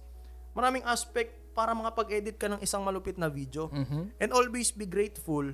maraming 0.54 0.86
aspect 0.86 1.42
para 1.58 1.74
makapag-edit 1.74 2.38
ka 2.38 2.46
ng 2.54 2.62
isang 2.62 2.86
malupit 2.86 3.18
na 3.18 3.26
video. 3.26 3.66
Mhm. 3.66 4.14
And 4.22 4.30
always 4.30 4.70
be 4.70 4.86
grateful 4.86 5.50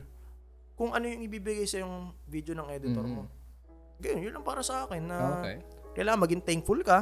kung 0.76 0.92
ano 0.92 1.08
yung 1.08 1.24
ibibigay 1.24 1.64
sa 1.64 1.80
yung 1.80 2.12
video 2.28 2.52
ng 2.54 2.68
editor 2.68 3.08
mo. 3.08 3.24
Ganyan, 3.98 4.30
yun 4.30 4.32
lang 4.32 4.46
para 4.46 4.62
sa 4.62 4.86
akin 4.86 5.02
na 5.02 5.16
Mm-hmm. 5.18 5.38
Okay. 5.38 5.56
kailangan 5.94 6.20
maging 6.22 6.42
thankful 6.42 6.80
ka. 6.80 6.98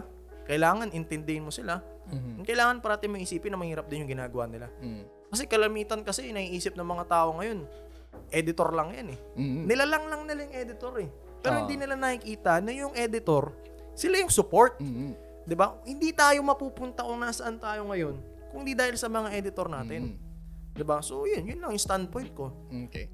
Kailangan 0.47 0.89
intindihin 0.91 1.43
mo 1.43 1.51
sila. 1.51 1.83
Mhm. 2.07 2.47
Kailangan 2.47 2.79
parati 2.79 3.11
mo 3.11 3.19
isipin 3.19 3.51
na 3.51 3.59
mahirap 3.59 3.91
din 3.91 4.07
yung 4.07 4.13
ginagawa 4.15 4.47
nila. 4.47 4.71
Mm. 4.79 5.03
Kasi 5.27 5.45
kalamitan 5.45 6.01
kasi 6.01 6.31
naiisip 6.31 6.73
ng 6.73 6.87
mga 6.87 7.05
tao 7.05 7.35
ngayon, 7.35 7.67
editor 8.31 8.71
lang 8.71 8.95
yan 8.95 9.11
eh. 9.11 9.19
Mhm. 9.35 9.61
Nilalang 9.67 10.07
lang 10.07 10.23
nila 10.25 10.47
yung 10.47 10.55
editor 10.57 10.95
eh. 10.97 11.11
Pero 11.43 11.53
Ah. 11.53 11.61
hindi 11.61 11.75
nila 11.77 11.99
nakikita 11.99 12.63
na 12.63 12.71
yung 12.71 12.95
editor, 12.95 13.51
sila 13.93 14.17
yung 14.17 14.31
support. 14.31 14.79
Mhm. 14.79 15.13
'Di 15.45 15.55
ba? 15.55 15.77
Hindi 15.83 16.11
tayo 16.11 16.41
mapupunta 16.41 17.03
kung 17.03 17.21
nasaan 17.21 17.59
tayo 17.59 17.87
ngayon 17.87 18.17
kung 18.49 18.63
hindi 18.63 18.73
dahil 18.73 18.95
sa 18.95 19.07
mga 19.07 19.35
editor 19.35 19.67
natin. 19.67 20.15
Mm. 20.15 20.17
'Di 20.73 20.85
ba? 20.87 21.03
So, 21.03 21.27
yun, 21.27 21.43
yun 21.45 21.59
lang 21.59 21.71
yung 21.71 21.83
standpoint 21.83 22.31
ko. 22.33 22.55
Okay. 22.87 23.11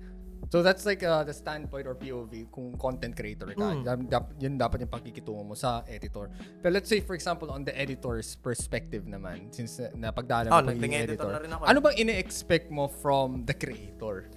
So 0.52 0.60
that's 0.60 0.84
like 0.84 1.00
uh, 1.00 1.24
the 1.24 1.32
standpoint 1.32 1.88
or 1.88 1.96
POV 1.96 2.52
kung 2.52 2.76
content 2.76 3.16
creator 3.16 3.56
ka. 3.56 3.72
Mm. 3.72 3.88
Dap- 3.88 4.04
dap- 4.12 4.32
yun 4.36 4.60
dapat 4.60 4.84
yung 4.84 4.92
pakikitungo 4.92 5.40
mo 5.40 5.56
sa 5.56 5.80
editor. 5.88 6.28
Pero 6.60 6.76
let's 6.76 6.92
say 6.92 7.00
for 7.00 7.16
example 7.16 7.48
on 7.48 7.64
the 7.64 7.72
editor's 7.72 8.36
perspective 8.36 9.08
naman 9.08 9.48
since 9.48 9.80
uh, 9.80 9.88
napagdala 9.96 10.52
mo 10.52 10.60
Oh, 10.60 10.68
pagiging 10.68 10.92
editor 10.92 11.24
editor. 11.24 11.32
na 11.32 11.40
rin 11.40 11.50
ako. 11.56 11.62
Ano 11.64 11.78
bang 11.80 11.96
ine-expect 11.96 12.68
mo 12.68 12.84
from 12.84 13.48
the 13.48 13.56
creator? 13.56 14.28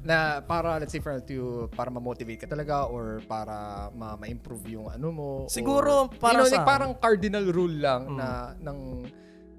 Na 0.00 0.40
para 0.40 0.80
let's 0.80 0.96
say 0.96 1.02
for 1.04 1.20
to 1.20 1.68
para 1.76 1.92
ma-motivate 1.92 2.40
ka 2.40 2.48
talaga 2.48 2.88
or 2.88 3.20
para 3.28 3.92
ma- 3.92 4.16
ma-improve 4.16 4.64
yung 4.72 4.88
ano 4.88 5.12
mo 5.12 5.28
or- 5.44 5.52
Siguro, 5.52 6.08
para 6.08 6.40
you 6.40 6.48
know, 6.48 6.48
sa- 6.48 6.56
like, 6.56 6.64
parang 6.64 6.96
cardinal 6.96 7.44
rule 7.52 7.76
lang 7.76 8.16
na 8.16 8.56
ng 8.56 9.04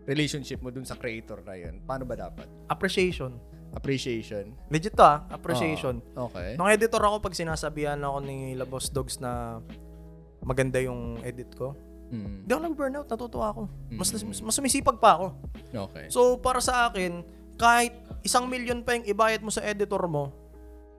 relationship 0.10 0.66
mo 0.66 0.74
dun 0.74 0.82
sa 0.82 0.98
creator 0.98 1.46
na 1.46 1.54
yun. 1.54 1.78
Paano 1.86 2.10
ba 2.10 2.18
dapat? 2.18 2.50
Appreciation. 2.66 3.38
Appreciation. 3.72 4.52
Legit 4.68 4.94
to 4.94 5.04
ah, 5.04 5.24
appreciation. 5.32 6.04
Ah, 6.12 6.28
okay. 6.28 6.60
Nung 6.60 6.68
editor 6.68 7.00
ako, 7.00 7.24
pag 7.24 7.36
sinasabihan 7.36 7.98
ako 7.98 8.18
ni 8.20 8.54
Labos 8.54 8.92
Dogs 8.92 9.18
na 9.18 9.64
maganda 10.44 10.78
yung 10.78 11.22
edit 11.24 11.56
ko, 11.56 11.76
Mm. 12.12 12.44
hindi 12.44 12.52
ako 12.52 12.62
nag-burnout, 12.68 13.08
natutuwa 13.08 13.48
ako. 13.56 13.62
Mas, 13.96 14.12
mas, 14.12 14.44
mas 14.44 14.52
sumisipag 14.52 15.00
pa 15.00 15.16
ako. 15.16 15.28
Okay. 15.88 16.12
So, 16.12 16.36
para 16.36 16.60
sa 16.60 16.92
akin, 16.92 17.24
kahit 17.56 17.96
isang 18.20 18.52
million 18.52 18.84
pa 18.84 19.00
yung 19.00 19.08
ibayad 19.08 19.40
mo 19.40 19.48
sa 19.48 19.64
editor 19.64 20.04
mo, 20.12 20.36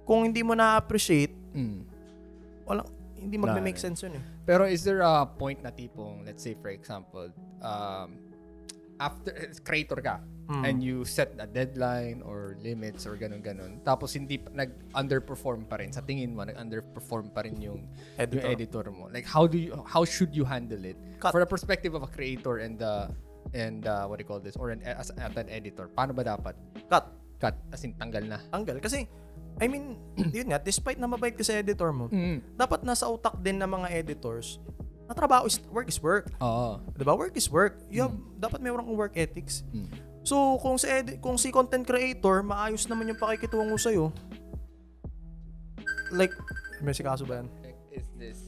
kung 0.09 0.24
hindi 0.24 0.40
mo 0.40 0.57
na-appreciate, 0.57 1.36
Mm. 1.53 1.85
walang, 2.65 2.89
hindi 3.12 3.36
magme-make 3.36 3.77
sense 3.77 4.01
yun 4.03 4.16
eh. 4.16 4.24
Pero 4.49 4.65
is 4.65 4.81
there 4.82 5.05
a 5.05 5.28
point 5.28 5.61
na 5.61 5.69
tipong, 5.69 6.24
let's 6.24 6.40
say 6.40 6.57
for 6.57 6.73
example, 6.73 7.28
um, 7.61 8.16
after 8.97 9.31
creator 9.61 10.01
ka 10.01 10.16
Mm. 10.51 10.62
and 10.66 10.77
you 10.82 11.06
set 11.06 11.39
a 11.39 11.47
deadline 11.47 12.19
or 12.27 12.59
limits 12.59 13.06
or 13.06 13.14
ganun-ganun 13.14 13.78
tapos 13.86 14.19
hindi 14.19 14.43
nag-underperform 14.43 15.64
pa 15.64 15.78
rin 15.78 15.94
sa 15.94 16.02
tingin 16.02 16.35
mo 16.35 16.43
nag-underperform 16.43 17.31
pa 17.31 17.47
rin 17.47 17.56
yung 17.62 17.86
Editor. 18.19 18.43
yung 18.43 18.47
editor 18.51 18.85
mo 18.90 19.05
like 19.09 19.23
how 19.24 19.47
do 19.47 19.55
you 19.56 19.70
how 19.86 20.02
should 20.02 20.35
you 20.35 20.43
handle 20.43 20.82
it 20.82 20.98
Cut. 21.23 21.31
for 21.31 21.39
the 21.39 21.47
perspective 21.47 21.94
of 21.94 22.02
a 22.02 22.10
creator 22.10 22.59
and 22.59 22.74
the 22.77 23.06
and 23.55 23.86
uh, 23.86 24.05
what 24.10 24.19
do 24.19 24.27
you 24.27 24.28
call 24.28 24.43
this 24.43 24.59
or 24.59 24.70
an 24.74 24.82
as, 24.82 25.14
as 25.14 25.35
an 25.35 25.47
editor 25.47 25.86
paano 25.94 26.10
ba 26.10 26.27
dapat 26.27 26.59
Cut. 26.90 27.06
cut 27.39 27.56
as 27.74 27.82
in 27.82 27.90
tanggal 27.98 28.23
na 28.23 28.39
Tanggal. 28.55 28.78
Kasi, 28.78 29.02
I 29.59 29.66
mean, 29.66 29.98
yun 30.31 30.55
nga, 30.55 30.62
despite 30.62 30.94
na 30.94 31.10
mabait 31.10 31.35
ka 31.35 31.43
sa 31.43 31.59
editor 31.59 31.90
mo, 31.90 32.06
Mm. 32.06 32.39
dapat 32.55 32.86
nasa 32.86 33.10
utak 33.10 33.35
din 33.43 33.59
ng 33.59 33.66
mga 33.66 33.90
editors 33.90 34.62
na 35.06 35.12
trabaho 35.12 35.51
is 35.51 35.59
work 35.74 35.90
is 35.90 35.98
work. 35.98 36.31
Oo. 36.39 36.78
'Di 36.94 37.02
ba? 37.02 37.19
Work 37.19 37.35
is 37.35 37.51
work. 37.51 37.82
You 37.90 38.06
have, 38.06 38.14
dapat 38.39 38.62
mayroon 38.62 38.86
kang 38.86 38.94
work 38.94 39.19
ethics. 39.19 39.66
Mm. 39.74 39.90
So, 40.23 40.59
kung 40.59 40.78
si 40.78 40.86
edi- 40.86 41.19
kung 41.19 41.35
si 41.35 41.51
content 41.51 41.82
creator, 41.82 42.43
maayos 42.43 42.86
naman 42.86 43.11
yung 43.11 43.19
pakikitungo 43.19 43.74
sa 43.74 43.90
Like, 46.12 46.32
may 46.78 46.94
si 46.94 47.03
Kaso 47.03 47.27
ba 47.27 47.43
yan? 47.43 47.49
Is 47.90 48.07
this 48.16 48.39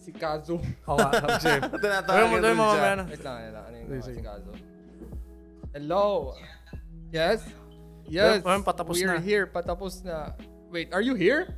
si 0.00 0.10
Kazo? 0.12 0.58
Oo 0.88 0.96
nga, 0.98 1.10
Ayun 2.10 2.28
mo. 2.52 2.74
Wait 3.06 3.22
lang, 3.22 3.36
wait 3.38 3.52
lang. 3.54 3.64
Ano 3.64 3.76
yung 3.78 4.02
si 4.02 4.10
sige. 4.10 4.20
Kazo? 4.20 4.50
Hello? 5.70 6.34
Yes? 7.14 7.46
Yes. 8.10 8.42
Ayun, 8.42 8.66
patapos 8.66 8.98
We 8.98 9.06
are 9.06 9.18
na. 9.18 9.22
here. 9.22 9.46
Patapos 9.46 10.02
na. 10.02 10.34
Wait, 10.66 10.90
are 10.90 11.02
you 11.02 11.14
here? 11.14 11.54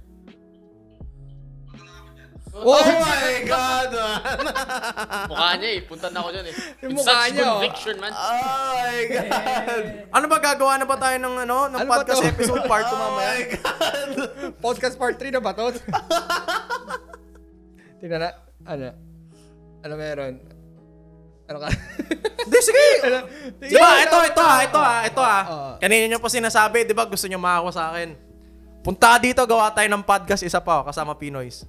Oh 2.52 2.84
my 2.84 3.48
God, 3.48 3.88
man! 3.96 4.38
Mukha 5.32 5.48
niya 5.56 5.70
eh. 5.72 5.80
Punta 5.88 6.12
na 6.12 6.20
ako 6.20 6.28
dyan 6.36 6.46
eh. 6.52 6.54
Yung 6.84 6.92
mukha 7.00 7.08
such 7.24 7.32
niya, 7.32 7.44
oh. 7.48 7.56
conviction, 7.56 7.96
man. 7.96 8.12
Oh 8.12 8.32
my 8.76 9.00
God! 9.08 9.84
Ano 10.20 10.26
ba 10.28 10.36
gagawa 10.36 10.72
na 10.76 10.84
ba 10.84 10.96
tayo 11.00 11.16
ng 11.16 11.34
ano, 11.48 11.56
ng 11.72 11.78
Ano 11.80 11.88
ba 11.88 12.04
podcast 12.04 12.20
to? 12.20 12.28
episode 12.28 12.62
part 12.68 12.84
2 12.84 12.92
mamaya? 12.92 13.32
Podcast 14.68 14.96
part 15.00 15.16
3 15.16 15.32
na 15.32 15.40
ba 15.40 15.56
to? 15.56 15.72
Tingnan 18.04 18.20
na. 18.20 18.30
Ano? 18.68 18.92
Ano 19.80 19.94
meron? 19.96 20.36
Ano 21.48 21.58
ka? 21.58 21.68
Di, 22.52 22.58
sige! 22.60 22.86
ano? 23.00 23.18
Di 23.64 23.76
ba, 23.80 23.90
ito, 24.04 24.16
ito 24.28 24.42
ha, 24.44 24.56
ito 24.60 24.78
ha, 24.78 24.96
ito 25.08 25.22
ha. 25.24 25.40
Oo. 25.48 25.70
Kanina 25.80 26.04
nyo 26.04 26.20
pa 26.20 26.28
sinasabi, 26.28 26.84
di 26.84 26.92
ba, 26.92 27.08
gusto 27.08 27.24
nyo 27.32 27.40
makakuha 27.40 27.72
sa 27.72 27.96
akin. 27.96 28.31
Punta 28.82 29.14
ka 29.14 29.18
dito, 29.18 29.38
gawa 29.46 29.70
tayo 29.70 29.86
ng 29.86 30.02
podcast, 30.02 30.42
isa 30.42 30.58
pa, 30.58 30.82
oh, 30.82 30.84
kasama 30.84 31.14
Pinoys. 31.14 31.62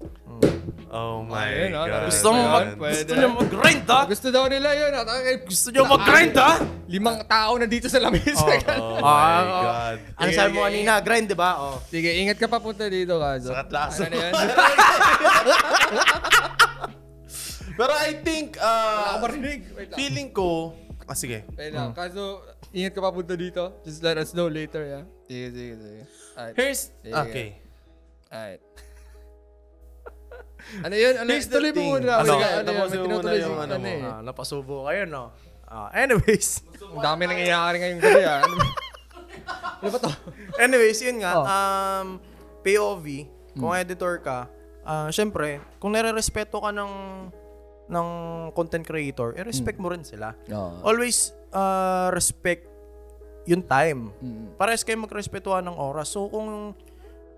Oh 0.94 1.26
my 1.26 1.46
Ayun, 1.50 1.74
oh, 1.74 1.86
God. 1.86 2.06
Gusto 2.06 2.28
mo 2.30 2.42
mag, 2.46 2.68
Pwede. 2.78 2.94
gusto 3.02 3.14
nyo 3.18 3.30
mag-grind 3.34 3.86
ha? 3.90 4.02
Gusto 4.06 4.28
daw 4.30 4.46
nila 4.46 4.70
yun. 4.78 4.94
At, 4.94 5.10
okay, 5.10 5.36
Gusto 5.42 5.68
nyo 5.74 5.90
mag-grind 5.90 6.34
ha? 6.38 6.52
Limang 6.86 7.26
tao 7.26 7.58
na 7.58 7.66
dito 7.66 7.90
sa 7.90 7.98
lamesa. 7.98 8.46
Oh 8.78 9.02
Ah, 9.02 9.42
my 9.42 9.42
oh. 9.42 9.64
God. 9.64 9.98
Ano 10.16 10.30
sabi 10.32 10.50
mo 10.54 10.62
kanina, 10.62 11.02
grind, 11.02 11.26
di 11.26 11.34
ba? 11.34 11.58
Oh. 11.58 11.82
Sige, 11.90 12.14
ingat 12.14 12.38
ka 12.38 12.46
papunta 12.46 12.86
dito, 12.86 13.18
Kazo. 13.18 13.50
Sa 13.50 13.66
katlaso. 13.66 14.06
Ano 14.06 14.16
yan? 14.16 14.34
Pero 17.74 17.94
I 17.98 18.12
think, 18.22 18.54
Wala 18.56 18.70
uh, 19.12 19.18
marinig. 19.18 19.60
Wait 19.74 19.90
lang. 19.90 19.98
feeling 19.98 20.30
ko, 20.30 20.78
ah 21.04 21.18
sige. 21.18 21.42
Wait 21.52 21.74
lang. 21.74 21.90
Kaso, 21.92 22.46
ingat 22.74 22.92
ka 22.92 23.00
papunta 23.00 23.34
dito. 23.34 23.62
Just 23.82 24.02
let 24.02 24.18
us 24.18 24.32
know 24.32 24.46
later, 24.46 24.82
yeah? 24.82 25.04
Sige, 25.24 25.46
sige, 25.50 25.72
sige. 25.78 26.02
Alright. 26.34 26.56
Here's, 26.56 26.82
Sige. 27.00 27.14
okay. 27.14 27.48
Alright. 28.28 28.62
ano 30.86 30.94
yun? 30.94 31.14
Ano, 31.16 31.28
Here's 31.30 31.46
the 31.46 31.54
tuloy 31.54 31.70
mo 31.70 31.76
thing. 31.76 31.88
muna. 31.94 32.12
Ano? 32.18 32.32
May 32.34 32.64
mo 32.66 32.66
muna 32.66 32.90
tinutuloy 32.90 33.38
yung 33.40 33.58
ano 33.60 33.74
mo. 33.76 33.86
eh. 33.88 34.00
Ah, 34.02 34.20
napasubo 34.22 34.76
kayo, 34.88 35.02
no? 35.06 35.24
Ah, 35.64 35.88
anyways. 36.02 36.60
Ang 36.84 37.00
dami 37.00 37.22
nang 37.24 37.38
iyaari 37.38 37.76
ngayong 37.78 38.02
gabi, 38.02 38.22
ah. 38.24 38.40
Ano 38.42 38.54
ba- 38.56 38.74
Ano 39.84 39.88
ba 39.92 39.98
to? 40.00 40.12
anyways, 40.58 41.00
yun 41.00 41.20
nga. 41.20 41.32
Oh. 41.36 41.44
Um, 41.44 42.08
POV, 42.64 43.06
kung 43.54 43.72
editor 43.72 44.18
ka, 44.18 44.48
ah, 44.82 45.08
syempre, 45.10 45.60
kung 45.78 45.92
nare-respeto 45.92 46.58
ka 46.58 46.70
ng 46.72 46.92
ng 47.94 48.10
content 48.58 48.82
creator, 48.82 49.38
i-respect 49.38 49.78
mo 49.78 49.94
rin 49.94 50.02
sila. 50.02 50.34
Oo. 50.50 50.82
Always 50.82 51.30
uh, 51.54 52.10
respect 52.10 52.66
yung 53.46 53.64
time. 53.64 54.10
Mm. 54.24 54.56
Pares 54.56 54.82
kayo 54.82 54.98
magrespetuhan 55.00 55.64
ng 55.68 55.76
oras. 55.76 56.12
So 56.12 56.28
kung 56.32 56.74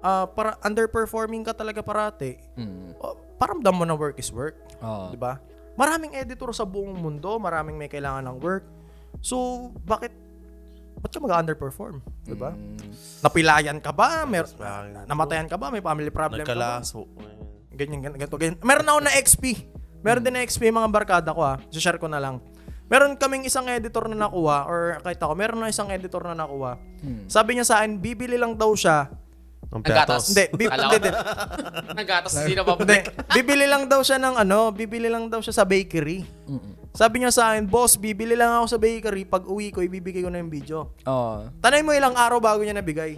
ah, 0.05 0.29
para 0.29 0.57
underperforming 0.61 1.41
ka 1.41 1.53
talaga 1.57 1.81
parati, 1.81 2.37
Mm. 2.55 2.93
oh, 3.01 3.17
paramdam 3.41 3.73
mo 3.73 3.83
na 3.83 3.97
work 3.97 4.21
is 4.21 4.29
work, 4.29 4.55
Oo. 4.79 5.09
'di 5.11 5.17
ba? 5.17 5.41
Maraming 5.75 6.15
editor 6.15 6.53
sa 6.55 6.63
buong 6.63 6.95
mundo, 6.95 7.35
maraming 7.35 7.75
may 7.75 7.89
kailangan 7.91 8.23
ng 8.31 8.37
work. 8.39 8.63
So 9.19 9.69
bakit 9.83 10.13
ba't 11.01 11.11
ka 11.11 11.19
mag-underperform, 11.19 11.99
'di 12.23 12.37
ba? 12.37 12.53
Mm. 12.53 12.93
Napilayan 13.25 13.77
ka 13.81 13.91
ba? 13.91 14.23
Mer 14.29 14.45
bakit? 14.45 15.09
namatayan 15.09 15.49
ka 15.49 15.57
ba? 15.57 15.73
May 15.73 15.81
family 15.81 16.13
problem 16.13 16.45
ka 16.45 16.53
ba? 16.53 16.79
Nagkalaso. 16.79 17.09
Ganyan, 17.75 17.99
ganyan, 17.99 18.15
ganito, 18.15 18.37
ganyan. 18.39 18.57
Meron 18.63 18.87
ako 18.87 18.99
na 19.03 19.11
XP. 19.19 19.43
Meron 20.05 20.21
din 20.21 20.37
na 20.37 20.45
XP 20.45 20.69
mga 20.69 20.85
barkada 20.85 21.33
ko 21.33 21.41
ha. 21.41 21.57
share 21.73 21.97
ko 21.97 22.05
na 22.05 22.21
lang. 22.21 22.37
Meron 22.85 23.17
kaming 23.17 23.49
isang 23.49 23.65
editor 23.65 24.05
na 24.05 24.29
nakuha 24.29 24.69
or 24.69 25.01
kahit 25.01 25.17
ako, 25.17 25.33
meron 25.33 25.57
na 25.57 25.73
isang 25.73 25.89
editor 25.89 26.21
na 26.21 26.37
nakuha. 26.37 26.77
Hmm. 27.01 27.25
Sabi 27.25 27.57
niya 27.57 27.65
sa 27.65 27.81
akin, 27.81 27.97
bibili 27.97 28.37
lang 28.37 28.53
daw 28.53 28.69
siya. 28.77 29.09
Ang 29.73 29.81
Nagatas. 29.81 29.97
piatos. 30.05 30.25
Hindi, 30.29 30.45
bi- 30.53 30.69
hindi, 30.69 30.95
hindi. 31.01 31.11
Nagatas, 31.97 32.33
hindi 32.37 32.53
na 32.53 32.61
babalik. 32.69 33.03
bibili 33.33 33.65
lang 33.65 33.89
daw 33.89 34.05
siya 34.05 34.21
ng 34.21 34.35
ano, 34.37 34.69
bibili 34.69 35.09
lang 35.09 35.25
daw 35.25 35.41
siya 35.41 35.57
sa 35.57 35.65
bakery. 35.65 36.21
Sabi 36.93 37.25
niya 37.25 37.33
sa 37.33 37.51
akin, 37.51 37.65
boss, 37.65 37.97
bibili 37.97 38.37
lang 38.37 38.53
ako 38.55 38.65
sa 38.69 38.79
bakery. 38.79 39.25
Pag 39.25 39.49
uwi 39.49 39.73
ko, 39.73 39.81
ibibigay 39.81 40.21
ko 40.21 40.29
na 40.29 40.37
yung 40.37 40.53
video. 40.53 40.93
Oo. 41.03 41.49
Tanay 41.59 41.81
mo 41.81 41.91
ilang 41.91 42.13
araw 42.13 42.37
bago 42.37 42.61
niya 42.61 42.77
nabigay. 42.77 43.17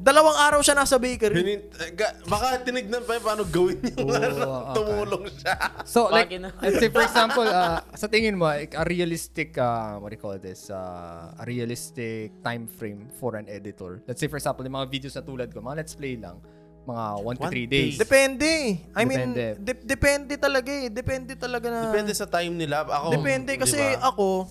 Dalawang 0.00 0.32
araw 0.32 0.60
siya 0.64 0.72
nasa 0.72 0.96
bakery. 0.96 1.36
Hinin, 1.36 1.60
eh, 1.76 1.92
ga- 1.92 2.16
baka 2.24 2.64
tinignan 2.64 3.04
pa 3.04 3.20
yung 3.20 3.26
paano 3.28 3.44
gawin 3.44 3.84
yung 3.84 4.08
ano, 4.08 4.32
okay. 4.32 4.72
tumulong 4.80 5.24
siya. 5.28 5.54
So, 5.84 6.08
like, 6.08 6.32
Bagay 6.32 6.40
na. 6.40 6.50
let's 6.56 6.80
say 6.80 6.88
for 6.88 7.04
example, 7.04 7.44
uh, 7.44 7.84
sa 8.00 8.08
tingin 8.08 8.40
mo, 8.40 8.48
like, 8.48 8.72
a 8.72 8.84
realistic, 8.88 9.60
uh, 9.60 10.00
what 10.00 10.08
do 10.08 10.16
you 10.16 10.22
call 10.24 10.40
this, 10.40 10.72
uh, 10.72 11.36
a 11.36 11.44
realistic 11.44 12.32
time 12.40 12.64
frame 12.64 13.12
for 13.20 13.36
an 13.36 13.44
editor. 13.44 14.00
Let's 14.08 14.24
say 14.24 14.28
for 14.32 14.40
example, 14.40 14.64
yung 14.64 14.80
mga 14.80 14.88
videos 14.88 15.12
na 15.12 15.20
tulad 15.20 15.52
ko, 15.52 15.60
mga 15.60 15.84
let's 15.84 15.92
play 15.92 16.16
lang, 16.16 16.40
mga 16.88 17.04
1 17.20 17.36
to 17.36 17.44
One 17.44 17.52
3 17.52 17.68
day. 17.68 17.68
days. 17.68 17.96
Depende. 18.00 18.50
I 18.96 19.02
mean, 19.04 19.36
Depende. 19.36 19.46
de- 19.60 19.84
depende 19.84 20.32
talaga 20.40 20.70
eh. 20.72 20.88
Depende 20.88 21.32
talaga 21.36 21.66
na... 21.68 21.80
Depende 21.92 22.12
sa 22.16 22.24
time 22.24 22.56
nila. 22.56 22.88
Ako, 22.88 23.20
Depende 23.20 23.52
di 23.52 23.60
kasi 23.60 23.76
ba? 23.76 24.08
ako, 24.08 24.48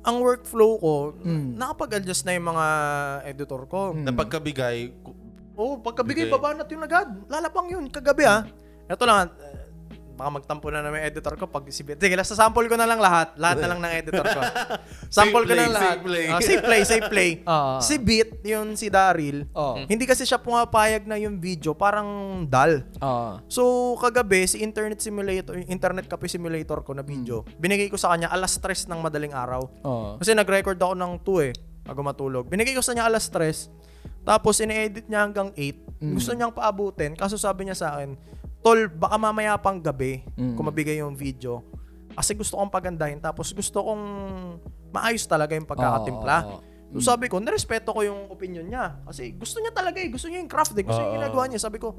ang 0.00 0.16
workflow 0.18 0.76
ko, 0.76 0.94
Hmm. 1.14 1.54
nakapag-adjust 1.54 2.24
na 2.24 2.32
yung 2.32 2.48
mga 2.48 2.66
editor 3.26 3.62
ko. 3.66 3.92
na 3.92 4.10
pagkabigay, 4.10 4.92
Oo, 5.52 5.76
pagkabigay 5.76 6.24
Bigay. 6.24 6.32
baba 6.32 6.56
natin 6.56 6.80
agad. 6.80 7.08
Lalapang 7.28 7.68
yun, 7.68 7.84
kagabi 7.86 8.24
ha. 8.24 8.48
Ito 8.88 9.04
lang, 9.04 9.28
baka 10.20 10.36
magtampo 10.36 10.68
na 10.68 10.84
naman 10.84 11.00
yung 11.00 11.08
editor 11.08 11.32
ko 11.40 11.48
pag 11.48 11.64
si 11.72 11.80
Sige, 11.80 12.12
last 12.12 12.36
sample 12.36 12.68
ko 12.68 12.76
na 12.76 12.84
lang 12.84 13.00
lahat. 13.00 13.32
Lahat 13.40 13.56
na 13.56 13.72
lang 13.72 13.80
ng 13.80 13.92
editor 13.96 14.20
ko. 14.20 14.40
sample 15.16 15.48
ko 15.48 15.48
play, 15.48 15.56
na 15.56 15.64
lang 15.64 15.72
lahat. 15.72 15.96
safe 15.96 16.04
play. 16.04 16.24
Ah, 16.28 16.40
safe 16.44 16.60
play, 16.60 16.80
safe 16.84 17.08
play. 17.08 17.30
Ah. 17.50 17.80
si 17.80 17.96
Beat, 17.96 18.44
yun 18.44 18.76
si 18.76 18.92
Daryl, 18.92 19.48
Oo. 19.56 19.82
hindi 19.88 20.04
kasi 20.04 20.28
siya 20.28 20.36
pumapayag 20.38 21.08
na 21.08 21.16
yung 21.16 21.40
video, 21.40 21.72
parang 21.72 22.06
dull. 22.44 22.84
Oo. 23.00 23.40
So, 23.48 23.62
kagabi, 23.96 24.44
si 24.44 24.60
Internet 24.60 25.00
Simulator, 25.00 25.56
Internet 25.56 26.04
Cafe 26.06 26.28
Simulator 26.28 26.84
ko 26.84 26.92
na 26.92 27.00
video, 27.00 27.42
binigay 27.56 27.88
ko 27.88 27.96
sa 27.96 28.12
kanya 28.12 28.28
alas 28.28 28.60
3 28.60 28.86
ng 28.86 29.00
madaling 29.00 29.32
araw. 29.32 29.64
Oo. 29.82 30.20
Kasi 30.20 30.36
nag-record 30.36 30.76
ako 30.76 30.94
ng 30.94 31.12
2 31.24 31.48
eh, 31.48 31.52
bago 31.82 32.04
matulog. 32.04 32.44
Binigay 32.46 32.76
ko 32.76 32.84
sa 32.84 32.92
kanya 32.92 33.08
alas 33.08 33.26
3, 33.32 33.72
tapos 34.22 34.60
ine-edit 34.60 35.08
niya 35.08 35.24
hanggang 35.24 35.48
8. 35.56 36.12
Gusto 36.12 36.32
niyang 36.32 36.52
paabutin, 36.52 37.16
kaso 37.16 37.36
sabi 37.36 37.66
niya 37.66 37.76
sa 37.76 37.96
akin, 37.96 38.14
Tol, 38.60 38.92
baka 38.92 39.16
mamaya 39.16 39.56
pang 39.56 39.80
gabi, 39.80 40.20
kung 40.36 40.68
mabigay 40.68 41.00
yung 41.00 41.16
video. 41.16 41.64
Kasi 42.12 42.36
gusto 42.36 42.60
kong 42.60 42.68
pagandahin, 42.68 43.22
tapos 43.22 43.54
gusto 43.56 43.80
kong 43.80 44.02
maayos 44.92 45.24
talaga 45.24 45.56
yung 45.56 45.64
pagkakatimpla. 45.64 46.36
Oo, 46.44 46.60
oo, 46.60 46.68
So 46.90 47.14
sabi 47.14 47.30
ko, 47.30 47.38
narespeto 47.38 47.94
ko 47.94 48.02
yung 48.02 48.26
opinion 48.34 48.66
niya. 48.66 48.98
Kasi 49.06 49.30
gusto 49.38 49.62
niya 49.62 49.70
talaga 49.70 50.02
eh. 50.02 50.10
Gusto 50.10 50.26
niya 50.26 50.42
yung 50.42 50.50
craft 50.50 50.74
eh. 50.74 50.82
Gusto 50.82 50.98
niya 50.98 51.06
yung 51.06 51.18
ginagawa 51.22 51.44
niya. 51.46 51.62
Sabi 51.62 51.78
ko, 51.78 51.94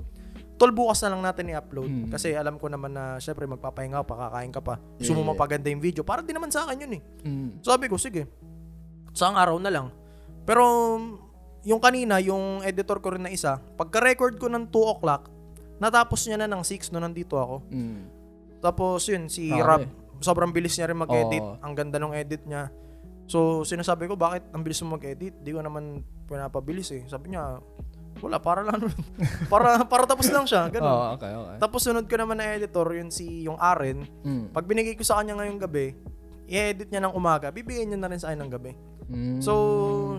tol, 0.59 0.75
bukas 0.75 0.99
na 1.07 1.15
lang 1.15 1.23
natin 1.23 1.47
i-upload. 1.47 2.11
Kasi 2.11 2.35
alam 2.35 2.59
ko 2.59 2.67
naman 2.67 2.91
na, 2.91 3.15
syempre, 3.15 3.47
magpapahinga 3.47 4.03
ka 4.03 4.05
pa, 4.05 4.15
kakain 4.27 4.51
ka 4.51 4.59
pa. 4.59 4.75
Gusto 4.99 5.15
mo 5.15 5.23
Yeah. 5.23 5.31
mapaganda 5.31 5.67
yung 5.71 5.79
video. 5.79 6.03
Para 6.03 6.19
din 6.19 6.35
naman 6.35 6.51
sa 6.51 6.67
akin 6.67 6.83
yun 6.83 6.93
eh. 6.99 7.01
Mm. 7.23 7.49
Sabi 7.63 7.87
ko, 7.87 7.95
sige. 7.95 8.27
Sa 9.15 9.31
araw 9.31 9.55
na 9.63 9.71
lang. 9.71 9.95
Pero, 10.43 10.99
yung 11.63 11.79
kanina, 11.79 12.19
yung 12.19 12.59
editor 12.59 12.99
ko 12.99 13.15
rin 13.15 13.23
na 13.23 13.31
isa, 13.31 13.63
pagka-record 13.79 14.43
ko 14.43 14.51
ng 14.51 14.67
2 14.75 14.91
o'clock, 14.91 15.31
natapos 15.81 16.29
niya 16.29 16.37
na 16.37 16.47
ng 16.47 16.61
6 16.61 16.93
no 16.93 17.01
nandito 17.01 17.41
ako. 17.41 17.65
Mm. 17.73 18.01
Tapos 18.61 19.01
yun, 19.09 19.25
si 19.25 19.49
Grabe. 19.49 19.65
Rob, 19.65 19.81
sobrang 20.21 20.53
bilis 20.53 20.77
niya 20.77 20.93
rin 20.93 21.01
mag-edit. 21.01 21.41
Oo. 21.41 21.57
Ang 21.65 21.73
ganda 21.73 21.97
ng 21.97 22.13
edit 22.13 22.45
niya. 22.45 22.69
So, 23.25 23.65
sinasabi 23.65 24.05
ko, 24.05 24.13
bakit 24.13 24.45
ang 24.53 24.61
bilis 24.61 24.77
mo 24.85 24.95
mag-edit? 24.95 25.33
Di 25.41 25.49
ko 25.49 25.65
naman 25.65 26.05
pinapabilis 26.29 26.93
eh. 26.93 27.01
Sabi 27.09 27.33
niya, 27.33 27.57
wala, 28.21 28.37
para 28.37 28.61
lang. 28.61 28.77
para, 29.51 29.81
para 29.89 30.05
tapos 30.05 30.29
lang 30.29 30.45
siya. 30.45 30.69
Ganun. 30.69 30.85
Oo, 30.85 31.05
okay, 31.17 31.33
okay. 31.33 31.57
Tapos 31.57 31.81
sunod 31.81 32.05
ko 32.05 32.15
naman 32.21 32.37
na 32.37 32.53
editor, 32.53 32.85
yun 32.93 33.09
si 33.09 33.49
yung 33.49 33.57
Aren. 33.57 34.05
Mm. 34.21 34.53
Pag 34.53 34.69
binigay 34.69 34.93
ko 34.93 35.01
sa 35.01 35.17
kanya 35.17 35.41
ngayong 35.41 35.57
gabi, 35.57 35.97
i-edit 36.45 36.93
niya 36.93 37.01
ng 37.09 37.17
umaga, 37.17 37.49
bibigyan 37.49 37.89
niya 37.89 37.99
na 37.99 38.09
rin 38.11 38.21
sa 38.21 38.29
akin 38.29 38.45
ng 38.45 38.51
gabi. 38.51 38.71
Mm. 39.09 39.39
So, 39.41 39.53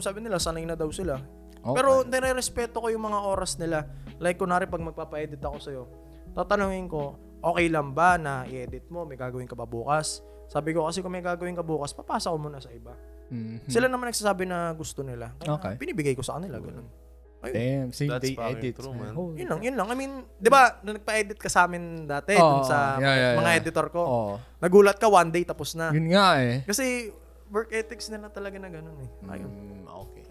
sabi 0.02 0.24
nila, 0.24 0.42
sanay 0.42 0.66
na 0.66 0.74
daw 0.74 0.90
sila. 0.90 1.22
Okay. 1.62 1.74
Pero 1.78 1.90
nire-respeto 2.02 2.82
ko 2.82 2.90
yung 2.90 3.06
mga 3.06 3.18
oras 3.22 3.54
nila. 3.56 3.86
Like, 4.18 4.38
kunwari 4.38 4.66
pag 4.66 4.82
magpapa-edit 4.82 5.38
ako 5.38 5.56
sa'yo, 5.62 5.82
tatanungin 6.34 6.90
ko, 6.90 7.14
okay 7.38 7.70
lang 7.70 7.94
ba 7.94 8.18
na 8.18 8.42
i-edit 8.46 8.90
mo? 8.90 9.06
May 9.06 9.14
gagawin 9.14 9.46
ka 9.46 9.54
ba 9.54 9.66
bukas? 9.66 10.22
Sabi 10.50 10.74
ko, 10.74 10.90
kasi 10.90 11.00
kung 11.00 11.14
may 11.14 11.22
gagawin 11.22 11.54
ka 11.54 11.62
bukas, 11.62 11.94
papasa 11.94 12.34
ko 12.34 12.36
muna 12.36 12.58
sa 12.58 12.68
iba. 12.74 12.92
Mhm. 13.30 13.70
Sila 13.70 13.86
naman 13.88 14.10
nagsasabi 14.10 14.44
na 14.44 14.74
gusto 14.76 15.00
nila. 15.00 15.32
Kaya 15.38 15.56
Okay. 15.56 15.74
Binibigay 15.78 16.14
ko 16.18 16.20
sa 16.20 16.36
kanila, 16.36 16.58
ganun. 16.60 16.84
Damn, 17.42 17.90
same 17.90 18.06
That's 18.06 18.22
day 18.22 18.38
fucking 18.38 18.62
edits. 18.62 18.78
true, 18.78 18.94
man. 18.94 19.18
Holy 19.18 19.42
Yun 19.42 19.48
lang, 19.50 19.60
yun 19.66 19.74
lang. 19.74 19.88
I 19.90 19.96
mean, 19.98 20.12
di 20.38 20.46
ba, 20.46 20.78
nung 20.86 20.94
nagpa-edit 20.94 21.42
ka 21.42 21.50
sa 21.50 21.66
amin 21.66 22.06
dati, 22.06 22.38
Oo, 22.38 22.62
dun 22.62 22.70
sa 22.70 23.02
yeah, 23.02 23.14
yeah, 23.18 23.34
mga 23.34 23.50
yeah. 23.50 23.58
editor 23.58 23.86
ko, 23.90 24.02
Oo. 24.06 24.32
nagulat 24.62 24.94
ka, 24.94 25.10
one 25.10 25.34
day 25.34 25.42
tapos 25.42 25.74
na. 25.74 25.90
Yun 25.90 26.06
nga 26.14 26.38
eh. 26.38 26.62
Kasi, 26.62 27.10
work 27.50 27.74
ethics 27.74 28.14
nila 28.14 28.30
talaga 28.30 28.62
na 28.62 28.70
ganun 28.70 28.94
eh. 28.94 29.10
Ayun. 29.34 29.50
Mm, 29.50 29.82
okay, 29.90 30.21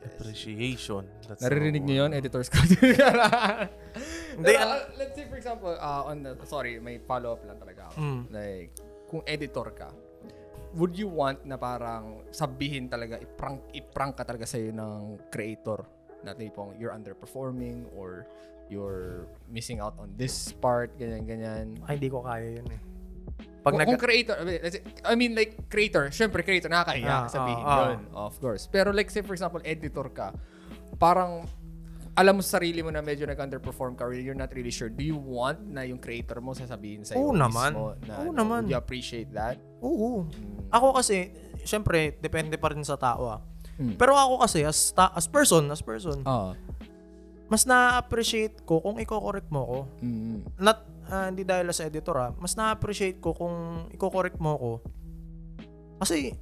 Appreciation. 0.00 1.04
That's 1.28 1.44
Naririnig 1.44 1.84
niyo 1.84 2.06
yun, 2.06 2.10
word. 2.12 2.20
editors 2.24 2.48
ko. 2.48 2.58
Hindi, 4.36 4.52
uh, 4.56 4.88
let's 4.96 5.12
say 5.12 5.28
for 5.28 5.36
example, 5.36 5.76
uh, 5.76 6.08
on 6.08 6.24
the, 6.24 6.32
sorry, 6.48 6.80
may 6.80 6.98
follow-up 7.04 7.44
lang 7.44 7.60
talaga 7.60 7.92
ako. 7.92 7.96
Mm. 8.00 8.22
Like, 8.32 8.70
kung 9.10 9.22
editor 9.28 9.68
ka, 9.76 9.90
would 10.74 10.96
you 10.96 11.10
want 11.10 11.44
na 11.44 11.60
parang 11.60 12.24
sabihin 12.30 12.88
talaga, 12.88 13.20
iprank, 13.20 13.60
iprank 13.74 14.14
ka 14.16 14.24
talaga 14.24 14.46
sa'yo 14.46 14.72
ng 14.72 15.28
creator 15.28 15.84
na 16.24 16.32
tipong 16.32 16.76
you're 16.76 16.94
underperforming 16.94 17.88
or 17.96 18.24
you're 18.70 19.26
missing 19.50 19.82
out 19.82 19.98
on 19.98 20.14
this 20.14 20.54
part, 20.62 20.94
ganyan-ganyan. 20.94 21.74
Ay, 21.84 21.98
hindi 21.98 22.08
ko 22.08 22.22
kaya 22.22 22.62
yun 22.62 22.68
eh. 22.70 22.80
Pag 23.60 23.72
kung, 23.72 23.78
nag- 23.78 23.88
kung 23.88 24.00
creator, 24.00 24.36
I 25.04 25.14
mean, 25.14 25.32
like 25.32 25.68
creator, 25.68 26.08
syempre 26.08 26.40
creator, 26.40 26.66
nakakahiya 26.66 27.08
Ah, 27.08 27.28
sabihin 27.28 27.60
ah, 27.60 27.68
ah. 27.68 27.78
yun, 27.86 27.98
of 28.10 28.34
course. 28.38 28.64
Pero 28.64 28.88
like 28.90 29.08
say 29.08 29.20
for 29.20 29.32
example, 29.32 29.60
editor 29.62 30.08
ka, 30.08 30.32
parang 30.96 31.44
alam 32.12 32.36
mo 32.36 32.42
sa 32.42 32.58
sarili 32.58 32.80
mo 32.80 32.88
na 32.88 33.00
medyo 33.00 33.24
nag-underperform 33.24 33.94
ka 33.94 34.02
or 34.02 34.12
you're 34.12 34.34
not 34.34 34.50
really 34.52 34.72
sure, 34.72 34.88
do 34.88 35.00
you 35.00 35.14
want 35.14 35.60
na 35.62 35.82
yung 35.82 35.96
creator 35.96 36.42
mo 36.42 36.52
sasabihin 36.52 37.00
sa'yo 37.00 37.20
Oo 37.22 37.32
naman. 37.32 37.70
mismo 37.70 37.86
na 38.02 38.14
Oo 38.18 38.32
naman. 38.34 38.64
would 38.64 38.72
you 38.72 38.76
appreciate 38.76 39.30
that? 39.30 39.56
Oo. 39.80 40.26
Ako 40.68 40.92
kasi, 40.92 41.30
syempre, 41.62 42.18
depende 42.18 42.56
pa 42.56 42.72
rin 42.72 42.82
sa 42.82 42.96
tao 42.96 43.30
ah. 43.30 43.40
Mm. 43.76 43.96
Pero 43.96 44.12
ako 44.12 44.42
kasi, 44.42 44.60
as, 44.60 44.90
ta- 44.90 45.14
as 45.14 45.24
person, 45.24 45.64
as 45.68 45.80
person, 45.80 46.20
Oo. 46.20 46.52
mas 47.46 47.64
na-appreciate 47.64 48.62
ko 48.62 48.78
kung 48.78 48.98
i-correct 48.98 49.48
mo 49.48 49.62
ko. 49.64 49.78
Mm. 50.00 50.44
Not, 50.58 50.84
ah, 51.10 51.26
hindi 51.26 51.42
dahil 51.42 51.68
sa 51.70 51.84
editor 51.84 52.16
ah, 52.16 52.30
mas 52.38 52.54
na-appreciate 52.54 53.18
ko 53.18 53.34
kung 53.34 53.54
i-correct 53.90 54.38
mo 54.38 54.54
ko. 54.56 54.72
Kasi, 55.98 56.32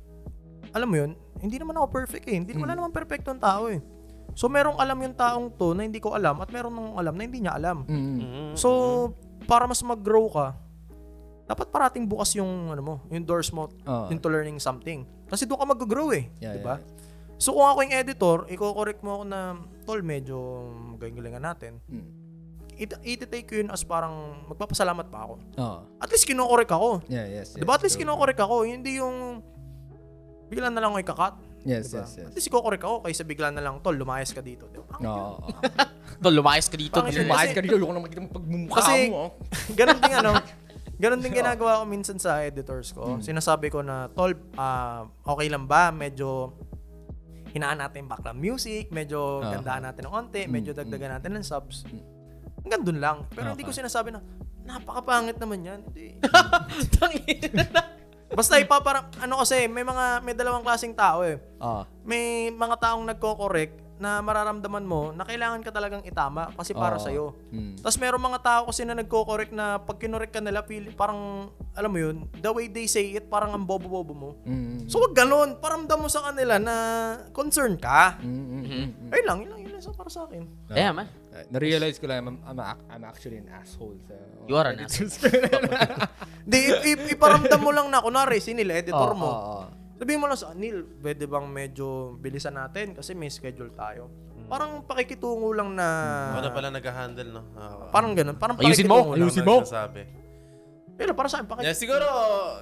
alam 0.71 0.87
mo 0.87 0.97
yun, 0.97 1.11
hindi 1.41 1.59
naman 1.59 1.75
ako 1.75 1.87
perfect 1.91 2.25
eh. 2.29 2.37
Hindi 2.39 2.55
wala 2.55 2.79
naman 2.79 2.95
perfect 2.95 3.27
ang 3.27 3.41
tao 3.43 3.67
eh. 3.67 3.83
So, 4.39 4.47
merong 4.47 4.79
alam 4.79 4.95
yung 5.03 5.17
taong 5.19 5.51
to 5.59 5.75
na 5.75 5.83
hindi 5.83 5.99
ko 5.99 6.15
alam 6.15 6.39
at 6.39 6.53
merong 6.53 6.71
nang 6.71 6.91
alam 6.95 7.15
na 7.17 7.23
hindi 7.27 7.43
niya 7.43 7.59
alam. 7.59 7.83
Mm. 7.89 8.15
Mm, 8.23 8.53
So, 8.55 8.69
para 9.49 9.67
mas 9.67 9.83
mag-grow 9.83 10.31
ka, 10.31 10.55
dapat 11.49 11.73
parating 11.73 12.05
bukas 12.05 12.37
yung 12.37 12.69
ano 12.69 12.83
mo, 12.85 12.95
yung 13.09 13.25
doors 13.25 13.49
mo 13.51 13.73
Oo. 13.89 14.13
into 14.13 14.29
learning 14.29 14.61
something. 14.61 15.09
Kasi 15.27 15.49
doon 15.49 15.65
ka 15.65 15.67
mag-grow 15.73 16.13
eh, 16.13 16.29
Yeah, 16.45 16.55
'di 16.55 16.61
ba? 16.61 16.77
yeah. 16.77 16.85
So 17.41 17.57
kung 17.57 17.65
ako 17.65 17.89
yung 17.89 17.95
editor, 17.97 18.37
i-correct 18.53 19.01
mo 19.01 19.23
ako 19.23 19.25
na 19.25 19.41
tol 19.89 20.03
medyo 20.05 20.37
galing-galingan 21.01 21.41
natin. 21.41 21.81
Mm. 21.89 22.09
It- 22.79 23.03
i-take 23.03 23.45
ko 23.45 23.55
yun 23.57 23.69
as 23.69 23.83
parang 23.83 24.15
magpapasalamat 24.47 25.07
pa 25.09 25.27
ako. 25.27 25.35
Oo. 25.59 25.79
At 25.99 26.09
least 26.09 26.25
kino-correct 26.25 26.71
ako. 26.71 27.03
Yeah, 27.07 27.27
yes, 27.27 27.53
yes. 27.53 27.59
'Di 27.59 27.67
ba? 27.67 27.75
At 27.75 27.83
least 27.83 27.95
true. 27.95 28.07
kino-correct 28.07 28.39
ako, 28.39 28.63
hindi 28.63 28.97
yung 28.97 29.43
bigla 30.47 30.71
na 30.71 30.79
lang 30.79 30.91
ako 30.91 31.03
ikakat. 31.03 31.35
Yes, 31.67 31.91
Diba? 31.91 32.07
yes, 32.07 32.11
yes. 32.17 32.27
At 32.31 32.35
least 32.35 32.47
i-correct 32.47 32.81
ako 32.81 33.03
kaysa 33.03 33.23
bigla 33.23 33.51
na 33.51 33.61
lang, 33.61 33.83
tol, 33.83 33.93
lumayas 33.93 34.31
ka 34.31 34.41
dito. 34.41 34.71
Diba? 34.71 34.87
Oo. 34.95 35.37
oo. 35.37 35.51
Tol, 36.23 36.35
lumayas 36.35 36.67
ka 36.67 36.75
dito. 36.75 36.97
Bakit? 36.97 37.15
Lumayas 37.21 37.43
Kasi- 37.45 37.55
ka 37.55 37.61
dito, 37.61 37.77
ayoko 37.77 37.93
na 37.93 38.01
makita 38.01 38.21
mo 38.21 38.29
pagmumukha 38.33 38.75
Kasi, 38.81 38.95
mo. 39.07 39.19
oh. 39.21 39.31
ganun 39.79 39.99
din 39.99 40.15
ano, 40.17 40.33
ganun 40.97 41.21
din 41.21 41.33
ginagawa 41.45 41.79
ko 41.79 41.85
minsan 41.85 42.17
sa 42.17 42.41
editors 42.41 42.91
Hmm. 42.91 42.97
ko. 42.97 43.03
Sinasabi 43.21 43.69
ko 43.69 43.83
na, 43.83 44.07
tol, 44.09 44.33
ah, 44.55 45.03
okay 45.25 45.47
lang 45.47 45.67
ba? 45.67 45.91
Medyo 45.91 46.55
hinaan 47.49 47.79
natin 47.79 48.03
yung 48.03 48.11
background 48.11 48.39
music, 48.39 48.89
medyo 48.89 49.41
Ah. 49.41 49.59
gandahan 49.59 49.83
natin 49.85 50.03
ng 50.05 50.15
onte, 50.15 50.41
Hmm, 50.41 50.51
medyo 50.51 50.71
dagdagan 50.73 51.19
natin 51.19 51.31
ng 51.33 51.45
subs. 51.45 51.85
Hanggang 52.69 52.85
dun 52.85 53.01
lang. 53.01 53.25
Pero 53.33 53.57
hindi 53.57 53.65
ko 53.65 53.73
sinasabi 53.73 54.13
na, 54.13 54.21
napakapangit 54.69 55.41
naman 55.41 55.65
yan. 55.65 55.81
Hindi. 55.89 56.21
Basta 58.37 58.61
ipaparang, 58.61 59.09
ano 59.25 59.41
kasi, 59.41 59.65
may 59.73 59.81
mga, 59.81 60.21
may 60.21 60.37
dalawang 60.37 60.61
klaseng 60.61 60.93
tao 60.93 61.25
eh. 61.25 61.41
Ah. 61.57 61.89
May 62.05 62.53
mga 62.53 62.77
taong 62.77 63.09
nagko-correct 63.09 63.88
na 63.99 64.23
mararamdaman 64.23 64.83
mo 64.83 65.11
na 65.13 65.27
kailangan 65.27 65.63
ka 65.63 65.71
talagang 65.71 66.03
itama 66.07 66.51
kasi 66.55 66.73
para 66.73 66.97
Oo. 66.97 67.05
sa'yo. 67.05 67.27
Mm. 67.51 67.83
Tapos 67.83 67.99
meron 67.99 68.23
mga 68.23 68.41
tao 68.41 68.63
kasi 68.71 68.87
na 68.87 68.95
nagko-correct 68.95 69.53
na 69.53 69.79
pag 69.79 69.99
kinorek 69.99 70.33
ka 70.33 70.41
nila, 70.41 70.63
feel, 70.63 70.91
parang, 70.95 71.51
alam 71.75 71.91
mo 71.91 71.99
yun, 71.99 72.17
the 72.39 72.51
way 72.51 72.71
they 72.71 72.87
say 72.87 73.15
it, 73.15 73.27
parang 73.27 73.55
ang 73.55 73.67
bobo-bobo 73.67 74.15
mo. 74.15 74.31
Mm. 74.47 74.87
So 74.87 75.03
wag 75.03 75.15
ganun, 75.15 75.59
paramdam 75.59 75.99
mo 75.99 76.09
sa 76.09 76.31
kanila 76.31 76.57
na 76.57 76.75
concern 77.35 77.79
ka. 77.79 78.19
Mm, 78.23 78.27
mm, 78.27 78.63
mm, 78.63 78.89
mm. 79.07 79.11
Ayun 79.13 79.27
lang, 79.27 79.39
yun 79.43 79.51
lang, 79.53 79.61
yun 79.67 79.73
lang 79.77 79.85
sa 79.85 79.93
para 79.95 80.11
sa 80.11 80.25
akin. 80.27 80.43
Yeah, 80.73 80.95
man. 80.95 81.07
Uh, 81.29 81.45
na-realize 81.53 82.01
ko 82.01 82.09
lang, 82.09 82.25
I'm, 82.25 82.39
I'm, 82.43 82.59
I'm 82.89 83.05
actually 83.05 83.39
an 83.39 83.51
asshole. 83.53 83.99
Sa, 84.09 84.15
You 84.49 84.57
are 84.57 84.73
an 84.75 84.83
asshole. 84.83 85.13
Di, 86.51 86.59
iparamdam 87.13 87.61
mo 87.61 87.71
lang 87.71 87.93
na, 87.93 88.01
kunwari, 88.01 88.41
si 88.41 88.57
Neil, 88.57 88.73
editor 88.73 89.13
Oo, 89.13 89.19
mo. 89.19 89.29
oo, 89.29 89.53
oo. 89.63 89.78
Sabihin 89.99 90.23
mo 90.23 90.31
lang 90.31 90.39
sa 90.39 90.55
Neil, 90.55 90.87
pwede 91.03 91.27
bang 91.27 91.45
medyo 91.45 91.87
bilisan 92.17 92.55
natin 92.55 92.95
kasi 92.95 93.13
may 93.13 93.29
schedule 93.29 93.75
tayo. 93.75 94.07
Parang 94.47 94.81
pakikitungo 94.81 95.53
lang 95.53 95.75
na, 95.75 95.87
Ako 96.33 96.41
na 96.41 96.53
pala 96.55 96.69
nag-handle, 96.71 97.29
no? 97.29 97.43
Ah, 97.53 97.91
parang 97.91 98.15
ganun, 98.15 98.39
parang 98.39 98.57
Ayusin 98.57 98.87
mo, 98.87 99.05
pakikitungo 99.05 99.13
lang. 99.13 99.21
ayusin 99.21 99.43
ano 99.43 99.51
mo. 99.51 99.57
nagsasabi. 99.61 100.03
Pero 100.99 101.15
para 101.15 101.31
sa 101.31 101.39
akin, 101.39 101.47
pakik- 101.47 101.63
Yeah, 101.63 101.79
siguro 101.79 102.07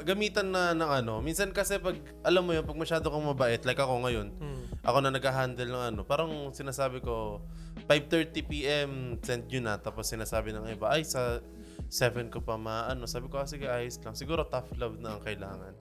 gamitan 0.03 0.53
na 0.53 0.77
ng 0.77 0.91
ano. 0.93 1.25
Minsan 1.25 1.57
kasi 1.57 1.81
pag 1.81 1.97
alam 2.21 2.45
mo 2.45 2.53
yun, 2.53 2.69
pag 2.69 2.77
masyado 2.77 3.09
kang 3.09 3.25
mabait 3.25 3.65
like 3.65 3.81
ako 3.81 3.97
ngayon. 4.05 4.29
Hmm. 4.37 4.61
Ako 4.83 5.01
na 5.01 5.09
nag-handle 5.09 5.73
ng 5.73 5.85
ano. 5.89 6.01
Parang 6.05 6.29
sinasabi 6.53 7.01
ko 7.01 7.41
5:30 7.89 8.45
PM 8.45 8.91
send 9.25 9.49
yun 9.49 9.65
na 9.65 9.81
tapos 9.81 10.05
sinasabi 10.05 10.53
ng 10.53 10.69
iba 10.69 10.93
ay 10.93 11.01
sa 11.01 11.41
7 11.89 12.29
ko 12.29 12.45
pa 12.45 12.61
maano. 12.61 13.09
Sabi 13.09 13.33
ko 13.33 13.41
ah, 13.41 13.49
sige 13.49 13.65
ayos 13.65 13.97
lang. 14.05 14.13
Siguro 14.13 14.45
tough 14.45 14.69
love 14.77 15.01
na 15.01 15.17
ang 15.17 15.25
kailangan. 15.25 15.73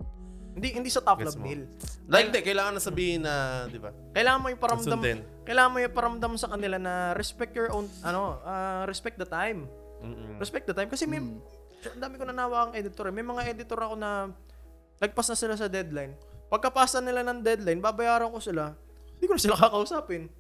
Hindi 0.56 0.68
hindi 0.72 0.88
sa 0.88 1.04
top 1.04 1.20
love 1.20 1.36
mo? 1.36 1.46
Neil. 1.46 1.68
Like 2.08 2.32
di, 2.32 2.40
kailangan 2.40 2.74
na 2.74 2.82
sabihin 2.82 3.22
na, 3.22 3.34
di 3.68 3.76
ba? 3.76 3.92
Kailangan 4.16 4.40
mo 4.40 4.48
iparamdam, 4.48 5.00
Sundin. 5.04 5.20
kailangan 5.44 5.70
mo 5.70 5.78
iparamdam 5.84 6.34
sa 6.40 6.48
kanila 6.48 6.80
na 6.80 7.12
respect 7.14 7.52
your 7.52 7.70
own, 7.70 7.86
ano, 8.02 8.40
ah, 8.42 8.88
respect 8.88 9.20
the 9.20 9.28
time. 9.28 9.68
Mm-mm. 10.00 10.40
Respect 10.40 10.64
the 10.64 10.76
time. 10.76 10.88
Kasi 10.88 11.04
may, 11.04 11.20
ang 11.20 12.00
dami 12.00 12.16
ko 12.16 12.24
nanawa 12.24 12.70
ang 12.70 12.74
editor. 12.74 13.10
eh. 13.10 13.14
May 13.14 13.26
mga 13.26 13.52
editor 13.52 13.78
ako 13.78 14.00
na 14.00 14.32
nagpas 14.98 15.28
na 15.28 15.36
sila 15.36 15.54
sa 15.54 15.68
deadline. 15.68 16.16
Pagkapasa 16.48 17.04
nila 17.04 17.20
ng 17.22 17.44
deadline, 17.44 17.84
babayaran 17.84 18.32
ko 18.32 18.40
sila. 18.40 18.72
Hindi 19.18 19.26
ko 19.26 19.34
na 19.36 19.42
sila 19.44 19.60
kakausapin. 19.60 20.32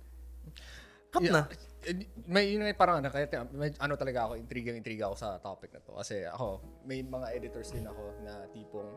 Cut 1.12 1.28
na. 1.28 1.50
Eh, 1.86 2.08
May 2.26 2.50
yun 2.50 2.66
nga 2.66 2.74
parang 2.74 2.98
ano, 2.98 3.14
kaya 3.14 3.30
may, 3.54 3.70
ano 3.78 3.94
talaga 3.94 4.26
ako, 4.26 4.42
intrigang 4.42 4.74
intriga 4.74 5.06
ako 5.06 5.16
sa 5.18 5.38
topic 5.38 5.70
na 5.70 5.82
to. 5.86 5.94
Kasi 5.94 6.26
ako, 6.26 6.62
may 6.82 7.06
mga 7.06 7.28
editors 7.38 7.70
din 7.70 7.86
ako 7.86 8.04
na 8.26 8.50
tipong 8.50 8.90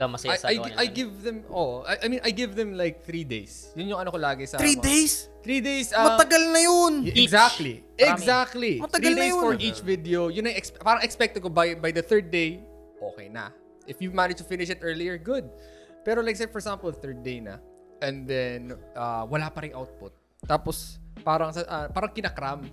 Ikaw 0.00 0.08
masaya 0.08 0.40
sa 0.40 0.48
I, 0.48 0.56
I, 0.56 0.72
I 0.80 0.86
give 0.88 1.12
them, 1.20 1.44
oh, 1.52 1.84
I, 1.84 2.00
I 2.00 2.06
mean, 2.08 2.24
I 2.24 2.32
give 2.32 2.56
them 2.56 2.72
like 2.72 3.04
three 3.04 3.20
days. 3.20 3.68
Yun 3.76 3.92
yung 3.92 4.00
ano 4.00 4.08
ko 4.08 4.16
lagi 4.16 4.48
sa... 4.48 4.56
Three 4.56 4.80
mga- 4.80 4.88
days? 4.88 5.28
Three 5.44 5.60
days. 5.60 5.92
ah, 5.92 6.16
Matagal 6.16 6.40
na 6.48 6.60
yun. 6.64 6.92
Each. 7.04 7.20
Exactly. 7.28 7.84
Marami. 7.84 8.08
Exactly. 8.08 8.72
Matagal 8.80 8.96
Three 8.96 9.12
na 9.12 9.20
days 9.20 9.34
yun. 9.36 9.44
for 9.44 9.54
each 9.60 9.80
video. 9.84 10.20
Yun 10.32 10.48
ang 10.48 10.56
expe- 10.56 10.80
parang 10.80 11.04
expect 11.04 11.36
ko 11.36 11.52
by, 11.52 11.76
by 11.76 11.92
the 11.92 12.00
third 12.00 12.32
day, 12.32 12.64
okay 12.96 13.28
na. 13.28 13.52
If 13.84 14.00
you 14.00 14.08
manage 14.08 14.40
to 14.40 14.46
finish 14.48 14.72
it 14.72 14.80
earlier, 14.80 15.20
good. 15.20 15.52
Pero 16.00 16.24
like 16.24 16.40
say 16.40 16.48
for 16.48 16.64
example, 16.64 16.88
third 16.96 17.20
day 17.20 17.44
na, 17.44 17.60
and 18.00 18.24
then 18.24 18.72
uh, 18.96 19.28
wala 19.28 19.52
pa 19.52 19.60
rin 19.60 19.76
output. 19.76 20.16
Tapos 20.48 20.96
parang 21.20 21.52
sa- 21.52 21.68
ah, 21.68 21.92
parang 21.92 22.08
kinakram. 22.08 22.64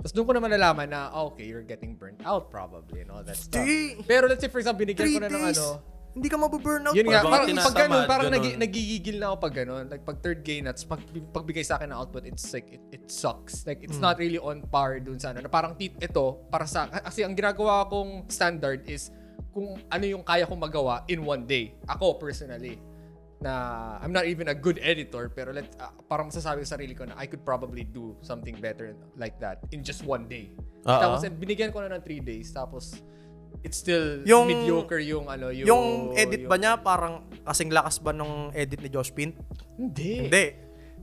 Tapos 0.00 0.12
doon 0.16 0.24
ko 0.24 0.32
naman 0.32 0.48
nalaman 0.48 0.88
na, 0.88 1.12
ah, 1.12 1.28
okay, 1.28 1.44
you're 1.44 1.64
getting 1.64 1.92
burnt 1.92 2.24
out 2.24 2.48
probably 2.48 3.04
and 3.04 3.12
all 3.12 3.20
that 3.20 3.36
stuff. 3.36 3.64
Pero 4.08 4.28
let's 4.32 4.40
say 4.40 4.48
for 4.48 4.64
example, 4.64 4.80
binigyan 4.80 5.04
Three 5.04 5.16
ko 5.16 5.24
na 5.24 5.28
ng 5.28 5.44
days. 5.44 5.60
ano, 5.60 5.92
Hindi 6.14 6.28
ka 6.30 6.38
mababurnout. 6.38 6.94
yun 6.94 7.10
nga, 7.10 7.26
Pag 7.26 7.32
parang 7.34 7.48
pag 7.50 7.74
ganun, 7.74 8.02
parang 8.06 8.26
ganun. 8.30 8.38
nagi- 8.38 8.58
nagigigil 8.58 9.16
na 9.18 9.34
ako 9.34 9.36
pag 9.50 9.54
ganun. 9.58 9.84
Like 9.90 10.06
pag 10.06 10.18
third 10.22 10.46
game 10.46 10.70
nuts, 10.70 10.86
pag 10.86 11.02
pagbigay 11.34 11.66
sa 11.66 11.74
akin 11.74 11.90
ng 11.90 11.98
output, 11.98 12.22
it's 12.22 12.46
like, 12.54 12.70
it, 12.70 12.82
it 12.94 13.04
sucks. 13.10 13.66
Like 13.66 13.82
it's 13.82 13.98
not 13.98 14.22
really 14.22 14.38
on 14.38 14.62
par 14.70 15.02
dun 15.02 15.18
sa 15.18 15.34
ano. 15.34 15.42
Na 15.42 15.50
parang 15.50 15.74
tit, 15.74 15.98
ito, 15.98 16.38
para 16.54 16.70
sa, 16.70 16.86
kasi 16.86 17.26
ang 17.26 17.34
ginagawa 17.34 17.90
kong 17.90 18.30
standard 18.30 18.86
is 18.86 19.10
kung 19.50 19.74
ano 19.90 20.04
yung 20.06 20.22
kaya 20.22 20.46
kong 20.46 20.62
magawa 20.62 21.02
in 21.10 21.26
one 21.26 21.50
day. 21.50 21.74
Ako 21.90 22.22
personally 22.22 22.78
na 23.42 23.52
I'm 24.00 24.14
not 24.14 24.24
even 24.24 24.48
a 24.48 24.56
good 24.56 24.80
editor 24.80 25.28
pero 25.28 25.52
let 25.52 25.68
ah, 25.76 25.92
parang 26.08 26.32
masasabi 26.32 26.64
ko 26.64 26.66
sa 26.66 26.80
sarili 26.80 26.96
ko 26.96 27.04
na 27.04 27.12
I 27.20 27.28
could 27.28 27.44
probably 27.44 27.84
do 27.84 28.16
something 28.24 28.56
better 28.56 28.96
like 29.20 29.36
that 29.42 29.60
in 29.74 29.84
just 29.84 30.00
one 30.06 30.24
day. 30.30 30.48
Oo. 30.88 30.96
Tapos 30.96 31.26
and 31.28 31.36
binigyan 31.36 31.68
ko 31.68 31.84
na 31.84 31.92
ng 31.92 32.02
three 32.02 32.24
days 32.24 32.50
tapos 32.56 33.04
it's 33.62 33.78
still 33.78 34.24
Yung- 34.24 34.48
mediocre 34.48 34.98
yung 34.98 35.28
ano 35.28 35.52
yung 35.52 35.66
Yung 35.68 35.84
edit 36.16 36.44
yung- 36.44 36.50
ba 36.50 36.56
niya 36.56 36.72
parang 36.76 37.22
kasing 37.44 37.70
lakas 37.70 38.00
ba 38.00 38.10
nung 38.10 38.50
edit 38.50 38.80
ni 38.80 38.88
Josh 38.88 39.12
Pint? 39.12 39.36
Hindi. 39.76 40.26
Hindi. 40.26 40.44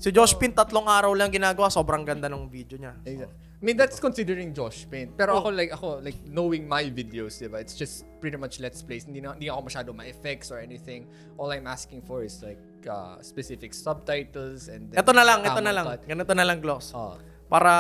Si 0.01 0.09
Josh 0.09 0.33
Pint 0.33 0.57
tatlong 0.57 0.89
araw 0.89 1.13
lang 1.13 1.29
ginagawa, 1.29 1.69
sobrang 1.69 2.01
ganda 2.01 2.25
ng 2.25 2.49
video 2.49 2.75
niya. 2.75 2.97
Exact- 3.05 3.37
I 3.61 3.63
mean, 3.63 3.77
that's 3.77 4.01
considering 4.01 4.57
Josh 4.57 4.89
Paint. 4.89 5.13
Pero 5.13 5.37
ako 5.37 5.53
like 5.53 5.69
ako 5.69 6.01
like 6.01 6.17
knowing 6.25 6.65
my 6.65 6.81
videos, 6.89 7.37
'di 7.37 7.45
ba? 7.45 7.61
It's 7.61 7.77
just 7.77 8.09
pretty 8.17 8.33
much 8.33 8.57
let's 8.57 8.81
plays. 8.81 9.05
Hindi 9.05 9.21
na, 9.21 9.37
hindi 9.37 9.53
ako 9.53 9.69
masyado 9.69 9.93
ma-effects 9.93 10.49
or 10.49 10.57
anything. 10.57 11.05
All 11.37 11.53
I'm 11.53 11.69
asking 11.69 12.01
for 12.01 12.25
is 12.25 12.41
like 12.41 12.57
uh, 12.89 13.21
specific 13.21 13.77
subtitles 13.77 14.65
and 14.65 14.89
then 14.89 14.97
Ito 14.97 15.13
na 15.13 15.21
lang, 15.21 15.45
ito 15.45 15.61
na 15.61 15.69
lang. 15.69 15.85
cut. 15.85 16.01
Ganito 16.09 16.33
na 16.33 16.41
lang, 16.41 16.57
Gloss. 16.57 16.89
Oh. 16.97 17.21
para 17.45 17.73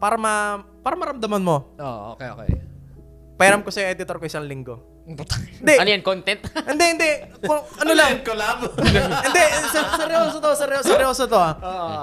para 0.00 0.16
ma 0.16 0.34
para 0.80 0.96
maramdaman 0.96 1.42
mo. 1.44 1.68
Oh, 1.76 2.16
okay, 2.16 2.30
okay. 2.32 2.48
Pairam 3.36 3.60
ko 3.60 3.68
sa 3.68 3.84
editor 3.84 4.16
ko 4.16 4.24
isang 4.24 4.48
linggo. 4.48 5.04
Hindi, 5.04 5.76
Ano 5.76 5.88
yan, 5.92 6.00
content? 6.00 6.40
hindi, 6.72 6.84
hindi. 6.96 7.10
Kung, 7.44 7.60
ano 7.62 7.92
lang, 7.92 8.24
Collab. 8.24 8.64
hindi, 9.28 9.42
ser- 9.70 9.92
seryoso 9.92 10.36
to, 10.40 10.50
seryoso, 10.56 10.86
seryoso 10.88 11.24
to 11.28 11.38
ah. 11.38 11.52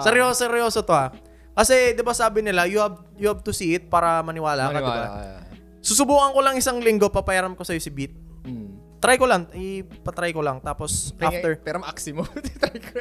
Seryoso, 0.06 0.38
seryoso 0.46 0.80
to 0.86 0.94
ah. 0.94 1.10
Kasi 1.54 1.94
'di 1.94 2.02
ba 2.02 2.18
sabi 2.18 2.42
nila, 2.42 2.66
you 2.66 2.82
have 2.82 2.98
you 3.14 3.30
have 3.30 3.46
to 3.46 3.54
see 3.54 3.78
it 3.78 3.86
para 3.86 4.26
maniwala, 4.26 4.74
ka, 4.74 4.78
'di 4.78 4.82
ba? 4.82 4.90
Maniwala, 4.90 5.42
Susubukan 5.84 6.32
ko 6.34 6.40
lang 6.42 6.56
isang 6.58 6.80
linggo, 6.82 7.12
papayaram 7.14 7.54
ko 7.54 7.62
sa 7.62 7.76
si 7.78 7.92
Beat. 7.94 8.16
Hmm. 8.42 8.83
Try 9.04 9.20
ko 9.20 9.28
lang, 9.28 9.52
ipatry 9.52 10.32
ko 10.32 10.40
lang. 10.40 10.64
Tapos 10.64 11.12
after, 11.20 11.60
Pero 11.60 11.84
maaksi 11.84 12.12
mo. 12.18 12.24
Try 12.24 12.80
ko. 12.80 12.96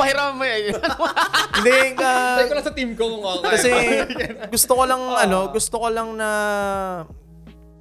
Pahiram 0.00 0.32
mo 0.32 0.48
yan. 0.48 0.72
hindi 1.60 1.78
ka, 1.92 2.40
Try 2.40 2.46
ko 2.48 2.54
lang 2.56 2.64
sa 2.64 2.72
team 2.72 2.96
ko 2.96 3.04
kung 3.04 3.20
okay. 3.20 3.52
kasi 3.52 3.70
gusto 4.56 4.72
ko 4.72 4.88
lang 4.88 5.02
ano, 5.04 5.52
gusto 5.52 5.76
ko 5.76 5.92
lang 5.92 6.16
na 6.16 6.28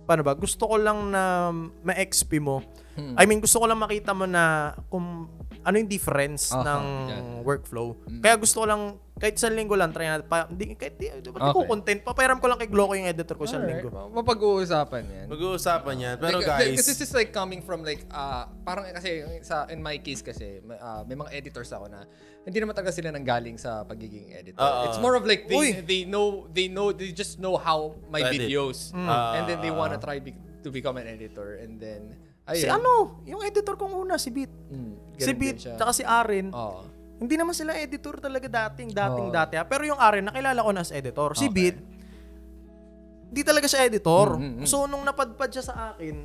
paano 0.03 0.21
ba? 0.27 0.35
Gusto 0.35 0.67
ko 0.67 0.75
lang 0.75 1.07
na 1.15 1.51
ma-XP 1.87 2.43
mo. 2.43 2.59
I 2.97 3.23
mean, 3.23 3.39
gusto 3.39 3.61
ko 3.61 3.69
lang 3.69 3.77
makita 3.77 4.11
mo 4.11 4.25
na 4.25 4.73
kung 4.89 5.29
ano 5.61 5.75
yung 5.77 5.87
difference 5.87 6.49
Aha, 6.49 6.65
ng 6.65 6.83
yan. 7.07 7.23
workflow. 7.45 7.93
Kaya 8.19 8.35
gusto 8.35 8.63
ko 8.63 8.65
lang 8.65 8.97
kahit 9.17 9.33
isang 9.33 9.51
linggo 9.51 9.73
lang 9.73 9.89
try 9.89 10.05
natin. 10.05 10.25
Pa, 10.25 10.45
hindi 10.45 10.73
kahit 10.73 10.93
di, 10.93 11.09
di, 11.11 11.19
di 11.19 11.29
ko 11.29 11.37
Okay. 11.57 11.67
content. 11.67 11.99
Papairam 12.01 12.37
ko 12.37 12.45
lang 12.45 12.57
kay 12.57 12.65
Gloco 12.65 12.93
yung 12.93 13.05
editor 13.05 13.33
ko 13.33 13.43
Alright, 13.43 13.65
linggo. 13.81 13.89
ma- 13.89 14.21
Mapag-uusapan 14.21 15.03
yan. 15.03 15.25
Mag-uusapan 15.27 15.95
yan. 15.97 16.15
Pero 16.15 16.37
Like, 16.37 16.47
guys, 16.47 16.77
Kasi 16.77 16.87
this 16.87 17.01
is 17.01 17.11
like 17.11 17.29
coming 17.29 17.59
from 17.59 17.81
like, 17.81 18.05
ah 18.07 18.45
parang 18.61 18.85
kasi 18.91 19.09
sa 19.41 19.65
in 19.67 19.79
my 19.79 19.97
case 19.97 20.21
kasi, 20.21 20.61
may, 20.61 20.77
ah, 20.77 21.01
may 21.01 21.13
mga 21.13 21.33
editors 21.33 21.69
ako 21.69 21.87
na 21.87 22.05
hindi 22.41 22.57
naman 22.57 22.71
talaga 22.71 22.93
sila 22.93 23.09
nanggaling 23.09 23.55
sa 23.55 23.83
pagiging 23.83 24.31
editor. 24.31 24.57
Oo. 24.57 24.83
It's 24.85 24.97
more 24.97 25.13
of 25.13 25.23
like 25.23 25.45
they 25.45 25.57
Uy! 25.57 25.69
they 25.81 26.01
know 26.03 26.47
they 26.47 26.65
know 26.65 26.89
they 26.89 27.09
just 27.09 27.37
know 27.37 27.55
how 27.55 27.91
my 28.07 28.21
Edit. 28.21 28.45
videos 28.45 28.93
Ah. 28.93 29.35
and 29.35 29.45
then 29.45 29.59
they 29.59 29.69
wanna 29.69 29.97
try 29.97 30.17
be- 30.17 30.31
to 30.57 30.69
become 30.69 30.95
an 30.95 31.05
editor 31.05 31.57
and 31.57 31.75
then 31.75 32.15
ayun. 32.45 32.59
Si 32.59 32.67
ano, 32.67 33.19
yung 33.23 33.41
editor 33.41 33.75
kong 33.75 33.91
una, 33.93 34.15
si 34.15 34.29
Beat. 34.29 34.51
Mm, 34.69 34.93
Si 35.17 35.31
Beat, 35.33 35.57
tsaka 35.57 35.91
si 35.91 36.03
Arin. 36.03 36.51
Oo. 36.51 36.85
Hindi 37.17 37.33
naman 37.33 37.53
sila 37.53 37.73
editor 37.73 38.21
talaga 38.21 38.45
dating, 38.45 38.93
dating 38.93 39.27
Oo. 39.29 39.33
dati. 39.33 39.57
ah. 39.57 39.65
Pero 39.65 39.83
yung 39.83 39.97
Arin, 39.97 40.29
nakilala 40.29 40.61
ko 40.61 40.71
na 40.71 40.81
as 40.81 40.93
editor. 40.93 41.33
Si 41.33 41.45
Okay. 41.45 41.53
Beat, 41.53 41.77
di 43.27 43.41
talaga 43.41 43.65
siya 43.65 43.83
editor. 43.83 44.37
Mm, 44.37 44.43
mm, 44.43 44.55
mm. 44.63 44.67
So, 44.69 44.85
nung 44.85 45.03
napadpad 45.03 45.49
siya 45.49 45.65
sa 45.65 45.75
akin, 45.91 46.15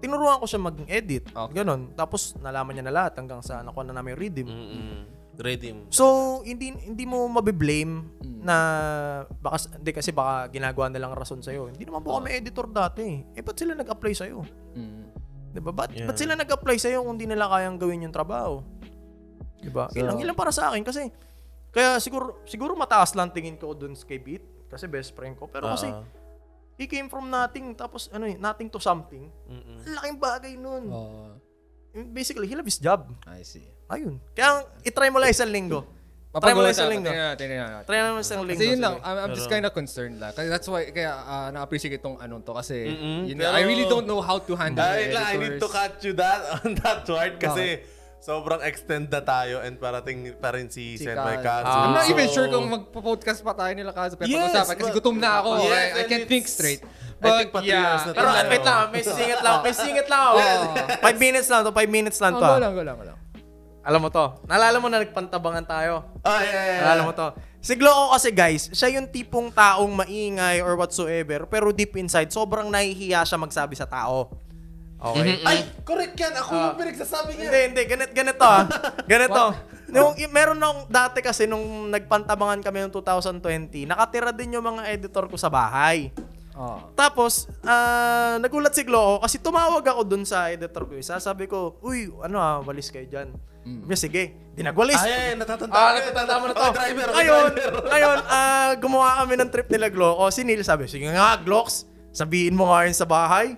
tinuruan 0.00 0.40
ko 0.40 0.46
siya 0.48 0.58
mag-edit. 0.58 1.28
Okay. 1.28 1.54
Ganon. 1.54 1.92
Tapos, 1.92 2.32
nalaman 2.38 2.74
niya 2.74 2.84
na 2.88 2.94
lahat 2.94 3.12
hanggang 3.14 3.44
sa 3.44 3.60
nakuha 3.60 3.84
na 3.84 3.94
namin 3.94 4.16
yung 4.16 4.20
rhythm. 4.20 4.48
mm 4.48 5.00
redeem. 5.38 5.86
So, 5.88 6.42
hindi 6.42 6.74
hindi 6.74 7.06
mo 7.06 7.22
mabiblame 7.30 8.02
Mm. 8.18 8.42
na 8.42 8.56
baka 9.38 9.70
hindi 9.78 9.94
kasi 9.94 10.10
baka 10.10 10.50
ginagawa 10.50 10.90
nilang 10.90 11.14
rason 11.14 11.38
sa 11.38 11.54
Hindi 11.54 11.86
naman 11.86 12.02
po 12.02 12.18
kami 12.18 12.34
editor 12.34 12.66
dati. 12.66 13.22
Eh 13.38 13.42
ba't 13.46 13.54
sila 13.54 13.78
nag-apply 13.78 14.12
sa 14.18 14.26
Mm. 14.26 15.02
'Di 15.54 15.60
ba? 15.62 15.70
Ba't, 15.70 15.94
Yeah. 15.94 16.10
ba't 16.10 16.18
sila 16.18 16.34
nag-apply 16.34 16.76
sa 16.76 16.90
kung 16.90 17.14
hindi 17.14 17.30
nila 17.30 17.46
kayang 17.48 17.78
gawin 17.78 18.02
yung 18.02 18.14
trabaho? 18.14 18.66
'Di 19.58 19.70
ba? 19.70 19.90
So- 19.90 19.98
ilang 19.98 20.18
ilang 20.18 20.34
para 20.34 20.50
sa 20.50 20.70
akin 20.70 20.82
kasi 20.82 21.10
kaya 21.68 21.98
siguro 21.98 22.42
siguro 22.44 22.72
mataas 22.72 23.12
lang 23.12 23.28
tingin 23.28 23.54
ko 23.54 23.72
doon 23.72 23.92
kay 23.94 24.16
Beat 24.16 24.42
kasi 24.66 24.86
best 24.86 25.12
friend 25.12 25.34
ko. 25.34 25.46
Pero 25.46 25.68
kasi 25.68 25.88
Ah. 25.88 26.02
he 26.74 26.86
came 26.86 27.06
from 27.06 27.26
nothing 27.26 27.74
tapos 27.74 28.06
ano 28.08 28.24
eh, 28.24 28.36
nothing 28.36 28.66
to 28.66 28.78
something. 28.78 29.28
Mm-mm. 29.46 29.82
Laking 29.84 30.16
bagay 30.16 30.54
nun. 30.54 30.84
Oo. 30.88 31.34
Basically, 32.12 32.46
he 32.46 32.54
loved 32.54 32.68
his 32.68 32.78
job. 32.78 33.10
I 33.26 33.42
see. 33.42 33.64
Ayun. 33.88 34.20
Kaya 34.30 34.62
itry 34.80 35.08
mo 35.08 35.18
lang 35.18 35.32
isang 35.32 35.50
linggo. 35.50 35.82
Try 36.30 36.52
mo 36.52 36.60
lang 36.60 36.70
isang 36.70 36.92
linggo. 36.92 37.10
Try 37.10 37.98
mo 38.04 38.20
isang 38.20 38.44
linggo. 38.44 38.60
Kasi 38.60 38.76
yun 38.76 38.80
lang. 38.84 39.00
I'm, 39.00 39.16
I'm 39.26 39.32
just 39.34 39.48
kind 39.48 39.64
of 39.64 39.72
concerned 39.72 40.20
lang. 40.20 40.30
Kasi 40.30 40.46
that's 40.46 40.68
why, 40.68 40.86
kaya 40.92 41.10
uh, 41.10 41.48
na-appreciate 41.50 41.98
itong 41.98 42.20
anong 42.20 42.44
to. 42.44 42.52
Kasi, 42.54 42.84
Mm-mm. 42.86 43.26
yun, 43.26 43.40
Pero- 43.40 43.56
I 43.56 43.64
really 43.64 43.88
don't 43.88 44.06
know 44.06 44.20
how 44.20 44.38
to 44.38 44.52
handle 44.54 44.84
lang, 44.84 45.10
I 45.10 45.34
need 45.34 45.58
to 45.58 45.66
cut 45.66 45.98
you 46.04 46.12
that 46.14 46.62
on 46.62 46.76
that 46.84 47.02
part 47.02 47.40
kasi 47.40 47.80
sobrang 48.18 48.60
extend 48.60 49.08
na 49.08 49.20
tayo 49.20 49.62
and 49.62 49.76
parating 49.76 50.34
pa 50.34 50.50
rin 50.50 50.66
si, 50.66 50.94
Si 50.94 51.02
Sen 51.02 51.14
Kaz. 51.14 51.24
May 51.24 51.38
Katsu. 51.38 51.76
I'm 51.76 51.92
not 51.92 52.02
Ah. 52.02 52.10
even 52.10 52.26
So- 52.26 52.34
sure 52.34 52.46
kung 52.48 52.66
magpo-podcast 52.66 53.40
pa 53.40 53.54
tayo 53.54 53.72
nila 53.72 53.90
Kazu. 53.90 54.14
Pero 54.14 54.26
Yes, 54.26 54.42
pag-usapan 54.44 54.74
kasi 54.76 54.90
gutom 54.92 55.16
na 55.16 55.30
ako. 55.38 55.50
Yes, 55.62 55.70
I, 55.70 55.84
I 55.94 56.04
can't 56.04 56.26
think 56.26 56.44
straight. 56.44 56.82
I 56.82 56.88
But 57.18 57.30
think 57.36 57.50
pa 57.50 57.60
three 57.60 57.72
yeah. 57.72 57.98
na 58.00 58.12
Pero 58.12 58.28
wait 58.44 58.62
lang, 58.62 58.84
may 58.88 59.02
singit 59.02 59.40
lang, 59.40 59.56
may 59.60 59.74
singit 59.74 60.06
lang 60.06 60.22
ako. 60.28 60.38
Five 61.00 61.18
minutes 61.18 61.48
lang 61.48 61.60
to, 61.62 61.70
five 61.72 61.90
minutes 61.90 62.18
lang 62.18 62.32
Oh, 62.34 62.38
to. 62.38 62.44
go 62.44 62.52
ah. 62.52 62.60
lang, 62.60 62.72
go 62.72 62.82
lang, 62.82 62.94
go 62.94 63.06
lang. 63.06 63.18
Alam 63.82 64.00
mo 64.00 64.08
to. 64.12 64.24
Naalala 64.44 64.76
mo 64.76 64.86
na 64.86 65.00
nagpantabangan 65.00 65.64
tayo. 65.64 66.04
Ah, 66.20 66.38
yeah, 66.38 66.44
yeah, 66.44 66.64
yeah. 66.68 66.80
Naalala 66.84 67.02
mo 67.02 67.12
to. 67.12 67.28
Si 67.58 67.74
Gloco 67.74 68.12
kasi 68.12 68.30
guys, 68.30 68.70
siya 68.70 68.92
yung 68.92 69.08
tipong 69.08 69.50
taong 69.50 69.90
maingay 69.96 70.60
or 70.60 70.76
whatsoever, 70.76 71.42
pero 71.44 71.72
deep 71.72 71.96
inside, 71.96 72.28
sobrang 72.28 72.68
nahihiya 72.68 73.24
siya 73.24 73.34
magsabi 73.34 73.74
sa 73.74 73.82
tao. 73.82 74.30
Okay? 74.98 75.38
Ay, 75.46 75.58
correct 75.86 76.18
yan. 76.18 76.34
Ako 76.34 76.50
yung 76.50 76.78
pinagsasabi 76.78 77.30
niya. 77.38 77.46
Hindi, 77.46 77.60
hindi. 77.70 77.82
Ganito, 77.86 78.12
ganito 78.14 78.44
ah. 78.44 78.62
Ganito. 79.06 79.44
Yung, 79.88 80.12
yung, 80.20 80.32
meron 80.34 80.58
nung 80.58 80.84
dati 80.90 81.22
kasi 81.22 81.46
nung 81.48 81.88
nagpantabangan 81.88 82.60
kami 82.60 82.84
noong 82.84 82.94
2020, 82.98 83.88
nakatira 83.88 84.34
din 84.34 84.58
yung 84.58 84.66
mga 84.66 84.90
editor 84.92 85.30
ko 85.30 85.38
sa 85.38 85.48
bahay. 85.48 86.12
Oh. 86.58 86.90
Tapos, 86.98 87.46
ah, 87.62 88.34
nagulat 88.42 88.74
si 88.74 88.82
Gloco 88.82 89.22
kasi 89.22 89.38
tumawag 89.38 89.86
ako 89.86 90.02
dun 90.02 90.26
sa 90.26 90.50
editor 90.50 90.90
ko 90.90 90.98
isa. 90.98 91.22
Sabi 91.22 91.46
ko, 91.46 91.78
uy, 91.86 92.10
ano 92.18 92.42
ah, 92.42 92.58
walis 92.66 92.90
kayo 92.90 93.06
dyan. 93.06 93.30
Mm. 93.62 93.86
Sabi, 93.86 93.94
sige, 93.94 94.22
di 94.58 94.66
nagwalis. 94.66 94.98
Ay, 94.98 95.14
ay, 95.14 95.32
natatanda 95.38 95.72
Ah, 95.78 95.94
natatanda 95.94 96.34
mo 96.42 96.44
na 96.50 96.54
to. 96.58 96.66
Driver. 96.74 97.08
ngayon, 97.14 97.50
driver. 97.54 97.84
ngayon, 97.94 98.18
ah, 98.26 98.70
gumawa 98.74 99.22
kami 99.22 99.34
ng 99.38 99.50
trip 99.54 99.68
nila 99.70 99.86
Gloco. 99.86 100.26
Si 100.34 100.42
Neil 100.42 100.66
sabi, 100.66 100.90
sige 100.90 101.06
nga, 101.06 101.38
Glocks, 101.38 101.86
sabihin 102.10 102.58
mo 102.58 102.74
nga 102.74 102.90
yun 102.90 102.96
sa 102.98 103.06
bahay. 103.06 103.54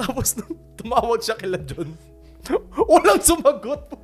Tapos, 0.00 0.32
nung 0.34 0.56
tumawag 0.74 1.20
siya 1.20 1.36
kila 1.36 1.60
John. 1.60 1.92
Walang 2.90 3.20
sumagot. 3.20 3.84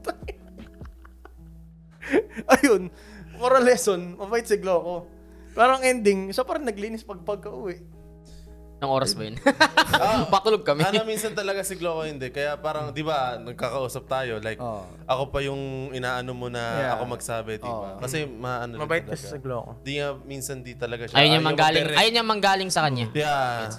Ayun, 2.54 2.92
moral 3.34 3.64
lesson, 3.64 4.14
mabait 4.14 4.44
si 4.44 4.54
Gloco. 4.56 5.08
Parang 5.52 5.80
ending, 5.82 6.30
siya 6.30 6.44
pa 6.44 6.54
rin 6.54 6.64
naglinis 6.64 7.00
pag 7.00 7.18
pagka-uwi. 7.18 7.80
Nang 8.76 8.92
oras 8.92 9.16
ba 9.16 9.24
yun? 9.24 9.40
Patulog 10.28 10.60
kami. 10.60 10.84
Ano 10.84 11.00
minsan 11.02 11.32
talaga 11.32 11.64
si 11.64 11.74
Gloco 11.74 12.04
hindi. 12.04 12.28
Kaya 12.28 12.54
parang, 12.54 12.92
di 12.92 13.00
ba, 13.00 13.40
nagkakausap 13.40 14.04
tayo. 14.04 14.36
Like, 14.36 14.60
Oh. 14.60 14.84
ako 15.08 15.32
pa 15.32 15.40
yung 15.40 15.90
inaano 15.90 16.36
mo 16.36 16.46
na 16.46 16.62
Yeah. 16.76 16.92
ako 16.92 17.02
magsabi, 17.08 17.56
di 17.56 17.64
ba? 17.64 17.96
Kasi 17.96 18.28
maano 18.28 18.76
Mabait 18.76 19.02
kasi 19.02 19.26
si 19.26 19.38
Gloco. 19.40 19.80
Di 19.80 19.96
nga, 19.96 20.12
minsan 20.22 20.60
di 20.60 20.76
talaga 20.76 21.08
siya. 21.08 21.16
Ayun 21.16 21.24
yung 21.24 21.40
ayaw 21.40 21.48
manggaling, 21.48 21.82
mag-direct. 21.82 21.98
ayun 21.98 22.14
yung 22.14 22.28
manggaling 22.28 22.70
sa 22.70 22.80
kanya. 22.84 23.06
Yeah. 23.16 23.72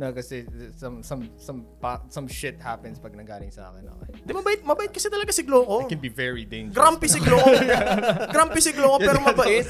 No, 0.00 0.16
kasi 0.16 0.48
some 0.80 1.04
some 1.04 1.28
some 1.36 1.68
pa, 1.76 2.00
some 2.08 2.24
shit 2.24 2.56
happens 2.56 2.96
pag 2.96 3.12
nanggaling 3.12 3.52
sa 3.52 3.68
akin. 3.68 3.84
Okay. 3.84 4.24
Di 4.24 4.32
mabait, 4.32 4.64
mabait 4.64 4.88
kasi 4.88 5.12
talaga 5.12 5.28
si 5.28 5.44
Gloco. 5.44 5.84
It 5.84 5.92
can 5.92 6.00
be 6.00 6.08
very 6.08 6.48
dangerous. 6.48 6.72
Grumpy 6.72 7.04
si 7.04 7.20
Gloco. 7.20 7.52
Grumpy 8.34 8.60
si 8.64 8.72
Gloco 8.72 8.96
pero 8.96 9.20
mabait. 9.20 9.60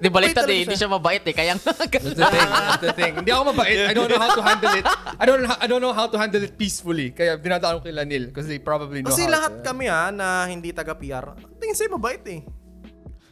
Di 0.00 0.08
baliktad 0.08 0.48
eh, 0.48 0.64
hindi 0.64 0.72
siya 0.72 0.88
mabait 0.88 1.20
eh. 1.20 1.36
Kaya 1.36 1.60
That's 1.60 2.16
the 2.16 2.24
thing. 2.32 2.48
That's 2.48 2.80
the 2.80 2.96
thing. 2.96 3.12
Hindi 3.20 3.28
ako 3.28 3.52
mabait. 3.52 3.76
I 3.76 3.92
don't 3.92 4.08
know 4.08 4.16
how 4.16 4.32
to 4.32 4.40
handle 4.40 4.72
it. 4.72 4.86
I 5.20 5.24
don't 5.28 5.44
I 5.44 5.66
don't 5.68 5.84
know 5.84 5.92
how 5.92 6.08
to 6.08 6.16
handle 6.16 6.40
it 6.40 6.56
peacefully. 6.56 7.12
Kaya 7.12 7.36
dinadaan 7.36 7.84
ko 7.84 7.92
kila 7.92 8.08
Neil 8.08 8.32
kasi 8.32 8.56
they 8.56 8.60
probably 8.64 9.04
know 9.04 9.12
Kasi 9.12 9.28
how 9.28 9.36
lahat 9.36 9.52
to. 9.60 9.68
kami 9.68 9.84
ha, 9.92 10.08
na 10.08 10.48
hindi 10.48 10.72
taga-PR, 10.72 11.36
tingin 11.60 11.76
sa'yo 11.76 11.92
mabait 11.92 12.24
eh. 12.24 12.40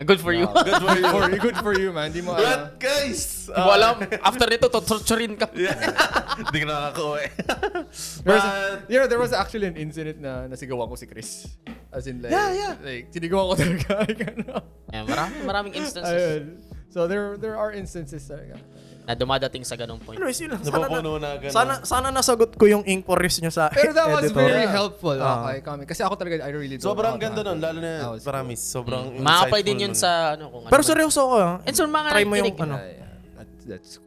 Good 0.05 0.21
for 0.21 0.33
you. 0.33 0.45
Good 0.47 0.83
for 0.83 0.93
you. 0.93 1.07
for 1.09 1.25
you, 1.33 1.39
good 1.41 1.57
for 1.57 1.73
you, 1.73 1.89
man. 1.93 2.13
Di 2.13 2.21
mo 2.21 2.37
alam. 2.37 2.45
But 2.45 2.81
guys, 2.81 3.49
Hindi 3.49 3.63
mo 3.63 3.73
alam, 3.73 3.95
after 4.29 4.47
nito, 4.51 4.69
torturin 4.69 5.39
ka. 5.39 5.47
Hindi 5.49 6.59
ka 6.63 6.67
nakakauwi. 6.67 7.25
There 8.27 8.35
was, 8.37 8.45
But, 8.45 8.91
you 8.93 8.99
know, 9.01 9.07
there 9.09 9.23
was 9.23 9.33
actually 9.33 9.67
an 9.71 9.77
incident 9.81 10.21
na 10.21 10.45
nasigawan 10.51 10.91
ko 10.91 10.97
si 11.01 11.07
Chris. 11.07 11.49
As 11.89 12.05
in 12.05 12.21
like, 12.21 12.35
Yeah, 12.35 12.53
yeah. 12.53 12.75
like, 12.85 13.09
sinigawan 13.09 13.55
ko 13.55 13.55
talaga. 13.57 13.89
like, 14.05 14.21
ano. 14.21 14.61
Eh, 14.93 15.03
maraming, 15.07 15.43
maraming 15.47 15.75
instances 15.75 16.13
Ayun. 16.13 16.45
So 16.93 17.05
there 17.05 17.37
there 17.37 17.57
are 17.61 17.73
instances 17.77 18.25
talaga. 18.25 18.57
Na 19.07 19.15
dumadating 19.15 19.63
sa 19.63 19.79
ganong 19.79 20.03
point. 20.03 20.19
Anyways, 20.19 20.43
yun 20.43 20.51
lang. 20.51 20.61
Sana, 20.67 20.91
na, 20.91 20.99
na 20.99 21.31
ganun. 21.39 21.55
sana, 21.55 21.73
sana 21.87 22.09
nasagot 22.11 22.51
ko 22.59 22.67
yung 22.67 22.83
inquiries 22.83 23.39
nyo 23.39 23.55
sa 23.55 23.71
Pero 23.71 23.95
that 23.95 24.11
was 24.11 24.27
editor. 24.27 24.43
very 24.43 24.67
helpful. 24.67 25.15
Ah. 25.15 25.47
Okay, 25.47 25.63
kami. 25.63 25.83
Kasi 25.87 26.03
ako 26.03 26.19
talaga, 26.19 26.43
I 26.43 26.51
really 26.51 26.75
don't 26.75 26.91
Sobrang 26.91 27.15
ganda 27.23 27.47
nun, 27.47 27.63
lalo 27.63 27.79
na, 27.79 28.19
promise, 28.19 28.63
sobrang 28.67 29.15
Makapay 29.23 29.63
din 29.63 29.79
insightful 29.79 29.85
yun 29.87 29.93
nun. 29.95 30.03
sa 30.03 30.11
ano 30.35 30.45
kung 30.51 30.63
ano. 30.67 30.73
Pero 30.75 30.83
seryoso 30.83 31.21
ko 31.23 31.37
ah. 31.39 31.55
And 31.63 31.75
so, 31.79 31.87
mga 31.87 32.09
Try 32.11 32.27
mo 32.27 32.35
yung 32.35 32.59
ano. 32.59 32.75
Yeah, 32.83 32.91
yeah. 32.99 33.15
That, 33.39 33.49
that's 33.63 33.93
cool. 34.03 34.06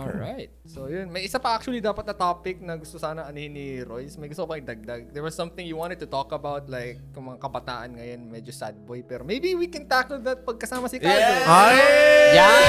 Alright. 0.00 0.50
So 0.64 0.86
yun, 0.86 1.08
may 1.08 1.22
isa 1.22 1.36
pa 1.36 1.54
actually 1.54 1.78
dapat 1.78 2.04
na 2.04 2.14
topic 2.14 2.58
na 2.58 2.74
gusto 2.74 2.96
sana 2.96 3.24
anihin 3.24 3.52
ni 3.52 3.66
Royce. 3.80 4.16
May 4.16 4.28
gusto 4.28 4.46
ko 4.46 4.52
pang 4.52 4.64
dagdag. 4.64 5.12
There 5.12 5.20
was 5.20 5.34
something 5.34 5.62
you 5.62 5.76
wanted 5.76 6.00
to 6.00 6.08
talk 6.08 6.30
about 6.30 6.66
like 6.66 6.96
kung 7.12 7.28
mga 7.28 7.38
kabataan 7.38 8.00
ngayon 8.00 8.20
medyo 8.26 8.50
sad 8.50 8.78
boy. 8.82 9.02
Pero 9.02 9.22
maybe 9.22 9.52
we 9.52 9.68
can 9.68 9.84
tackle 9.84 10.18
that 10.24 10.42
pagkasama 10.42 10.88
si 10.88 10.96
Kazo. 10.96 11.12
Yeah! 11.12 11.44
Ay! 11.44 11.78
Yan! 12.34 12.62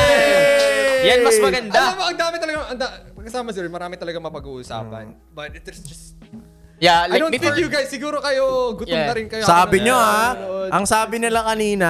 Yan 1.01 1.19
mas 1.25 1.37
maganda. 1.39 1.79
Alam 1.79 1.95
mo, 1.97 2.03
ang 2.05 2.17
dami 2.19 2.35
talaga, 2.37 2.57
ang 2.69 2.77
da, 2.77 2.87
pagkasama 3.15 3.47
si 3.49 3.57
Roy, 3.57 3.71
marami 3.71 3.95
talaga 3.97 4.17
mapag-uusapan. 4.19 5.05
But 5.31 5.57
it, 5.57 5.65
there's 5.65 5.81
just, 5.81 6.13
Yeah, 6.81 7.05
I 7.05 7.13
like 7.13 7.21
don't 7.21 7.29
before, 7.29 7.53
think 7.53 7.61
you 7.61 7.69
guys, 7.69 7.93
siguro 7.93 8.17
kayo, 8.17 8.73
gutom 8.73 8.89
Yeah. 8.89 9.05
na 9.05 9.13
rin 9.13 9.29
kayo. 9.29 9.45
Sabi 9.45 9.85
habang 9.85 9.85
nyo 9.85 9.95
ah, 10.01 10.29
nanonood. 10.33 10.69
ang 10.73 10.85
sabi 10.89 11.15
nila 11.21 11.39
kanina, 11.45 11.89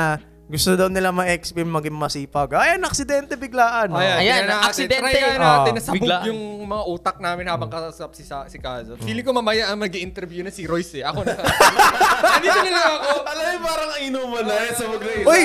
Gusto 0.51 0.75
daw 0.75 0.91
nila 0.91 1.09
ma-XP 1.09 1.63
maging 1.63 1.95
masipag. 1.95 2.51
Ayan, 2.53 2.83
aksidente 2.83 3.33
biglaan. 3.33 3.87
Ayan, 3.89 4.17
Ayan, 4.19 4.19
tingnan 4.19 4.47
natin. 4.51 4.67
aksidente. 4.67 4.99
Try 4.99 5.39
natin 5.39 5.39
Ah. 5.39 5.77
nasabog 5.79 5.95
Biglaan. 5.95 6.23
yung 6.27 6.41
mga 6.67 6.83
utak 6.85 7.17
namin 7.17 7.45
habang 7.47 7.71
kasasap 7.71 8.11
si, 8.11 8.23
si 8.27 8.57
Kazo. 8.57 8.99
Feeling 8.99 9.23
ko 9.23 9.31
mamaya 9.31 9.71
ang 9.71 9.79
mag 9.79 9.95
interview 9.95 10.43
na 10.43 10.51
si 10.51 10.67
Royce 10.67 10.99
eh. 10.99 11.03
Ako 11.03 11.23
na. 11.23 11.39
Andito 12.35 12.59
na 12.59 12.69
lang 12.69 12.85
ako. 12.93 13.09
Alam 13.23 13.45
mo, 13.47 13.59
parang 13.63 13.91
inuman 13.97 14.43
na 14.43 14.55
eh 14.59 14.71
sa 14.71 14.83
mag 14.85 15.01
Uy, 15.01 15.43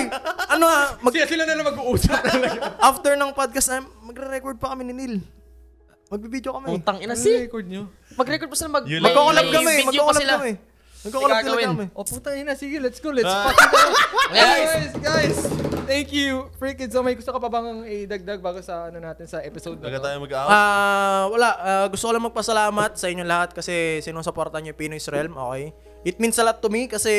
ano 0.50 0.64
ah, 0.66 0.84
mag- 0.98 1.14
Sila, 1.14 1.26
sila 1.28 1.42
na 1.44 1.54
lang 1.54 1.66
mag-uusap 1.66 2.18
talaga. 2.26 2.58
after 2.76 3.12
ng 3.14 3.30
podcast 3.30 3.68
na, 3.68 3.76
magre-record 4.02 4.58
pa 4.58 4.74
kami 4.74 4.90
ni 4.90 4.94
Neil. 4.96 5.14
Magbibideo 6.06 6.50
kami. 6.52 6.66
Utang 6.72 6.98
ina 6.98 7.14
Ano 7.14 7.20
si. 7.20 7.30
record 7.36 7.66
nyo? 7.66 7.86
Mag-record 8.14 8.50
pa 8.50 8.56
sila 8.56 8.70
mag 8.72 8.84
may 8.86 9.14
kami, 9.52 9.74
sila. 10.18 10.34
kami. 10.34 10.52
Sige, 11.10 11.22
talaga 11.22 11.42
gagawin. 11.46 11.66
kami. 11.70 11.84
O 11.94 12.02
puta 12.02 12.28
na, 12.34 12.54
sige, 12.58 12.76
let's 12.82 12.98
go. 12.98 13.10
Let's 13.14 13.30
fucking 13.30 13.70
go. 13.74 13.82
Anyways, 14.34 14.94
guys, 14.98 15.36
thank 15.86 16.10
you. 16.10 16.50
Freaking 16.58 16.90
so 16.90 17.02
may 17.02 17.14
gusto 17.14 17.30
ka 17.30 17.38
pa 17.38 17.46
bang 17.46 17.86
idagdag 17.86 18.42
bago 18.42 18.58
sa 18.60 18.90
ano 18.90 18.98
natin 18.98 19.26
sa 19.30 19.38
episode 19.42 19.78
na 19.78 19.90
to? 19.90 20.02
tayo 20.02 20.16
mag-out. 20.22 20.48
Ah, 20.50 21.30
wala. 21.30 21.48
Ah, 21.58 21.86
gusto 21.86 22.10
ko 22.10 22.12
lang 22.14 22.24
magpasalamat 22.26 22.98
sa 22.98 23.06
inyo 23.06 23.24
lahat 23.24 23.54
kasi 23.54 24.02
sinusuportan 24.02 24.66
niyo 24.66 24.74
yung 24.74 24.80
Pinoy's 24.80 25.06
Realm, 25.06 25.38
okay? 25.38 25.70
It 26.02 26.18
means 26.18 26.38
a 26.38 26.44
lot 26.46 26.58
to 26.62 26.68
me 26.70 26.90
kasi 26.90 27.12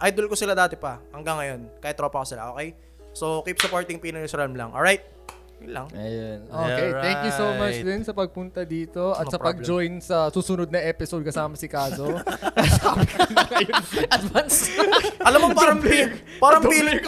idol 0.00 0.26
ko 0.30 0.34
sila 0.38 0.54
dati 0.56 0.78
pa 0.78 1.02
hanggang 1.12 1.36
ngayon. 1.38 1.60
Kahit 1.82 1.96
tropa 1.98 2.22
ko 2.22 2.26
sila, 2.26 2.52
okay? 2.54 2.72
So, 3.12 3.42
keep 3.42 3.58
supporting 3.58 3.98
Pinoy's 3.98 4.32
Realm 4.32 4.54
lang, 4.54 4.70
alright? 4.70 5.17
Yun 5.58 5.72
lang. 5.74 5.86
Ayun. 5.90 6.38
Okay, 6.46 6.88
thank 7.02 7.20
you 7.26 7.32
so 7.34 7.46
much 7.52 7.74
Alright. 7.74 7.88
din 7.90 8.00
sa 8.00 8.12
pagpunta 8.12 8.62
dito 8.62 9.10
at 9.10 9.26
No 9.26 9.30
sa 9.30 9.36
problem. 9.36 9.46
pag-join 9.58 9.92
sa 9.98 10.30
susunod 10.30 10.70
na 10.70 10.78
episode 10.78 11.26
kasama 11.26 11.58
si 11.58 11.66
Kazo. 11.66 12.14
Sabi 12.78 13.04
ko 13.04 13.18
na 13.26 13.42
ngayon. 13.42 13.82
Advance. 14.16 14.70
Alam 15.28 15.38
mo, 15.42 15.46
parang, 15.52 15.82
pi- 15.82 16.08
parang, 16.38 16.62
feeling, 16.62 16.98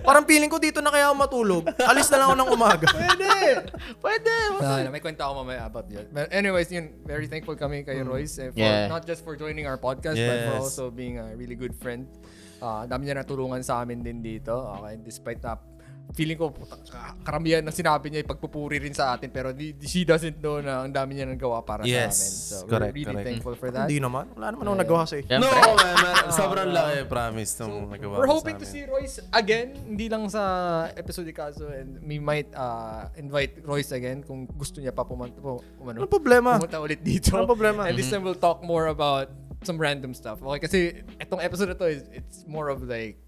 parang 0.00 0.24
feeling 0.24 0.48
ko 0.48 0.56
dito 0.56 0.80
na 0.80 0.88
kaya 0.88 1.12
ako 1.12 1.16
matulog. 1.20 1.64
Alis 1.84 2.08
na 2.08 2.16
lang 2.16 2.26
ako 2.32 2.36
ng 2.38 2.50
umaga. 2.50 2.86
Pwede! 2.88 3.32
Pwede. 4.00 4.34
Ah, 4.58 4.80
may 4.88 5.04
kwenta 5.04 5.28
ako 5.28 5.44
mamaya 5.44 5.68
about 5.68 5.84
yun. 5.86 6.08
But 6.08 6.32
anyways, 6.32 6.72
yun, 6.72 6.96
very 7.04 7.28
thankful 7.28 7.54
kami 7.54 7.84
kay 7.84 8.00
Royce 8.00 8.40
eh, 8.40 8.48
for, 8.48 8.58
Yeah. 8.58 8.88
not 8.88 9.04
just 9.04 9.20
for 9.20 9.36
joining 9.36 9.68
our 9.68 9.76
podcast 9.76 10.16
but 10.16 10.38
for 10.48 10.54
Yes. 10.56 10.64
also 10.64 10.88
being 10.88 11.20
a 11.20 11.36
really 11.36 11.54
good 11.54 11.76
friend. 11.76 12.08
Ah, 12.58 12.88
dami 12.88 13.06
niya 13.06 13.20
natulungan 13.20 13.60
sa 13.60 13.84
amin 13.84 14.00
din 14.00 14.18
dito. 14.18 14.50
Okay, 14.50 14.96
despite 14.98 15.38
na 15.38 15.60
feeling 16.10 16.36
ko 16.36 16.50
karamihan 17.20 17.60
ng 17.60 17.70
sinabi 17.70 18.08
niya 18.08 18.24
ay 18.24 18.28
pagpupuri 18.28 18.80
rin 18.80 18.90
sa 18.90 19.12
atin 19.12 19.28
pero 19.28 19.52
di, 19.52 19.76
di- 19.76 19.84
she 19.84 20.02
doesn't 20.02 20.40
know 20.40 20.56
na 20.58 20.80
ang 20.80 20.90
dami 20.90 21.14
niya 21.14 21.28
nagawa 21.28 21.60
para 21.60 21.84
Yes. 21.84 22.16
sa 22.16 22.18
amin. 22.18 22.32
So 22.48 22.56
Correct, 22.66 22.80
we're 22.80 22.96
really 22.96 23.12
correct. 23.12 23.28
thankful 23.28 23.54
for 23.54 23.68
that. 23.68 23.86
Hindi 23.86 24.00
naman. 24.00 24.24
Wala 24.32 24.46
naman 24.50 24.64
ako 24.64 24.76
nagawa 24.78 25.02
sa'yo. 25.04 25.22
No, 25.28 25.44
Siyempre. 25.44 25.76
man, 25.76 25.96
man. 26.00 26.16
Sobrang 26.38 26.68
laki, 26.70 26.96
promise, 27.06 27.50
nung 27.60 27.74
nagawa 27.88 28.14
We're 28.16 28.32
hoping 28.32 28.56
sa 28.56 28.62
to 28.62 28.66
see 28.66 28.82
Royce 28.84 29.20
again, 29.30 29.68
hindi 29.84 30.06
lang 30.08 30.24
sa 30.28 30.42
episode 30.96 31.28
ni 31.28 31.34
Kazo 31.36 31.68
and 31.68 32.00
we 32.00 32.16
might 32.16 32.48
uh, 32.56 33.12
invite 33.14 33.60
Royce 33.62 33.92
again 33.92 34.24
kung 34.24 34.48
gusto 34.48 34.80
niya 34.80 34.90
pa 34.90 35.04
pumunta 35.04 35.36
po, 35.38 35.60
umano, 35.76 36.02
Ano 36.02 36.08
problema? 36.08 36.56
pumunta 36.56 36.80
ulit 36.80 37.04
dito. 37.04 37.36
Ano 37.36 37.44
problema? 37.44 37.84
And 37.84 37.94
this 37.94 38.08
time 38.08 38.24
we'll 38.24 38.38
talk 38.38 38.64
more 38.64 38.88
about 38.88 39.28
some 39.60 39.76
random 39.76 40.14
stuff. 40.14 40.38
Okay, 40.40 40.60
kasi 40.62 40.78
itong 41.18 41.42
episode 41.42 41.68
na 41.68 41.76
to 41.76 41.84
is 41.84 42.06
it's 42.14 42.46
more 42.46 42.70
of 42.70 42.86
like 42.86 43.18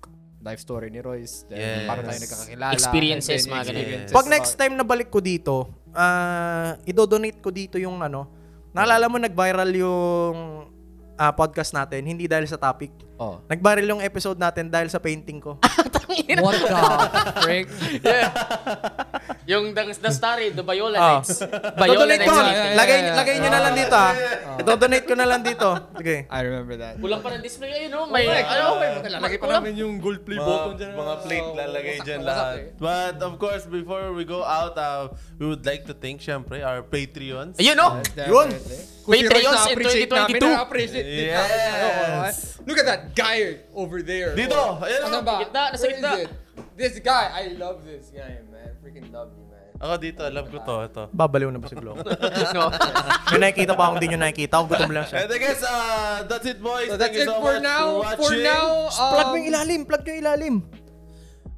life 0.40 0.60
story 0.60 0.88
ni 0.88 1.00
Royce. 1.04 1.44
Then 1.48 1.58
Yes. 1.60 1.88
Paano 1.88 2.02
tayo 2.04 2.18
nagkakakilala. 2.20 2.72
Experiences, 2.72 3.40
mga 3.44 3.64
ganun. 3.70 3.84
Pag 4.08 4.26
next 4.28 4.52
time 4.56 4.74
na 4.74 4.84
balik 4.84 5.12
ko 5.12 5.20
dito, 5.20 5.68
ah 5.92 6.76
idodonate 6.88 7.40
ko 7.44 7.50
dito 7.52 7.76
yung 7.76 8.00
ano, 8.00 8.30
naalala 8.72 9.10
mo 9.10 9.20
nag-viral 9.20 9.70
yung 9.74 10.36
ah, 11.20 11.32
podcast 11.36 11.76
natin, 11.76 12.00
hindi 12.08 12.24
dahil 12.24 12.48
sa 12.48 12.56
topic. 12.56 12.88
Oh. 13.20 13.36
Nag-viral 13.44 13.84
yung 13.86 14.00
episode 14.00 14.40
natin 14.40 14.72
dahil 14.72 14.88
sa 14.88 14.96
painting 14.96 15.38
ko. 15.38 15.60
What 16.40 16.56
the 16.56 16.72
frick? 17.38 17.68
Yung 19.44 19.74
the, 19.74 19.82
the 19.92 20.08
story, 20.10 20.50
the 20.50 20.62
Viola 20.62 20.96
Ah. 20.96 21.02
Nights. 21.18 21.42
Viola 21.42 22.06
Dodonate 22.06 22.24
ko. 22.24 22.32
Nights. 22.32 22.48
yeah, 22.48 22.64
yeah, 22.64 22.78
Lagay, 22.78 22.98
yeah. 22.98 23.16
lagay 23.16 23.34
nyo 23.36 23.50
na 23.50 23.60
lang 23.60 23.74
dito 23.74 23.94
ah. 23.94 24.12
Idodonate 24.56 25.04
ko 25.04 25.14
na 25.14 25.26
lang 25.26 25.40
dito. 25.42 25.68
Sige. 25.96 26.16
I 26.26 26.40
remember 26.40 26.74
that. 26.76 26.94
Kulang 26.96 27.20
pa 27.20 27.28
ng 27.30 27.42
display. 27.42 27.70
Ayun, 27.74 27.90
no? 27.90 28.00
May, 28.06 28.24
May, 28.24 28.40
ano, 28.40 28.78
may, 28.78 28.90
lalagay 29.02 29.36
pa 29.36 29.46
namin 29.50 29.72
yung 29.76 29.92
gold 29.98 30.22
play 30.22 30.36
mga, 30.36 30.46
button 30.46 30.74
dyan. 30.76 30.92
mga 30.94 31.14
plate 31.20 31.44
Oh, 31.44 31.56
lalagay 31.56 31.96
dyan 32.00 32.20
lahat. 32.22 32.54
eh. 32.56 32.64
But 32.76 33.16
of 33.20 33.34
course, 33.36 33.64
before 33.64 34.12
we 34.12 34.24
go 34.24 34.40
out, 34.40 34.74
uh, 34.76 35.08
we 35.36 35.44
would 35.44 35.62
like 35.62 35.84
to 35.84 35.94
thank, 35.94 36.20
syempre, 36.20 36.60
our 36.60 36.80
Patreons. 36.80 37.56
Ayun, 37.56 37.76
no? 37.76 38.00
Yun. 38.16 38.48
Patreons 39.00 39.42
in 39.66 39.74
na-appreciate 39.74 40.10
namin, 40.12 40.38
2022. 40.38 40.54
na-appreciate 40.54 41.06
din 41.06 41.26
Yes. 41.26 41.34
namin. 41.34 41.58
Oo, 41.80 42.04
ah. 42.22 42.30
Look 42.62 42.78
at 42.78 42.86
that 42.86 43.02
guy 43.14 43.60
over 43.74 44.02
there. 44.02 44.34
Dito, 44.34 44.56
ayan, 44.82 45.00
Asan 45.06 45.20
oh. 45.20 45.24
ba? 45.26 45.36
Gitna, 45.44 45.62
nasa 45.74 45.84
Where 45.86 45.96
gitna. 45.96 46.12
it? 46.24 46.30
This 46.76 46.94
guy, 47.00 47.26
I 47.32 47.44
love 47.56 47.84
this 47.84 48.10
guy, 48.12 48.40
man. 48.48 48.72
Freaking 48.80 49.08
love 49.12 49.32
you, 49.36 49.44
man. 49.48 49.68
Ako 49.80 49.94
dito, 49.96 50.22
love 50.28 50.48
ko 50.52 50.58
to, 50.60 50.74
ito. 50.84 51.02
Babaliw 51.08 51.48
na 51.48 51.56
ba 51.56 51.68
si 51.68 51.76
Glo? 51.76 51.96
no. 52.56 52.68
May 53.32 53.40
nakikita 53.40 53.72
pa 53.72 53.88
akong 53.88 53.96
hindi 53.96 54.12
nyo 54.12 54.20
nakikita. 54.20 54.54
Ako 54.60 54.64
gutom 54.76 54.92
lang 54.92 55.08
siya. 55.08 55.24
And 55.24 55.32
I 55.32 55.38
guess, 55.40 55.60
uh, 55.64 56.16
that's 56.28 56.44
it, 56.44 56.60
boys. 56.60 56.92
So 56.92 57.00
Thank 57.00 57.16
that's 57.16 57.16
you 57.16 57.24
it 57.24 57.32
so 57.32 57.40
for 57.40 57.56
much 57.56 57.64
now. 57.64 57.86
for 58.12 58.28
For 58.28 58.34
now, 58.36 58.92
Plug 58.92 59.26
mo 59.32 59.32
um, 59.32 59.38
yung 59.40 59.48
ilalim. 59.48 59.80
Plug 59.88 60.02
mo 60.04 60.08
yung 60.12 60.20
ilalim. 60.20 60.54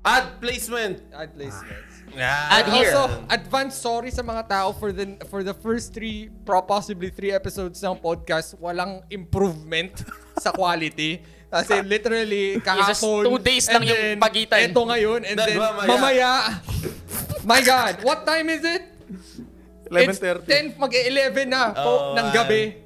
Ad 0.07 0.39
placement. 0.39 1.03
Ad 1.11 1.35
placements. 1.35 1.93
Yeah. 2.15 2.57
Ad 2.63 2.67
here. 2.71 2.93
Also, 2.93 3.25
advance 3.33 3.75
sorry 3.81 4.11
sa 4.13 4.21
mga 4.21 4.43
tao 4.45 4.69
for 4.77 4.93
the 4.93 5.17
for 5.33 5.41
the 5.41 5.57
first 5.57 5.97
three, 5.97 6.29
pro 6.45 6.61
possibly 6.61 7.09
three 7.09 7.33
episodes 7.33 7.81
ng 7.81 7.97
podcast, 7.99 8.53
walang 8.61 9.01
improvement 9.09 10.05
sa 10.45 10.53
quality. 10.53 11.25
Kasi 11.53 11.85
literally, 11.85 12.57
just 12.89 13.05
kahapon. 13.05 13.23
two 13.23 13.39
days 13.39 13.69
lang 13.69 13.85
yung 13.85 14.01
then 14.01 14.17
pagitan. 14.17 14.73
Ito 14.73 14.81
ngayon, 14.83 15.21
and 15.23 15.37
Then 15.37 15.47
then 15.47 15.59
mamaya. 15.61 15.87
mamaya. 15.87 16.31
my 17.45 17.61
God, 17.61 17.95
what 18.01 18.25
time 18.25 18.49
is 18.49 18.65
it? 18.65 18.89
It's 19.85 20.17
11.30. 20.17 20.49
10, 20.73 20.81
mag-11 20.81 21.45
na 21.47 21.77
po 21.77 21.93
Oh, 21.93 22.17
ng 22.17 22.29
gabi. 22.33 22.81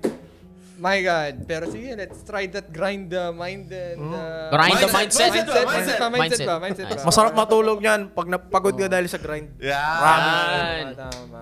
My 0.76 0.98
God. 0.98 1.46
Pero 1.46 1.70
sige, 1.70 1.94
let's 1.94 2.20
try 2.20 2.44
that 2.48 2.68
grind 2.68 3.08
the 3.08 3.30
mind 3.30 3.70
and... 3.70 4.02
Uh, 4.02 4.50
Grind 4.50 4.76
the 4.76 4.90
Mindset, 4.90 5.30
mindset. 5.30 5.32
Mindset, 5.32 5.46
mindset, 5.46 5.64
mindset, 5.64 5.96
ba? 5.96 6.06
Mindset 6.10 6.40
ba? 6.42 6.54
Mindset 6.58 6.86
ba? 6.90 7.02
Masarap 7.06 7.32
matulog 7.32 7.78
yan 7.78 8.10
pag 8.10 8.26
napagod 8.26 8.74
ka 8.74 8.84
dahil 8.84 9.06
sa 9.06 9.16
grind. 9.16 9.54
Yeah. 9.56 9.78
Yan. 9.78 10.84
Tama, 10.92 11.06
tama. 11.06 11.38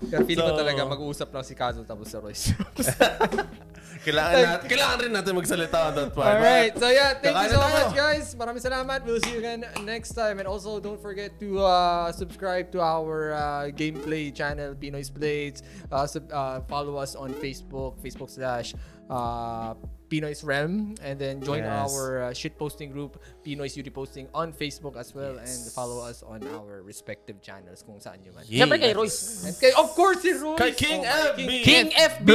Pero 0.00 0.22
feeling 0.24 0.46
ko 0.46 0.54
So- 0.54 0.60
talaga 0.62 0.80
mag-uusap 0.86 1.28
lang 1.28 1.42
si 1.42 1.52
Kazo 1.52 1.82
tapos 1.82 2.06
si 2.06 2.16
Royce. 2.16 2.46
Kailangan, 3.98 4.34
natin, 4.38 4.66
kailangan 4.68 4.96
rin 5.00 5.12
natin 5.12 5.32
magsalita 5.34 5.78
on 5.88 5.92
that 5.94 6.10
part. 6.14 6.26
Alright, 6.38 6.72
so 6.78 6.86
yeah, 6.88 7.14
thank 7.18 7.34
you 7.34 7.48
so 7.50 7.58
tayo. 7.58 7.74
much 7.74 7.92
guys. 7.94 8.26
Maraming 8.34 8.62
salamat. 8.62 8.98
We'll 9.04 9.20
see 9.20 9.34
you 9.34 9.40
again 9.40 9.66
next 9.82 10.14
time. 10.14 10.38
And 10.38 10.46
also, 10.46 10.78
don't 10.78 11.00
forget 11.00 11.34
to 11.40 11.60
uh, 11.60 12.12
subscribe 12.12 12.70
to 12.72 12.80
our 12.80 13.32
uh, 13.32 13.40
gameplay 13.74 14.30
channel, 14.30 14.74
Pinoy's 14.74 15.10
Blades. 15.10 15.62
Uh, 15.90 16.06
sub- 16.06 16.30
uh, 16.30 16.60
follow 16.66 16.96
us 16.96 17.14
on 17.14 17.34
Facebook, 17.36 17.98
Facebook 17.98 18.30
slash 18.30 18.72
uh, 19.10 19.74
Pinoy's 20.08 20.44
Realm. 20.44 20.94
And 21.02 21.18
then 21.18 21.42
join 21.42 21.64
Yes. 21.64 21.90
our 21.92 22.22
uh, 22.22 22.32
shit 22.32 22.56
posting 22.56 22.92
group, 22.92 23.18
Pinoy's 23.44 23.74
Beauty 23.74 23.90
Posting 23.90 24.28
on 24.32 24.52
Facebook 24.52 24.96
as 24.96 25.12
well. 25.14 25.36
And 25.36 25.58
follow 25.74 26.00
us 26.00 26.22
on 26.22 26.46
our 26.54 26.80
respective 26.80 27.42
channels 27.42 27.82
kung 27.84 28.00
saan 28.00 28.22
nyo 28.24 28.32
man. 28.32 28.44
Yeah. 28.48 28.64
Siyempre 28.64 28.78
kay 28.80 28.92
Royce. 28.94 29.44
And 29.44 29.54
kay, 29.58 29.72
of 29.76 29.92
course, 29.92 30.22
si 30.24 30.32
Royce! 30.32 30.56
Kay 30.60 30.72
King 30.72 31.00
Oh, 31.04 31.34
FB. 31.36 31.40
King 31.64 31.86
FB. 31.92 32.30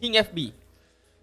King 0.00 0.14
FB. 0.20 0.38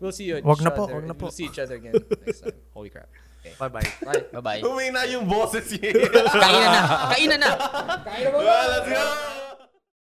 We'll 0.02 0.12
see 0.12 0.26
you. 0.26 0.42
Wag 0.42 0.58
each 0.58 0.66
na 0.66 0.72
po, 0.74 0.84
other- 0.90 0.98
wag 0.98 1.06
na 1.06 1.14
po. 1.14 1.30
We'll 1.30 1.38
see 1.38 1.46
each 1.46 1.62
other 1.62 1.78
again 1.78 1.94
next 2.26 2.42
time. 2.42 2.58
Holy 2.74 2.90
crap. 2.90 3.06
Okay. 3.42 3.54
Bye-bye. 3.58 3.88
Bye. 4.06 4.22
Bye-bye. 4.34 4.62
Umina 4.66 5.06
yung 5.10 5.26
boses 5.30 5.66
niya. 5.74 5.94
Kainan 6.30 6.70
na. 6.74 6.82
Kainan 7.10 7.40
na. 7.42 7.52
Kaya 8.06 8.26
na 8.26 8.30
ba? 8.34 8.38
well, 8.38 8.66
let's 8.74 8.90
go! 8.90 9.06